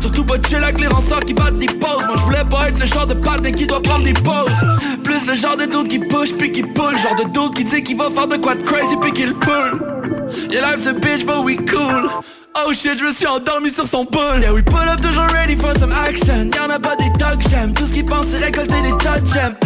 Surtout 0.00 0.24
pas 0.24 0.36
chill 0.48 0.62
avec 0.62 0.78
les 0.78 0.86
rançons 0.86 1.20
qui 1.26 1.34
battent 1.34 1.58
des 1.58 1.66
pauses. 1.66 2.06
Moi 2.06 2.16
je 2.16 2.22
voulais 2.22 2.44
pas 2.48 2.68
être 2.68 2.78
le 2.78 2.86
genre 2.86 3.06
de 3.06 3.14
patin 3.14 3.50
qui 3.50 3.66
doit 3.66 3.82
prendre 3.82 4.04
des 4.04 4.14
pauses. 4.14 4.60
Plus 5.02 5.26
le 5.26 5.34
genre 5.34 5.56
de 5.56 5.64
dude 5.66 5.88
qui 5.88 5.98
push 5.98 6.32
puis 6.34 6.52
qui 6.52 6.62
pull. 6.62 6.96
Genre 6.98 7.16
de 7.16 7.24
dude 7.24 7.54
qui 7.54 7.64
dit 7.64 7.82
qu'il 7.82 7.96
va 7.96 8.10
faire 8.10 8.28
de 8.28 8.36
quoi 8.36 8.54
de 8.54 8.62
crazy 8.62 8.96
puis 9.00 9.12
qu'il 9.12 9.34
pull. 9.34 9.82
Yeah, 10.50 10.70
life's 10.70 10.86
a 10.86 10.92
bitch, 10.92 11.26
but 11.26 11.42
we 11.42 11.56
cool. 11.56 12.22
Oh 12.56 12.72
shit, 12.72 12.98
je 12.98 13.04
me 13.04 13.12
suis 13.12 13.26
endormi 13.26 13.68
sur 13.68 13.84
son 13.84 14.06
pull. 14.06 14.40
Yeah, 14.40 14.52
we 14.52 14.62
pull 14.62 14.88
up 14.88 15.00
toujours 15.00 15.26
ready 15.32 15.56
for 15.56 15.74
some 15.76 15.90
action. 15.90 16.50
Y'en 16.52 16.70
a 16.70 16.78
pas 16.78 16.94
des 16.94 17.10
dogs, 17.18 17.42
j'aime. 17.50 17.74
Tout 17.74 17.84
ce 17.84 17.92
qu'ils 17.92 18.04
pensent, 18.04 18.28
c'est 18.28 18.38
récolter 18.38 18.80
des 18.80 18.92
de 18.92 19.26
gemmes. 19.26 19.56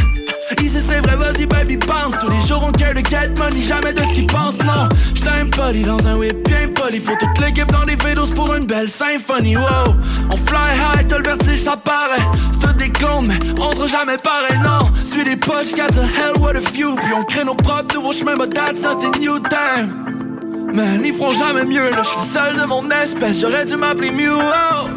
Ici 0.63 0.79
c'est 0.81 1.01
vrai, 1.07 1.17
vas-y 1.17 1.45
baby 1.45 1.77
bounce 1.77 2.19
Tous 2.19 2.31
les 2.31 2.47
jours 2.47 2.65
on 2.67 2.73
care 2.73 2.95
de 2.95 3.01
get 3.01 3.29
money, 3.37 3.61
jamais 3.61 3.93
de 3.93 4.01
ce 4.01 4.13
qu'ils 4.15 4.27
pensent 4.27 4.59
Non, 4.65 4.89
j'suis 5.15 5.29
un 5.29 5.45
body 5.45 5.83
dans 5.83 6.09
un 6.09 6.17
whip 6.17 6.49
bien 6.49 6.69
poli. 6.69 6.99
Faut 7.01 7.15
toute 7.21 7.39
l'équipe 7.39 7.71
dans 7.71 7.85
les 7.85 7.97
vélos 7.97 8.29
pour 8.35 8.55
une 8.55 8.65
belle 8.65 8.89
symphonie. 8.89 9.57
Wow, 9.57 9.95
on 10.33 10.37
fly 10.47 10.75
high, 10.75 11.07
t'as 11.07 11.19
le 11.19 11.25
vertige, 11.25 11.61
ça 11.61 11.77
paraît. 11.77 12.23
C'est 12.53 12.67
tout 12.67 12.73
des 12.73 12.91
clones, 12.91 13.27
mais 13.27 13.39
on 13.61 13.73
sera 13.73 13.87
jamais 13.99 14.17
pareil, 14.17 14.59
non. 14.65 14.89
Suis 15.05 15.25
les 15.25 15.37
poches, 15.37 15.75
got 15.77 15.89
the 15.89 16.05
hell, 16.17 16.41
what 16.41 16.57
a 16.57 16.63
few. 16.63 16.95
Puis 16.97 17.13
on 17.15 17.25
crée 17.25 17.45
nos 17.45 17.55
propres 17.55 17.95
nouveaux 17.95 18.13
chemins, 18.13 18.37
but 18.37 18.55
that's 18.55 18.81
not 18.81 19.05
a 19.05 19.19
new 19.19 19.39
time. 19.41 20.28
Man, 20.73 21.03
ils 21.05 21.15
feront 21.15 21.33
jamais 21.33 21.65
mieux, 21.65 21.91
là, 21.91 22.03
je 22.03 22.09
suis 22.09 22.29
seul 22.29 22.57
de 22.57 22.65
mon 22.65 22.89
espèce, 22.91 23.41
j'aurais 23.41 23.65
dû 23.65 23.77
m'appeler 23.77 24.11
Mew, 24.11 24.33
oh. 24.33 24.89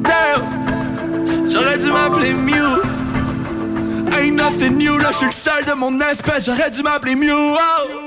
Damn, 0.00 1.48
j'aurais 1.50 1.78
dû 1.78 1.90
m'appeler 1.90 2.34
Mew. 2.34 2.82
Ain't 4.18 4.36
nothing 4.36 4.76
new, 4.76 4.98
là, 4.98 5.10
je 5.12 5.18
suis 5.18 5.32
seul 5.32 5.64
de 5.64 5.72
mon 5.72 6.00
espèce, 6.00 6.46
j'aurais 6.46 6.70
dû 6.70 6.82
m'appeler 6.82 7.14
Mew, 7.14 7.32
oh. 7.32 8.05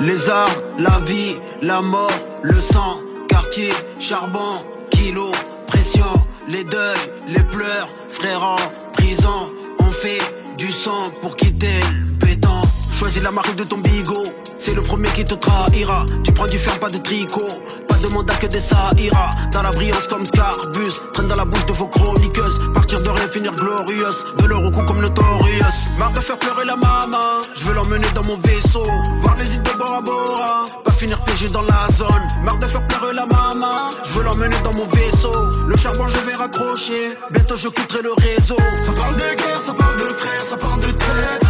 Les 0.00 0.30
armes, 0.30 0.52
la 0.78 1.00
vie, 1.06 1.36
la 1.60 1.82
mort, 1.82 2.10
le 2.42 2.58
sang, 2.58 3.00
quartier, 3.28 3.70
charbon, 3.98 4.64
kilo, 4.90 5.30
pression, 5.66 6.04
les 6.48 6.64
deuils, 6.64 6.96
les 7.28 7.42
pleurs, 7.42 7.88
frères 8.08 8.42
en 8.42 8.56
prison, 8.94 9.50
on 9.80 9.90
fait 9.92 10.20
du 10.56 10.68
sang 10.68 11.10
pour 11.20 11.36
quitter 11.36 11.66
le 11.90 12.26
béton. 12.26 12.62
Choisis 12.94 13.22
la 13.22 13.32
marque 13.32 13.54
de 13.56 13.64
ton 13.64 13.78
bigot, 13.78 14.24
c'est 14.58 14.74
le 14.74 14.82
premier 14.82 15.08
qui 15.10 15.24
te 15.24 15.34
trahira. 15.34 16.06
Tu 16.24 16.32
prends 16.32 16.46
du 16.46 16.56
fer, 16.56 16.78
pas 16.80 16.88
de 16.88 16.98
tricot, 16.98 17.48
pas 18.06 18.10
de 18.10 18.14
mandat 18.14 18.34
que 18.34 18.46
des 18.46 18.62
ira 19.02 19.30
Dans 19.52 19.62
la 19.62 19.70
brillance 19.70 20.06
comme 20.08 20.26
Scarbus, 20.26 20.94
traîne 21.12 21.28
dans 21.28 21.36
la 21.36 21.44
bouche 21.44 21.66
de 21.66 21.72
vos 21.72 21.86
chroniqueuses. 21.86 22.60
Partir 22.74 23.00
de 23.00 23.08
rien, 23.08 23.28
finir 23.28 23.54
glorieuse, 23.54 24.24
de 24.38 24.46
leur 24.46 24.64
au 24.64 24.70
comme 24.70 25.00
Notorious. 25.00 25.76
Marre 25.98 26.12
de 26.12 26.20
faire 26.20 26.38
pleurer 26.38 26.64
la 26.64 26.76
maman, 26.76 27.42
je 27.54 27.64
veux 27.64 27.74
l'emmener 27.74 28.08
dans 28.14 28.24
mon 28.24 28.36
vaisseau, 28.38 28.82
voir 29.20 29.36
les 29.36 29.54
îles 29.54 29.62
de 29.62 29.70
Bora 29.78 30.00
Bora. 30.02 30.66
Pas 30.84 30.92
finir 30.92 31.18
piégé 31.24 31.48
dans 31.48 31.62
la 31.62 31.86
zone, 31.98 32.26
marre 32.44 32.58
de 32.58 32.66
faire 32.66 32.86
pleurer 32.86 33.14
la 33.14 33.26
maman, 33.26 33.90
je 34.04 34.12
veux 34.12 34.24
l'emmener 34.24 34.56
dans 34.62 34.74
mon 34.74 34.86
vaisseau. 34.86 35.32
Le 35.66 35.76
charbon 35.76 36.06
je 36.08 36.18
vais 36.18 36.34
raccrocher, 36.34 37.16
bientôt 37.30 37.56
je 37.56 37.68
quitterai 37.68 38.02
le 38.02 38.12
réseau. 38.12 38.56
Ça 38.84 38.92
parle 38.92 39.14
de 39.14 39.36
guerre, 39.36 39.60
ça 39.64 39.72
parle 39.72 39.96
de 39.96 40.14
frères, 40.14 40.42
ça 40.42 40.56
parle 40.56 40.80
de 40.80 40.92
traite. 40.92 41.45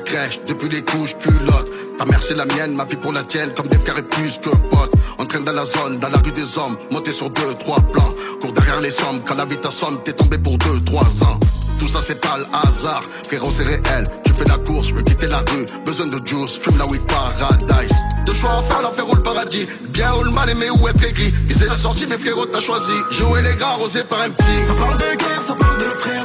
Crèche, 0.00 0.40
depuis 0.46 0.68
les 0.68 0.82
couches 0.82 1.16
culottes. 1.18 1.70
Ta 1.98 2.04
mère 2.04 2.22
c'est 2.22 2.34
la 2.36 2.44
mienne, 2.44 2.74
ma 2.74 2.84
vie 2.84 2.96
pour 2.96 3.12
la 3.12 3.22
tienne, 3.24 3.52
comme 3.54 3.68
des 3.68 3.76
et 3.76 4.02
plus 4.02 4.38
que 4.38 4.50
potes. 4.50 4.92
On 5.18 5.24
traîne 5.24 5.44
dans 5.44 5.52
la 5.52 5.64
zone, 5.64 5.98
dans 5.98 6.08
la 6.08 6.18
rue 6.18 6.32
des 6.32 6.58
hommes, 6.58 6.76
monté 6.90 7.12
sur 7.12 7.30
deux, 7.30 7.54
trois 7.58 7.80
plans. 7.80 8.14
Cours 8.40 8.52
derrière 8.52 8.80
les 8.80 8.90
sommes, 8.90 9.20
quand 9.26 9.34
la 9.34 9.44
vie 9.44 9.58
t'assomme, 9.58 9.98
t'es 10.04 10.12
tombé 10.12 10.38
pour 10.38 10.56
deux, 10.58 10.80
trois 10.84 11.24
ans. 11.24 11.38
Tout 11.80 11.88
ça 11.88 12.00
c'est 12.02 12.20
pas 12.20 12.38
le 12.38 12.46
hasard, 12.52 13.02
frérot 13.24 13.50
c'est 13.56 13.64
réel. 13.64 14.04
Tu 14.24 14.32
fais 14.32 14.44
la 14.44 14.58
course, 14.58 14.88
je 14.88 14.94
veux 14.94 15.02
quitter 15.02 15.26
la 15.26 15.38
rue, 15.38 15.66
besoin 15.84 16.06
de 16.06 16.18
juice, 16.26 16.58
fume 16.60 16.78
la 16.78 16.86
weed 16.86 17.02
paradise. 17.06 17.96
Deux 18.26 18.34
choix 18.34 18.58
à 18.58 18.62
faire, 18.62 18.82
l'enfer 18.82 19.08
ou 19.08 19.14
le 19.14 19.22
paradis. 19.22 19.66
Bien 19.88 20.14
ou 20.14 20.22
le 20.22 20.30
mal 20.30 20.50
aimé 20.50 20.70
ou 20.70 20.86
être 20.86 21.02
aigri. 21.02 21.32
Viser 21.46 21.66
la 21.66 21.74
sortie, 21.74 22.06
mais 22.06 22.18
frérot 22.18 22.46
t'as 22.46 22.60
choisi. 22.60 22.92
Jouer 23.10 23.42
les 23.42 23.56
gars, 23.56 23.74
rosé 23.78 24.04
par 24.04 24.20
un 24.20 24.30
petit. 24.30 24.66
Ça 24.66 24.74
parle 24.74 24.98
de 24.98 25.16
guerre, 25.16 25.42
ça 25.46 25.54
parle 25.54 25.78
de 25.78 25.90
frères, 25.98 26.22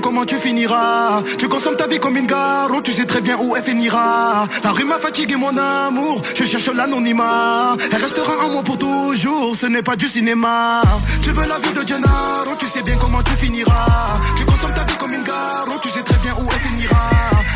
comment 0.00 0.24
tu 0.24 0.36
finiras? 0.36 1.22
Tu 1.38 1.48
consommes 1.48 1.76
ta 1.76 1.86
vie 1.86 1.98
comme 1.98 2.16
une 2.16 2.26
garo, 2.26 2.80
tu 2.82 2.92
sais 2.92 3.06
très 3.06 3.20
bien 3.20 3.36
où 3.38 3.54
elle 3.56 3.62
finira. 3.62 4.46
La 4.64 4.70
rue 4.72 4.84
m'a 4.84 4.98
fatigué 4.98 5.36
mon 5.36 5.56
amour, 5.56 6.22
je 6.34 6.44
cherche 6.44 6.68
l'anonymat. 6.74 7.76
Elle 7.92 8.02
restera 8.02 8.44
en 8.44 8.50
moi 8.50 8.62
pour 8.62 8.78
toujours, 8.78 9.54
ce 9.56 9.66
n'est 9.66 9.82
pas 9.82 9.96
du 9.96 10.08
cinéma. 10.08 10.82
Tu 11.22 11.30
veux 11.30 11.46
la 11.48 11.58
vie 11.58 11.72
de 11.72 11.86
Gennaro, 11.86 12.54
tu 12.58 12.66
sais 12.66 12.82
bien 12.82 12.96
comment 13.00 13.22
tu 13.22 13.32
finiras. 13.32 14.20
Tu 14.36 14.44
consommes 14.44 14.74
ta 14.74 14.84
vie 14.84 14.98
comme 14.98 15.12
une 15.12 15.24
garo, 15.24 15.78
tu 15.82 15.90
sais 15.90 16.02
très 16.02 16.18
bien 16.22 16.32
où 16.40 16.48
elle 16.52 16.70
finira. 16.70 17.00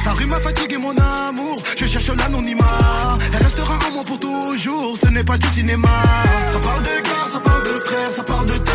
La 0.04 0.12
rue 0.12 0.26
m'a 0.26 0.36
fatigué 0.36 0.76
mon 0.76 0.94
amour, 0.96 1.56
je 1.76 1.86
cherche 1.86 2.10
l'anonymat. 2.16 3.18
Elle 3.32 3.42
restera 3.42 3.74
en 3.88 3.92
moi 3.92 4.02
pour 4.06 4.18
toujours, 4.18 4.96
ce 5.00 5.08
n'est 5.08 5.24
pas 5.24 5.38
du 5.38 5.48
cinéma. 5.48 5.88
Ça 6.52 6.58
parle 6.58 6.82
de 6.82 7.02
guerre, 7.06 7.28
ça 7.32 7.40
parle 7.40 7.64
de 7.64 7.80
frères, 7.84 8.08
ça 8.08 8.22
parle 8.22 8.46
de 8.46 8.52
traite. 8.52 8.73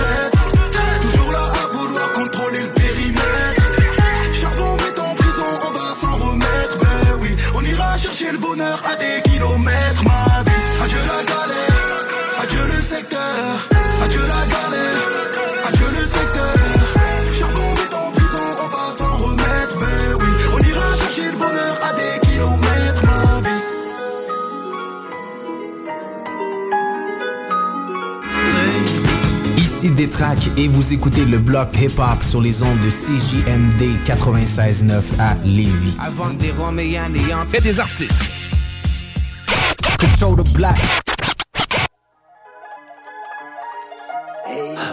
Bonheur 8.60 8.84
à 8.86 8.95
des 8.95 9.22
kilomètres. 9.30 10.03
Ma 10.03 10.44
vie, 10.44 10.52
adieu 10.84 10.98
la 11.07 11.23
galère, 11.23 12.03
adieu 12.41 12.64
le 12.68 12.81
secteur, 12.81 13.68
adieu 14.03 14.22
la 14.22 14.45
galère, 14.53 15.03
adieu 15.65 15.88
le 15.98 16.06
secteur. 16.06 16.53
Charbon 17.31 17.73
met 17.73 17.95
en 17.95 18.11
prison, 18.11 18.48
on 18.64 18.68
va 18.68 18.91
s'en 18.98 19.18
remettre. 19.18 19.77
Ben 19.80 20.15
oui, 20.19 20.31
on 20.53 20.60
ira 20.60 20.95
chercher 20.95 21.31
le 21.31 21.38
bonheur 21.38 21.76
à 21.88 21.94
des 21.95 22.19
kilomètres. 22.27 23.03
Ma 23.06 23.40
vie. 23.41 23.64
Ici 29.57 29.90
Détrac 29.91 30.40
et 30.57 30.68
vous 30.68 30.94
écoutez 30.94 31.26
le 31.26 31.38
bloc 31.38 31.69
hip-hop 31.80 32.23
sur 32.23 32.41
les 32.41 32.61
ondes 32.61 32.81
de 32.81 32.90
CJMD 32.90 33.99
96.9 34.06 35.18
à 35.18 35.36
Lévis. 35.45 35.95
Avant 35.99 36.31
des 36.31 36.52
Roméens 36.52 37.10
et 37.14 37.57
Et 37.57 37.61
des 37.61 37.80
artistes. 37.80 38.39
Control 39.99 40.35
the 40.38 40.43
black. 40.57 41.09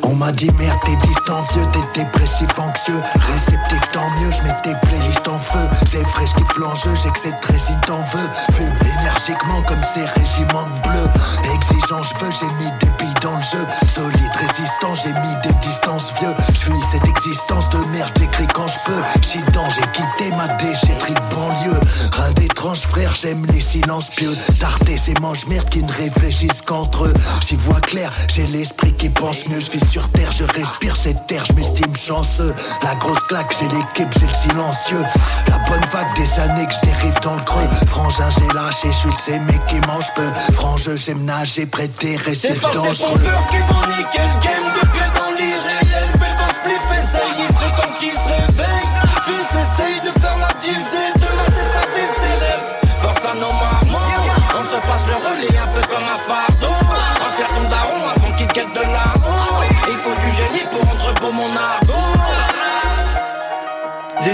On 0.09 0.15
m'a 0.15 0.31
dit 0.31 0.51
merde 0.57 0.79
t'es 0.85 0.95
distancieux, 1.05 1.63
t'es 1.73 2.01
dépressif 2.01 2.49
anxieux. 2.61 3.03
Réceptif 3.33 3.91
tant 3.93 4.09
mieux, 4.21 4.31
je 4.31 4.41
mets 4.43 4.55
tes 4.63 4.75
playlists 4.87 5.27
en 5.27 5.39
feu. 5.39 5.69
C'est 5.85 6.05
fraîche 6.07 6.33
qui 6.35 6.45
flange, 6.55 6.79
j'ai 7.03 7.11
que 7.11 7.19
cette 7.19 7.45
résine 7.45 7.81
t'en 7.85 7.99
veux. 7.99 8.29
Fume 8.55 8.73
énergiquement 9.01 9.63
comme 9.63 9.83
ces 9.83 10.05
régiments 10.05 10.69
de 10.77 10.89
bleu 10.89 11.07
Exigeant 11.55 12.03
je 12.03 12.25
veux, 12.25 12.31
j'ai 12.31 12.47
mis 12.63 12.71
des 12.79 12.91
billes 12.99 13.21
dans 13.21 13.37
le 13.37 13.43
jeu. 13.43 13.67
Solide, 13.85 14.37
résistant, 14.39 14.95
j'ai 14.95 15.13
mis 15.13 15.35
des 15.43 15.67
distances 15.67 16.13
vieux. 16.21 16.35
Je 16.51 16.59
suis 16.59 16.73
cette 16.93 17.09
existence 17.09 17.69
de 17.71 17.79
merde, 17.91 18.13
j'écris 18.17 18.47
quand 18.55 18.69
je 18.69 18.79
peux. 18.87 19.03
Chitant, 19.23 19.69
j'ai 19.71 19.87
quitté 19.93 20.31
ma 20.37 20.47
déchetterie 20.55 21.15
de 21.15 21.35
banlieue. 21.35 21.81
Rien 22.13 22.31
d'étrange 22.33 22.83
frère, 22.83 23.15
j'aime 23.21 23.45
les 23.53 23.61
silences 23.61 24.11
pieux. 24.11 24.33
Tarter 24.61 24.99
ces 24.99 25.15
manches 25.21 25.47
merde 25.49 25.69
qui 25.69 25.83
ne 25.83 25.93
réfléchissent 25.93 26.63
qu'entre 26.63 27.07
eux. 27.07 27.15
J'y 27.47 27.57
vois 27.57 27.81
clair, 27.81 28.13
j'ai 28.29 28.47
l'esprit 28.47 28.93
qui 28.93 29.09
pense 29.09 29.49
mieux 29.49 29.61
Je 29.61 29.71
sur 29.97 30.11
terre, 30.11 30.31
je 30.31 30.45
respire 30.45 30.95
cette 30.95 31.27
terre, 31.27 31.43
je 31.47 31.55
m'estime 31.55 31.97
chanceux. 31.97 32.55
La 32.83 32.95
grosse 32.97 33.23
claque, 33.29 33.51
j'ai 33.59 33.65
l'équipe, 33.69 34.13
j'ai 34.21 34.27
le 34.27 34.35
silencieux. 34.35 35.03
La 35.49 35.57
bonne 35.71 35.87
vague 35.91 36.15
des 36.15 36.39
années 36.39 36.67
que 36.67 36.75
je 36.75 36.91
dérive 36.91 37.19
dans 37.23 37.35
le 37.35 37.41
creux. 37.41 37.69
Frangin, 37.87 38.29
j'ai 38.29 38.47
lâché, 38.55 38.89
je 38.89 38.99
suis 38.99 39.09
de 39.09 39.21
ces 39.21 39.39
mecs 39.39 39.65
qui 39.69 39.81
mangent 39.89 40.13
peu. 40.15 40.29
Frangeux, 40.53 40.97
j'aime 40.97 41.25
nager 41.25 41.65
près 41.65 41.89
des 41.89 42.19
C'est 42.19 42.25
récifs 42.29 42.61
pas 42.61 42.75
dangereux 42.75 43.09
pompeurs 43.09 43.49
qui 43.49 43.57
vont 43.57 43.87
niquer 43.97 44.21
le 44.21 44.37
game 44.45 44.69
de 44.77 44.87
pied 44.93 45.09
dans 45.17 45.33
l'irréel. 45.39 46.09
Belle 46.21 46.37
dans 46.37 46.53
spliff, 46.53 46.87
essaye, 46.93 47.47
serait 47.57 47.77
temps 47.81 47.95
qu'ils 47.99 48.21
se 48.21 48.29
réveillent 48.37 48.93
Fils, 49.25 49.51
essaye 49.65 50.01
de 50.05 50.21
faire 50.21 50.39
la 50.45 50.53
div 50.61 50.81
dès 50.93 51.21
demain 51.25 51.49
c'est 51.57 51.69
sa 51.73 51.85
vie, 51.97 52.13
ses 52.21 52.37
rêves 52.45 52.69
Force 53.01 53.25
à 53.25 53.35
nos 53.35 53.53
marmots 53.65 54.29
On 54.59 54.65
se 54.69 54.79
passe 54.87 55.05
le 55.09 55.17
relais 55.25 55.59
un 55.59 55.69
peu 55.69 55.81
comme 55.89 56.05
un 56.05 56.21
fardeau 56.29 56.76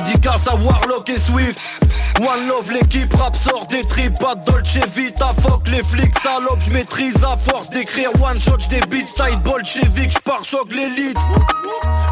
Dédicace 0.04 0.48
à 0.48 0.56
Warlock 0.56 1.08
et 1.10 1.18
Swift 1.18 1.58
One 2.22 2.46
Love, 2.46 2.70
l'équipe 2.70 3.12
rap 3.14 3.34
sort 3.34 3.66
des 3.66 3.82
tripes, 3.82 4.16
pas 4.16 4.36
Dolce 4.36 4.78
Vita, 4.94 5.32
fuck 5.42 5.66
les 5.66 5.82
flics, 5.82 6.14
salope, 6.22 6.60
je 6.60 6.70
maîtrise 6.70 7.16
à 7.24 7.36
force 7.36 7.68
d'écrire 7.70 8.10
one 8.22 8.40
shot, 8.40 8.58
des 8.70 8.78
beats, 8.82 9.06
style 9.06 9.40
bolchevique, 9.42 10.12
j'pars 10.12 10.44
choc 10.44 10.72
l'élite. 10.72 11.18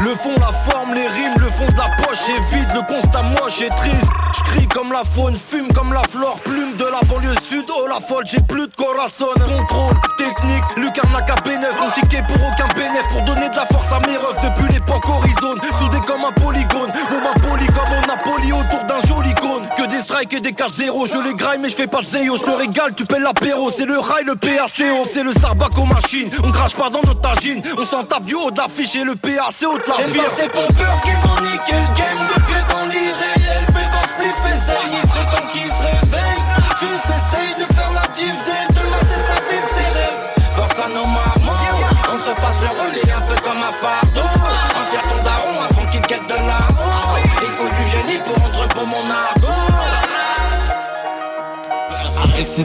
Le 0.01 0.11
fond, 0.17 0.35
la 0.41 0.51
forme, 0.51 0.95
les 0.95 1.07
rimes, 1.07 1.37
le 1.39 1.47
fond 1.51 1.71
de 1.71 1.79
la 1.79 1.91
poche 2.03 2.29
est 2.29 2.55
vide, 2.55 2.69
le 2.75 2.83
constat 2.93 3.23
moche 3.23 3.63
et 3.63 3.69
triste. 3.69 4.11
J'crie 4.37 4.67
comme 4.67 4.93
la 4.93 5.05
faune, 5.05 5.37
fume 5.37 5.69
comme 5.73 5.93
la 5.93 6.03
flore, 6.03 6.41
plume 6.45 6.77
de 6.77 6.85
la 6.87 7.07
banlieue 7.07 7.41
sud, 7.41 7.67
oh 7.71 7.87
la 7.87 8.01
folle, 8.01 8.25
j'ai 8.27 8.41
plus 8.41 8.67
de 8.67 8.75
corazon. 8.75 9.29
Contrôle, 9.37 9.95
technique, 10.19 10.65
Lucarnac 10.77 11.31
à 11.31 11.37
B9, 11.37 11.67
on 11.87 11.91
ticket 11.93 12.25
pour 12.27 12.49
aucun 12.49 12.67
bénéf, 12.75 13.07
pour 13.11 13.23
donner 13.23 13.49
de 13.49 13.55
la 13.55 13.67
force 13.67 13.93
à 13.93 14.01
mes 14.09 14.17
refs 14.17 14.43
depuis 14.43 14.73
l'époque 14.73 15.09
horizon, 15.09 15.55
soudé 15.79 15.99
comme 16.05 16.25
un 16.25 16.33
polygone, 16.33 16.91
mon 17.11 17.41
poli 17.41 17.67
comme 17.67 17.93
on 17.93 18.07
Napoli 18.07 18.53
autour 18.53 18.85
d'un 18.85 19.01
joli 19.07 19.35
cône. 19.35 19.69
Que 19.77 19.87
des 19.87 20.00
strikes 20.01 20.35
et 20.35 20.41
des 20.41 20.53
4-0, 20.53 21.09
je 21.09 21.29
les 21.29 21.35
graille 21.35 21.59
mais 21.61 21.69
je 21.69 21.77
fais 21.77 21.87
pas 21.87 22.03
zéo, 22.03 22.37
je 22.37 22.43
te 22.43 22.51
régale, 22.51 22.95
tu 22.95 23.05
paies 23.05 23.21
l'apéro, 23.21 23.71
c'est 23.71 23.85
le 23.85 23.99
rail, 23.99 24.25
le 24.25 24.35
PACO, 24.35 25.09
c'est 25.13 25.23
le 25.23 25.33
Starbucks 25.33 25.79
aux 25.79 25.85
machines, 25.85 26.31
on 26.45 26.51
crache 26.51 26.75
pas 26.75 26.91
dans 26.91 27.03
notre 27.03 27.21
tagine, 27.21 27.63
on 27.79 27.85
s'en 27.85 28.05
tape 28.05 28.25
du 28.25 28.35
haut 28.35 28.51
de 28.51 28.59
l'affiche 28.59 28.95
et 28.97 29.05
le 29.05 29.15
PAC 29.15 29.63
haut 29.65 29.79
de 29.79 29.89
la 29.89 29.97
C'est 29.97 30.17
pas 30.17 30.25
ces 30.37 30.49
pompeurs 30.49 31.03
qui 31.03 31.11
vont 31.11 31.41
niquer 31.41 31.73
le 31.73 31.97
game, 31.97 32.19
le 32.35 32.43
pied 32.43 32.63
dans 32.69 32.87
l'irréel, 32.87 33.30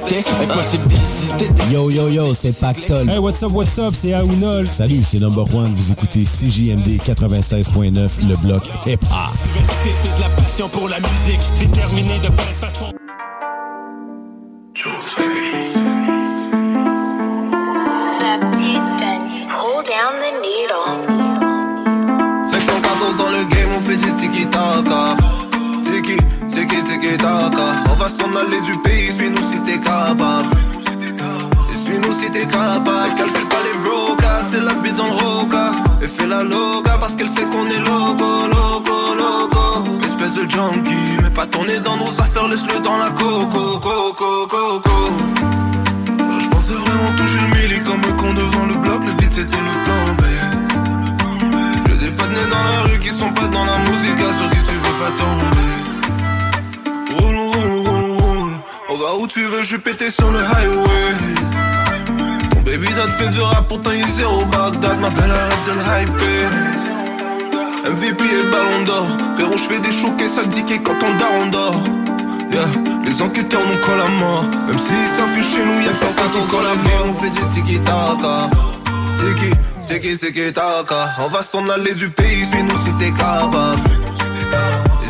Impossible 0.08 0.88
d'hésiter. 0.88 1.52
Yo 1.72 1.90
yo 1.90 2.10
yo, 2.10 2.34
c'est 2.34 2.52
Pactol. 2.60 3.10
Hey, 3.10 3.18
what's 3.18 3.42
up, 3.42 3.52
what's 3.52 3.80
up, 3.80 3.94
c'est 3.96 4.14
Aounol. 4.14 4.68
Salut, 4.68 5.02
c'est 5.04 5.20
Number 5.20 5.44
One. 5.54 5.74
Vous 5.74 5.92
écoutez 5.92 6.24
CJMD 6.24 7.00
96.9, 7.04 8.28
le 8.28 8.36
bloc 8.38 8.64
hip-hop. 8.86 9.00
C'est 9.84 10.16
de 10.16 10.22
la 10.22 10.30
passion 10.42 10.70
pour 10.70 10.90
la 10.90 11.00
musique, 11.00 11.40
déterminé 11.60 12.20
de 12.20 12.30
down 19.86 20.18
the 20.20 20.32
needle. 20.42 20.86
514 22.46 23.18
dans 23.18 23.30
le 23.30 23.44
game, 23.46 23.70
on 23.78 23.82
fait 23.82 23.98
du 23.98 24.12
tiki-taka. 24.14 25.25
On 27.08 27.96
va 27.98 28.10
s'en 28.10 28.36
aller 28.36 28.60
du 28.62 28.76
pays, 28.80 29.12
suis-nous 29.16 29.48
si 29.52 29.60
t'es 29.60 29.80
capable. 29.80 30.50
Suis-nous 31.84 32.14
si 32.20 32.32
t'es 32.32 32.48
capable. 32.48 33.16
Calcule 33.16 33.48
pas 33.48 33.62
les 33.64 33.78
brocas, 33.84 34.42
c'est 34.52 34.60
la 34.60 34.74
bite 34.74 34.96
dans 34.96 35.06
le 35.06 35.12
roca. 35.14 35.72
Et 36.02 36.08
fais 36.08 36.26
la 36.26 36.42
loca 36.42 36.98
parce 37.00 37.14
qu'elle 37.14 37.30
sait 37.30 37.44
qu'on 37.44 37.68
est 37.68 37.80
loco, 37.80 38.48
loco, 38.50 39.14
loco. 39.16 39.88
Espèce 40.04 40.34
de 40.34 40.50
junkie, 40.50 41.18
mais 41.22 41.30
pas 41.30 41.46
tourner 41.46 41.80
dans 41.80 41.96
nos 41.96 42.10
affaires, 42.10 42.48
laisse-le 42.48 42.80
dans 42.80 42.98
la 42.98 43.12
coco, 43.12 43.80
coco, 43.80 44.48
coco. 44.48 45.12
Je 46.40 46.48
pensais 46.48 46.74
vraiment 46.74 47.12
toucher 47.18 47.38
le 47.38 47.56
milli 47.56 47.84
comme 47.84 48.04
un 48.04 48.14
con 48.14 48.34
devant 48.34 48.66
le 48.66 48.74
bloc, 48.76 49.06
le 49.06 49.12
beat 49.12 49.32
c'était 49.32 49.58
le 49.58 49.84
plan 49.84 50.16
B. 50.18 50.22
Dans 52.50 52.64
la 52.64 52.82
rue 52.84 53.00
qui 53.00 53.10
sont 53.10 53.32
pas 53.32 53.48
dans 53.48 53.66
la 53.66 53.78
musique, 53.80 54.18
sur 54.18 54.50
qui 54.50 54.58
tu 54.58 54.76
veux 54.76 54.98
pas 55.00 55.12
tomber. 55.18 55.85
On 58.96 58.98
va 58.98 59.14
où 59.18 59.28
tu 59.28 59.42
veux, 59.42 59.62
je 59.62 59.68
suis 59.68 59.78
pété 59.78 60.10
sur 60.10 60.32
le 60.32 60.40
highway. 60.40 61.12
Ton 62.52 62.62
baby 62.62 62.88
dad 62.94 63.10
fait 63.10 63.28
du 63.28 63.42
rap, 63.42 63.68
pourtant 63.68 63.90
il 63.92 64.00
est 64.00 64.12
zéro 64.16 64.46
Bagdad, 64.46 64.98
ma 65.02 65.10
belle 65.10 65.32
arrête 65.32 65.66
de 65.68 65.72
le 65.74 65.82
hyper. 66.02 66.50
MVP 67.92 68.24
et 68.24 68.44
ballon 68.50 68.86
d'or. 68.86 69.08
Frérot, 69.36 69.58
je 69.58 69.64
fais 69.64 69.80
des 69.82 69.92
choquets, 69.92 70.30
ça 70.30 70.46
dit 70.46 70.64
quand 70.82 70.96
on 71.04 71.14
dort, 71.18 71.52
dort. 71.52 71.84
Yeah. 72.50 72.68
Les 73.06 73.22
enquêteurs 73.22 73.68
nous 73.68 73.82
collent 73.86 74.00
à 74.00 74.08
mort. 74.08 74.46
Même 74.66 74.78
s'ils 74.78 75.10
savent 75.18 75.36
que 75.36 75.42
chez 75.44 75.66
nous 75.66 75.82
y'a 75.82 75.92
personne 76.00 76.32
qui 76.32 76.50
colle 76.50 76.66
à 76.66 76.76
mort. 76.76 77.08
On 77.10 77.22
fait 77.22 77.32
du 77.32 77.44
tiki-taka. 77.54 78.50
Tiki, 79.20 79.52
tiki, 79.88 80.18
tiki-taka. 80.18 81.16
On 81.20 81.28
va 81.28 81.44
s'en 81.44 81.68
aller 81.68 81.96
du 81.96 82.08
pays, 82.08 82.46
suis-nous 82.50 82.82
si 82.86 82.94
t'es 82.94 83.12
capable. 83.12 83.82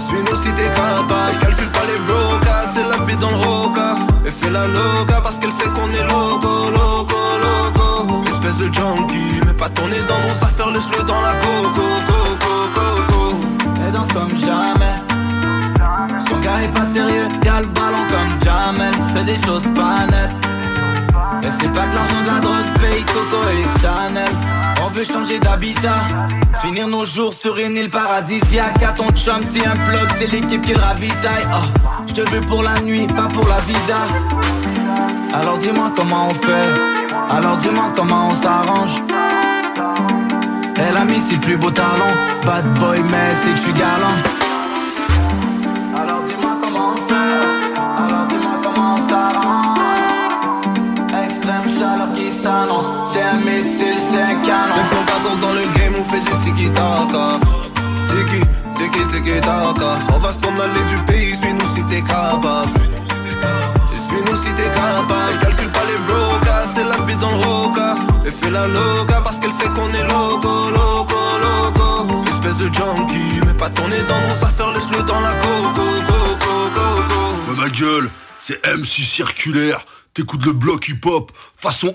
Suis-nous 0.08 0.38
si 0.38 0.50
t'es 0.58 0.70
capable. 0.70 1.38
Calcule 1.40 1.70
pas 1.70 1.86
les 1.86 2.00
brocas, 2.08 2.55
c'est 2.76 2.88
la 2.90 2.98
bite 3.06 3.20
dans 3.20 3.32
le 3.32 3.38
roca. 3.38 3.96
Et 4.26 4.32
fais 4.32 4.52
la 4.52 4.68
loca 4.68 5.22
parce 5.24 5.38
qu'elle 5.40 5.52
sait 5.52 5.70
qu'on 5.76 5.90
est 6.00 6.08
loco, 6.14 6.54
loco, 6.80 7.22
loco. 7.46 8.24
Espèce 8.34 8.58
de 8.58 8.68
junkie, 8.74 9.40
mais 9.46 9.54
pas 9.54 9.70
tourner 9.70 10.02
dans 10.08 10.20
nos 10.26 10.38
affaires, 10.48 10.72
laisse-le 10.72 11.04
dans 11.04 11.22
la 11.22 11.34
coco, 11.44 11.88
coco, 12.10 12.54
coco. 12.78 13.24
Elle 13.86 13.92
danse 13.94 14.12
comme 14.14 14.36
jamais. 14.38 14.96
Son 16.28 16.38
gars 16.40 16.62
est 16.64 16.74
pas 16.78 16.86
sérieux, 16.94 17.28
y'a 17.46 17.62
le 17.62 17.68
ballon 17.68 18.04
comme 18.14 18.32
Jamel. 18.44 18.94
Fait 19.14 19.24
des 19.24 19.40
choses 19.46 19.68
pas 19.76 20.06
nettes. 20.12 20.55
Et 21.44 21.50
c'est 21.60 21.72
pas 21.72 21.86
que 21.88 21.96
l'argent 21.96 22.22
de 22.22 22.28
la 22.28 22.40
drogue 22.40 22.80
paye 22.82 23.04
Coco 23.04 23.42
et 23.50 23.82
Chanel. 23.82 24.32
On 24.84 24.90
veut 24.90 25.04
changer 25.04 25.40
d'habitat, 25.40 26.08
finir 26.62 26.88
nos 26.88 27.06
jours 27.06 27.34
sur 27.34 27.58
une 27.58 27.76
île 27.76 27.90
paradisiaque. 27.90 28.82
À 28.84 28.92
ton 28.92 29.10
chum, 29.12 29.44
si 29.52 29.60
un 29.66 29.76
plug, 29.76 30.10
c'est 30.18 30.32
l'équipe 30.32 30.62
qui 30.62 30.74
le 30.74 30.80
ravitaille. 30.80 31.48
Ah, 31.52 31.64
je 32.08 32.14
te 32.14 32.22
veux 32.30 32.42
pour 32.42 32.64
la 32.64 32.80
nuit, 32.82 33.08
pas 33.08 33.28
pour 33.28 33.48
la 33.48 33.60
vida. 33.62 33.98
Alors 35.34 35.58
dis-moi 35.58 35.92
comment 35.96 36.30
on 36.30 36.34
fait, 36.34 36.74
alors 37.30 37.58
dis-moi 37.58 37.92
comment 37.96 38.30
on 38.30 38.36
s'arrange. 38.36 39.02
Elle 40.78 40.98
a 40.98 41.06
mis 41.06 41.20
ses 41.30 41.38
plus 41.38 41.58
beaux 41.58 41.72
talons, 41.72 42.16
bad 42.46 42.66
boy, 42.80 43.02
mais 43.10 43.34
c'est 43.44 43.52
que 43.52 43.72
je 43.72 43.80
galant. 43.80 44.35
S'annonce, 52.46 52.86
c'est 53.12 53.24
un 53.24 53.40
missile, 53.40 53.98
c'est 54.12 54.22
un 54.22 54.36
canon. 54.46 54.76
514 54.76 55.40
dans 55.42 55.54
le 55.54 55.66
game, 55.76 55.96
on 56.00 56.06
fait 56.12 56.22
du 56.28 56.34
tiki-taka. 56.44 57.26
Tiki, 58.10 58.42
tiki, 58.78 59.02
tiki-taka. 59.12 59.92
On 60.14 60.20
va 60.20 60.32
s'en 60.32 60.54
aller 60.66 60.84
du 60.92 60.98
pays, 61.10 61.36
suis-nous 61.42 61.70
si 61.74 61.82
t'es 61.90 62.04
capable. 62.04 62.70
Suis-nous 64.06 64.38
si 64.44 64.52
t'es 64.58 64.70
capable. 64.80 65.40
Calcule 65.42 65.72
pas 65.78 65.86
les 65.92 66.00
brocas, 66.08 66.66
c'est 66.76 66.84
la 66.84 67.00
bite 67.08 67.18
dans 67.18 67.32
le 67.32 67.44
roca. 67.44 67.96
Et 68.28 68.32
fais 68.32 68.52
la 68.52 68.68
loca 68.68 69.22
parce 69.24 69.38
qu'elle 69.40 69.56
sait 69.60 69.72
qu'on 69.76 69.92
est 70.00 70.08
loco, 70.14 70.70
loco, 70.70 71.22
loco. 71.46 72.24
Espèce 72.30 72.58
de 72.58 72.68
junkie, 72.72 73.40
mais 73.48 73.56
pas 73.56 73.72
tourner 73.72 74.04
dans 74.08 74.22
nos 74.22 74.38
affaires, 74.48 74.72
laisse-le 74.72 75.02
dans 75.02 75.20
la 75.20 75.34
coco, 75.44 75.88
coco, 76.10 76.56
coco. 76.76 77.56
Ma 77.60 77.70
gueule, 77.70 78.08
c'est 78.38 78.60
MC 78.68 79.02
Circulaire. 79.02 79.84
T'écoutes 80.14 80.46
le 80.46 80.54
bloc 80.54 80.88
hip-hop 80.88 81.30
façon 81.58 81.94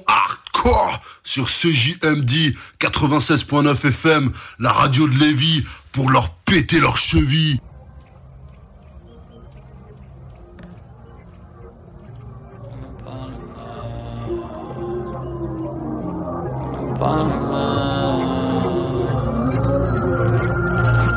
hardcore 0.52 1.00
sur 1.22 1.48
CJMD 1.48 2.54
96.9 2.80 3.88
FM, 3.88 4.32
la 4.58 4.72
radio 4.72 5.08
de 5.08 5.18
Lévis, 5.18 5.64
pour 5.92 6.10
leur 6.10 6.30
péter 6.30 6.80
leurs 6.80 6.96
chevilles. 6.96 7.60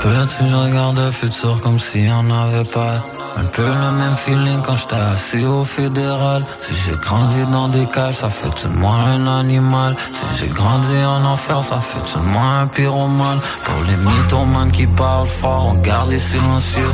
Petit, 0.02 0.50
je 0.50 0.56
regarde 0.56 0.98
le 0.98 1.12
futur 1.12 1.62
comme 1.62 1.80
si 1.80 2.08
on 2.12 2.24
n'avait 2.24 2.70
pas. 2.70 3.13
Un 3.36 3.46
peu 3.46 3.64
le 3.64 3.92
même 3.92 4.16
feeling 4.16 4.62
quand 4.64 4.76
j'étais 4.76 4.96
assis 4.96 5.46
au 5.46 5.64
fédéral. 5.64 6.44
Si 6.60 6.74
j'ai 6.76 6.96
grandi 6.98 7.46
dans 7.52 7.68
des 7.68 7.86
cages, 7.88 8.16
ça 8.16 8.30
fait 8.30 8.54
de 8.64 8.74
moi 8.74 8.94
un 8.94 9.26
animal. 9.40 9.96
Si 10.12 10.26
j'ai 10.40 10.48
grandi 10.48 10.98
en 11.06 11.26
enfer, 11.26 11.64
ça 11.64 11.80
fait 11.80 12.20
de 12.20 12.24
moi 12.24 12.44
un 12.62 12.68
pyromane. 12.68 13.40
Pour 13.66 13.84
les 13.88 13.98
mythomanes 13.98 14.72
qui 14.72 14.86
parlent 14.86 15.28
fort, 15.28 15.74
on 15.74 15.74
garde 15.76 16.12
les 16.12 16.20
silencieux. 16.20 16.92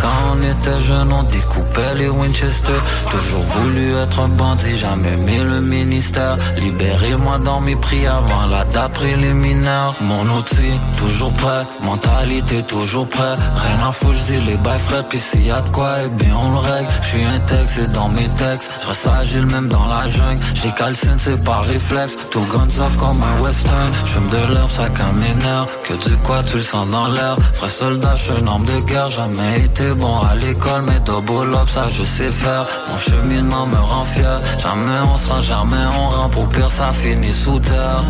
Quand 0.00 0.34
on 0.34 0.42
était 0.42 0.80
jeune, 0.80 1.12
on 1.12 1.22
découpait 1.24 1.94
les 1.96 2.08
Winchester. 2.08 2.78
Toujours 3.10 3.40
voulu 3.40 3.94
être 3.96 4.20
un 4.20 4.28
bandit, 4.28 4.76
jamais 4.76 5.16
mis 5.16 5.38
le 5.38 5.60
ministère. 5.60 6.36
Libérez-moi 6.56 7.38
dans 7.38 7.60
mes 7.60 7.76
prix 7.76 8.06
avant 8.06 8.46
la 8.46 8.64
date 8.64 8.92
préliminaire. 8.92 9.92
Mon 10.00 10.24
outil, 10.36 10.74
toujours 10.98 11.32
prêt. 11.34 11.62
Mentalité, 11.82 12.62
toujours 12.62 13.08
prêt. 13.08 13.34
Rien 13.64 13.88
à 13.88 13.92
foutre, 13.92 14.18
je 14.26 14.32
dis 14.32 14.40
les 14.46 14.56
bails 14.56 14.78
frais. 14.78 15.04
Puis 15.08 15.18
s'il 15.18 15.46
y 15.46 15.50
a 15.50 15.60
de 15.60 15.68
quoi, 15.68 15.96
eh 16.04 16.08
bien 16.08 16.34
on 16.36 16.52
le 16.52 16.58
règle. 16.58 16.88
Je 17.02 17.08
suis 17.08 17.24
un 17.24 17.38
texte 17.40 17.78
et 17.78 17.86
dans 17.88 18.08
mes 18.08 18.28
textes. 18.28 18.70
Je 18.82 19.08
agile 19.08 19.46
même 19.46 19.68
dans 19.68 19.86
la 19.86 20.08
jungle. 20.08 20.40
J'ai 20.54 20.72
calcine, 20.72 21.16
c'est 21.18 21.42
par 21.42 21.64
réflexe. 21.64 22.16
Tout 22.30 22.46
guns 22.52 22.80
up 22.80 22.92
comme 22.98 23.22
un 23.22 23.42
western. 23.42 23.90
Je 24.04 24.18
de 24.18 24.52
l'herbe, 24.52 24.70
chacun 24.74 25.12
m'énerve. 25.12 25.68
Que 25.82 25.94
du 26.08 26.16
quoi, 26.18 26.42
tu 26.42 26.56
le 26.56 26.62
sens 26.62 26.90
dans 26.90 27.08
l'air. 27.08 27.36
Vrai 27.58 27.68
soldat, 27.68 28.14
je 28.16 28.22
suis 28.22 28.32
un 28.32 28.46
homme 28.46 28.64
de 28.64 28.80
guerre. 28.80 29.08
Jamais 29.08 29.60
été 29.64 29.83
bon 29.92 30.18
à 30.20 30.34
l'école, 30.36 30.82
mais 30.86 31.00
double 31.00 31.54
up, 31.54 31.68
ça 31.68 31.88
je 31.88 32.02
sais 32.02 32.30
faire. 32.30 32.66
Mon 32.90 32.98
cheminement 32.98 33.66
me 33.66 33.76
rend 33.76 34.04
fier. 34.04 34.40
Jamais 34.58 35.00
on 35.12 35.16
sera, 35.16 35.42
jamais 35.42 35.84
on 35.98 36.08
rend. 36.08 36.28
Pour 36.28 36.48
pire, 36.48 36.70
ça 36.70 36.90
finit 36.92 37.32
sous 37.32 37.58
terre. 37.60 38.02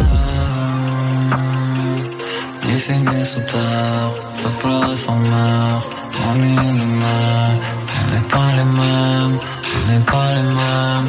Il 2.67 2.79
finit 2.79 3.25
sous 3.25 3.41
terre. 3.41 4.11
Je 4.43 4.49
pleurer 4.61 4.97
sans 4.97 5.17
mère. 5.17 5.81
Ennui 6.29 6.57
les 6.81 6.91
mains. 7.03 7.55
On 7.97 8.05
n'est 8.13 8.29
pas 8.35 8.49
les 8.57 8.69
mêmes. 8.81 9.39
On 9.75 9.91
n'est 9.91 10.05
pas 10.13 10.29
les 10.37 10.49
mêmes. 10.61 11.09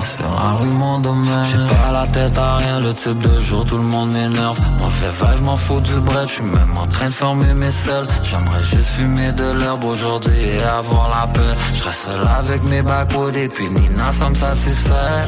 Moi 0.00 0.08
c'est 0.12 0.22
la 0.22 0.52
rue 0.58 0.68
mon 0.68 0.98
domaine. 0.98 1.44
J'ai 1.44 1.74
pas 1.74 1.92
la 1.92 2.06
tête 2.06 2.38
à 2.38 2.56
rien, 2.56 2.80
le 2.80 2.92
type 2.94 3.18
de 3.18 3.40
jour 3.40 3.64
tout 3.64 3.76
le 3.76 3.82
monde 3.82 4.10
m'énerve. 4.12 4.58
Moi 4.78 4.88
fait 4.98 5.14
vague, 5.20 5.36
je 5.38 5.42
m'en 5.42 5.56
fous 5.56 5.80
du 5.80 5.94
bread, 6.00 6.26
je 6.28 6.34
suis 6.34 6.44
même 6.44 6.74
en 6.76 6.86
train 6.86 7.06
de 7.06 7.12
former 7.12 7.52
mes 7.54 7.70
selles. 7.70 8.06
J'aimerais 8.22 8.64
juste 8.64 8.90
fumer 8.96 9.32
de 9.32 9.52
l'herbe 9.58 9.84
aujourd'hui 9.84 10.40
et 10.40 10.62
avoir 10.62 11.06
la 11.16 11.26
paix. 11.32 11.54
Je 11.74 11.84
reste 11.84 12.02
seul 12.06 12.20
avec 12.40 12.62
mes 12.64 12.82
backwoods 12.82 13.36
et 13.36 13.48
puis 13.48 13.68
Nina 13.68 14.12
ça 14.18 14.28
me 14.30 14.34
satisfait. 14.34 15.18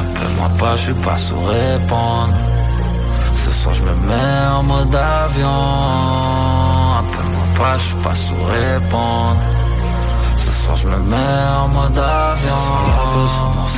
Appelle-moi 0.00 0.50
pas, 0.58 0.76
je 0.76 0.82
suis 0.82 0.94
pas 0.94 1.16
sous 1.16 1.40
répondre. 1.40 2.34
Ce 3.44 3.50
soir 3.50 3.74
je 3.74 3.82
me 3.82 3.94
mets 4.08 4.46
en 4.56 4.62
mode 4.62 4.94
avion. 4.94 5.48
Appelle-moi 7.00 7.46
pas, 7.58 7.76
je 7.78 7.84
suis 7.88 8.02
pas 8.06 8.14
sous 8.14 8.42
répondre. 8.58 9.36
Soir 10.64 10.76
je 10.76 10.86
me 10.86 10.96
mets 10.96 11.42
en 11.60 11.68
mode 11.68 11.98
avion 11.98 12.31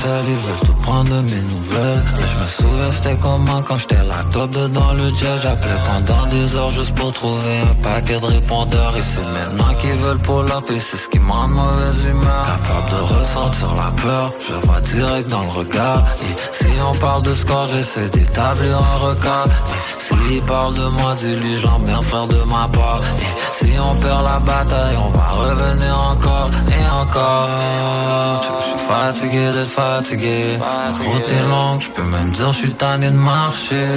Ils 0.07 0.35
veulent 0.35 0.67
tout 0.67 0.75
prendre 0.83 1.09
de 1.09 1.21
mes 1.23 1.43
nouvelles. 1.55 2.05
Mais 2.17 2.27
je 2.27 2.39
me 2.39 2.47
souviens 2.47 2.91
c'était 2.91 3.17
comment 3.17 3.63
quand 3.63 3.79
j'étais 3.79 4.05
la 4.07 4.23
top 4.33 4.51
dedans 4.51 4.93
le 4.93 5.09
jet. 5.15 5.39
J'appelais 5.43 5.81
pendant 5.87 6.27
des 6.27 6.57
heures 6.57 6.71
juste 6.71 6.95
pour 6.95 7.13
trouver 7.13 7.61
un 7.71 7.75
paquet 7.83 8.21
de 8.21 8.27
répondeurs. 8.27 8.95
Et 8.99 9.03
c'est 9.03 9.23
maintenant 9.23 9.73
qu'ils 9.81 9.95
veulent 9.95 10.19
pull 10.19 10.47
up 10.53 10.71
et 10.71 10.79
c'est 10.79 10.99
ce 10.99 11.09
qui 11.09 11.19
me 11.19 11.33
rend 11.33 11.49
de 11.49 11.55
mauvaise 11.55 12.05
humeur. 12.05 12.45
Capable 12.47 12.91
de 12.91 13.15
ressentir 13.15 13.75
la 13.75 13.91
peur, 14.03 14.33
je 14.47 14.55
vois 14.67 14.81
direct 14.83 15.31
dans 15.31 15.43
le 15.43 15.49
regard. 15.49 16.05
Et 16.21 16.55
si 16.55 16.67
on 16.87 16.95
parle 16.99 17.23
de 17.23 17.35
score, 17.35 17.67
j'essaie 17.73 18.09
d'établir 18.11 18.77
un 18.77 18.97
record 19.09 19.49
s'il 20.05 20.43
parle 20.43 20.75
de 20.75 20.87
moi, 20.99 21.15
dis-lui 21.15 21.57
j'emmerde 21.57 22.05
frère 22.05 22.27
de 22.27 22.43
ma 22.55 22.69
part. 22.77 23.01
Et 23.23 23.65
si 23.65 23.71
on 23.79 23.95
perd 24.03 24.23
la 24.33 24.39
bataille, 24.39 24.97
on 25.07 25.11
va 25.19 25.29
revenir 25.45 25.95
encore 26.13 26.51
et 26.77 26.87
encore. 27.03 27.49
Je 28.61 28.67
suis 28.69 28.87
fatigué 28.87 29.45
d'être 29.55 29.75
fatigué. 29.83 30.59
La 30.59 31.05
route 31.05 31.29
est 31.39 31.49
longue, 31.49 31.81
je 31.81 31.91
peux 31.91 32.09
même 32.17 32.31
dire 32.33 32.53
je 32.53 32.59
suis 32.59 32.75
tanné 32.83 33.11
de 33.11 33.17
marcher. 33.17 33.89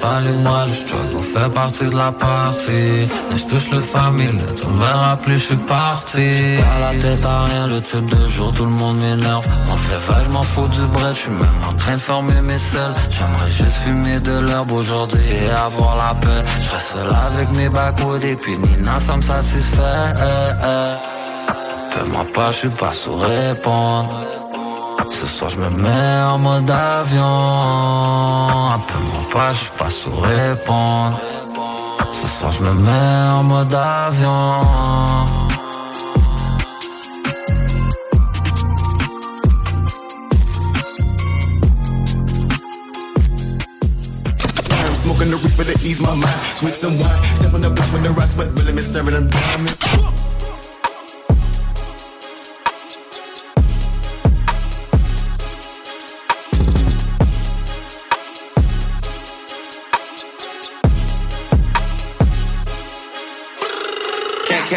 Pas 0.00 0.20
les 0.20 0.36
mois, 0.44 0.66
le 0.66 0.74
struggle 0.74 1.22
fait 1.32 1.50
partie 1.52 1.86
de 1.86 1.96
la 1.96 2.12
partie. 2.12 3.08
Mais 3.30 3.38
je 3.40 3.46
touche 3.50 3.70
le 3.70 3.80
famille, 3.80 4.40
tu 4.56 4.66
me 4.66 4.78
verras 4.78 5.16
plus, 5.16 5.38
je 5.44 5.46
suis 5.50 5.56
parti. 5.56 6.28
Pas 6.60 6.92
la 6.92 7.00
tête 7.00 7.24
à 7.24 7.44
rien, 7.44 7.66
le 7.66 7.80
type 7.80 8.06
de 8.06 8.28
jour, 8.28 8.52
tout 8.52 8.64
le 8.64 8.76
monde 8.80 8.98
m'énerve. 8.98 9.46
Mon 9.66 9.76
fait 9.76 10.24
je 10.24 10.30
m'en 10.30 10.42
fous 10.42 10.68
du 10.68 10.84
bread, 10.94 11.14
je 11.14 11.20
suis 11.20 11.30
même 11.30 11.60
en 11.68 11.72
train 11.74 11.94
de 11.94 12.04
former 12.10 12.40
mes 12.42 12.58
selles. 12.58 12.94
J'aimerais 13.10 13.50
juste 13.50 13.78
fumer 13.84 14.20
de 14.20 14.38
l'herbe 14.46 14.72
aujourd'hui 14.72 15.39
et 15.44 15.50
avoir 15.50 15.96
la 15.96 16.14
paix 16.20 16.42
Je 16.60 16.70
reste 16.70 16.92
seul 16.94 17.08
avec 17.08 17.50
mes 17.56 17.68
backwoods 17.68 18.24
et 18.24 18.36
puis 18.36 18.56
Nina 18.58 19.00
ça 19.00 19.16
me 19.16 19.22
satisfait. 19.22 20.14
Fais-moi 21.90 22.24
pas, 22.34 22.52
je 22.52 22.56
suis 22.56 22.68
pas 22.68 22.92
sous 22.92 23.16
répondre 23.16 24.10
Ce 25.08 25.26
soir 25.26 25.50
je 25.50 25.58
me 25.58 25.70
mets 25.70 26.22
en 26.32 26.38
mode 26.38 26.70
avion. 26.70 27.24
Appelle-moi 28.74 29.22
pas, 29.32 29.52
je 29.52 29.58
suis 29.58 29.76
pas 29.78 29.90
sous 29.90 30.16
répondre 30.20 31.18
Ce 32.12 32.26
soir 32.26 32.52
je 32.52 32.62
me 32.62 32.72
mets 32.72 33.30
en 33.38 33.42
mode 33.42 33.74
avion 33.74 35.49
Smoking 45.20 45.36
the 45.36 45.48
reaper 45.48 45.64
to 45.70 45.86
ease 45.86 46.00
my 46.00 46.14
mind. 46.14 46.46
Sweet 46.56 46.72
some 46.72 46.98
wine. 46.98 47.22
Step 47.36 47.52
on 47.52 47.60
the 47.60 47.68
block 47.68 47.92
with 47.92 48.02
the 48.02 48.10
rocks, 48.10 48.34
but 48.34 48.48
really 48.58 48.72
miss 48.72 48.86
staring 48.86 49.12
them 49.12 49.28
diamonds. 49.28 50.29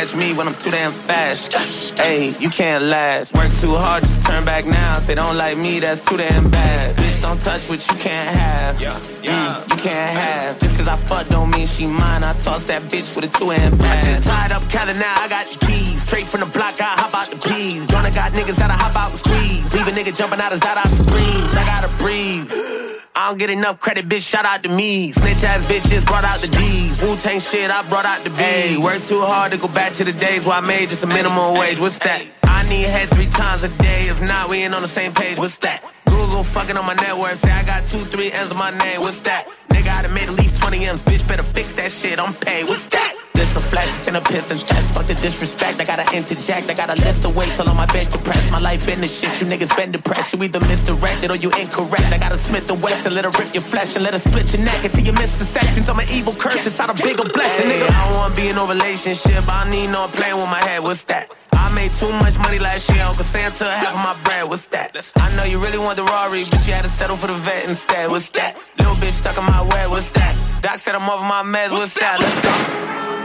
Catch 0.03 0.15
me 0.15 0.33
when 0.33 0.47
I'm 0.47 0.55
too 0.55 0.71
damn 0.71 0.91
fast. 0.91 1.53
Hey, 1.97 2.35
you 2.39 2.49
can't 2.49 2.83
last. 2.85 3.35
Work 3.35 3.51
too 3.61 3.75
hard 3.75 4.03
to 4.03 4.23
turn 4.23 4.43
back 4.43 4.65
now. 4.65 4.97
If 4.97 5.07
they 5.07 5.15
don't 5.15 5.37
like 5.37 5.57
me, 5.57 5.79
that's 5.79 6.03
too 6.05 6.17
damn 6.17 6.49
bad. 6.49 6.97
Bitch, 6.97 7.21
don't 7.21 7.41
touch 7.41 7.69
what 7.69 7.85
you 7.87 7.95
can't 7.95 8.29
have. 8.37 8.75
Mm, 8.77 9.69
you 9.71 9.77
can't 9.77 10.11
have. 10.19 10.59
Just 10.59 10.77
cause 10.77 10.87
I 10.87 10.97
fuck 10.97 11.27
don't 11.29 11.49
mean 11.51 11.67
she 11.67 11.85
mine. 11.87 12.23
I 12.23 12.33
toss 12.33 12.63
that 12.65 12.83
bitch 12.83 13.15
with 13.15 13.25
a 13.25 13.39
two 13.39 13.49
hand 13.49 13.79
pass. 13.79 14.05
I 14.05 14.09
Just 14.09 14.27
tied 14.27 14.51
up, 14.51 14.69
Cali 14.69 14.93
now, 14.93 15.15
I 15.17 15.27
got 15.29 15.45
your 15.51 15.69
keys. 15.69 16.03
Straight 16.03 16.27
from 16.27 16.41
the 16.41 16.47
block, 16.47 16.81
I 16.81 16.95
hop 16.99 17.13
out 17.13 17.29
the 17.29 17.37
peas. 17.37 17.85
Gonna 17.87 18.11
got 18.11 18.33
niggas 18.33 18.55
that'll 18.55 18.75
hop 18.75 18.95
out 18.95 19.11
and 19.11 19.19
squeeze. 19.19 19.73
Leave 19.73 19.87
a 19.87 19.91
nigga 19.91 20.15
jumping 20.15 20.39
out 20.39 20.51
his 20.51 20.61
dot 20.61 20.77
out 20.77 20.87
screams. 20.87 21.55
I 21.55 21.63
gotta 21.65 21.89
breathe. 22.03 22.92
I 23.15 23.29
don't 23.29 23.37
get 23.37 23.51
enough 23.51 23.79
credit, 23.79 24.09
bitch. 24.09 24.27
Shout 24.27 24.43
out 24.43 24.63
to 24.63 24.69
me. 24.69 25.11
Snitch 25.11 25.43
ass 25.43 25.67
bitches 25.67 26.03
brought 26.03 26.23
out 26.23 26.39
the 26.39 26.47
D's. 26.47 26.99
Wu 26.99 27.15
Tang 27.15 27.39
shit, 27.39 27.69
I 27.69 27.87
brought 27.87 28.05
out 28.05 28.23
the 28.23 28.31
B. 28.31 28.77
Work 28.77 29.01
too 29.03 29.21
hard 29.21 29.51
to 29.51 29.57
go 29.57 29.67
back 29.67 29.93
to 29.93 30.03
the 30.03 30.13
days 30.13 30.47
where 30.47 30.55
I 30.55 30.61
made 30.61 30.89
just 30.89 31.03
a 31.03 31.07
minimum 31.07 31.53
wage. 31.59 31.79
What's 31.79 31.99
that? 31.99 32.23
I 32.43 32.63
need 32.67 32.87
head 32.87 33.09
three 33.11 33.27
times 33.27 33.63
a 33.63 33.69
day. 33.77 34.03
If 34.03 34.19
not, 34.21 34.49
we 34.49 34.63
ain't 34.63 34.73
on 34.73 34.81
the 34.81 34.87
same 34.87 35.13
page. 35.13 35.37
What's 35.37 35.59
that? 35.59 35.83
Google 36.05 36.43
fucking 36.43 36.75
on 36.75 36.87
my 36.87 36.95
network. 36.95 37.35
Say 37.35 37.51
I 37.51 37.63
got 37.63 37.85
two, 37.85 37.99
three 37.99 38.31
M's 38.31 38.51
on 38.51 38.57
my 38.57 38.71
name. 38.71 39.01
What's 39.01 39.19
that? 39.21 39.47
Nigga, 39.69 39.89
I 39.95 40.01
done 40.01 40.13
made 40.13 40.29
at 40.29 40.33
least 40.33 40.59
20 40.59 40.87
M's. 40.87 41.03
Bitch, 41.03 41.27
better 41.27 41.43
fix 41.43 41.73
that 41.73 41.91
shit. 41.91 42.19
I'm 42.19 42.33
paid. 42.33 42.65
What's 42.65 42.87
that? 42.87 43.22
This 43.33 43.55
a 43.55 43.59
flex 43.59 44.07
and 44.07 44.17
a 44.17 44.21
piss 44.21 44.51
and 44.51 44.59
test. 44.59 44.93
Fuck 44.93 45.07
the 45.07 45.15
disrespect. 45.15 45.81
I 45.81 45.83
gotta 45.83 46.05
interject. 46.15 46.69
I 46.69 46.73
gotta 46.73 46.95
lift 47.01 47.21
the 47.23 47.29
weight 47.29 47.49
till 47.57 47.67
on 47.67 47.75
my 47.75 47.85
bench 47.87 48.09
depressed. 48.11 48.51
My 48.51 48.59
life 48.59 48.85
been 48.85 49.01
the 49.01 49.07
shit. 49.07 49.33
You 49.41 49.47
niggas 49.47 49.75
been 49.75 49.91
depressed. 49.91 50.33
You 50.33 50.43
either 50.43 50.59
misdirected 50.61 51.31
or 51.31 51.37
you 51.37 51.49
incorrect. 51.59 52.13
I 52.13 52.17
gotta 52.17 52.37
Smith 52.37 52.67
the 52.67 52.75
West 52.75 53.05
and 53.05 53.15
let 53.15 53.25
her 53.25 53.31
rip 53.31 53.53
your 53.53 53.63
flesh 53.63 53.95
and 53.95 54.03
let 54.03 54.13
her 54.13 54.19
split 54.19 54.53
your 54.53 54.63
neck 54.63 54.83
until 54.85 55.03
you 55.03 55.13
miss 55.13 55.37
the 55.39 55.45
sections. 55.45 55.89
I'm 55.89 55.99
an 55.99 56.09
evil 56.09 56.33
curse 56.33 56.65
inside 56.65 56.89
a 56.89 56.93
bigger 56.93 57.25
blessing. 57.33 57.69
Nigga, 57.71 57.89
I 57.89 58.09
don't 58.09 58.17
wanna 58.17 58.35
be 58.35 58.49
in 58.49 58.55
no 58.55 58.67
relationship. 58.67 59.43
I 59.49 59.69
need 59.69 59.87
no 59.89 60.07
playing 60.07 60.37
with 60.37 60.47
my 60.47 60.61
head. 60.61 60.83
What's 60.83 61.03
that? 61.05 61.31
I 61.53 61.73
made 61.73 61.91
too 61.93 62.11
much 62.11 62.37
money 62.37 62.59
last 62.59 62.89
year. 62.89 63.01
Uncle 63.03 63.23
Santa 63.23 63.71
half 63.71 63.95
of 63.95 64.03
my 64.03 64.15
bread. 64.23 64.47
What's 64.49 64.65
that? 64.67 64.93
I 65.15 65.35
know 65.35 65.43
you 65.43 65.57
really 65.59 65.79
want 65.79 65.97
the 65.97 66.03
Rari, 66.03 66.43
but 66.51 66.67
you 66.67 66.73
had 66.73 66.83
to 66.83 66.89
settle 66.89 67.17
for 67.17 67.27
the 67.27 67.35
vet 67.35 67.69
instead. 67.69 68.09
What's 68.09 68.29
that? 68.31 68.59
Little 68.77 68.95
bitch 68.95 69.17
stuck 69.17 69.37
in 69.37 69.45
my 69.45 69.63
way. 69.63 69.87
What's 69.87 70.11
that? 70.11 70.35
Doc 70.61 70.79
said 70.79 70.95
I'm 70.95 71.09
over 71.09 71.23
my 71.23 71.41
meds. 71.43 71.71
What's 71.71 71.95
that? 71.95 72.19
Let's 72.19 72.39
go. 72.45 73.22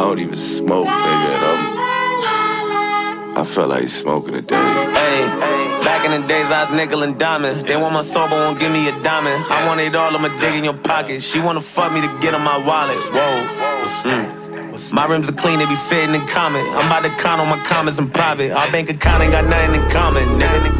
Don't 0.00 0.18
even 0.18 0.36
smoke, 0.36 0.86
nigga. 0.86 1.28
And 1.36 1.44
I'm, 1.52 3.38
I 3.38 3.44
felt 3.44 3.68
like 3.70 3.88
smoking 3.88 4.34
today. 4.34 4.56
Hey, 4.56 5.26
back 5.84 6.04
in 6.04 6.20
the 6.20 6.26
days 6.26 6.50
I 6.50 6.64
was 6.64 6.72
nickel 6.72 7.02
and 7.02 7.18
diamond. 7.18 7.66
They 7.66 7.76
want 7.76 7.94
my 7.94 8.02
soul, 8.02 8.28
but 8.28 8.36
won't 8.36 8.58
give 8.58 8.72
me 8.72 8.88
a 8.88 8.92
diamond. 9.02 9.44
I 9.48 9.66
want 9.66 9.80
it 9.80 9.94
all, 9.94 10.14
I'ma 10.14 10.28
dig 10.40 10.54
in 10.54 10.64
your 10.64 10.74
pocket. 10.74 11.22
She 11.22 11.40
wanna 11.40 11.60
fuck 11.60 11.92
me 11.92 12.00
to 12.00 12.08
get 12.20 12.34
on 12.34 12.42
my 12.42 12.58
wallet. 12.58 12.96
Whoa. 13.12 14.10
Mm. 14.10 14.44
My 14.92 15.06
rims 15.06 15.28
are 15.28 15.32
clean, 15.32 15.58
they 15.58 15.66
be 15.66 15.76
fitting 15.76 16.14
in 16.14 16.26
common. 16.26 16.62
I'm 16.74 16.86
about 16.86 17.04
to 17.04 17.10
count 17.22 17.40
on 17.40 17.48
my 17.48 17.62
comments 17.64 17.98
in 17.98 18.10
private. 18.10 18.50
Our 18.50 18.70
bank 18.72 18.90
account 18.90 19.22
ain't 19.22 19.32
got 19.32 19.44
nothing 19.44 19.80
in 19.80 19.88
common, 19.90 20.24
nigga. 20.38 20.70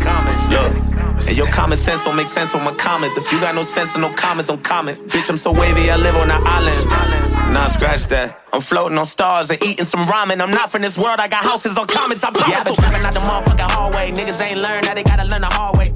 Look. 0.51 1.29
And 1.29 1.37
your 1.37 1.47
common 1.47 1.79
sense 1.79 2.05
don't 2.05 2.17
make 2.17 2.27
sense 2.27 2.55
on 2.55 2.65
my 2.65 2.75
comments. 2.75 3.17
If 3.17 3.31
you 3.33 3.41
got 3.41 3.55
no 3.55 3.63
sense 3.63 3.95
and 3.95 4.03
no 4.03 4.13
comments, 4.15 4.49
don't 4.49 4.63
comment. 4.63 4.99
Bitch, 5.09 5.31
I'm 5.31 5.37
so 5.37 5.53
wavy, 5.53 5.91
I 5.91 5.97
live 5.97 6.17
on 6.17 6.31
an 6.31 6.43
island. 6.45 7.24
Nah, 7.55 7.69
scratch 7.69 8.09
that. 8.09 8.41
I'm 8.53 8.61
floating 8.61 8.99
on 8.99 9.07
stars 9.07 9.49
and 9.49 9.63
eating 9.63 9.85
some 9.85 10.07
ramen. 10.07 10.41
I'm 10.41 10.51
not 10.51 10.73
from 10.73 10.83
this 10.83 10.99
world. 10.99 11.21
I 11.21 11.29
got 11.29 11.45
houses 11.45 11.79
on 11.79 11.87
comments. 11.87 12.25
I 12.25 12.33
promise. 12.33 12.51
Yeah, 12.51 12.65
I've 12.67 12.75
trapping 12.75 13.07
out 13.07 13.15
the 13.15 13.21
motherfucking 13.21 13.71
hallway. 13.71 14.11
Niggas 14.11 14.43
ain't 14.43 14.59
learned, 14.59 14.87
now 14.87 14.95
they 14.95 15.05
gotta 15.05 15.23
learn 15.23 15.43
the 15.43 15.47
hard 15.47 15.79
way. 15.79 15.95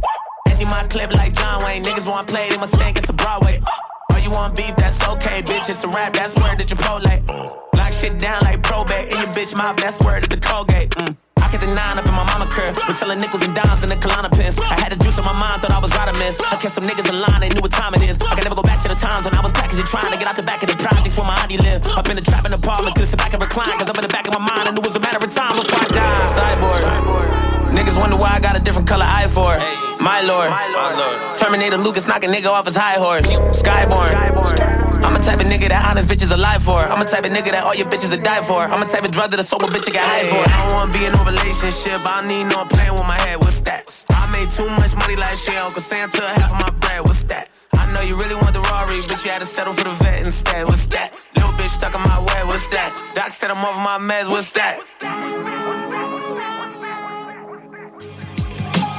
Empty 0.48 0.64
my 0.66 0.86
clip 0.88 1.12
like 1.14 1.34
John 1.34 1.64
Wayne. 1.64 1.82
Niggas 1.82 2.08
want 2.08 2.28
play, 2.28 2.48
they 2.48 2.56
must 2.58 2.76
think 2.76 2.96
it's 2.96 3.10
a 3.10 3.12
Broadway. 3.12 3.58
Oh, 4.12 4.18
you 4.22 4.30
want 4.30 4.56
beef? 4.56 4.76
That's 4.76 5.02
okay, 5.08 5.42
bitch. 5.42 5.68
It's 5.68 5.82
a 5.82 5.88
rap. 5.88 6.12
That's 6.12 6.36
word 6.36 6.60
to 6.60 6.64
Chipotle. 6.64 7.02
Lock 7.74 7.92
shit 7.92 8.20
down 8.20 8.40
like 8.42 8.62
probate. 8.62 9.10
In 9.10 9.18
your 9.18 9.26
bitch 9.34 9.56
mouth. 9.56 9.76
That's 9.78 9.98
word 10.00 10.22
to 10.22 10.28
the 10.30 10.40
Colgate. 10.40 10.90
Mm. 10.90 11.16
I 11.48 11.50
get 11.50 11.64
the 11.64 11.72
nine 11.72 11.96
up 11.96 12.04
in 12.04 12.12
my 12.12 12.28
mama 12.28 12.44
curve. 12.44 12.76
Was 12.76 13.00
selling 13.00 13.24
nickels 13.24 13.40
and 13.40 13.56
dimes 13.56 13.80
in 13.80 13.88
the 13.88 13.96
Kalana 13.96 14.28
pins. 14.28 14.60
I 14.60 14.76
had 14.84 14.92
a 14.92 15.00
juice 15.00 15.16
on 15.16 15.24
my 15.24 15.32
mind, 15.32 15.64
thought 15.64 15.72
I 15.72 15.80
was 15.80 15.88
Rodimus. 15.96 16.36
I 16.44 16.60
kept 16.60 16.76
some 16.76 16.84
niggas 16.84 17.08
in 17.08 17.16
line, 17.24 17.40
they 17.40 17.48
knew 17.48 17.64
what 17.64 17.72
time 17.72 17.96
it 17.96 18.04
is. 18.04 18.20
I 18.20 18.36
can 18.36 18.44
never 18.44 18.54
go 18.54 18.60
back 18.60 18.84
to 18.84 18.92
the 18.92 19.00
times 19.00 19.24
when 19.24 19.32
I 19.32 19.40
was 19.40 19.56
packaging, 19.56 19.88
trying 19.88 20.12
to 20.12 20.20
get 20.20 20.28
out 20.28 20.36
the 20.36 20.44
back 20.44 20.60
of 20.60 20.68
the 20.68 20.76
projects 20.76 21.16
where 21.16 21.24
my 21.24 21.40
auntie 21.40 21.56
lived. 21.56 21.88
Up 21.96 22.04
in 22.12 22.20
the 22.20 22.26
trap 22.26 22.44
in 22.44 22.52
apartments, 22.52 23.00
could 23.00 23.08
sit 23.08 23.16
back 23.16 23.32
and 23.32 23.40
recline. 23.40 23.72
Cause 23.80 23.88
up 23.88 23.96
in 23.96 24.04
the 24.04 24.12
back 24.12 24.28
of 24.28 24.36
my 24.36 24.44
mind, 24.44 24.68
I 24.68 24.76
knew 24.76 24.84
it 24.84 24.92
was 24.92 24.96
a 24.96 25.00
matter 25.00 25.24
of 25.24 25.32
time 25.32 25.56
before 25.56 25.80
I 25.80 25.88
died. 25.88 26.36
Cyborg. 26.36 27.72
Niggas 27.72 27.96
wonder 27.96 28.20
why 28.20 28.36
I 28.36 28.40
got 28.44 28.52
a 28.52 28.60
different 28.60 28.84
color 28.84 29.08
eye 29.08 29.32
for. 29.32 29.56
My 30.04 30.20
lord. 30.28 30.52
Terminator 31.40 31.80
Lucas 31.80 32.04
knocking 32.04 32.28
nigga 32.28 32.52
off 32.52 32.68
his 32.68 32.76
high 32.76 33.00
horse. 33.00 33.24
Skyborn. 33.56 34.12
I'm 34.12 34.36
a 34.36 34.77
type 35.28 35.44
of 35.44 35.46
nigga 35.52 35.68
that 35.68 35.84
honest 35.84 36.08
bitches 36.08 36.32
alive 36.32 36.62
for. 36.64 36.80
I'm 36.80 37.02
a 37.02 37.04
type 37.04 37.24
of 37.28 37.32
nigga 37.32 37.52
that 37.52 37.62
all 37.64 37.74
your 37.74 37.84
bitches 37.92 38.08
would 38.08 38.22
die 38.22 38.40
for. 38.40 38.64
I'm 38.64 38.80
a 38.80 38.88
type 38.88 39.04
of 39.04 39.10
drug 39.10 39.30
that 39.32 39.40
a 39.40 39.44
sober 39.44 39.66
bitch 39.66 39.84
get 39.92 40.00
high 40.00 40.24
for. 40.24 40.40
I 40.40 40.56
don't 40.56 40.72
wanna 40.72 40.92
be 40.96 41.04
in 41.04 41.12
no 41.12 41.20
relationship. 41.20 42.00
I 42.00 42.24
don't 42.24 42.32
need 42.32 42.48
no 42.48 42.64
playing 42.64 42.96
with 42.96 43.04
my 43.04 43.20
head. 43.28 43.36
What's 43.36 43.60
that? 43.68 43.84
I 44.08 44.24
made 44.32 44.48
too 44.56 44.68
much 44.80 44.96
money 44.96 45.16
last 45.16 45.44
year. 45.44 45.60
Uncle 45.60 45.82
Santa 45.82 46.24
half 46.40 46.56
of 46.56 46.60
my 46.64 46.72
bread. 46.80 47.04
What's 47.04 47.24
that? 47.28 47.50
I 47.76 47.84
know 47.92 48.00
you 48.08 48.16
really 48.16 48.36
want 48.40 48.54
the 48.56 48.64
Rari, 48.72 48.96
but 49.04 49.20
you 49.20 49.30
had 49.30 49.44
to 49.44 49.46
settle 49.46 49.74
for 49.74 49.84
the 49.84 49.92
vet 50.00 50.24
instead. 50.24 50.64
What's 50.64 50.86
that? 50.96 51.12
Little 51.36 51.52
bitch 51.60 51.76
stuck 51.76 51.94
in 51.94 52.00
my 52.00 52.20
way. 52.24 52.40
What's 52.48 52.66
that? 52.72 52.88
Doc 53.14 53.32
said 53.36 53.50
I'm 53.50 53.60
over 53.60 53.76
my 53.84 54.00
meds. 54.00 54.32
What's 54.32 54.52
that? 54.56 54.80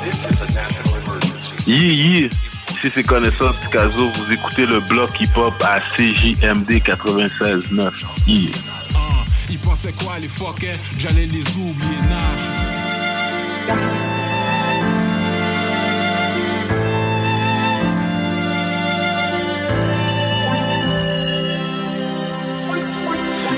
This 0.06 0.18
is 0.30 0.42
a 0.46 0.48
national 0.54 0.94
emergency. 1.02 1.58
Yeah, 1.66 2.30
yeah. 2.30 2.49
Si 2.82 2.90
c'est 2.90 3.04
connaissant 3.04 3.52
Picasso, 3.62 4.10
vous 4.10 4.32
écoutez 4.32 4.66
le 4.66 4.80
bloc 4.80 5.10
hip-hop 5.20 5.54
à 5.62 5.82
CJMD 5.82 6.82
96.9. 6.82 8.06
Yeah. 13.68 14.29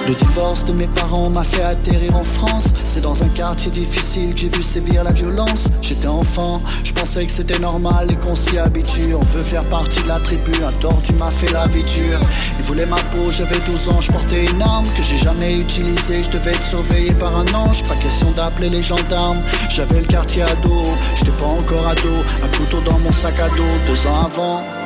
Le 0.07 0.15
divorce 0.15 0.65
de 0.65 0.73
mes 0.73 0.87
parents 0.87 1.29
m'a 1.29 1.43
fait 1.43 1.61
atterrir 1.61 2.15
en 2.15 2.23
France. 2.23 2.65
C'est 2.83 3.01
dans 3.01 3.21
un 3.23 3.29
quartier 3.29 3.71
difficile 3.71 4.33
que 4.33 4.39
j'ai 4.39 4.49
vu 4.49 4.61
sévir 4.61 5.03
la 5.03 5.11
violence. 5.11 5.65
J'étais 5.81 6.07
enfant, 6.07 6.59
je 6.83 6.91
pensais 6.91 7.25
que 7.25 7.31
c'était 7.31 7.59
normal 7.59 8.11
et 8.11 8.15
qu'on 8.15 8.35
s'y 8.35 8.57
habitue. 8.57 9.13
On 9.13 9.19
veut 9.19 9.43
faire 9.43 9.63
partie 9.65 10.01
de 10.01 10.07
la 10.07 10.19
tribu, 10.19 10.51
un 10.67 10.71
tordu 10.81 11.13
m'a 11.13 11.29
fait 11.29 11.51
la 11.51 11.67
vie 11.67 11.83
dure. 11.83 12.19
Il 12.59 12.65
voulait 12.65 12.85
ma 12.85 12.97
peau, 12.97 13.29
j'avais 13.29 13.59
12 13.67 13.89
ans, 13.89 14.01
je 14.01 14.11
portais 14.11 14.45
une 14.45 14.61
arme 14.61 14.85
que 14.97 15.03
j'ai 15.03 15.17
jamais 15.17 15.59
utilisée. 15.59 16.23
Je 16.23 16.31
devais 16.31 16.51
être 16.51 16.63
surveillé 16.63 17.13
par 17.13 17.35
un 17.37 17.47
ange, 17.53 17.83
pas 17.83 17.95
question 17.95 18.31
d'appeler 18.31 18.69
les 18.69 18.81
gendarmes. 18.81 19.41
J'avais 19.69 19.99
le 20.01 20.07
quartier 20.07 20.41
ado, 20.41 20.83
j'étais 21.15 21.31
pas 21.39 21.45
encore 21.45 21.87
ado. 21.87 22.09
Un 22.43 22.57
couteau 22.57 22.81
dans 22.81 22.97
mon 22.99 23.11
sac 23.11 23.39
à 23.39 23.49
dos, 23.49 23.77
deux 23.87 24.07
ans 24.07 24.25
avant. 24.25 24.80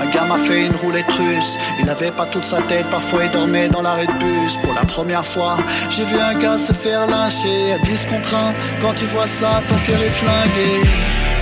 Un 0.00 0.06
gars 0.06 0.24
m'a 0.24 0.36
fait 0.36 0.66
une 0.66 0.76
roulette 0.76 1.12
russe. 1.12 1.56
Il 1.80 1.88
avait 1.88 2.10
pas 2.10 2.26
toute 2.26 2.44
sa 2.44 2.60
tête, 2.62 2.86
parfois 2.90 3.24
il 3.24 3.30
dormait 3.30 3.68
dans 3.68 3.82
l'arrêt 3.82 4.06
de 4.06 4.12
bus. 4.12 4.56
Pour 4.56 4.74
la 4.74 4.84
première 4.84 5.24
fois, 5.24 5.58
j'ai 5.90 6.04
vu 6.04 6.18
un 6.18 6.34
gars 6.34 6.58
se 6.58 6.72
faire 6.72 7.06
lyncher 7.06 7.72
à 7.74 7.78
10 7.78 8.06
contre 8.06 8.34
1. 8.34 8.52
Quand 8.80 8.94
tu 8.94 9.04
vois 9.06 9.26
ça, 9.26 9.62
ton 9.68 9.76
cœur 9.86 10.02
est 10.02 10.16
flingué. 10.20 10.72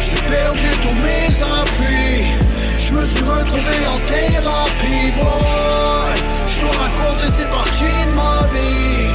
J'ai 0.05 0.21
perdu 0.31 0.69
tous 0.83 0.97
mes 1.07 1.43
appuis. 1.61 2.51
Je 2.79 2.93
me 2.95 3.05
suis 3.07 3.23
retrouvé 3.23 3.77
en 3.87 3.99
thérapie, 4.11 5.13
boy. 5.17 6.19
Je 6.53 6.61
dois 6.61 6.71
raconter 6.73 7.31
ces 7.31 7.45
parties 7.45 8.05
ma 8.17 8.47
vie. 8.53 9.15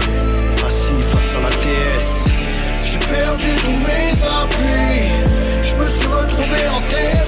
Assis 0.66 1.04
face 1.12 1.32
à 1.38 1.42
la 1.46 1.54
TS. 1.62 2.08
J'ai 2.84 3.00
perdu 3.00 3.50
tous 3.64 3.78
mes 3.88 4.12
appuis. 4.40 5.12
Je 5.62 5.76
me 5.76 5.90
suis 5.90 6.08
retrouvé 6.08 6.62
en 6.70 6.82
thérapie, 6.90 7.25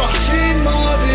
raconter 0.00 0.28
ces 0.28 1.07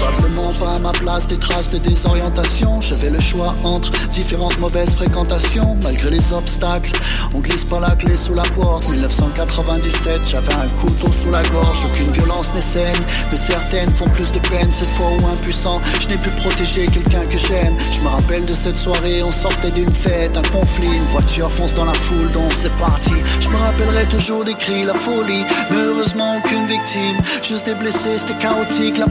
Probablement 0.00 0.52
pas 0.54 0.74
à 0.74 0.78
ma 0.78 0.92
place 0.92 1.26
des 1.26 1.36
traces 1.36 1.70
de 1.70 1.78
désorientation. 1.78 2.80
J'avais 2.80 3.10
le 3.10 3.20
choix 3.20 3.54
entre 3.64 3.90
différentes 4.08 4.58
mauvaises 4.58 4.94
fréquentations. 4.94 5.76
Malgré 5.82 6.10
les 6.10 6.32
obstacles, 6.32 6.92
on 7.34 7.40
glisse 7.40 7.64
pas 7.64 7.80
la 7.80 7.90
clé 7.90 8.16
sous 8.16 8.34
la 8.34 8.42
porte. 8.42 8.88
1997, 8.88 10.20
j'avais 10.24 10.52
un 10.52 10.68
couteau 10.80 11.12
sous 11.12 11.30
la 11.30 11.42
gorge. 11.44 11.84
Aucune 11.84 12.12
violence 12.12 12.52
n'est 12.54 12.60
saine, 12.60 13.02
mais 13.30 13.36
certaines 13.36 13.94
font 13.94 14.08
plus 14.08 14.30
de 14.32 14.38
peine. 14.38 14.70
Cette 14.72 14.88
fois 14.90 15.08
où 15.20 15.26
impuissant, 15.26 15.80
je 16.00 16.08
n'ai 16.08 16.18
pu 16.18 16.30
protéger 16.30 16.86
quelqu'un 16.86 17.24
que 17.26 17.38
j'aime. 17.38 17.76
Je 17.92 18.00
me 18.00 18.08
rappelle 18.08 18.44
de 18.46 18.54
cette 18.54 18.76
soirée, 18.76 19.22
on 19.22 19.32
sortait 19.32 19.70
d'une 19.72 19.94
fête, 19.94 20.36
un 20.36 20.42
conflit. 20.42 20.96
Une 20.96 21.04
voiture 21.04 21.50
fonce 21.50 21.74
dans 21.74 21.84
la 21.84 21.94
foule, 21.94 22.30
donc 22.30 22.52
c'est 22.56 22.74
parti. 22.78 23.14
Je 23.40 23.48
me 23.48 23.56
rappellerai 23.56 24.06
toujours 24.06 24.44
des 24.44 24.54
cris, 24.54 24.84
la 24.84 24.94
folie. 24.94 25.44
Mais 25.70 25.78
heureusement, 25.78 26.38
aucune 26.38 26.66
victime. 26.66 27.18
Juste 27.42 27.66
des 27.66 27.74
blessés, 27.74 28.18
c'était 28.18 28.38
chaotique, 28.40 28.98
la 28.98 29.06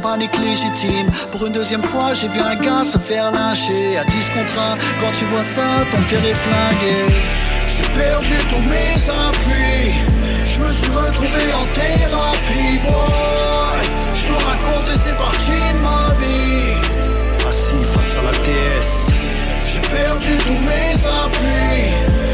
Pour 1.32 1.46
une 1.46 1.54
deuxième 1.54 1.84
fois, 1.84 2.14
j'ai 2.16 2.28
vu 2.28 2.40
un 2.40 2.56
gars 2.56 2.84
se 2.84 2.98
faire 2.98 3.32
lyncher 3.32 3.98
à 3.98 4.04
10 4.04 4.30
contre 4.32 4.60
1. 4.60 4.78
Quand 5.00 5.12
tu 5.18 5.26
vois 5.26 5.44
ça, 5.44 5.86
ton 5.92 6.02
cœur 6.10 6.26
est 6.26 6.34
flingué. 6.34 6.98
J'ai 7.70 7.88
perdu 8.00 8.36
tous 8.50 8.64
mes 8.74 8.98
appuis. 9.10 9.94
Je 10.44 10.60
me 10.60 10.74
suis 10.74 10.90
retrouvé 10.90 11.44
en 11.54 11.66
thérapie, 11.78 12.80
boy. 12.84 13.82
Je 14.16 14.28
dois 14.28 14.44
raconter 14.54 14.98
ces 15.06 15.14
parties 15.14 15.70
de 15.76 15.82
ma 15.86 16.10
vie. 16.20 16.74
Assis 17.48 17.86
face 17.94 18.14
à 18.18 18.24
la 18.28 18.36
TS. 18.46 18.90
J'ai 19.70 19.82
perdu 19.82 20.32
tous 20.48 20.62
mes 20.70 20.94
appuis. 21.22 21.94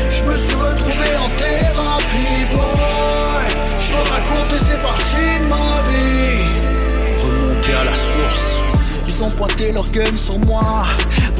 Je 0.09 0.23
me 0.23 0.35
suis 0.37 0.55
retrouvé 0.55 1.09
en 1.19 1.29
thérapie, 1.41 2.45
boy. 2.53 3.45
Je 3.81 3.91
dois 3.91 4.07
raconter 4.15 4.59
ces 4.69 4.77
parties 4.77 5.39
de 5.41 5.47
ma 5.49 5.67
vie. 5.89 6.82
Ils 9.07 9.23
ont 9.23 9.29
pointé 9.29 9.71
leur 9.71 9.89
gun 9.89 10.15
sur 10.15 10.37
moi 10.39 10.85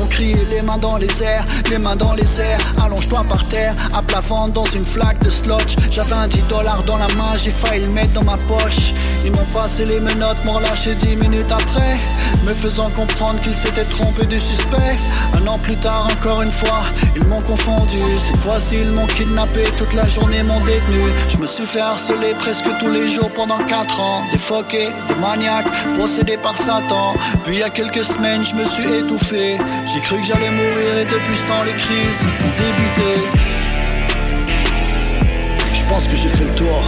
Ont 0.01 0.07
crié 0.07 0.37
les 0.49 0.61
mains 0.61 0.77
dans 0.77 0.97
les 0.97 1.23
airs 1.23 1.45
Les 1.69 1.77
mains 1.77 1.95
dans 1.95 2.13
les 2.13 2.39
airs. 2.39 2.59
Allonge-toi 2.83 3.23
par 3.29 3.43
terre 3.49 3.75
À 3.93 4.01
plat 4.01 4.21
dans 4.53 4.65
une 4.65 4.85
flaque 4.85 5.19
de 5.23 5.29
slotch. 5.29 5.75
J'avais 5.91 6.13
un 6.13 6.27
10 6.27 6.41
dollars 6.49 6.83
dans 6.83 6.97
la 6.97 7.07
main 7.09 7.35
J'ai 7.35 7.51
failli 7.51 7.85
le 7.85 7.91
mettre 7.91 8.13
dans 8.13 8.23
ma 8.23 8.37
poche. 8.37 8.93
Ils 9.25 9.31
m'ont 9.31 9.45
passé 9.53 9.85
les 9.85 9.99
menottes 9.99 10.43
M'ont 10.45 10.53
relâché 10.53 10.95
10 10.95 11.17
minutes 11.17 11.51
après. 11.51 11.97
Me 12.45 12.53
faisant 12.53 12.89
comprendre 12.89 13.39
qu'ils 13.41 13.55
s'étaient 13.55 13.85
trompés 13.85 14.25
du 14.25 14.39
suspect. 14.39 14.97
Un 15.35 15.47
an 15.47 15.57
plus 15.59 15.75
tard 15.77 16.07
encore 16.11 16.41
une 16.41 16.51
fois 16.51 16.83
Ils 17.15 17.25
m'ont 17.27 17.41
confondu. 17.41 17.97
Cette 18.25 18.37
fois-ci 18.37 18.77
ils 18.81 18.91
m'ont 18.91 19.07
kidnappé 19.07 19.63
Toute 19.77 19.93
la 19.93 20.07
journée 20.07 20.43
m'ont 20.43 20.63
détenu. 20.63 21.11
Je 21.29 21.37
me 21.37 21.45
suis 21.47 21.65
fait 21.65 21.81
harceler 21.81 22.33
presque 22.39 22.65
tous 22.79 22.89
les 22.89 23.07
jours 23.07 23.29
pendant 23.35 23.59
4 23.59 23.99
ans. 23.99 24.23
Des 24.31 24.37
foqués, 24.37 24.89
des 25.07 25.15
maniaques 25.15 25.67
Procédés 25.97 26.37
par 26.37 26.57
Satan. 26.57 27.13
Puis 27.43 27.55
il 27.55 27.59
y 27.59 27.63
a 27.63 27.69
quelques 27.69 28.03
semaines 28.03 28.43
je 28.43 28.55
me 28.55 28.65
suis 28.65 28.87
étouffé 28.87 29.57
J'ai 29.85 29.99
cru 29.99 30.17
que 30.17 30.25
j'allais 30.25 30.49
mourir 30.49 30.97
et 30.97 31.05
depuis 31.05 31.35
ce 31.35 31.45
temps 31.45 31.63
les 31.63 31.73
crises 31.73 32.23
ont 32.23 32.53
débuté. 32.57 33.21
Je 35.73 35.89
pense 35.89 36.07
que 36.07 36.15
j'ai 36.15 36.29
fait 36.29 36.45
le 36.45 36.55
tour. 36.55 36.83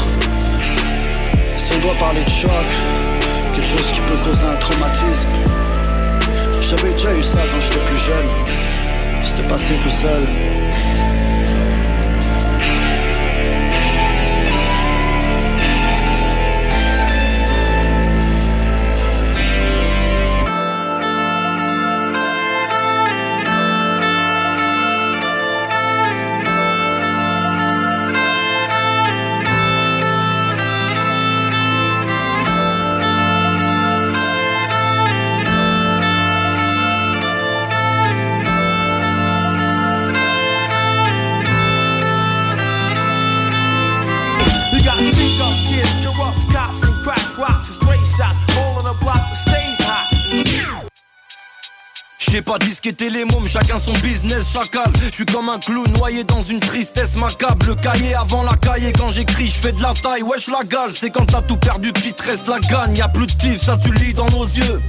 Si 1.57 1.72
on 1.74 1.80
doit 1.80 1.95
parler 1.99 2.24
de 2.24 2.30
choc 2.30 2.49
Quelque 3.53 3.67
chose 3.67 3.91
qui 3.91 3.99
peut 4.01 4.17
causer 4.24 4.45
un 4.45 4.56
traumatisme. 4.56 5.30
J'avais 6.61 6.91
déjà 6.93 7.14
eu 7.14 7.24
ça 7.24 7.40
quand 7.40 7.61
j'étais 7.61 7.85
plus 7.85 7.99
jeune. 7.99 8.27
C'était 9.24 9.48
passé 9.48 9.74
tout 9.83 9.91
seul 10.01 10.27
J'ai 52.35 52.41
pas 52.41 52.59
disquetté 52.59 53.09
les 53.09 53.23
mômes, 53.23 53.47
chacun 53.47 53.80
son 53.80 53.93
business, 53.93 54.51
chacal. 54.51 54.91
Je 55.01 55.09
suis 55.09 55.25
comme 55.25 55.47
un 55.47 55.57
clou 55.57 55.88
noyé 55.88 56.25
dans 56.25 56.43
une 56.43 56.59
tristesse 56.59 57.15
macabre. 57.15 57.65
Le 57.65 57.75
cahier 57.75 58.14
avant 58.14 58.43
la 58.43 58.57
cahier, 58.57 58.91
quand 58.91 59.09
j'écris, 59.09 59.47
je 59.47 59.53
fais 59.53 59.72
de 59.72 59.81
la 59.81 59.93
taille. 59.93 60.22
Wesh 60.22 60.49
la 60.49 60.65
gale, 60.65 60.91
c'est 60.93 61.11
quand 61.11 61.25
t'as 61.25 61.41
tout 61.43 61.55
perdu 61.55 61.93
qu'il 61.93 62.11
te 62.11 62.49
la 62.49 62.59
gagne. 62.59 62.97
Y 62.97 63.01
a 63.01 63.07
plus 63.07 63.25
de 63.25 63.31
kiff, 63.31 63.64
ça 63.64 63.77
tu 63.81 63.89
lis 63.93 64.14
dans 64.14 64.30
nos 64.31 64.43
yeux. 64.43 64.81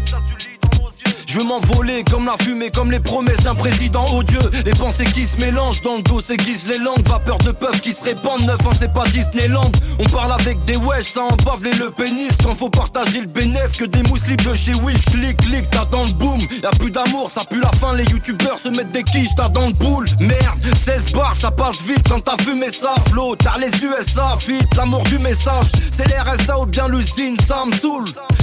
Je 1.26 1.38
veux 1.38 1.44
m'envoler 1.44 2.04
comme 2.04 2.24
la 2.24 2.36
fumée, 2.42 2.70
comme 2.70 2.90
les 2.90 3.00
promesses 3.00 3.40
d'un 3.42 3.54
président 3.54 4.04
odieux. 4.14 4.50
Les 4.64 4.72
pensées 4.72 5.04
qui 5.04 5.26
se 5.26 5.36
mélangent 5.40 5.82
dans 5.82 5.96
le 5.96 6.02
dos 6.02 6.20
s'aiguisent 6.20 6.66
les 6.68 6.78
langues. 6.78 7.06
Vapeur 7.06 7.38
de 7.38 7.50
peuple 7.50 7.80
qui 7.80 7.92
se 7.92 8.04
répandent, 8.04 8.42
neuf, 8.42 8.58
hein, 8.64 8.70
c'est 8.78 8.92
pas 8.92 9.04
Disneyland. 9.08 9.72
On 9.98 10.04
parle 10.04 10.32
avec 10.32 10.62
des 10.64 10.76
wesh, 10.76 11.12
ça 11.12 11.22
les 11.62 11.72
le 11.72 11.90
pénis. 11.90 12.30
Quand 12.44 12.54
faut 12.54 12.70
partager 12.70 13.20
le 13.20 13.26
bénéf, 13.26 13.76
que 13.76 13.84
des 13.84 14.02
mousses 14.04 14.26
libres 14.26 14.50
de 14.50 14.54
chez 14.54 14.74
Wish. 14.74 15.04
Clic, 15.06 15.36
clic, 15.38 15.66
t'as 15.70 15.84
dans 15.86 16.04
le 16.04 16.12
boom. 16.12 16.38
Y'a 16.62 16.70
plus 16.70 16.90
d'amour, 16.90 17.30
ça 17.30 17.42
pue 17.44 17.60
la 17.60 17.72
fin. 17.72 17.94
Les 17.96 18.04
youtubeurs 18.04 18.58
se 18.58 18.68
mettent 18.68 18.92
des 18.92 19.02
quiches, 19.02 19.34
t'as 19.36 19.48
dans 19.48 19.66
le 19.66 19.72
boule. 19.72 20.06
Merde, 20.20 20.60
16 20.84 21.12
bars, 21.12 21.34
ça 21.40 21.50
passe 21.50 21.80
vite 21.82 22.08
quand 22.08 22.20
t'as 22.20 22.36
fumé 22.42 22.66
ça 22.70 22.94
flot. 23.10 23.34
T'as 23.36 23.58
les 23.58 23.68
USA, 23.68 24.36
vite, 24.46 24.74
l'amour 24.76 25.02
du 25.04 25.18
message. 25.18 25.66
C'est 25.96 26.06
l'RSA 26.06 26.60
ou 26.60 26.66
bien 26.66 26.88
l'usine, 26.88 27.36
ça 27.46 27.64
me. 27.66 27.72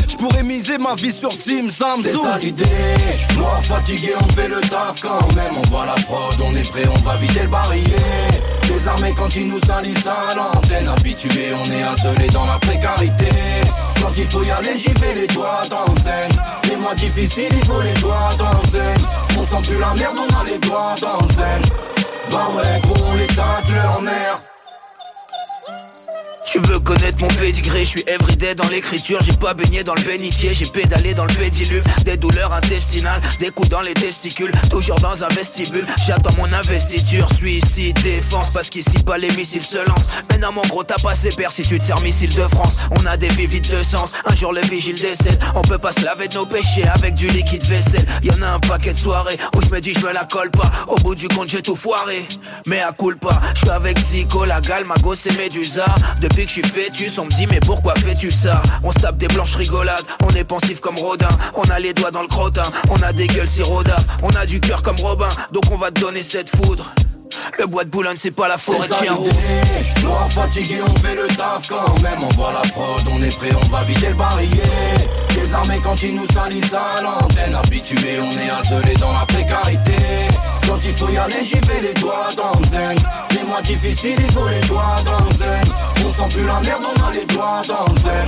J'pourrais 0.07 0.43
miser 0.43 0.77
ma 0.77 0.95
vie 0.95 1.13
sur 1.13 1.31
Sim, 1.31 1.69
ça. 1.69 1.95
Moi 3.37 3.59
fatigué 3.61 4.13
on 4.19 4.27
fait 4.33 4.47
le 4.47 4.61
taf 4.61 5.01
quand 5.01 5.33
même. 5.35 5.57
On 5.57 5.67
voit 5.69 5.85
la 5.85 5.95
prod, 6.03 6.35
on 6.43 6.55
est 6.55 6.69
prêt, 6.69 6.85
on 6.93 6.99
va 6.99 7.15
vider 7.17 7.41
le 7.41 7.47
barillet 7.47 8.43
Désarmé 8.67 9.13
quand 9.17 9.35
ils 9.35 9.47
nous 9.47 9.59
salissent 9.65 10.07
à 10.07 10.35
l'antenne 10.35 10.87
Habitué, 10.87 11.53
on 11.53 11.65
est 11.65 11.83
isolé 11.97 12.27
dans 12.27 12.45
la 12.45 12.57
précarité. 12.59 13.29
Quand 14.01 14.11
il 14.17 14.27
faut 14.27 14.43
y 14.43 14.51
aller, 14.51 14.77
j'y 14.77 14.93
vais 14.93 15.15
les 15.15 15.27
doigts 15.27 15.61
dans 15.69 15.93
zen. 16.03 16.29
Les 16.69 16.75
mois 16.77 16.95
difficiles, 16.95 17.51
il 17.51 17.65
faut 17.65 17.81
les 17.81 17.99
doigts 18.01 18.29
dans 18.37 18.69
zen. 18.71 18.97
On 19.37 19.45
sent 19.45 19.69
plus 19.69 19.79
la 19.79 19.93
merde, 19.93 20.17
on 20.17 20.39
a 20.39 20.43
les 20.43 20.59
doigts 20.59 20.95
dans 21.01 21.27
zen. 21.35 21.61
Bah 22.31 22.49
ouais, 22.55 22.81
gros, 22.81 23.13
les 23.17 23.27
tacle 23.27 23.73
leur 23.73 24.01
nerf 24.01 24.52
Tu 26.45 26.59
veux 26.59 26.79
connaître 26.79 27.19
mon 27.19 27.29
pédigré, 27.29 27.83
je 27.83 27.89
suis 27.89 28.03
everyday 28.05 28.53
dans 28.53 28.67
l'écriture, 28.67 29.19
j'ai 29.23 29.33
pas 29.33 29.53
baigné 29.53 29.83
dans 29.83 29.95
le 29.95 30.01
bénitier, 30.01 30.53
j'ai 30.53 30.65
pédalé 30.65 31.13
dans 31.13 31.25
le 31.25 31.33
pédiluve, 31.33 31.83
des 32.05 32.17
douleurs 32.17 32.53
intestinales, 32.53 33.21
des 33.39 33.49
coups 33.49 33.69
dans 33.69 33.81
les 33.81 33.93
testicules, 33.93 34.51
toujours 34.69 34.99
dans 34.99 35.23
un 35.23 35.27
vestibule, 35.29 35.85
j'attends 36.05 36.33
mon 36.37 36.51
investiture, 36.51 37.27
suicide, 37.35 37.99
défense, 38.03 38.47
parce 38.53 38.69
qu'ici 38.69 39.03
pas 39.03 39.17
les 39.17 39.31
missiles 39.31 39.63
se 39.63 39.77
lancent. 39.77 40.05
Maintenant 40.29 40.51
mon 40.51 40.61
gros 40.63 40.83
t'as 40.83 41.01
passé 41.01 41.29
père 41.35 41.51
si 41.51 41.63
tu 41.63 41.79
te 41.79 41.85
sers 41.85 41.99
missile 42.01 42.33
de 42.35 42.41
France, 42.41 42.73
on 42.91 43.05
a 43.05 43.17
des 43.17 43.29
vies 43.29 43.47
vides 43.47 43.71
de 43.71 43.81
sens, 43.81 44.11
un 44.25 44.35
jour 44.35 44.53
le 44.53 44.61
vigile 44.61 44.99
décède, 44.99 45.41
on 45.55 45.61
peut 45.61 45.79
pas 45.79 45.93
se 45.93 46.01
laver 46.01 46.27
de 46.27 46.35
nos 46.35 46.45
péchés 46.45 46.87
avec 46.93 47.15
du 47.15 47.29
liquide 47.29 47.63
vaisselle, 47.63 48.05
y'en 48.21 48.41
a 48.41 48.51
un 48.51 48.59
paquet 48.59 48.93
de 48.93 48.99
soirées 48.99 49.37
où 49.55 49.61
je 49.61 49.69
me 49.69 49.79
dis 49.79 49.93
je 49.93 50.05
me 50.05 50.11
la 50.11 50.25
colle 50.25 50.51
pas, 50.51 50.71
au 50.87 50.97
bout 50.97 51.15
du 51.15 51.27
compte 51.29 51.49
j'ai 51.49 51.61
tout 51.61 51.75
foiré, 51.75 52.27
mais 52.67 52.81
à 52.81 52.91
coule 52.91 53.17
pas, 53.17 53.39
je 53.55 53.59
suis 53.61 53.69
avec 53.69 53.97
Zico, 53.97 54.45
la 54.45 54.61
gale, 54.61 54.85
ma 54.85 54.95
gosse 54.95 55.25
et 55.25 55.31
Médusa, 55.33 55.85
depuis 56.33 56.45
que 56.45 56.51
je 56.51 56.53
suis 56.53 56.63
fœtus, 56.63 57.19
on 57.19 57.25
me 57.25 57.29
dit 57.29 57.45
mais 57.47 57.59
pourquoi 57.59 57.93
fais-tu 57.95 58.31
ça? 58.31 58.61
On 58.83 58.91
se 58.91 58.97
tape 58.97 59.17
des 59.17 59.27
blanches 59.27 59.55
rigolades, 59.55 60.03
on 60.23 60.33
est 60.35 60.43
pensif 60.43 60.79
comme 60.79 60.97
Rodin, 60.97 61.29
on 61.55 61.63
a 61.69 61.79
les 61.79 61.93
doigts 61.93 62.09
dans 62.09 62.23
le 62.23 62.27
crottin, 62.27 62.65
on 62.89 63.01
a 63.03 63.13
des 63.13 63.27
gueules 63.27 63.47
siroda, 63.47 63.97
on 64.23 64.29
a 64.29 64.45
du 64.45 64.59
cœur 64.59 64.81
comme 64.81 64.99
Robin, 64.99 65.29
donc 65.51 65.63
on 65.71 65.77
va 65.77 65.91
te 65.91 66.01
donner 66.01 66.23
cette 66.23 66.49
foudre. 66.49 66.91
Le 67.59 67.67
bois 67.67 67.83
de 67.83 67.89
Boulogne 67.89 68.17
c'est 68.17 68.31
pas 68.31 68.47
la 68.47 68.57
forêt 68.57 68.87
de 68.87 68.93
l'idée. 68.93 70.01
Noir 70.01 70.31
fatigué, 70.31 70.77
on 70.81 70.95
fait 71.01 71.15
le 71.15 71.27
taf 71.27 71.67
quand 71.69 72.01
même. 72.01 72.23
On 72.23 72.33
voit 72.33 72.53
la 72.53 72.67
prod, 72.69 73.03
on 73.11 73.21
est 73.21 73.37
prêt, 73.37 73.51
on 73.63 73.67
va 73.67 73.83
vider 73.83 74.09
le 74.09 74.15
barillet. 74.15 75.09
Désarmé 75.35 75.79
quand 75.83 76.01
ils 76.01 76.15
nous 76.15 76.27
salissent 76.33 76.73
à 76.73 77.01
l'antenne. 77.01 77.55
Habitué, 77.55 78.19
on 78.19 78.31
est 78.31 78.65
isolé 78.65 78.93
dans 78.99 79.13
la 79.13 79.25
précarité. 79.25 79.91
Quand 80.83 80.89
il 80.89 80.97
faut 80.97 81.09
y 81.09 81.17
aller, 81.17 81.43
j'y 81.43 81.59
vais 81.61 81.79
les 81.79 81.93
doigts 81.93 82.27
dans 82.35 82.59
le 82.59 82.65
zen. 82.65 82.97
Les 83.31 83.43
mois 83.43 83.61
difficiles, 83.61 84.19
il 84.19 84.31
faut 84.33 84.49
les 84.49 84.59
doigts 84.67 85.01
dans 85.05 85.23
le 85.23 85.31
zen. 85.37 85.63
On 85.95 86.27
sent 86.27 86.35
plus 86.35 86.45
la 86.45 86.59
merde, 86.59 86.83
on 86.83 87.07
a 87.07 87.11
les 87.11 87.25
doigts 87.25 87.61
dans 87.65 87.93
le 87.93 88.01
zen. 88.01 88.27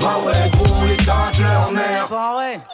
Bah 0.00 0.16
ouais, 0.24 0.50
gros, 0.50 0.84
les 0.84 0.96
tacle 0.96 1.42
leur 1.42 1.70
nerf. 1.70 2.08
Bah 2.10 2.34
ouais. 2.38 2.60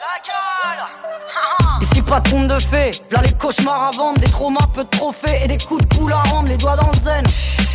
Pas 2.07 2.21
de 2.21 2.29
conte 2.29 2.49
de 2.49 2.59
fées, 2.59 2.91
là 3.11 3.21
les 3.23 3.33
cauchemars 3.33 3.85
à 3.85 3.91
vendre, 3.91 4.19
des 4.19 4.29
traumas, 4.29 4.67
peu 4.75 4.85
de 4.85 4.89
trophées 4.89 5.41
et 5.45 5.49
des 5.49 5.57
coups 5.57 5.81
de 5.83 5.87
poule 5.87 6.13
à 6.13 6.23
rendre, 6.31 6.49
les 6.49 6.57
doigts 6.59 6.77
dans 6.77 6.89
le 6.89 7.01
zen. 7.01 7.25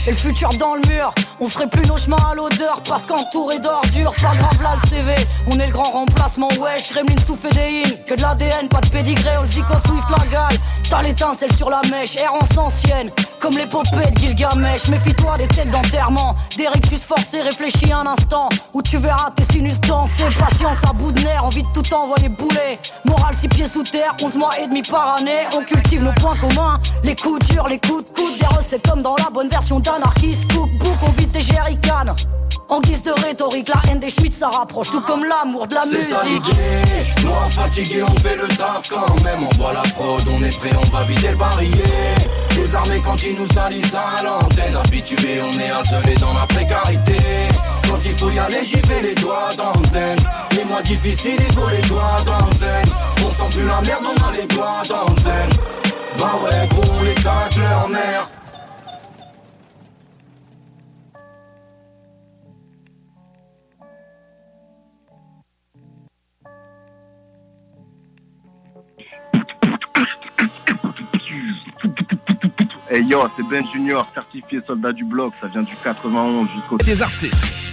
Et 0.05 0.11
le 0.11 0.15
futur 0.15 0.49
dans 0.57 0.75
le 0.75 0.81
mur, 0.87 1.13
on 1.39 1.49
ferait 1.49 1.67
plus 1.67 1.85
nos 1.85 1.97
chemins 1.97 2.17
à 2.31 2.33
l'odeur 2.33 2.81
parce 2.87 3.05
qu'entouré 3.05 3.59
d'ordures, 3.59 4.13
pas 4.21 4.35
grave 4.35 4.61
là 4.61 4.77
le 4.81 4.89
CV, 4.89 5.13
on 5.47 5.59
est 5.59 5.65
le 5.65 5.71
grand 5.73 5.91
remplacement, 5.91 6.47
wesh, 6.59 6.93
Gremlin 6.93 7.15
sous 7.25 7.35
fédéine, 7.35 7.97
que 8.05 8.13
de 8.13 8.21
l'ADN, 8.21 8.69
pas 8.69 8.79
de 8.79 8.87
pédigré, 8.87 9.31
on 9.37 9.41
le 9.41 9.49
Swift 9.49 10.09
la 10.09 10.25
gale, 10.27 10.57
t'as 10.89 11.01
l'étincelle 11.01 11.53
sur 11.55 11.69
la 11.69 11.81
mèche, 11.91 12.15
errance 12.15 12.57
ancienne, 12.57 13.11
comme 13.39 13.57
l'épopée 13.57 14.09
de 14.11 14.19
Gilgamesh, 14.19 14.87
méfie-toi 14.87 15.37
des 15.39 15.47
têtes 15.47 15.71
d'enterrement, 15.71 16.35
des 16.57 16.67
rectus 16.67 17.03
forcés, 17.03 17.41
réfléchis 17.41 17.91
un 17.91 18.07
instant, 18.07 18.47
où 18.73 18.81
tu 18.81 18.97
verras 18.97 19.31
tes 19.35 19.43
sinus 19.53 19.79
danser, 19.81 20.23
patience 20.39 20.77
à 20.89 20.93
bout 20.93 21.11
de 21.11 21.19
nerfs, 21.19 21.43
envie 21.43 21.63
de 21.63 21.67
tout 21.73 21.93
envoyer 21.93 22.29
bouler, 22.29 22.79
morale 23.03 23.35
six 23.35 23.49
pieds 23.49 23.67
sous 23.67 23.83
terre, 23.83 24.15
11 24.21 24.35
mois 24.35 24.51
et 24.59 24.67
demi 24.67 24.81
par 24.81 25.17
année, 25.17 25.45
on 25.55 25.61
cultive 25.61 26.03
nos 26.03 26.13
points 26.13 26.35
communs, 26.37 26.79
les 27.03 27.15
coups 27.15 27.47
durs, 27.49 27.67
les 27.67 27.79
coups 27.79 28.03
de 28.03 28.09
coude, 28.09 28.37
des 28.39 28.57
recettes 28.57 28.87
comme 28.87 29.01
dans 29.01 29.15
la 29.15 29.29
bonne 29.31 29.49
version 29.49 29.79
d'anarchiste, 29.79 30.51
cookbook, 30.51 30.95
on 31.03 31.11
vide 31.11 31.31
des 31.31 31.41
jerrycans. 31.41 32.15
En 32.69 32.81
guise 32.81 33.01
de 33.03 33.11
rhétorique, 33.11 33.69
la 33.69 33.81
haine 33.89 33.99
des 33.99 34.09
Schmitt 34.09 34.33
ça 34.33 34.49
rapproche, 34.49 34.89
tout 34.89 34.99
comme 35.01 35.23
l'amour 35.23 35.67
de 35.67 35.75
la 35.75 35.85
musique. 35.85 37.23
Noir 37.23 37.49
fatigué, 37.49 38.03
on 38.03 38.15
fait 38.15 38.35
le 38.35 38.47
taf 38.49 38.89
quand 38.89 39.23
même. 39.23 39.47
On 39.49 39.55
voit 39.55 39.71
la 39.71 39.83
prod, 39.93 40.21
on 40.29 40.43
est 40.43 40.57
prêt, 40.57 40.71
on 40.77 40.95
va 40.95 41.03
vider 41.03 41.29
le 41.29 41.37
barillet. 41.37 42.15
Désarmé 42.55 43.01
quand 43.05 43.15
ils 43.23 43.35
nous 43.35 43.47
salissent 43.53 43.93
à 43.93 44.21
l'antenne. 44.21 44.75
Habitué, 44.83 45.41
on 45.41 45.59
est 45.59 45.71
isolé 45.85 46.15
dans 46.15 46.33
la 46.33 46.45
précarité. 46.47 47.17
Quand 47.87 47.99
il 48.03 48.17
faut 48.17 48.29
y 48.31 48.39
aller, 48.39 48.65
j'y 48.65 48.81
vais 48.81 49.01
les 49.01 49.15
doigts 49.15 49.49
dans 49.57 49.71
le 49.79 49.87
zen. 49.93 50.17
Les 50.51 50.65
mois 50.65 50.81
difficiles, 50.81 51.39
il 51.39 51.55
faut 51.55 51.69
les 51.69 51.87
doigts 51.87 52.17
dans 52.25 52.45
le 52.47 52.57
zen. 52.57 52.89
On 53.39 53.49
sent 53.49 53.57
plus 53.57 53.67
la 53.67 53.81
merde, 53.81 54.03
on 54.03 54.23
a 54.23 54.31
les 54.31 54.47
doigts 54.47 54.81
dans 54.89 55.09
le 55.09 55.21
zen. 55.21 55.49
Bah 56.17 56.31
ouais, 56.43 56.67
gros, 56.69 56.91
on 56.99 57.03
les 57.03 57.13
tacle 57.15 57.59
leur 57.59 57.89
nerf. 57.89 58.29
Hey 72.89 73.03
yo, 73.03 73.21
c'est 73.35 73.43
Ben 73.43 73.63
Junior, 73.73 74.07
certifié 74.13 74.61
soldat 74.65 74.93
du 74.93 75.03
bloc, 75.03 75.33
ça 75.41 75.47
vient 75.47 75.61
du 75.61 75.75
91 75.83 76.47
jusqu'au... 76.55 76.77
Des 76.77 77.03
artistes. 77.03 77.66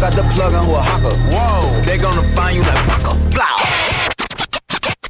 I 0.00 0.08
got 0.08 0.16
the 0.16 0.22
plug 0.32 0.54
on 0.54 0.64
who 0.64 0.76
a 0.76 0.80
hawker. 0.80 1.12
Whoa. 1.28 1.82
They 1.82 1.98
gonna 1.98 2.22
find 2.34 2.56
you 2.56 2.62
like 2.62 2.86
Paco. 2.88 3.12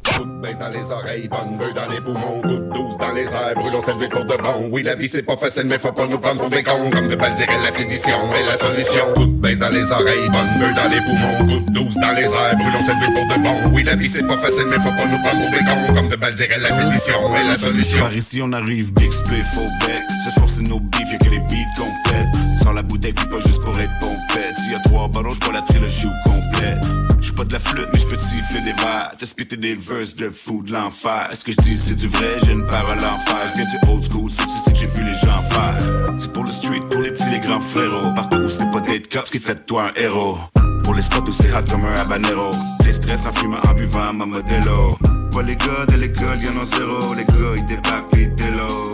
Coup 0.03 0.25
de 0.25 0.41
baisse 0.41 0.59
dans 0.59 0.67
les 0.67 0.91
oreilles, 0.91 1.29
bonne 1.29 1.57
beuh 1.57 1.71
dans 1.73 1.89
les 1.89 2.01
poumons, 2.01 2.41
coup 2.41 2.59
de 2.59 2.73
douce 2.73 2.97
dans 2.97 3.13
les 3.13 3.23
airs, 3.23 3.55
brûlons 3.55 3.81
cette 3.85 3.97
vie 3.99 4.09
pour 4.09 4.25
de 4.25 4.35
bon. 4.35 4.67
Oui, 4.69 4.83
la 4.83 4.95
vie 4.95 5.07
c'est 5.07 5.23
pas 5.23 5.37
facile, 5.37 5.63
mais 5.67 5.79
faut 5.79 5.93
pas 5.93 6.05
nous 6.07 6.17
prendre 6.19 6.41
pour 6.41 6.49
des 6.49 6.61
cons. 6.61 6.89
Comme 6.91 7.07
de 7.07 7.15
balles 7.15 7.33
dirait 7.35 7.57
la 7.63 7.71
sédition 7.71 8.19
est 8.35 8.45
la 8.45 8.57
solution. 8.57 9.05
Coup 9.15 9.27
de 9.27 9.31
baisse 9.31 9.59
dans 9.59 9.69
les 9.69 9.89
oreilles, 9.93 10.27
bonne 10.27 10.59
beuh 10.59 10.73
dans 10.75 10.89
les 10.91 10.99
poumons, 10.99 11.37
coup 11.37 11.63
de 11.63 11.71
douce 11.71 11.95
dans 11.95 12.11
les 12.13 12.25
airs, 12.25 12.55
brûlons 12.57 12.85
cette 12.85 12.97
vie 12.99 13.13
pour 13.15 13.37
de 13.37 13.41
bon. 13.41 13.71
Oui, 13.73 13.83
la 13.83 13.95
vie 13.95 14.09
c'est 14.09 14.27
pas 14.27 14.37
facile, 14.37 14.65
mais 14.67 14.75
faut 14.75 14.91
pas 14.91 15.07
nous 15.07 15.21
prendre 15.23 15.39
pour 15.39 15.51
des 15.51 15.63
cons. 15.63 15.93
Comme 15.95 16.09
de 16.09 16.15
balles 16.17 16.35
dirait 16.35 16.59
la 16.59 16.69
sédition 16.69 17.35
est 17.37 17.47
la 17.47 17.57
solution. 17.57 17.99
Par 17.99 18.13
ici 18.13 18.41
on 18.43 18.51
arrive, 18.51 18.91
big 18.93 19.13
split, 19.13 19.43
faux 19.53 19.71
bec 19.87 20.03
Ce 20.25 20.31
soir 20.31 20.49
c'est 20.53 20.67
nos 20.67 20.81
beefs, 20.81 21.13
y'a 21.13 21.17
que 21.17 21.29
les 21.31 21.39
beats 21.39 21.71
complètes 21.77 22.35
Sans 22.61 22.73
la 22.73 22.83
bouteille, 22.83 23.13
pas 23.13 23.39
juste 23.45 23.61
pour 23.63 23.79
être 23.79 23.91
pompette 24.31 24.57
S'il 24.57 24.71
y 24.71 24.75
a 24.75 24.79
trois 24.79 25.07
ballons, 25.07 25.33
j'bois 25.33 25.53
la 25.53 25.61
trilogie 25.61 26.07
au 26.07 26.29
complet. 26.29 26.77
J'suis 27.19 27.33
pas 27.33 27.43
de 27.43 27.53
la 27.53 27.59
flûte, 27.59 27.87
mais 27.93 27.99
j'peux 27.99 28.15
siffler 28.15 28.61
des 28.61 28.73
verres. 28.81 29.11
Te 29.17 29.25
spitter 29.25 29.57
des 29.57 29.75
verses 29.75 30.15
de 30.15 30.29
fou 30.29 30.63
de 30.63 30.71
l'enfer. 30.71 31.29
Est-ce 31.31 31.45
que 31.45 31.51
j'dis 31.51 31.79
c'est 31.79 31.95
du 31.95 32.07
vrai, 32.07 32.37
j'ai 32.43 32.53
une 32.53 32.65
parole 32.65 32.97
en 32.97 33.17
fer 33.25 33.53
J'viens 33.53 33.65
du 33.65 33.91
old 33.91 34.11
school, 34.11 34.29
ça 34.29 34.43
tu 34.43 34.49
sais 34.49 34.71
que 34.71 34.77
j'ai 34.77 34.87
vu 34.87 35.03
les 35.03 35.13
gens 35.13 35.41
faire. 35.49 36.13
C'est 36.17 36.33
pour 36.33 36.43
le 36.43 36.49
street, 36.49 36.81
pour 36.89 37.01
les 37.01 37.11
petits, 37.11 37.29
les 37.29 37.39
grands 37.39 37.59
frérots. 37.59 38.13
Partout 38.15 38.37
où 38.37 38.49
c'est 38.49 38.69
pas 38.71 38.79
d'être 38.79 39.11
cop, 39.11 39.27
ce 39.27 39.31
qui 39.31 39.39
fait 39.39 39.55
de 39.55 39.59
toi 39.59 39.89
un 39.89 40.01
héros. 40.01 40.37
Pour 40.83 40.93
les 40.93 41.01
spots 41.01 41.27
où 41.27 41.31
c'est 41.31 41.51
hot 41.53 41.63
comme 41.69 41.85
un 41.85 41.93
habanero. 41.93 42.51
Les 42.85 42.93
stress 42.93 43.25
en 43.25 43.33
fumant, 43.33 43.57
en 43.67 43.73
buvant, 43.73 44.13
ma 44.13 44.25
modelo. 44.25 44.97
Pas 45.31 45.43
les 45.43 45.55
gars 45.55 45.85
de 45.87 45.95
l'école, 45.95 46.41
y'en 46.41 46.61
ont 46.61 46.65
zéro. 46.65 47.15
Les 47.15 47.25
gars, 47.25 47.55
ils 47.55 47.65
débarquent 47.65 48.11
visais 48.15 48.51
le 48.51 48.90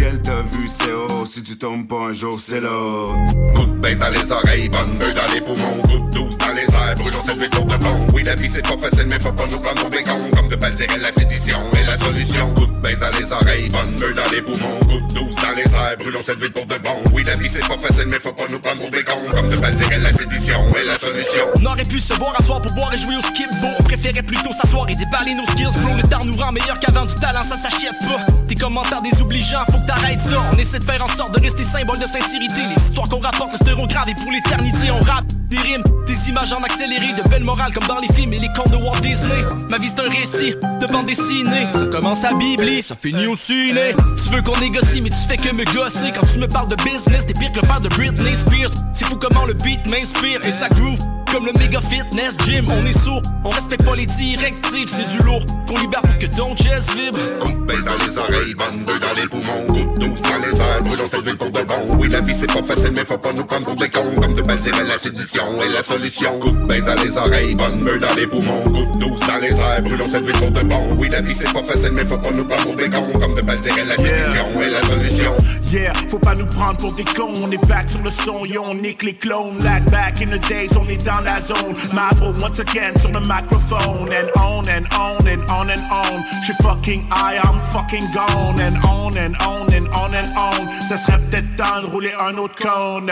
ciel, 0.00 0.22
t'as 0.22 0.42
vu 0.42 0.66
c'est 0.66 0.92
haut 0.92 1.26
Si 1.26 1.42
tu 1.42 1.56
tombes 1.56 1.86
pas 1.86 2.08
un 2.08 2.12
jour, 2.12 2.38
c'est 2.38 2.60
l'autre 2.60 3.14
Coup 3.54 3.66
de 3.66 3.78
baisse 3.80 3.98
dans 3.98 4.10
les 4.10 4.32
oreilles, 4.32 4.68
bonne 4.68 4.98
beuh 4.98 5.12
dans 5.14 5.34
les 5.34 5.40
poumons, 5.40 5.82
coup 5.82 5.98
de 6.06 6.10
douce 6.10 6.38
dans 6.38 6.54
les 6.54 6.62
airs, 6.62 6.94
brûlons 6.96 7.22
cette 7.24 7.38
vie 7.38 7.48
pour 7.48 7.64
de 7.64 7.76
bon. 7.76 8.06
Oui, 8.14 8.22
la 8.22 8.34
vie 8.34 8.48
c'est 8.48 8.62
pas 8.62 8.76
facile, 8.76 9.06
mais 9.06 9.18
faut 9.18 9.32
pas 9.32 9.46
nous 9.46 9.58
prendre 9.60 9.80
pour 9.80 9.90
des 9.90 10.02
cons. 10.02 10.30
Comme 10.34 10.48
de 10.48 10.56
balles 10.56 10.74
dirait 10.74 10.98
la 10.98 11.12
sédition 11.12 11.58
est 11.72 11.86
la 11.86 11.98
solution. 11.98 12.54
Coup 12.54 12.66
de 12.66 12.80
baisse 12.80 12.98
dans 12.98 13.18
les 13.18 13.32
oreilles, 13.32 13.68
bonne 13.68 13.94
beuh 13.96 14.14
dans 14.14 14.30
les 14.30 14.42
poumons, 14.42 14.78
coup 14.88 15.00
de 15.00 15.14
douce 15.14 15.36
dans 15.36 15.56
les 15.56 15.62
airs, 15.62 15.96
brûlons 15.98 16.22
cette 16.22 16.40
vie 16.40 16.50
pour 16.50 16.66
de 16.66 16.78
bon. 16.78 16.96
Oui, 17.12 17.24
la 17.24 17.34
vie 17.34 17.48
c'est 17.48 17.66
pas 17.66 17.78
facile, 17.78 18.06
mais 18.06 18.18
faut 18.18 18.32
pas 18.32 18.48
nous 18.50 18.58
prendre 18.58 18.80
pour 18.80 18.90
des 18.90 19.04
cons. 19.04 19.26
Comme 19.34 19.48
de 19.48 19.56
balles 19.56 19.74
dirait 19.74 19.98
la 19.98 20.12
sédition 20.12 20.60
est 20.76 20.84
la 20.84 20.96
solution. 20.96 21.44
On 21.60 21.66
aurait 21.66 21.84
pu 21.84 22.00
se 22.00 22.14
voir 22.14 22.34
à 22.38 22.42
soir 22.42 22.60
pour 22.62 22.72
boire 22.74 22.92
et 22.94 22.96
jouer 22.96 23.16
au 23.16 23.22
skip. 23.22 23.50
Bon, 23.60 23.72
on 23.78 23.82
préférait 23.82 24.22
plutôt 24.22 24.52
s'asseoir 24.52 24.88
et 24.88 24.94
déballer 24.94 25.34
nos 25.34 25.46
skills. 25.52 25.76
Bro, 25.82 25.96
le 25.96 26.08
temps 26.08 26.24
nous 26.24 26.36
rend 26.36 26.52
meilleur 26.52 26.78
qu'avant 26.78 27.04
du 27.04 27.14
talent, 27.14 27.42
ça 27.42 27.56
s'achète 27.56 27.98
pas. 28.00 28.39
Tes 28.50 28.56
commentaires 28.56 29.00
désobligeants, 29.00 29.64
faut 29.66 29.78
que 29.78 29.86
t'arrêtes 29.86 30.22
ça. 30.22 30.42
On 30.52 30.58
essaie 30.58 30.80
de 30.80 30.84
faire 30.84 31.04
en 31.04 31.06
sorte 31.06 31.32
de 31.38 31.40
rester 31.40 31.62
symbole 31.62 32.00
de 32.00 32.04
sincérité. 32.04 32.66
Les 32.68 32.82
histoires 32.82 33.08
qu'on 33.08 33.20
rapporte 33.20 33.52
resteront 33.52 33.86
gravées 33.86 34.16
pour 34.16 34.28
l'éternité. 34.32 34.90
On 34.90 35.04
rappe 35.04 35.26
des 35.48 35.56
rimes, 35.58 35.84
des 36.08 36.28
images 36.28 36.52
en 36.52 36.60
accéléré, 36.64 37.12
de 37.12 37.28
belles 37.28 37.44
morales 37.44 37.72
comme 37.72 37.86
dans 37.86 38.00
les 38.00 38.12
films 38.12 38.32
et 38.32 38.38
les 38.38 38.48
contes 38.48 38.72
de 38.72 38.76
Walt 38.76 38.98
Disney. 39.02 39.44
Ma 39.68 39.78
vie 39.78 39.92
c'est 39.94 40.02
un 40.02 40.10
récit 40.10 40.56
de 40.80 40.86
bande 40.88 41.06
dessinée. 41.06 41.68
Ça 41.72 41.86
commence 41.86 42.24
à 42.24 42.34
bibli, 42.34 42.82
ça 42.82 42.96
finit 42.96 43.28
au 43.28 43.36
ciné. 43.36 43.94
Tu 44.24 44.34
veux 44.34 44.42
qu'on 44.42 44.58
négocie, 44.58 45.00
mais 45.00 45.10
tu 45.10 45.28
fais 45.28 45.36
que 45.36 45.54
me 45.54 45.64
gosser. 45.72 46.10
Quand 46.12 46.26
tu 46.26 46.40
me 46.40 46.48
parles 46.48 46.70
de 46.70 46.76
business, 46.82 47.24
t'es 47.24 47.34
pire 47.34 47.52
que 47.52 47.60
le 47.60 47.68
père 47.68 47.80
de 47.80 47.88
Britney 47.90 48.34
Spears. 48.34 48.72
C'est 48.94 49.04
fou 49.04 49.14
comment 49.14 49.44
le 49.44 49.54
beat 49.54 49.88
m'inspire 49.88 50.40
et 50.42 50.50
ça 50.50 50.68
groove 50.70 50.98
comme 51.32 51.46
le 51.46 51.52
méga 51.52 51.80
fitness 51.80 52.36
gym, 52.44 52.66
on 52.68 52.86
est 52.86 52.98
sourd, 53.04 53.22
on 53.44 53.50
respecte 53.50 53.84
pas 53.84 53.94
les 53.94 54.06
directives, 54.06 54.88
c'est 54.90 55.16
du 55.16 55.24
lourd, 55.24 55.42
qu'on 55.66 55.78
libère 55.80 56.02
pour 56.02 56.18
que 56.18 56.26
ton 56.26 56.56
chest 56.56 56.90
vibre. 56.94 57.18
Coupe 57.40 57.66
baisse 57.66 57.84
dans 57.84 58.04
les 58.06 58.18
oreilles, 58.18 58.54
bonne 58.54 58.84
deux 58.86 58.98
dans 58.98 59.14
les 59.16 59.28
poumons, 59.28 59.66
goutte 59.68 59.98
douce 59.98 60.22
dans 60.22 60.46
les 60.46 60.60
airs, 60.60 60.82
brûlons 60.82 61.06
cette 61.08 61.24
ville 61.24 61.36
pour 61.36 61.50
de 61.50 61.62
bon. 61.62 61.96
Oui, 61.98 62.08
la 62.08 62.20
vie 62.20 62.34
c'est 62.34 62.52
pas 62.52 62.62
facile, 62.62 62.92
mais 62.92 63.04
faut 63.04 63.18
pas 63.18 63.32
nous 63.32 63.44
prendre 63.44 63.64
pour 63.64 63.76
des 63.76 63.88
cons, 63.88 64.14
comme 64.20 64.34
de 64.34 64.42
belles 64.42 64.58
la 64.86 64.98
sédition 64.98 65.62
est 65.62 65.68
la 65.68 65.82
solution. 65.82 66.38
Coupe 66.40 66.66
baisse 66.66 66.84
dans 66.84 67.02
les 67.02 67.16
oreilles, 67.16 67.54
bonne 67.54 67.80
meule 67.80 68.00
dans 68.00 68.14
les 68.16 68.26
poumons, 68.26 68.64
goutte 68.66 68.98
douce 68.98 69.20
dans 69.20 69.38
les 69.40 69.52
airs, 69.52 69.82
brûlons 69.82 70.08
cette 70.08 70.24
ville 70.24 70.38
pour 70.38 70.50
de 70.50 70.62
bon. 70.62 70.96
Oui, 70.98 71.08
la 71.08 71.20
vie 71.20 71.34
c'est 71.34 71.52
pas 71.52 71.62
facile, 71.62 71.92
mais 71.92 72.04
faut 72.04 72.18
pas 72.18 72.30
nous 72.32 72.44
prendre 72.44 72.62
pour 72.64 72.76
des 72.76 72.90
cons, 72.90 73.18
comme 73.18 73.34
de 73.34 73.42
belles 73.42 73.60
la 73.60 73.96
sédition 73.96 74.62
est 74.62 74.70
la 74.70 74.82
solution. 74.82 75.34
Yeah, 75.72 75.92
faut 76.08 76.18
pas 76.18 76.34
nous 76.34 76.46
prendre 76.46 76.78
pour 76.78 76.94
des 76.94 77.04
cons, 77.04 77.32
on 77.44 77.50
est 77.50 77.68
back 77.68 77.88
sur 77.88 78.02
le 78.02 78.10
son, 78.10 78.44
yo, 78.44 78.62
on 78.66 78.74
nique 78.74 79.04
les 79.04 79.14
clones, 79.14 79.58
like 79.62 79.88
back 79.90 80.20
in 80.20 80.36
the 80.36 80.48
days, 80.48 80.68
on 80.76 80.88
est 80.88 81.04
dans 81.04 81.19
la 81.20 81.40
zone. 81.40 81.76
Marvel 81.94 82.32
once 82.40 82.58
again 82.58 82.96
sur 82.98 83.10
the 83.10 83.20
microphone, 83.20 84.12
and 84.12 84.30
on 84.38 84.68
and 84.68 84.86
on 84.94 85.26
and 85.26 85.42
on 85.50 85.70
and 85.70 85.80
on. 85.90 86.24
She 86.46 86.52
fucking 86.62 87.06
high, 87.10 87.38
I'm 87.38 87.60
fucking 87.72 88.04
gone, 88.14 88.60
and 88.60 88.76
on 88.84 89.16
and 89.18 89.36
on 89.42 89.72
and 89.72 89.88
on 89.88 90.14
and 90.14 90.28
on. 90.36 90.68
Ça 90.88 90.96
serait 90.96 91.20
peut-être 91.30 91.56
temps 91.56 91.82
de 91.82 91.86
rouler 91.86 92.12
un 92.18 92.36
autre 92.36 92.56
cône. 92.56 93.10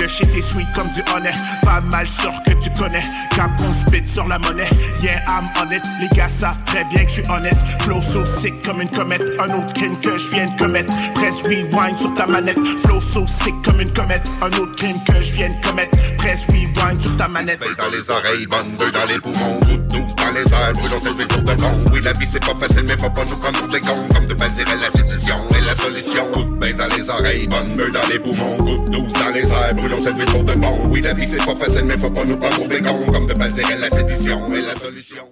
Le 0.00 0.08
shit 0.08 0.28
est 0.36 0.42
sweet 0.42 0.66
comme 0.74 0.88
du 0.94 1.02
honnête 1.14 1.36
Pas 1.62 1.80
mal 1.80 2.06
sûr 2.06 2.32
que 2.44 2.52
tu 2.62 2.70
connais. 2.78 3.02
Quand 3.34 3.50
on 3.60 3.88
spit 3.88 4.06
sur 4.12 4.26
la 4.28 4.38
monnaie. 4.38 4.68
Yeah 5.02 5.22
I'm 5.26 5.44
on 5.60 5.72
it. 5.72 5.82
Les 6.00 6.16
gars 6.16 6.28
savent 6.38 6.62
très 6.64 6.84
bien 6.84 7.04
que 7.04 7.08
je 7.08 7.20
suis 7.20 7.30
honnête. 7.30 7.56
Flow 7.80 8.00
so 8.12 8.24
sick 8.40 8.54
comme 8.62 8.80
une 8.80 8.90
comète. 8.90 9.22
Un 9.38 9.50
autre 9.58 9.72
crime 9.74 9.98
que 10.00 10.18
je 10.18 10.28
viens 10.28 10.46
de 10.46 10.58
commettre. 10.58 10.92
Press 11.14 11.34
rewind 11.42 11.98
sur 11.98 12.12
ta 12.14 12.26
manette. 12.26 12.58
Flow 12.84 13.00
so 13.12 13.26
sick 13.42 13.54
comme 13.64 13.80
une 13.80 13.92
comète. 13.92 14.28
Un 14.42 14.48
autre 14.58 14.74
crime 14.76 14.96
que 15.06 15.22
je 15.22 15.32
viens 15.32 15.48
de 15.48 15.66
commettre. 15.66 15.96
Press 16.18 16.40
rewind 16.48 17.00
sur 17.00 17.16
ta 17.16 17.28
manette. 17.28 17.60
Baisse 17.60 17.76
dans 17.76 17.90
les 17.90 18.10
oreilles, 18.10 18.46
bonne 18.46 18.76
deux 18.78 18.92
dans 18.92 19.06
les 19.06 19.18
poumons. 19.18 19.60
Goutte 19.62 19.86
douce 19.88 20.16
dans 20.16 20.32
les 20.32 20.52
airs, 20.52 20.72
brûlons 20.74 21.00
cette 21.00 21.16
ville 21.16 21.28
de 21.28 21.54
bon 21.54 21.92
Oui 21.92 22.00
la 22.02 22.12
vie 22.12 22.26
c'est 22.26 22.44
pas 22.44 22.54
facile 22.54 22.84
mais 22.84 22.96
faut 22.96 23.10
pas 23.10 23.24
nous 23.24 23.36
prendre 23.36 23.58
pour 23.58 23.68
des 23.68 23.80
cons. 23.80 24.08
Comme 24.14 24.26
de 24.26 24.34
belles 24.34 24.52
la 24.56 24.90
sédition 24.90 25.36
et 25.50 25.64
la 25.64 25.74
solution. 25.74 26.30
Goutte 26.32 26.58
baisse 26.58 26.76
dans 26.76 26.94
les 26.96 27.08
oreilles, 27.08 27.46
bonne 27.46 27.74
meule 27.76 27.92
dans 27.92 28.06
les 28.10 28.18
poumons. 28.18 28.56
Goutte 28.58 28.90
douce 28.90 29.12
dans 29.12 29.32
les 29.32 29.48
airs, 29.48 29.74
brûlons 29.86 30.02
cette 30.02 30.16
ville 30.16 30.26
pour 30.26 30.44
de 30.44 30.54
bon 30.54 30.78
Oui 30.88 31.00
la 31.00 31.12
vie 31.12 31.26
c'est 31.26 31.44
pas 31.44 31.54
facile 31.54 31.84
mais 31.84 31.96
faut 31.96 32.10
pas 32.10 32.24
nous 32.24 32.36
prendre 32.36 32.66
des 32.66 32.80
cons 32.80 33.12
Comme 33.12 33.26
de 33.26 33.34
belles 33.34 33.52
la 33.80 33.90
sédition 33.90 34.52
et 34.54 34.62
la 34.62 34.74
solution 34.74 35.24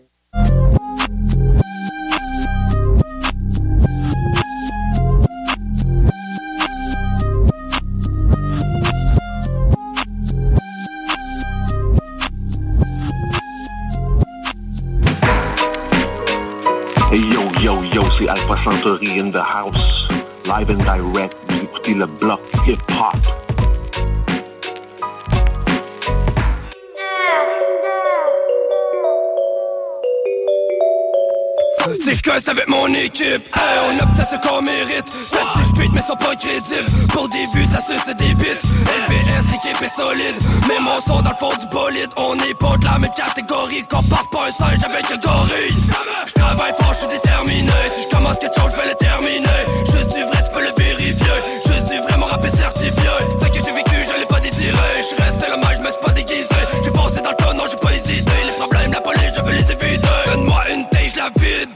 Hey 17.12 17.20
yo, 17.20 17.42
yo, 17.60 17.84
yo, 17.94 18.02
c'est 18.18 18.28
Alpha 18.28 18.56
Centauri 18.64 19.20
in 19.20 19.30
the 19.30 19.36
house. 19.36 20.08
Live 20.46 20.68
and 20.68 20.82
direct, 20.82 21.36
vous 21.48 21.62
écoutez 21.62 21.94
le 21.94 22.06
bloc 22.06 22.40
hip-hop. 22.66 23.43
Si 32.14 32.18
je 32.18 32.22
casse 32.30 32.46
avec 32.46 32.68
mon 32.68 32.86
équipe, 32.94 33.42
hey, 33.56 33.78
on 33.90 33.98
obtient 34.00 34.24
ce 34.30 34.36
qu'on 34.46 34.62
mérite 34.62 35.10
Ça 35.32 35.38
c'est 35.56 35.64
street 35.70 35.90
mais 35.92 36.00
sont 36.00 36.14
pas 36.14 36.36
crédibles 36.36 36.88
Pour 37.08 37.28
des 37.28 37.44
vues 37.52 37.66
ça 37.72 37.80
se 37.80 37.92
c'est 38.06 38.16
des 38.16 38.34
bits 38.34 38.54
LVS 38.54 39.44
l'équipe 39.50 39.82
est 39.82 39.96
solide. 39.96 40.36
Mais 40.68 40.78
mon 40.78 41.00
son 41.06 41.22
dans 41.22 41.30
le 41.30 41.36
fond 41.36 41.50
du 41.58 41.66
bolide. 41.66 42.10
On 42.16 42.34
est 42.38 42.54
pas 42.54 42.76
de 42.76 42.84
la 42.84 42.98
même 42.98 43.10
catégorie. 43.16 43.82
Compare 43.90 44.28
pas 44.30 44.46
un 44.46 44.52
singe 44.52 44.84
avec 44.84 45.10
un 45.10 45.16
gorille. 45.16 45.74
Je 46.26 46.32
travaille 46.34 46.74
fort, 46.78 46.92
je 46.92 46.98
suis 46.98 47.18
déterminé. 47.18 47.72
Si 47.90 48.04
je 48.04 48.14
commence 48.14 48.38
quelque 48.38 48.60
chose, 48.60 48.70
je 48.70 48.76
vais 48.76 48.88
le 48.88 48.94
terminer. 48.94 49.60
Juste 49.90 50.14
du 50.14 50.22
vrai, 50.22 50.38
tu 50.44 50.50
peux 50.52 50.62
le 50.62 50.74
vérifier. 50.78 51.36
Juste 51.66 51.90
du 51.90 51.98
vrai, 51.98 52.16
mon 52.18 52.26
rap 52.26 52.44
est 52.44 52.56
certifié. 52.56 53.10
Ce 53.40 53.46
que 53.48 53.64
j'ai 53.64 53.72
vécu, 53.72 53.96
je 54.06 54.26
pas 54.26 54.40
désiré. 54.40 54.88
Je 54.98 55.02
suis 55.02 55.22
resté 55.22 55.48
là 55.48 55.56
je 55.72 55.78
me 55.80 55.90
suis 55.90 56.02
pas 56.04 56.12
déguisé. 56.12 56.60
J'ai 56.84 56.90
foncé 56.90 57.20
dans 57.22 57.30
le 57.30 57.36
plan, 57.36 57.54
non 57.54 57.64
j'ai 57.70 57.76
pas 57.76 57.92
hésité. 57.92 58.32
Les 58.46 58.52
problèmes, 58.52 58.92
la 58.92 59.00
police, 59.00 59.32
je 59.36 59.42
veux 59.42 59.52
les 59.52 59.72
éviter 59.72 60.08
Donne-moi 60.26 60.62
une 60.70 60.88
tige, 60.90 61.16
la 61.16 61.28
vide, 61.36 61.70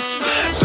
puis 0.00 0.61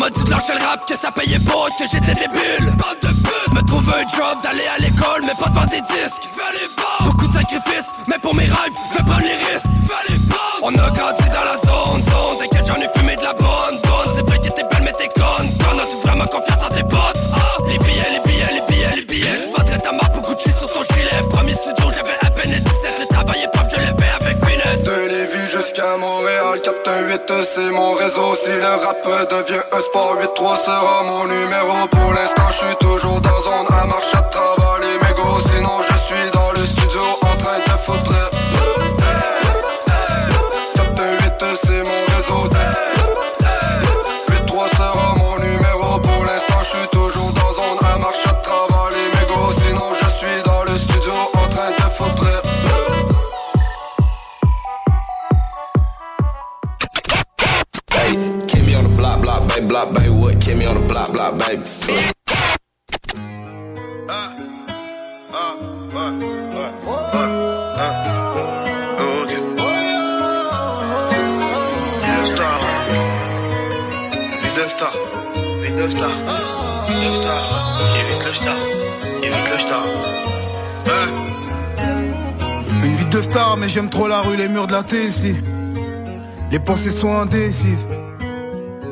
m'a 0.00 0.08
dit 0.08 0.24
de 0.24 0.30
lâcher 0.30 0.54
le 0.54 0.64
rap, 0.64 0.86
que 0.86 0.96
ça 0.96 1.12
payait 1.12 1.38
pas, 1.40 1.68
que 1.78 1.84
j'étais 1.92 2.14
débile. 2.14 2.72
Bande 2.76 3.00
de 3.02 3.08
pute. 3.08 3.52
Me 3.52 3.62
trouver 3.66 3.92
un 4.00 4.08
job, 4.08 4.42
d'aller 4.42 4.66
à 4.66 4.78
l'école, 4.78 5.22
mais 5.26 5.34
pas 5.38 5.50
de 5.50 5.54
vendre 5.54 5.68
des 5.68 5.82
disques. 5.82 6.24
Fallait 6.32 6.70
vendre. 6.76 7.12
Beaucoup 7.12 7.28
de 7.28 7.32
sacrifices, 7.34 7.92
mais 8.08 8.18
pour 8.18 8.34
mes 8.34 8.44
rêves, 8.44 8.76
je 8.90 8.98
vais 8.98 9.04
prendre 9.04 9.22
les 9.22 9.36
risques. 9.44 9.66
Fallait 9.86 10.20
vendre. 10.26 10.62
On 10.62 10.74
a 10.74 10.90
grandi 10.90 11.28
dans 11.28 11.44
la 11.44 11.56
zone, 11.58 12.02
zone 12.10 12.38
T'inquiète, 12.38 12.66
j'en 12.66 12.80
ai 12.80 12.88
fumé 12.96 13.14
de 13.16 13.22
la 13.22 13.34
bonne, 13.34 13.76
418 27.26 27.44
c'est 27.44 27.70
mon 27.70 27.92
réseau. 27.92 28.34
Si 28.34 28.52
le 28.52 28.74
rap 28.84 29.04
devient 29.30 29.62
un 29.72 29.80
sport 29.80 30.16
8-3 30.20 30.64
sera 30.64 31.02
mon 31.04 31.26
numéro. 31.26 31.88
Pour 31.90 32.12
l'instant 32.12 32.48
je 32.50 32.66
suis 32.66 32.76
toujours 32.76 33.20
dans 33.20 33.40
zone 33.40 33.66
à 33.70 33.86
j'aime 83.80 83.88
trop 83.88 84.08
la 84.08 84.20
rue, 84.20 84.36
les 84.36 84.48
murs 84.48 84.66
de 84.66 84.72
la 84.72 84.82
ici. 85.08 85.34
Les 86.50 86.58
pensées 86.58 86.90
sont 86.90 87.16
indécises. 87.16 87.88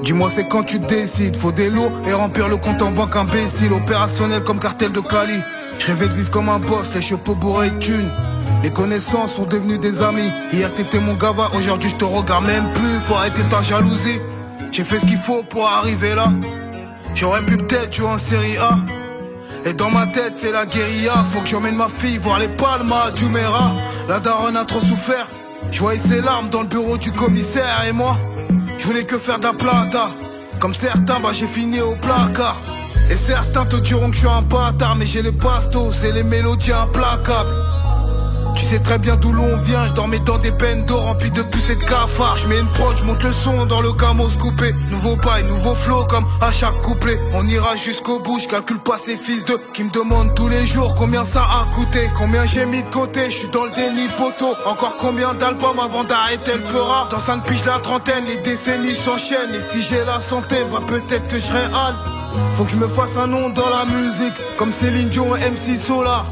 Dis-moi, 0.02 0.30
c'est 0.34 0.48
quand 0.48 0.62
tu 0.62 0.78
décides. 0.78 1.36
Faut 1.36 1.52
des 1.52 1.68
lots 1.68 1.92
et 2.06 2.14
remplir 2.14 2.48
le 2.48 2.56
compte 2.56 2.80
en 2.80 2.90
banque 2.92 3.14
imbécile. 3.14 3.70
Opérationnel 3.74 4.42
comme 4.44 4.58
cartel 4.58 4.92
de 4.92 5.00
Cali. 5.00 5.38
Je 5.78 5.88
rêvais 5.88 6.08
de 6.08 6.14
vivre 6.14 6.30
comme 6.30 6.48
un 6.48 6.58
boss, 6.58 6.94
les 6.94 7.02
chapeaux 7.02 7.34
bourrés 7.34 7.68
de 7.68 7.78
thunes. 7.78 8.10
Les 8.62 8.70
connaissances 8.70 9.34
sont 9.34 9.44
devenues 9.44 9.76
des 9.76 10.02
amis. 10.02 10.30
Hier 10.54 10.72
t'étais 10.74 11.00
mon 11.00 11.16
gava, 11.16 11.50
aujourd'hui 11.54 11.90
je 11.90 11.96
te 11.96 12.06
regarde 12.06 12.46
même 12.46 12.72
plus. 12.72 12.94
Faut 13.06 13.14
arrêter 13.14 13.42
ta 13.50 13.60
jalousie. 13.60 14.20
J'ai 14.72 14.84
fait 14.84 15.00
ce 15.00 15.04
qu'il 15.04 15.18
faut 15.18 15.42
pour 15.42 15.68
arriver 15.68 16.14
là. 16.14 16.28
J'aurais 17.14 17.44
pu 17.44 17.58
peut-être 17.58 17.92
jouer 17.92 18.08
en 18.08 18.16
série 18.16 18.56
A. 18.56 18.78
Et 19.66 19.74
dans 19.74 19.90
ma 19.90 20.06
tête 20.06 20.34
c'est 20.36 20.52
la 20.52 20.64
guérilla 20.64 21.12
Faut 21.32 21.40
que 21.40 21.48
j'emmène 21.48 21.74
ma 21.74 21.88
fille 21.88 22.16
voir 22.18 22.38
les 22.38 22.48
palmas 22.48 23.10
du 23.10 23.26
Mera 23.26 23.74
La 24.08 24.20
daronne 24.20 24.56
a 24.56 24.64
trop 24.64 24.80
souffert. 24.80 25.28
Je 25.70 25.80
voyais 25.80 25.98
ses 25.98 26.22
larmes 26.22 26.48
dans 26.48 26.62
le 26.62 26.68
bureau 26.68 26.96
du 26.96 27.12
commissaire 27.12 27.84
Et 27.86 27.92
moi 27.92 28.16
Je 28.78 28.86
voulais 28.86 29.04
que 29.04 29.18
faire 29.18 29.38
de 29.38 29.44
la 29.44 29.52
plata. 29.52 30.08
Comme 30.58 30.72
certains 30.72 31.20
bah 31.20 31.30
j'ai 31.32 31.46
fini 31.46 31.80
au 31.80 31.94
placard. 31.96 32.56
Et 33.10 33.14
certains 33.14 33.66
te 33.66 33.76
diront 33.76 34.08
que 34.08 34.14
je 34.14 34.20
suis 34.20 34.28
un 34.28 34.42
bâtard 34.42 34.96
Mais 34.96 35.04
j'ai 35.04 35.20
les 35.20 35.32
pastos 35.32 36.02
et 36.04 36.12
les 36.12 36.22
mélodies 36.22 36.72
implacables 36.72 37.67
tu 38.58 38.64
sais 38.64 38.78
très 38.80 38.98
bien 38.98 39.16
d'où 39.16 39.32
l'on 39.32 39.56
vient, 39.58 39.86
je 39.86 39.92
dormais 39.94 40.18
dans 40.18 40.38
des 40.38 40.50
peines 40.52 40.84
d'or 40.84 41.04
remplies 41.04 41.30
de 41.30 41.42
puces 41.42 41.70
et 41.70 41.76
de 41.76 41.84
cafards. 41.84 42.36
Je 42.36 42.48
mets 42.48 42.58
une 42.58 42.66
prod, 42.68 42.96
je 42.98 43.04
monte 43.04 43.22
le 43.22 43.32
son 43.32 43.66
dans 43.66 43.80
le 43.80 43.92
camos 43.92 44.30
coupé. 44.38 44.72
Nouveau 44.90 45.16
bail, 45.16 45.44
nouveau 45.44 45.74
flow 45.74 46.04
comme 46.06 46.26
à 46.40 46.50
chaque 46.50 46.80
couplet. 46.82 47.18
On 47.34 47.46
ira 47.46 47.76
jusqu'au 47.76 48.18
bout, 48.20 48.38
je 48.40 48.48
calcule 48.48 48.80
pas 48.80 48.98
ces 48.98 49.16
fils 49.16 49.44
de 49.44 49.56
qui 49.72 49.84
me 49.84 49.90
demandent 49.90 50.34
tous 50.34 50.48
les 50.48 50.66
jours 50.66 50.94
combien 50.96 51.24
ça 51.24 51.42
a 51.42 51.74
coûté, 51.74 52.10
combien 52.16 52.44
j'ai 52.46 52.66
mis 52.66 52.82
de 52.82 52.88
côté. 52.88 53.26
Je 53.26 53.36
suis 53.36 53.48
dans 53.48 53.64
le 53.64 53.70
déni 53.70 54.08
poteau. 54.16 54.54
Encore 54.66 54.96
combien 54.96 55.34
d'albums 55.34 55.78
avant 55.78 56.04
d'arrêter 56.04 56.54
le 56.56 56.62
pleura. 56.62 57.08
Dans 57.10 57.20
5 57.20 57.44
piges 57.44 57.64
la 57.64 57.78
trentaine, 57.78 58.24
les 58.26 58.38
décennies 58.38 58.96
s'enchaînent. 58.96 59.54
Et 59.54 59.60
si 59.60 59.82
j'ai 59.82 60.04
la 60.04 60.20
santé, 60.20 60.56
bah 60.72 60.80
peut-être 60.86 61.28
que 61.28 61.36
je 61.36 61.44
serai. 61.44 61.58
Faut 62.54 62.64
que 62.64 62.70
je 62.70 62.76
me 62.76 62.88
fasse 62.88 63.16
un 63.16 63.28
nom 63.28 63.50
dans 63.50 63.68
la 63.68 63.84
musique, 63.84 64.34
comme 64.56 64.72
Céline 64.72 65.08
Dion 65.08 65.34
et 65.36 65.50
MC 65.50 65.78
Solar. 65.78 66.26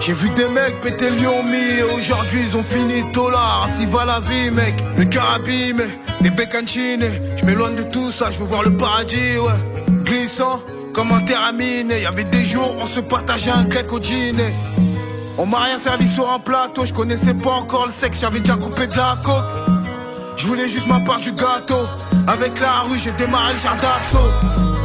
J'ai 0.00 0.12
vu 0.12 0.30
des 0.30 0.48
mecs 0.48 0.80
péter 0.80 1.10
le 1.10 1.16
et 1.16 1.82
aujourd'hui 1.82 2.40
ils 2.48 2.56
ont 2.56 2.62
fini 2.62 3.02
là 3.02 3.64
Ainsi 3.64 3.84
va 3.86 4.04
la 4.04 4.20
vie 4.20 4.50
mec, 4.50 4.74
le 4.96 5.04
abîmé, 5.34 5.84
des 6.20 6.30
bécanchines 6.30 7.04
Je 7.36 7.44
m'éloigne 7.44 7.74
de 7.74 7.82
tout 7.82 8.10
ça, 8.12 8.30
je 8.32 8.38
veux 8.38 8.44
voir 8.44 8.62
le 8.62 8.76
paradis 8.76 9.38
ouais. 9.38 10.04
Glissant 10.04 10.60
comme 10.92 11.12
un 11.12 11.20
terramine. 11.20 11.90
Y 11.90 12.06
avait 12.06 12.24
des 12.24 12.42
jours 12.42 12.74
on 12.80 12.86
se 12.86 13.00
partageait 13.00 13.50
un 13.50 13.64
grec 13.64 13.92
au 13.92 13.98
dîner. 13.98 14.54
On 15.36 15.46
m'a 15.46 15.58
rien 15.58 15.78
servi 15.78 16.08
sur 16.08 16.32
un 16.32 16.38
plateau, 16.38 16.84
je 16.84 16.92
connaissais 16.92 17.34
pas 17.34 17.52
encore 17.52 17.86
le 17.86 17.92
sexe, 17.92 18.20
j'avais 18.20 18.40
déjà 18.40 18.56
coupé 18.56 18.86
de 18.86 18.96
la 18.96 19.18
coque 19.24 19.44
Je 20.36 20.46
voulais 20.46 20.68
juste 20.68 20.86
ma 20.86 21.00
part 21.00 21.20
du 21.20 21.32
gâteau. 21.32 21.86
Avec 22.26 22.60
la 22.60 22.80
rue 22.88 22.98
j'ai 22.98 23.12
démarré 23.12 23.52
le 23.52 23.58
jardin 23.58 23.80
d'assaut 23.80 24.77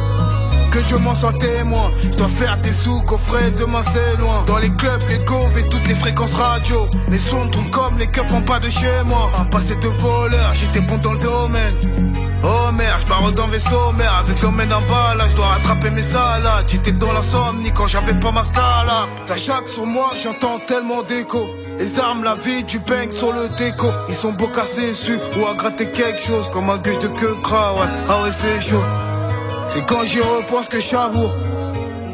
que 0.74 0.80
Dieu 0.80 0.98
m'en 0.98 1.14
soit 1.14 1.32
témoin. 1.34 1.90
Je 2.02 2.16
dois 2.16 2.28
faire 2.28 2.56
des 2.58 2.72
sous, 2.72 3.00
coffret, 3.02 3.50
demain 3.52 3.82
c'est 3.84 4.16
loin. 4.18 4.42
Dans 4.46 4.58
les 4.58 4.70
clubs, 4.70 5.02
les 5.08 5.24
coves 5.24 5.56
et 5.58 5.68
toutes 5.68 5.86
les 5.86 5.94
fréquences 5.94 6.34
radio. 6.34 6.88
Les 7.08 7.18
sons 7.18 7.48
tournent 7.48 7.70
comme 7.70 7.96
les 7.98 8.08
keufs 8.08 8.32
en 8.32 8.42
pas 8.42 8.58
de 8.58 8.68
chez 8.68 9.02
moi. 9.06 9.30
Un 9.38 9.44
passé 9.44 9.76
de 9.76 9.88
voleur, 9.88 10.52
j'étais 10.54 10.80
bon 10.80 10.98
dans 10.98 11.12
le 11.12 11.20
domaine. 11.20 12.04
Oh 12.42 12.72
merde, 12.72 13.00
je 13.00 13.06
barre 13.06 13.32
dans 13.32 13.46
vaisseau, 13.46 13.92
merde, 13.96 14.26
avec 14.26 14.42
l'emmène 14.42 14.72
en 14.72 14.80
bas 14.82 15.14
là, 15.16 15.24
je 15.30 15.36
dois 15.36 15.46
rattraper 15.46 15.90
mes 15.90 16.02
salades. 16.02 16.66
J'étais 16.66 16.92
dans 16.92 17.12
l'insomnie 17.12 17.70
quand 17.72 17.86
j'avais 17.86 18.14
pas 18.14 18.32
ma 18.32 18.44
scala. 18.44 19.08
Ça 19.22 19.36
jaque 19.36 19.68
sur 19.68 19.86
moi, 19.86 20.10
j'entends 20.22 20.58
tellement 20.66 21.02
d'écho. 21.02 21.46
Les 21.78 21.98
armes, 21.98 22.24
la 22.24 22.34
vie, 22.34 22.64
du 22.64 22.80
bang 22.80 23.10
sur 23.10 23.32
le 23.32 23.48
déco. 23.56 23.88
Ils 24.08 24.14
sont 24.14 24.32
beaux 24.32 24.48
cassés 24.48 24.88
dessus 24.88 25.18
ou 25.38 25.46
à 25.46 25.54
gratter 25.54 25.90
quelque 25.92 26.22
chose 26.22 26.50
comme 26.50 26.68
un 26.68 26.78
gueule 26.78 26.98
de 26.98 27.08
queue 27.08 27.32
ouais. 27.32 27.88
Ah 28.08 28.22
ouais, 28.22 28.30
c'est 28.32 28.60
chaud. 28.60 28.82
C'est 29.68 29.84
quand 29.86 30.04
j'y 30.04 30.20
repense 30.20 30.68
que 30.68 30.80
j'avoue 30.80 31.28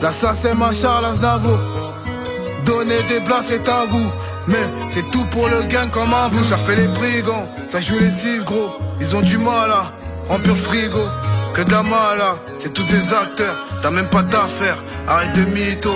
La 0.01 0.12
c'est 0.12 0.55
ma 0.55 0.73
Charles 0.73 1.05
Aznavour 1.05 1.59
Donner 2.65 3.03
des 3.09 3.20
blagues 3.20 3.45
c'est 3.47 3.67
vous. 3.91 4.11
Mais 4.47 4.59
c'est 4.91 5.11
tout 5.11 5.25
pour 5.27 5.49
le 5.49 5.62
gain 5.65 5.87
comme 5.89 6.12
un 6.12 6.29
bout 6.29 6.45
Ça 6.45 6.57
fait 6.57 6.77
les 6.77 6.89
brigands, 6.89 7.49
ça 7.67 7.81
joue 7.81 7.99
les 7.99 8.11
six 8.11 8.45
gros. 8.45 8.70
Ils 9.01 9.17
ont 9.17 9.23
du 9.23 9.39
mal 9.39 9.70
à 9.70 9.93
remplir 10.29 10.55
le 10.55 10.61
frigo. 10.61 11.05
Que 11.55 11.62
là, 11.62 12.37
c'est 12.59 12.73
tous 12.73 12.85
des 12.85 13.12
acteurs. 13.12 13.57
T'as 13.83 13.91
même 13.91 14.07
pas 14.07 14.23
d'affaires, 14.23 14.79
arrête 15.09 15.33
de 15.33 15.45
mytho. 15.47 15.93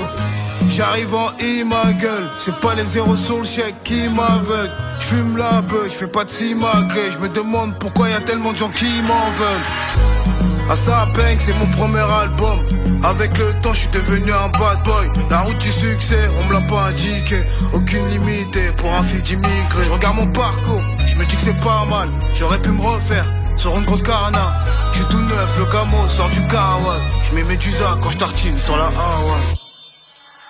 J'arrive 0.68 1.14
en 1.14 1.30
I 1.38 1.64
ma 1.64 1.92
gueule. 1.92 2.28
C'est 2.38 2.58
pas 2.60 2.74
les 2.74 2.82
zéros 2.82 3.16
sur 3.16 3.38
le 3.38 3.44
chèque 3.44 3.82
qui 3.84 4.08
m'aveuglent. 4.08 4.72
J'fume 5.00 5.36
la 5.36 5.60
beuh, 5.62 5.88
j'fais 5.88 6.06
pas 6.06 6.24
de 6.24 6.30
simagré 6.30 7.12
Je 7.12 7.18
me 7.18 7.28
demande 7.28 7.74
pourquoi 7.78 8.08
y 8.08 8.14
a 8.14 8.20
tellement 8.20 8.52
de 8.52 8.56
gens 8.56 8.70
qui 8.70 8.86
m'en 9.02 9.30
veulent 9.38 10.33
à 10.68 10.76
sa 10.76 11.08
c'est 11.38 11.54
mon 11.54 11.66
premier 11.66 12.06
album. 12.22 12.60
Avec 13.02 13.36
le 13.38 13.52
temps, 13.60 13.72
je 13.72 13.80
suis 13.80 13.88
devenu 13.88 14.32
un 14.32 14.48
bad 14.48 14.82
boy. 14.84 15.10
La 15.30 15.40
route 15.40 15.58
du 15.58 15.70
succès, 15.70 16.28
on 16.40 16.48
me 16.48 16.54
l'a 16.54 16.60
pas 16.62 16.88
indiqué. 16.88 17.42
Aucune 17.72 18.08
limite 18.08 18.76
pour 18.76 18.92
un 18.92 19.02
fils 19.02 19.22
d'immigré. 19.22 19.84
Je 19.84 19.90
regarde 19.90 20.16
mon 20.16 20.26
parcours, 20.28 20.82
je 21.06 21.14
me 21.16 21.24
dis 21.26 21.36
que 21.36 21.42
c'est 21.42 21.60
pas 21.60 21.84
mal. 21.90 22.08
J'aurais 22.34 22.60
pu 22.60 22.70
me 22.70 22.80
refaire 22.80 23.26
sur 23.56 23.76
une 23.76 23.84
grosse 23.84 24.02
carana. 24.02 24.52
Je 24.92 25.02
tout 25.04 25.20
neuf, 25.20 25.58
le 25.58 25.64
camo 25.66 26.08
sort 26.08 26.30
du 26.30 26.40
kawas. 26.46 27.00
Je 27.24 27.34
mets 27.34 27.44
Medusa 27.44 27.98
quand 28.00 28.10
je 28.10 28.18
tartine 28.18 28.58
sur 28.58 28.76
la 28.76 28.86
Hawaii. 28.86 29.58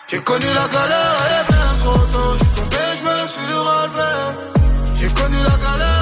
J'ai 0.09 0.21
connu 0.21 0.47
la 0.47 0.69
galère, 0.69 1.17
elle 1.25 1.41
est 1.41 1.53
bien 1.53 1.71
trop 1.83 1.99
tôt. 1.99 2.33
Je 2.35 2.39
suis 2.39 2.55
tombé, 2.55 2.77
je 2.99 3.03
me 3.05 3.17
suis 3.33 3.55
relevé. 3.69 4.13
J'ai 4.97 5.09
connu 5.09 5.37
la 5.37 5.57
galère, 5.65 5.94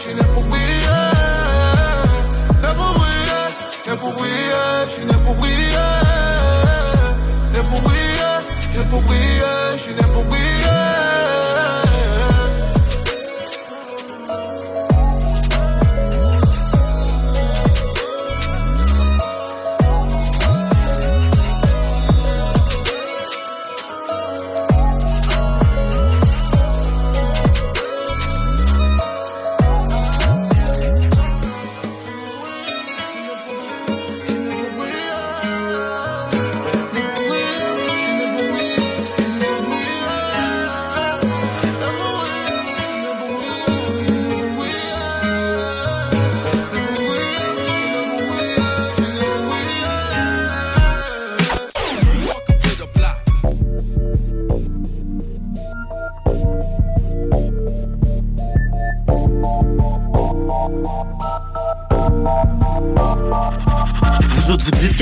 briller, 0.00 0.06
j'suis 0.06 0.14
né 0.14 0.22
pour 0.34 0.44
briller. 0.44 0.90
Né 2.62 2.68
pour 2.76 2.94
briller, 2.98 3.48
né 3.86 3.96
pour 3.96 4.12
briller, 4.14 4.88
j'suis 4.88 5.04
né 5.04 5.14
pour 5.24 5.34
briller. 5.34 5.78
Né 7.52 7.60
pour 7.68 7.80
briller, 7.82 8.40
né 8.76 8.84
pour 8.90 9.02
briller, 9.02 9.76
j'suis 9.76 9.94
né 9.94 10.02
pour 10.14 10.24
briller. 10.24 11.09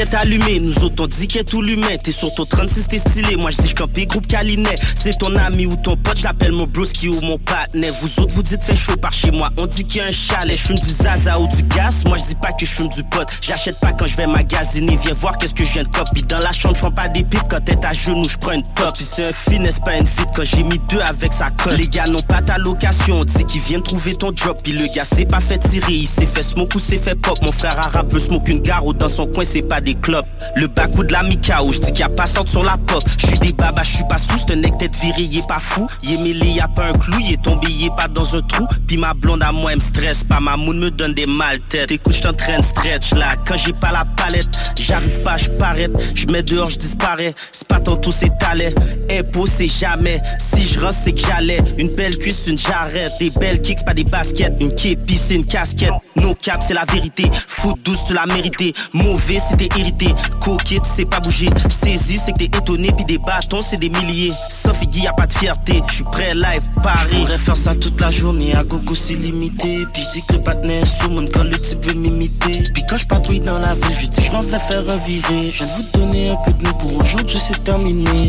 Est 0.01 0.15
allumé, 0.15 0.61
nous 0.61 0.85
autres 0.85 1.03
on 1.03 1.07
dit 1.07 1.27
qu'est 1.29 1.45
tout 1.45 1.63
l'humain. 1.63 1.97
T'es 2.03 2.13
sur 2.13 2.33
ton 2.35 2.45
36, 2.45 2.89
t'es 2.89 2.99
stylé, 2.99 3.37
moi 3.37 3.51
je 3.51 3.63
dis 3.63 3.75
campé 3.75 4.07
groupe 4.07 4.27
Calinet. 4.27 4.77
C'est 5.01 5.19
ton 5.19 5.35
ami 5.37 5.67
ou 5.67 5.77
ton 5.77 5.97
pote, 5.97 6.19
j'appelle 6.19 6.53
mon 6.53 6.67
broski 6.67 7.09
ou 7.09 7.21
mon 7.23 7.39
partenaire. 7.39 7.93
Vous 8.01 8.21
autres 8.21 8.33
vous 8.35 8.43
dites 8.43 8.63
fait 8.63 8.77
chaud 8.77 8.97
par 8.97 9.13
chez 9.13 9.31
moi, 9.31 9.51
on 9.57 9.67
dit 9.67 9.85
qu'il 9.85 10.01
y 10.01 10.05
a 10.05 10.09
un 10.09 10.13
chalet. 10.13 10.57
Je 10.57 10.73
du 10.75 10.91
zaza 10.91 11.39
ou 11.41 11.47
du 11.49 11.63
gaz, 11.65 12.05
moi 12.05 12.17
je 12.17 12.25
dis 12.25 12.35
pas 12.35 12.53
que 12.53 12.65
je 12.65 12.71
fume 12.71 12.89
du 12.89 13.03
pot. 13.05 13.27
J'achète 13.41 13.81
pas 13.81 13.93
quand 13.93 14.07
je 14.07 14.17
vais 14.17 14.27
magasiner, 14.27 14.99
viens 15.03 15.15
voir 15.15 15.39
qu'est-ce 15.39 15.55
que 15.55 15.65
je 15.65 15.73
viens 15.73 15.85
de 15.85 15.89
copie. 15.89 16.23
Dans 16.23 16.39
la 16.39 16.53
chambre, 16.53 16.77
je 16.77 16.89
pas 16.89 17.09
des 17.09 17.25
pipes 17.25 17.49
quand 17.51 17.65
t'es 17.65 17.85
à 17.85 17.93
genoux, 17.93 18.29
je 18.29 18.37
prends 18.37 18.53
une 18.53 18.65
pop. 18.75 18.97
Si 18.97 19.05
c'est 19.05 19.29
un 19.29 19.51
finesse, 19.51 19.79
pas 19.81 19.97
une 19.97 20.07
fit? 20.07 20.25
Quand 20.35 20.45
j'ai 20.45 20.63
mis 20.63 20.79
deux 20.91 21.01
avec 21.01 21.33
sa 21.33 21.51
colle. 21.51 21.75
Les 21.75 21.89
gars 21.89 22.07
n'ont 22.07 22.21
pas 22.21 22.43
ta 22.43 22.59
location, 22.59 23.21
on 23.21 23.25
dit 23.25 23.45
qu'ils 23.45 23.63
viennent 23.63 23.83
trouver 23.83 24.15
ton 24.15 24.33
drop. 24.33 24.63
Puis 24.63 24.73
le 24.73 24.87
gars 24.95 25.05
s'est 25.05 25.27
pas 25.27 25.41
fait 25.41 25.59
tirer, 25.59 25.95
il 25.95 26.09
s'est 26.09 26.27
fait 26.27 26.43
smoke 26.43 26.77
ou 26.77 26.79
s'est 26.81 26.99
fait 26.99 27.15
pop. 27.15 27.39
Mon 27.43 27.53
frère 27.53 27.79
arabe 27.79 28.13
veut 28.13 28.21
smoke 28.21 28.51
une 28.51 28.61
garo 28.61 28.93
dans 28.93 29.09
son 29.09 29.27
coin, 29.27 29.45
c'est 29.51 29.63
pas 29.63 29.81
des 29.81 29.95
clopes. 29.95 30.27
Le 30.57 30.67
bas 30.67 30.87
de 30.87 31.13
la 31.13 31.23
Mika 31.23 31.63
où 31.63 31.73
je 31.73 31.79
dis 31.79 31.93
qu'il 31.93 32.01
y 32.01 32.03
a 32.03 32.09
passante 32.09 32.49
sur 32.49 32.63
la 32.63 32.77
pop. 32.77 33.03
Je 33.19 33.27
suis 33.27 33.39
des 33.39 33.53
babas, 33.53 33.83
je 33.83 33.97
suis 33.97 34.05
pas 34.09 34.19
sous, 34.19 34.39
c'est 34.39 34.53
un 34.53 34.57
nec 34.57 34.77
tête 34.79 34.97
viré, 34.97 35.23
il 35.23 35.43
pas 35.47 35.61
fou. 35.61 35.87
Il 36.03 36.15
est 36.15 36.23
mêlé, 36.23 36.47
y 36.53 36.61
a 36.61 36.69
pas 36.69 36.87
un 36.87 36.93
clou, 36.93 37.19
il 37.21 37.33
est 37.33 37.43
tombé, 37.43 37.69
il 37.71 37.91
pas 37.97 38.09
dans 38.09 38.37
un 38.37 38.43
trou. 38.43 38.67
Puis 38.87 38.97
ma 38.97 39.15
blonde 39.15 39.43
à 39.43 39.53
moi, 39.53 39.73
elle 39.73 39.79
me 39.79 39.83
stresse 39.83 40.25
pas, 40.25 40.41
ma 40.41 40.57
moune 40.57 40.81
me 40.81 40.91
donne 40.91 41.15
des 41.15 41.27
mal 41.27 41.61
têtes. 41.69 41.91
Écoute, 41.91 42.15
je 42.15 42.29
de 42.29 42.63
stretch 42.63 43.15
là, 43.15 43.35
quand 43.47 43.57
j'ai 43.57 43.73
pas 43.73 43.93
la 43.93 44.05
palette, 44.05 44.49
j'arrive 44.79 45.21
pas, 45.23 45.37
je 45.37 45.49
paraît. 45.51 45.89
Je 46.15 46.27
mets 46.27 46.43
dehors, 46.43 46.71
je 46.71 46.77
disparais. 46.77 47.35
C'est 47.53 47.67
pas 47.67 47.81
tantôt, 47.81 48.13
c'est 48.13 48.37
talent. 48.39 48.73
Impôt, 49.11 49.47
c'est 49.47 49.69
jamais. 49.69 50.21
Si 50.39 50.65
je 50.65 50.81
rentre, 50.81 50.95
c'est 50.95 51.13
que 51.13 51.21
j'allais. 51.21 51.61
Une 51.79 51.89
belle 51.89 52.19
cuisse, 52.19 52.43
une 52.47 52.59
jarrette. 52.59 53.13
Des 53.21 53.31
belles 53.31 53.61
kicks, 53.63 53.85
pas 53.85 53.95
des 53.95 54.05
baskets. 54.05 54.55
Une 54.61 54.75
képi, 54.75 55.17
c'est 55.17 55.35
une 55.35 55.47
casquette. 55.47 55.93
No 56.17 56.35
cap, 56.35 56.63
c'est 56.67 56.75
la 56.75 56.85
vérité. 56.85 57.31
Foot 57.47 57.79
douce, 57.85 58.07
tu 58.07 58.15
l'as 58.15 58.27
mérité. 58.27 58.75
Mauvais, 58.93 59.38
c'est 59.41 59.57
t'es 59.57 59.69
irrité. 59.79 60.15
Coquette, 60.41 60.83
c'est 60.95 61.05
pas 61.05 61.21
bouger. 61.21 61.49
Saisi, 61.69 62.19
c'est 62.25 62.33
que 62.33 62.39
t'es 62.39 62.45
étonné. 62.45 62.93
Puis 62.93 63.05
des 63.05 63.19
bâtons, 63.19 63.61
c'est 63.61 63.79
des 63.79 63.89
milliers. 63.89 64.33
Sauf 64.51 64.77
y 64.93 65.07
a 65.07 65.13
pas 65.13 65.27
de 65.27 65.33
fierté. 65.33 65.83
Je 65.89 65.95
suis 65.97 66.05
prêt 66.05 66.35
live, 66.35 66.63
Paris. 66.83 67.09
J'pourrais 67.13 67.39
faire 67.39 67.57
ça 67.57 67.75
toute 67.75 68.01
la 68.01 68.11
journée. 68.11 68.55
À 68.55 68.65
gogo, 68.65 68.95
c'est 68.95 69.15
limité. 69.15 69.87
Puis 69.93 70.03
je 70.03 70.27
que 70.27 70.33
le 70.35 70.43
patinet 70.43 70.83
sous 70.85 71.11
mon 71.11 71.27
quand 71.27 71.45
le 71.45 71.59
type 71.59 71.85
veut 71.85 71.95
m'imiter. 71.95 72.63
Puis 72.75 72.83
quand 72.89 72.97
je 72.97 73.07
patrouille 73.07 73.41
dans 73.41 73.59
la 73.59 73.75
ville, 73.75 73.97
je 73.99 74.07
dis 74.07 74.23
je 74.23 74.33
m'en 74.33 74.43
vais 74.43 74.59
faire 74.59 74.83
un 74.89 74.99
viré. 74.99 75.51
Je 75.51 75.65
viens 75.65 75.77
vous 75.77 75.99
donner 75.99 76.31
un 76.31 76.37
peu 76.37 76.53
de 76.53 76.63
nous 76.65 76.75
pour 76.75 76.97
aujourd'hui, 76.97 77.39
c'est 77.39 77.63
terminé. 77.65 78.29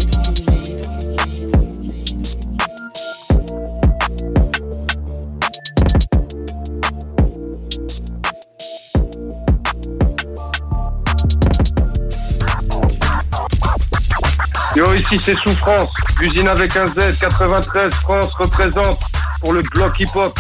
Ici 15.11 15.23
c'est 15.25 15.35
Souffrance, 15.35 15.89
usine 16.21 16.47
avec 16.47 16.75
un 16.75 16.87
Z, 16.87 17.17
93, 17.19 17.93
France 17.93 18.31
représente 18.37 18.99
pour 19.41 19.53
le 19.53 19.61
bloc 19.61 19.99
hip-hop. 19.99 20.37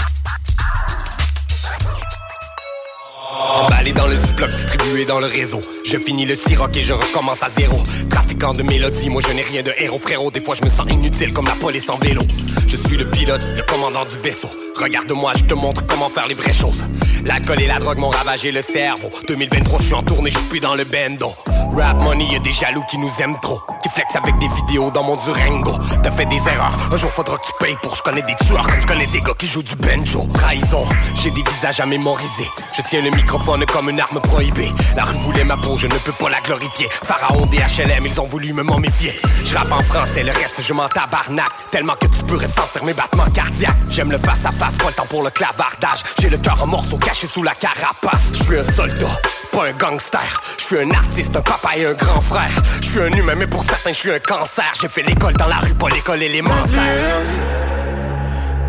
Emballé 3.79 3.93
dans 3.93 4.07
le 4.07 4.15
ziploc, 4.17 4.49
distribué 4.49 5.05
dans 5.05 5.21
le 5.21 5.25
réseau. 5.25 5.61
Je 5.85 5.97
finis 5.97 6.25
le 6.25 6.35
siroc 6.35 6.75
et 6.75 6.81
je 6.81 6.91
recommence 6.91 7.41
à 7.43 7.47
zéro. 7.47 7.77
Trafiquant 8.09 8.51
de 8.51 8.61
mélodies, 8.61 9.09
moi 9.09 9.21
je 9.25 9.31
n'ai 9.31 9.41
rien 9.41 9.63
de 9.63 9.71
héros, 9.77 9.97
frérot. 9.97 10.31
Des 10.31 10.41
fois 10.41 10.53
je 10.53 10.65
me 10.65 10.69
sens 10.69 10.85
inutile 10.89 11.31
comme 11.31 11.45
la 11.45 11.55
police 11.55 11.89
en 11.89 11.97
vélo. 11.97 12.23
Je 12.67 12.75
suis 12.75 12.97
le 12.97 13.09
pilote, 13.09 13.41
le 13.55 13.63
commandant 13.63 14.03
du 14.03 14.17
vaisseau. 14.21 14.49
Regarde-moi, 14.75 15.31
je 15.37 15.43
te 15.45 15.53
montre 15.53 15.85
comment 15.87 16.09
faire 16.09 16.27
les 16.27 16.33
vraies 16.35 16.53
choses. 16.53 16.81
L'alcool 17.23 17.61
et 17.61 17.67
la 17.67 17.79
drogue 17.79 17.99
m'ont 17.99 18.09
ravagé 18.09 18.51
le 18.51 18.61
cerveau. 18.61 19.09
2023, 19.27 19.79
je 19.79 19.85
suis 19.85 19.93
en 19.93 20.03
tournée, 20.03 20.31
je 20.31 20.39
suis 20.49 20.59
dans 20.59 20.75
le 20.75 20.83
bendo. 20.83 21.33
Rap 21.75 22.01
money, 22.01 22.25
y'a 22.25 22.39
des 22.39 22.51
jaloux 22.51 22.83
qui 22.89 22.97
nous 22.97 23.11
aiment 23.19 23.39
trop. 23.41 23.61
Qui 23.81 23.89
flex 23.89 24.13
avec 24.15 24.37
des 24.39 24.47
vidéos 24.47 24.91
dans 24.91 25.03
mon 25.03 25.15
Durango. 25.15 25.71
T'as 26.03 26.11
fait 26.11 26.25
des 26.25 26.37
erreurs, 26.47 26.77
un 26.91 26.97
jour 26.97 27.11
faudra 27.11 27.37
qu'ils 27.37 27.65
payent 27.65 27.77
pour. 27.81 27.95
Je 27.95 28.01
connais 28.01 28.23
des 28.23 28.35
tueurs 28.45 28.67
comme 28.67 28.81
je 28.81 28.87
connais 28.87 29.07
des 29.07 29.21
gars 29.21 29.33
qui 29.37 29.47
jouent 29.47 29.63
du 29.63 29.75
banjo. 29.75 30.27
Trahison, 30.33 30.85
j'ai 31.23 31.31
des 31.31 31.43
visages 31.43 31.79
à 31.79 31.85
mémoriser. 31.85 32.47
Je 32.75 32.81
tiens 32.81 33.01
le 33.01 33.11
microphone 33.11 33.63
comme 33.65 33.78
une 33.87 33.99
arme 33.99 34.19
prohibée. 34.19 34.71
La 34.95 35.03
rue 35.03 35.15
voulait 35.19 35.43
ma 35.43 35.55
peau, 35.55 35.77
je 35.77 35.87
ne 35.87 35.93
peux 35.93 36.11
pas 36.11 36.29
la 36.29 36.41
glorifier. 36.41 36.89
Pharaon 37.05 37.45
DHLM, 37.45 38.05
ils 38.05 38.19
ont 38.19 38.25
voulu 38.25 38.51
me 38.51 38.63
momifier. 38.63 39.19
Je 39.45 39.55
rappe 39.55 39.71
en 39.71 39.83
français, 39.83 40.23
le 40.23 40.31
reste 40.31 40.61
je 40.67 40.73
m'en 40.73 40.89
tabarnak. 40.89 41.47
Tellement 41.71 41.93
que 41.93 42.07
tu 42.07 42.23
peux 42.23 42.35
ressentir 42.35 42.83
mes 42.83 42.93
battements 42.93 43.29
cardiaques. 43.33 43.77
J'aime 43.89 44.11
le 44.11 44.17
face 44.17 44.45
à 44.45 44.51
face, 44.51 44.73
pas 44.75 44.87
le 44.87 44.93
temps 44.93 45.05
pour 45.05 45.23
le 45.23 45.29
clavardage. 45.29 46.03
J'ai 46.19 46.29
le 46.29 46.37
cœur 46.37 46.61
en 46.61 46.67
morceaux 46.67 46.97
caché 46.97 47.27
sous 47.27 47.43
la 47.43 47.53
carapace. 47.53 48.19
Je 48.33 48.43
suis 48.43 48.57
un 48.57 48.63
soldat, 48.63 49.21
pas 49.51 49.67
un 49.67 49.71
gangster. 49.71 50.41
Je 50.57 50.63
suis 50.63 50.79
un 50.79 50.91
artiste, 50.91 51.35
un 51.35 51.41
papa 51.41 51.69
et 51.77 51.85
un 51.85 51.93
grand 51.93 52.21
frère. 52.21 52.51
Je 52.81 52.89
suis 52.89 52.99
un 52.99 53.11
humain, 53.11 53.35
mais 53.35 53.47
pour 53.47 53.63
certains, 53.63 53.91
je 53.91 53.99
suis 53.99 54.11
un 54.11 54.19
cancer. 54.19 54.71
J'ai 54.81 54.89
fait 54.89 55.03
l'école 55.03 55.33
dans 55.33 55.47
la 55.47 55.57
rue, 55.57 55.73
pas 55.75 55.89
l'école 55.89 56.21
élémentaire. 56.23 57.19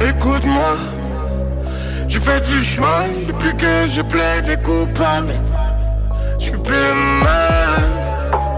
Écoute-moi, 0.08 0.76
je 2.10 2.18
fais 2.18 2.40
du 2.40 2.62
chemin 2.62 3.04
depuis 3.28 3.56
que 3.56 3.86
je 3.86 4.02
plais 4.02 4.42
des 4.42 4.56
coupables. 4.56 5.34
Je 6.38 6.44
suis 6.46 6.58
plus 6.58 6.92
mal, 7.22 7.82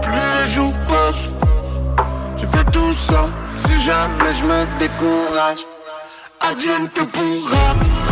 plus 0.01 0.11
les 0.11 0.51
jours 0.51 0.73
passent. 0.87 1.29
Je 2.37 2.45
fais 2.47 2.63
tout 2.71 2.93
ça, 2.93 3.29
si 3.65 3.83
jamais 3.83 4.33
je 4.39 4.43
me 4.43 4.79
décourage. 4.79 5.63
Advienne 6.41 6.89
que 6.89 7.03
pourra. 7.03 8.02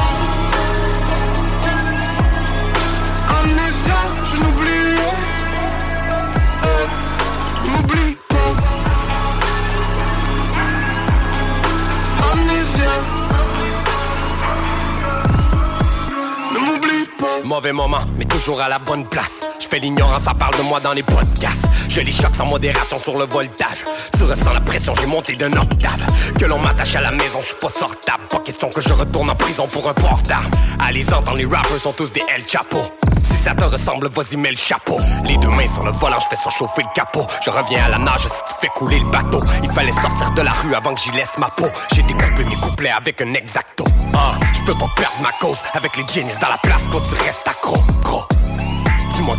Moment, 17.70 18.00
mais 18.18 18.26
toujours 18.26 18.60
à 18.60 18.68
la 18.68 18.80
bonne 18.80 19.06
place. 19.06 19.42
Je 19.60 19.68
fais 19.68 19.78
l'ignorance, 19.78 20.24
ça 20.24 20.34
parle 20.34 20.58
de 20.58 20.64
moi 20.64 20.80
dans 20.80 20.94
les 20.94 21.04
podcasts. 21.04 21.66
Je 21.88 22.02
les 22.02 22.12
choque 22.12 22.36
sans 22.36 22.48
modération 22.48 22.98
sur 22.98 23.18
le 23.18 23.26
voltage. 23.26 23.86
Tu 24.18 24.24
ressens 24.24 24.52
la 24.52 24.60
pression, 24.60 24.94
j'ai 25.00 25.06
monté 25.06 25.36
d'un 25.36 25.54
octave. 25.54 26.34
Que 26.40 26.46
l'on 26.46 26.58
m'attache 26.58 26.96
à 26.96 27.02
la 27.02 27.12
maison, 27.12 27.40
je 27.40 27.46
suis 27.46 27.56
pas 27.56 27.70
sortable. 27.70 28.24
Pas 28.30 28.40
question 28.40 28.70
que 28.70 28.82
je 28.82 28.92
retourne 28.92 29.30
en 29.30 29.36
prison 29.36 29.68
pour 29.68 29.88
un 29.88 29.94
port 29.94 30.22
d'armes. 30.28 30.52
Allez 30.80 31.06
les 31.36 31.46
rappers 31.46 31.80
sont 31.80 31.94
tous 31.94 32.12
des 32.12 32.24
El 32.36 32.46
Chapo. 32.48 32.80
Si 33.32 33.38
ça 33.38 33.54
te 33.54 33.64
ressemble, 33.64 34.08
vas-y 34.10 34.38
mets 34.38 34.52
le 34.52 34.58
chapeau. 34.58 34.98
Les 35.26 35.38
deux 35.38 35.50
mains 35.50 35.68
sur 35.68 35.84
le 35.84 35.92
volant, 35.92 36.20
je 36.20 36.28
fais 36.28 36.42
surchauffer 36.42 36.84
le 36.84 36.90
capot. 36.94 37.26
Je 37.44 37.50
reviens 37.50 37.86
à 37.86 37.90
la 37.90 37.98
nage 37.98 38.22
si 38.22 38.28
tu 38.30 38.54
fais 38.62 38.68
couler 38.70 39.00
le 39.00 39.10
bateau. 39.10 39.42
Il 39.64 39.72
fallait 39.72 39.92
sortir 39.92 40.32
de 40.32 40.42
la 40.42 40.52
rue 40.52 40.76
avant 40.76 40.94
que 40.94 41.02
j'y 41.02 41.12
laisse 41.12 41.38
ma 41.38 41.50
peau. 41.50 41.68
J'ai 41.94 42.04
découpé 42.04 42.44
mes 42.44 42.56
couplets 42.56 42.92
avec 42.92 43.22
un 43.22 43.34
exacto. 43.34 43.86
Ah, 44.14 44.34
je 44.54 44.64
peux 44.64 44.78
pas 44.78 44.90
perdre 44.96 45.22
ma 45.22 45.32
cause 45.40 45.60
avec 45.74 45.96
les 45.98 46.06
genius 46.08 46.38
dans 46.40 46.50
la 46.50 46.58
place, 46.58 46.84
toi 46.92 47.02
tu 47.02 47.16
restes 47.24 47.48
accro. 47.48 47.78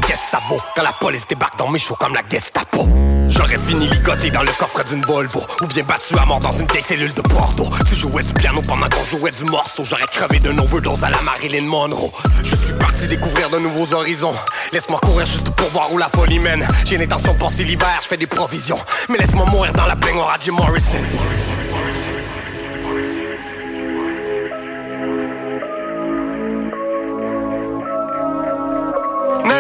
Qu'est-ce 0.00 0.22
que 0.22 0.30
ça 0.30 0.40
vaut 0.48 0.60
quand 0.74 0.82
la 0.82 0.92
police 0.92 1.26
débarque 1.26 1.58
dans 1.58 1.68
mes 1.68 1.78
choux 1.78 1.94
comme 1.94 2.14
la 2.14 2.22
Gestapo? 2.28 2.88
J'aurais 3.28 3.58
fini 3.58 3.88
ligoté 3.88 4.30
dans 4.30 4.42
le 4.42 4.52
coffre 4.58 4.84
d'une 4.84 5.00
Volvo 5.02 5.40
Ou 5.62 5.66
bien 5.66 5.82
battu 5.84 6.18
à 6.18 6.26
mort 6.26 6.40
dans 6.40 6.50
une 6.50 6.66
vieille 6.66 6.82
cellule 6.82 7.12
de 7.14 7.22
Bordeaux 7.22 7.68
Tu 7.88 7.94
jouais 7.94 8.22
du 8.22 8.32
piano 8.34 8.60
pendant 8.66 8.88
qu'on 8.88 9.04
jouait 9.04 9.30
du 9.30 9.44
morceau 9.44 9.84
J'aurais 9.84 10.06
crevé 10.06 10.38
d'un 10.38 10.58
overdose 10.58 11.02
à 11.02 11.10
la 11.10 11.20
Marilyn 11.22 11.66
Monroe. 11.66 12.10
Je 12.44 12.54
suis 12.54 12.74
parti 12.74 13.06
découvrir 13.06 13.48
de 13.48 13.58
nouveaux 13.58 13.94
horizons. 13.94 14.34
Laisse-moi 14.72 15.00
courir 15.00 15.26
juste 15.26 15.48
pour 15.50 15.68
voir 15.70 15.92
où 15.92 15.98
la 15.98 16.08
folie 16.08 16.38
mène. 16.40 16.66
J'ai 16.84 16.98
l'intention 16.98 17.32
de 17.32 17.38
passer 17.38 17.64
l'hiver, 17.64 17.98
je 18.02 18.08
fais 18.08 18.16
des 18.16 18.26
provisions. 18.26 18.78
Mais 19.08 19.18
laisse-moi 19.18 19.46
mourir 19.46 19.72
dans 19.72 19.86
la 19.86 19.94
baignoire 19.94 20.30
à 20.30 20.36
Jim 20.38 20.52
Morrison 20.52 20.98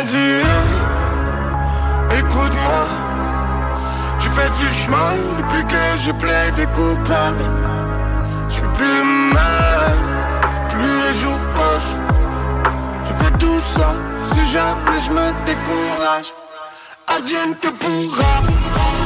Nadia, 0.02 0.42
écoute-moi. 2.18 2.86
Je 4.18 4.28
fais 4.30 4.50
du 4.50 4.74
chemin 4.74 5.14
depuis 5.38 5.64
que 5.64 5.84
je 6.04 6.10
plaide 6.12 6.54
des 6.56 6.66
coupables. 6.66 7.44
Je 8.48 8.54
suis 8.54 8.72
plus 8.74 9.04
mal, 9.32 9.96
plus 10.70 11.02
les 11.02 11.14
jours 11.20 11.38
passent. 11.54 11.96
Je 13.04 13.12
fais 13.12 13.30
tout 13.38 13.60
ça, 13.76 13.94
si 14.34 14.50
jamais 14.50 15.00
je 15.06 15.10
me 15.12 15.32
décourage. 15.46 16.32
Advienne 17.06 17.54
que 17.60 17.68
pourra. 17.68 19.01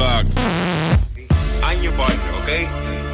plug. 0.00 0.24
I'm 1.60 1.82
your 1.84 1.92
partner, 1.92 2.32
okay? 2.40 2.64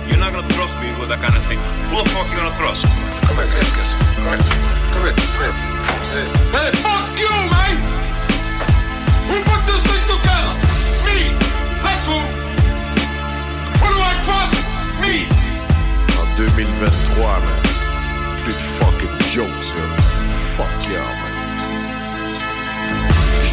You're 0.06 0.22
not 0.22 0.30
gonna 0.30 0.46
trust 0.54 0.78
me 0.78 0.86
with 1.02 1.10
that 1.10 1.18
kind 1.18 1.34
of 1.34 1.42
thing. 1.50 1.58
Who 1.90 1.98
the 1.98 2.06
fuck 2.14 2.30
you 2.30 2.38
gonna 2.38 2.54
trust? 2.62 2.86
Come 3.26 3.42
here, 3.42 3.50
come 3.50 3.58
here, 3.58 4.38
come 4.94 5.02
here, 5.02 5.18
come 5.18 5.42
here. 5.42 5.56
Hey, 6.54 6.70
fuck 6.86 7.10
you, 7.18 7.34
man! 7.50 7.74
Who 9.26 9.36
put 9.50 9.62
this 9.66 9.82
thing 9.82 10.04
together? 10.14 10.54
Me! 11.02 11.18
That's 11.82 12.06
who! 12.06 12.18
Who 13.82 13.86
do 13.90 13.98
I 13.98 14.14
trust? 14.22 14.54
Me! 15.02 15.26
In 16.22 16.38
2023, 16.38 16.86
man. 17.42 17.62
Plus 18.46 18.54
de 18.54 18.62
fucking 18.78 19.16
jokes, 19.34 19.74
man. 19.74 19.90
Fuck 20.54 20.70
y'all, 20.86 21.02
yeah, 21.02 21.18
man. 21.18 21.25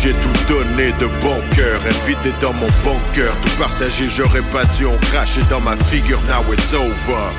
J'ai 0.01 0.13
tout 0.13 0.53
donné 0.53 0.91
de 0.93 1.07
bon 1.21 1.41
cœur. 1.55 1.81
Invité 1.85 2.31
dans 2.41 2.53
mon 2.53 2.67
bunker, 2.83 3.35
tout 3.41 3.57
partagé, 3.57 4.07
j'aurais 4.07 4.41
pas 4.41 4.65
dû 4.77 4.85
en 4.85 4.97
cracher 5.11 5.41
dans 5.49 5.59
ma 5.59 5.75
figure. 5.75 6.19
Now 6.27 6.53
it's 6.53 6.73
over. 6.73 7.29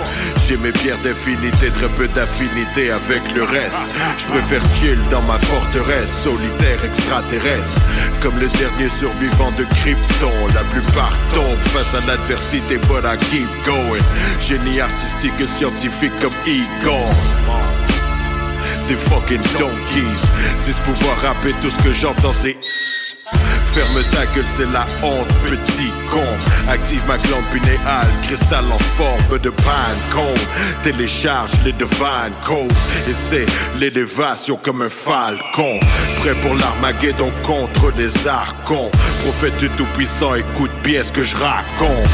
J'ai 0.47 0.57
mes 0.57 0.73
pierres 0.73 0.99
d'infinité, 0.99 1.71
très 1.71 1.89
peu 1.89 2.09
d'affinité 2.09 2.91
avec 2.91 3.23
le 3.35 3.45
reste. 3.45 3.85
Je 4.19 4.27
préfère 4.27 4.63
chill 4.75 4.99
dans 5.11 5.23
ma 5.23 5.39
forteresse, 5.39 6.11
solitaire 6.23 6.85
extraterrestre. 6.85 7.81
Comme 8.21 8.39
le 8.39 8.49
dernier 8.59 8.89
survivant 8.89 9.53
de 9.53 9.65
Krypton, 9.77 10.33
la 10.55 10.65
plupart 10.65 11.17
tombent 11.35 11.69
face 11.73 11.95
à 11.95 12.07
l'adversité, 12.07 12.79
but 12.89 13.05
I 13.05 13.17
keep 13.31 13.49
going. 13.65 14.03
Génie 14.41 14.81
artistique 14.81 15.41
et 15.41 15.47
scientifique 15.47 16.13
comme 16.21 16.35
Egon 16.47 17.11
des 18.89 18.97
fucking 18.97 19.43
donkeys. 19.59 20.23
Dis 20.65 20.73
pouvoir 20.85 21.17
rapper 21.21 21.53
tout 21.61 21.71
ce 21.71 21.83
que 21.83 21.93
j'entends, 21.93 22.33
c'est. 22.33 22.57
Ferme 23.73 24.03
ta 24.13 24.25
gueule, 24.27 24.45
c'est 24.57 24.71
la 24.73 24.87
honte, 25.03 25.27
petit 25.45 25.91
con. 26.09 26.23
Active 26.69 27.03
ma 27.09 27.17
glande 27.19 27.45
pinéale, 27.53 28.07
cristal 28.23 28.65
en 28.73 28.79
forme 28.97 29.39
de 29.41 29.51
con 30.13 30.35
Télécharge 30.83 31.51
les 31.65 31.73
divine 31.73 32.33
codes 32.45 32.73
et 33.09 33.15
c'est 33.15 33.47
l'élévation 33.81 34.57
comme 34.57 34.83
un 34.83 34.89
falcon. 34.89 35.81
Prêt 36.21 36.35
pour 36.43 36.55
l'Armageddon 36.55 37.33
contre 37.43 37.93
les 37.99 38.29
archons. 38.29 38.91
Prophète 39.23 39.57
du 39.59 39.69
Tout-Puissant, 39.71 40.35
écoute 40.37 40.71
bien 40.85 41.03
ce 41.03 41.11
que 41.11 41.25
je 41.25 41.35
raconte. 41.35 42.09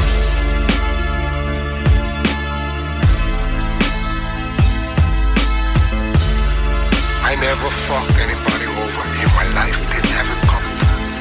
Never 7.50 7.68
fucked 7.68 8.14
anybody 8.22 8.66
over 8.78 9.02
in 9.18 9.28
my 9.34 9.42
life. 9.58 9.74
Have 10.14 10.30
it 10.30 10.40
coming. 10.46 10.76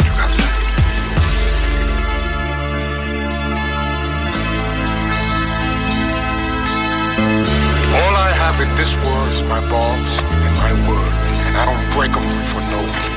You 0.06 0.14
got 0.14 0.30
that? 0.38 0.54
All 7.98 8.14
I 8.14 8.30
have 8.46 8.62
in 8.62 8.70
this 8.78 8.94
world 9.02 9.30
is 9.34 9.42
my 9.50 9.58
balls 9.74 10.22
and 10.22 10.54
my 10.62 10.72
word. 10.86 11.14
And 11.50 11.58
I 11.58 11.66
don't 11.66 11.86
break 11.98 12.14
them 12.14 12.22
for 12.46 12.62
no 12.78 12.82
one. 12.86 13.10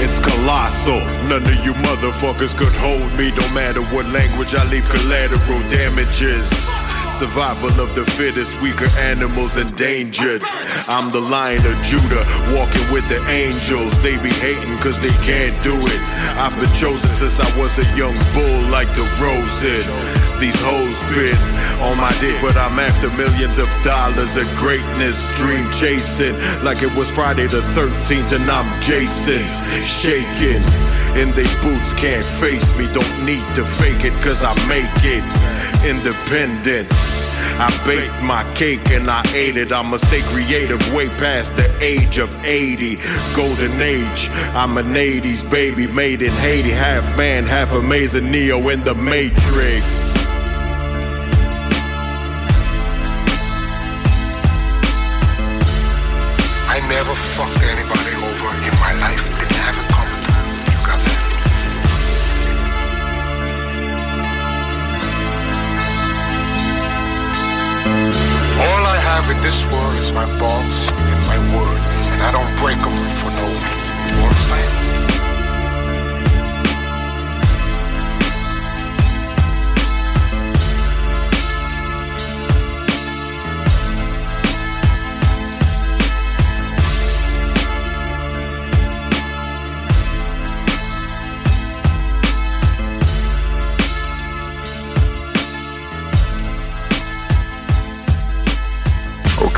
it's 0.00 0.18
colossal. 0.18 1.04
None 1.28 1.44
of 1.44 1.58
you 1.66 1.74
motherfuckers 1.84 2.56
could 2.56 2.72
hold 2.80 3.12
me, 3.20 3.28
no 3.36 3.44
matter 3.52 3.82
what 3.92 4.06
language 4.06 4.54
I 4.54 4.64
leave 4.72 4.88
collateral 4.88 5.60
damages. 5.68 6.48
Survival 7.16 7.80
of 7.80 7.94
the 7.94 8.04
fittest, 8.04 8.60
weaker 8.60 8.90
animals 8.98 9.56
endangered. 9.56 10.42
I'm 10.86 11.08
the 11.08 11.20
lion 11.20 11.64
of 11.64 11.72
Judah, 11.80 12.20
walking 12.52 12.84
with 12.92 13.08
the 13.08 13.16
angels. 13.32 13.96
They 14.02 14.20
be 14.20 14.28
hating 14.28 14.76
cause 14.84 15.00
they 15.00 15.16
can't 15.24 15.56
do 15.64 15.72
it. 15.72 16.00
I've 16.36 16.52
been 16.60 16.68
chosen 16.76 17.08
since 17.16 17.40
I 17.40 17.48
was 17.56 17.72
a 17.80 17.88
young 17.96 18.12
bull 18.36 18.60
like 18.68 18.92
the 18.92 19.08
rose 19.16 19.62
These 20.38 20.56
hoes 20.60 21.00
been 21.16 21.38
on 21.80 21.96
my 21.96 22.12
dick, 22.20 22.36
but 22.42 22.56
I'm 22.56 22.78
after 22.78 23.08
millions 23.16 23.56
of 23.56 23.68
dollars 23.82 24.36
of 24.36 24.44
greatness. 24.56 25.24
Dream 25.38 25.64
chasing 25.72 26.36
like 26.62 26.82
it 26.82 26.92
was 26.94 27.10
Friday 27.10 27.46
the 27.46 27.62
13th 27.72 28.32
and 28.36 28.50
I'm 28.50 28.68
Jason. 28.82 29.40
Shaking 29.82 30.60
in 31.16 31.32
they 31.32 31.48
boots, 31.64 31.94
can't 31.94 32.24
face 32.36 32.76
me. 32.76 32.84
Don't 32.92 33.24
need 33.24 33.44
to 33.54 33.64
fake 33.64 34.04
it 34.04 34.12
cause 34.20 34.44
I 34.44 34.52
make 34.68 34.84
it. 35.04 35.24
Independent. 35.88 36.88
I 37.58 37.70
baked 37.86 38.22
my 38.22 38.44
cake 38.54 38.90
and 38.90 39.08
I 39.08 39.22
ate 39.34 39.56
it. 39.56 39.72
I'ma 39.72 39.96
stay 39.96 40.20
creative 40.28 40.80
way 40.92 41.08
past 41.16 41.56
the 41.56 41.66
age 41.80 42.18
of 42.18 42.28
80. 42.44 42.96
Golden 43.34 43.72
age, 43.80 44.28
I'm 44.52 44.76
an 44.76 44.92
80s 44.92 45.50
baby 45.50 45.86
made 45.86 46.20
in 46.20 46.32
Haiti. 46.32 46.70
Half 46.70 47.16
man, 47.16 47.44
half 47.44 47.72
amazing 47.72 48.30
Neo 48.30 48.68
in 48.68 48.84
the 48.84 48.94
Matrix. 48.94 50.25
Never 56.88 57.14
fucked 57.14 57.62
anybody 57.62 58.14
over 58.22 58.50
in 58.62 58.74
my 58.78 58.92
life. 59.02 59.26
Didn't 59.40 59.58
have 59.58 59.76
it 59.76 59.88
coming. 59.90 60.22
You 60.70 60.78
got 60.86 60.98
that? 61.02 61.20
All 68.62 68.82
I 68.86 68.98
have 69.02 69.26
in 69.34 69.38
this 69.42 69.64
world 69.72 69.96
is 69.98 70.12
my 70.12 70.26
balls 70.38 70.88
and 70.90 71.20
my 71.26 71.38
word. 71.58 71.80
And 72.14 72.22
I 72.22 72.30
don't 72.30 72.52
break 72.62 72.78
them 72.78 72.94
for 73.18 73.30
no. 73.30 73.42
one. 73.42 73.66
You 74.06 74.22
understand? 74.22 75.25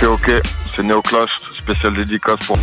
Ok, 0.09 0.29
ok, 0.29 0.43
c'est 0.75 0.83
Neoclash, 0.83 1.31
spécial 1.59 1.95
dédicace 1.95 2.39
pour. 2.47 2.57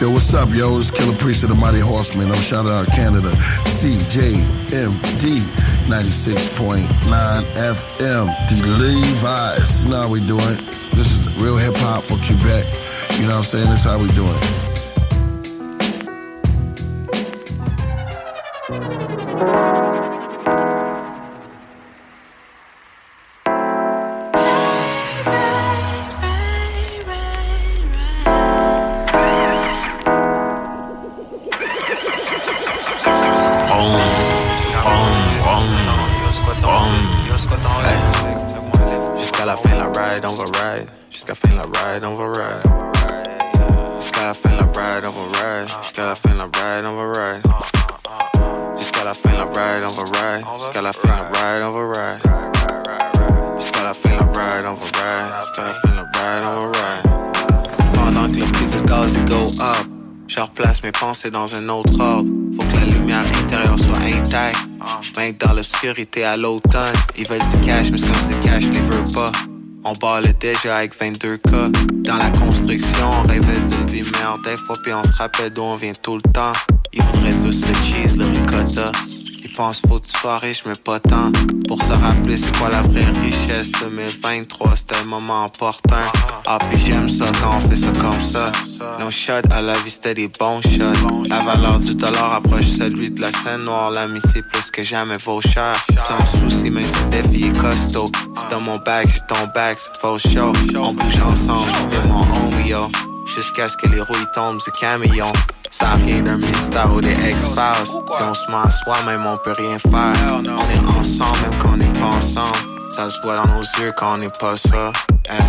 Yo, 0.00 0.10
what's 0.10 0.32
up, 0.34 0.48
yo? 0.54 0.78
It's 0.78 0.90
Killer 0.90 1.16
Priest 1.16 1.42
of 1.42 1.48
the 1.50 1.54
Mighty 1.54 1.80
Horseman. 1.80 2.28
I'm 2.28 2.40
shouting 2.42 2.70
out 2.70 2.86
Canada. 2.88 3.32
CJMD 3.80 5.42
96.9 5.88 6.86
FM. 7.54 8.28
The 8.48 8.66
Levi's. 8.78 9.84
You 9.84 9.90
know 9.90 10.02
how 10.02 10.08
we 10.08 10.20
doing. 10.20 10.58
This 10.94 11.18
is 11.18 11.42
real 11.42 11.56
hip 11.56 11.76
hop 11.76 12.04
for 12.04 12.16
Quebec. 12.18 12.66
You 13.18 13.26
know 13.26 13.38
what 13.38 13.46
I'm 13.46 13.50
saying? 13.50 13.70
This 13.70 13.80
is 13.80 13.84
how 13.84 13.98
we 13.98 14.08
doing. 14.12 14.38
Jusqu'à 19.42 19.81
il 58.92 59.24
je 60.28 60.40
replace 60.40 60.82
mes 60.82 60.92
pensées 60.92 61.30
dans 61.30 61.54
un 61.54 61.68
autre 61.70 61.98
ordre. 61.98 62.28
Faut 62.56 62.66
que 62.66 62.76
la 62.76 62.84
lumière 62.84 63.24
intérieure 63.42 63.78
soit 63.78 63.98
intacte. 63.98 64.58
Même 65.16 65.34
dans 65.38 65.54
l'obscurité 65.54 66.24
à 66.24 66.36
l'automne, 66.36 66.94
ils 67.16 67.26
veulent 67.26 67.38
du 67.38 67.66
cash, 67.66 67.90
mais 67.90 67.98
comme 67.98 68.14
ce 68.14 68.46
cash 68.46 68.64
les 68.64 68.80
veut 68.80 69.04
pas. 69.14 69.32
On 69.84 69.92
le 70.20 70.32
déjà 70.34 70.76
avec 70.76 70.98
22K. 71.00 72.02
Dans 72.02 72.16
la 72.16 72.30
construction, 72.30 73.10
on 73.10 73.26
rêvait 73.26 73.60
d'une 73.68 73.86
vie 73.86 74.02
meilleure 74.02 74.38
des 74.44 74.56
fois, 74.58 74.76
puis 74.82 74.92
on 74.92 75.04
se 75.04 75.12
rappelle 75.16 75.52
d'où 75.52 75.62
on 75.62 75.76
vient 75.76 75.92
tout 76.02 76.16
le 76.16 76.32
temps. 76.32 76.52
Ils 76.92 77.02
voudraient 77.02 77.38
tous 77.40 77.62
le 77.66 77.74
cheese, 77.82 78.16
le 78.16 78.26
ricotta. 78.26 78.92
Faut 79.54 79.98
que 79.98 80.06
tu 80.06 80.18
sois 80.18 80.38
riche, 80.38 80.62
mais 80.64 80.72
pas 80.82 80.98
tant. 80.98 81.30
Pour 81.68 81.78
se 81.82 81.92
rappeler 81.92 82.38
c'est 82.38 82.56
quoi 82.56 82.70
la 82.70 82.80
vraie 82.80 83.04
richesse 83.20 83.70
2023, 83.82 84.76
c'était 84.76 84.96
un 84.96 85.04
moment 85.04 85.44
important. 85.44 85.96
Ah, 86.46 86.58
puis 86.70 86.80
j'aime 86.80 87.08
ça 87.08 87.26
quand 87.40 87.58
on 87.58 87.68
fait 87.68 87.76
ça 87.76 87.92
comme 88.00 88.20
ça. 88.22 88.50
Nos 88.98 89.10
shots 89.10 89.52
à 89.52 89.60
la 89.60 89.74
vie, 89.74 89.90
c'était 89.90 90.14
des 90.14 90.28
bons 90.28 90.62
shots. 90.62 91.26
La 91.28 91.40
valeur 91.40 91.80
du 91.80 91.94
dollar 91.94 92.32
approche 92.32 92.66
celui 92.66 93.10
de 93.10 93.20
la 93.20 93.30
scène 93.30 93.64
noire. 93.64 93.90
L'amitié 93.90 94.42
plus 94.52 94.70
que 94.70 94.82
jamais 94.82 95.18
vaut 95.18 95.42
cher. 95.42 95.74
Sans 95.98 96.24
souci, 96.38 96.70
mais 96.70 96.84
c'est 96.86 97.10
des 97.10 97.28
filles 97.28 97.52
costaud. 97.52 98.06
C'est 98.34 98.54
dans 98.54 98.60
mon 98.60 98.78
bag, 98.78 99.06
j'ai 99.06 99.20
ton 99.28 99.46
bag, 99.54 99.76
c'est 99.78 100.00
faux 100.00 100.18
show. 100.18 100.52
On 100.76 100.94
bouge 100.94 101.20
ensemble, 101.20 101.68
et 101.92 102.08
mon 102.08 102.22
homie, 102.22 102.70
yo. 102.70 103.11
Jusqu'à 103.34 103.66
ce 103.66 103.76
que 103.78 103.86
les 103.86 104.00
rouilles 104.00 104.26
tombent 104.34 104.58
du 104.58 104.70
camion. 104.72 105.32
Ça 105.70 105.92
rien 106.04 106.20
d'un 106.22 106.36
mystère 106.36 106.92
ou 106.92 107.00
des 107.00 107.12
X-Files. 107.12 107.86
Si 107.86 108.22
on 108.22 108.34
se 108.34 108.50
ment 108.50 108.62
à 108.64 108.70
soi-même, 108.70 109.24
on 109.24 109.38
peut 109.38 109.54
rien 109.56 109.78
faire. 109.78 110.38
On 110.38 110.44
est 110.44 110.98
ensemble, 110.98 111.38
même 111.40 111.58
quand 111.58 111.70
on 111.72 111.76
n'est 111.78 111.98
pas 111.98 112.06
ensemble. 112.06 112.58
Ça 112.94 113.08
se 113.08 113.20
voit 113.22 113.36
dans 113.36 113.46
nos 113.46 113.62
yeux 113.80 113.92
quand 113.96 114.14
on 114.14 114.18
n'est 114.18 114.28
pas 114.38 114.54
ça. 114.56 114.92
Hey. 115.30 115.40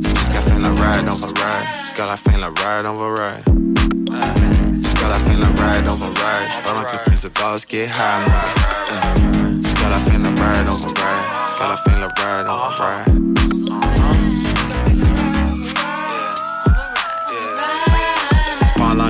Jusqu'à 0.00 0.40
fin 0.42 0.60
la 0.60 0.68
ride, 0.68 1.08
on 1.08 1.16
va 1.16 1.26
ride. 1.26 1.66
Jusqu'à 1.82 2.06
la 2.06 2.16
fin, 2.16 2.38
la 2.38 2.46
ride, 2.46 2.86
on 2.86 2.94
va 2.94 3.06
ride. 3.20 3.44
Jusqu'à 4.82 5.08
la 5.08 5.16
fin, 5.16 5.36
la 5.36 5.46
ride, 5.46 5.88
on 5.88 5.94
va 5.94 6.06
ride. 6.06 6.50
Pendant 6.64 6.84
que 6.84 6.92
le 6.92 6.98
prix 7.04 7.20
de 7.20 7.28
gaz 7.40 7.66
get 7.68 7.86
high, 7.86 8.28
man. 8.92 9.60
Jusqu'à 9.60 9.88
la 9.88 9.98
fin, 9.98 10.18
la 10.18 10.28
ride, 10.28 10.68
on 10.68 10.76
va 10.76 10.86
ride. 10.86 11.24
Jusqu'à 11.48 11.68
la 11.68 11.76
fin, 11.78 11.98
la 12.00 12.06
ride, 12.06 12.46
on 12.48 12.56
va 12.56 12.86
ride. 12.86 13.43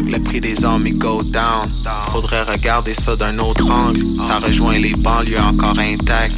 Que 0.04 0.12
le 0.12 0.22
prix 0.22 0.40
des 0.40 0.64
armes 0.64 0.86
il 0.86 0.98
go 0.98 1.22
down, 1.22 1.70
faudrait 2.12 2.42
regarder 2.42 2.94
ça 2.94 3.16
d'un 3.16 3.38
autre 3.38 3.68
angle. 3.70 4.00
Ça 4.28 4.38
rejoint 4.38 4.78
les 4.78 4.94
banlieues 4.94 5.40
encore 5.40 5.78
intactes. 5.78 6.34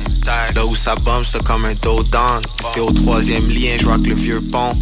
Là 0.55 0.67
où 0.67 0.75
ça 0.75 0.95
bombe, 0.97 1.25
c'est 1.31 1.43
comme 1.45 1.65
un 1.65 1.75
dos 1.75 2.03
down. 2.05 2.43
C'est 2.75 2.81
au 2.81 2.91
troisième 2.91 3.49
lien, 3.49 3.77
je 3.79 3.85
que 3.85 4.09
le 4.09 4.15
vieux 4.15 4.41
pont. 4.53 4.75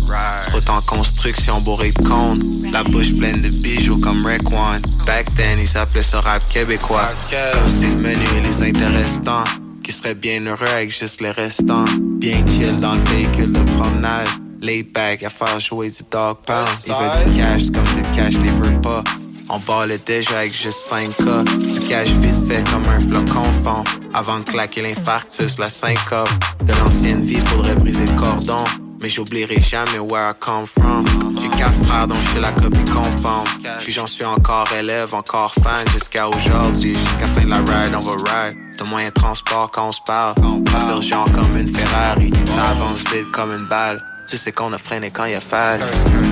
Route 0.53 0.71
en 0.71 0.81
construction 0.83 1.61
bourré 1.61 1.93
de 1.93 2.03
cônes. 2.03 2.43
La 2.73 2.83
bouche 2.83 3.15
pleine 3.15 3.43
de 3.43 3.51
bijoux 3.51 3.99
comme 3.99 4.25
One. 4.25 4.83
Back 5.07 5.35
then, 5.35 5.59
ils 5.59 5.77
appelaient 5.77 6.03
ça 6.03 6.21
rap 6.21 6.43
québécois. 6.49 7.11
C'est 7.29 7.53
comme 7.53 7.71
si 7.71 7.87
le 7.87 7.97
menu 7.97 8.25
et 8.39 8.41
les 8.41 8.63
intéressants. 8.63 9.45
Qui 9.83 9.93
seraient 9.93 10.15
bien 10.15 10.41
heureux 10.47 10.67
avec 10.75 10.91
juste 10.91 11.21
les 11.21 11.31
restants. 11.31 11.85
Bien 12.19 12.43
chill 12.47 12.81
dans 12.81 12.95
le 12.95 13.05
véhicule 13.11 13.53
de 13.53 13.61
promenade. 13.77 14.29
Lay 14.65 14.83
back 14.83 15.23
à 15.23 15.29
faire 15.29 15.61
jouer 15.61 15.91
du 15.91 16.03
dog 16.11 16.39
pound. 16.47 16.67
Ils 16.87 16.93
veulent 16.95 17.35
du 17.35 17.39
cash 17.39 17.71
comme 17.71 17.87
si 17.87 17.97
le 17.97 18.17
cash 18.17 18.33
les 18.43 18.51
veut 18.51 18.81
pas. 18.81 19.05
On 19.51 19.61
parlait 19.61 19.99
déjà 19.99 20.39
avec 20.39 20.55
juste 20.55 20.91
5K. 20.91 21.45
Du 21.59 21.81
cash 21.87 22.09
vite 22.09 22.49
fait 22.49 22.65
comme 22.71 22.89
un 22.89 22.99
flocon 22.99 23.45
fond. 23.63 23.85
Avant 24.15 24.39
de 24.39 24.45
claquer 24.45 24.81
l'infarctus, 24.81 25.59
la 25.59 25.67
syncope. 25.67 26.31
De 26.63 26.73
l'ancienne 26.81 27.21
vie, 27.21 27.41
faudrait 27.41 27.75
briser 27.75 28.07
le 28.07 28.13
cordon. 28.13 28.65
Mais 29.03 29.11
j'oublierai 29.11 29.61
jamais 29.61 29.99
where 29.99 30.31
I 30.31 30.35
come 30.41 30.65
from. 30.67 31.05
J'ai 31.43 31.51
quatre 31.51 31.85
frères 31.85 32.07
dont 32.07 32.15
je 32.15 32.31
suis 32.31 32.41
la 32.41 32.53
copie 32.53 32.85
conforme. 32.85 33.47
Puis 33.81 33.93
j'en 33.93 34.07
suis 34.07 34.25
encore 34.25 34.67
élève, 34.79 35.15
encore 35.15 35.53
fan 35.63 35.87
jusqu'à 35.93 36.27
aujourd'hui. 36.27 36.97
Jusqu'à 36.97 37.27
fin 37.27 37.45
de 37.45 37.51
la 37.51 37.59
ride, 37.59 37.95
on 37.95 38.01
va 38.01 38.13
ride. 38.13 38.57
C'est 38.73 38.81
un 38.81 38.89
moyen 38.89 39.09
de 39.09 39.13
transport 39.13 39.71
quand 39.71 39.89
on 39.89 39.93
se 39.93 40.01
parle. 40.07 40.37
Pas 40.37 41.01
genre 41.03 41.31
comme 41.33 41.55
une 41.55 41.69
Ferrari. 41.75 42.33
Ça 42.47 42.71
avance 42.71 43.05
vite 43.13 43.31
comme 43.31 43.53
une 43.53 43.67
balle. 43.69 44.03
Tu 44.27 44.39
sais 44.39 44.53
qu'on 44.53 44.73
a 44.73 44.79
freiné 44.79 45.11
quand 45.11 45.27
il 45.27 45.35
a 45.35 45.41
fallu. 45.41 45.85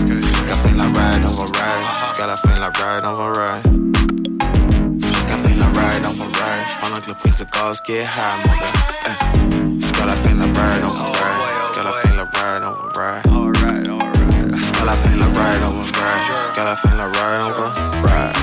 Jusqu'à 0.08 0.56
fin 0.56 0.74
la 0.76 0.84
ride, 0.84 1.24
on 1.24 1.34
va 1.34 1.44
ride. 1.44 1.86
Jusqu'à 2.04 2.26
la 2.26 2.36
fin 2.36 2.58
la 2.58 2.68
ride, 2.68 3.04
on 3.04 3.14
va 3.14 3.26
ride. 3.32 3.66
Jusqu'à 4.98 5.36
fin 5.36 5.54
la 5.56 5.66
ride, 5.66 6.04
on 6.06 6.12
va 6.12 6.24
ride. 6.24 6.66
Pendant 6.80 7.00
que 7.00 7.08
le 7.08 7.14
prix 7.14 7.30
de 7.30 7.44
gaz 7.52 7.82
get 7.86 8.02
high, 8.02 8.36
mon 8.44 8.52
gars. 8.54 8.72
Eh. 9.06 9.16
Jusqu'à 9.80 10.06
la 10.06 10.14
fin 10.16 10.34
la 10.34 10.44
ride, 10.46 10.84
on 10.84 10.88
va 10.88 11.04
ride. 11.04 11.44
Jusqu'à 11.66 11.82
la 11.84 11.92
fin 11.92 12.12
la 12.16 12.24
ride, 12.24 12.64
on 12.64 12.70
va 12.72 12.96
ride. 12.98 13.22
Jusqu'à 14.56 14.84
la 14.84 14.94
fin 14.94 15.16
la 15.16 15.26
ride, 15.26 15.62
on 15.62 15.70
va 15.70 15.82
ride. 15.82 16.24
Jusqu'à 16.42 16.64
la 16.64 16.74
fin 16.76 16.94
la 16.96 17.04
ride, 17.04 17.42
on 17.44 17.52
va 17.52 18.08
ride. 18.08 18.36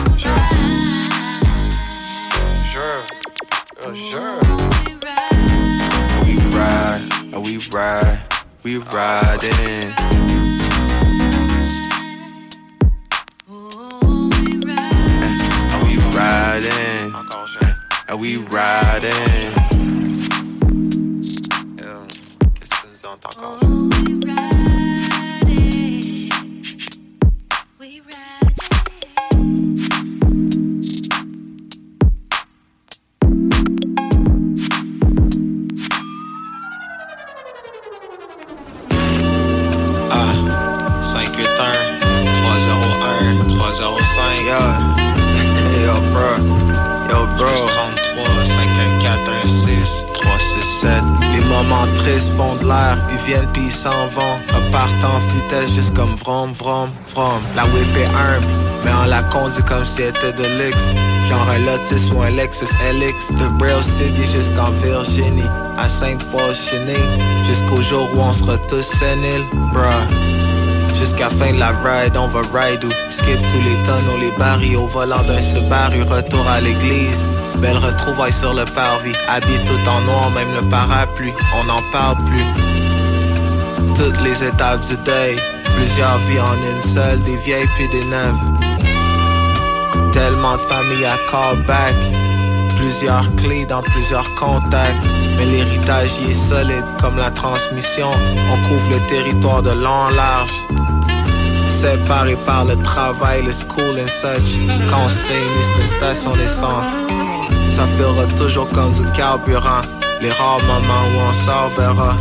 Sure. 2.72 3.02
Oh, 3.82 3.94
sure. 3.96 4.40
We 6.24 6.34
ride, 6.56 7.02
oh, 7.34 7.40
we 7.42 7.58
ride, 7.74 8.20
we 8.70 8.78
riding. 8.78 9.94
Are 15.72 15.84
we 15.86 15.98
riding? 16.14 17.16
Are 18.08 18.18
we 18.18 18.38
riding? 18.38 19.54
Ah, 23.42 24.19
301 43.80 43.96
305 43.96 44.44
Yo, 44.44 44.60
yo 45.86 45.96
bro, 46.12 46.36
yo 47.08 47.28
bro. 47.38 47.48
33 47.48 48.44
514 48.44 49.64
16 49.64 50.06
367 50.16 51.04
Les 51.32 51.40
moments 51.48 51.88
tristes 51.96 52.36
font 52.36 52.56
de 52.56 52.66
l'air, 52.66 52.98
ils 53.10 53.18
viennent 53.26 53.48
puis 53.54 53.68
ils 53.68 53.72
s'en 53.72 54.08
vont. 54.08 54.36
Repartent 54.54 55.04
en 55.06 55.20
vitesse 55.34 55.74
juste 55.76 55.96
comme 55.96 56.14
vrom 56.16 56.52
vrom 56.52 56.90
vrom 57.16 57.42
La 57.56 57.64
whip 57.68 57.88
est 57.96 58.08
humble, 58.08 58.48
mais 58.84 58.92
on 59.02 59.08
la 59.08 59.24
conduit 59.24 59.64
comme 59.64 59.86
si 59.86 60.02
elle 60.02 60.10
était 60.10 60.34
de 60.34 60.44
luxe. 60.62 60.92
Genre 61.30 61.48
un 61.50 61.60
Lotus 61.60 62.12
ou 62.12 62.22
un 62.22 62.32
Lexus 62.32 62.76
LX 62.92 63.32
De 63.32 63.48
Braille 63.60 63.82
City 63.82 64.26
jusqu'en 64.26 64.72
Virginie. 64.84 65.50
À 65.78 65.88
Sainte-Foy-Cheney 65.88 67.00
Jusqu'au 67.48 67.82
jour 67.82 68.10
où 68.14 68.20
on 68.20 68.34
sera 68.34 68.58
tous 68.58 68.82
séniles, 68.82 69.46
bruh 69.72 70.39
Jusqu'à 71.00 71.30
fin 71.30 71.54
de 71.54 71.60
la 71.60 71.70
ride, 71.70 72.18
on 72.18 72.28
va 72.28 72.42
ride 72.42 72.84
ou 72.84 72.92
skip 73.10 73.40
tous 73.50 73.62
les 73.62 73.78
tonneaux, 73.84 74.18
les 74.20 74.32
barils 74.38 74.76
au 74.76 74.86
volant 74.86 75.24
d'un 75.24 75.42
Subaru, 75.42 76.04
retour 76.04 76.46
à 76.48 76.60
l'église. 76.60 77.28
Belle 77.60 77.78
retrouvaille 77.78 78.34
sur 78.34 78.54
le 78.54 78.66
parvis, 78.66 79.16
habillé 79.30 79.60
tout 79.64 79.90
en 79.90 80.02
noir, 80.02 80.30
même 80.32 80.54
le 80.54 80.70
parapluie, 80.70 81.34
on 81.56 81.64
n'en 81.64 81.82
parle 81.94 82.18
plus. 82.26 82.44
Toutes 83.96 84.22
les 84.22 84.44
étapes 84.44 84.86
du 84.88 84.98
deuil, 84.98 85.38
plusieurs 85.76 86.18
vies 86.30 86.40
en 86.40 86.56
une 86.56 86.82
seule, 86.82 87.22
des 87.24 87.38
vieilles 87.38 87.70
puis 87.76 87.88
des 87.90 88.04
neuves. 88.06 88.36
Tellement 90.12 90.56
de 90.56 90.62
familles 90.62 91.06
à 91.06 91.18
callback, 91.32 91.96
plusieurs 92.80 93.36
clés 93.36 93.66
dans 93.66 93.82
plusieurs 93.82 94.34
contacts. 94.36 94.96
Mais 95.38 95.46
l'héritage 95.46 96.12
y 96.22 96.32
est 96.32 96.34
solide 96.34 96.86
comme 97.02 97.18
la 97.18 97.32
transmission. 97.32 98.10
On 98.52 98.58
couvre 98.68 98.90
le 98.92 99.00
territoire 99.08 99.62
de 99.62 99.72
long 99.72 100.00
en 100.08 100.10
large. 100.10 100.64
Séparés 101.68 102.38
par 102.46 102.66
le 102.66 102.76
travail, 102.82 103.44
le 103.44 103.52
school 103.52 103.96
and 104.02 104.08
such. 104.08 104.58
Quand 104.90 105.04
on 105.06 105.10
se 105.10 105.24
réunit, 105.24 105.64
c'est 105.68 105.82
une 105.82 105.98
station 105.98 106.36
d'essence. 106.36 106.94
Ça 107.70 107.86
fera 107.98 108.26
toujours 108.38 108.68
comme 108.70 108.94
du 108.94 109.06
carburant. 109.12 109.84
Les 110.22 110.32
rares 110.32 110.62
moments 110.68 111.06
où 111.14 111.20
on 111.30 111.34
sort 111.46 111.70
verra. 111.78 112.16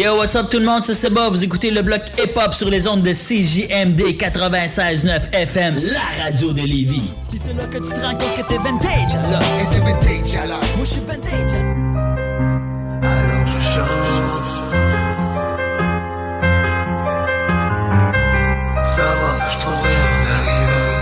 Hey 0.00 0.06
yo, 0.06 0.16
what's 0.16 0.34
up 0.34 0.48
tout 0.48 0.58
le 0.58 0.64
monde, 0.64 0.82
c'est 0.82 0.94
Seba. 0.94 1.28
Vous 1.28 1.44
écoutez 1.44 1.70
le 1.70 1.82
bloc 1.82 2.00
hip-hop 2.16 2.54
sur 2.54 2.70
les 2.70 2.88
ondes 2.88 3.02
de 3.02 3.12
CJMD 3.12 4.16
96.9 4.16 5.30
FM, 5.30 5.78
la 5.78 6.24
radio 6.24 6.54
de 6.54 6.62
Lévis. 6.62 7.10
C'est 7.36 7.52
là 7.52 7.64
que 7.64 7.76
tu 7.76 7.90
te 7.90 8.00
rends 8.00 8.16
compte 8.16 8.34
que 8.34 8.40
t'es 8.48 8.56
vintage, 8.56 9.14
alors. 9.16 9.42
Et 9.42 9.66
t'es 9.68 9.80
vintage, 9.84 10.36
alors. 10.42 10.58
Moi, 10.58 10.84
je 10.84 10.90
suis 10.90 11.00
vintage. 11.00 11.52
Alors 13.02 13.46
je 13.46 13.60
chante. 13.60 14.48
Savoir 18.96 19.34
que 19.36 19.50
je 19.52 19.58
trouverai 19.58 19.94
en 20.00 20.24
arrivant. 20.34 21.00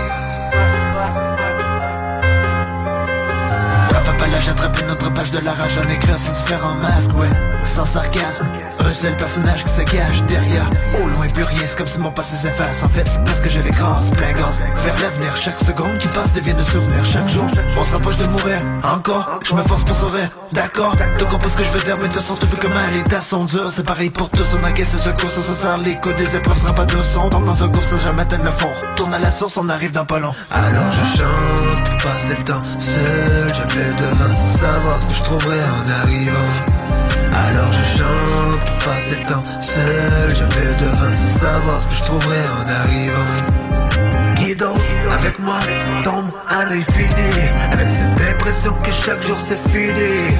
Papa, 4.05 4.27
là 4.27 4.39
j'attrape 4.41 4.77
une 4.81 4.91
autre 4.91 5.09
page 5.13 5.31
de 5.31 5.39
la 5.39 5.53
rage 5.53 5.77
en 5.77 5.89
écrire 5.89 6.17
sans 6.17 6.33
différents 6.33 6.75
masques, 6.75 7.17
ouais. 7.17 7.29
Sans 7.75 7.85
sarcasme, 7.85 8.45
un 8.79 8.89
seul 8.89 9.15
personnage 9.15 9.63
qui 9.63 9.69
se 9.69 9.81
derrière. 10.27 10.69
Au 11.01 11.07
loin, 11.07 11.27
plus 11.27 11.43
rien, 11.43 11.61
c'est 11.65 11.77
comme 11.77 11.87
si 11.87 11.99
mon 11.99 12.11
passé 12.11 12.35
s'efface. 12.35 12.83
En 12.83 12.89
fait, 12.89 13.05
c'est 13.05 13.23
parce 13.23 13.39
que 13.39 13.49
je 13.49 13.59
l'écrase, 13.61 14.09
plein 14.11 14.33
gaz. 14.33 14.59
Vers 14.83 14.95
l'avenir, 15.01 15.35
chaque 15.37 15.53
seconde 15.53 15.97
qui 15.99 16.07
passe 16.07 16.33
devient 16.33 16.55
de 16.55 16.63
souvenir. 16.63 17.05
Chaque 17.05 17.29
jour, 17.29 17.45
on 17.77 17.83
se 17.83 17.93
rapproche 17.93 18.17
de 18.17 18.25
mourir. 18.25 18.57
Encore, 18.83 19.39
je 19.47 19.53
me 19.53 19.61
force 19.63 19.83
pour 19.83 19.95
sourire. 19.95 20.29
D'accord, 20.51 20.95
tu 21.17 21.25
comprends 21.25 21.47
ce 21.47 21.57
que 21.57 21.63
je 21.63 21.69
veux 21.69 21.81
dire, 21.81 21.95
mais 21.97 22.07
de 22.07 22.13
toute 22.13 22.21
façon, 22.21 22.35
tu 22.39 22.47
fais 22.47 22.57
comment 22.59 22.79
les 22.91 23.03
tas 23.03 23.21
sont. 23.21 23.47
C'est 23.69 23.85
pareil 23.85 24.09
pour 24.09 24.29
tous, 24.29 24.45
on 24.59 24.67
encaisse 24.67 24.89
ce 24.91 24.97
secours, 24.97 25.29
on 25.37 25.41
se 25.41 25.61
serre 25.61 25.77
les 25.77 25.95
coudes, 25.95 26.17
les 26.17 26.35
épreuves 26.35 26.59
sera 26.59 26.73
pas 26.73 26.85
de 26.85 26.95
leçon. 26.95 27.29
Tombe 27.29 27.45
dans 27.45 27.63
un 27.63 27.67
gouffre 27.67 27.87
sans 27.87 27.99
jamais 27.99 28.23
atteindre 28.23 28.45
le 28.45 28.51
fond. 28.51 28.71
Tourne 28.95 29.13
à 29.13 29.19
la 29.19 29.31
source, 29.31 29.55
on 29.57 29.69
arrive 29.69 29.91
dans 29.91 30.05
pas 30.05 30.19
long. 30.19 30.33
Alors 30.51 30.91
je 30.91 31.19
chante, 31.19 32.03
passer 32.03 32.35
le 32.37 32.43
temps 32.43 32.61
seul. 32.63 33.53
Vais 33.69 33.93
devant 34.01 34.35
sans 34.35 34.57
savoir 34.57 34.99
ce 35.01 35.07
que 35.07 35.13
je 35.13 35.23
trouverai 35.23 35.59
en 35.61 36.03
arrivant. 36.03 36.88
Alors 37.31 37.71
je 37.71 37.97
chante 37.99 38.59
pour 38.65 38.77
passer 38.85 39.15
le 39.15 39.23
temps 39.31 39.43
seul. 39.61 40.35
Je 40.35 40.43
vais 40.43 40.75
devant 40.75 41.15
sans 41.15 41.39
savoir 41.39 41.81
ce 41.81 41.87
que 41.87 41.95
je 41.95 42.03
trouverai 42.03 42.41
en 42.57 42.63
arrivant. 42.81 44.35
Qui 44.37 44.55
d'autre 44.55 44.79
avec 45.11 45.37
moi 45.39 45.59
tombe 46.03 46.31
à 46.47 46.65
l'infini 46.65 47.31
Avec 47.71 47.87
cette 47.89 48.35
impression 48.35 48.73
que 48.73 48.91
chaque 48.91 49.21
jour 49.23 49.37
c'est 49.43 49.69
fini. 49.69 50.35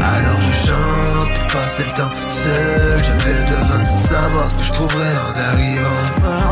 Alors 0.00 0.40
je 0.40 0.66
chante 0.66 1.38
pour 1.38 1.46
passer 1.60 1.84
le 1.84 1.92
temps 1.92 2.12
seul. 2.28 3.04
Je 3.04 3.12
vais 3.24 3.40
devant 3.50 3.84
sans 3.84 4.08
savoir 4.08 4.50
ce 4.50 4.56
que 4.56 4.64
je 4.64 4.72
trouverai 4.72 5.12
en 5.16 5.32
arrivant. 5.52 6.00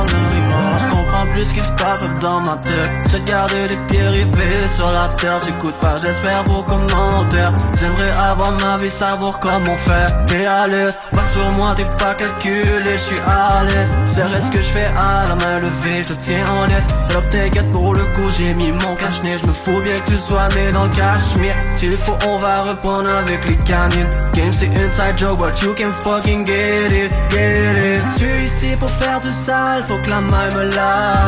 Je 0.07 0.91
comprends 0.91 1.04
plus 1.35 1.45
ce 1.45 1.55
qui 1.55 1.61
se 1.61 1.73
passe 1.73 2.03
dans 2.21 2.41
ma 2.41 2.57
tête. 2.57 2.91
J'ai 3.11 3.21
gardé 3.21 3.69
les 3.69 3.77
pieds 3.89 4.09
rivés 4.09 4.69
sur 4.75 4.91
la 4.91 5.09
terre. 5.09 5.39
J'écoute 5.45 5.75
pas, 5.81 5.99
j'espère 6.03 6.45
vos 6.45 6.63
commentaires. 6.63 7.53
J'aimerais 7.79 8.13
avoir 8.31 8.53
ma 8.53 8.79
vie, 8.79 8.91
savoir 8.91 9.39
comment 9.41 9.77
faire. 9.77 10.11
T'es 10.27 10.47
à 10.47 10.67
l'aise, 10.67 10.97
pas 11.13 11.25
sur 11.33 11.51
moi, 11.53 11.75
t'es 11.77 11.85
pas 11.99 12.15
calculé 12.15 12.93
Je 12.93 12.97
suis 12.97 13.23
à 13.27 13.65
l'aise, 13.65 13.93
c'est 14.07 14.23
ce 14.23 14.51
que 14.51 14.59
je 14.59 14.71
fais 14.77 14.91
à 14.97 15.29
la 15.29 15.35
main 15.35 15.59
levée 15.61 16.05
Je 16.09 16.15
tiens 16.15 16.47
en 16.49 16.67
laisse, 16.67 16.89
alors 17.11 17.29
t'inquiète 17.31 17.71
pour 17.73 17.95
le 17.95 18.05
coup 18.15 18.29
J'ai 18.39 18.55
mis 18.55 18.73
mon 18.73 18.95
cache-nez, 18.95 19.37
je 19.41 19.47
me 19.47 19.53
fous 19.53 19.81
bien 19.83 19.99
que 20.01 20.11
tu 20.11 20.17
sois 20.17 20.49
né 20.55 20.73
dans 20.73 20.85
le 20.85 20.91
cachemire. 20.91 21.55
S'il 21.77 21.97
faut, 21.97 22.17
on 22.27 22.39
va 22.39 22.63
reprendre 22.63 23.11
avec 23.11 23.47
les 23.49 23.57
canines. 23.57 24.09
Game 24.35 24.53
c'est 24.53 24.71
inside 24.77 25.19
joke, 25.19 25.39
but 25.39 25.61
you 25.63 25.75
can 25.75 25.93
fucking 26.03 26.45
get 26.45 26.91
it, 26.93 27.11
get 27.31 27.97
it. 27.97 28.03
Je 28.15 28.19
suis 28.19 28.45
ici 28.45 28.77
pour 28.77 28.91
faire 28.91 29.21
du 29.21 29.31
sale, 29.31 29.85
faut 29.87 29.99
que 29.99 30.11
la 30.11 30.21
main 30.21 30.51
me 30.55 30.71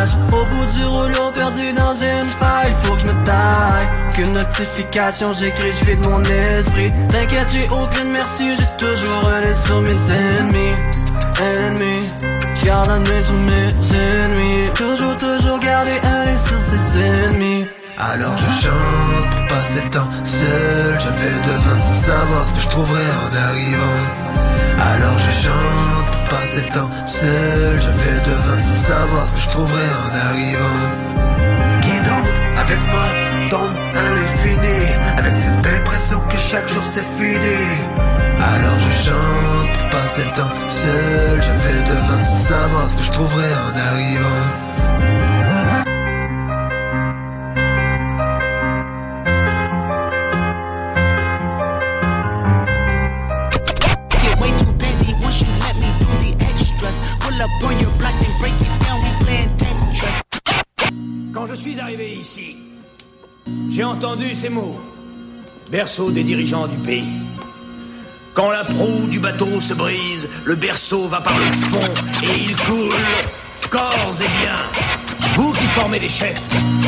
Au 0.05 0.44
bout 0.44 0.66
du 0.76 0.84
rouleau 0.84 1.31
perdu 1.33 1.73
dans 1.75 1.94
une 1.94 2.31
faille 2.39 2.75
Faut 2.83 2.94
que 2.94 3.00
je 3.00 3.07
me 3.07 3.25
taille. 3.25 3.86
Qu'une 4.15 4.33
notification 4.33 5.33
j'écris 5.33 5.73
je 5.73 5.94
de 5.94 6.07
mon 6.07 6.23
esprit. 6.23 6.92
T'inquiète 7.08 7.49
j'ai 7.50 7.66
aucune 7.68 8.10
merci 8.12 8.57
J'ai 8.57 8.76
toujours 8.76 9.28
un 9.28 9.66
sur 9.66 9.81
mes 9.81 9.99
ennemis. 10.12 10.75
Ennemis. 11.41 12.12
J'garde 12.55 12.91
un 12.91 13.05
sur 13.05 13.33
mes 13.33 13.68
ennemis. 13.97 14.73
Toujours 14.75 15.16
toujours 15.16 15.58
garder 15.60 15.99
un 16.02 16.36
sur 16.36 16.58
ses 16.58 17.00
ennemis. 17.00 17.66
Alors 17.99 18.36
je 18.36 18.66
chante 18.66 19.31
pour 19.31 19.47
passer 19.49 19.81
le 19.83 19.91
temps 19.91 20.08
seul. 20.25 21.00
J'avais 21.00 21.36
devant 21.49 21.83
sans 21.83 22.02
savoir 22.02 22.47
ce 22.49 22.52
que 22.52 22.60
je 22.60 22.68
trouverais 22.68 23.10
en 23.25 23.49
arrivant 23.49 24.56
Alors 24.93 25.19
je 25.19 25.31
chante 25.43 26.07
pour 26.13 26.23
passer 26.31 26.61
le 26.61 26.69
temps 26.69 26.91
seul. 27.07 27.81
J'avais 27.81 28.19
devant 28.31 28.63
sans 28.69 28.83
savoir 28.93 29.27
ce 29.27 29.33
que 29.35 29.41
je 29.41 29.49
trouverais 29.51 29.93
en 30.05 30.11
arrivant. 30.29 30.85
Qui 31.83 31.97
d'autre 32.09 32.41
avec 32.57 32.81
moi 32.93 33.09
tombe 33.51 33.77
à 33.95 34.07
l'infini. 34.17 34.81
Avec 35.17 35.35
cette 35.37 35.67
impression 35.79 36.21
que 36.31 36.39
chaque 36.39 36.69
jour 36.69 36.85
c'est 36.89 37.09
fini. 37.19 37.63
Alors 38.39 38.79
je 38.79 38.93
chante 39.07 39.71
pour 39.75 39.91
passer 39.91 40.23
le 40.25 40.31
temps 40.31 40.55
seul. 40.67 41.43
J'avais 41.47 41.81
devant 41.93 42.25
sans 42.25 42.45
savoir 42.55 42.89
ce 42.91 42.97
que 42.97 43.03
je 43.03 43.13
trouverais 43.13 43.55
en 43.67 43.73
arrivant 43.91 44.77
suis 61.70 61.81
arrivé 61.81 62.15
ici, 62.15 62.59
j'ai 63.70 63.83
entendu 63.83 64.35
ces 64.35 64.49
mots. 64.49 64.78
Berceau 65.70 66.12
des 66.12 66.23
dirigeants 66.23 66.69
du 66.69 66.77
pays. 66.77 67.20
Quand 68.35 68.51
la 68.51 68.62
proue 68.62 69.09
du 69.09 69.19
bateau 69.19 69.61
se 69.61 69.75
brise, 69.75 70.31
le 70.45 70.55
berceau 70.55 71.09
va 71.09 71.20
par 71.20 71.36
le 71.36 71.45
fond 71.45 71.93
et 72.23 72.43
il 72.43 72.55
coule 72.55 72.95
corps 73.69 74.15
et 74.20 74.28
bien. 74.41 74.57
Vous 75.35 75.53
qui 75.53 75.67
formez 75.78 75.99
les 75.99 76.09
chefs, 76.09 76.41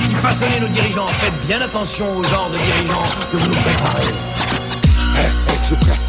qui 0.09 0.15
façonnez 0.15 0.61
nos 0.61 0.69
dirigeants, 0.69 1.09
faites 1.09 1.47
bien 1.47 1.61
attention 1.61 2.17
au 2.17 2.23
genre 2.23 2.51
de 2.51 2.59
dirigeants 2.59 3.09
que 3.33 3.37
vous 3.37 3.49
nous 3.49 3.57
préparez. 3.57 4.15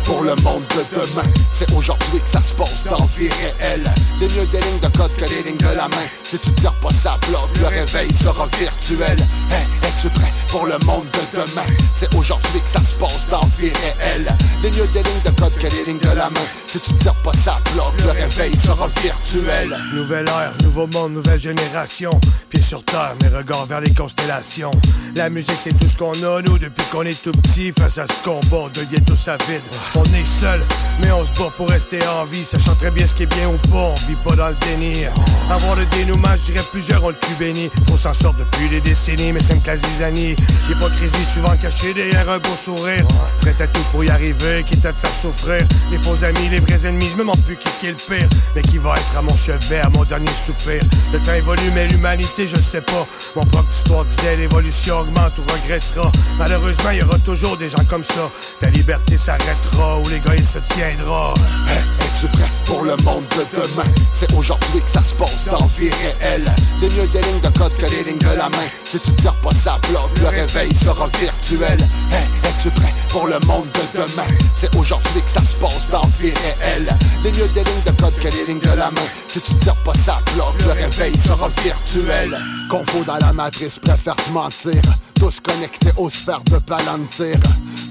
Pour 0.10 0.24
le 0.24 0.36
monde 0.38 0.64
de 0.76 0.96
demain? 0.96 1.30
C'est 1.54 1.72
aujourd'hui 1.72 2.20
que 2.20 2.30
ça 2.32 2.42
se 2.42 2.52
passe 2.54 2.84
dans 2.90 3.06
vie 3.16 3.30
réelle. 3.30 3.88
Les 4.20 4.28
mieux 4.28 4.48
des 4.48 4.60
lignes 4.60 4.80
de 4.82 4.98
code 4.98 5.16
que 5.16 5.26
les 5.26 5.44
lignes 5.44 5.58
de 5.58 5.76
la 5.78 5.88
main. 5.88 6.08
Si 6.24 6.40
tu 6.40 6.52
tires 6.54 6.74
pas 6.82 6.90
ça 7.00 7.16
bloque, 7.28 7.56
le 7.60 7.68
réveil 7.68 8.12
sera 8.16 8.48
virtuel. 8.60 9.20
Hey, 9.52 9.66
es-tu 9.84 10.10
prêt 10.10 10.34
pour 10.50 10.66
le 10.66 10.80
monde 10.80 11.06
de 11.14 11.40
demain? 11.40 11.68
C'est 11.94 12.12
aujourd'hui 12.16 12.60
que 12.60 12.70
ça 12.70 12.80
se 12.80 12.96
passe 12.96 13.28
dans 13.30 13.48
vie 13.60 13.72
réelle. 13.84 14.36
Les 14.64 14.72
mieux 14.72 14.88
des 14.88 15.04
lignes 15.04 15.24
de 15.26 15.40
code 15.40 15.54
que 15.60 15.68
les 15.68 15.86
lignes 15.86 16.00
de 16.00 16.18
la 16.18 16.30
main. 16.32 16.48
Si 16.66 16.80
tu 16.80 16.92
tires 16.94 17.22
pas 17.22 17.34
ça 17.46 17.60
bloque, 17.74 17.94
le 18.04 18.10
réveil 18.10 18.58
sera 18.58 18.88
virtuel. 19.04 19.78
Nouvelle 19.94 20.28
ère, 20.28 20.54
nouveau 20.64 20.88
monde, 20.88 21.14
nouvelle 21.14 21.40
génération. 21.40 22.20
Pieds 22.50 22.64
sur 22.64 22.84
terre, 22.84 23.14
mes 23.22 23.30
regards 23.30 23.68
vers 23.68 23.82
les 23.82 23.94
constellations. 23.94 24.72
La 25.16 25.30
musique, 25.30 25.58
c'est 25.64 25.78
tout 25.78 25.88
ce 25.88 25.98
qu'on 25.98 26.14
a, 26.24 26.42
nous, 26.42 26.58
depuis 26.58 26.86
qu'on 26.92 27.04
est 27.04 27.22
tout 27.22 27.32
petit. 27.32 27.72
Face 27.78 28.00
à 28.00 28.08
ce 28.08 28.24
combat, 28.24 28.70
de 28.74 28.82
lier 28.82 29.02
tout 29.06 29.16
sa 29.16 29.38
vide. 29.38 29.62
On 30.00 30.14
est 30.14 30.26
seul, 30.26 30.64
mais 31.02 31.12
on 31.12 31.26
se 31.26 31.34
bat 31.34 31.50
pour 31.58 31.70
rester 31.70 32.00
en 32.08 32.24
vie. 32.24 32.46
Sachant 32.46 32.74
très 32.76 32.90
bien 32.90 33.06
ce 33.06 33.14
qui 33.14 33.24
est 33.24 33.36
bien 33.36 33.50
ou 33.50 33.58
pas, 33.70 33.92
on 33.92 33.96
vit 34.08 34.16
pas 34.24 34.34
dans 34.34 34.48
le 34.48 34.56
déni. 34.56 35.04
Avoir 35.52 35.76
le 35.76 35.86
dénouement, 35.88 36.36
je 36.38 36.44
dirais 36.44 36.64
plusieurs 36.72 37.04
ont 37.04 37.10
le 37.10 37.16
cul 37.16 37.34
béni. 37.38 37.70
On 37.92 37.98
s'en 37.98 38.14
sort 38.14 38.34
depuis 38.34 38.70
des 38.70 38.80
décennies, 38.80 39.34
mais 39.34 39.42
c'est 39.42 39.56
une 39.56 39.62
classe 39.62 39.82
zizanie. 39.92 40.38
L'hypocrisie 40.70 41.26
souvent 41.26 41.54
cachée 41.58 41.94
derrière 41.94 42.30
un 42.30 42.38
beau 42.38 42.56
sourire. 42.64 43.06
Prêt 43.42 43.56
à 43.60 43.68
tout 43.68 43.82
pour 43.92 44.06
y 44.06 44.10
arriver, 44.10 44.64
quitte 44.66 44.86
à 44.86 44.94
te 44.94 45.02
faire 45.02 45.16
souffrir. 45.22 45.68
Les 45.92 45.98
faux 45.98 46.24
amis, 46.24 46.48
les 46.50 46.62
vrais 46.62 46.88
ennemis, 46.88 47.10
je 47.12 47.16
me 47.16 47.20
demande 47.20 47.44
plus 47.44 47.58
qui, 47.58 47.88
est 47.88 47.90
le 47.90 47.96
pire. 47.96 48.30
Mais 48.56 48.62
qui 48.62 48.78
va 48.78 48.94
être 48.96 49.18
à 49.18 49.22
mon 49.22 49.36
chevet, 49.36 49.80
à 49.80 49.90
mon 49.90 50.06
dernier 50.06 50.32
soupir. 50.46 50.82
Le 51.12 51.20
temps 51.20 51.34
évolue, 51.34 51.72
mais 51.76 51.90
l'humanité, 51.90 52.48
je 52.48 52.56
le 52.56 52.62
sais 52.62 52.82
pas. 52.82 53.06
Mon 53.36 53.46
propre 53.46 53.72
histoire 53.72 54.06
disait 54.06 54.38
l'évolution 54.38 55.00
augmente 55.00 55.34
ou 55.40 55.42
regressera. 55.52 56.10
Malheureusement, 56.38 56.92
il 56.92 57.00
y 57.00 57.04
aura 57.04 57.20
toujours 57.20 57.58
des 57.58 57.68
gens 57.68 57.84
comme 57.90 58.06
ça. 58.06 58.30
Ta 58.62 58.70
liberté 58.70 59.18
s'arrêtera 59.18 59.89
ou 59.98 60.08
l'égoïsme 60.10 60.60
se 60.60 60.74
tiendra. 60.74 61.34
Hey, 61.68 61.82
es-tu 62.02 62.28
prêt 62.28 62.50
pour 62.66 62.84
le 62.84 62.96
monde 63.04 63.24
de 63.36 63.46
demain? 63.56 63.90
C'est 64.14 64.32
aujourd'hui 64.34 64.82
que 64.82 64.92
ça 64.92 65.02
se 65.04 65.16
passe 65.16 65.46
dans 65.50 65.66
vie 65.78 65.90
réelle. 65.90 66.52
Les 66.82 66.90
mieux 66.90 67.08
des 67.08 67.22
lignes 67.22 67.42
de 67.42 67.58
code 67.58 67.76
que 67.78 67.86
les 67.86 68.04
lignes 68.04 68.18
de 68.18 68.38
la 68.38 68.50
main. 68.50 68.68
Si 68.86 69.00
tu 69.00 69.12
tires 69.14 69.36
pas 69.36 69.52
ça 69.64 69.78
bloque, 69.90 70.18
le 70.22 70.28
réveil 70.28 70.74
sera 70.76 71.08
virtuel. 71.20 71.80
Hey, 72.12 72.26
es-tu 72.44 72.70
prêt 72.72 72.94
pour 73.10 73.28
le 73.28 73.40
monde 73.46 73.68
de 73.74 74.02
demain? 74.02 74.28
C'est 74.56 74.76
aujourd'hui 74.76 75.22
que 75.22 75.32
ça 75.32 75.42
se 75.42 75.56
passe 75.56 75.90
dans 75.92 76.08
vie 76.20 76.34
réelle. 76.34 76.90
Les 77.24 77.32
mieux 77.32 77.48
des 77.48 77.64
lignes 77.64 77.84
de 77.86 78.02
code 78.02 78.16
que 78.20 78.28
les 78.28 78.46
lignes 78.48 78.60
de 78.60 78.78
la 78.78 78.92
main. 78.92 79.08
Si 79.28 79.40
tu 79.42 79.54
tires 79.56 79.82
pas 79.84 79.94
ça 80.06 80.20
bloque, 80.36 80.62
le 80.62 80.72
réveil 80.72 81.18
sera 81.18 81.50
virtuel. 81.64 82.38
Confo 82.70 83.04
dans 83.06 83.18
la 83.18 83.34
matrice, 83.34 83.80
préfère 83.80 84.16
se 84.26 84.32
mentir. 84.32 84.82
Tous 85.20 85.40
connectés 85.42 85.92
aux 85.98 86.10
sphères 86.10 86.44
de 86.46 86.58
palantir. 86.60 87.36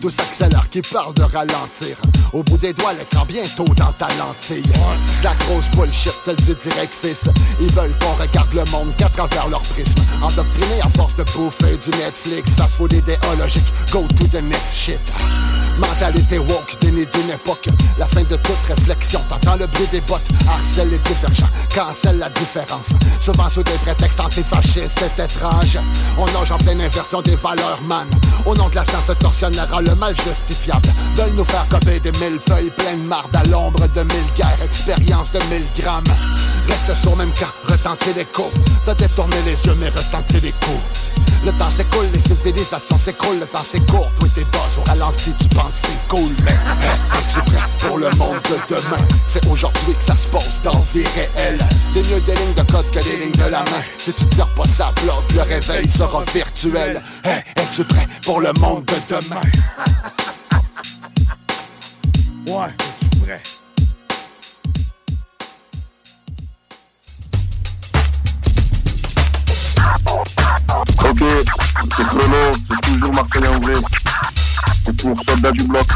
Tous 0.01 0.15
accélèrent 0.19 0.71
qui 0.71 0.81
parlent 0.81 1.13
de 1.13 1.23
ralentir. 1.23 1.99
Au 2.33 2.43
bout 2.43 2.57
des 2.57 2.73
doigts, 2.73 2.95
le 2.95 3.05
camp 3.15 3.27
bientôt 3.27 3.67
dans 3.75 3.93
ta 3.93 4.09
lentille. 4.17 4.73
La 5.23 5.35
grosse 5.35 5.69
bullshit, 5.73 6.15
te 6.25 6.31
le 6.31 6.37
dis 6.37 6.55
direct, 6.55 6.95
fils. 6.95 7.29
Ils 7.61 7.73
veulent 7.73 7.95
qu'on 7.99 8.15
regarde 8.21 8.53
le 8.55 8.65
monde 8.71 8.95
qu'à 8.97 9.11
travers 9.11 9.49
leur 9.49 9.63
prisme. 9.63 10.01
Endoctriné 10.23 10.81
à 10.83 10.89
force 10.97 11.15
de 11.17 11.25
bouffer 11.35 11.77
du 11.77 11.91
Netflix, 11.99 12.51
fast 12.57 12.77
food 12.77 12.93
idéologique, 12.93 13.73
go 13.93 14.07
to 14.17 14.27
the 14.29 14.43
next 14.43 14.75
shit. 14.75 15.01
Mentalité 15.79 16.39
woke, 16.39 16.77
déni 16.81 17.07
d'une 17.07 17.31
époque. 17.31 17.69
La 17.99 18.07
fin 18.07 18.23
de 18.23 18.37
toute 18.37 18.59
réflexion, 18.67 19.21
t'entends 19.29 19.57
le 19.57 19.67
bruit 19.67 19.87
des 19.93 20.01
bottes. 20.01 20.29
Harcèle 20.49 20.91
les 20.91 20.99
divergents, 20.99 21.49
cancelle 21.73 22.19
la 22.19 22.31
différence. 22.31 22.89
Souvent 23.21 23.49
sous 23.49 23.63
des 23.63 23.79
prétextes 23.85 24.19
antifascistes, 24.19 24.99
c'est 24.99 25.23
étrange. 25.23 25.79
On 26.19 26.25
nage 26.27 26.51
en 26.51 26.59
pleine 26.59 26.81
inversion 26.81 27.18
des 27.23 27.37
valeurs, 27.37 27.81
man. 27.87 28.07
Au 28.47 28.55
nom 28.55 28.69
de 28.69 28.75
la 28.75 28.85
science, 28.85 29.07
le 29.09 29.15
tortionnaire 29.15 29.73
a 29.75 29.83
le 29.83 29.95
mal 29.95 30.15
justifiable. 30.17 30.89
Veulent 31.15 31.35
nous 31.35 31.45
faire 31.45 31.67
copier 31.69 32.01
des 32.01 32.13
mille 32.13 32.39
feuilles 32.47 32.71
pleines 32.71 33.03
de 33.03 33.09
marde 33.09 33.35
à 33.35 33.43
l'ombre 33.45 33.87
de 33.89 34.03
mille 34.03 34.33
guerres, 34.37 34.63
expérience 34.63 35.33
de 35.33 35.39
mille 35.51 35.67
grammes. 35.77 36.05
Reste 36.69 37.01
sur 37.03 37.17
même 37.17 37.31
camp, 37.33 37.53
retentir 37.65 38.15
l'écho. 38.17 38.51
T'as 38.85 38.95
détourné 38.95 39.37
les 39.45 39.53
yeux, 39.67 39.77
mais 39.79 39.89
ressenti 39.89 40.41
les 40.41 40.53
coups. 40.53 40.83
Le 41.45 41.53
temps 41.53 41.71
s'écoule, 41.71 42.07
les 42.13 42.21
civilisations 42.21 42.99
s'écroulent, 42.99 43.39
le 43.39 43.47
temps 43.47 43.65
c'est 43.71 43.85
court, 43.87 44.11
t'es 44.35 44.45
bas, 44.53 44.59
au 44.77 44.83
ralenti, 44.89 45.33
tu 45.41 45.49
penses 45.49 45.73
c'est 45.83 46.09
cool, 46.09 46.31
mais 46.45 46.51
es-tu 46.53 47.41
prêt 47.51 47.63
pour 47.79 47.99
le 47.99 48.11
monde 48.17 48.41
de 48.51 48.75
demain? 48.75 49.05
C'est 49.29 49.47
aujourd'hui 49.47 49.95
que 49.95 50.05
ça 50.05 50.17
se 50.17 50.27
passe 50.29 50.61
dans 50.65 50.79
vie 50.93 51.05
réelle. 51.15 51.61
Les 51.95 52.03
mieux 52.03 52.21
des 52.21 52.35
lignes 52.35 52.55
de 52.55 52.63
code 52.71 52.91
que 52.91 52.99
les 52.99 53.19
lignes 53.19 53.33
de 53.33 53.51
la 53.51 53.61
main. 53.61 53.83
Si 53.99 54.13
tu 54.13 54.27
tires 54.27 54.49
pas 54.49 54.65
ça 54.77 54.91
bloque, 55.03 55.33
le 55.35 55.43
réveil 55.43 55.89
sera 55.89 56.25
virtuel. 56.35 57.03
Hey, 57.25 57.43
es-tu 57.57 57.85
prêt 57.85 58.07
pour 58.25 58.41
le 58.41 58.53
monde 58.61 58.85
de 58.85 58.95
demain? 59.09 59.41
Ouais, 62.47 62.69
es-tu 62.79 63.09
prêt? 63.21 63.43
Ok, 71.05 71.23
c'est 71.97 72.07
Chrono, 72.07 72.53
c'est 72.71 72.81
toujours 72.81 73.11
en 73.19 73.59
vrai. 73.61 73.75
C'est 74.85 74.97
pour 74.97 75.17
Soldat 75.27 75.53
du 75.53 75.65
Bloc. 75.65 75.87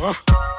Let's 0.00 0.49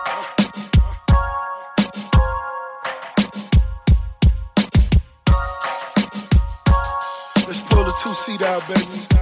pull 8.51 8.67
the 8.67 8.73
two 8.73 8.81
seat 8.81 9.15
out, 9.15 9.21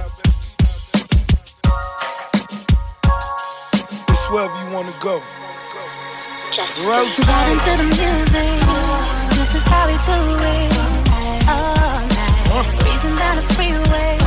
wherever 4.30 4.56
you 4.62 4.70
wanna 4.72 4.92
go. 5.00 5.22
Just 6.52 6.78
Rose 6.84 7.18
into 7.18 7.72
the 7.76 7.86
music. 7.98 8.60
This 9.38 9.54
is 9.54 9.64
how 9.64 9.86
we 9.86 9.96
do 10.06 10.18
it. 10.54 10.72
All 11.48 12.00
night. 12.16 12.46
Huh? 12.50 12.64
Reason 12.86 13.12
down 13.18 13.36
the 13.36 13.46
freeway. 13.54 14.18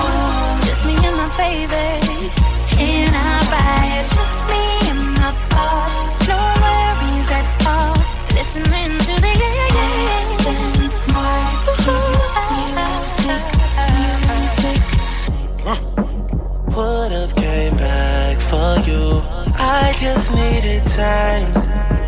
Just 0.68 0.86
me 0.86 0.96
and 1.08 1.18
my 1.18 1.30
baby. 1.38 2.32
In 2.80 3.14
our 3.14 3.44
ride. 3.52 4.06
Just 4.16 4.38
me 4.52 4.64
and 4.92 5.04
my 5.20 5.32
boss. 5.52 5.94
No 6.28 6.40
worries 6.64 7.30
at 7.40 7.48
all. 7.68 7.96
Listening 8.36 8.92
to 9.08 9.14
the 9.24 9.32
yeah, 9.42 9.68
yeah, 9.78 10.83
Would've 16.76 17.36
came 17.36 17.78
back 17.78 18.40
for 18.40 18.80
you. 18.90 19.22
I 19.56 19.94
just 19.96 20.34
needed 20.34 20.84
time 20.88 21.54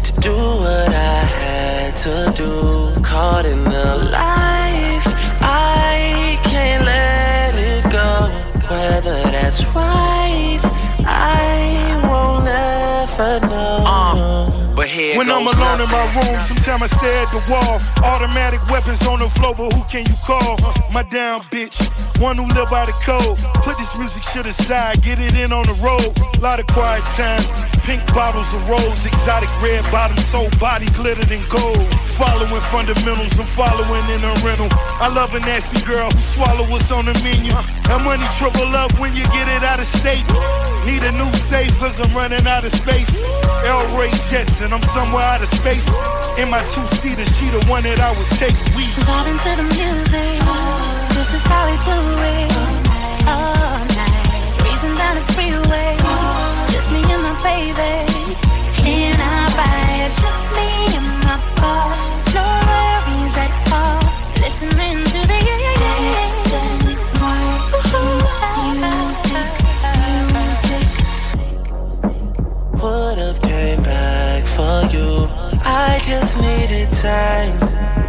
to 0.02 0.12
do 0.20 0.36
what 0.36 0.90
I 0.90 1.20
had 1.40 1.96
to 1.98 2.34
do. 2.36 3.02
Caught 3.04 3.46
in 3.46 3.64
the 3.64 4.10
life, 4.12 4.75
when 15.26 15.36
I'm 15.36 15.48
alone 15.48 15.82
in 15.82 15.90
my 15.90 16.06
room, 16.14 16.40
sometimes 16.46 16.84
I 16.84 16.88
stare 16.88 17.24
at 17.24 17.30
the 17.34 17.42
wall. 17.50 17.82
Automatic 18.04 18.62
weapons 18.70 19.02
on 19.08 19.20
the 19.20 19.30
floor, 19.30 19.56
but 19.56 19.74
who 19.74 19.84
can 19.86 20.06
you 20.06 20.16
call? 20.24 20.58
My 20.94 21.04
damn 21.04 21.42
bitch, 21.50 21.82
one 22.22 22.38
who 22.38 22.46
live 22.54 22.70
by 22.70 22.86
the 22.86 22.94
code. 23.04 23.38
Put 23.66 23.78
this 23.78 23.98
music 23.98 24.24
shit 24.24 24.46
aside, 24.46 25.02
get 25.02 25.20
it 25.20 25.36
in 25.36 25.52
on 25.52 25.66
the 25.66 25.74
road. 25.82 26.14
Lot 26.42 26.60
of 26.60 26.68
quiet 26.68 27.04
time, 27.18 27.42
pink 27.86 28.06
bottles 28.14 28.54
of 28.54 28.70
rose, 28.70 29.06
exotic 29.06 29.50
red 29.62 29.84
bottoms, 29.92 30.26
soul 30.26 30.50
body 30.60 30.86
glittered 30.94 31.32
in 31.32 31.42
gold. 31.50 32.05
Following 32.16 32.62
fundamentals, 32.72 33.38
I'm 33.38 33.46
following 33.46 34.08
in 34.08 34.24
a 34.24 34.32
rental. 34.40 34.72
I 35.04 35.12
love 35.14 35.36
a 35.36 35.40
nasty 35.40 35.84
girl 35.84 36.10
who 36.10 36.22
swallow 36.22 36.64
what's 36.72 36.90
on 36.90 37.04
the 37.04 37.14
menu. 37.20 37.52
That 37.92 38.00
money 38.08 38.24
triple 38.40 38.72
up 38.72 38.96
when 38.98 39.12
you 39.12 39.24
get 39.36 39.52
it 39.52 39.64
out 39.68 39.84
of 39.84 39.86
state. 40.00 40.24
Need 40.88 41.04
a 41.04 41.12
new 41.12 41.28
safe 41.44 41.76
cause 41.78 42.00
I'm 42.00 42.08
running 42.16 42.48
out 42.48 42.64
of 42.64 42.72
space. 42.72 43.12
L. 43.68 43.84
Ray 44.00 44.16
Jets 44.32 44.62
and 44.62 44.74
I'm 44.74 44.82
somewhere 44.96 45.28
out 45.28 45.44
of 45.44 45.50
space. 45.52 45.84
In 46.40 46.48
my 46.48 46.64
two-seater, 46.72 47.28
she 47.36 47.52
the 47.52 47.60
one 47.68 47.84
that 47.84 48.00
I 48.00 48.16
would 48.16 48.32
take. 48.40 48.56
We 48.80 48.88
vibe 49.04 49.28
into 49.28 49.52
the 49.60 49.68
music. 49.76 50.40
This 51.20 51.30
is 51.36 51.44
how 51.52 51.68
we 51.68 51.76
do 51.84 52.00
it. 52.32 52.48
All 53.28 53.84
night, 53.92 54.56
breezing 54.64 54.96
down 54.96 55.20
the 55.20 55.26
freeway. 55.36 56.00
Just 56.72 56.88
me 56.96 57.04
and 57.12 57.24
my 57.28 57.36
baby. 57.44 58.08
In 58.88 59.20
our 59.20 59.52
ride, 59.60 60.12
just 60.16 60.48
me 60.56 60.75
I 75.96 76.00
just 76.00 76.38
needed 76.38 76.92
time 76.92 77.58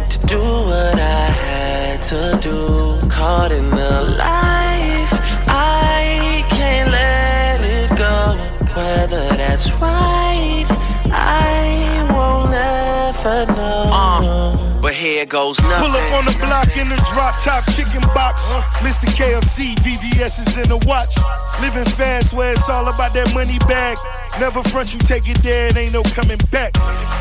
to 0.09 0.19
do 0.27 0.41
what 0.41 0.99
I 0.99 1.25
had 1.39 2.03
to 2.11 2.37
do. 2.41 3.07
Caught 3.07 3.53
in 3.53 3.69
the 3.69 4.01
life, 4.19 5.13
I 5.47 6.43
can't 6.49 6.91
let 6.91 7.61
it 7.61 7.89
go. 7.97 8.35
Whether 8.75 9.37
that's 9.37 9.71
right, 9.79 10.65
I 11.13 12.05
won't 12.11 12.53
ever 12.53 13.53
know. 13.53 13.89
Uh 13.93 14.67
but 14.81 14.93
here 14.93 15.25
goes 15.25 15.59
nothing. 15.59 15.91
Pull 15.91 15.95
up 15.95 16.13
on 16.13 16.25
the 16.25 16.37
block 16.39 16.77
in 16.77 16.89
the 16.89 16.95
drop 17.13 17.35
top 17.43 17.63
chicken 17.71 18.01
box. 18.13 18.43
Uh, 18.51 18.61
Mr. 18.83 19.07
KFC, 19.15 19.75
VVS 19.75 20.47
is 20.47 20.57
in 20.57 20.69
the 20.69 20.77
watch. 20.85 21.15
Living 21.61 21.83
fast 21.95 22.33
where 22.33 22.51
it's 22.51 22.69
all 22.69 22.87
about 22.87 23.13
that 23.13 23.33
money 23.33 23.57
bag. 23.59 23.97
Never 24.39 24.61
front 24.69 24.93
you 24.93 24.99
take 24.99 25.27
it 25.27 25.37
there, 25.41 25.67
it 25.67 25.77
ain't 25.77 25.93
no 25.93 26.03
coming 26.13 26.37
back. 26.51 26.73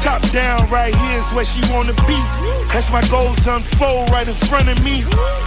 Top 0.04 0.20
down 0.32 0.68
right 0.68 0.94
here 0.94 1.18
is 1.18 1.28
where 1.32 1.46
she 1.46 1.60
wanna 1.72 1.94
be. 2.04 2.18
That's 2.68 2.92
my 2.92 3.00
goals 3.08 3.40
unfold 3.46 4.10
right 4.10 4.28
in 4.28 4.34
front 4.34 4.68
of 4.68 4.76
me. 4.84 5.00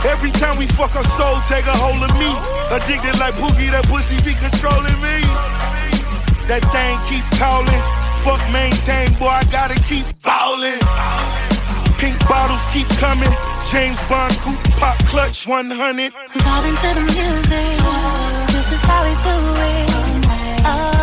Every 0.03 0.31
time 0.31 0.57
we 0.57 0.65
fuck 0.65 0.91
her 0.91 1.03
soul, 1.13 1.37
take 1.47 1.67
a 1.67 1.77
hold 1.77 2.01
of 2.01 2.13
me. 2.17 2.31
Addicted 2.73 3.19
like 3.19 3.35
Pookie, 3.35 3.69
that 3.69 3.85
pussy 3.85 4.17
be 4.25 4.33
controlling 4.33 4.97
me. 4.97 5.21
That 6.49 6.65
thing 6.73 6.97
keep 7.05 7.25
calling. 7.37 7.83
Fuck 8.25 8.41
maintain, 8.51 9.13
boy, 9.19 9.29
I 9.29 9.43
gotta 9.51 9.77
keep 9.85 10.05
ballin'. 10.25 10.81
Pink 11.99 12.17
bottles 12.27 12.65
keep 12.73 12.87
coming. 12.97 13.29
James 13.69 13.99
Bond 14.09 14.33
coupe 14.41 14.57
pop 14.81 14.97
clutch 15.05 15.45
100. 15.47 16.11
Vibing 16.11 16.77
to 16.81 16.89
the 16.97 17.05
music. 17.05 17.77
This 18.55 18.71
is 18.73 18.81
how 18.81 19.05
we 19.05 19.13
do 19.21 19.35
it. 19.61 20.65
All 20.65 20.98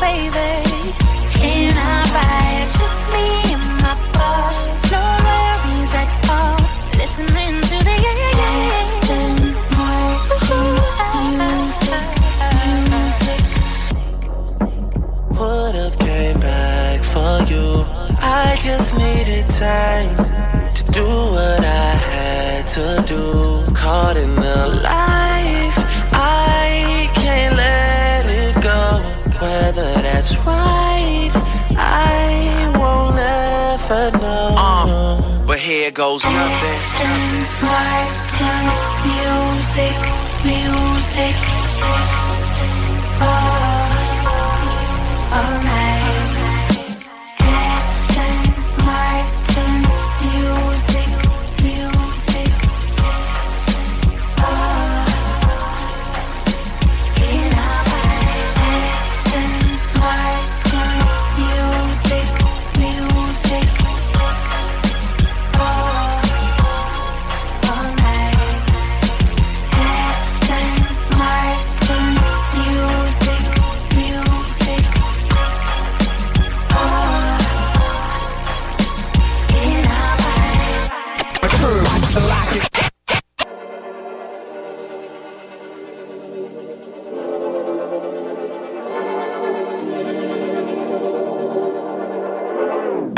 baby. 0.00 0.94
Our 1.78 2.04
ride. 2.14 2.68
Just 2.78 3.02
me 3.14 3.26
and 3.54 3.66
my 3.82 3.94
boss. 4.12 4.58
No 4.92 5.02
worries 5.26 5.94
at 6.02 6.10
all. 6.30 6.58
Listening 7.00 7.54
to 7.70 7.76
the. 7.84 7.96
Music. 12.90 13.42
Would 15.38 15.74
have 15.74 15.98
came 15.98 16.40
back 16.40 17.02
for 17.04 17.42
you. 17.52 17.84
I 18.20 18.56
just 18.60 18.96
needed 18.96 19.48
time 19.50 20.16
to 20.74 20.82
do 20.90 21.06
what 21.06 21.60
I 21.64 21.90
had 22.10 22.66
to 22.76 23.02
do. 23.06 23.22
Caught 23.74 24.16
in 24.16 24.34
the 24.34 24.80
life, 24.82 25.07
Uh, 35.88 35.92
but 35.92 35.94
here 35.94 35.94
goes 35.94 36.24
nothing. 36.24 36.80
Music, 39.06 39.96
music, 40.44 41.36
all, 43.20 43.57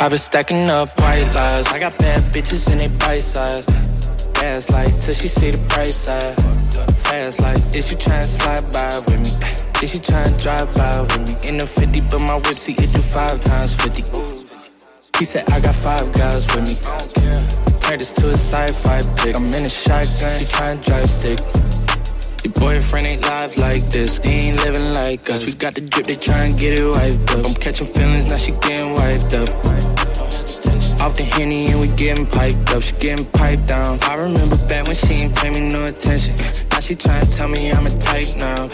I've 0.00 0.08
been 0.08 0.18
stacking 0.18 0.70
up 0.70 0.88
white 0.98 1.34
lies. 1.34 1.66
I 1.66 1.78
got 1.78 1.98
bad 1.98 2.22
bitches 2.32 2.72
and 2.72 2.80
they 2.80 2.88
bite 3.04 3.20
size. 3.20 3.66
Gas 4.32 4.70
like 4.70 4.88
till 5.04 5.12
she 5.12 5.28
see 5.28 5.50
the 5.50 5.60
price 5.68 5.94
side. 5.94 6.34
Fast 7.04 7.40
like, 7.40 7.76
is 7.76 7.90
you 7.92 7.98
trying 7.98 8.22
to 8.22 8.28
slide 8.28 8.72
by 8.72 8.98
with 9.00 9.20
me? 9.20 9.28
Is 9.84 9.92
you 9.92 10.00
trying 10.00 10.32
to 10.32 10.42
drive 10.42 10.74
by 10.74 11.02
with 11.02 11.28
me? 11.28 11.48
In 11.50 11.58
the 11.58 11.66
50, 11.66 12.00
but 12.08 12.18
my 12.18 12.36
whip 12.36 12.56
see 12.56 12.72
it 12.72 12.90
do 12.96 13.02
five 13.02 13.44
times 13.44 13.74
50. 13.74 14.02
He 15.18 15.26
said 15.26 15.44
I 15.50 15.60
got 15.60 15.74
five 15.74 16.10
guys 16.14 16.46
with 16.56 16.64
me. 16.64 16.80
Turn 17.84 17.98
this 17.98 18.12
to 18.12 18.24
a 18.24 18.40
sci-fi 18.40 19.02
pick. 19.20 19.36
I'm 19.36 19.52
in 19.52 19.66
a 19.66 19.68
shotgun, 19.68 20.38
she 20.38 20.46
trying 20.46 20.80
to 20.80 20.84
drive 20.88 21.10
stick. 21.10 21.40
Your 22.44 22.54
boyfriend 22.54 23.06
ain't 23.06 23.22
live 23.22 23.58
like 23.58 23.82
this, 23.92 24.18
he 24.24 24.48
ain't 24.48 24.56
living 24.64 24.94
like 24.94 25.28
us. 25.28 25.44
We 25.44 25.52
got 25.52 25.74
the 25.74 25.82
drip, 25.82 26.06
they 26.06 26.16
try 26.16 26.44
and 26.44 26.58
get 26.58 26.78
it 26.78 26.86
wiped 26.86 27.30
up. 27.32 27.44
I'm 27.44 27.54
catching 27.54 27.86
feelings, 27.86 28.30
now 28.30 28.36
she 28.36 28.52
getting 28.52 28.94
wiped 28.94 29.34
up. 29.34 29.48
Off 31.00 31.16
the 31.16 31.24
henny 31.24 31.66
and 31.66 31.80
we 31.80 31.88
getting 31.96 32.24
piped 32.24 32.70
up, 32.70 32.82
she 32.82 32.96
getting 32.96 33.26
piped 33.32 33.66
down. 33.66 33.98
I 34.02 34.14
remember 34.14 34.56
back 34.68 34.86
when 34.86 34.96
she 34.96 35.14
ain't 35.14 35.36
pay 35.36 35.50
me 35.50 35.68
no 35.70 35.84
attention. 35.84 36.34
Now 36.70 36.80
she 36.80 36.94
trying 36.94 37.26
to 37.26 37.36
tell 37.36 37.48
me 37.48 37.72
I'm 37.72 37.86
a 37.86 37.90
type 37.90 38.28
now. 38.36 38.68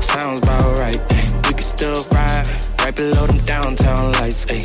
Sounds 0.00 0.42
about 0.42 0.78
right. 0.78 1.00
We 1.46 1.52
can 1.54 1.60
still 1.60 2.04
ride 2.12 2.46
right 2.80 2.94
below 2.94 3.26
them 3.26 3.38
downtown 3.46 4.12
lights. 4.12 4.44
Ay. 4.50 4.64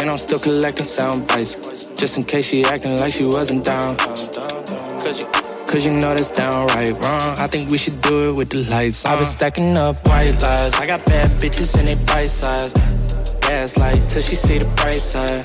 And 0.00 0.10
I'm 0.10 0.18
still 0.18 0.40
collecting 0.40 0.86
sound 0.86 1.28
bites. 1.28 1.86
Just 1.94 2.16
in 2.16 2.24
case 2.24 2.46
she 2.46 2.64
acting 2.64 2.96
like 2.96 3.12
she 3.12 3.24
wasn't 3.24 3.64
down. 3.64 3.96
Cause 3.96 5.20
you, 5.20 5.53
cause 5.66 5.84
you 5.84 5.92
know 5.92 6.14
that's 6.14 6.30
downright 6.30 6.92
wrong. 6.92 7.38
I 7.38 7.46
think 7.46 7.70
we 7.70 7.78
should 7.78 8.00
do 8.00 8.30
it 8.30 8.32
with 8.32 8.50
the 8.50 8.64
lights 8.64 9.04
on. 9.04 9.12
I've 9.12 9.18
been 9.20 9.28
stacking 9.28 9.76
up 9.76 9.96
white 10.06 10.40
lies. 10.40 10.74
I 10.74 10.86
got 10.86 11.04
bad 11.04 11.28
bitches 11.40 11.78
and 11.78 11.88
they 11.88 11.96
bite 12.06 12.26
size. 12.28 12.72
Fast 13.42 13.78
light 13.78 14.00
till 14.10 14.22
she 14.22 14.36
see 14.36 14.58
the 14.58 14.68
bright 14.76 14.96
side. 14.96 15.42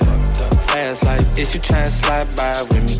Fast 0.70 1.04
like, 1.04 1.20
is 1.38 1.54
you 1.54 1.60
trying 1.60 1.86
to 1.86 1.92
slide 1.92 2.36
by 2.36 2.62
with 2.62 2.84
me? 2.84 2.96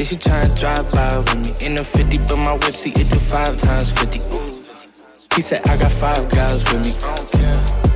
Is 0.00 0.12
you 0.12 0.18
trying 0.18 0.48
to 0.48 0.60
drive 0.60 0.90
by 0.92 1.18
with 1.18 1.36
me? 1.36 1.66
In 1.66 1.74
the 1.74 1.84
50, 1.84 2.18
but 2.18 2.36
my 2.36 2.52
whip 2.52 2.72
see 2.72 2.90
it 2.90 3.08
do 3.10 3.18
five 3.18 3.60
times 3.60 3.90
50. 3.90 4.20
He 5.34 5.42
said 5.42 5.66
I 5.66 5.76
got 5.78 5.90
five 5.90 6.30
guys 6.30 6.62
with 6.72 6.84
me. 6.84 6.92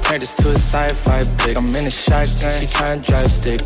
Turn 0.03 0.21
this 0.21 0.35
to 0.35 0.49
a 0.49 0.59
sci-fi 0.59 1.23
pick. 1.45 1.57
I'm 1.57 1.75
in 1.75 1.87
a 1.87 1.91
shotgun, 1.91 2.61
she 2.61 2.67
trying 2.67 3.03
to 3.03 3.11
drive 3.11 3.31
stick. 3.31 3.61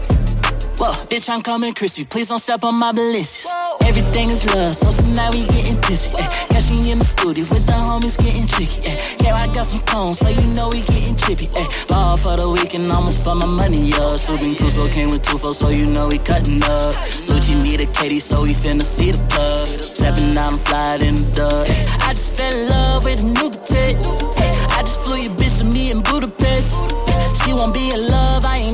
Whoa, 0.78 0.92
bitch, 1.06 1.28
I'm 1.28 1.42
coming 1.42 1.74
crispy. 1.74 2.04
Please 2.04 2.28
don't 2.28 2.40
step 2.40 2.64
on 2.64 2.74
my 2.74 2.92
ballistics. 2.92 3.46
Everything 3.86 4.30
is 4.30 4.44
love, 4.54 4.74
so 4.74 4.88
tonight 5.02 5.30
we 5.30 5.46
getting 5.46 5.76
pissy. 5.76 6.12
Eh. 6.18 6.26
Catch 6.48 6.70
me 6.70 6.90
in 6.90 6.98
the 6.98 7.04
studio 7.04 7.44
with 7.50 7.66
the 7.66 7.72
homies 7.72 8.16
getting 8.16 8.46
tricky. 8.46 8.80
Eh. 8.86 8.96
Yeah, 9.20 9.34
I 9.34 9.46
got 9.52 9.66
some 9.66 9.80
phones, 9.80 10.18
so 10.18 10.28
you 10.28 10.54
know 10.56 10.70
we 10.70 10.80
getting 10.82 11.16
chippy. 11.16 11.48
Eh. 11.54 11.66
Ball 11.88 12.16
for 12.16 12.36
the 12.36 12.48
weekend, 12.48 12.90
almost 12.90 13.22
for 13.24 13.34
my 13.34 13.46
money, 13.46 13.90
yo. 13.90 14.16
Shooting 14.16 14.56
Crusoe 14.56 14.88
came 14.88 15.10
with 15.10 15.22
two 15.22 15.38
folks, 15.38 15.58
so 15.58 15.68
you 15.68 15.86
know 15.86 16.08
we 16.08 16.18
cutting 16.18 16.62
up. 16.64 16.94
Lucci 17.28 17.54
need 17.62 17.80
a 17.80 17.86
Katie, 17.92 18.18
so 18.18 18.42
we 18.42 18.54
finna 18.54 18.82
see 18.84 19.12
the 19.12 19.22
plug. 19.28 19.66
Stepping 19.66 20.36
out, 20.36 20.52
I'm 20.52 20.58
flying 20.58 21.02
in 21.02 21.14
the 21.14 21.32
dub. 21.36 21.68
Eh. 21.68 21.84
I 22.08 22.12
just 22.14 22.36
fell 22.36 22.52
in 22.52 22.68
love 22.68 23.04
with 23.04 23.22
a 23.22 23.26
new 23.26 23.50
potato. 23.50 24.30
I 24.72 24.80
just 24.82 25.04
flew 25.04 25.16
your 25.16 25.34
bitch 25.36 25.58
to 25.58 25.64
me 25.64 25.90
in 25.92 26.00
Budapest. 26.00 26.80
Eh. 27.08 27.20
She 27.44 27.52
won't 27.52 27.74
be 27.74 27.90
in 27.90 28.00
love, 28.08 28.44
I 28.44 28.56
ain't 28.58 28.71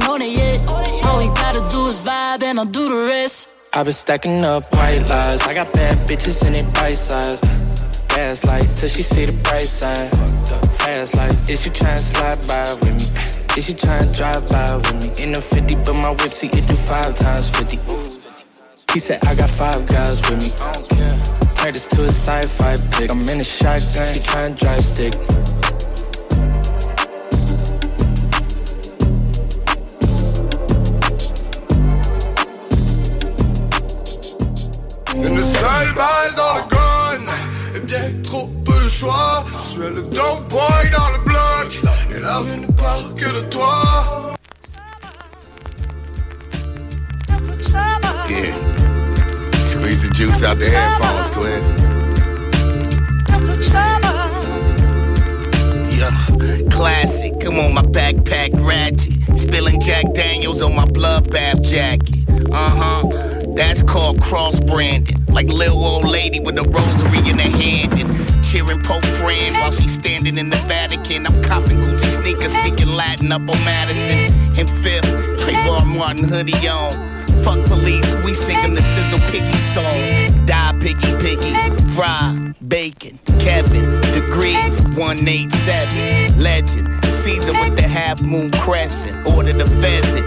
I'll 2.59 2.65
do 2.65 2.89
the 2.89 3.07
rest. 3.07 3.49
I've 3.73 3.85
been 3.85 3.95
stacking 3.95 4.45
up 4.45 4.65
white 4.75 5.09
lies. 5.09 5.43
I 5.43 5.55
got 5.55 5.73
bad 5.73 5.97
bitches 6.09 6.45
and 6.45 6.57
they 6.57 6.65
bite 6.75 6.99
size. 6.99 7.39
Gas 8.09 8.45
light 8.45 8.67
till 8.77 8.89
she 8.89 9.03
see 9.03 9.27
the 9.27 9.37
bright 9.45 9.69
side. 9.69 10.11
Fast 10.75 11.15
like, 11.15 11.31
is 11.49 11.65
you 11.65 11.71
trying 11.71 11.99
to 11.99 12.03
slide 12.03 12.45
by 12.49 12.75
with 12.83 12.99
me? 12.99 13.07
Is 13.57 13.67
she 13.67 13.75
trying 13.75 14.09
to 14.09 14.13
drive 14.13 14.49
by 14.49 14.75
with 14.75 14.95
me? 14.99 15.23
In 15.23 15.33
the 15.35 15.41
50, 15.41 15.77
but 15.87 15.95
my 15.95 16.11
whip 16.11 16.31
see 16.35 16.49
it 16.49 16.67
do 16.67 16.75
five 16.75 17.17
times 17.17 17.49
50. 17.51 17.79
He 18.93 18.99
said 18.99 19.25
I 19.25 19.37
got 19.37 19.51
five 19.51 19.87
guys 19.87 20.21
with 20.29 20.43
me. 20.43 20.51
Turned 21.55 21.77
this 21.77 21.87
to 21.87 22.03
a 22.03 22.11
sci-fi 22.11 22.75
pick. 22.91 23.09
I'm 23.13 23.29
in 23.29 23.41
a 23.41 23.45
shotgun, 23.45 24.15
she 24.15 24.19
trying 24.19 24.57
to 24.57 24.65
drive 24.65 24.83
stick. 24.83 25.15
Une 35.15 35.41
seule 35.41 35.95
balle 35.95 36.35
dans 36.37 36.55
le 36.57 36.63
gun. 36.69 37.33
Et 37.75 37.81
bien 37.81 38.23
trop 38.23 38.47
peu 38.65 38.79
de 38.85 38.89
choix. 38.89 39.45
Je 39.47 39.73
suis 39.73 39.95
le 39.95 40.03
dog 40.03 40.49
boy 40.49 40.91
dans 40.97 41.11
le 41.11 41.19
bloc. 41.25 41.81
Et 42.15 42.21
la 42.21 42.39
rue 42.39 42.61
ne 42.61 42.73
parle 42.73 43.15
que 43.15 43.27
de 43.27 43.41
toi. 43.49 44.35
Yeah. 48.29 48.55
Squeeze 49.65 50.03
the 50.03 50.15
juice 50.15 50.43
out 50.43 50.59
the 50.59 50.69
headphones, 50.69 51.31
twin. 51.31 51.89
Classic. 56.79 57.35
Come 57.41 57.59
on, 57.59 57.75
my 57.75 57.83
backpack 57.83 58.55
ratchet. 58.65 59.13
Spilling 59.37 59.81
Jack 59.81 60.15
Daniels 60.15 60.63
on 60.63 60.77
my 60.77 60.85
bloodbath 60.85 61.61
jacket. 61.61 62.25
Uh 62.53 62.71
huh. 62.81 63.45
That's 63.57 63.83
called 63.83 64.23
cross 64.23 64.61
branding. 64.61 65.17
Like 65.27 65.49
little 65.49 65.85
old 65.85 66.05
lady 66.05 66.39
with 66.39 66.57
a 66.57 66.63
rosary 66.63 67.19
in 67.29 67.37
her 67.41 67.51
hand 67.51 67.99
and 67.99 68.45
cheering 68.45 68.81
Pope 68.85 69.05
Fran 69.05 69.55
while 69.55 69.73
she's 69.73 69.93
standing 69.93 70.39
in 70.39 70.51
the 70.51 70.57
Vatican. 70.69 71.27
I'm 71.27 71.43
copping 71.43 71.79
Gucci 71.79 72.23
sneakers, 72.23 72.53
speaking 72.53 72.95
Latin 72.95 73.33
up 73.33 73.41
on 73.41 73.59
Madison. 73.65 74.33
And 74.57 74.71
fifth, 74.71 75.11
Trayvon 75.41 75.99
Martin 75.99 76.29
hoodie 76.29 76.69
on. 76.69 76.93
Fuck 77.43 77.59
police, 77.67 78.13
we 78.25 78.35
singing 78.35 78.75
the 78.75 78.83
Sizzle 78.83 79.19
Piggy 79.33 79.59
song. 79.75 80.47
Die 80.47 80.73
Piggy 80.79 81.13
Piggy, 81.19 81.53
Fry, 81.93 82.55
Bacon, 82.69 83.19
Kevin, 83.39 84.01
Degrees, 84.13 84.81
187, 84.97 86.43
Legend. 86.43 86.89
Caesar 87.05 87.53
with 87.53 87.77
the 87.77 87.83
half 87.83 88.23
moon 88.23 88.51
crescent, 88.53 89.27
order 89.27 89.53
the 89.53 89.67
pheasant, 89.83 90.25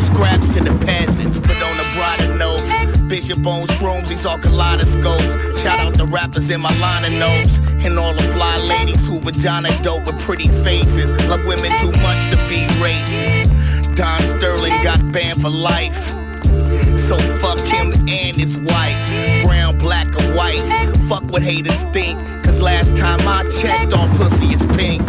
scraps 0.00 0.48
to 0.54 0.62
the 0.62 0.76
peasants, 0.84 1.38
but 1.38 1.56
on 1.62 1.78
a 1.78 1.86
broader 1.94 2.36
note, 2.36 3.08
Bishop 3.08 3.46
owns 3.46 3.70
shrooms, 3.72 4.08
he 4.08 4.16
saw 4.16 4.36
kaleidoscopes. 4.36 5.60
Shout 5.60 5.78
out 5.80 5.94
the 5.94 6.06
rappers 6.06 6.50
in 6.50 6.60
my 6.60 6.76
line 6.78 7.04
of 7.04 7.12
notes, 7.12 7.58
and 7.84 7.98
all 7.98 8.12
the 8.12 8.22
fly 8.34 8.56
ladies 8.58 9.06
who 9.06 9.20
vagina 9.20 9.70
dope 9.82 10.04
with 10.06 10.18
pretty 10.20 10.48
faces. 10.64 11.12
Love 11.28 11.44
women 11.46 11.70
too 11.80 11.92
much 12.02 12.30
to 12.30 12.36
be 12.48 12.66
racist. 12.82 13.94
Don 13.94 14.20
Sterling 14.22 14.74
got 14.82 15.00
banned 15.12 15.40
for 15.40 15.50
life. 15.50 16.08
So 17.06 17.18
fuck 17.38 17.60
him 17.60 17.92
and 18.08 18.36
his 18.36 18.56
wife. 18.56 19.44
Brown, 19.44 19.78
black, 19.78 20.08
or 20.08 20.36
white. 20.36 20.64
Fuck 21.08 21.24
what 21.24 21.42
haters 21.42 21.84
think. 21.92 22.18
Last 22.64 22.96
time 22.96 23.20
I 23.28 23.44
checked, 23.50 23.92
all 23.92 24.08
pussy 24.16 24.54
is 24.54 24.64
pink. 24.74 25.04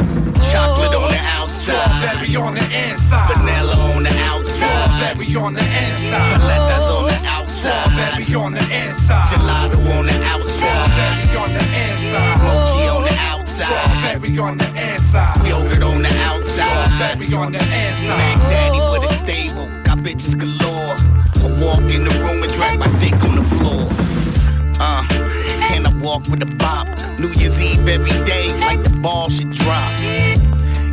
Chocolate 0.52 0.94
on 0.94 1.08
the 1.08 1.22
outside. 1.24 1.88
Strawberry 1.88 2.36
on 2.36 2.54
the 2.54 2.66
inside 2.76 3.32
Vanilla 3.32 3.76
on 3.96 4.04
the 4.04 4.12
outside. 4.28 4.92
Strawberry 4.92 5.36
on 5.38 5.54
the 5.54 5.62
inside 5.64 6.36
Paletas 6.36 6.88
on 6.92 7.04
the 7.08 7.20
outside. 7.24 7.88
Strawberry 7.88 8.36
on 8.36 8.52
the 8.52 8.60
inside 8.60 9.28
Gelato 9.32 9.80
on 9.98 10.06
the 10.06 10.18
outside. 10.28 10.84
Strawberry 10.84 11.38
on 11.40 11.50
the 11.56 11.64
inside 11.80 12.38
Mochi 12.44 12.88
on 12.92 13.04
the 13.08 13.16
outside. 13.24 13.88
Strawberry 13.88 14.38
on 14.38 14.58
the 14.58 14.68
inside 14.76 15.48
Yogurt 15.48 15.84
on 15.84 16.02
the 16.02 16.12
outside. 16.28 16.92
Strawberry 16.92 17.34
on 17.34 17.52
the 17.54 17.60
inside. 17.60 18.20
Mac 18.20 18.38
Daddy 18.52 18.82
with 18.92 19.10
a 19.10 19.14
stable. 19.24 19.68
Got 19.88 20.00
bitches 20.00 20.36
galore. 20.36 21.00
I 21.40 21.48
walk 21.64 21.88
in 21.88 22.04
the 22.04 22.12
room 22.20 22.44
and 22.44 22.52
drag 22.54 22.80
my 22.80 22.92
dick 23.00 23.16
on 23.24 23.38
the 23.38 23.44
floor. 23.56 23.95
With 26.16 26.42
a 26.42 26.56
bop. 26.56 26.88
New 27.20 27.28
Year's 27.34 27.60
Eve 27.60 27.88
every 27.90 28.26
day, 28.26 28.48
like 28.62 28.82
the 28.82 28.90
ball 28.90 29.30
should 29.30 29.52
drop. 29.52 29.92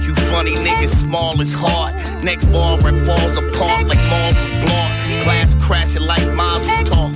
You 0.02 0.16
funny 0.28 0.56
niggas, 0.56 0.88
small 1.00 1.40
as 1.40 1.52
heart. 1.52 1.94
Next 2.24 2.46
ball 2.46 2.76
rip 2.78 2.96
falls 3.06 3.36
apart 3.36 3.86
like 3.86 4.02
balls 4.10 4.34
with 4.34 4.64
blanc. 4.66 5.22
Glass 5.22 5.54
crashing 5.60 6.02
like 6.02 6.26
mobs 6.34 6.66
with 6.66 6.90
talk. 6.90 7.12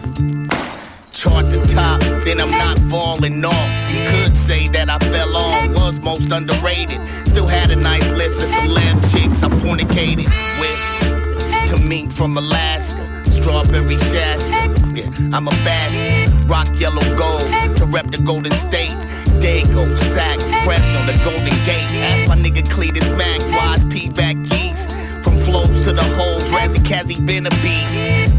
Chart 1.12 1.50
the 1.50 1.60
top, 1.74 2.00
then 2.24 2.40
I'm 2.40 2.52
not 2.52 2.78
falling 2.88 3.44
off. 3.44 3.70
You 3.90 3.98
could 4.10 4.36
say 4.36 4.68
that 4.68 4.88
I 4.88 4.98
fell 5.10 5.36
on, 5.36 5.72
was 5.72 5.98
most 6.00 6.30
underrated. 6.30 7.00
Still 7.26 7.48
had 7.48 7.72
a 7.72 7.76
nice 7.76 8.08
list 8.12 8.36
of 8.36 8.48
celeb 8.48 9.12
chicks 9.12 9.42
I 9.42 9.48
fornicated 9.48 10.30
with. 10.60 11.70
To 11.70 11.84
mink 11.84 12.12
from 12.12 12.38
Alaska, 12.38 13.02
strawberry 13.32 13.98
Shasta. 13.98 14.85
Yeah, 14.96 15.12
I'm 15.34 15.46
a 15.46 15.50
bastard. 15.60 16.48
Rock 16.48 16.68
yellow 16.80 17.04
gold 17.18 17.76
to 17.76 17.84
rep 17.84 18.06
the 18.06 18.16
Golden 18.24 18.52
State. 18.52 18.96
Dago, 19.44 19.84
sack, 20.16 20.40
Fresno, 20.64 21.04
the 21.04 21.12
Golden 21.22 21.52
Gate. 21.68 21.84
Ask 22.00 22.28
my 22.28 22.34
nigga 22.34 22.64
Cletus 22.64 23.04
Mac, 23.14 23.42
wise 23.52 23.84
P 23.92 24.08
back 24.08 24.36
geese. 24.48 24.86
From 25.22 25.38
flows 25.38 25.82
to 25.82 25.92
the 25.92 26.02
holes, 26.16 26.44
Razzie 26.44 26.80
Kazzy 26.80 27.20
been 27.26 27.44
a 27.44 27.50
beast. 27.60 27.92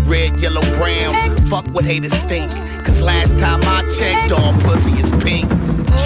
Red, 0.10 0.40
yellow, 0.40 0.66
brown, 0.78 1.14
fuck 1.48 1.68
what 1.76 1.86
haters 1.86 2.16
think. 2.26 2.50
Cause 2.84 3.04
last 3.04 3.38
time 3.38 3.62
I 3.66 3.88
checked, 3.96 4.32
all 4.32 4.54
pussy 4.62 4.94
is 4.94 5.12
pink. 5.24 5.48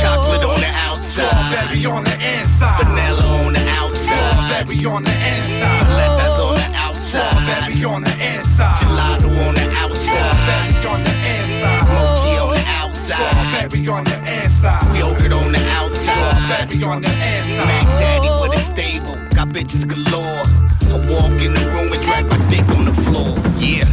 Chocolate 0.04 0.44
on 0.44 0.60
the 0.60 0.72
outside, 0.84 1.32
Strawberry 1.32 1.86
on 1.86 2.04
the 2.04 2.16
inside 2.20 2.84
vanilla 2.84 3.24
on 3.46 3.54
the 3.54 3.64
outside, 3.70 4.68
Strawberry 4.68 4.86
on 4.86 5.04
the 5.04 5.12
inside 5.12 5.86
Paletas 5.88 6.40
on 6.44 6.56
the 6.56 6.76
outside, 6.76 7.30
Strawberry 7.32 7.86
on 7.86 8.04
the 8.04 8.12
inside 8.20 8.76
gelato 8.80 9.48
on 9.48 9.56
the 9.56 9.72
outside, 9.72 9.91
Strawberry 10.22 10.86
on 10.86 11.04
the 11.04 11.16
inside 11.34 11.88
mochi 11.90 12.38
on 12.38 12.54
the 12.54 12.64
outside, 12.68 13.34
Strawberry 13.34 13.88
on 13.88 14.04
the 14.04 14.18
inside 14.44 14.98
yogurt 14.98 15.32
on 15.32 15.52
the 15.52 15.60
outside. 15.70 16.02
Strawberry 16.06 16.84
on 16.84 17.02
the 17.02 17.10
inside. 17.10 17.66
Mac 17.66 17.88
Daddy 18.00 18.30
with 18.42 18.54
a 18.56 18.60
stable, 18.60 19.16
got 19.34 19.48
bitches 19.50 19.88
galore. 19.88 20.46
I 20.92 20.98
walk 21.10 21.42
in 21.42 21.54
the 21.54 21.66
room 21.74 21.92
and 21.92 22.02
drag 22.04 22.28
my 22.28 22.38
dick 22.50 22.68
on 22.78 22.86
the 22.86 22.94
floor. 22.94 23.34
Yeah. 23.58 23.90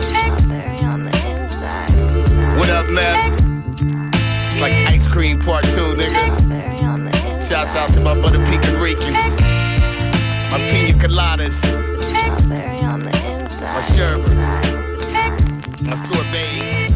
Strawberry 0.00 0.80
on 0.84 1.04
the 1.04 1.12
inside. 1.34 1.90
What 2.58 2.70
up, 2.70 2.88
man? 2.88 3.16
It's 4.48 4.60
like 4.60 4.72
ice 4.88 5.06
cream 5.06 5.38
part 5.40 5.64
two, 5.64 5.94
nigga. 5.94 7.46
Shouts 7.46 7.76
out 7.76 7.92
to 7.94 8.00
my 8.00 8.14
Puerto 8.14 8.38
Rican 8.38 8.80
Ricans. 8.80 9.40
My 10.50 10.58
pina 10.70 10.98
coladas. 10.98 11.58
Strawberry 12.00 12.80
on 12.80 13.00
the 13.00 13.12
inside. 13.34 13.74
My 13.74 13.80
sherbets. 13.82 14.77
My 15.80 15.94
sorbets. 15.94 16.92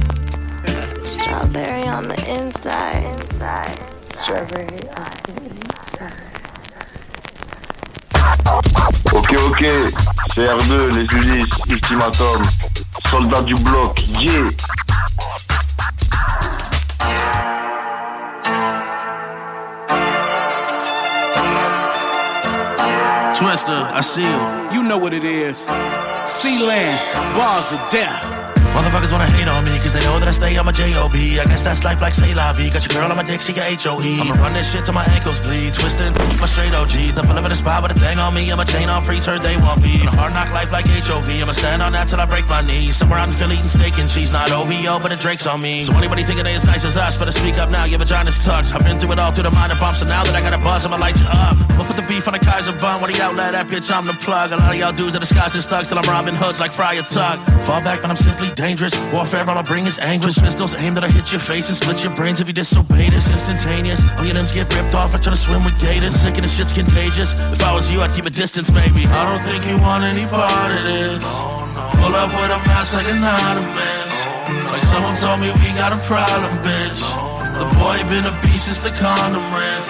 Strawberry 1.08 1.86
on 1.88 2.08
the 2.08 2.18
inside. 2.36 3.04
inside. 3.20 3.78
Strawberry 4.12 4.88
on 4.96 5.10
the 5.22 5.32
inside. 5.60 6.12
Ok, 9.14 9.34
ok, 9.46 9.64
c'est 10.34 10.46
R2, 10.46 10.90
les 10.96 11.04
Ulysses, 11.04 11.48
Ultimatum, 11.70 12.42
soldat 13.08 13.42
du 13.42 13.54
bloc, 13.54 14.02
yeah 14.20 14.48
Twister, 23.36 23.88
I 23.92 24.00
see 24.02 24.22
you. 24.22 24.72
You 24.72 24.82
know 24.82 24.98
what 24.98 25.12
it 25.12 25.24
is. 25.24 25.66
Sea 26.26 26.66
lands, 26.66 27.12
bars 27.36 27.72
of 27.72 27.80
death. 27.90 28.41
Motherfuckers 28.73 29.12
wanna 29.12 29.28
hate 29.36 29.49
on 29.49 29.65
me, 29.65 29.76
cause 29.84 29.92
they 29.92 30.05
know 30.05 30.18
that 30.18 30.28
I 30.28 30.33
stay 30.33 30.57
on 30.57 30.65
my 30.65 30.73
J.O.B. 30.73 31.39
I 31.39 31.44
guess 31.44 31.62
that's 31.62 31.84
life 31.84 32.01
like 32.01 32.15
say. 32.15 32.33
Got 32.33 32.57
your 32.57 32.94
girl 32.97 33.10
on 33.10 33.17
my 33.17 33.23
dick, 33.23 33.42
she 33.42 33.52
got 33.52 33.68
H.O.E. 33.68 34.20
I'ma 34.20 34.34
run 34.41 34.52
this 34.52 34.73
shit 34.73 34.84
till 34.84 34.94
my 34.94 35.05
ankles 35.12 35.41
bleed. 35.41 35.75
Twisting 35.75 36.12
my 36.41 36.49
straight 36.49 36.73
OG. 36.73 37.12
The 37.12 37.20
pull 37.20 37.36
up 37.36 37.44
in 37.44 37.52
the 37.52 37.60
spot 37.60 37.83
with 37.84 37.92
a 37.92 37.99
thing 38.01 38.18
on 38.18 38.33
me. 38.34 38.51
I'ma 38.51 38.65
chain 38.65 38.89
on 38.89 39.05
freeze, 39.05 39.26
heard 39.26 39.42
they 39.42 39.57
won't 39.60 39.83
be. 39.83 40.01
a 40.01 40.10
hard 40.17 40.33
knock 40.33 40.49
life 40.57 40.73
like 40.73 40.89
HOV. 40.89 41.28
I'ma 41.44 41.52
stand 41.52 41.83
on 41.83 41.92
that 41.92 42.09
till 42.09 42.20
I 42.20 42.26
break 42.26 42.49
my 42.49 42.62
knees. 42.62 42.97
Somewhere 42.97 43.20
out 43.20 43.28
in 43.28 43.34
Philly 43.34 43.60
eating 43.60 43.68
steak 43.68 43.99
and 44.01 44.09
cheese. 44.09 44.33
Not 44.33 44.51
OVO, 44.51 44.99
but 44.99 45.12
the 45.12 45.20
Drake's 45.20 45.47
on 45.47 45.60
me. 45.60 45.83
So 45.83 45.92
anybody 45.92 46.25
thinking 46.25 46.44
they 46.44 46.55
as 46.55 46.65
nice 46.65 46.84
as 46.84 46.97
us, 46.97 47.18
better 47.18 47.33
speak 47.33 47.59
up 47.59 47.68
now. 47.68 47.84
Your 47.84 47.99
vagina's 47.99 48.41
tucked. 48.42 48.75
I've 48.75 48.84
been 48.84 48.99
through 48.99 49.12
it 49.12 49.18
all 49.18 49.33
through 49.33 49.44
the 49.44 49.55
minor 49.55 49.76
bumps, 49.76 50.01
so 50.01 50.07
now 50.07 50.25
that 50.25 50.34
I 50.34 50.41
got 50.41 50.55
a 50.55 50.59
buzz, 50.59 50.86
I'ma 50.86 50.97
light 50.97 51.20
you 51.20 51.28
up. 51.28 51.60
I'ma 51.76 51.84
put 51.84 51.97
the 51.97 52.07
beef 52.09 52.26
on 52.26 52.33
the 52.33 52.41
Kaiser 52.41 52.73
bun. 52.73 53.01
When 53.02 53.12
he 53.12 53.20
outlet 53.20 53.52
that 53.52 53.68
bitch, 53.68 53.92
I'm 53.92 54.05
the 54.09 54.15
plug. 54.15 54.52
A 54.52 54.57
lot 54.57 54.73
of 54.73 54.78
y'all 54.81 54.92
dudes 54.92 55.15
are 55.17 55.20
disguised 55.20 55.57
as 55.57 55.67
thugs 55.67 55.89
till 55.89 55.99
I'm 55.99 56.09
robbing 56.09 56.34
hoods 56.34 56.60
like 56.60 56.73
Friar 56.73 57.05
Tuck. 57.05 57.39
Fall 57.68 57.83
back 57.84 58.01
when 58.02 58.10
I'm 58.10 58.17
simply 58.17 58.49
dangerous. 58.62 58.94
Warfare, 59.10 59.42
all 59.50 59.58
I 59.58 59.62
bring 59.62 59.86
is 59.91 59.99
anguish. 59.99 60.39
Pistols 60.39 60.74
aim 60.78 60.94
that 60.94 61.02
I 61.02 61.10
hit 61.10 61.32
your 61.34 61.42
face 61.42 61.66
and 61.66 61.76
split 61.76 61.99
your 62.05 62.15
brains 62.15 62.39
if 62.39 62.47
you 62.47 62.55
disobey 62.55 63.10
this. 63.10 63.26
Instantaneous. 63.26 64.07
All 64.16 64.24
your 64.24 64.39
limbs 64.39 64.55
get 64.55 64.70
ripped 64.70 64.94
off. 64.94 65.15
I 65.15 65.18
try 65.18 65.34
to 65.34 65.42
swim 65.47 65.65
with 65.66 65.74
gators. 65.82 66.15
Sick 66.15 66.39
of 66.39 66.42
this 66.47 66.55
shit's 66.55 66.73
contagious. 66.73 67.34
If 67.52 67.60
I 67.60 67.74
was 67.74 67.91
you, 67.91 68.00
I'd 68.00 68.15
keep 68.15 68.24
a 68.24 68.31
distance, 68.31 68.70
maybe. 68.70 69.02
I 69.10 69.23
don't 69.26 69.42
think 69.42 69.66
you 69.66 69.76
want 69.82 70.07
any 70.07 70.26
part 70.31 70.70
of 70.78 70.82
this. 70.86 71.26
Pull 71.99 72.15
up 72.15 72.31
with 72.31 72.55
a 72.55 72.60
mask 72.70 72.94
like 72.94 73.08
an 73.10 73.18
ottoman. 73.18 73.99
Like 74.70 74.84
someone 74.94 75.16
told 75.18 75.42
me 75.42 75.50
we 75.58 75.74
got 75.74 75.91
a 75.91 75.99
problem, 76.07 76.55
bitch. 76.62 77.02
The 77.58 77.66
boy 77.82 77.99
been 78.07 78.26
a 78.31 78.34
beast 78.47 78.70
since 78.70 78.78
the 78.78 78.94
condom 79.02 79.42
riff. 79.50 79.86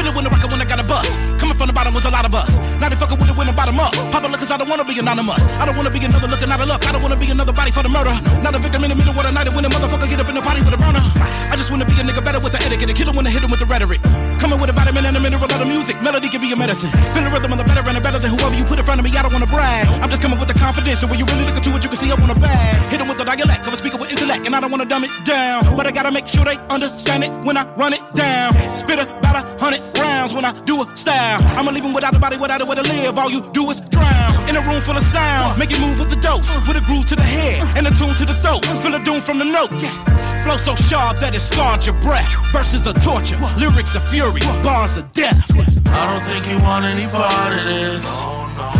Feel 0.00 0.08
it 0.08 0.14
when 0.16 0.24
the 0.24 0.32
rocket 0.32 0.48
when 0.48 0.64
I 0.64 0.64
got 0.64 0.80
a 0.80 0.88
bus. 0.88 1.12
From 1.60 1.68
the 1.68 1.76
bottom 1.76 1.92
was 1.92 2.08
a 2.08 2.10
lot 2.10 2.24
of 2.24 2.32
us. 2.32 2.56
Now 2.80 2.88
they 2.88 2.96
fucking 2.96 3.20
with 3.20 3.28
it 3.28 3.36
when 3.36 3.44
the 3.44 3.52
bottom 3.52 3.76
up. 3.76 3.92
Pop 4.08 4.24
look 4.24 4.40
cause 4.40 4.48
I 4.48 4.56
don't 4.56 4.72
wanna 4.72 4.80
be 4.80 4.96
anonymous. 4.96 5.44
I 5.60 5.68
don't 5.68 5.76
wanna 5.76 5.92
be 5.92 6.00
another 6.00 6.24
looking 6.24 6.48
out 6.48 6.56
of 6.56 6.64
luck. 6.72 6.80
I 6.88 6.90
don't 6.96 7.04
wanna 7.04 7.20
be 7.20 7.28
another 7.28 7.52
body 7.52 7.68
for 7.68 7.84
the 7.84 7.92
murder. 7.92 8.16
Not 8.40 8.56
a 8.56 8.60
victim 8.64 8.80
in 8.80 8.88
the 8.88 8.96
middle 8.96 9.12
of 9.12 9.20
the 9.20 9.28
night 9.28 9.44
when 9.52 9.68
a 9.68 9.68
motherfucker 9.68 10.08
get 10.08 10.24
up 10.24 10.28
in 10.32 10.40
the 10.40 10.40
party 10.40 10.64
with 10.64 10.72
a 10.72 10.80
burner. 10.80 11.04
I 11.52 11.60
just 11.60 11.68
wanna 11.68 11.84
be 11.84 11.92
a 12.00 12.04
nigga 12.08 12.24
better 12.24 12.40
with 12.40 12.56
the 12.56 12.64
etiquette. 12.64 12.88
A 12.88 12.96
killer 12.96 13.12
wanna 13.12 13.28
hit 13.28 13.44
him 13.44 13.52
with 13.52 13.60
the 13.60 13.68
rhetoric. 13.68 14.00
Coming 14.40 14.56
with 14.56 14.72
a 14.72 14.76
vitamin 14.80 15.04
and 15.04 15.12
a 15.12 15.20
mineral 15.20 15.44
of 15.44 15.52
the 15.52 15.68
music. 15.68 16.00
Melody 16.00 16.32
can 16.32 16.40
be 16.40 16.48
a 16.48 16.56
medicine. 16.56 16.88
Feel 17.12 17.28
the 17.28 17.30
rhythm 17.30 17.52
of 17.52 17.60
the 17.60 17.68
better 17.68 17.84
and 17.84 17.92
the 17.92 18.00
better 18.00 18.16
than 18.16 18.32
whoever 18.32 18.56
you 18.56 18.64
put 18.64 18.80
in 18.80 18.84
front 18.88 18.96
of 18.96 19.04
me. 19.04 19.12
I 19.12 19.20
don't 19.20 19.36
wanna 19.36 19.44
brag. 19.52 19.84
I'm 20.00 20.08
just 20.08 20.24
coming 20.24 20.40
with 20.40 20.48
the 20.48 20.56
confidence. 20.56 21.04
So 21.04 21.12
when 21.12 21.20
you 21.20 21.28
really 21.28 21.44
look 21.44 21.60
into 21.60 21.76
it, 21.76 21.84
you 21.84 21.92
can 21.92 22.00
see 22.00 22.08
I 22.08 22.16
want 22.16 22.32
a 22.32 22.40
bag. 22.40 22.72
Hit 22.88 23.04
him 23.04 23.08
with 23.12 23.20
the 23.20 23.28
dialect 23.28 23.68
a 23.68 23.76
speaker 23.76 24.00
with 24.00 24.08
intellect. 24.08 24.48
And 24.48 24.56
I 24.56 24.64
don't 24.64 24.72
wanna 24.72 24.88
dumb 24.88 25.04
it 25.04 25.12
down. 25.28 25.76
But 25.76 25.84
I 25.84 25.92
gotta 25.92 26.08
make 26.08 26.24
sure 26.24 26.48
they 26.48 26.56
understand 26.72 27.20
it 27.28 27.32
when 27.44 27.60
I 27.60 27.68
run 27.76 27.92
it 27.92 28.00
down. 28.16 28.56
Spit 28.72 28.96
about 28.96 29.36
a 29.36 29.44
hundred 29.60 29.84
rounds 30.00 30.32
when 30.32 30.48
I 30.48 30.56
do 30.64 30.80
a 30.80 30.86
style. 30.96 31.49
I'ma 31.58 31.70
leave 31.70 31.84
him 31.84 31.92
without 31.92 32.14
a 32.14 32.18
body, 32.18 32.36
without 32.36 32.60
a 32.60 32.66
way 32.66 32.76
to 32.76 32.82
live. 32.82 33.18
All 33.18 33.30
you 33.30 33.40
do 33.52 33.70
is 33.70 33.80
drown 33.80 34.32
in 34.48 34.56
a 34.56 34.62
room 34.66 34.80
full 34.80 34.96
of 34.96 35.02
sound. 35.02 35.58
Make 35.58 35.70
it 35.70 35.80
move 35.80 35.98
with 35.98 36.10
the 36.10 36.20
dose, 36.20 36.46
with 36.66 36.76
a 36.76 36.84
groove 36.86 37.06
to 37.06 37.16
the 37.16 37.26
head 37.26 37.62
and 37.76 37.86
a 37.86 37.92
tune 37.94 38.14
to 38.14 38.24
the 38.24 38.34
throat. 38.34 38.64
Feel 38.82 38.92
the 38.92 39.02
doom 39.02 39.20
from 39.20 39.38
the 39.38 39.44
notes. 39.44 40.02
Flow 40.42 40.56
so 40.56 40.74
sharp 40.74 41.18
that 41.20 41.34
it 41.34 41.40
scarred 41.40 41.84
your 41.84 41.98
breath. 42.00 42.30
Verses 42.52 42.86
are 42.86 42.96
torture, 43.04 43.36
lyrics 43.58 43.94
are 43.94 44.04
fury, 44.04 44.40
bars 44.64 44.98
are 44.98 45.08
death. 45.12 45.44
I 45.90 46.02
don't 46.08 46.24
think 46.24 46.46
you 46.48 46.58
want 46.62 46.84
any 46.84 47.06
part 47.10 47.52
of 47.52 47.64
this. 47.66 48.06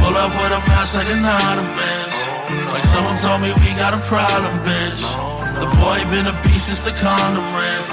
Pull 0.01 0.17
up 0.17 0.33
with 0.33 0.53
a 0.57 0.61
mask 0.71 0.95
like 0.95 1.11
an 1.11 1.21
ottoman. 1.21 2.11
Like 2.67 2.87
someone 2.91 3.19
told 3.21 3.41
me 3.45 3.53
we 3.63 3.71
got 3.77 3.95
a 3.95 4.01
problem, 4.09 4.57
bitch. 4.65 5.05
The 5.61 5.69
boy 5.79 6.01
been 6.09 6.27
a 6.27 6.35
beast 6.43 6.67
since 6.67 6.81
the 6.81 6.95
condom 6.99 7.45
riff. 7.53 7.87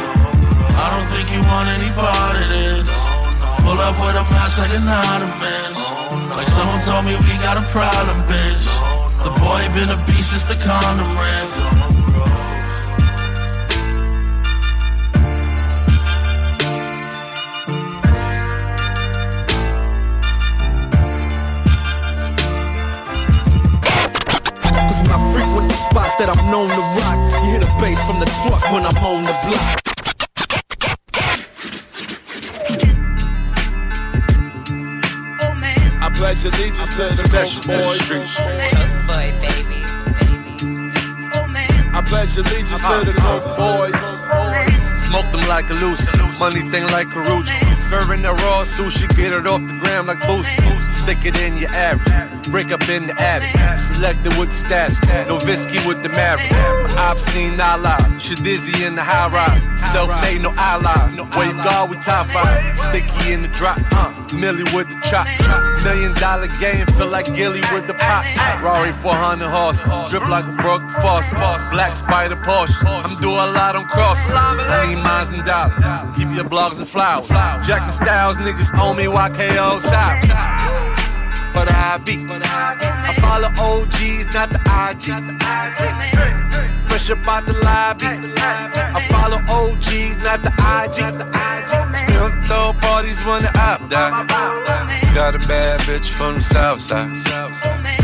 I 0.79 0.85
don't 0.93 1.07
think 1.11 1.27
you 1.33 1.41
want 1.45 1.67
any 1.67 1.91
part 1.93 2.37
of 2.39 2.47
this. 2.49 2.96
Pull 3.67 3.79
up 3.79 3.99
with 3.99 4.15
a 4.15 4.23
mask 4.31 4.57
like 4.59 4.71
an 4.71 4.87
ottoman. 4.87 5.75
Like 6.31 6.47
someone 6.55 6.79
told 6.87 7.03
me 7.03 7.19
we 7.19 7.35
got 7.43 7.59
a 7.59 7.65
problem, 7.75 8.23
bitch. 8.23 8.63
The 9.27 9.31
boy 9.43 9.59
been 9.75 9.91
a 9.91 9.99
beast 10.07 10.31
since 10.31 10.47
the 10.47 10.55
condom 10.63 11.05
spots 25.91 26.15
that 26.15 26.29
I'm 26.29 26.51
known 26.51 26.69
to 26.69 26.83
rock, 26.99 27.43
you 27.43 27.51
hear 27.51 27.59
the 27.59 27.71
bass 27.79 27.99
from 28.07 28.19
the 28.19 28.29
truck 28.43 28.63
when 28.71 28.85
I'm 28.85 28.97
on 29.03 29.23
the 29.23 29.35
block. 29.43 29.86
Pledge 36.17 36.43
allegiance 36.45 36.95
to 36.95 37.03
the 37.03 37.13
Special 37.13 37.61
Coke 37.61 37.61
to 37.61 37.67
the 37.67 37.77
boys. 37.77 38.09
Boy, 39.05 39.29
baby, 39.37 39.85
I 41.93 42.01
pledge 42.05 42.37
allegiance 42.37 42.81
to 42.81 43.05
the 43.05 43.13
uh-huh. 43.13 43.39
Coke 43.39 43.53
boys. 43.57 44.01
Smoke 45.05 45.31
them 45.31 45.47
like 45.47 45.69
a 45.69 45.75
loose, 45.75 46.09
money 46.39 46.61
thing 46.71 46.85
like 46.89 47.07
Karuchi. 47.07 47.76
Serving 47.87 48.21
the 48.21 48.33
raw 48.33 48.65
sushi, 48.65 49.07
get 49.15 49.31
it 49.31 49.47
off 49.47 49.61
the 49.61 49.73
gram 49.75 50.07
like 50.07 50.19
Boosie. 50.27 50.59
Sicker 50.89 51.31
than 51.31 51.55
your 51.55 51.73
average, 51.73 52.51
break 52.51 52.73
up 52.73 52.83
in 52.89 53.07
the 53.07 53.15
attic. 53.15 53.55
Selected 53.77 54.37
with 54.37 54.49
the 54.49 54.55
status, 54.55 54.99
no 55.29 55.37
Visky 55.37 55.79
with 55.87 56.03
the 56.03 56.09
marriage. 56.09 56.51
Obscene 56.97 57.57
allies, 57.57 58.03
Shadizzy 58.19 58.85
in 58.85 58.95
the 58.95 59.01
high 59.01 59.31
rise. 59.31 59.63
Self 59.93 60.11
made, 60.21 60.41
no 60.41 60.51
allies. 60.57 61.15
Wave 61.37 61.55
guard 61.63 61.89
with 61.89 62.01
top 62.01 62.27
five. 62.27 62.77
Sticky 62.77 63.31
in 63.31 63.43
the 63.43 63.47
drop, 63.47 63.79
uh, 63.93 64.11
Millie 64.35 64.67
with 64.75 64.89
the 64.89 64.99
chop. 65.07 65.23
Million 65.83 66.13
dollar 66.15 66.47
game, 66.59 66.85
feel 66.97 67.07
like 67.07 67.27
Gilly 67.35 67.61
with 67.71 67.87
the 67.87 67.93
pop. 67.93 68.25
Rari 68.61 68.91
400 68.91 69.47
horses, 69.47 69.87
drip 70.11 70.27
like 70.27 70.43
a 70.43 70.51
broke 70.61 70.83
faucet. 70.99 71.39
Black 71.71 71.95
spider 71.95 72.35
Porsche, 72.35 72.83
I'm 72.83 73.15
doing 73.21 73.37
a 73.37 73.47
lot 73.55 73.77
on 73.77 73.85
crosses. 73.85 74.33
I 74.35 74.87
need 74.87 75.01
mines 75.01 75.31
and 75.31 75.45
dollars, 75.45 75.79
keep 76.17 76.35
your 76.35 76.43
blogs 76.43 76.79
and 76.79 76.87
flowers. 76.87 77.31
And 77.81 77.93
Styles, 77.93 78.37
niggas 78.37 78.71
owe 78.75 78.93
me 78.93 79.05
YKO 79.05 79.79
South. 79.79 80.21
But 81.53 81.71
I 81.71 81.97
be, 81.97 82.25
I 82.29 83.15
follow 83.19 83.49
OGs, 83.57 84.33
not 84.33 84.49
the 84.49 84.61
IG. 84.87 85.05
Fresh 86.85 87.09
up 87.09 87.27
out 87.27 87.45
the 87.45 87.53
lobby. 87.65 88.05
I 88.05 89.01
follow 89.09 89.39
OGs, 89.49 90.19
not 90.19 90.43
the 90.43 90.53
IG. 90.53 90.97
Still 91.97 92.29
throw 92.43 92.73
parties 92.79 93.23
when 93.25 93.43
the 93.43 93.49
op 93.59 93.89
die. 93.89 94.25
Got 95.15 95.35
a 95.35 95.39
bad 95.47 95.79
bitch 95.81 96.09
from 96.09 96.35
the 96.35 96.41
south 96.41 96.79
side. 96.79 97.09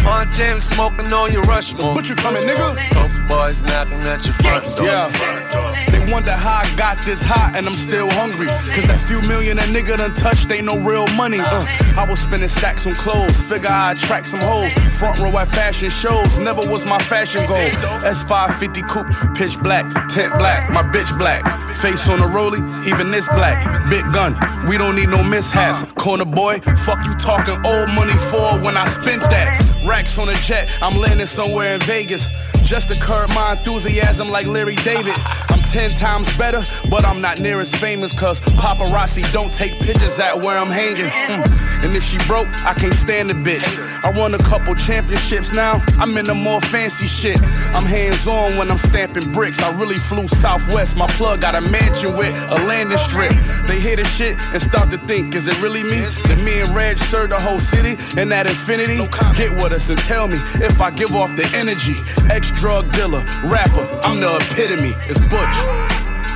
Montana 0.04 0.60
smoking 0.60 1.14
on 1.14 1.32
your 1.32 1.44
Rushmore. 1.44 1.96
But 1.96 2.10
you 2.10 2.16
coming, 2.16 2.44
nigga? 2.44 2.76
Couple 2.90 3.28
boys 3.30 3.62
knocking 3.64 4.00
at 4.00 4.26
your 4.26 4.34
front 4.34 4.66
door. 4.76 4.86
Yeah. 4.88 5.93
They 6.04 6.12
wonder 6.12 6.34
how 6.34 6.62
I 6.64 6.76
got 6.76 7.02
this 7.06 7.22
hot 7.22 7.54
and 7.56 7.66
I'm 7.66 7.74
still 7.74 8.10
hungry. 8.12 8.48
Cause 8.48 8.88
that 8.88 9.00
few 9.08 9.22
million 9.28 9.58
that 9.58 9.70
nigga 9.70 9.98
done 9.98 10.14
touched 10.14 10.52
ain't 10.52 10.66
no 10.66 10.78
real 10.80 11.08
money. 11.16 11.40
Uh, 11.40 11.66
I 11.96 12.06
was 12.10 12.20
spending 12.20 12.50
stacks 12.50 12.86
on 12.86 12.96
clothes, 12.96 13.40
figure 13.42 13.70
I'd 13.70 13.98
attract 13.98 14.28
some 14.28 14.42
hoes. 14.42 14.74
Front 15.00 15.20
row 15.20 15.38
at 15.38 15.48
fashion 15.48 15.90
shows, 15.90 16.40
never 16.40 16.60
was 16.70 16.86
my 16.86 17.00
fashion 17.00 17.46
goal. 17.48 17.70
S550 18.04 18.88
coupe, 18.88 19.38
pitch 19.38 19.58
black, 19.60 19.86
tent 20.10 20.34
black, 20.38 20.70
my 20.70 20.84
bitch 20.84 21.18
black. 21.18 21.44
Face 21.78 22.10
on 22.10 22.20
a 22.20 22.28
rollie, 22.28 22.64
even 22.86 23.10
this 23.12 23.28
black. 23.30 23.64
Big 23.90 24.04
gun, 24.12 24.34
we 24.68 24.78
don't 24.78 24.96
need 24.96 25.10
no 25.10 25.24
mishaps. 25.24 25.84
Corner 25.94 26.26
boy, 26.26 26.60
fuck 26.84 27.06
you 27.06 27.14
talking 27.16 27.56
old 27.66 27.90
money 27.90 28.18
for 28.30 28.60
when 28.60 28.76
I 28.76 28.88
spent 28.88 29.22
that. 29.22 29.58
Racks 29.88 30.18
on 30.18 30.28
a 30.28 30.36
jet, 30.36 30.68
I'm 30.82 30.98
landing 30.98 31.28
somewhere 31.28 31.76
in 31.76 31.82
Vegas. 31.82 32.28
Just 32.64 32.90
to 32.90 33.00
curb 33.00 33.30
my 33.30 33.52
enthusiasm 33.52 34.30
like 34.30 34.48
Larry 34.48 34.76
David. 34.78 35.14
I'm 35.50 35.60
ten 35.60 35.90
times 35.94 36.36
better, 36.38 36.64
but 36.90 37.06
I'm 37.06 37.22
not 37.22 37.40
near 37.40 37.60
as 37.60 37.74
famous 37.74 38.18
cause 38.18 38.42
paparazzi 38.42 39.24
don't 39.34 39.54
take 39.54 39.74
pictures 39.80 40.20
at 40.20 40.38
where 40.38 40.58
I'm 40.58 40.70
hanging. 40.70 41.10
Mm. 41.10 41.86
And 41.86 41.96
if 41.96 42.04
she 42.04 42.18
broke, 42.28 42.48
I 42.64 42.74
can't 42.74 42.94
stand 42.94 43.30
the 43.30 43.34
bitch. 43.34 43.64
I 44.04 44.12
won 44.18 44.34
a 44.34 44.38
couple 44.40 44.76
championships 44.76 45.54
now, 45.54 45.84
I'm 46.00 46.18
in 46.18 46.26
the 46.26 46.36
more 46.36 46.62
fancy 46.62 47.08
shit. 47.08 47.42
I'm 47.76 47.86
hands 47.86 48.28
on 48.28 48.58
when 48.58 48.70
I'm 48.70 48.78
stamping 48.78 49.32
bricks. 49.32 49.62
I 49.62 49.78
really 49.80 49.98
flew 49.98 50.28
southwest, 50.28 50.96
my 50.96 51.08
plug 51.08 51.42
got 51.42 51.56
a 51.56 51.62
mansion 51.62 52.16
with 52.16 52.34
a 52.50 52.56
landing 52.56 52.98
strip. 52.98 53.34
They 53.68 53.80
hear 53.80 53.96
the 53.96 54.06
shit 54.06 54.38
and 54.54 54.62
start 54.62 54.90
to 54.92 54.98
think, 55.00 55.36
is 55.36 55.48
it 55.48 55.62
really 55.62 55.84
me? 55.84 56.00
That 56.28 56.42
me 56.44 56.62
and 56.62 56.76
Reg 56.76 56.98
serve 56.98 57.30
the 57.30 57.40
whole 57.40 57.60
city 57.60 57.96
and 58.20 58.32
that 58.32 58.48
infinity? 58.48 58.98
Get 59.36 59.52
with 59.52 59.74
us 59.74 59.90
and 59.90 60.00
tell 60.00 60.28
me 60.28 60.38
if 60.56 60.82
I 60.82 60.92
give 60.92 61.16
off 61.16 61.36
the 61.36 61.50
energy. 61.56 61.96
Ex 62.30 62.52
drug 62.52 62.92
dealer, 62.92 63.24
rapper, 63.44 63.88
I'm 64.04 64.20
the 64.20 64.36
epitome. 64.36 64.94
It's 65.08 65.20
Butch. 65.30 65.83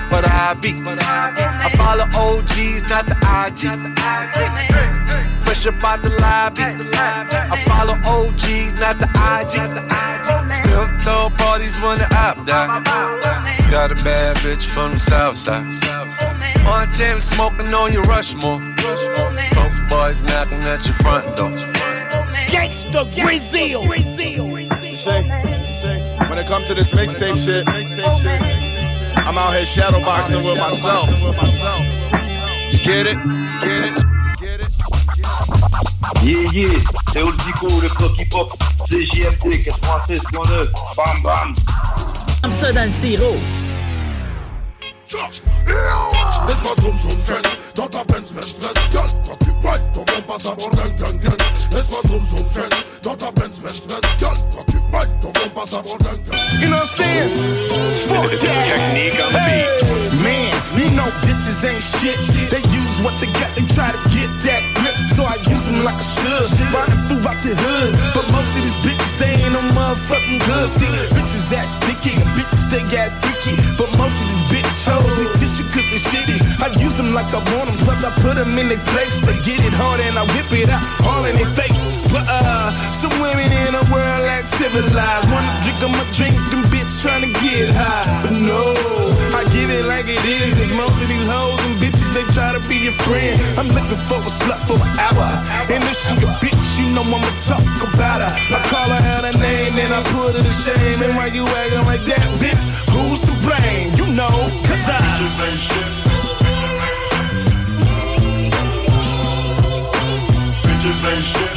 But 0.09 0.25
I 0.25 0.53
be, 0.53 0.71
I 0.85 1.69
follow 1.75 2.07
OGs, 2.15 2.83
not 2.89 3.05
the 3.05 3.17
IG. 3.43 3.67
Fresh 5.43 5.67
up 5.67 5.83
out 5.83 6.01
the 6.01 6.09
lobby. 6.21 6.63
I 6.63 7.63
follow 7.67 7.95
OGs, 8.05 8.75
not 8.75 8.99
the 8.99 9.07
IG. 9.07 9.55
Still 10.51 10.87
throw 10.99 11.29
parties 11.37 11.79
when 11.81 11.99
the 11.99 12.07
app 12.11 12.45
die. 12.45 12.67
Got 13.69 13.91
a 13.91 13.95
bad 13.95 14.37
bitch 14.37 14.63
from 14.63 14.93
the 14.93 14.99
south 14.99 15.37
side. 15.37 15.65
On 16.65 16.91
Tim 16.93 17.19
smoking 17.19 17.73
on 17.73 17.91
your 17.91 18.03
Rushmore. 18.03 18.59
Coke 18.77 19.89
boys 19.89 20.23
knocking 20.23 20.61
at 20.63 20.85
your 20.85 20.95
front 20.95 21.25
door. 21.35 21.51
Gangsta 22.47 23.03
Brazil. 23.21 23.83
You 23.85 24.95
say, 24.95 25.23
when 26.29 26.37
it 26.37 26.47
comes 26.47 26.67
to 26.67 26.73
this 26.73 26.91
mixtape 26.93 27.37
shit, 27.43 28.76
I'm 29.25 29.37
out 29.37 29.53
here 29.53 29.65
shadowboxing 29.65 30.43
with 30.45 30.57
myself. 30.57 31.09
You 32.71 32.79
get 32.79 33.07
it? 33.07 33.17
You 33.17 33.59
get 33.59 33.91
it? 33.91 33.97
Yeah, 36.23 36.45
yeah, 36.51 36.79
c'est 37.13 37.21
Old 37.21 37.35
Dico, 37.45 37.67
le 37.67 37.89
bloc 37.97 38.19
hip-hop, 38.19 38.51
CJMD 38.89 39.63
96.9, 39.63 40.71
bam 40.97 41.21
bam. 41.23 41.53
Comme 42.41 42.51
ça 42.51 42.71
dans 42.71 42.83
le 42.83 42.89
sirop. 42.89 43.37
Laisse-moi 45.09 46.75
zoom 46.81 46.97
zoom 46.99 47.21
zen 47.21 47.41
Dans 47.75 47.87
ta 47.87 48.03
Benz 48.03 48.33
Benz 48.33 48.55
Benz 48.59 48.73
Girl, 48.91 49.07
quand 49.25 49.37
tu 49.39 49.51
ride 49.65 49.81
ton 49.93 50.03
bon 50.03 50.21
passe 50.27 50.45
à 50.45 50.53
bord 50.53 50.69
gang 50.71 50.91
gang. 50.99 51.17
Gang 51.21 51.37
Laisse-moi 51.71 51.99
zoom 52.09 52.25
zoom 52.27 52.45
zen 52.51 52.69
Dans 53.03 53.15
ta 53.15 53.31
Benz 53.31 53.59
Benz 53.61 53.87
Benz 53.87 54.01
Girl, 54.19 54.35
quand 54.53 54.65
tu 54.65 54.77
ride 54.91 55.19
ton 55.21 55.31
bon 55.31 55.49
passe 55.55 55.73
à 55.73 55.81
bord 55.81 55.97
gang 55.99 56.19
gang. 56.29 56.39
You 56.59 56.67
know 56.67 56.75
what 56.75 56.83
I'm 56.83 56.89
saying? 56.89 57.29
Fuck 58.07 58.31
that. 58.31 58.65
Technique 58.67 59.19
on 59.23 59.31
the 59.31 59.39
hey, 59.39 59.63
Man, 60.23 60.56
you 60.77 60.93
know 60.93 61.09
bitches 61.25 61.65
ain't 61.65 61.81
shit. 61.81 62.17
They 62.53 62.61
use 62.69 62.93
what 63.01 63.17
they 63.17 63.29
got, 63.41 63.49
they 63.57 63.65
try 63.73 63.89
to 63.89 64.01
get 64.13 64.29
that 64.45 64.61
grip. 64.77 64.93
So 65.17 65.25
I 65.25 65.35
use 65.49 65.65
them 65.65 65.81
like 65.81 65.97
a 65.97 66.05
should. 66.05 66.45
Riding 66.69 67.01
throughout 67.09 67.41
the 67.41 67.57
hood. 67.57 67.91
But 68.13 68.25
most 68.29 68.53
of 68.53 68.61
these 68.61 68.77
bitches, 68.85 69.13
they 69.17 69.33
ain't 69.41 69.53
no 69.57 69.61
motherfucking 69.73 70.41
good. 70.45 70.69
See, 70.69 70.85
bitches 71.17 71.49
act 71.57 71.69
sticky, 71.81 72.21
bitches 72.37 72.69
they 72.69 72.83
got 72.93 73.09
freaky. 73.25 73.57
But 73.79 73.89
most 73.97 74.17
of 74.21 74.27
these 74.29 74.45
bitches 74.53 74.85
hoes, 74.85 75.09
they 75.17 75.27
tissue 75.41 75.65
cause 75.73 75.87
they 75.89 76.01
shitty. 76.01 76.37
I 76.61 76.69
use 76.77 76.97
them 76.97 77.13
like 77.13 77.33
I 77.33 77.41
want 77.57 77.73
them, 77.73 77.77
plus 77.81 78.05
I 78.05 78.13
put 78.21 78.37
them 78.37 78.53
in 78.57 78.69
their 78.69 78.81
place. 78.93 79.17
They 79.25 79.37
get 79.47 79.59
it 79.65 79.73
hard 79.73 79.99
and 80.05 80.13
I 80.13 80.23
whip 80.37 80.51
it 80.53 80.69
out 80.69 80.83
all 81.09 81.25
in 81.25 81.35
their 81.35 81.49
face. 81.57 82.11
But 82.13 82.25
uh, 82.29 82.69
some 82.93 83.13
women 83.17 83.49
in 83.65 83.73
the 83.73 83.83
world 83.89 84.25
act 84.29 84.45
civilized. 84.45 85.25
Wanna 85.33 85.53
drink 85.65 85.79
them 85.81 85.95
a 85.97 86.05
drink, 86.13 86.35
them 86.53 86.61
bitch 86.69 87.01
trying 87.01 87.25
to 87.25 87.31
get 87.41 87.73
high. 87.73 88.05
But 88.21 88.35
no, 88.37 88.75
I 89.33 89.41
give 89.55 89.73
it 89.73 89.85
like 89.89 90.05
it 90.05 90.21
is. 90.21 90.66
Cause 90.67 90.75
most 90.75 90.99
of 90.99 91.07
these 91.07 91.23
hoes 91.31 91.63
and 91.63 91.79
bitches, 91.79 92.11
they 92.11 92.27
try 92.35 92.51
to 92.51 92.59
be 92.67 92.75
your 92.75 92.97
friend. 93.07 93.39
I'm 93.55 93.71
looking 93.71 93.95
for 94.03 94.19
a 94.19 94.27
slut 94.27 94.59
for 94.67 94.75
an 94.75 94.91
hour. 94.99 95.39
And 95.71 95.79
if 95.87 95.95
she 95.95 96.11
a 96.19 96.27
bitch, 96.43 96.75
you 96.75 96.91
know 96.91 97.07
I'ma 97.07 97.23
talk 97.39 97.63
about 97.87 98.19
her. 98.19 98.27
I 98.51 98.59
call 98.67 98.91
her 98.91 98.99
out 98.99 99.23
her 99.23 99.31
name, 99.39 99.79
then 99.79 99.95
I 99.95 100.03
put 100.11 100.35
her 100.35 100.43
to 100.43 100.51
shame. 100.51 101.07
And 101.07 101.15
why 101.15 101.31
you 101.31 101.47
acting 101.47 101.87
like 101.87 102.03
that, 102.11 102.19
bitch? 102.43 102.59
Who's 102.91 103.23
to 103.23 103.33
blame? 103.47 103.95
You 103.95 104.11
know, 104.11 104.27
cause 104.67 104.91
I. 104.91 104.99
Bitches 104.99 105.39
ain't 105.47 105.55
shit 105.55 105.87
Bitches 110.67 111.01
ain't 111.07 111.23
shit 111.31 111.51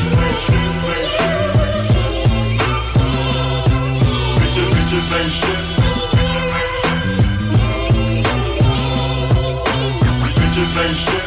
Bitches, 4.39 4.70
bitches 4.70 5.10
ain't 5.18 5.30
shit 5.34 5.80
Bitches 10.51 10.83
ain't 10.83 10.91
shit 10.91 11.23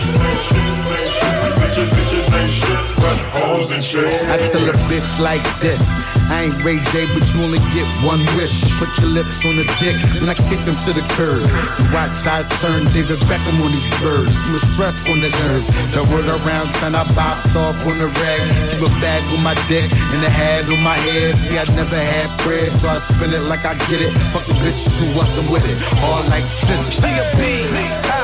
Bitches, 1.63 1.89
bitches 1.95 2.27
ain't 2.35 2.49
shit 2.51 2.99
But 2.99 3.15
hoes 3.31 3.71
and 3.71 3.81
shit 3.81 4.19
I 4.27 4.35
tell 4.51 4.67
a 4.67 4.75
bitch 4.91 5.19
like 5.23 5.39
this. 5.63 6.19
I 6.27 6.49
ain't 6.49 6.57
Ray 6.65 6.79
J, 6.91 7.07
but 7.13 7.23
you 7.31 7.45
only 7.45 7.61
get 7.71 7.87
one 8.01 8.19
wish. 8.35 8.65
Put 8.81 8.89
your 8.99 9.11
lips 9.13 9.45
on 9.45 9.55
the 9.55 9.67
dick, 9.79 9.95
and 10.19 10.27
I 10.27 10.35
kick 10.35 10.59
them 10.65 10.73
to 10.73 10.91
the 10.91 11.05
curb. 11.13 11.45
You 11.45 11.85
watch 11.93 12.25
I 12.25 12.41
turn 12.59 12.83
David 12.95 13.21
Beckham 13.29 13.59
on 13.63 13.71
these 13.71 13.85
birds. 14.01 14.33
Too 14.43 14.57
much 14.57 14.65
stress 14.73 15.07
on 15.07 15.21
the 15.21 15.29
nerves. 15.45 15.69
The 15.93 16.03
word 16.09 16.25
around 16.25 16.67
town, 16.81 16.95
I 16.95 17.05
box 17.13 17.55
off 17.55 17.85
on 17.85 17.99
the 17.99 18.09
rag. 18.09 18.41
Keep 18.73 18.83
a 18.83 18.91
bag 19.03 19.21
on 19.35 19.41
my 19.43 19.55
dick 19.69 19.87
and 20.15 20.21
a 20.25 20.31
hat 20.31 20.67
on 20.67 20.81
my 20.81 20.97
head. 20.97 21.37
See, 21.37 21.59
I 21.59 21.63
never 21.77 21.95
had 21.95 22.27
bread, 22.41 22.71
so 22.71 22.89
I 22.89 22.97
spin 22.97 23.31
it 23.31 23.45
like 23.45 23.63
I 23.63 23.77
get 23.87 24.01
it. 24.01 24.11
Fuck 24.33 24.47
the 24.49 24.55
bitch 24.63 24.83
who 24.99 25.05
wasn't 25.15 25.47
with 25.53 25.65
it. 25.69 25.77
All 26.01 26.23
like 26.33 26.45
physics. 26.65 26.97
She 26.97 27.11
a 27.13 27.25
B, 27.37 27.43
T-C-H, 27.69 28.22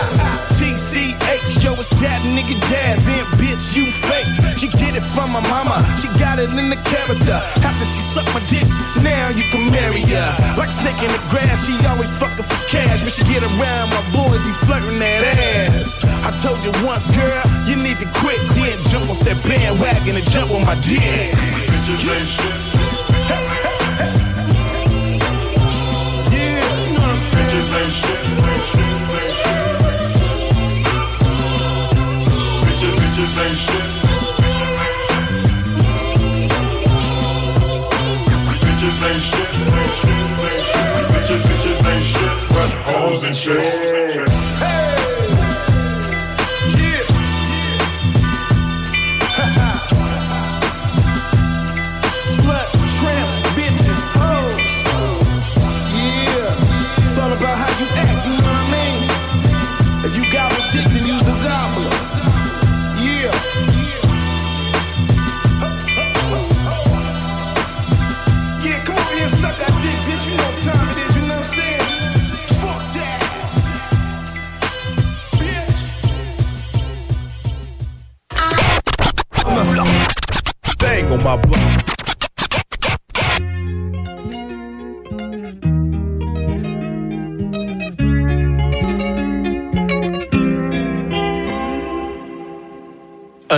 yo, 1.63 1.73
it's 1.75 1.89
that 1.99 2.21
nigga 2.23 2.55
Daz, 2.71 3.07
and 3.07 3.27
bitch, 3.39 3.75
you 3.75 3.91
fake. 3.91 4.27
She 4.59 4.67
get 4.79 4.95
it 4.95 5.05
from 5.15 5.31
my 5.31 5.43
mama, 5.47 5.79
she 5.99 6.07
got 6.19 6.39
it 6.39 6.51
in 6.55 6.69
the 6.69 6.79
character. 6.87 7.39
After 7.63 7.85
she 7.87 8.01
sucked 8.01 8.31
my 8.33 8.43
dick, 8.47 8.65
now 9.03 9.31
you 9.35 9.43
can 9.51 9.67
marry 9.71 10.03
her. 10.03 10.29
Like 10.55 10.71
snake 10.71 10.99
in 10.99 11.11
the 11.11 11.21
grass, 11.31 11.65
she 11.65 11.75
always 11.87 12.11
fucking 12.19 12.43
for 12.43 12.61
cash. 12.67 13.03
When 13.03 13.11
she 13.11 13.23
get 13.27 13.43
around, 13.43 13.87
my 13.91 14.03
boys 14.11 14.41
be 14.43 14.53
flirting 14.65 14.99
that 14.99 15.23
ass. 15.27 15.99
I 16.23 16.31
told 16.43 16.59
you 16.63 16.71
once, 16.85 17.05
girl, 17.11 17.43
you 17.67 17.75
need 17.75 17.99
to 17.99 18.07
quit, 18.19 18.39
then 18.55 18.77
jump 18.91 19.09
off 19.09 19.19
that 19.27 19.39
bandwagon 19.43 20.15
and 20.15 20.27
jump 20.31 20.51
on 20.51 20.63
my 20.65 20.75
dick. 20.83 21.01
Bitches 21.01 22.03
ain't 22.07 22.27
shit 22.27 22.57
Yeah, 26.29 26.51
you 26.87 26.93
know 26.93 27.01
what 27.01 27.15
I'm 27.15 27.19
saying? 27.19 27.47
Bitches 27.47 27.71
ain't 27.75 27.91
shit 27.91 29.68
Bitches, 33.19 33.35
bitches 38.61 39.01
ain't 39.09 39.19
shit 39.19 39.49
Bitches 41.11 41.43
Bitches, 41.49 41.79
ain't 41.91 42.03
shit. 42.03 42.35
But 42.49 42.71
hoes 42.87 43.23
and 43.25 43.35
shit 43.35 43.73
Sluts, 43.73 44.98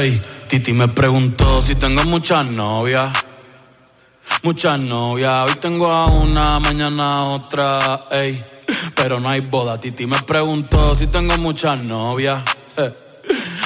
Ey, 0.01 0.19
Titi 0.47 0.73
me 0.73 0.87
preguntó 0.87 1.61
si 1.61 1.75
tengo 1.75 2.03
muchas 2.05 2.43
novias. 2.47 3.11
Muchas 4.41 4.79
novias. 4.79 5.47
Hoy 5.47 5.55
tengo 5.61 5.91
a 5.91 6.07
una, 6.07 6.59
mañana 6.59 7.25
otra. 7.25 8.07
Ey, 8.09 8.43
pero 8.95 9.19
no 9.19 9.29
hay 9.29 9.41
boda. 9.41 9.79
Titi 9.79 10.07
me 10.07 10.19
preguntó 10.23 10.95
si 10.95 11.05
tengo 11.05 11.37
muchas 11.37 11.77
novias. 11.83 12.41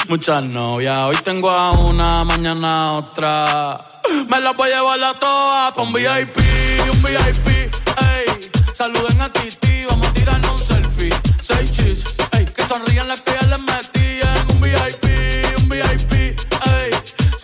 Muchas 0.09 0.43
novias. 0.43 1.05
Hoy 1.05 1.15
tengo 1.23 1.49
a 1.49 1.71
una, 1.71 2.25
mañana 2.25 2.95
otra. 2.95 4.01
Me 4.29 4.41
las 4.41 4.57
voy 4.57 4.71
a 4.71 4.75
llevar 4.75 5.03
a 5.05 5.13
todas 5.17 5.71
pa' 5.71 5.81
un 5.83 5.93
VIP, 5.93 6.37
un 6.91 7.01
VIP. 7.01 7.47
Ey, 7.47 8.49
saluden 8.75 9.21
a 9.21 9.31
Titi, 9.31 9.85
vamos 9.89 10.07
a 10.07 10.11
tirarnos 10.11 10.51
un 10.51 10.67
selfie. 10.67 11.13
sonrían 12.67 13.07
las 13.07 13.21
que 13.21 13.31
ya 13.31 13.47
les. 13.47 13.59
Un 13.59 13.65
VIP, 13.65 14.53
un 14.53 14.61
VIP, 14.61 15.03
ey. 15.03 15.04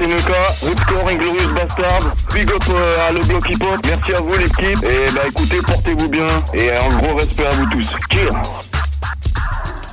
Nuka, 0.00 0.66
Ripcore 0.66 1.08
Inglorious 1.08 1.52
Bastard, 1.54 2.14
big 2.34 2.50
up 2.50 2.62
euh, 2.68 3.08
à 3.08 3.12
le 3.12 3.20
bloc 3.20 3.48
hip 3.48 3.62
hop, 3.62 3.80
merci 3.86 4.12
à 4.14 4.20
vous 4.20 4.34
l'équipe, 4.36 4.82
et 4.84 5.10
bah 5.14 5.22
écoutez, 5.28 5.58
portez-vous 5.62 6.08
bien, 6.08 6.26
et 6.52 6.70
un 6.72 6.88
gros 6.96 7.14
respect 7.16 7.46
à 7.46 7.52
vous 7.52 7.66
tous. 7.70 7.88
Cheers 8.12 8.32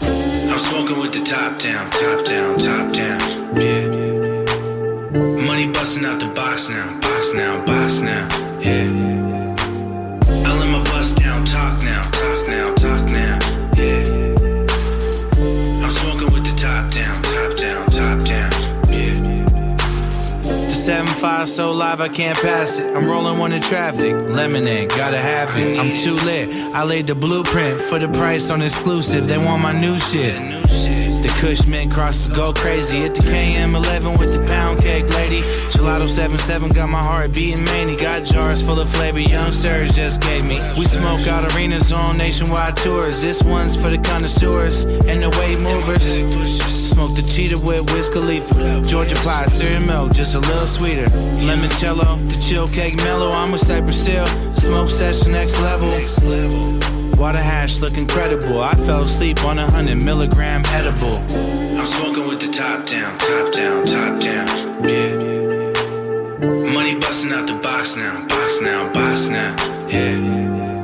I'm 0.01 0.57
smoking 0.57 0.99
with 0.99 1.11
the 1.11 1.23
top 1.23 1.57
down, 1.59 1.89
top 1.91 2.25
down, 2.25 2.57
top 2.57 2.91
down. 2.91 3.19
Yeah. 3.55 3.88
Money 5.45 5.67
busting 5.67 6.05
out 6.05 6.19
the 6.19 6.27
box 6.35 6.69
now, 6.69 6.99
box 6.99 7.33
now, 7.33 7.63
box 7.65 8.01
now. 8.01 8.27
Yeah. 8.59 8.89
I 10.45 10.57
let 10.57 10.67
my 10.67 10.83
bust 10.91 11.17
down, 11.17 11.45
talk 11.45 11.81
now, 11.83 12.01
talk 12.01 12.41
7-5 21.22 21.48
so 21.48 21.72
live 21.72 22.01
I 22.01 22.08
can't 22.08 22.38
pass 22.38 22.80
it. 22.80 22.95
I'm 22.95 23.08
rolling 23.08 23.38
one 23.38 23.51
in 23.51 23.61
traffic. 23.61 24.14
Lemonade, 24.14 24.90
gotta 24.90 25.17
have 25.17 25.50
it. 25.56 25.80
I'm 25.80 25.95
too 25.98 26.16
lit. 26.25 26.50
I 26.74 26.83
laid 26.83 27.08
the 27.08 27.14
blueprint 27.14 27.80
for 27.80 28.00
the 28.00 28.08
price 28.08 28.50
on 28.50 28.61
exclusive. 28.64 29.27
They 29.27 29.38
want 29.38 29.61
my 29.61 29.72
new 29.72 29.98
shit. 30.00 30.35
The 31.22 31.32
Kush 31.40 31.67
mint 31.67 31.93
crosses 31.93 32.35
go 32.35 32.51
crazy. 32.53 33.01
Hit 33.01 33.14
the 33.14 33.22
KM11 33.22 34.17
with 34.17 34.33
the 34.33 34.45
pound 34.48 34.82
cake 34.82 35.08
lady. 35.14 35.41
Gelato 35.72 36.08
77 36.08 36.69
got 36.69 36.90
my 36.90 37.03
heart 37.03 37.33
beating 37.33 37.64
many. 37.66 37.95
Got 37.95 38.25
jars 38.25 38.66
full 38.66 38.80
of 38.80 38.90
flavor. 38.90 39.19
Young 39.19 39.51
Surge 39.51 39.93
just 39.93 40.22
gave 40.22 40.43
me. 40.43 40.56
We 40.75 40.85
smoke 40.85 41.27
out 41.27 41.53
arenas 41.53 41.93
on 41.93 42.17
nationwide 42.17 42.77
tours. 42.77 43.22
This 43.22 43.43
one's 43.43 43.75
for 43.80 43.91
the 43.91 44.00
connoisseurs 44.00 44.85
and 44.85 45.22
the 45.22 45.30
weight 45.30 45.59
movers. 45.59 46.81
Smoke 46.92 47.16
the 47.16 47.22
cheetah 47.22 47.64
with 47.66 47.90
Wiz 47.94 48.10
Khalifa. 48.10 48.82
Georgia 48.82 49.16
pie, 49.24 49.45
cereal 49.45 49.86
milk, 49.86 50.14
just 50.14 50.36
a 50.36 50.40
little 50.40 50.68
sweeter. 50.68 51.06
Limoncello, 51.40 52.20
the 52.28 52.38
chill 52.42 52.68
cake 52.68 52.98
mellow. 52.98 53.30
I'm 53.30 53.53
with 53.53 53.61
Cypress 53.61 54.06
Hill. 54.06 54.28
Smoke 54.52 54.90
session 54.90 55.32
next 55.32 55.58
level. 55.61 55.88
Water 57.18 57.40
hash 57.40 57.80
look 57.80 57.98
incredible. 57.98 58.61
I 58.61 58.74
fell 58.74 59.03
asleep 59.03 59.42
on 59.45 59.58
a 59.58 59.72
hundred 59.72 60.03
milligram 60.03 60.64
edible. 60.68 61.18
I'm 61.80 61.86
smoking 61.86 62.28
with 62.28 62.42
the 62.42 62.52
top 62.52 62.86
down, 62.86 63.18
top 63.20 63.53
down, 63.53 63.86
top 63.86 64.20
down. 64.20 64.48
Yeah. 64.84 65.16
Money 66.74 66.95
busting 66.95 67.32
out 67.32 67.48
the 67.48 67.58
box 67.64 67.95
now, 67.95 68.28
box 68.28 68.60
now, 68.60 68.92
box 68.92 69.28
now. 69.28 69.56
Yeah. 69.88 70.84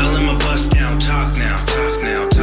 I 0.00 0.12
let 0.12 0.22
my 0.22 0.38
bust 0.46 0.70
down, 0.70 1.00
talk 1.00 1.36
now, 1.36 1.56
talk 1.56 2.02
now, 2.02 2.28
talk 2.28 2.37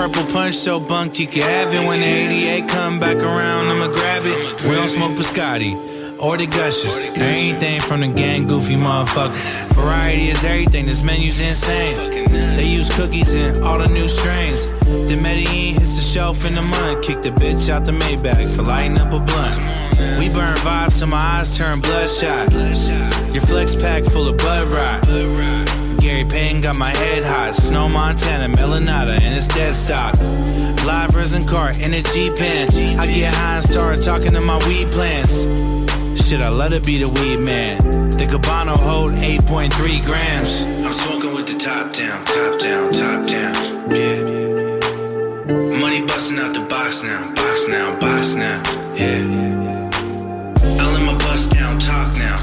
purple 0.00 0.32
punch 0.32 0.54
so 0.54 0.80
bunk 0.80 1.18
you 1.18 1.26
can 1.26 1.42
have 1.42 1.74
it. 1.74 1.86
When 1.86 2.00
the 2.00 2.06
88 2.06 2.68
come 2.68 2.98
back 2.98 3.18
around, 3.18 3.66
I'ma 3.66 3.88
grab 3.88 4.22
it. 4.24 4.64
We 4.64 4.74
don't 4.74 4.88
smoke 4.88 5.12
biscotti 5.12 5.72
or 6.18 6.38
the 6.38 6.46
gushers. 6.46 6.96
Anything 7.16 7.80
from 7.82 8.00
the 8.00 8.08
gang 8.08 8.46
goofy 8.46 8.76
motherfuckers. 8.76 9.46
Variety 9.74 10.30
is 10.30 10.42
everything, 10.42 10.86
this 10.86 11.02
menu's 11.04 11.38
insane. 11.38 11.96
They 12.56 12.66
use 12.66 12.88
cookies 12.96 13.34
in 13.34 13.62
all 13.62 13.78
the 13.78 13.88
new 13.88 14.08
strains. 14.08 14.72
The 15.10 15.20
Medellin 15.20 15.74
hits 15.74 15.96
the 15.96 16.06
shelf 16.14 16.46
in 16.46 16.52
the 16.52 16.62
mud. 16.62 17.04
Kick 17.04 17.20
the 17.20 17.32
bitch 17.32 17.68
out 17.68 17.84
the 17.84 17.92
Maybach 17.92 18.56
for 18.56 18.62
lighting 18.62 18.98
up 18.98 19.12
a 19.12 19.20
blunt. 19.20 19.60
We 20.18 20.30
burn 20.30 20.56
vibes 20.64 20.98
till 20.98 21.08
my 21.08 21.18
eyes 21.18 21.58
turn 21.58 21.78
bloodshot. 21.80 22.50
Your 23.34 23.42
flex 23.42 23.74
pack 23.74 24.04
full 24.04 24.28
of 24.28 24.38
blood. 24.38 25.79
Gary 25.98 26.24
Payne 26.24 26.60
got 26.60 26.78
my 26.78 26.88
head 26.88 27.24
hot. 27.24 27.54
Snow 27.54 27.88
Montana, 27.88 28.54
Melanata, 28.54 29.20
and 29.20 29.34
it's 29.34 29.48
dead 29.48 29.74
stock. 29.74 30.14
Live 30.86 31.14
resin 31.14 31.46
cart 31.46 31.80
in 31.80 31.92
a 31.92 32.02
in. 32.14 32.98
I 32.98 33.06
get 33.06 33.34
high 33.34 33.56
and 33.56 33.64
start 33.64 34.02
talking 34.02 34.32
to 34.32 34.40
my 34.40 34.58
weed 34.66 34.90
plants. 34.92 35.44
Shit, 36.26 36.40
I 36.40 36.48
let 36.48 36.72
it 36.72 36.84
be 36.86 36.96
the 36.96 37.08
weed 37.20 37.38
man. 37.38 38.10
The 38.10 38.26
Cabano 38.26 38.76
hold 38.76 39.10
8.3 39.10 40.04
grams. 40.04 40.62
I'm 40.84 40.92
smoking 40.92 41.34
with 41.34 41.46
the 41.46 41.58
top 41.58 41.92
down, 41.92 42.24
top 42.24 42.60
down, 42.60 42.92
top 42.92 43.26
down. 43.26 43.54
Yeah. 43.90 44.20
Money 45.80 46.02
busting 46.02 46.38
out 46.38 46.54
the 46.54 46.64
box 46.68 47.02
now, 47.02 47.34
box 47.34 47.68
now, 47.68 47.98
box 47.98 48.34
now. 48.34 48.62
Yeah. 48.94 49.80
I 50.80 50.86
let 50.92 51.02
my 51.02 51.18
bust 51.18 51.50
down, 51.50 51.78
talk 51.78 52.16
now, 52.16 52.36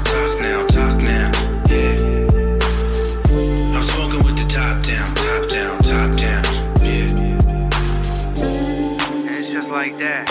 that. 10.08 10.28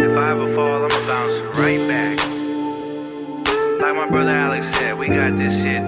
If 0.00 0.16
I 0.16 0.30
ever 0.30 0.54
fall, 0.54 0.84
I'ma 0.84 1.00
bounce 1.06 1.38
right 1.58 1.82
back. 1.88 2.18
Like 3.80 3.94
my 3.94 4.08
brother 4.08 4.30
Alex 4.30 4.66
said, 4.76 4.98
we 4.98 5.08
got 5.08 5.36
this 5.36 5.54
shit 5.62 5.82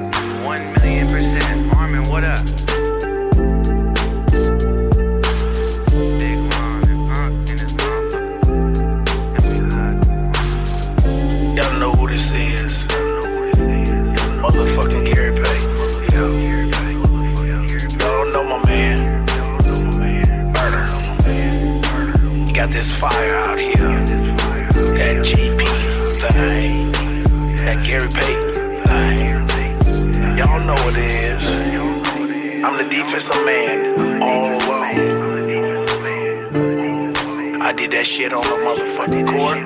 one 0.45 0.63
million 0.75 1.07
percent. 1.09 1.75
Armin, 1.77 2.05
what 2.11 2.25
up? 2.25 2.39
Y'all 11.57 11.81
know 11.81 11.93
who 11.93 12.09
this 12.09 12.33
is. 12.33 12.87
Motherfucking 14.43 15.05
Gary 15.13 15.33
Payton. 15.33 15.78
Got 22.69 22.75
this 22.75 22.95
fire 23.01 23.35
out 23.37 23.59
here. 23.59 23.77
That 24.97 25.17
GP 25.25 25.67
thing. 26.21 26.93
That 27.57 27.85
Gary 27.85 28.09
Payton 28.09 28.53
thing. 28.85 30.37
Y'all 30.37 30.61
know 30.61 30.75
what 30.75 30.97
it 30.97 31.05
is. 31.05 31.45
I'm 32.65 32.77
the 32.77 32.85
defensive 32.91 33.45
man 33.45 34.23
all 34.23 34.57
alone. 34.57 35.27
I 37.63 37.73
did 37.73 37.91
that 37.93 38.07
shit 38.07 38.33
on 38.33 38.43
the 38.43 38.57
motherfucking 38.67 39.27
court. 39.29 39.59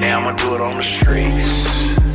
Now 0.00 0.20
I'ma 0.20 0.32
do 0.36 0.54
it 0.54 0.60
on 0.60 0.76
the 0.76 0.82
streets. 0.82 2.07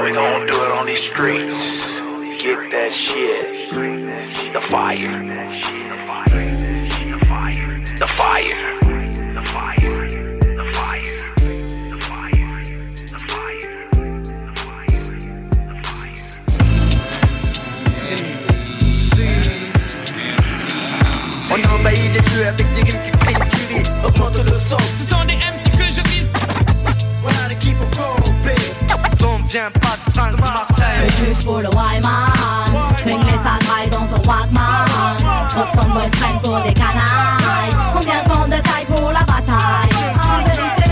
Now 0.00 0.06
we 0.06 0.12
gonna 0.12 0.46
do 0.46 0.54
it 0.54 0.70
on 0.78 0.86
these 0.86 1.02
streets. 1.02 2.00
Get 2.40 2.70
that 2.70 2.90
shit. 2.90 3.70
The 4.54 4.60
fire. 4.62 5.12
The 5.84 5.96
fire. 7.28 7.90
The 7.98 8.06
fire. 8.08 8.80
On 21.52 21.74
envahit 21.74 22.12
les 22.14 22.20
bleus 22.20 22.46
avec 22.46 22.72
des 22.72 22.82
rimes 22.84 23.02
qui 23.02 23.10
crient 23.10 23.48
tuerie 23.50 23.82
Augmente 24.06 24.38
le 24.38 24.56
son 24.56 24.78
Vient 29.60 29.70
pas 29.72 30.30
de 30.30 30.40
Marseille 30.40 31.10
Juste 31.18 31.44
pour 31.44 31.58
le 31.58 31.68
Wyman 31.68 32.32
Swing 32.96 33.18
les 33.26 33.90
dans 33.90 34.06
ton 34.06 34.16
Walkman 34.26 34.86
Trop 35.50 35.60
de 35.60 35.82
son 35.82 35.88
boys 35.90 36.08
prennent 36.12 36.40
pour 36.42 36.60
des 36.60 36.72
canailles. 36.72 37.74
Combien 37.92 38.22
sont 38.22 38.46
de 38.46 38.56
taille 38.56 38.86
pour 38.88 39.12
la 39.12 39.20
bataille? 39.20 39.92
En 40.24 40.44
vérité. 40.46 40.84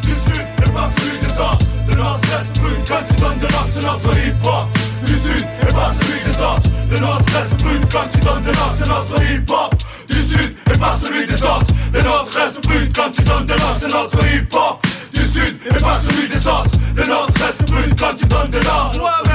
Du 0.00 0.14
sud 0.14 0.46
et 0.64 0.70
pas 0.70 0.88
celui 0.96 1.18
des 1.18 1.32
autres 1.38 1.66
Le 1.88 1.94
nord-est 1.94 2.58
brûle 2.58 2.82
quand 2.88 3.04
tu 3.06 3.14
donnes 3.20 3.38
de 3.38 3.48
C'est 3.70 3.84
notre 3.84 4.16
hip-hop. 4.16 4.68
Du 5.04 5.12
sud 5.12 5.46
et 5.60 5.72
pas 5.74 5.92
celui 6.00 6.20
des 6.24 6.38
autres 6.38 6.70
Le 6.90 6.98
nord-est 7.00 7.62
brûle 7.62 7.86
quand 7.92 8.08
tu 8.10 8.18
donnes 8.20 8.44
de 8.44 8.52
C'est 8.78 8.88
notre 8.88 9.22
hip-hop. 9.30 9.74
Du 10.08 10.22
sud 10.22 10.56
et 10.72 10.78
pas 10.78 10.96
celui 10.96 11.26
des 11.26 11.42
autres 11.42 11.66
Le 11.92 12.02
nord-est 12.02 12.66
brûle 12.66 12.90
quand 12.94 13.10
tu 13.14 13.22
donnes 13.24 13.44
de 13.44 13.52
notes 13.52 13.78
C'est 13.78 13.92
notre 13.92 14.26
hip-hop. 14.26 14.86
Du 15.12 15.26
sud 15.26 15.58
et 15.66 15.80
pas 15.82 15.98
celui 16.00 16.28
des 16.28 16.46
autres 16.46 16.77
Le 17.08 17.14
nord-est 17.14 17.62
brûle 17.70 17.94
quand 17.98 18.14
tu 18.18 18.26
donnes 18.26 18.50
de 18.50 18.58
notes 18.58 19.27